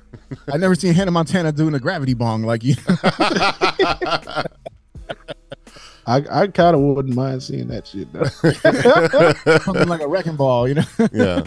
I've 0.52 0.60
never 0.60 0.74
seen 0.74 0.92
Hannah 0.92 1.10
Montana 1.12 1.50
doing 1.52 1.74
a 1.74 1.78
gravity 1.80 2.12
bong 2.14 2.42
like 2.42 2.62
you. 2.62 2.74
I, 6.06 6.24
I 6.30 6.46
kind 6.46 6.76
of 6.76 6.82
wouldn't 6.82 7.14
mind 7.14 7.42
seeing 7.42 7.66
that 7.68 7.86
shit. 7.88 8.12
Though. 8.12 9.58
Something 9.58 9.88
like 9.88 10.00
a 10.02 10.08
wrecking 10.08 10.36
ball, 10.36 10.68
you 10.68 10.74
know. 10.74 10.84
yeah. 11.12 11.42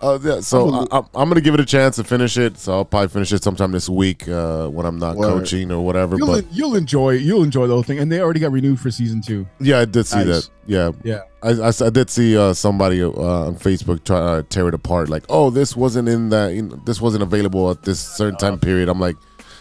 Oh 0.00 0.18
yeah. 0.22 0.40
So 0.40 0.72
I, 0.72 0.86
I'm, 0.98 1.04
I'm 1.14 1.28
gonna 1.28 1.40
give 1.40 1.54
it 1.54 1.60
a 1.60 1.64
chance 1.64 1.96
to 1.96 2.04
finish 2.04 2.36
it. 2.36 2.58
So 2.58 2.72
I'll 2.72 2.84
probably 2.84 3.08
finish 3.08 3.32
it 3.32 3.42
sometime 3.42 3.72
this 3.72 3.88
week 3.88 4.28
uh, 4.28 4.68
when 4.68 4.84
I'm 4.86 4.98
not 4.98 5.16
Word. 5.16 5.26
coaching 5.26 5.70
or 5.70 5.84
whatever. 5.84 6.16
You'll, 6.16 6.26
but 6.26 6.44
you'll 6.52 6.76
enjoy 6.76 7.12
you'll 7.12 7.42
enjoy 7.42 7.66
the 7.66 7.74
whole 7.74 7.82
thing, 7.82 7.98
and 7.98 8.12
they 8.12 8.20
already 8.20 8.40
got 8.40 8.52
renewed 8.52 8.78
for 8.78 8.90
season 8.90 9.20
two. 9.22 9.46
yeah, 9.58 9.80
I 9.80 9.84
did 9.86 10.04
see 10.06 10.18
Nice. 10.24 10.26
that. 10.26 10.50
Yeah. 10.66 10.92
Yeah. 11.02 11.20
I 11.42 11.68
I 11.86 11.90
did 11.90 12.10
see 12.10 12.36
uh, 12.36 12.52
somebody 12.52 13.02
uh, 13.02 13.08
on 13.10 13.56
Facebook 13.56 14.04
try 14.04 14.36
to 14.36 14.42
tear 14.42 14.68
it 14.68 14.74
apart. 14.74 15.08
Like, 15.08 15.24
oh, 15.28 15.48
this 15.50 15.74
wasn't 15.76 16.08
in 16.08 16.28
that. 16.30 16.52
You 16.54 16.62
know, 16.62 16.76
this 16.84 17.00
wasn't 17.00 17.22
available 17.22 17.70
at 17.70 17.82
this 17.82 18.00
certain 18.00 18.36
time 18.38 18.58
period. 18.58 18.88
I'm 18.88 19.00
like, 19.00 19.16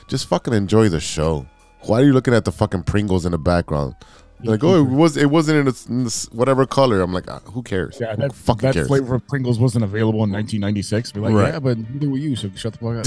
just 0.07 0.27
fucking 0.27 0.53
enjoy 0.53 0.89
the 0.89 0.99
show. 0.99 1.45
Why 1.87 2.01
are 2.01 2.05
you 2.05 2.13
looking 2.13 2.33
at 2.33 2.45
the 2.45 2.51
fucking 2.51 2.83
Pringles 2.83 3.25
in 3.25 3.31
the 3.31 3.37
background? 3.37 3.95
They're 4.41 4.51
like, 4.51 4.63
oh, 4.63 4.75
it 4.75 4.81
was 4.89 5.15
it 5.17 5.29
wasn't 5.29 5.67
in, 5.67 5.93
in 5.97 6.03
this 6.03 6.25
whatever 6.31 6.65
color. 6.65 7.01
I'm 7.01 7.13
like, 7.13 7.29
ah, 7.29 7.39
who 7.45 7.63
cares? 7.63 7.97
Yeah, 7.99 8.15
Who 8.15 8.21
that, 8.23 8.33
fucking 8.33 8.67
that 8.67 8.73
cares. 8.73 8.87
flavor 8.87 9.15
of 9.15 9.27
Pringles 9.27 9.59
wasn't 9.59 9.83
available 9.85 10.23
in 10.23 10.31
1996. 10.31 11.13
We're 11.15 11.21
like, 11.21 11.33
Right. 11.33 11.53
yeah, 11.53 11.59
but 11.59 11.77
neither 11.89 12.09
were 12.09 12.17
you, 12.17 12.35
so 12.35 12.49
shut 12.55 12.73
the 12.73 12.79
fuck 12.79 12.97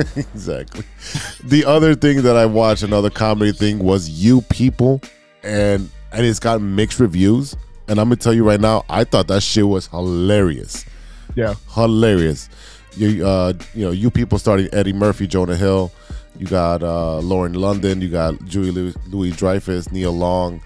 up. 0.00 0.16
exactly. 0.16 0.84
The 1.44 1.64
other 1.64 1.94
thing 1.94 2.22
that 2.22 2.36
I 2.36 2.46
watched, 2.46 2.82
another 2.82 3.10
comedy 3.10 3.52
thing, 3.52 3.78
was 3.78 4.08
You 4.08 4.40
People, 4.42 5.00
and 5.42 5.88
and 6.12 6.26
it's 6.26 6.40
got 6.40 6.60
mixed 6.60 6.98
reviews. 7.00 7.54
And 7.86 7.98
I'm 7.98 8.06
gonna 8.06 8.16
tell 8.16 8.34
you 8.34 8.44
right 8.44 8.60
now, 8.60 8.84
I 8.90 9.04
thought 9.04 9.28
that 9.28 9.42
shit 9.42 9.66
was 9.66 9.86
hilarious. 9.86 10.84
Yeah. 11.36 11.54
hilarious. 11.74 12.48
You 12.96 13.26
uh, 13.26 13.52
you 13.74 13.84
know, 13.84 13.92
You 13.92 14.10
People 14.10 14.38
starting 14.38 14.68
Eddie 14.72 14.92
Murphy, 14.92 15.26
Jonah 15.26 15.56
Hill. 15.56 15.92
You 16.38 16.46
got 16.46 16.82
uh, 16.82 17.18
Lauren 17.18 17.54
London. 17.54 18.00
You 18.00 18.08
got 18.08 18.44
Julie 18.44 18.70
Louis, 18.70 18.94
Louis 19.08 19.30
Dreyfus, 19.32 19.90
Nia 19.92 20.10
Long. 20.10 20.60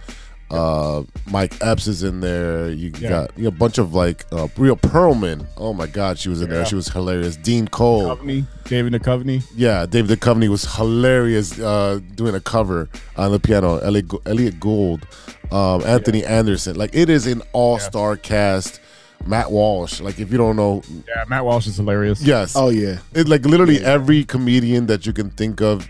Uh, 0.51 1.03
Mike 1.31 1.55
Epps 1.62 1.86
is 1.86 2.03
in 2.03 2.20
there. 2.20 2.70
You 2.70 2.93
Yeah. 2.99 3.09
got 3.09 3.39
you 3.39 3.44
know, 3.44 3.49
a 3.49 3.53
bunch 3.53 3.78
of 3.78 3.94
like 3.94 4.27
uh, 4.32 4.49
Rhea 4.59 4.74
Perlman. 4.77 5.47
Oh 5.57 5.73
my 5.73 5.86
God, 5.86 6.19
she 6.19 6.28
was 6.28 6.43
in 6.43 6.51
there. 6.51 6.66
She 6.66 6.74
was 6.74 6.89
hilarious. 6.89 7.39
Deon 7.39 7.70
Cole. 7.70 8.15
Duchovny, 8.15 8.44
David 8.65 8.93
Duchovny. 8.93 9.43
Yeah, 9.57 9.86
David 9.86 10.19
Duchovny 10.20 10.49
was 10.51 10.74
hilarious 10.77 11.59
uh, 11.59 12.01
doing 12.16 12.35
a 12.35 12.40
cover 12.40 12.90
on 13.16 13.32
the 13.32 13.40
piano. 13.40 13.78
Elliott, 13.78 14.09
Go- 14.09 14.20
Gould, 14.61 15.07
um, 15.51 15.82
Anthony 15.86 16.23
Anderson. 16.23 16.77
Like 16.77 16.90
it 16.94 17.09
is 17.09 17.27
an 17.27 17.40
all-star 17.55 18.19
cast. 18.19 18.78
Matt 19.27 19.51
Walsh. 19.51 20.01
Like 20.01 20.19
if 20.20 20.31
you 20.32 20.39
don't 20.39 20.57
know, 20.57 20.82
Yeah, 21.09 21.24
Matt 21.28 21.44
Walsh 21.44 21.66
is 21.66 21.77
hilarious. 21.77 22.23
yes. 22.23 22.55
Oh 22.57 22.70
yeah. 22.70 22.99
It's 23.15 23.28
like 23.28 23.44
literally 23.44 23.82
every 23.85 24.24
comedian 24.24 24.86
that 24.86 25.07
you 25.07 25.12
can 25.12 25.31
think 25.31 25.61
of 25.61 25.89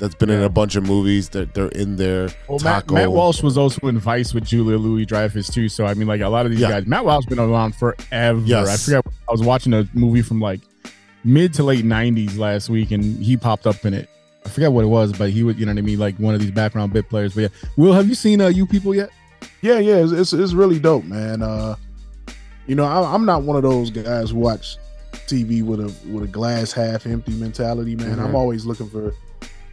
that's 0.00 0.14
been 0.16 0.28
in 0.30 0.42
a 0.42 0.48
bunch 0.48 0.74
of 0.76 0.86
movies. 0.86 1.28
They're 1.28 1.44
they're 1.46 1.68
in 1.68 1.96
there. 1.96 2.28
Well, 2.48 2.58
Matt, 2.64 2.82
Taco. 2.88 2.94
Matt 2.94 3.12
Walsh 3.12 3.42
was 3.42 3.56
also 3.56 3.86
in 3.88 3.98
Vice 3.98 4.34
with 4.34 4.44
Julia 4.44 4.76
Louis 4.76 5.06
Dreyfus 5.06 5.48
too. 5.48 5.68
So 5.68 5.86
I 5.86 5.94
mean, 5.94 6.08
like 6.08 6.20
a 6.20 6.28
lot 6.28 6.46
of 6.46 6.52
these 6.52 6.60
Yeah. 6.60 6.70
guys, 6.70 6.86
Matt 6.86 7.04
Walsh 7.04 7.24
has 7.24 7.26
been 7.36 7.38
around 7.38 7.74
forever. 7.76 8.40
Yes. 8.44 8.68
I 8.68 8.76
forgot. 8.76 9.12
I 9.28 9.32
was 9.32 9.42
watching 9.42 9.72
a 9.72 9.88
movie 9.94 10.22
from 10.22 10.40
like 10.40 10.60
mid 11.24 11.54
to 11.54 11.62
late 11.62 11.84
'90s 11.84 12.36
last 12.36 12.68
week, 12.68 12.90
and 12.90 13.02
he 13.22 13.36
popped 13.36 13.66
up 13.66 13.84
in 13.86 13.94
it. 13.94 14.08
I 14.44 14.48
forget 14.50 14.72
what 14.72 14.84
it 14.84 14.88
was, 14.88 15.10
but 15.14 15.30
he 15.30 15.42
would, 15.42 15.58
you 15.58 15.64
know 15.64 15.72
what 15.72 15.78
I 15.78 15.82
mean, 15.82 15.98
like 15.98 16.16
one 16.18 16.34
of 16.34 16.40
these 16.42 16.50
background 16.50 16.92
bit 16.92 17.08
players. 17.08 17.34
But 17.34 17.40
yeah, 17.42 17.48
Will, 17.78 17.94
have 17.94 18.08
you 18.08 18.14
seen 18.14 18.42
uh, 18.42 18.48
you 18.48 18.66
people 18.66 18.94
yet? 18.94 19.08
Yeah, 19.62 19.78
yeah, 19.78 19.96
it's, 20.02 20.12
it's 20.12 20.32
it's 20.34 20.52
really 20.52 20.78
dope, 20.78 21.04
man. 21.04 21.40
Uh, 21.40 21.76
you 22.66 22.74
know, 22.74 22.84
I, 22.84 23.14
I'm 23.14 23.24
not 23.24 23.42
one 23.42 23.56
of 23.56 23.62
those 23.62 23.90
guys 23.90 24.30
who 24.30 24.38
watch 24.38 24.76
TV 25.26 25.62
with 25.62 25.80
a 25.80 25.94
with 26.10 26.24
a 26.24 26.28
glass 26.28 26.72
half 26.72 27.06
empty 27.06 27.32
mentality, 27.32 27.96
man. 27.96 28.16
Mhm. 28.16 28.24
I'm 28.24 28.34
always 28.34 28.64
looking 28.66 28.88
for 28.88 29.12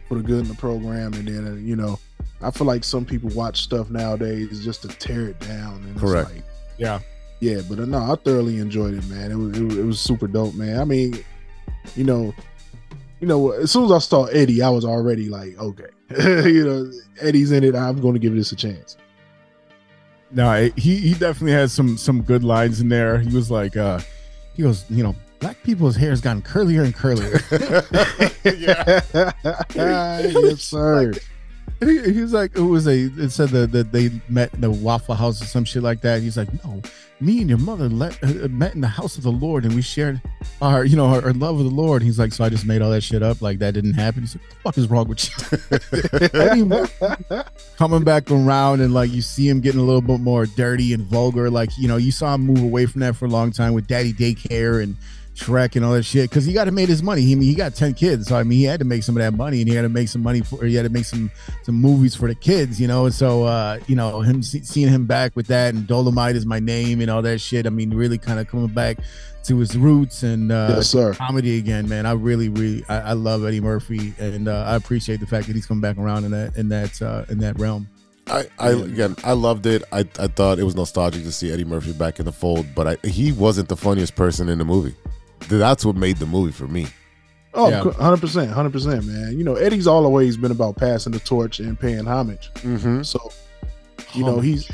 for 0.08 0.16
the 0.16 0.22
good 0.22 0.40
in 0.40 0.48
the 0.48 0.54
program, 0.54 1.14
and 1.14 1.26
then 1.28 1.46
uh, 1.46 1.54
you 1.56 1.76
know, 1.76 1.98
I 2.40 2.50
feel 2.50 2.66
like 2.66 2.84
some 2.84 3.04
people 3.04 3.30
watch 3.30 3.62
stuff 3.62 3.90
nowadays 3.90 4.64
just 4.64 4.82
to 4.82 4.88
tear 4.88 5.28
it 5.28 5.38
down. 5.40 5.82
And 5.84 5.96
Correct. 5.98 6.28
It's 6.30 6.36
like, 6.36 6.44
Yeah. 6.78 7.00
yeah, 7.40 7.60
but 7.68 7.78
uh, 7.78 7.84
no, 7.86 7.98
I 7.98 8.14
thoroughly 8.16 8.58
enjoyed 8.58 8.94
it, 8.94 9.06
man. 9.08 9.30
It 9.32 9.36
was, 9.36 9.58
it 9.58 9.62
was 9.64 9.76
it 9.78 9.84
was 9.84 10.00
super 10.00 10.26
dope, 10.26 10.54
man. 10.54 10.78
I 10.80 10.84
mean, 10.84 11.22
you 11.96 12.04
know, 12.04 12.34
you 13.20 13.26
know, 13.28 13.50
as 13.52 13.70
soon 13.70 13.84
as 13.86 13.92
I 13.92 13.98
saw 13.98 14.24
Eddie, 14.26 14.62
I 14.62 14.68
was 14.70 14.84
already 14.84 15.28
like, 15.28 15.56
okay, 15.58 15.88
you 16.50 16.64
know, 16.64 16.90
Eddie's 17.20 17.52
in 17.52 17.64
it. 17.64 17.74
I'm 17.74 18.00
going 18.00 18.14
to 18.14 18.20
give 18.20 18.34
this 18.34 18.52
a 18.52 18.56
chance. 18.56 18.96
No, 20.34 20.70
he 20.76 20.96
he 20.96 21.12
definitely 21.14 21.52
has 21.52 21.72
some 21.72 21.96
some 21.98 22.22
good 22.22 22.42
lines 22.42 22.80
in 22.80 22.88
there. 22.88 23.18
He 23.18 23.34
was 23.34 23.50
like, 23.50 23.76
uh 23.76 24.00
he 24.54 24.62
goes, 24.62 24.84
you 24.90 25.02
know, 25.02 25.14
black 25.42 25.62
people's 25.62 25.96
hair 25.96 26.10
has 26.10 26.20
gotten 26.20 26.42
curlier 26.42 26.84
and 26.84 26.94
curlier. 26.94 27.40
yes, 29.74 30.62
sir. 30.62 31.12
he, 31.80 32.12
he 32.12 32.20
was 32.20 32.32
like, 32.32 32.56
it 32.56 32.62
was 32.62 32.86
a. 32.86 33.10
It 33.16 33.30
said 33.30 33.50
that, 33.50 33.72
that 33.72 33.92
they 33.92 34.10
met 34.28 34.54
in 34.54 34.60
the 34.60 34.70
Waffle 34.70 35.14
House 35.14 35.42
or 35.42 35.46
some 35.46 35.64
shit 35.64 35.82
like 35.82 36.00
that. 36.02 36.22
He's 36.22 36.36
like, 36.36 36.48
no, 36.64 36.80
me 37.22 37.40
and 37.40 37.48
your 37.48 37.58
mother 37.58 37.88
let, 37.88 38.22
uh, 38.22 38.48
met 38.48 38.74
in 38.74 38.80
the 38.80 38.88
house 38.88 39.16
of 39.16 39.22
the 39.22 39.30
Lord, 39.30 39.64
and 39.64 39.74
we 39.74 39.82
shared 39.82 40.20
our, 40.60 40.84
you 40.84 40.96
know, 40.96 41.06
our, 41.06 41.24
our 41.24 41.32
love 41.32 41.58
of 41.58 41.64
the 41.64 41.70
Lord. 41.70 42.02
He's 42.02 42.18
like, 42.18 42.32
so 42.32 42.44
I 42.44 42.48
just 42.48 42.66
made 42.66 42.82
all 42.82 42.90
that 42.90 43.02
shit 43.02 43.22
up, 43.22 43.40
like 43.40 43.60
that 43.60 43.74
didn't 43.74 43.94
happen. 43.94 44.22
He's 44.22 44.34
like, 44.36 44.48
the 44.48 44.54
fuck 44.56 44.78
is 44.78 44.90
wrong 44.90 45.08
with 45.08 45.22
you? 47.30 47.44
Coming 47.76 48.02
back 48.02 48.30
around, 48.30 48.80
and 48.80 48.92
like 48.92 49.10
you 49.10 49.22
see 49.22 49.48
him 49.48 49.60
getting 49.60 49.80
a 49.80 49.84
little 49.84 50.02
bit 50.02 50.20
more 50.20 50.46
dirty 50.46 50.92
and 50.92 51.04
vulgar. 51.04 51.48
Like 51.50 51.70
you 51.78 51.88
know, 51.88 51.96
you 51.96 52.12
saw 52.12 52.34
him 52.34 52.42
move 52.42 52.62
away 52.62 52.86
from 52.86 53.00
that 53.02 53.16
for 53.16 53.26
a 53.26 53.28
long 53.28 53.52
time 53.52 53.72
with 53.74 53.86
Daddy 53.86 54.12
Daycare 54.12 54.82
and. 54.82 54.96
Shrek 55.34 55.76
and 55.76 55.84
all 55.84 55.92
that 55.92 56.02
shit 56.02 56.28
because 56.28 56.44
he 56.44 56.52
got 56.52 56.64
to 56.64 56.72
make 56.72 56.88
his 56.88 57.02
money. 57.02 57.22
He 57.22 57.32
I 57.32 57.34
mean, 57.36 57.48
he 57.48 57.54
got 57.54 57.74
ten 57.74 57.94
kids, 57.94 58.28
so 58.28 58.36
I 58.36 58.42
mean 58.42 58.58
he 58.58 58.64
had 58.64 58.80
to 58.80 58.84
make 58.84 59.02
some 59.02 59.16
of 59.16 59.22
that 59.22 59.32
money, 59.32 59.60
and 59.60 59.68
he 59.68 59.74
had 59.74 59.82
to 59.82 59.88
make 59.88 60.08
some 60.08 60.22
money 60.22 60.40
for. 60.42 60.64
He 60.64 60.74
had 60.74 60.84
to 60.84 60.90
make 60.90 61.04
some 61.04 61.30
some 61.62 61.74
movies 61.74 62.14
for 62.14 62.28
the 62.28 62.34
kids, 62.34 62.80
you 62.80 62.86
know. 62.86 63.06
And 63.06 63.14
so 63.14 63.44
uh, 63.44 63.78
you 63.86 63.96
know 63.96 64.20
him 64.20 64.42
see, 64.42 64.62
seeing 64.62 64.88
him 64.88 65.06
back 65.06 65.34
with 65.34 65.46
that 65.46 65.74
and 65.74 65.86
Dolemite 65.86 66.34
is 66.34 66.44
my 66.44 66.60
name 66.60 67.00
and 67.00 67.10
all 67.10 67.22
that 67.22 67.40
shit. 67.40 67.66
I 67.66 67.70
mean, 67.70 67.94
really 67.94 68.18
kind 68.18 68.40
of 68.40 68.48
coming 68.48 68.68
back 68.68 68.98
to 69.44 69.58
his 69.58 69.76
roots 69.76 70.22
and 70.22 70.52
uh, 70.52 70.74
Yes, 70.76 71.16
comedy 71.16 71.58
again, 71.58 71.88
man. 71.88 72.06
I 72.06 72.12
really, 72.12 72.48
really, 72.48 72.84
I, 72.88 72.98
I 72.98 73.12
love 73.12 73.44
Eddie 73.44 73.60
Murphy, 73.60 74.14
and 74.18 74.48
uh, 74.48 74.64
I 74.66 74.76
appreciate 74.76 75.20
the 75.20 75.26
fact 75.26 75.46
that 75.46 75.56
he's 75.56 75.66
come 75.66 75.80
back 75.80 75.98
around 75.98 76.24
in 76.24 76.30
that 76.32 76.56
in 76.56 76.68
that 76.68 77.00
uh, 77.00 77.24
in 77.28 77.38
that 77.38 77.58
realm. 77.58 77.88
I, 78.28 78.46
I 78.58 78.70
again, 78.70 79.16
I 79.24 79.32
loved 79.32 79.66
it. 79.66 79.82
I, 79.92 80.00
I 80.18 80.28
thought 80.28 80.58
it 80.58 80.64
was 80.64 80.76
nostalgic 80.76 81.24
to 81.24 81.32
see 81.32 81.50
Eddie 81.50 81.64
Murphy 81.64 81.92
back 81.92 82.20
in 82.20 82.24
the 82.24 82.32
fold, 82.32 82.66
but 82.74 82.86
I, 82.86 83.06
he 83.06 83.32
wasn't 83.32 83.68
the 83.68 83.76
funniest 83.76 84.14
person 84.14 84.48
in 84.48 84.58
the 84.58 84.64
movie. 84.64 84.94
That's 85.48 85.84
what 85.84 85.96
made 85.96 86.16
the 86.18 86.26
movie 86.26 86.52
for 86.52 86.66
me. 86.68 86.86
Oh, 87.54 87.68
Yeah. 87.68 87.82
100%, 87.82 88.52
100%, 88.54 89.06
man. 89.06 89.36
You 89.36 89.44
know, 89.44 89.54
Eddie's 89.56 89.86
always 89.86 90.36
been 90.36 90.50
about 90.52 90.76
passing 90.76 91.12
the 91.12 91.18
torch 91.20 91.60
and 91.60 91.78
paying 91.78 92.06
homage. 92.06 92.50
Mm-hmm. 92.56 93.02
So, 93.02 93.30
you 94.14 94.24
know, 94.24 94.40
he's, 94.40 94.70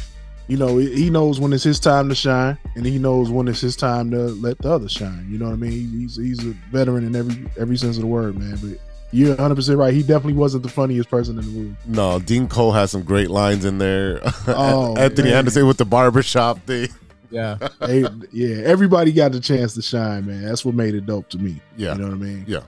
you 0.47 0.57
know, 0.57 0.79
he 0.79 0.95
he 0.95 1.11
knows 1.11 1.41
when 1.41 1.53
it's 1.53 1.65
his 1.65 1.79
time 1.81 2.09
to 2.09 2.15
shine, 2.15 2.57
and 2.77 2.87
he 2.87 2.99
knows 2.99 3.31
when 3.31 3.49
it's 3.49 3.61
his 3.61 3.77
time 3.77 4.11
to 4.13 4.17
let 4.17 4.59
the 4.59 4.71
others 4.71 4.93
shine. 4.93 5.27
You 5.29 5.39
know 5.39 5.47
what 5.47 5.55
I 5.55 5.57
mean? 5.57 5.91
He's 5.91 6.17
he's 6.17 6.45
a 6.47 6.55
veteran 6.73 7.05
in 7.05 7.15
every 7.17 7.47
every 7.59 7.77
sense 7.77 7.97
of 7.97 8.03
the 8.03 8.07
word, 8.09 8.39
man. 8.39 8.57
But 8.63 8.79
you're 9.11 9.31
100 9.31 9.55
percent 9.57 9.79
right. 9.79 9.93
He 9.93 10.01
definitely 10.03 10.35
wasn't 10.35 10.63
the 10.63 10.69
funniest 10.69 11.11
person 11.11 11.39
in 11.39 11.45
the 11.45 11.51
movie. 11.51 11.77
No, 11.87 12.19
Deon 12.21 12.49
Cole 12.49 12.73
has 12.73 12.91
some 12.93 13.03
great 13.03 13.29
lines 13.31 13.65
in 13.65 13.79
there. 13.79 14.21
Oh, 14.47 14.97
Anthony 14.97 15.31
man. 15.31 15.39
Anderson 15.41 15.67
with 15.67 15.79
the 15.79 15.85
barbershop 15.85 16.61
thing. 16.65 16.89
Yeah, 17.31 17.59
Hey, 17.81 18.05
yeah, 18.33 18.57
everybody 18.65 19.13
got 19.13 19.33
the 19.33 19.41
chance 19.41 19.75
to 19.75 19.83
shine, 19.83 20.27
man. 20.27 20.43
That's 20.45 20.65
what 20.65 20.75
made 20.75 20.95
it 20.95 21.05
dope 21.07 21.29
to 21.31 21.39
me. 21.39 21.61
Yeah. 21.77 21.93
you 21.95 21.99
know 22.01 22.07
what 22.09 22.15
I 22.15 22.17
mean? 22.17 22.45
Yeah. 22.49 22.61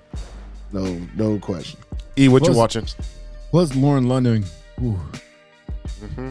No, 0.73 1.01
no 1.17 1.39
question. 1.39 1.81
E, 2.17 2.29
what 2.29 2.43
you 2.43 2.49
Plus- 2.53 2.57
watching? 2.57 2.87
plus 3.51 3.75
Lauren 3.75 4.09
London. 4.09 4.45
Mm-hmm. 4.81 6.31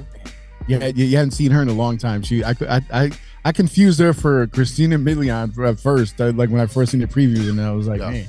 Yeah, 0.67 0.85
you, 0.87 1.05
you 1.05 1.17
hadn't 1.17 1.31
seen 1.31 1.51
her 1.51 1.61
in 1.61 1.67
a 1.69 1.73
long 1.73 1.97
time. 1.97 2.21
She, 2.21 2.43
I, 2.43 2.51
I, 2.69 2.81
I, 2.93 3.11
I 3.45 3.51
confused 3.51 3.99
her 3.99 4.13
for 4.13 4.45
Christina 4.47 4.97
Milian 4.97 5.57
at 5.67 5.79
first. 5.79 6.19
uh, 6.21 6.31
like 6.35 6.49
when 6.49 6.61
I 6.61 6.67
first 6.67 6.91
seen 6.91 7.01
the 7.01 7.07
preview, 7.07 7.49
and 7.49 7.59
I 7.59 7.71
was 7.71 7.87
like, 7.87 7.99
Yeah. 7.99 8.11
man, 8.11 8.25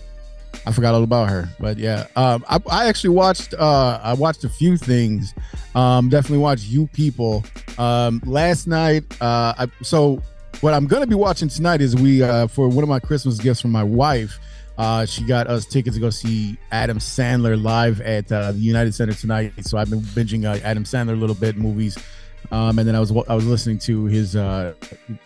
I 0.66 0.73
forgot 0.73 0.95
all 0.95 1.03
about 1.03 1.31
her. 1.31 1.49
But 1.59 1.78
yeah, 1.78 2.07
um, 2.16 2.45
I, 2.49 2.61
I 2.70 2.87
actually 2.87 3.11
watched. 3.11 3.55
Uh, 3.55 4.01
I 4.03 4.12
watched 4.15 4.45
a 4.45 4.49
few 4.49 4.77
things. 4.77 5.35
Um, 5.74 6.09
definitely 6.09 6.39
watched 6.39 6.65
You 6.66 6.87
People. 6.89 7.45
Um, 7.78 8.23
last 8.24 8.66
night. 8.66 9.05
Uh, 9.20 9.55
I, 9.59 9.69
so 9.82 10.23
what 10.61 10.74
I'm 10.74 10.87
gonna 10.87 11.07
be 11.07 11.15
watching 11.15 11.49
tonight 11.49 11.81
is 11.81 11.97
we 11.97 12.23
uh, 12.23 12.47
for 12.47 12.69
one 12.69 12.82
of 12.82 12.89
my 12.89 13.01
Christmas 13.01 13.39
gifts 13.39 13.61
from 13.61 13.70
my 13.70 13.85
wife. 13.85 14.39
Uh, 14.77 15.05
she 15.05 15.24
got 15.24 15.47
us 15.47 15.66
tickets 15.66 15.97
to 15.97 16.01
go 16.01 16.09
see 16.09 16.57
Adam 16.73 16.99
Sandler 16.99 17.62
live 17.62 18.01
at 18.01 18.31
uh, 18.32 18.53
the 18.53 18.59
United 18.59 18.95
Center 18.95 19.12
tonight. 19.12 19.53
So 19.66 19.77
I've 19.77 19.91
been 19.91 20.01
binging 20.01 20.47
uh, 20.47 20.59
Adam 20.65 20.85
Sandler 20.85 21.12
a 21.12 21.16
little 21.16 21.35
bit 21.35 21.57
movies, 21.57 21.99
um, 22.51 22.78
and 22.78 22.89
then 22.89 22.95
I 22.95 23.01
was 23.01 23.11
I 23.11 23.35
was 23.35 23.47
listening 23.47 23.78
to 23.81 24.07
his 24.07 24.37
uh, 24.37 24.74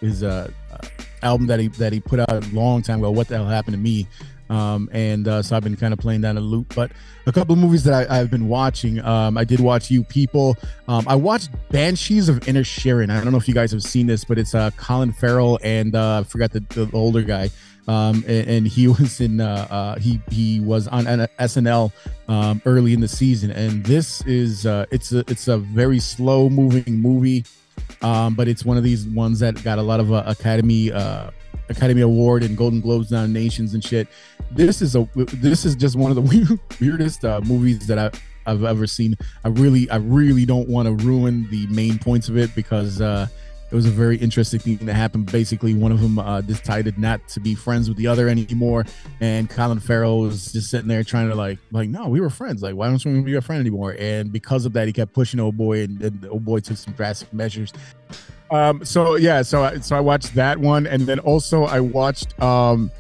his 0.01 0.23
uh, 0.23 0.51
uh, 0.73 0.79
album 1.23 1.47
that 1.47 1.61
he 1.61 1.69
that 1.69 1.93
he 1.93 2.01
put 2.01 2.21
out 2.21 2.33
a 2.33 2.41
long 2.53 2.83
time 2.83 2.99
ago. 2.99 3.11
What 3.11 3.29
the 3.29 3.37
hell 3.37 3.47
happened 3.47 3.75
to 3.75 3.81
me? 3.81 4.09
Um, 4.51 4.89
and 4.93 5.27
uh, 5.27 5.43
so 5.43 5.57
I've 5.57 5.63
been 5.63 5.77
kind 5.77 5.93
of 5.93 5.99
playing 5.99 6.21
down 6.21 6.37
a 6.37 6.41
loop. 6.41 6.75
But 6.75 6.93
a 7.27 7.33
couple 7.33 7.55
of 7.55 7.59
movies 7.59 7.85
that 7.85 8.11
I, 8.11 8.21
I've 8.21 8.31
been 8.31 8.49
watching. 8.49 9.01
Um, 9.05 9.39
I 9.39 9.45
did 9.45 9.61
watch 9.61 9.91
You 9.91 10.05
People. 10.05 10.57
Um, 10.89 11.05
I 11.09 11.17
watched 11.17 11.51
Banshees 11.71 12.29
of 12.29 12.41
Inisherin. 12.41 13.11
I 13.11 13.23
don't 13.23 13.33
know 13.33 13.39
if 13.39 13.49
you 13.49 13.55
guys 13.55 13.73
have 13.73 13.83
seen 13.83 14.07
this, 14.07 14.25
but 14.25 14.39
it's 14.39 14.55
uh, 14.55 14.71
Colin 14.77 15.13
Farrell 15.13 15.59
and 15.63 15.95
uh, 15.95 16.21
I 16.21 16.23
forgot 16.25 16.53
the, 16.53 16.61
the 16.61 16.91
older 16.93 17.23
guy. 17.23 17.51
Um, 17.87 18.25
and, 18.27 18.49
and 18.49 18.69
he 18.69 18.89
was 19.01 19.21
in 19.21 19.41
uh, 19.41 19.67
uh, 19.71 19.99
he 19.99 20.21
he 20.31 20.61
was 20.61 20.89
on 20.89 21.05
SNL 21.05 21.93
um, 22.29 22.63
early 22.65 22.93
in 22.93 23.01
the 23.01 23.09
season. 23.09 23.51
And 23.51 23.85
this 23.85 24.23
is 24.23 24.67
uh, 24.67 24.87
it's 24.91 25.13
a 25.13 25.21
it's 25.31 25.49
a 25.49 25.59
very 25.59 26.01
slow 26.01 26.49
moving 26.49 27.01
movie, 27.01 27.45
um, 28.03 28.35
but 28.35 28.49
it's 28.49 28.65
one 28.65 28.77
of 28.77 28.85
these 28.85 29.07
ones 29.07 29.41
that 29.41 29.63
got 29.63 29.79
a 29.79 29.83
lot 29.83 30.01
of 30.01 30.13
uh, 30.13 30.23
Academy 30.27 30.93
uh, 30.93 31.31
Academy 31.69 32.03
Award 32.03 32.43
and 32.43 32.57
Golden 32.57 32.81
Globes 32.81 33.11
nominations 33.11 33.75
and 33.75 33.83
shit. 33.83 34.09
This 34.55 34.83
is 34.83 34.95
a 34.95 35.09
this 35.15 35.65
is 35.65 35.75
just 35.75 35.97
one 35.97 36.11
of 36.11 36.17
the 36.17 36.59
weirdest 36.81 37.25
uh, 37.25 37.41
movies 37.45 37.87
that 37.89 37.99
I, 37.99 38.11
I've 38.47 38.63
ever 38.65 38.87
seen. 38.87 39.17
I 39.45 39.49
really 39.49 39.91
I 39.91 39.97
really 39.97 40.45
don't 40.45 40.69
want 40.69 40.87
to 40.87 41.05
ruin 41.05 41.49
the 41.51 41.67
main 41.69 41.99
points 41.99 42.29
of 42.29 42.37
it 42.37 42.55
because 42.55 43.01
uh, 43.01 43.27
it 43.71 43.75
was 43.75 43.87
a 43.87 43.91
very 43.91 44.17
interesting 44.19 44.61
thing 44.61 44.77
that 44.87 44.95
happened. 44.95 45.33
Basically, 45.33 45.75
one 45.75 45.91
of 45.91 46.01
them 46.01 46.21
uh, 46.21 46.41
decided 46.43 46.99
not 46.99 47.27
to 47.29 47.41
be 47.41 47.57
friends 47.57 47.89
with 47.89 47.99
the 47.99 48.07
other 48.07 48.29
anymore, 48.29 48.85
and 49.21 49.51
Colin 49.51 49.81
Farrell 49.81 50.21
was 50.21 50.53
just 50.53 50.71
sitting 50.71 50.87
there 50.87 51.03
trying 51.03 51.29
to 51.29 51.35
like, 51.35 51.59
like, 51.73 51.89
no, 51.89 52.07
we 52.07 52.21
were 52.21 52.31
friends. 52.31 52.63
Like, 52.63 52.77
why 52.77 52.87
don't 52.87 53.05
we 53.05 53.21
be 53.23 53.35
a 53.35 53.41
friend 53.41 53.59
anymore? 53.59 53.97
And 53.99 54.31
because 54.31 54.65
of 54.67 54.73
that, 54.75 54.87
he 54.87 54.93
kept 54.93 55.13
pushing 55.13 55.41
old 55.41 55.57
boy, 55.57 55.83
and, 55.83 56.01
and 56.01 56.25
old 56.27 56.45
boy 56.45 56.61
took 56.61 56.77
some 56.77 56.95
drastic 56.95 57.33
measures. 57.33 57.73
Um, 58.53 58.85
so 58.85 59.17
yeah, 59.17 59.43
so 59.43 59.65
I, 59.65 59.81
so 59.81 59.97
I 59.97 60.01
watched 60.01 60.35
that 60.37 60.57
one, 60.57 60.87
and 60.87 61.03
then 61.03 61.19
also 61.19 61.65
I 61.65 61.81
watched 61.81 62.41
um, 62.41 62.93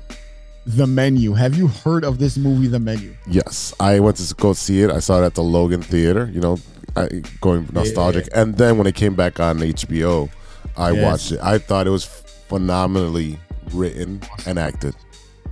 the 0.66 0.86
Menu. 0.86 1.34
Have 1.34 1.56
you 1.56 1.66
heard 1.68 2.04
of 2.04 2.18
this 2.18 2.36
movie, 2.36 2.66
The 2.68 2.78
Menu? 2.80 3.14
Yes, 3.28 3.74
I 3.78 4.00
went 4.00 4.16
to 4.16 4.34
go 4.34 4.52
see 4.52 4.82
it. 4.82 4.90
I 4.90 4.98
saw 5.00 5.22
it 5.22 5.26
at 5.26 5.34
the 5.34 5.42
Logan 5.42 5.82
Theater. 5.82 6.30
You 6.32 6.40
know, 6.40 6.58
I, 6.96 7.08
going 7.40 7.68
nostalgic. 7.72 8.28
And 8.34 8.56
then 8.56 8.78
when 8.78 8.86
it 8.86 8.94
came 8.94 9.14
back 9.14 9.40
on 9.40 9.58
HBO, 9.58 10.30
I 10.76 10.92
Yes. 10.92 11.02
watched 11.04 11.32
it. 11.32 11.40
I 11.42 11.58
thought 11.58 11.86
it 11.86 11.90
was 11.90 12.04
phenomenally 12.04 13.38
written 13.72 14.20
and 14.46 14.58
acted. 14.58 14.94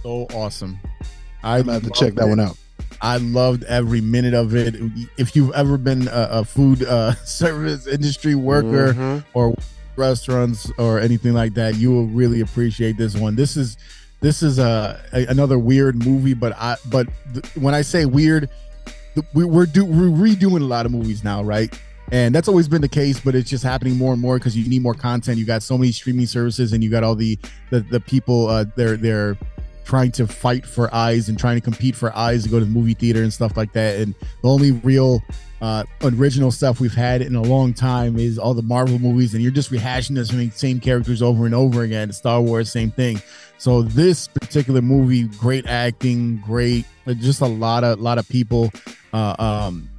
so 0.02 0.26
awesome. 0.34 0.78
I 1.44 1.58
I'm 1.58 1.62
gonna 1.66 1.72
have 1.74 1.82
to 1.84 1.90
check 1.90 2.00
loved 2.14 2.18
that 2.18 2.26
it. 2.26 2.28
one 2.30 2.40
out. 2.40 2.56
I 3.00 3.16
loved 3.18 3.64
every 3.64 4.00
minute 4.00 4.34
of 4.34 4.54
it. 4.54 4.74
If 5.16 5.34
you've 5.36 5.52
ever 5.54 5.76
been 5.78 6.08
a, 6.08 6.28
a 6.30 6.44
food 6.44 6.84
uh, 6.84 7.14
service 7.24 7.86
industry 7.86 8.34
worker 8.34 8.94
Mhm. 8.94 9.24
or 9.34 9.54
restaurants 9.96 10.70
or 10.78 10.98
anything 11.00 11.32
like 11.34 11.54
that, 11.54 11.76
you 11.76 11.90
will 11.90 12.06
really 12.06 12.40
appreciate 12.40 12.96
this 12.96 13.14
one. 13.16 13.34
This 13.36 13.56
is 13.56 13.76
this 14.22 14.42
is 14.42 14.58
a, 14.58 14.98
a 15.12 15.26
another 15.26 15.58
weird 15.58 16.04
movie, 16.06 16.32
but 16.32 16.54
I 16.56 16.76
but 16.88 17.08
th- 17.34 17.44
when 17.56 17.74
I 17.74 17.82
say 17.82 18.06
weird, 18.06 18.48
th- 19.14 19.26
we, 19.34 19.44
we're 19.44 19.66
do 19.66 19.84
we're 19.84 20.08
redoing 20.08 20.62
a 20.62 20.64
lot 20.64 20.86
of 20.86 20.92
movies 20.92 21.22
now, 21.22 21.42
right? 21.42 21.78
And 22.12 22.34
that's 22.34 22.46
always 22.46 22.68
been 22.68 22.82
the 22.82 22.88
case, 22.88 23.18
but 23.18 23.34
it's 23.34 23.48
just 23.48 23.64
happening 23.64 23.96
more 23.96 24.12
and 24.12 24.20
more 24.20 24.38
because 24.38 24.56
you 24.56 24.68
need 24.68 24.82
more 24.82 24.94
content. 24.94 25.38
You 25.38 25.46
got 25.46 25.62
so 25.62 25.76
many 25.76 25.92
streaming 25.92 26.26
services, 26.26 26.72
and 26.72 26.82
you 26.84 26.90
got 26.90 27.02
all 27.02 27.16
the 27.16 27.38
the, 27.70 27.80
the 27.80 28.00
people 28.00 28.46
uh, 28.48 28.64
they're 28.76 28.96
trying 29.92 30.10
to 30.10 30.26
fight 30.26 30.64
for 30.64 30.92
eyes 30.94 31.28
and 31.28 31.38
trying 31.38 31.54
to 31.54 31.60
compete 31.60 31.94
for 31.94 32.16
eyes 32.16 32.44
to 32.44 32.48
go 32.48 32.58
to 32.58 32.64
the 32.64 32.70
movie 32.70 32.94
theater 32.94 33.22
and 33.22 33.30
stuff 33.30 33.58
like 33.58 33.74
that. 33.74 33.98
And 33.98 34.14
the 34.14 34.48
only 34.48 34.70
real 34.70 35.22
uh, 35.60 35.84
original 36.02 36.50
stuff 36.50 36.80
we've 36.80 36.94
had 36.94 37.20
in 37.20 37.34
a 37.34 37.42
long 37.42 37.74
time 37.74 38.18
is 38.18 38.38
all 38.38 38.54
the 38.54 38.62
Marvel 38.62 38.98
movies, 38.98 39.34
and 39.34 39.42
you're 39.42 39.52
just 39.52 39.70
rehashing 39.70 40.14
the 40.14 40.50
same- 40.54 40.80
characters 40.80 41.20
over 41.20 41.44
and 41.44 41.54
over 41.54 41.82
again. 41.82 42.10
Star 42.10 42.40
Wars, 42.40 42.72
same 42.72 42.90
thing. 42.90 43.20
So 43.58 43.82
this 43.82 44.28
particular 44.28 44.80
movie, 44.80 45.24
great 45.24 45.66
acting, 45.66 46.38
great, 46.38 46.86
uh, 47.06 47.12
just 47.12 47.42
a 47.42 47.46
lot 47.46 47.84
of 47.84 48.00
lot 48.00 48.16
of 48.16 48.26
people, 48.30 48.72
uh, 49.12 49.36
um, 49.38 49.90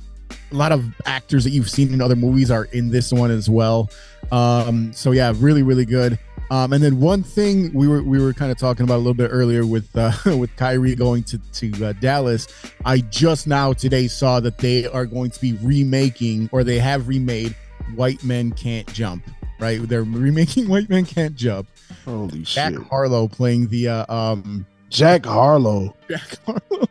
a 0.52 0.56
lot 0.56 0.72
of 0.72 0.84
actors 1.06 1.44
that 1.44 1.52
you've 1.52 1.70
seen 1.70 1.94
in 1.94 2.02
other 2.02 2.16
movies 2.16 2.50
are 2.50 2.66
in 2.66 2.90
this 2.90 3.14
one 3.14 3.30
as 3.30 3.48
well. 3.48 3.92
Um, 4.32 4.92
so 4.92 5.12
yeah, 5.12 5.34
really, 5.38 5.62
really 5.62 5.86
good. 5.86 6.18
Um, 6.52 6.74
and 6.74 6.84
then 6.84 7.00
one 7.00 7.24
thing 7.24 7.74
we 7.74 7.88
were 7.88 8.04
we 8.04 8.22
were 8.22 8.34
kind 8.34 8.52
of 8.52 8.58
talking 8.58 8.84
about 8.84 8.98
a 8.98 8.98
little 8.98 9.14
bit 9.14 9.30
earlier 9.32 9.66
with 9.66 9.90
uh, 9.96 10.12
with 10.38 10.56
Kyrie 10.56 10.96
going 10.96 11.24
to 11.24 11.38
to 11.38 11.86
uh, 11.86 11.94
Dallas. 11.94 12.48
I 12.86 13.00
just 13.00 13.48
now 13.48 13.74
today 13.74 14.08
saw 14.08 14.40
that 14.40 14.58
they 14.58 14.86
are 14.88 15.06
going 15.06 15.32
to 15.32 15.42
be 15.42 15.54
remaking 15.62 16.50
or 16.52 16.64
they 16.64 16.80
have 16.80 17.08
remade 17.08 17.56
White 17.96 18.24
Men 18.24 18.52
Can't 18.52 18.92
Jump. 18.94 19.24
Right, 19.60 19.82
they're 19.82 20.04
remaking 20.04 20.68
White 20.68 20.90
Men 20.90 21.06
Can't 21.06 21.36
Jump. 21.36 21.68
Holy 22.06 22.40
Jack 22.40 22.72
shit. 22.74 22.80
Jack 22.80 22.90
Harlow 22.90 23.28
playing 23.28 23.68
the 23.68 23.88
uh, 23.88 24.14
um 24.14 24.66
Jack 24.90 25.26
Harlow. 25.26 25.96
Jack 26.10 26.38
Harlow. 26.46 26.88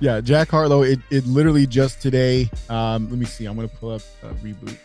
yeah, 0.00 0.20
Jack 0.20 0.50
Harlow. 0.50 0.82
It, 0.82 0.98
it 1.10 1.26
literally 1.26 1.66
just 1.66 2.02
today. 2.02 2.50
Um, 2.68 3.08
let 3.08 3.18
me 3.18 3.24
see. 3.26 3.46
I'm 3.46 3.56
gonna 3.56 3.68
pull 3.68 3.92
up 3.92 4.02
a 4.22 4.28
reboot. 4.34 4.76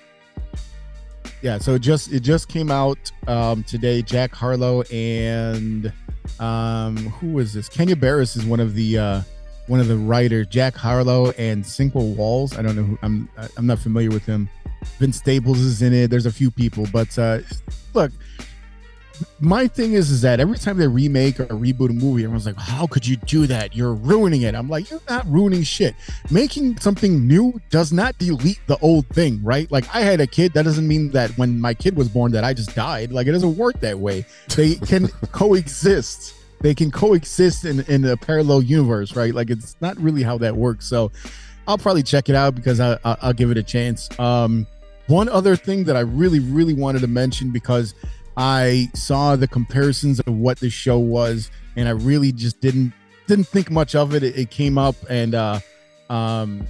Yeah, 1.42 1.58
so 1.58 1.76
it 1.76 1.80
just 1.80 2.12
it 2.12 2.22
just 2.22 2.50
came 2.50 2.72
out 2.72 3.12
um, 3.28 3.64
today. 3.64 4.02
Jack 4.02 4.34
Harlow 4.34 4.82
and 4.84 5.92
um, 6.40 6.98
who 6.98 7.40
is 7.40 7.54
this? 7.54 7.70
Kenya 7.70 7.96
Barris 7.96 8.36
is 8.36 8.46
one 8.46 8.60
of 8.60 8.76
the 8.76 8.98
uh, 8.98 9.22
one 9.68 9.80
of 9.80 9.88
the 9.88 9.98
writers. 9.98 10.48
Jack 10.48 10.76
Harlow 10.76 11.32
and 11.32 11.64
Sinqua 11.64 12.16
Walls. 12.16 12.58
I 12.58 12.62
don't 12.62 12.76
know 12.76 12.84
who. 12.84 13.00
I'm 13.02 13.30
I'm 13.58 13.68
not 13.68 13.80
familiar 13.80 14.10
with 14.10 14.26
him. 14.26 14.50
Vince 14.98 15.18
Staples 15.18 15.60
is 15.60 15.82
in 15.82 15.94
it. 15.94 16.10
There's 16.10 16.26
a 16.26 16.32
few 16.32 16.52
people, 16.52 16.86
but 16.92 17.18
uh, 17.18 17.40
look, 17.94 18.12
my 19.40 19.68
thing 19.68 19.94
is 19.94 20.12
is 20.12 20.22
that 20.22 20.40
every 20.40 20.58
time 20.58 20.78
they 20.78 20.88
remake 20.88 21.40
or 21.40 21.46
reboot 21.48 21.90
a 21.90 21.94
movie 21.94 22.24
everyone's 22.24 22.46
like 22.46 22.58
how 22.58 22.88
could 22.88 23.06
you 23.06 23.16
do 23.18 23.48
that? 23.48 23.76
You're 23.76 23.94
ruining 23.94 24.44
it. 24.44 24.56
I'm 24.56 24.70
like 24.70 24.90
you're 24.90 25.02
not 25.10 25.26
ruining 25.28 25.64
shit. 25.64 25.96
Making 26.30 26.78
something 26.80 27.28
new 27.28 27.60
does 27.70 27.92
not 27.92 28.18
delete 28.18 28.60
the 28.68 28.78
old 28.80 29.08
thing 29.08 29.40
right? 29.44 29.72
Like 29.72 29.86
i 29.96 30.02
had 30.02 30.22
a 30.22 30.28
kid. 30.28 30.54
That 30.54 30.64
doesn't 30.64 30.88
mean 30.88 31.12
that 31.12 31.32
when 31.38 31.60
my 31.60 31.74
kid 31.74 31.96
was 31.96 32.10
born 32.10 32.32
that 32.34 32.44
i 32.44 32.54
just 32.54 32.76
died. 32.76 33.12
Like 33.12 33.28
it 33.28 33.32
doesn't 33.32 33.58
work 33.58 33.80
that 33.82 33.98
way. 34.00 34.26
They 34.56 34.76
can 34.76 35.08
coexist. 35.32 36.36
They 36.62 36.76
can 36.76 36.92
coexist 36.92 37.66
in, 37.66 37.82
in 37.82 38.06
a 38.06 38.18
parallel 38.18 38.62
universe 38.62 39.16
right? 39.16 39.34
Like 39.34 39.50
it's 39.50 39.76
not 39.82 39.98
really 39.98 40.24
how 40.24 40.38
that 40.40 40.56
works. 40.56 40.86
So 40.86 41.12
i'll 41.68 41.78
probably 41.78 42.04
check 42.04 42.30
it 42.30 42.36
out 42.36 42.56
because 42.56 42.80
I, 42.80 42.94
I, 43.06 43.18
i'll 43.22 43.34
give 43.34 43.52
it 43.52 43.58
a 43.58 43.64
chance. 43.64 44.10
Um 44.20 44.68
one 45.08 45.28
other 45.28 45.56
thing 45.56 45.84
that 45.86 45.96
i 45.96 46.02
really 46.02 46.40
really 46.40 46.76
wanted 46.76 47.02
to 47.02 47.08
mention 47.08 47.50
because 47.50 47.96
I 48.40 48.90
saw 48.94 49.36
the 49.36 49.50
comparisons 49.50 50.22
of 50.22 50.34
what 50.34 50.60
the 50.62 50.70
show 50.70 50.98
was, 50.98 51.52
and 51.76 51.90
I 51.90 51.92
really 51.92 52.32
just 52.32 52.62
didn't 52.62 52.94
didn't 53.28 53.48
think 53.50 53.70
much 53.70 53.96
of 53.96 54.16
it. 54.16 54.24
It, 54.24 54.38
it 54.38 54.50
came 54.50 54.78
up, 54.78 54.96
and 55.10 55.36
uh, 55.36 55.60
um, 56.10 56.66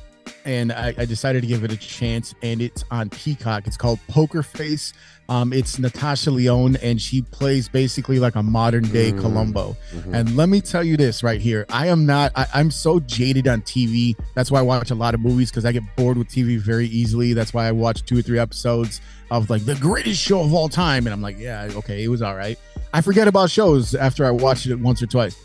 and 0.45 0.71
I, 0.71 0.95
I 0.97 1.05
decided 1.05 1.41
to 1.41 1.47
give 1.47 1.63
it 1.63 1.71
a 1.71 1.77
chance. 1.77 2.33
And 2.41 2.59
it's 2.59 2.83
on 2.89 3.11
Peacock. 3.11 3.67
It's 3.67 3.77
called 3.77 3.99
Poker 4.07 4.41
Face. 4.41 4.93
Um, 5.29 5.53
it's 5.53 5.77
Natasha 5.77 6.31
Lyonne, 6.31 6.75
and 6.77 6.99
she 6.99 7.21
plays 7.21 7.69
basically 7.69 8.17
like 8.17 8.33
a 8.33 8.41
modern 8.41 8.85
day 8.85 9.11
Mm. 9.11 9.21
Columbo. 9.21 9.77
Mhm. 9.93 10.13
And 10.15 10.35
let 10.35 10.49
me 10.49 10.61
tell 10.61 10.83
you 10.83 10.97
this 10.97 11.21
right 11.21 11.39
here: 11.39 11.67
I 11.69 11.85
am 11.85 12.03
not. 12.07 12.31
I, 12.35 12.47
I'm 12.55 12.71
so 12.71 12.99
jaded 12.99 13.47
on 13.47 13.61
TV. 13.61 14.15
That's 14.33 14.49
why 14.49 14.57
I 14.57 14.63
watch 14.63 14.89
a 14.89 14.95
lot 14.95 15.13
of 15.13 15.19
movies 15.19 15.51
because 15.51 15.65
I 15.65 15.71
get 15.71 15.83
bored 15.95 16.17
with 16.17 16.29
TV 16.29 16.57
very 16.59 16.87
easily. 16.87 17.33
That's 17.33 17.53
why 17.53 17.67
I 17.67 17.71
watch 17.73 18.05
two 18.05 18.17
or 18.17 18.23
three 18.23 18.39
episodes 18.39 19.01
of 19.31 19.49
like 19.49 19.65
the 19.65 19.75
greatest 19.75 20.21
show 20.21 20.41
of 20.41 20.53
all 20.53 20.69
time, 20.69 21.05
and 21.05 21.13
I'm 21.13 21.21
like, 21.21 21.37
yeah, 21.37 21.69
okay, 21.75 22.03
it 22.03 22.07
was 22.07 22.21
all 22.21 22.35
right. 22.35 22.57
I 22.93 23.01
forget 23.01 23.27
about 23.27 23.51
shows 23.51 23.93
after 23.95 24.25
I 24.25 24.31
watched 24.31 24.67
it 24.67 24.75
once 24.75 25.01
or 25.01 25.07
twice. 25.07 25.35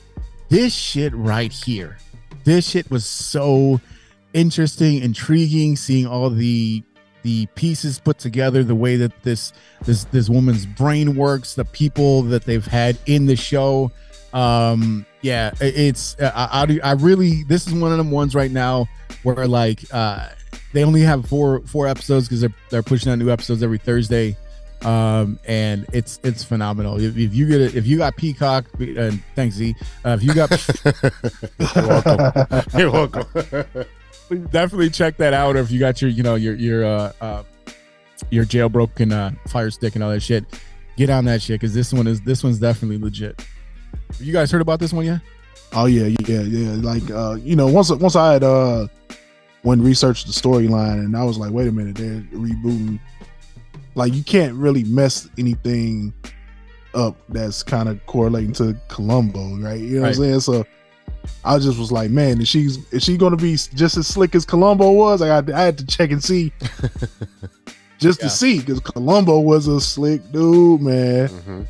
This 0.48 0.74
shit 0.74 1.12
right 1.14 1.52
here, 1.52 1.98
this 2.44 2.68
shit 2.68 2.90
was 2.90 3.04
so 3.04 3.80
interesting, 4.32 5.02
intriguing. 5.02 5.76
Seeing 5.76 6.06
all 6.06 6.30
the 6.30 6.82
the 7.22 7.46
pieces 7.54 7.98
put 7.98 8.18
together, 8.18 8.62
the 8.62 8.74
way 8.74 8.96
that 8.96 9.22
this 9.22 9.52
this 9.84 10.04
this 10.04 10.28
woman's 10.28 10.66
brain 10.66 11.16
works, 11.16 11.54
the 11.54 11.64
people 11.64 12.22
that 12.22 12.44
they've 12.44 12.66
had 12.66 12.96
in 13.06 13.26
the 13.26 13.36
show. 13.36 13.90
Um, 14.32 15.06
yeah, 15.22 15.52
it's 15.60 16.16
I, 16.20 16.78
I 16.82 16.90
I 16.90 16.92
really 16.92 17.44
this 17.44 17.66
is 17.66 17.74
one 17.74 17.92
of 17.92 17.98
them 17.98 18.10
ones 18.10 18.34
right 18.34 18.50
now 18.50 18.86
where 19.22 19.46
like 19.46 19.80
uh 19.92 20.28
they 20.74 20.84
only 20.84 21.00
have 21.00 21.26
four 21.26 21.60
four 21.60 21.86
episodes 21.86 22.28
because 22.28 22.42
they're 22.42 22.54
they're 22.68 22.82
pushing 22.82 23.10
out 23.10 23.18
new 23.18 23.30
episodes 23.30 23.62
every 23.62 23.78
Thursday. 23.78 24.36
Um, 24.82 25.38
and 25.46 25.86
it's 25.94 26.20
it's 26.24 26.44
phenomenal. 26.44 27.00
If, 27.00 27.16
if 27.16 27.34
you 27.34 27.46
get 27.46 27.60
it, 27.60 27.74
if 27.74 27.86
you 27.86 27.96
got 27.96 28.16
Peacock, 28.16 28.66
and 28.78 29.22
thanks 29.34 29.54
Z. 29.54 29.74
Uh, 30.04 30.18
if 30.20 30.22
you 30.22 30.34
got, 30.34 30.50
You're 32.76 32.90
welcome. 32.90 33.34
You're 33.50 33.70
welcome. 33.70 33.86
definitely 34.50 34.90
check 34.90 35.16
that 35.18 35.32
out. 35.32 35.56
Or 35.56 35.60
if 35.60 35.70
you 35.70 35.78
got 35.78 36.02
your, 36.02 36.10
you 36.10 36.22
know, 36.22 36.34
your 36.34 36.54
your 36.56 36.84
uh, 36.84 37.12
uh 37.20 37.42
your 38.30 38.44
jailbroken 38.44 39.12
uh, 39.12 39.30
Fire 39.48 39.70
Stick 39.70 39.94
and 39.94 40.04
all 40.04 40.10
that 40.10 40.20
shit, 40.20 40.44
get 40.96 41.08
on 41.08 41.24
that 41.26 41.40
shit 41.40 41.60
because 41.60 41.72
this 41.72 41.92
one 41.92 42.06
is 42.06 42.20
this 42.22 42.42
one's 42.42 42.58
definitely 42.58 42.98
legit. 42.98 43.46
Have 44.10 44.20
you 44.20 44.32
guys 44.32 44.50
heard 44.50 44.60
about 44.60 44.80
this 44.80 44.92
one 44.92 45.06
yet? 45.06 45.20
Oh 45.72 45.86
yeah, 45.86 46.14
yeah, 46.26 46.40
yeah. 46.40 46.70
Like 46.82 47.08
uh, 47.10 47.36
you 47.40 47.56
know, 47.56 47.68
once 47.68 47.90
once 47.90 48.16
I 48.16 48.34
had 48.34 48.44
uh 48.44 48.88
went 49.64 49.80
and 49.80 49.88
researched 49.88 50.26
the 50.26 50.32
storyline 50.32 51.00
and 51.04 51.16
I 51.16 51.24
was 51.24 51.36
like, 51.38 51.50
wait 51.50 51.66
a 51.68 51.72
minute, 51.72 51.96
they're 51.96 52.20
rebooting. 52.38 53.00
Like 53.96 54.12
you 54.14 54.22
can't 54.22 54.54
really 54.54 54.84
mess 54.84 55.28
anything 55.38 56.12
up 56.94 57.16
that's 57.28 57.62
kind 57.62 57.88
of 57.88 58.04
correlating 58.06 58.52
to 58.54 58.76
Columbo, 58.88 59.56
right? 59.58 59.80
You 59.80 59.96
know 59.96 60.02
what 60.02 60.08
I'm 60.08 60.14
saying? 60.14 60.40
So 60.40 60.64
I 61.44 61.58
just 61.58 61.78
was 61.78 61.90
like, 61.90 62.10
man, 62.10 62.40
is 62.40 62.48
she 62.48 62.68
is 62.92 63.02
she 63.02 63.16
gonna 63.16 63.36
be 63.36 63.52
just 63.56 63.96
as 63.96 64.06
slick 64.06 64.34
as 64.34 64.44
Columbo 64.44 64.90
was? 64.92 65.22
I 65.22 65.26
got 65.28 65.50
I 65.52 65.62
had 65.62 65.78
to 65.78 65.86
check 65.86 66.10
and 66.10 66.22
see 66.22 66.52
just 67.98 68.20
Yeah. 68.20 68.28
to 68.28 68.30
see 68.30 68.60
because 68.60 68.80
Columbo 68.80 69.40
was 69.40 69.66
a 69.66 69.80
slick 69.80 70.20
dude, 70.32 70.82
man. 70.82 71.28
Mm-hmm. 71.28 71.62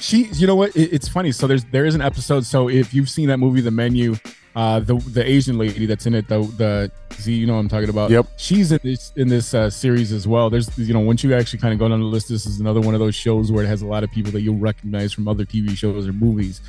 she 0.00 0.24
you 0.34 0.46
know 0.46 0.56
what 0.56 0.74
it, 0.76 0.92
it's 0.92 1.08
funny 1.08 1.32
so 1.32 1.46
there's 1.46 1.64
there 1.66 1.84
is 1.86 1.94
an 1.94 2.00
episode 2.02 2.44
so 2.44 2.68
if 2.68 2.92
you've 2.94 3.08
seen 3.10 3.28
that 3.28 3.38
movie 3.38 3.60
the 3.60 3.70
menu 3.70 4.14
uh 4.54 4.78
the 4.80 4.94
the 5.12 5.24
asian 5.26 5.56
lady 5.56 5.86
that's 5.86 6.04
in 6.06 6.14
it 6.14 6.28
the 6.28 6.40
the 6.58 6.90
z 7.14 7.32
you 7.32 7.46
know 7.46 7.54
what 7.54 7.60
i'm 7.60 7.68
talking 7.68 7.88
about 7.88 8.10
Yep. 8.10 8.26
she's 8.36 8.70
in 8.72 8.80
this 8.82 9.12
in 9.16 9.28
this 9.28 9.54
uh, 9.54 9.70
series 9.70 10.12
as 10.12 10.28
well 10.28 10.50
there's 10.50 10.76
you 10.78 10.92
know 10.92 11.00
once 11.00 11.24
you 11.24 11.34
actually 11.34 11.58
kind 11.58 11.72
of 11.72 11.78
go 11.78 11.88
down 11.88 12.00
the 12.00 12.06
list 12.06 12.28
this 12.28 12.44
is 12.44 12.60
another 12.60 12.80
one 12.80 12.92
of 12.94 13.00
those 13.00 13.14
shows 13.14 13.50
where 13.50 13.64
it 13.64 13.68
has 13.68 13.80
a 13.82 13.86
lot 13.86 14.04
of 14.04 14.10
people 14.10 14.30
that 14.32 14.42
you'll 14.42 14.56
recognize 14.58 15.12
from 15.12 15.26
other 15.26 15.44
tv 15.46 15.76
shows 15.76 16.06
or 16.06 16.12
movies 16.12 16.60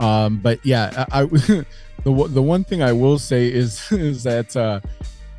um 0.00 0.38
but 0.38 0.64
yeah 0.64 1.04
i, 1.12 1.22
I 1.22 1.24
the, 2.04 2.12
one- 2.12 2.32
the 2.32 2.42
one 2.42 2.62
thing 2.64 2.82
i 2.82 2.92
will 2.92 3.18
say 3.18 3.48
is 3.52 3.80
is 3.92 4.22
that 4.24 4.56
uh 4.56 4.80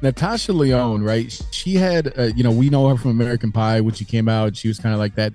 Natasha 0.02 0.52
Lyonne, 0.52 1.02
right? 1.02 1.32
She 1.52 1.76
had, 1.76 2.20
uh, 2.20 2.24
you 2.36 2.44
know, 2.44 2.52
we 2.52 2.70
know 2.70 2.90
her 2.90 2.98
from 2.98 3.12
American 3.12 3.54
Pie 3.54 3.80
when 3.80 3.94
she 3.94 4.04
came 4.04 4.28
out. 4.28 4.54
She 4.58 4.68
was 4.68 4.78
kind 4.78 4.92
of 4.94 5.00
like 5.00 5.16
that, 5.16 5.32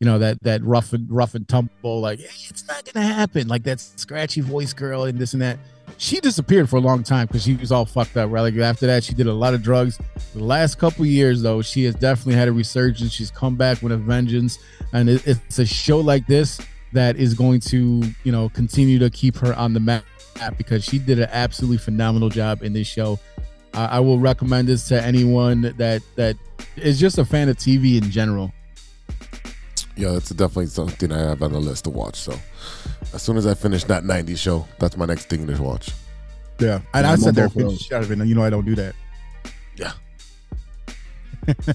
you 0.00 0.06
know, 0.06 0.18
that 0.18 0.42
that 0.42 0.60
rough 0.64 0.92
and 0.92 1.08
rough 1.08 1.36
and 1.36 1.46
tumble, 1.48 2.00
like 2.00 2.18
hey, 2.18 2.26
it's 2.50 2.66
not 2.66 2.84
gonna 2.92 3.06
happen, 3.06 3.46
like 3.46 3.62
that 3.62 3.78
scratchy 3.78 4.40
voice 4.40 4.72
girl 4.72 5.04
and 5.04 5.20
this 5.20 5.34
and 5.34 5.42
that. 5.42 5.60
She 6.00 6.20
disappeared 6.20 6.70
for 6.70 6.76
a 6.76 6.80
long 6.80 7.02
time 7.02 7.26
because 7.26 7.42
she 7.42 7.56
was 7.56 7.72
all 7.72 7.84
fucked 7.84 8.16
up. 8.16 8.30
Right, 8.30 8.40
like 8.40 8.56
after 8.56 8.86
that, 8.86 9.02
she 9.02 9.14
did 9.14 9.26
a 9.26 9.32
lot 9.32 9.52
of 9.52 9.62
drugs. 9.62 9.98
The 10.32 10.44
last 10.44 10.78
couple 10.78 11.04
years, 11.04 11.42
though, 11.42 11.60
she 11.60 11.84
has 11.84 11.96
definitely 11.96 12.34
had 12.34 12.46
a 12.46 12.52
resurgence. 12.52 13.10
She's 13.10 13.32
come 13.32 13.56
back 13.56 13.82
with 13.82 13.90
a 13.90 13.96
vengeance, 13.96 14.60
and 14.92 15.10
it, 15.10 15.26
it's 15.26 15.58
a 15.58 15.66
show 15.66 15.98
like 15.98 16.24
this 16.28 16.60
that 16.92 17.16
is 17.16 17.34
going 17.34 17.58
to, 17.60 18.04
you 18.22 18.30
know, 18.30 18.48
continue 18.50 19.00
to 19.00 19.10
keep 19.10 19.36
her 19.38 19.52
on 19.54 19.72
the 19.72 19.80
map 19.80 20.04
because 20.56 20.84
she 20.84 21.00
did 21.00 21.18
an 21.18 21.28
absolutely 21.32 21.78
phenomenal 21.78 22.28
job 22.28 22.62
in 22.62 22.72
this 22.72 22.86
show. 22.86 23.18
I, 23.74 23.86
I 23.86 24.00
will 24.00 24.20
recommend 24.20 24.68
this 24.68 24.86
to 24.88 25.02
anyone 25.02 25.62
that 25.78 26.02
that 26.14 26.36
is 26.76 27.00
just 27.00 27.18
a 27.18 27.24
fan 27.24 27.48
of 27.48 27.56
TV 27.56 28.00
in 28.00 28.08
general. 28.10 28.52
Yeah, 29.98 30.12
that's 30.12 30.30
definitely 30.30 30.66
something 30.66 31.10
I 31.10 31.18
have 31.18 31.42
on 31.42 31.52
the 31.52 31.58
list 31.60 31.84
to 31.84 31.90
watch. 31.90 32.14
So 32.16 32.32
as 33.12 33.20
soon 33.20 33.36
as 33.36 33.46
I 33.48 33.54
finish 33.54 33.82
that 33.84 34.04
90s 34.04 34.38
show, 34.38 34.64
that's 34.78 34.96
my 34.96 35.06
next 35.06 35.28
thing 35.28 35.44
to 35.46 35.62
watch. 35.62 35.90
Yeah, 36.60 36.80
and 36.94 37.04
Yeah, 37.04 37.08
I 37.10 37.12
I'm 37.12 37.18
said 37.18 37.28
on 37.30 37.34
there 37.34 37.48
both 37.48 37.56
of 37.56 37.62
those. 37.90 37.90
of 37.92 38.12
it. 38.12 38.26
You 38.26 38.34
know 38.34 38.44
I 38.44 38.50
don't 38.50 38.64
do 38.64 38.76
that. 38.76 38.94
Yeah. 39.76 39.92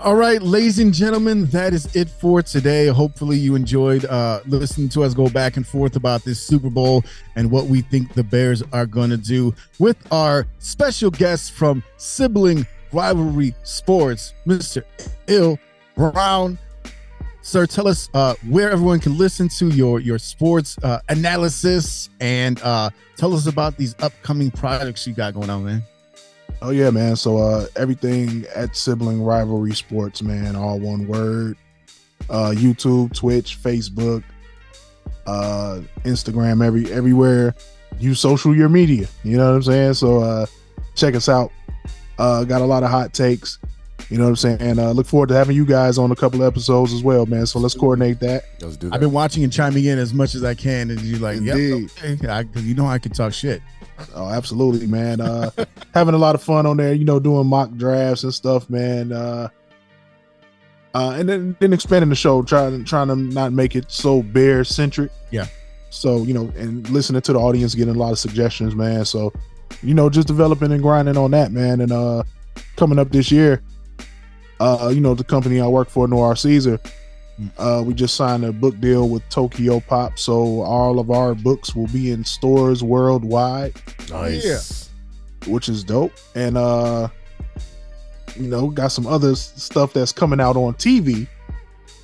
All 0.00 0.14
right, 0.14 0.40
ladies 0.40 0.78
and 0.78 0.94
gentlemen, 0.94 1.46
that 1.46 1.74
is 1.74 1.94
it 1.96 2.08
for 2.08 2.40
today. 2.40 2.86
Hopefully, 2.86 3.36
you 3.36 3.56
enjoyed 3.56 4.04
uh, 4.04 4.40
listening 4.46 4.88
to 4.90 5.02
us 5.02 5.12
go 5.12 5.28
back 5.28 5.56
and 5.56 5.66
forth 5.66 5.96
about 5.96 6.22
this 6.24 6.40
Super 6.40 6.70
Bowl 6.70 7.02
and 7.34 7.50
what 7.50 7.66
we 7.66 7.80
think 7.80 8.14
the 8.14 8.22
Bears 8.22 8.62
are 8.72 8.86
going 8.86 9.10
to 9.10 9.16
do 9.16 9.52
with 9.80 9.96
our 10.12 10.46
special 10.60 11.10
guest 11.10 11.50
from 11.52 11.82
Sibling 11.96 12.64
Rivalry 12.92 13.54
Sports, 13.64 14.34
Mr. 14.46 14.84
Ill 15.26 15.58
Brown. 15.96 16.58
Sir, 17.48 17.64
tell 17.66 17.88
us 17.88 18.10
uh, 18.12 18.34
where 18.46 18.70
everyone 18.70 19.00
can 19.00 19.16
listen 19.16 19.48
to 19.48 19.68
your 19.68 20.00
your 20.00 20.18
sports 20.18 20.76
uh, 20.82 21.00
analysis 21.08 22.10
and 22.20 22.60
uh, 22.60 22.90
tell 23.16 23.32
us 23.32 23.46
about 23.46 23.78
these 23.78 23.94
upcoming 24.00 24.50
projects 24.50 25.06
you 25.06 25.14
got 25.14 25.32
going 25.32 25.48
on, 25.48 25.64
man. 25.64 25.82
Oh 26.60 26.68
yeah, 26.68 26.90
man. 26.90 27.16
So 27.16 27.38
uh 27.38 27.66
everything 27.74 28.44
at 28.54 28.76
sibling 28.76 29.22
rivalry 29.22 29.74
sports, 29.74 30.20
man, 30.20 30.56
all 30.56 30.78
one 30.78 31.06
word. 31.06 31.56
Uh 32.28 32.52
YouTube, 32.54 33.14
Twitch, 33.14 33.58
Facebook, 33.62 34.22
uh 35.26 35.80
Instagram, 36.04 36.62
every 36.62 36.92
everywhere. 36.92 37.54
Use 37.98 38.20
social 38.20 38.54
your 38.54 38.68
media. 38.68 39.08
You 39.24 39.38
know 39.38 39.48
what 39.48 39.56
I'm 39.56 39.62
saying? 39.62 39.94
So 39.94 40.20
uh 40.20 40.44
check 40.94 41.14
us 41.14 41.30
out. 41.30 41.50
Uh 42.18 42.44
got 42.44 42.60
a 42.60 42.66
lot 42.66 42.82
of 42.82 42.90
hot 42.90 43.14
takes. 43.14 43.58
You 44.10 44.16
know 44.16 44.24
what 44.24 44.30
I'm 44.30 44.36
saying? 44.36 44.58
And 44.60 44.78
uh 44.78 44.92
look 44.92 45.06
forward 45.06 45.28
to 45.30 45.34
having 45.34 45.54
you 45.54 45.66
guys 45.66 45.98
on 45.98 46.10
a 46.10 46.16
couple 46.16 46.42
of 46.42 46.46
episodes 46.46 46.92
as 46.92 47.02
well, 47.02 47.26
man. 47.26 47.46
So 47.46 47.58
let's 47.58 47.74
coordinate 47.74 48.20
that. 48.20 48.44
Let's 48.60 48.76
do 48.76 48.88
I've 48.92 49.00
been 49.00 49.12
watching 49.12 49.44
and 49.44 49.52
chiming 49.52 49.84
in 49.84 49.98
as 49.98 50.14
much 50.14 50.34
as 50.34 50.44
I 50.44 50.54
can, 50.54 50.90
and 50.90 51.00
you're 51.02 51.18
like, 51.18 51.38
Indeed. 51.38 51.90
yeah, 52.02 52.10
okay, 52.10 52.42
because 52.44 52.64
you 52.64 52.74
know 52.74 52.86
I 52.86 52.98
can 52.98 53.12
talk 53.12 53.32
shit. 53.34 53.60
Oh, 54.14 54.28
absolutely, 54.28 54.86
man. 54.86 55.20
Uh 55.20 55.50
having 55.94 56.14
a 56.14 56.18
lot 56.18 56.34
of 56.34 56.42
fun 56.42 56.64
on 56.64 56.76
there, 56.78 56.94
you 56.94 57.04
know, 57.04 57.20
doing 57.20 57.46
mock 57.46 57.70
drafts 57.76 58.24
and 58.24 58.32
stuff, 58.32 58.70
man. 58.70 59.12
Uh 59.12 59.48
uh 60.94 61.14
and 61.18 61.28
then 61.28 61.56
then 61.60 61.72
expanding 61.74 62.08
the 62.08 62.16
show, 62.16 62.42
trying 62.42 62.84
trying 62.84 63.08
to 63.08 63.16
not 63.16 63.52
make 63.52 63.76
it 63.76 63.90
so 63.90 64.22
bear 64.22 64.64
centric. 64.64 65.10
Yeah. 65.30 65.46
So, 65.90 66.22
you 66.22 66.32
know, 66.34 66.52
and 66.56 66.88
listening 66.90 67.20
to 67.22 67.32
the 67.32 67.38
audience, 67.38 67.74
getting 67.74 67.94
a 67.94 67.98
lot 67.98 68.12
of 68.12 68.18
suggestions, 68.18 68.74
man. 68.74 69.04
So, 69.04 69.32
you 69.82 69.92
know, 69.94 70.08
just 70.08 70.28
developing 70.28 70.72
and 70.72 70.82
grinding 70.82 71.16
on 71.16 71.30
that, 71.32 71.52
man. 71.52 71.80
And 71.82 71.92
uh 71.92 72.22
coming 72.76 72.98
up 72.98 73.10
this 73.10 73.30
year, 73.30 73.62
uh, 74.60 74.90
you 74.92 75.00
know, 75.00 75.14
the 75.14 75.24
company 75.24 75.60
I 75.60 75.68
work 75.68 75.88
for, 75.88 76.08
Noir 76.08 76.36
Caesar, 76.36 76.80
uh, 77.56 77.82
we 77.86 77.94
just 77.94 78.14
signed 78.14 78.44
a 78.44 78.52
book 78.52 78.78
deal 78.80 79.08
with 79.08 79.22
Tokyopop. 79.28 80.18
So 80.18 80.62
all 80.62 80.98
of 80.98 81.10
our 81.10 81.34
books 81.34 81.74
will 81.74 81.86
be 81.88 82.10
in 82.10 82.24
stores 82.24 82.82
worldwide. 82.82 83.74
Nice. 84.10 84.90
Which 85.46 85.68
is 85.68 85.84
dope. 85.84 86.12
And 86.34 86.58
uh 86.58 87.08
you 88.36 88.48
know, 88.48 88.68
got 88.68 88.88
some 88.88 89.06
other 89.06 89.34
stuff 89.34 89.92
that's 89.92 90.12
coming 90.12 90.40
out 90.40 90.56
on 90.56 90.74
TV. 90.74 91.26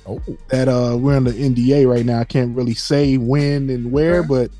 Oh. 0.07 0.21
That 0.49 0.67
uh 0.69 0.97
we're 0.97 1.17
in 1.17 1.25
the 1.25 1.31
NDA 1.31 1.87
right 1.89 2.05
now. 2.05 2.19
I 2.19 2.23
can't 2.23 2.55
really 2.55 2.73
say 2.73 3.17
when 3.17 3.69
and 3.69 3.91
where, 3.91 4.23
but 4.23 4.51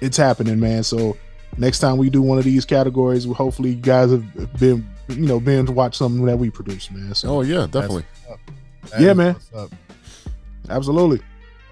it's 0.00 0.16
happening, 0.16 0.58
man. 0.58 0.84
So 0.84 1.16
next 1.58 1.80
time 1.80 1.98
we 1.98 2.08
do 2.08 2.22
one 2.22 2.38
of 2.38 2.44
these 2.44 2.64
categories, 2.64 3.26
well, 3.26 3.34
hopefully 3.34 3.70
you 3.70 3.76
guys 3.76 4.10
have 4.10 4.58
been 4.58 4.88
you 5.08 5.26
know, 5.26 5.40
binge 5.40 5.70
watch 5.70 5.96
something 5.96 6.24
that 6.26 6.38
we 6.38 6.50
produce, 6.50 6.90
man. 6.90 7.14
So 7.14 7.28
Oh 7.38 7.40
yeah, 7.42 7.66
definitely. 7.70 8.04
Yeah, 8.98 9.12
man. 9.14 9.36
Absolutely. 10.70 11.20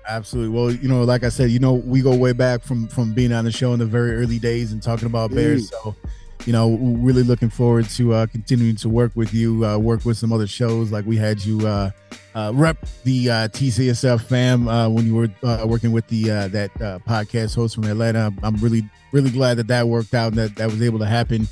Absolutely. 0.08 0.56
Well, 0.56 0.70
you 0.72 0.88
know, 0.88 1.02
like 1.02 1.24
I 1.24 1.28
said, 1.28 1.50
you 1.50 1.58
know, 1.58 1.74
we 1.74 2.00
go 2.00 2.14
way 2.14 2.32
back 2.32 2.62
from 2.62 2.86
from 2.88 3.12
being 3.12 3.32
on 3.32 3.44
the 3.44 3.50
show 3.52 3.72
in 3.72 3.78
the 3.80 3.86
very 3.86 4.14
early 4.14 4.38
days 4.38 4.72
and 4.72 4.82
talking 4.82 5.06
about 5.06 5.32
Bears. 5.32 5.70
So, 5.70 5.96
you 6.44 6.52
know, 6.52 6.76
really 6.76 7.24
looking 7.24 7.50
forward 7.50 7.88
to 7.90 8.14
uh, 8.14 8.26
continuing 8.26 8.76
to 8.76 8.88
work 8.88 9.10
with 9.16 9.34
you, 9.34 9.66
uh, 9.66 9.78
work 9.78 10.04
with 10.04 10.16
some 10.16 10.32
other 10.32 10.46
shows. 10.46 10.92
Like 10.92 11.04
we 11.06 11.16
had 11.16 11.44
you 11.44 11.66
uh, 11.66 11.90
uh, 12.36 12.52
rep 12.54 12.78
the 13.02 13.30
uh, 13.30 13.48
TCSF 13.48 14.22
fam 14.22 14.68
uh, 14.68 14.88
when 14.88 15.06
you 15.06 15.14
were 15.14 15.28
uh, 15.42 15.64
working 15.66 15.90
with 15.90 16.06
the 16.06 16.30
uh, 16.30 16.48
that 16.48 16.70
uh, 16.80 16.98
podcast 17.00 17.56
host 17.56 17.74
from 17.74 17.84
Atlanta. 17.84 18.32
I'm 18.44 18.56
really 18.56 18.88
really 19.10 19.30
glad 19.30 19.56
that 19.56 19.66
that 19.68 19.88
worked 19.88 20.14
out 20.14 20.28
and 20.28 20.36
that 20.36 20.54
that 20.56 20.70
was 20.70 20.82
able 20.82 21.00
to 21.00 21.06
happen. 21.06 21.48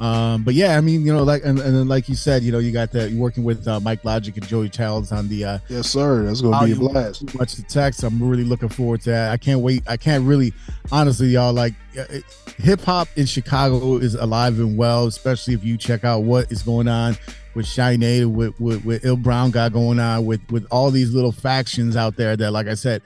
Um, 0.00 0.44
but 0.44 0.54
yeah, 0.54 0.78
I 0.78 0.80
mean, 0.80 1.04
you 1.04 1.12
know, 1.12 1.24
like 1.24 1.44
and, 1.44 1.58
and 1.58 1.74
then 1.74 1.88
like 1.88 2.08
you 2.08 2.14
said, 2.14 2.42
you 2.42 2.52
know, 2.52 2.58
you 2.58 2.70
got 2.70 2.92
that 2.92 3.10
you're 3.10 3.20
working 3.20 3.42
with 3.42 3.66
uh, 3.66 3.80
Mike 3.80 4.04
Logic 4.04 4.36
and 4.36 4.46
Joey 4.46 4.68
Childs 4.68 5.10
on 5.10 5.28
the 5.28 5.44
uh, 5.44 5.58
Yes, 5.68 5.88
sir. 5.88 6.24
That's 6.24 6.40
gonna 6.40 6.66
be 6.66 6.72
a 6.72 6.76
blast. 6.76 7.26
Too 7.26 7.38
much 7.38 7.54
to 7.54 7.64
text. 7.64 8.04
I'm 8.04 8.22
really 8.22 8.44
looking 8.44 8.68
forward 8.68 9.00
to 9.02 9.10
that. 9.10 9.32
I 9.32 9.36
can't 9.36 9.60
wait. 9.60 9.82
I 9.88 9.96
can't 9.96 10.24
really, 10.24 10.52
honestly, 10.92 11.28
y'all. 11.28 11.52
Like, 11.52 11.74
hip 12.58 12.80
hop 12.82 13.08
in 13.16 13.26
Chicago 13.26 13.96
is 13.96 14.14
alive 14.14 14.60
and 14.60 14.78
well, 14.78 15.06
especially 15.06 15.54
if 15.54 15.64
you 15.64 15.76
check 15.76 16.04
out 16.04 16.20
what 16.22 16.52
is 16.52 16.62
going 16.62 16.86
on 16.86 17.16
with 17.54 17.76
Native, 17.76 18.30
with 18.30 18.58
with, 18.60 18.84
with 18.84 19.04
Il 19.04 19.16
Brown 19.16 19.50
got 19.50 19.72
going 19.72 19.98
on, 19.98 20.24
with 20.24 20.40
with 20.50 20.66
all 20.70 20.92
these 20.92 21.12
little 21.12 21.32
factions 21.32 21.96
out 21.96 22.16
there. 22.16 22.36
That, 22.36 22.52
like 22.52 22.68
I 22.68 22.74
said, 22.74 23.02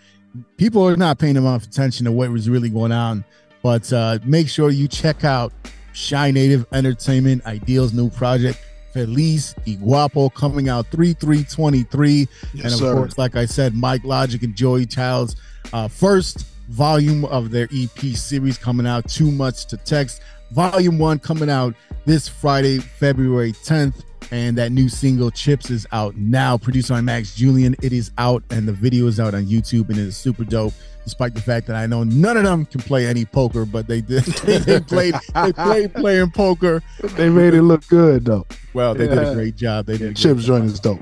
people 0.58 0.86
are 0.86 0.96
not 0.96 1.18
paying 1.18 1.36
enough 1.36 1.64
attention 1.64 2.04
to 2.04 2.12
what 2.12 2.30
was 2.30 2.50
really 2.50 2.68
going 2.68 2.92
on. 2.92 3.24
But 3.62 3.92
uh, 3.92 4.18
make 4.24 4.48
sure 4.48 4.70
you 4.70 4.88
check 4.88 5.24
out 5.24 5.52
Shy 5.92 6.30
Native 6.30 6.66
Entertainment 6.72 7.44
Ideals 7.46 7.92
new 7.92 8.10
project. 8.10 8.58
Feliz 8.92 9.54
Iguapo 9.66 10.32
coming 10.34 10.68
out 10.68 10.86
3 10.88 11.14
3 11.14 11.44
23. 11.44 12.18
Yes, 12.18 12.28
and 12.52 12.64
of 12.66 12.72
sir. 12.72 12.94
course, 12.94 13.18
like 13.18 13.36
I 13.36 13.46
said, 13.46 13.74
Mike 13.74 14.04
Logic 14.04 14.42
and 14.42 14.54
Joey 14.54 14.84
Childs, 14.84 15.36
uh, 15.72 15.88
first 15.88 16.46
volume 16.68 17.24
of 17.26 17.50
their 17.50 17.68
EP 17.74 17.98
series 18.14 18.58
coming 18.58 18.86
out, 18.86 19.08
Too 19.08 19.30
Much 19.30 19.66
to 19.66 19.76
Text. 19.78 20.20
Volume 20.50 20.98
one 20.98 21.18
coming 21.18 21.48
out 21.48 21.74
this 22.04 22.28
Friday, 22.28 22.78
February 22.78 23.52
10th. 23.52 24.04
And 24.30 24.56
that 24.56 24.72
new 24.72 24.88
single, 24.88 25.30
Chips, 25.30 25.68
is 25.68 25.86
out 25.92 26.16
now. 26.16 26.56
Produced 26.56 26.88
by 26.88 27.02
Max 27.02 27.34
Julian. 27.34 27.76
It 27.82 27.92
is 27.92 28.12
out, 28.16 28.42
and 28.50 28.66
the 28.66 28.72
video 28.72 29.06
is 29.06 29.20
out 29.20 29.34
on 29.34 29.44
YouTube, 29.44 29.90
and 29.90 29.98
it 29.98 30.06
is 30.06 30.16
super 30.16 30.44
dope. 30.44 30.72
Despite 31.04 31.34
the 31.34 31.40
fact 31.40 31.66
that 31.66 31.74
I 31.76 31.86
know 31.86 32.04
none 32.04 32.36
of 32.36 32.44
them 32.44 32.64
can 32.64 32.80
play 32.80 33.06
any 33.06 33.24
poker, 33.24 33.64
but 33.64 33.88
they 33.88 34.00
did. 34.00 34.24
They, 34.44 34.58
they 34.58 34.80
played. 34.80 35.14
They 35.34 35.52
played 35.52 35.94
playing 35.94 36.30
poker. 36.30 36.82
They 37.16 37.28
made 37.28 37.54
it 37.54 37.62
look 37.62 37.86
good 37.88 38.24
though. 38.24 38.46
Well, 38.72 38.94
they 38.94 39.08
did 39.08 39.18
a 39.18 39.34
great 39.34 39.56
job. 39.56 39.86
They 39.86 39.98
did. 39.98 40.16
Chips 40.16 40.44
joint 40.44 40.64
is 40.66 40.78
dope. 40.80 41.00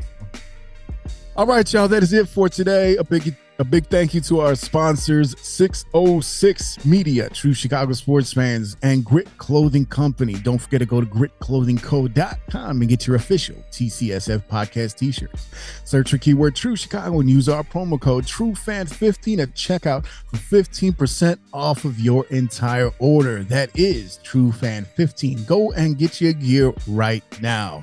all 1.37 1.47
right, 1.47 1.71
y'all. 1.73 1.89
That 1.89 2.03
is 2.03 2.13
it 2.13 2.29
for 2.29 2.49
today. 2.49 2.97
A 2.97 3.05
big 3.05 3.35
a 3.61 3.65
big 3.65 3.87
thank 3.89 4.15
you 4.15 4.23
to 4.23 4.41
our 4.41 4.55
sponsors, 4.55 5.39
606 5.39 6.83
Media, 6.87 7.29
True 7.29 7.53
Chicago 7.53 7.93
Sports 7.93 8.33
Fans, 8.33 8.79
and 8.83 9.05
Grit 9.05 9.29
Clothing 9.37 9.85
Company. 9.85 10.33
Don't 10.33 10.59
forget 10.59 10.81
to 10.81 10.87
go 10.87 10.99
to 11.03 11.07
gritclothingco.com 11.07 12.81
and 12.81 12.89
get 12.89 13.07
your 13.07 13.17
official 13.17 13.57
TCSF 13.71 14.45
podcast 14.45 14.97
t-shirts. 14.97 15.49
Search 15.85 16.11
for 16.11 16.17
keyword 16.17 16.57
True 16.57 16.75
Chicago 16.75 17.21
and 17.21 17.29
use 17.29 17.51
our 17.51 17.63
promo 17.63 18.01
code 18.01 18.25
TrueFan15 18.25 19.41
at 19.41 19.51
checkout 19.51 20.07
for 20.07 20.39
15% 20.39 21.39
off 21.53 21.85
of 21.85 22.01
your 22.01 22.25
entire 22.31 22.91
order. 22.99 23.45
That 23.45 23.79
is 23.79 24.21
TrueFan15. 24.25 25.47
Go 25.47 25.71
and 25.73 25.99
get 25.99 26.19
your 26.19 26.33
gear 26.33 26.73
right 26.89 27.23
now. 27.43 27.83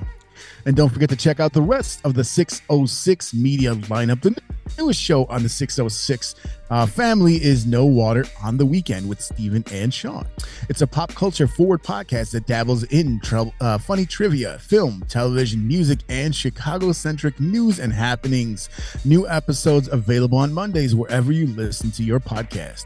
And 0.68 0.76
don't 0.76 0.90
forget 0.90 1.08
to 1.08 1.16
check 1.16 1.40
out 1.40 1.54
the 1.54 1.62
rest 1.62 2.02
of 2.04 2.12
the 2.12 2.22
606 2.22 3.32
media 3.32 3.74
lineup. 3.74 4.20
The 4.20 4.38
newest 4.76 5.00
show 5.00 5.24
on 5.24 5.42
the 5.42 5.48
606 5.48 6.34
uh, 6.68 6.84
family 6.84 7.42
is 7.42 7.64
No 7.64 7.86
Water 7.86 8.26
on 8.42 8.58
the 8.58 8.66
Weekend 8.66 9.08
with 9.08 9.18
Stephen 9.18 9.64
and 9.72 9.94
Sean. 9.94 10.26
It's 10.68 10.82
a 10.82 10.86
pop 10.86 11.14
culture 11.14 11.48
forward 11.48 11.82
podcast 11.82 12.32
that 12.32 12.46
dabbles 12.46 12.84
in 12.84 13.18
trou- 13.20 13.50
uh, 13.62 13.78
funny 13.78 14.04
trivia, 14.04 14.58
film, 14.58 15.06
television, 15.08 15.66
music, 15.66 16.00
and 16.10 16.36
Chicago 16.36 16.92
centric 16.92 17.40
news 17.40 17.78
and 17.78 17.90
happenings. 17.90 18.68
New 19.06 19.26
episodes 19.26 19.88
available 19.88 20.36
on 20.36 20.52
Mondays 20.52 20.94
wherever 20.94 21.32
you 21.32 21.46
listen 21.46 21.90
to 21.92 22.02
your 22.04 22.20
podcast. 22.20 22.84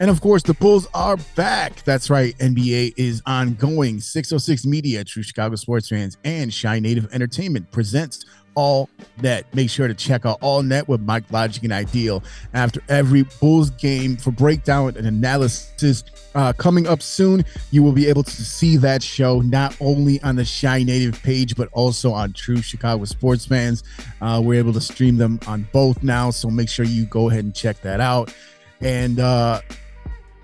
And 0.00 0.10
of 0.10 0.20
course, 0.20 0.42
the 0.42 0.54
Bulls 0.54 0.86
are 0.94 1.16
back. 1.34 1.82
That's 1.84 2.08
right. 2.08 2.36
NBA 2.38 2.94
is 2.96 3.20
ongoing. 3.26 4.00
606 4.00 4.64
Media, 4.64 5.02
True 5.04 5.22
Chicago 5.22 5.56
Sports 5.56 5.88
Fans, 5.88 6.16
and 6.24 6.52
Shy 6.54 6.78
Native 6.78 7.12
Entertainment 7.12 7.70
presents 7.72 8.24
All 8.54 8.88
Net. 9.20 9.44
Make 9.54 9.70
sure 9.70 9.88
to 9.88 9.94
check 9.94 10.24
out 10.24 10.38
All 10.40 10.62
Net 10.62 10.86
with 10.88 11.00
Mike 11.00 11.24
Logic 11.32 11.64
and 11.64 11.72
Ideal 11.72 12.22
after 12.54 12.80
every 12.88 13.24
Bulls 13.40 13.70
game 13.70 14.16
for 14.16 14.30
breakdown 14.30 14.94
and 14.96 15.06
analysis. 15.06 16.04
Uh, 16.32 16.52
coming 16.52 16.86
up 16.86 17.02
soon, 17.02 17.44
you 17.72 17.82
will 17.82 17.92
be 17.92 18.06
able 18.06 18.22
to 18.22 18.44
see 18.44 18.76
that 18.76 19.02
show 19.02 19.40
not 19.40 19.76
only 19.80 20.22
on 20.22 20.36
the 20.36 20.44
Shy 20.44 20.84
Native 20.84 21.20
page, 21.24 21.56
but 21.56 21.68
also 21.72 22.12
on 22.12 22.32
True 22.34 22.62
Chicago 22.62 23.04
Sports 23.04 23.46
Fans. 23.46 23.82
Uh, 24.20 24.40
we're 24.44 24.60
able 24.60 24.72
to 24.74 24.80
stream 24.80 25.16
them 25.16 25.40
on 25.48 25.68
both 25.72 26.04
now, 26.04 26.30
so 26.30 26.48
make 26.48 26.68
sure 26.68 26.84
you 26.84 27.04
go 27.06 27.30
ahead 27.30 27.42
and 27.42 27.52
check 27.52 27.80
that 27.80 28.00
out. 28.00 28.32
And 28.80 29.18
uh, 29.18 29.60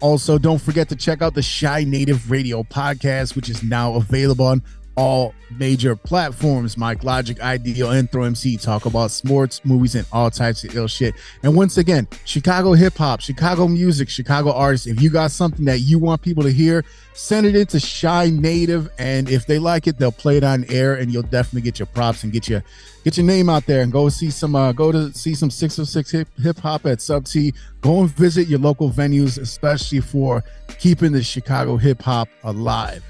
also, 0.01 0.39
don't 0.39 0.61
forget 0.61 0.89
to 0.91 0.97
check 0.97 1.23
out 1.23 1.35
the 1.35 1.43
Shy 1.43 1.85
Native 1.85 2.31
Radio 2.31 2.63
podcast, 2.63 3.37
which 3.37 3.49
is 3.49 3.63
now 3.63 3.95
available 3.95 4.47
on 4.47 4.63
all 4.97 5.35
major 5.59 5.97
platforms. 5.97 6.77
Mike 6.77 7.05
Logic, 7.05 7.41
Ideal, 7.41 7.91
and 7.91 8.11
Throw 8.11 8.25
MC 8.25 8.57
talk 8.57 8.87
about 8.87 9.11
sports, 9.11 9.65
movies, 9.65 9.95
and 9.95 10.07
all 10.13 10.31
types 10.31 10.65
of 10.65 10.75
ill 10.77 10.89
shit. 10.89 11.15
And 11.43 11.55
once 11.55 11.79
again, 11.79 12.09
Chicago 12.25 12.73
hip 12.73 12.97
hop, 12.97 13.21
Chicago 13.21 13.69
music, 13.69 14.09
Chicago 14.09 14.53
artists. 14.53 14.87
If 14.87 15.01
you 15.01 15.11
got 15.11 15.31
something 15.31 15.65
that 15.67 15.81
you 15.81 15.99
want 15.99 16.23
people 16.23 16.43
to 16.45 16.53
hear, 16.53 16.85
send 17.13 17.47
it 17.47 17.57
into 17.57 17.81
Shy 17.81 18.31
Native, 18.31 18.89
and 18.99 19.29
if 19.29 19.47
they 19.47 19.59
like 19.59 19.87
it, 19.87 19.99
they'll 19.99 20.13
play 20.13 20.37
it 20.37 20.45
on 20.45 20.65
air, 20.69 20.95
and 20.95 21.13
you'll 21.13 21.23
definitely 21.23 21.63
get 21.63 21.79
your 21.79 21.87
props 21.87 22.25
and 22.25 22.33
get 22.33 22.49
your 22.49 22.63
get 23.05 23.17
your 23.17 23.27
name 23.27 23.51
out 23.51 23.67
there 23.67 23.83
and 23.83 23.93
go 23.93 24.09
see 24.09 24.31
some 24.31 24.57
uh 24.57 24.73
go 24.73 24.91
to 24.91 25.13
see 25.13 25.35
some 25.35 25.51
606 25.51 26.11
hip 26.11 26.29
hip 26.39 26.59
hop 26.59 26.87
at 26.87 27.01
Sub 27.01 27.25
T. 27.25 27.53
Go 27.81 28.01
and 28.01 28.11
visit 28.11 28.49
your 28.49 28.61
local 28.61 28.91
venues, 28.91 29.39
especially 29.39 30.01
for 30.01 30.43
keeping 30.79 31.13
the 31.13 31.23
Chicago 31.23 31.77
hip 31.77 32.03
hop 32.03 32.29
alive. 32.43 33.05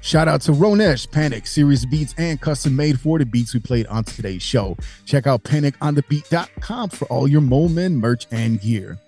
Shout 0.00 0.28
out 0.28 0.40
to 0.42 0.52
Ronesh, 0.52 1.10
Panic, 1.10 1.46
Series 1.46 1.84
Beats, 1.84 2.14
and 2.18 2.40
custom 2.40 2.76
made 2.76 3.00
for 3.00 3.18
the 3.18 3.26
beats 3.26 3.52
we 3.52 3.60
played 3.60 3.86
on 3.88 4.04
today's 4.04 4.42
show. 4.42 4.76
Check 5.04 5.26
out 5.26 5.42
paniconthebeat.com 5.44 6.90
for 6.90 7.04
all 7.06 7.28
your 7.28 7.40
Moleman 7.40 7.94
merch 7.94 8.26
and 8.30 8.60
gear. 8.60 8.98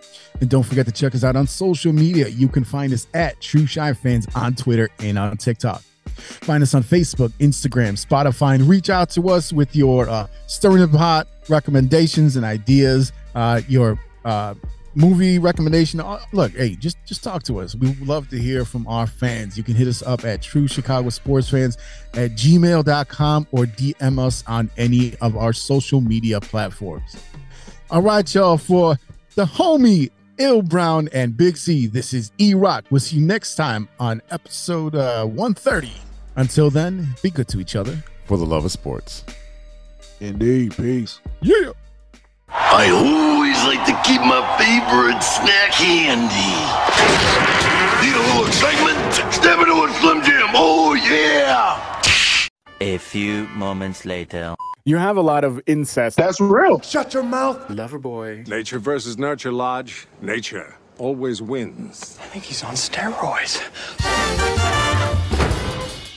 And 0.41 0.51
don't 0.51 0.65
forget 0.65 0.87
to 0.87 0.93
check 0.93 1.15
us 1.15 1.25
out 1.25 1.37
on 1.37 1.47
social 1.47 1.93
media. 1.93 2.29
You 2.29 2.49
can 2.49 2.65
find 2.65 2.93
us 2.93 3.07
at 3.15 3.41
True 3.41 3.67
Shy 3.67 3.93
Fans 3.93 4.27
on 4.35 4.55
Twitter 4.55 4.89
and 4.99 5.19
on 5.19 5.37
TikTok. 5.37 5.83
Find 6.21 6.63
us 6.63 6.75
on 6.75 6.83
Facebook, 6.83 7.31
Instagram, 7.39 8.05
Spotify, 8.05 8.57
and 8.57 8.69
reach 8.69 8.91
out 8.91 9.11
to 9.11 9.29
us 9.31 9.53
with 9.53 9.75
your 9.77 10.09
uh, 10.09 10.27
stirring 10.47 10.81
the 10.81 10.89
pot 10.99 11.29
recommendations 11.49 12.37
and 12.37 12.45
ideas, 12.45 13.13
uh, 13.35 13.61
your 13.69 13.99
uh, 14.25 14.55
movie 14.95 15.39
recommendation. 15.39 16.01
Uh, 16.01 16.21
Look, 16.33 16.53
hey, 16.53 16.75
just 16.77 16.99
just 17.05 17.23
talk 17.23 17.43
to 17.45 17.61
us. 17.61 17.75
We 17.75 17.89
would 17.89 18.07
love 18.07 18.29
to 18.31 18.39
hear 18.39 18.65
from 18.65 18.87
our 18.87 19.07
fans. 19.07 19.57
You 19.57 19.65
can 19.65 19.75
hit 19.75 19.89
us 19.89 20.03
up 20.03 20.25
at 20.25 20.43
True 20.43 20.69
Chicago 20.69 21.09
Sports 21.11 21.51
Fans 21.51 21.79
at 22.15 22.33
gmail.com 22.33 23.47
or 23.53 23.65
DM 23.65 24.19
us 24.19 24.45
on 24.47 24.71
any 24.77 25.15
of 25.21 25.37
our 25.37 25.53
social 25.53 26.01
media 26.01 26.41
platforms. 26.41 27.17
All 27.91 28.03
right, 28.03 28.33
y'all, 28.35 28.57
for 28.57 28.97
the 29.35 29.45
homie 29.45 30.11
Ill 30.39 30.63
Brown 30.63 31.09
and 31.13 31.37
Big 31.37 31.57
C, 31.57 31.87
this 31.87 32.15
is 32.15 32.33
E 32.39 32.55
Rock. 32.55 32.85
We'll 32.91 33.01
see 33.01 33.17
you 33.17 33.27
next 33.27 33.57
time 33.57 33.89
on 33.99 34.23
episode 34.31 34.95
uh, 34.95 35.25
130. 35.27 35.93
Until 36.37 36.71
then, 36.71 37.15
be 37.23 37.31
good 37.31 37.49
to 37.49 37.61
each 37.61 37.77
other. 37.77 38.03
For 38.25 38.39
the 38.39 38.47
love 38.47 38.65
of 38.65 38.73
sports. 38.73 39.25
Indeed. 40.21 40.77
Peace. 40.77 41.21
Yeah. 41.43 41.73
I 42.53 42.91
always 42.91 43.63
like 43.65 43.85
to 43.87 43.95
keep 44.09 44.21
my 44.21 44.43
favorite 44.59 45.23
snack 45.23 45.73
handy. 45.73 46.57
Need 48.03 48.15
a 48.15 48.23
little 48.29 48.47
excitement? 48.47 49.33
Step 49.33 49.59
into 49.59 49.73
a 49.73 49.93
Slim 50.01 50.23
Jim. 50.23 50.49
Oh, 50.55 50.95
yeah. 50.95 51.99
A 52.81 52.99
few 52.99 53.47
moments 53.49 54.05
later. 54.05 54.55
You 54.85 54.97
have 54.97 55.17
a 55.17 55.21
lot 55.21 55.45
of 55.45 55.61
incest. 55.67 56.17
That's 56.17 56.41
real. 56.41 56.81
Shut 56.81 57.13
your 57.15 57.23
mouth. 57.23 57.69
Lover 57.71 57.99
boy. 57.99 58.45
Nature 58.47 58.79
versus 58.79 59.19
nurture, 59.19 59.53
Lodge. 59.53 60.07
Nature 60.23 60.77
always 60.99 61.41
wins. 61.41 62.19
I 62.21 62.27
think 62.27 62.45
he's 62.45 62.63
on 62.65 62.75
steroids. 62.75 63.61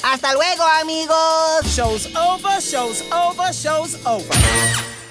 Hasta 0.02 0.34
luego, 0.36 0.64
amigos. 0.82 1.74
Show's 1.74 2.16
over, 2.16 2.62
show's 2.62 3.02
over, 3.12 3.54
show's 3.54 4.06
over. 4.06 5.03